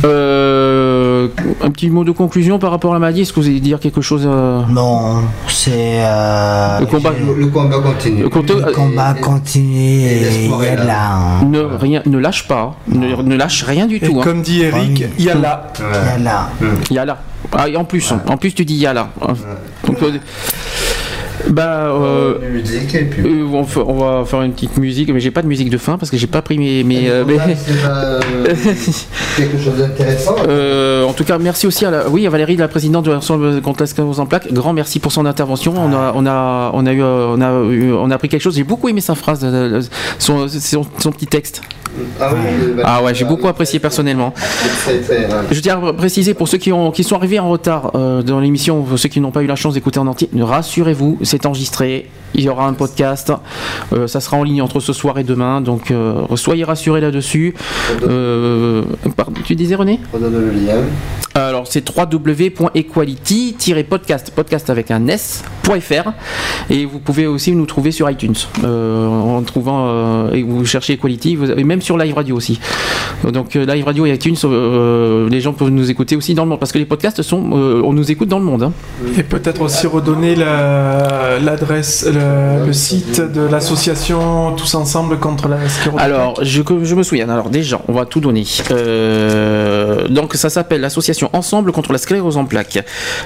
euh, 0.06 1.28
un 1.62 1.72
petit 1.72 1.90
mot 1.90 2.04
de 2.04 2.12
conclusion 2.12 2.58
par 2.60 2.72
rapport 2.72 2.92
à 2.92 2.96
la 2.96 3.00
maladie. 3.00 3.22
Est-ce 3.22 3.34
que 3.34 3.40
vous 3.40 3.48
allez 3.48 3.60
dire 3.60 3.80
quelque 3.80 4.02
chose 4.02 4.24
euh, 4.26 4.62
Non, 4.70 5.22
c'est. 5.48 5.72
euh, 6.00 6.80
Le 6.80 6.86
combat. 6.86 7.12
Le 7.38 7.48
combat 7.48 7.80
continue. 7.80 8.22
Le 8.24 8.30
combat- 8.30 8.54
Le 8.68 8.72
combat 8.72 9.14
continue 9.22 10.02
et 10.06 10.48
y 10.48 10.68
a 10.68 10.76
de 10.78 10.88
là. 10.88 11.12
hein. 11.14 11.46
ne, 11.46 11.60
rien, 11.60 12.02
ne 12.06 12.18
lâche 12.18 12.48
pas. 12.48 12.76
Ne, 12.88 13.16
ne 13.22 13.36
lâche 13.36 13.64
rien 13.64 13.86
du 13.88 13.98
Et 13.98 14.00
tout. 14.00 14.20
hein. 14.20 14.24
comme 14.24 14.42
dit 14.42 14.62
Eric, 14.64 15.04
il 15.18 15.26
y 15.26 15.30
a 15.30 15.36
là. 15.36 15.68
Il 15.80 15.84
y 15.84 16.12
a 16.12 16.18
la. 16.18 16.50
Il 16.90 16.96
y 16.96 17.00
a 17.00 17.06
là. 17.06 17.18
Ah, 17.51 17.65
en 17.76 17.83
plus, 17.85 18.12
en 18.28 18.38
plus 18.38 18.53
tu 18.53 18.65
dis 18.65 18.76
il 18.76 18.80
y 18.82 18.85
a 18.85 18.94
là. 18.94 19.10
Donc, 19.85 20.01
euh, 20.03 20.12
bah, 21.49 21.88
euh, 21.88 22.38
Musique 22.51 22.94
et 22.96 23.06
puis. 23.06 23.24
euh, 23.24 23.46
on, 23.46 23.94
va 23.94 24.26
faire 24.26 24.42
une 24.42 24.51
petite 24.53 24.78
musique, 24.78 25.10
mais 25.12 25.19
j'ai 25.19 25.32
pas 25.32 25.42
de 25.42 25.48
musique 25.48 25.69
de 25.69 25.78
fin 25.78 25.98
parce 25.98 26.12
que 26.12 26.17
j'ai 26.17 26.28
pas 26.28 26.42
pris 26.42 26.58
mes. 26.58 26.83
mes, 26.83 27.10
euh, 27.10 27.26
mes- 27.26 27.35
Voilà, 27.35 27.56
c'est 27.56 27.82
pas, 27.82 28.19
quelque 29.38 29.58
chose 29.58 29.78
d'intéressant. 29.78 30.35
Euh, 30.48 31.06
en 31.06 31.14
tout 31.14 31.24
cas, 31.24 31.38
merci 31.38 31.65
aussi 31.65 31.85
à, 31.85 31.92
la, 31.92 32.10
oui, 32.10 32.28
à 32.28 32.30
Valérie, 32.30 32.56
la 32.58 32.67
présidente 32.67 33.06
de 33.06 33.12
l'ensemble 33.12 33.62
contre 33.62 33.83
la 33.83 34.03
en 34.19 34.26
plaques. 34.26 34.51
Grand 34.51 34.74
merci 34.74 34.99
pour 34.99 35.12
son 35.12 35.26
intervention. 35.26 35.74
On 35.78 35.94
a, 35.94 36.12
on 36.15 36.26
a, 36.26 36.72
on 36.74 36.85
a 36.85 36.94
eu, 36.94 37.01
on 37.01 37.42
a 37.42 37.64
eu, 37.72 37.94
on 37.94 38.12
a 38.12 38.15
appris 38.15 38.30
quelque 38.30 38.42
chose. 38.42 38.56
J'ai 38.56 38.64
beaucoup 38.64 38.90
aimé 38.90 39.01
sa 39.01 39.15
phrase, 39.15 39.46
son, 40.19 40.48
son, 40.48 40.85
son 40.98 41.12
petit 41.12 41.28
texte. 41.28 41.62
Ah 42.20 42.30
oui, 42.34 42.40
euh, 42.78 42.82
Ah 42.86 43.04
ouais, 43.04 43.14
j'ai 43.16 43.26
beaucoup 43.26 43.48
apprécié 43.48 43.80
personnellement. 43.80 44.34
très, 44.84 45.00
très. 45.00 45.28
Je 45.52 45.60
tiens 45.60 45.82
à 45.84 45.94
préciser 45.94 46.34
pour 46.34 46.48
ceux 46.48 46.58
qui, 46.58 46.72
ont, 46.72 46.92
qui 46.92 47.04
sont 47.04 47.16
arrivés 47.16 47.40
en 47.40 47.50
retard 47.50 47.92
euh, 47.96 48.22
dans 48.22 48.40
l'émission, 48.40 48.86
ceux 48.96 49.10
qui 49.10 49.20
n'ont 49.20 49.32
pas 49.32 49.42
eu 49.44 49.48
la 49.48 49.56
chance 49.56 49.74
d'écouter 49.74 50.00
en 50.00 50.08
entier, 50.08 50.30
rassurez-vous, 50.40 51.20
c'est 51.24 51.46
enregistré. 51.46 52.10
Il 52.36 52.42
y 52.42 52.50
aura 52.50 52.68
un 52.68 52.74
podcast. 52.74 53.34
Euh, 53.92 54.06
ça 54.06 54.22
sera 54.22 54.38
en 54.38 54.44
ligne 54.44 54.62
entre 54.62 54.80
ce 54.80 54.94
soir 54.94 55.18
et 55.18 55.24
demain. 55.24 55.62
Donc 55.62 55.90
euh, 55.90 56.22
soyez 56.36 56.64
rassurés 56.64 57.02
là-dessus. 57.02 57.56
Pardon, 57.98 59.34
tu 59.44 59.56
disais 59.56 59.74
René? 59.74 60.00
Redonne 60.14 60.34
le 60.34 60.52
lien. 60.52 60.76
alors 61.34 61.66
c'est 61.68 61.84
www.equality-podcast, 61.90 64.32
podcast 64.36 64.70
avec 64.70 64.92
un 64.92 65.08
s.fr 65.08 66.12
et 66.70 66.86
vous 66.86 67.00
pouvez 67.00 67.26
aussi 67.26 67.54
nous 67.54 67.66
trouver 67.66 67.90
sur 67.92 68.08
iTunes 68.10 68.36
en 68.64 69.42
trouvant 69.42 70.30
et 70.32 70.44
vous 70.44 70.66
cherchez 70.66 70.94
Equality 70.94 71.36
vous, 71.36 71.52
et 71.52 71.64
même 71.64 71.78
sur 71.81 71.97
Live 71.97 72.13
Radio 72.15 72.35
aussi. 72.35 72.60
Donc 73.31 73.56
euh, 73.56 73.65
Live 73.65 73.85
Radio 73.85 74.06
et 74.06 74.13
iTunes, 74.13 74.35
euh, 74.45 75.28
les 75.29 75.42
gens 75.42 75.53
peuvent 75.53 75.69
nous 75.69 75.90
écouter 75.92 76.15
aussi 76.15 76.33
dans 76.33 76.44
le 76.44 76.49
monde 76.49 76.60
parce 76.60 76.72
que 76.72 76.78
les 76.78 76.85
podcasts 76.85 77.22
sont, 77.22 77.49
euh, 77.53 77.81
on 77.83 77.94
nous 77.94 78.10
écoute 78.12 78.29
dans 78.29 78.40
le 78.40 78.45
monde. 78.45 78.63
hein. 78.63 78.72
Et 79.17 79.24
peut-être 79.24 79.62
aussi 79.62 79.88
redonner 79.88 80.35
la- 80.35 81.40
l'adresse, 81.40 82.06
le, 82.08 82.65
le 82.65 82.74
site 82.74 83.22
de 83.22 83.42
l'association 83.42 84.53
Tous 84.56 84.74
Ensemble 84.76 85.17
contre 85.19 85.47
la 85.47 85.58
sclérose. 85.67 85.99
Alors, 86.01 86.40
je, 86.44 86.62
je 86.83 86.95
me 86.95 87.03
souviens. 87.03 87.28
Alors 87.29 87.49
déjà, 87.49 87.81
on 87.88 87.94
va 87.94 88.06
tout 88.06 88.19
donner. 88.19 88.45
Euh, 88.72 90.08
donc, 90.08 90.33
ça 90.35 90.49
s'appelle 90.49 90.81
l'association 90.81 91.29
Ensemble 91.33 91.72
contre 91.72 91.92
la 91.92 91.97
sclérose 91.97 92.38
en 92.38 92.45
plaques. 92.45 92.79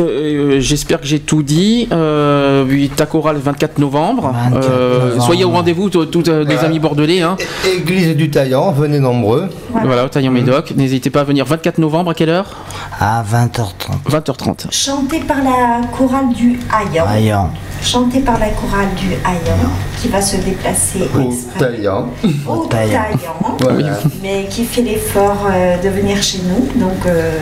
Euh, 0.00 0.56
euh, 0.56 0.60
J'espère 0.60 1.00
que 1.00 1.06
j'ai 1.06 1.18
tout 1.20 1.42
dit. 1.42 1.88
Euh, 1.92 2.64
oui, 2.68 2.90
ta 2.94 3.06
chorale 3.06 3.36
24 3.42 3.78
novembre. 3.78 4.32
24 4.50 4.68
Euh, 4.70 5.04
novembre. 5.08 5.24
Soyez 5.24 5.44
au 5.44 5.50
rendez-vous, 5.50 5.90
tous 5.90 5.98
euh, 6.28 6.40
les 6.44 6.54
Voilà. 6.54 6.62
amis 6.68 6.78
bordelais. 6.78 7.20
Hein. 7.22 7.36
Église 7.66 8.16
du 8.16 8.30
Taillant, 8.30 8.72
venez 8.72 9.00
nombreux. 9.00 9.48
Voilà, 9.72 10.04
au 10.04 10.08
Taillon 10.08 10.30
Médoc. 10.30 10.72
N'hésitez 10.76 11.10
pas 11.10 11.20
à 11.20 11.24
venir 11.24 11.44
24 11.44 11.78
novembre, 11.78 12.10
à 12.10 12.14
quelle 12.14 12.30
heure? 12.30 12.56
À 13.00 13.22
20h30. 13.22 14.10
20h30. 14.10 14.66
Chanté 14.72 15.20
par 15.20 15.38
la 15.38 15.80
chorale 15.96 16.28
du 16.34 16.58
Hayan. 16.72 17.04
Voyons. 17.06 17.48
Chanté 17.80 18.18
par 18.20 18.40
la 18.40 18.48
chorale 18.48 18.88
du 18.96 19.12
Hayan, 19.12 19.68
qui 20.02 20.08
va 20.08 20.20
se 20.20 20.34
déplacer 20.38 20.98
Au 21.16 21.20
exprès 21.30 21.58
Taillant. 21.76 22.08
au 22.48 22.66
Taillan. 22.66 22.90
Taillan, 22.90 23.56
Voilà. 23.60 23.98
mais 24.20 24.46
qui 24.50 24.64
fait 24.64 24.82
l'effort 24.82 25.46
euh, 25.48 25.76
de 25.80 25.88
venir 25.88 26.20
chez 26.20 26.38
nous. 26.38 26.66
Donc 26.80 27.06
euh, 27.06 27.38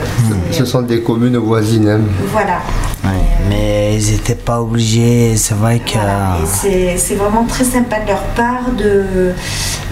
Ce 0.50 0.66
sont 0.66 0.82
des 0.82 1.00
communes 1.00 1.38
voisines. 1.38 1.88
hein. 1.88 2.00
Voilà. 2.46 2.60
Ouais, 3.04 3.22
mais 3.48 3.96
ils 3.96 4.12
n'étaient 4.12 4.34
pas 4.34 4.60
obligés. 4.60 5.36
C'est 5.36 5.54
vrai 5.54 5.78
que. 5.80 5.92
Voilà. 5.94 6.36
C'est- 6.44 7.14
vraiment 7.14 7.44
très 7.44 7.64
sympa 7.64 8.00
de 8.00 8.08
leur 8.08 8.22
part 8.34 8.70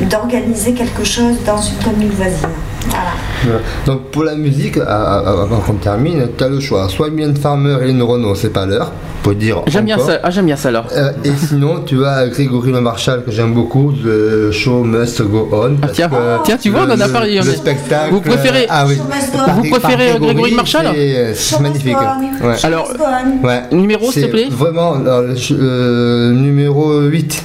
d'organiser 0.01 0.73
quelque 0.75 1.05
chose 1.05 1.37
dans 1.47 1.61
une 1.61 1.77
commune 1.83 2.11
voisine. 2.11 2.49
Voilà. 2.95 3.11
Voilà. 3.45 3.59
Donc 3.87 4.11
pour 4.11 4.25
la 4.25 4.35
musique, 4.35 4.79
avant 4.79 5.59
qu'on 5.67 5.75
termine, 5.75 6.29
tu 6.37 6.45
as 6.45 6.49
le 6.49 6.61
choix. 6.61 6.89
Soit 6.89 7.11
Mylène 7.11 7.37
Farmer 7.37 7.77
et 7.83 7.87
Lynn 7.89 8.03
Renault, 8.03 8.35
c'est 8.35 8.49
pas 8.53 8.65
l'heure, 8.65 8.91
pour 9.23 9.35
dire. 9.35 9.63
J'aime 9.67 9.85
bien 9.85 9.99
ça. 9.99 10.19
Ah, 10.23 10.31
j'aime 10.31 10.47
bien 10.47 10.57
ça 10.57 10.69
alors. 10.71 10.87
Euh, 10.97 11.11
et 11.25 11.31
sinon, 11.37 11.81
tu 11.85 12.05
as 12.07 12.27
Grégory 12.29 12.73
Le 12.73 12.81
Marchal 12.81 13.23
que 13.25 13.31
j'aime 13.31 13.53
beaucoup, 13.53 13.93
The 13.93 14.51
Show 14.51 14.83
Must 14.85 15.23
Go 15.23 15.49
On. 15.53 15.77
parce 15.77 15.93
tiens. 15.93 16.09
que 16.09 16.15
Tiens, 16.45 16.57
tu 16.57 16.71
vois, 16.71 16.83
on 16.89 16.91
en 16.93 17.01
a 17.01 17.07
le- 17.07 17.13
parlé, 17.13 17.35
Le, 17.35 17.41
est- 17.41 17.57
spectacle. 17.57 18.13
Vous 18.13 18.21
préférez- 18.21 18.67
Ah 18.71 18.85
oui. 18.87 18.99
Vous 19.57 19.71
préférez, 19.71 20.19
Grégory 20.19 20.51
Le 20.53 20.57
Marchal 20.57 20.87
c'est- 20.95 21.35
C'est 21.35 21.61
magnifique. 21.61 21.97
Ouais. 22.43 22.55
Alors, 22.63 22.91
Ouais. 23.43 23.63
numéro, 23.73 24.11
s'il 24.11 24.27
te 24.27 24.31
plaît 24.31 24.49
Vraiment, 24.51 24.95
alors, 24.95 25.21
le 25.23 25.35
euh, 25.53 26.33
numéro 26.33 27.01
8. 27.03 27.43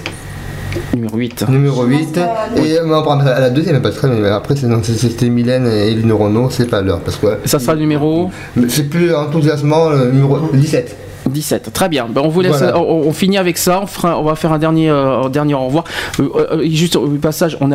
Numéro 0.94 1.18
8. 1.18 1.50
Numéro 1.50 1.84
8. 1.84 2.20
Et 2.58 2.80
euh, 2.80 2.98
on 2.98 3.02
prend 3.02 3.20
à 3.20 3.40
la 3.40 3.50
deuxième, 3.50 3.82
pas 3.82 3.92
très, 3.92 4.08
mais 4.08 4.30
après, 4.30 4.56
non, 4.64 4.82
c'était 4.84 5.30
Mylène 5.30 5.68
et 5.68 5.92
Eline 5.92 6.12
Renault, 6.12 6.50
c'est 6.50 6.70
pas 6.70 6.82
l'heure. 6.82 7.00
Parce 7.02 7.18
que 7.18 7.28
Ça 7.46 7.60
sera 7.60 7.74
le 7.74 7.82
numéro 7.82 8.30
c'est 8.68 8.90
plus 8.90 9.14
enthousiasmant, 9.14 9.90
le 9.90 10.12
numéro 10.12 10.40
17. 10.54 10.96
17, 11.30 11.72
très 11.74 11.90
bien. 11.90 12.08
Ben, 12.10 12.22
on 12.24 12.28
vous 12.30 12.42
laisse, 12.42 12.58
Voilà. 12.58 12.78
on, 12.80 13.04
on 13.08 13.14
finit 13.14 13.38
avec 13.38 13.58
ça. 13.58 13.82
On, 13.84 13.88
fera, 13.88 14.20
on 14.20 14.24
va 14.24 14.36
faire 14.36 14.52
un 14.54 14.60
dernier, 14.60 14.90
euh, 14.90 15.24
un 15.24 15.30
dernier 15.30 15.54
au 15.54 15.66
revoir. 15.66 15.84
Euh, 16.20 16.28
euh, 16.52 16.64
juste 16.70 16.96
au 16.96 17.08
passage, 17.22 17.58
on 17.62 17.68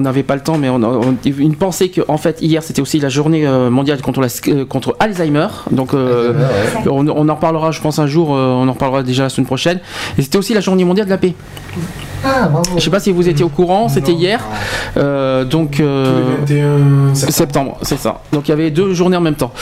n'avait 0.00 0.22
pas 0.22 0.34
le 0.34 0.42
temps, 0.42 0.58
mais 0.58 0.68
on 0.68 0.82
a 0.82 1.00
une 1.38 1.56
pensée 1.56 1.88
que, 1.90 2.00
en 2.08 2.16
fait, 2.18 2.40
hier 2.42 2.62
c'était 2.62 2.82
aussi 2.82 2.98
la 3.00 3.08
journée 3.08 3.46
mondiale 3.70 4.00
contre, 4.02 4.20
la, 4.20 4.28
contre 4.64 4.96
Alzheimer. 5.00 5.48
Donc, 5.70 5.94
euh, 5.94 6.32
on, 6.90 7.06
on 7.08 7.28
en 7.28 7.34
reparlera, 7.34 7.70
je 7.72 7.80
pense, 7.80 7.98
un 7.98 8.06
jour. 8.06 8.34
euh, 8.34 8.48
on 8.52 8.68
en 8.68 8.72
reparlera 8.72 9.02
déjà 9.02 9.24
la 9.24 9.28
semaine 9.28 9.46
prochaine. 9.46 9.80
Et 10.18 10.22
c'était 10.22 10.38
aussi 10.38 10.54
la 10.54 10.60
journée 10.60 10.84
mondiale 10.84 11.06
de 11.06 11.10
la 11.10 11.18
paix. 11.18 11.34
Ah, 12.24 12.48
bravo. 12.48 12.70
Je 12.76 12.80
sais 12.82 12.90
pas 12.90 13.00
si 13.00 13.10
vous 13.10 13.28
étiez 13.28 13.44
au 13.44 13.48
courant, 13.48 13.88
c'était 13.88 14.12
hier. 14.12 14.40
Euh, 14.96 15.44
donc, 15.44 15.80
euh, 15.80 16.22
Tous 16.46 16.52
les 16.52 16.60
21 16.62 17.14
septembre, 17.14 17.78
c'est 17.82 17.98
ça. 17.98 18.20
Donc 18.32 18.46
il 18.48 18.50
y 18.50 18.54
avait 18.54 18.70
deux 18.70 18.94
journées 18.94 19.16
en 19.16 19.20
même 19.20 19.34
temps. 19.34 19.52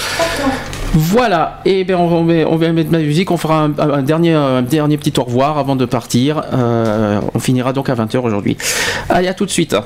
Voilà, 0.92 1.60
et 1.64 1.84
bien 1.84 1.98
on, 1.98 2.24
va- 2.24 2.48
mettre 2.72 2.90
ma 2.90 2.98
musique, 2.98 3.30
on 3.30 3.36
fera 3.36 3.62
un, 3.62 3.78
un 3.78 4.02
dernier, 4.02 4.32
un 4.32 4.62
dernier 4.62 4.98
petit 4.98 5.12
au 5.18 5.22
revoir 5.24 5.56
avant 5.58 5.76
de 5.76 5.84
partir. 5.84 6.42
Euh, 6.52 7.20
on 7.32 7.38
finira 7.38 7.72
donc 7.72 7.88
à 7.88 7.94
20h 7.94 8.18
aujourd'hui. 8.18 8.56
Allez, 9.08 9.28
à 9.28 9.34
tout 9.34 9.46
de 9.46 9.50
suite. 9.50 9.76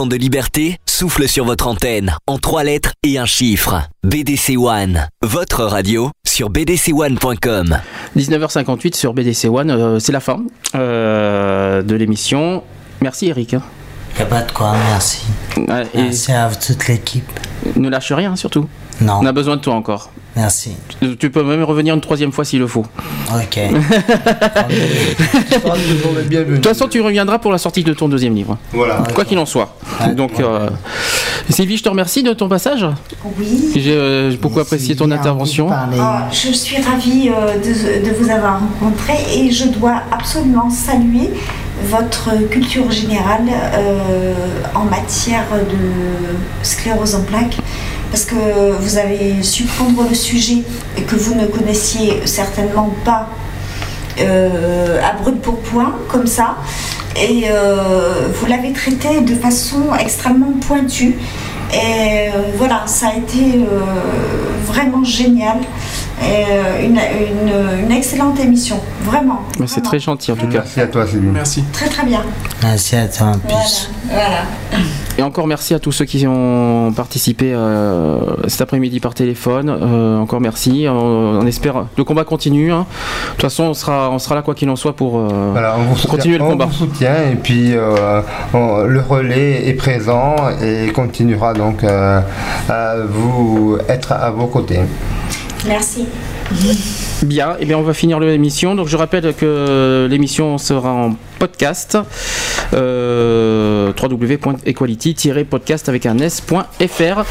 Vent 0.00 0.06
de 0.06 0.16
liberté 0.16 0.78
souffle 0.86 1.28
sur 1.28 1.44
votre 1.44 1.66
antenne 1.66 2.16
en 2.26 2.38
trois 2.38 2.64
lettres 2.64 2.92
et 3.02 3.18
un 3.18 3.26
chiffre. 3.26 3.82
BDC 4.02 4.56
One, 4.56 5.08
votre 5.20 5.62
radio 5.64 6.10
sur 6.26 6.48
bdc1.com. 6.48 7.78
19h58 8.16 8.96
sur 8.96 9.12
BDC 9.12 9.44
One, 9.50 9.70
euh, 9.70 9.98
c'est 9.98 10.12
la 10.12 10.20
fin 10.20 10.40
euh, 10.74 11.82
de 11.82 11.94
l'émission. 11.96 12.62
Merci 13.02 13.26
Eric. 13.26 13.52
Y 14.18 14.22
a 14.22 14.24
pas 14.24 14.40
de 14.40 14.50
quoi, 14.52 14.72
merci. 14.88 15.20
Et 15.58 15.66
Merci 15.94 16.32
à 16.32 16.48
toute 16.50 16.88
l'équipe. 16.88 17.28
ne 17.76 17.90
lâche 17.90 18.12
rien 18.12 18.36
surtout. 18.36 18.66
Non. 19.02 19.18
On 19.20 19.26
a 19.26 19.32
besoin 19.32 19.56
de 19.56 19.60
toi 19.60 19.74
encore. 19.74 20.10
Merci. 20.36 20.72
Tu- 21.00 21.16
Tu 21.16 21.30
peux 21.30 21.42
même 21.42 21.62
revenir 21.64 21.92
une 21.94 22.00
troisième 22.00 22.32
fois 22.32 22.44
s'il 22.46 22.60
le 22.60 22.66
faut. 22.68 22.86
Ok. 23.34 23.58
De 26.30 26.54
toute 26.54 26.66
façon, 26.66 26.86
tu 26.88 27.00
reviendras 27.00 27.38
pour 27.38 27.50
la 27.52 27.58
sortie 27.58 27.82
de 27.82 27.92
ton 27.92 28.08
deuxième 28.08 28.34
livre. 28.34 28.56
Voilà. 28.72 29.02
Quoi 29.14 29.24
qu'il 29.24 29.38
en 29.38 29.46
soit. 29.46 29.76
Donc, 30.08 30.40
euh, 30.40 30.68
Sylvie, 31.48 31.76
je 31.76 31.82
te 31.82 31.88
remercie 31.88 32.22
de 32.22 32.32
ton 32.32 32.48
passage. 32.48 32.86
Oui. 33.38 33.72
J'ai 33.76 33.94
euh, 33.94 34.32
beaucoup 34.40 34.60
apprécié 34.60 34.96
ton 34.96 35.10
intervention. 35.10 35.68
Ah, 35.70 36.28
je 36.30 36.52
suis 36.52 36.80
ravie 36.82 37.28
euh, 37.30 37.56
de, 37.58 38.08
de 38.08 38.14
vous 38.16 38.30
avoir 38.30 38.60
rencontré 38.60 39.14
et 39.34 39.50
je 39.50 39.68
dois 39.68 40.02
absolument 40.10 40.70
saluer 40.70 41.30
votre 41.88 42.30
culture 42.50 42.90
générale 42.90 43.46
euh, 43.74 44.34
en 44.74 44.84
matière 44.84 45.44
de 45.52 46.36
sclérose 46.62 47.14
en 47.14 47.22
plaques 47.22 47.56
parce 48.10 48.24
que 48.24 48.72
vous 48.78 48.98
avez 48.98 49.42
su 49.42 49.64
prendre 49.64 50.06
le 50.08 50.14
sujet 50.14 50.58
et 50.98 51.02
que 51.02 51.16
vous 51.16 51.34
ne 51.34 51.46
connaissiez 51.46 52.20
certainement 52.26 52.92
pas 53.04 53.28
euh, 54.20 55.00
à 55.02 55.12
brûle 55.22 55.36
pour 55.36 55.58
point 55.60 55.94
comme 56.08 56.26
ça 56.26 56.56
et 57.22 57.44
euh, 57.50 58.28
vous 58.34 58.46
l'avez 58.46 58.72
traité 58.72 59.20
de 59.20 59.34
façon 59.34 59.94
extrêmement 59.98 60.52
pointue 60.66 61.16
et 61.72 61.76
euh, 62.28 62.30
voilà 62.56 62.82
ça 62.86 63.08
a 63.08 63.16
été 63.16 63.56
euh, 63.56 64.64
vraiment 64.64 65.04
génial 65.04 65.58
et 66.22 66.84
une, 66.84 66.96
une- 66.98 67.84
une 67.86 67.92
excellente 67.92 68.38
émission 68.40 68.78
vraiment 69.04 69.40
Mais 69.58 69.66
C'est 69.66 69.80
très 69.80 69.98
gentil 69.98 70.32
en 70.32 70.36
tout 70.36 70.48
cas. 70.48 70.58
Merci 70.58 70.80
à 70.80 70.86
toi, 70.86 71.06
Sylvie. 71.06 71.28
Merci. 71.28 71.64
très 71.72 71.88
très 71.88 72.04
bien 72.04 72.22
Merci 72.62 72.96
à 72.96 73.08
toi 73.08 73.28
en 73.28 73.38
plus. 73.38 73.90
voilà, 74.06 74.28
voilà. 74.70 74.84
Et 75.16 75.22
encore 75.22 75.46
merci 75.46 75.72
à 75.74 75.78
tous 75.78 75.92
ceux 75.92 76.04
qui 76.04 76.26
ont 76.26 76.32
participé 76.92 77.52
euh, 77.52 78.18
cet 78.48 78.60
après-midi 78.60 79.00
par 79.00 79.14
téléphone. 79.14 79.68
Euh, 79.70 80.18
encore 80.18 80.40
merci. 80.40 80.86
On, 80.88 81.46
espère 81.46 81.86
le 81.96 82.04
combat 82.04 82.24
continue. 82.24 82.72
hein. 82.72 82.86
De 83.26 83.30
toute 83.32 83.42
façon, 83.42 83.64
on 83.64 83.74
sera, 83.74 84.10
on 84.10 84.18
sera 84.18 84.34
là 84.34 84.42
quoi 84.42 84.54
qu'il 84.54 84.68
en 84.70 84.76
soit 84.76 84.94
pour, 84.94 85.18
euh, 85.18 85.50
Voilà, 85.52 85.76
on 85.78 85.82
vous 85.82 85.94
pour 86.00 86.10
continuer 86.10 86.38
le 86.38 86.44
combat. 86.44 86.66
On 86.66 86.68
vous 86.68 86.74
soutient 86.74 87.14
et 87.32 87.36
puis 87.36 87.72
euh, 87.74 88.20
on- 88.54 88.82
le 88.84 89.00
relais 89.00 89.68
est 89.68 89.74
présent 89.74 90.36
et 90.62 90.92
continuera 90.92 91.54
donc 91.54 91.82
euh, 91.84 92.20
à 92.68 92.96
vous 93.08 93.78
être 93.88 94.12
à 94.12 94.30
vos 94.30 94.46
côtés. 94.46 94.80
Merci. 95.66 96.06
Bien, 97.22 97.56
et 97.60 97.64
bien 97.66 97.78
on 97.78 97.82
va 97.82 97.92
finir 97.94 98.18
l'émission. 98.18 98.74
Donc 98.74 98.88
je 98.88 98.96
rappelle 98.96 99.34
que 99.34 100.06
l'émission 100.10 100.58
sera 100.58 100.90
en 100.92 101.14
podcast 101.38 101.96
euh, 102.74 103.92
www.equality-podcast 104.00 105.88
avec 105.88 106.06
un 106.06 106.18
s.fr. 106.18 107.24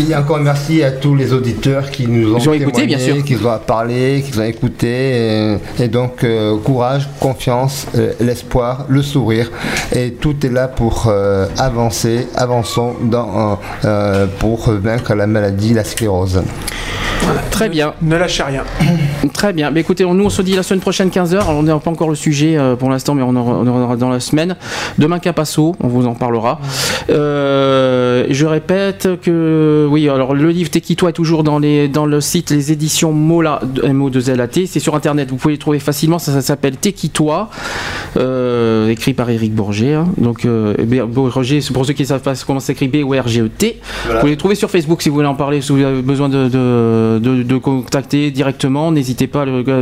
Et, 0.00 0.14
encore 0.14 0.38
merci 0.38 0.82
à 0.82 0.90
tous 0.92 1.14
les 1.14 1.32
auditeurs 1.32 1.90
qui 1.90 2.06
nous 2.06 2.34
ont, 2.34 2.38
Ils 2.38 2.48
ont 2.48 2.52
écouté, 2.52 2.86
bien 2.86 2.98
sûr. 2.98 3.22
qui 3.24 3.34
nous 3.34 3.46
ont 3.46 3.58
parlé, 3.66 4.22
qui 4.24 4.32
nous 4.32 4.40
ont 4.40 4.46
écouté. 4.48 4.88
Et, 4.88 5.84
et 5.84 5.88
donc 5.88 6.24
euh, 6.24 6.56
courage, 6.58 7.08
confiance, 7.20 7.86
euh, 7.96 8.12
l'espoir, 8.20 8.86
le 8.88 9.02
sourire. 9.02 9.50
Et 9.94 10.12
tout 10.12 10.44
est 10.44 10.50
là 10.50 10.68
pour 10.68 11.06
euh, 11.08 11.46
avancer, 11.58 12.26
avançons 12.36 12.94
dans, 13.02 13.58
euh, 13.84 14.26
pour 14.38 14.70
vaincre 14.70 15.14
la 15.14 15.26
maladie, 15.26 15.74
la 15.74 15.84
sclérose. 15.84 16.42
Très 17.50 17.68
bien. 17.70 17.94
Ne 18.02 18.16
lâchez 18.16 18.42
rien. 18.42 18.64
Très 19.32 19.52
bien. 19.52 19.70
Mais 19.70 19.80
écoutez, 19.80 20.04
on- 20.04 20.12
nous 20.14 20.24
on 20.24 20.30
se 20.30 20.42
dit 20.42 20.54
la 20.54 20.62
semaine 20.62 20.80
prochaine 20.80 21.08
15h. 21.08 21.44
On 21.48 21.62
n'a 21.62 21.78
pas 21.78 21.90
encore 21.90 22.10
le 22.10 22.16
sujet 22.16 22.56
euh, 22.58 22.76
pour 22.76 22.90
l'instant, 22.90 23.14
mais 23.14 23.22
on 23.22 23.28
en 23.30 23.36
on 23.36 23.66
en 23.66 23.82
aura 23.82 23.96
dans 23.96 24.10
la 24.10 24.20
semaine. 24.20 24.33
Demain 24.98 25.18
Capasso, 25.18 25.74
on 25.82 25.88
vous 25.88 26.06
en 26.06 26.14
parlera. 26.14 26.60
Euh, 27.10 28.26
je 28.30 28.46
répète 28.46 29.08
que 29.22 29.86
oui, 29.90 30.08
alors 30.08 30.34
le 30.34 30.50
livre 30.50 30.70
Tekito 30.70 31.08
est 31.08 31.12
toujours 31.12 31.42
dans 31.44 31.58
les 31.58 31.88
dans 31.88 32.06
le 32.06 32.20
site 32.20 32.50
les 32.50 32.72
éditions 32.72 33.12
Mola 33.12 33.60
mo 33.92 34.10
2 34.10 34.34
lat 34.34 34.46
C'est 34.66 34.80
sur 34.80 34.94
internet, 34.94 35.30
vous 35.30 35.36
pouvez 35.36 35.54
le 35.54 35.58
trouver 35.58 35.78
facilement. 35.78 36.18
Ça, 36.18 36.32
ça 36.32 36.40
s'appelle 36.42 36.76
Tekitois, 36.76 37.50
euh, 38.16 38.88
écrit 38.88 39.14
par 39.14 39.30
Eric 39.30 39.54
Bourget. 39.54 39.94
hein. 39.94 40.08
Donc 40.18 40.44
euh, 40.44 40.74
Bourget, 41.06 41.60
pour 41.72 41.84
ceux 41.86 41.92
qui 41.92 42.02
ne 42.02 42.08
savent 42.08 42.22
pas 42.22 42.34
comment 42.46 42.60
s'écrit 42.60 42.88
B 42.88 42.96
O 43.04 43.10
R 43.14 43.28
G 43.28 43.40
E 43.42 43.48
T. 43.48 43.80
Voilà. 44.04 44.14
Vous 44.14 44.20
pouvez 44.20 44.32
le 44.32 44.38
trouver 44.38 44.54
sur 44.54 44.70
Facebook 44.70 45.02
si 45.02 45.08
vous 45.08 45.16
voulez 45.16 45.26
en 45.26 45.34
parler, 45.34 45.60
si 45.60 45.72
vous 45.72 45.82
avez 45.82 46.02
besoin 46.02 46.28
de, 46.28 46.48
de, 46.48 47.18
de- 47.22 47.42
de 47.42 47.56
contacter 47.58 48.30
directement. 48.30 48.90
N'hésitez 48.92 49.26
pas, 49.26 49.44
le 49.44 49.62
gars 49.62 49.80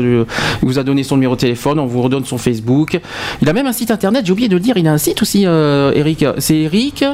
vous 0.62 0.78
a 0.78 0.82
donné 0.82 1.02
son 1.02 1.16
numéro 1.16 1.34
de 1.34 1.40
téléphone, 1.40 1.78
on 1.78 1.86
vous 1.86 2.02
redonne 2.02 2.24
son 2.24 2.38
Facebook. 2.38 3.00
Il 3.40 3.48
a 3.48 3.52
même 3.52 3.66
un 3.66 3.72
site 3.72 3.90
internet, 3.90 4.24
j'ai 4.26 4.32
oublié 4.32 4.41
de 4.48 4.54
le 4.54 4.60
dire, 4.60 4.76
il 4.76 4.86
a 4.86 4.92
un 4.92 4.98
site 4.98 5.22
aussi, 5.22 5.46
euh, 5.46 5.92
Eric. 5.94 6.24
C'est 6.38 6.56
Eric, 6.56 7.04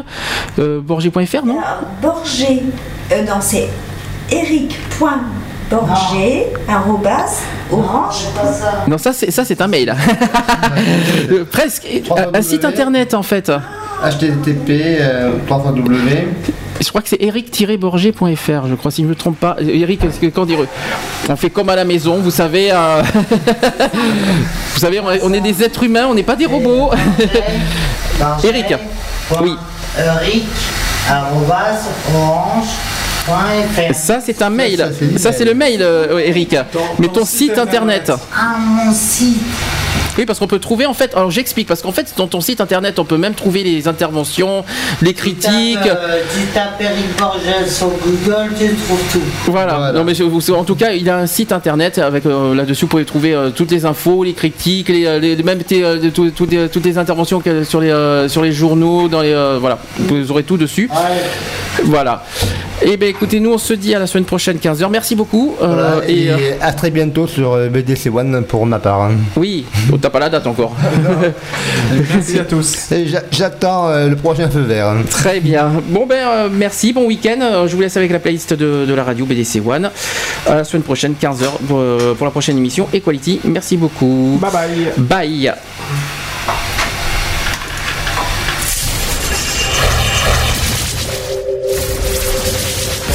euh, 0.58 0.80
Bourget.fr, 0.80 1.44
non? 1.44 1.58
Borgé, 2.02 2.62
euh, 3.12 3.24
non, 3.24 3.40
c'est 3.40 3.68
eric.borgé, 5.70 6.46
arrobas, 6.68 7.42
orange. 7.70 8.16
Non, 8.86 8.98
ça 8.98 9.12
c'est 9.12 9.30
ça 9.30 9.44
c'est 9.44 9.60
un 9.60 9.66
mail. 9.68 9.94
Euh, 11.30 11.44
Presque. 11.50 11.86
Un, 12.34 12.42
site 12.42 12.64
internet 12.64 13.14
en 13.14 13.22
fait. 13.22 13.50
http 14.02 14.70
euh, 15.00 15.30
www. 15.48 16.28
Je 16.80 16.88
crois 16.90 17.02
que 17.02 17.08
c'est 17.08 17.20
eric-borger.fr, 17.20 18.66
je 18.68 18.74
crois, 18.76 18.90
si 18.92 19.02
je 19.02 19.06
ne 19.06 19.10
me 19.10 19.16
trompe 19.16 19.38
pas. 19.40 19.56
Euh, 19.60 19.68
Eric, 19.68 20.04
est-ce 20.04 20.20
que- 20.20 20.26
quand 20.26 20.46
dire 20.46 20.60
On 21.28 21.34
fait 21.34 21.50
comme 21.50 21.68
à 21.70 21.74
la 21.76 21.84
maison, 21.84 22.18
vous 22.22 22.30
savez. 22.30 22.70
euh, 22.72 23.02
vous 24.74 24.78
savez, 24.80 25.00
on 25.00 25.10
est- 25.10 25.20
on 25.24 25.32
est 25.32 25.40
des 25.40 25.62
êtres 25.64 25.82
humains, 25.82 26.06
on 26.08 26.14
n'est 26.14 26.22
pas 26.22 26.36
des 26.36 26.46
robots. 26.46 26.90
Eric. 28.44 28.74
Oui. 29.42 29.56
Eric, 29.98 30.44
arrobas, 31.10 31.80
orange.fr. 32.14 33.07
Ça, 33.94 34.20
c'est 34.24 34.40
un 34.42 34.50
mail. 34.50 34.92
Ça, 35.16 35.32
c'est 35.32 35.44
le 35.44 35.54
mail, 35.54 35.80
euh, 35.82 36.18
Eric. 36.18 36.56
Mais 36.98 37.08
ton 37.08 37.24
site 37.24 37.58
internet. 37.58 38.10
Ah, 38.34 38.56
mon 38.58 38.92
site. 38.92 39.40
Oui, 40.18 40.26
parce 40.26 40.38
qu'on 40.40 40.46
peut 40.48 40.58
trouver 40.58 40.84
en 40.86 40.94
fait. 40.94 41.14
Alors 41.14 41.30
j'explique 41.30 41.68
parce 41.68 41.80
qu'en 41.80 41.92
fait 41.92 42.12
dans 42.16 42.26
ton 42.26 42.40
site 42.40 42.60
internet 42.60 42.98
on 42.98 43.04
peut 43.04 43.16
même 43.16 43.34
trouver 43.34 43.62
les 43.62 43.86
interventions, 43.88 44.64
les 45.00 45.14
critiques. 45.14 45.78
Euh, 45.86 46.20
tu 46.34 46.44
tapes 46.52 46.80
Eric 46.80 47.16
Borgel 47.16 47.68
sur 47.70 47.88
Google, 47.88 48.50
tu 48.58 48.66
trouves 48.74 49.02
tout. 49.12 49.20
Voilà. 49.50 49.92
Non 49.92 50.02
mais 50.04 50.14
je- 50.14 50.24
vous- 50.24 50.50
en 50.52 50.64
tout 50.64 50.74
cas 50.74 50.90
il 50.92 51.08
a 51.08 51.18
un 51.18 51.26
site 51.26 51.52
internet 51.52 51.98
avec 51.98 52.26
euh, 52.26 52.54
là-dessus 52.54 52.82
vous 52.84 52.88
pouvez 52.88 53.04
trouver 53.04 53.32
euh, 53.34 53.50
toutes 53.50 53.70
les 53.70 53.84
infos, 53.84 54.24
les 54.24 54.32
critiques, 54.32 54.88
les, 54.88 55.06
euh, 55.06 55.18
les- 55.20 55.40
même 55.42 55.62
tes, 55.62 55.84
euh, 55.84 55.98
de- 55.98 56.10
tout- 56.10 56.30
toutes 56.30 56.50
les- 56.52 56.68
toutes 56.68 56.84
les 56.84 56.98
interventions 56.98 57.40
sur 57.64 57.80
les 57.80 57.90
euh, 57.90 58.28
sur 58.28 58.42
les 58.42 58.52
journaux, 58.52 59.08
dans 59.08 59.20
les 59.22 59.32
euh, 59.32 59.58
voilà 59.60 59.78
vous 59.98 60.30
aurez 60.32 60.42
tout 60.42 60.56
dessus. 60.56 60.90
Voilà. 61.84 62.24
Et 62.82 62.96
ben 62.96 63.08
écoutez 63.08 63.40
nous 63.40 63.52
on 63.52 63.58
se 63.58 63.72
dit 63.74 63.94
à 63.94 63.98
la 63.98 64.06
semaine 64.06 64.24
prochaine 64.24 64.56
15h. 64.58 64.88
Merci 64.90 65.14
beaucoup. 65.14 65.54
Euh, 65.62 65.66
Voilà, 65.66 66.08
et, 66.08 66.24
et 66.24 66.30
euh, 66.30 66.36
à 66.60 66.72
très 66.72 66.90
bientôt 66.90 67.26
sur 67.26 67.52
euh, 67.52 67.68
BDC 67.68 68.08
One 68.12 68.44
pour 68.44 68.66
ma 68.66 68.78
part. 68.78 69.02
hein. 69.02 69.12
oui, 69.36 69.64
t'as 70.08 70.12
pas 70.12 70.18
la 70.20 70.30
date 70.30 70.46
encore. 70.46 70.74
Merci 72.14 72.38
à 72.38 72.44
tous. 72.44 72.90
J'attends 73.30 73.88
euh, 73.88 74.08
le 74.08 74.16
prochain 74.16 74.48
feu 74.48 74.60
vert. 74.60 74.94
Très 75.10 75.40
bien. 75.40 75.70
Bon 75.88 76.06
ben 76.06 76.26
euh, 76.26 76.48
merci, 76.50 76.92
bon 76.94 77.06
week-end. 77.06 77.38
Euh, 77.42 77.68
Je 77.68 77.76
vous 77.76 77.82
laisse 77.82 77.96
avec 77.96 78.10
la 78.10 78.18
playlist 78.18 78.54
de, 78.54 78.86
de 78.86 78.94
la 78.94 79.04
radio 79.04 79.26
BDC 79.26 79.60
One. 79.66 79.90
À 80.46 80.54
la 80.54 80.64
semaine 80.64 80.82
prochaine, 80.82 81.14
15h 81.20 81.44
pour, 81.66 81.82
pour 82.16 82.24
la 82.26 82.30
prochaine 82.30 82.56
émission 82.56 82.88
Equality. 82.92 83.40
Merci 83.44 83.76
beaucoup. 83.76 84.38
Bye 84.40 84.50
bye. 84.50 84.92
Bye. 84.96 85.52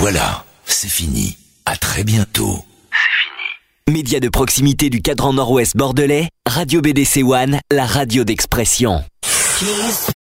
Voilà, 0.08 0.44
c'est 0.66 0.88
fini. 0.88 1.36
À 1.64 1.76
très 1.76 2.04
bientôt. 2.04 2.64
Média 3.90 4.20
de 4.20 4.28
proximité 4.28 4.88
du 4.88 5.02
cadran 5.02 5.32
nord-ouest 5.32 5.76
bordelais, 5.76 6.28
Radio 6.46 6.80
BDC 6.80 7.24
One, 7.24 7.58
la 7.72 7.86
radio 7.86 8.22
d'expression. 8.22 9.02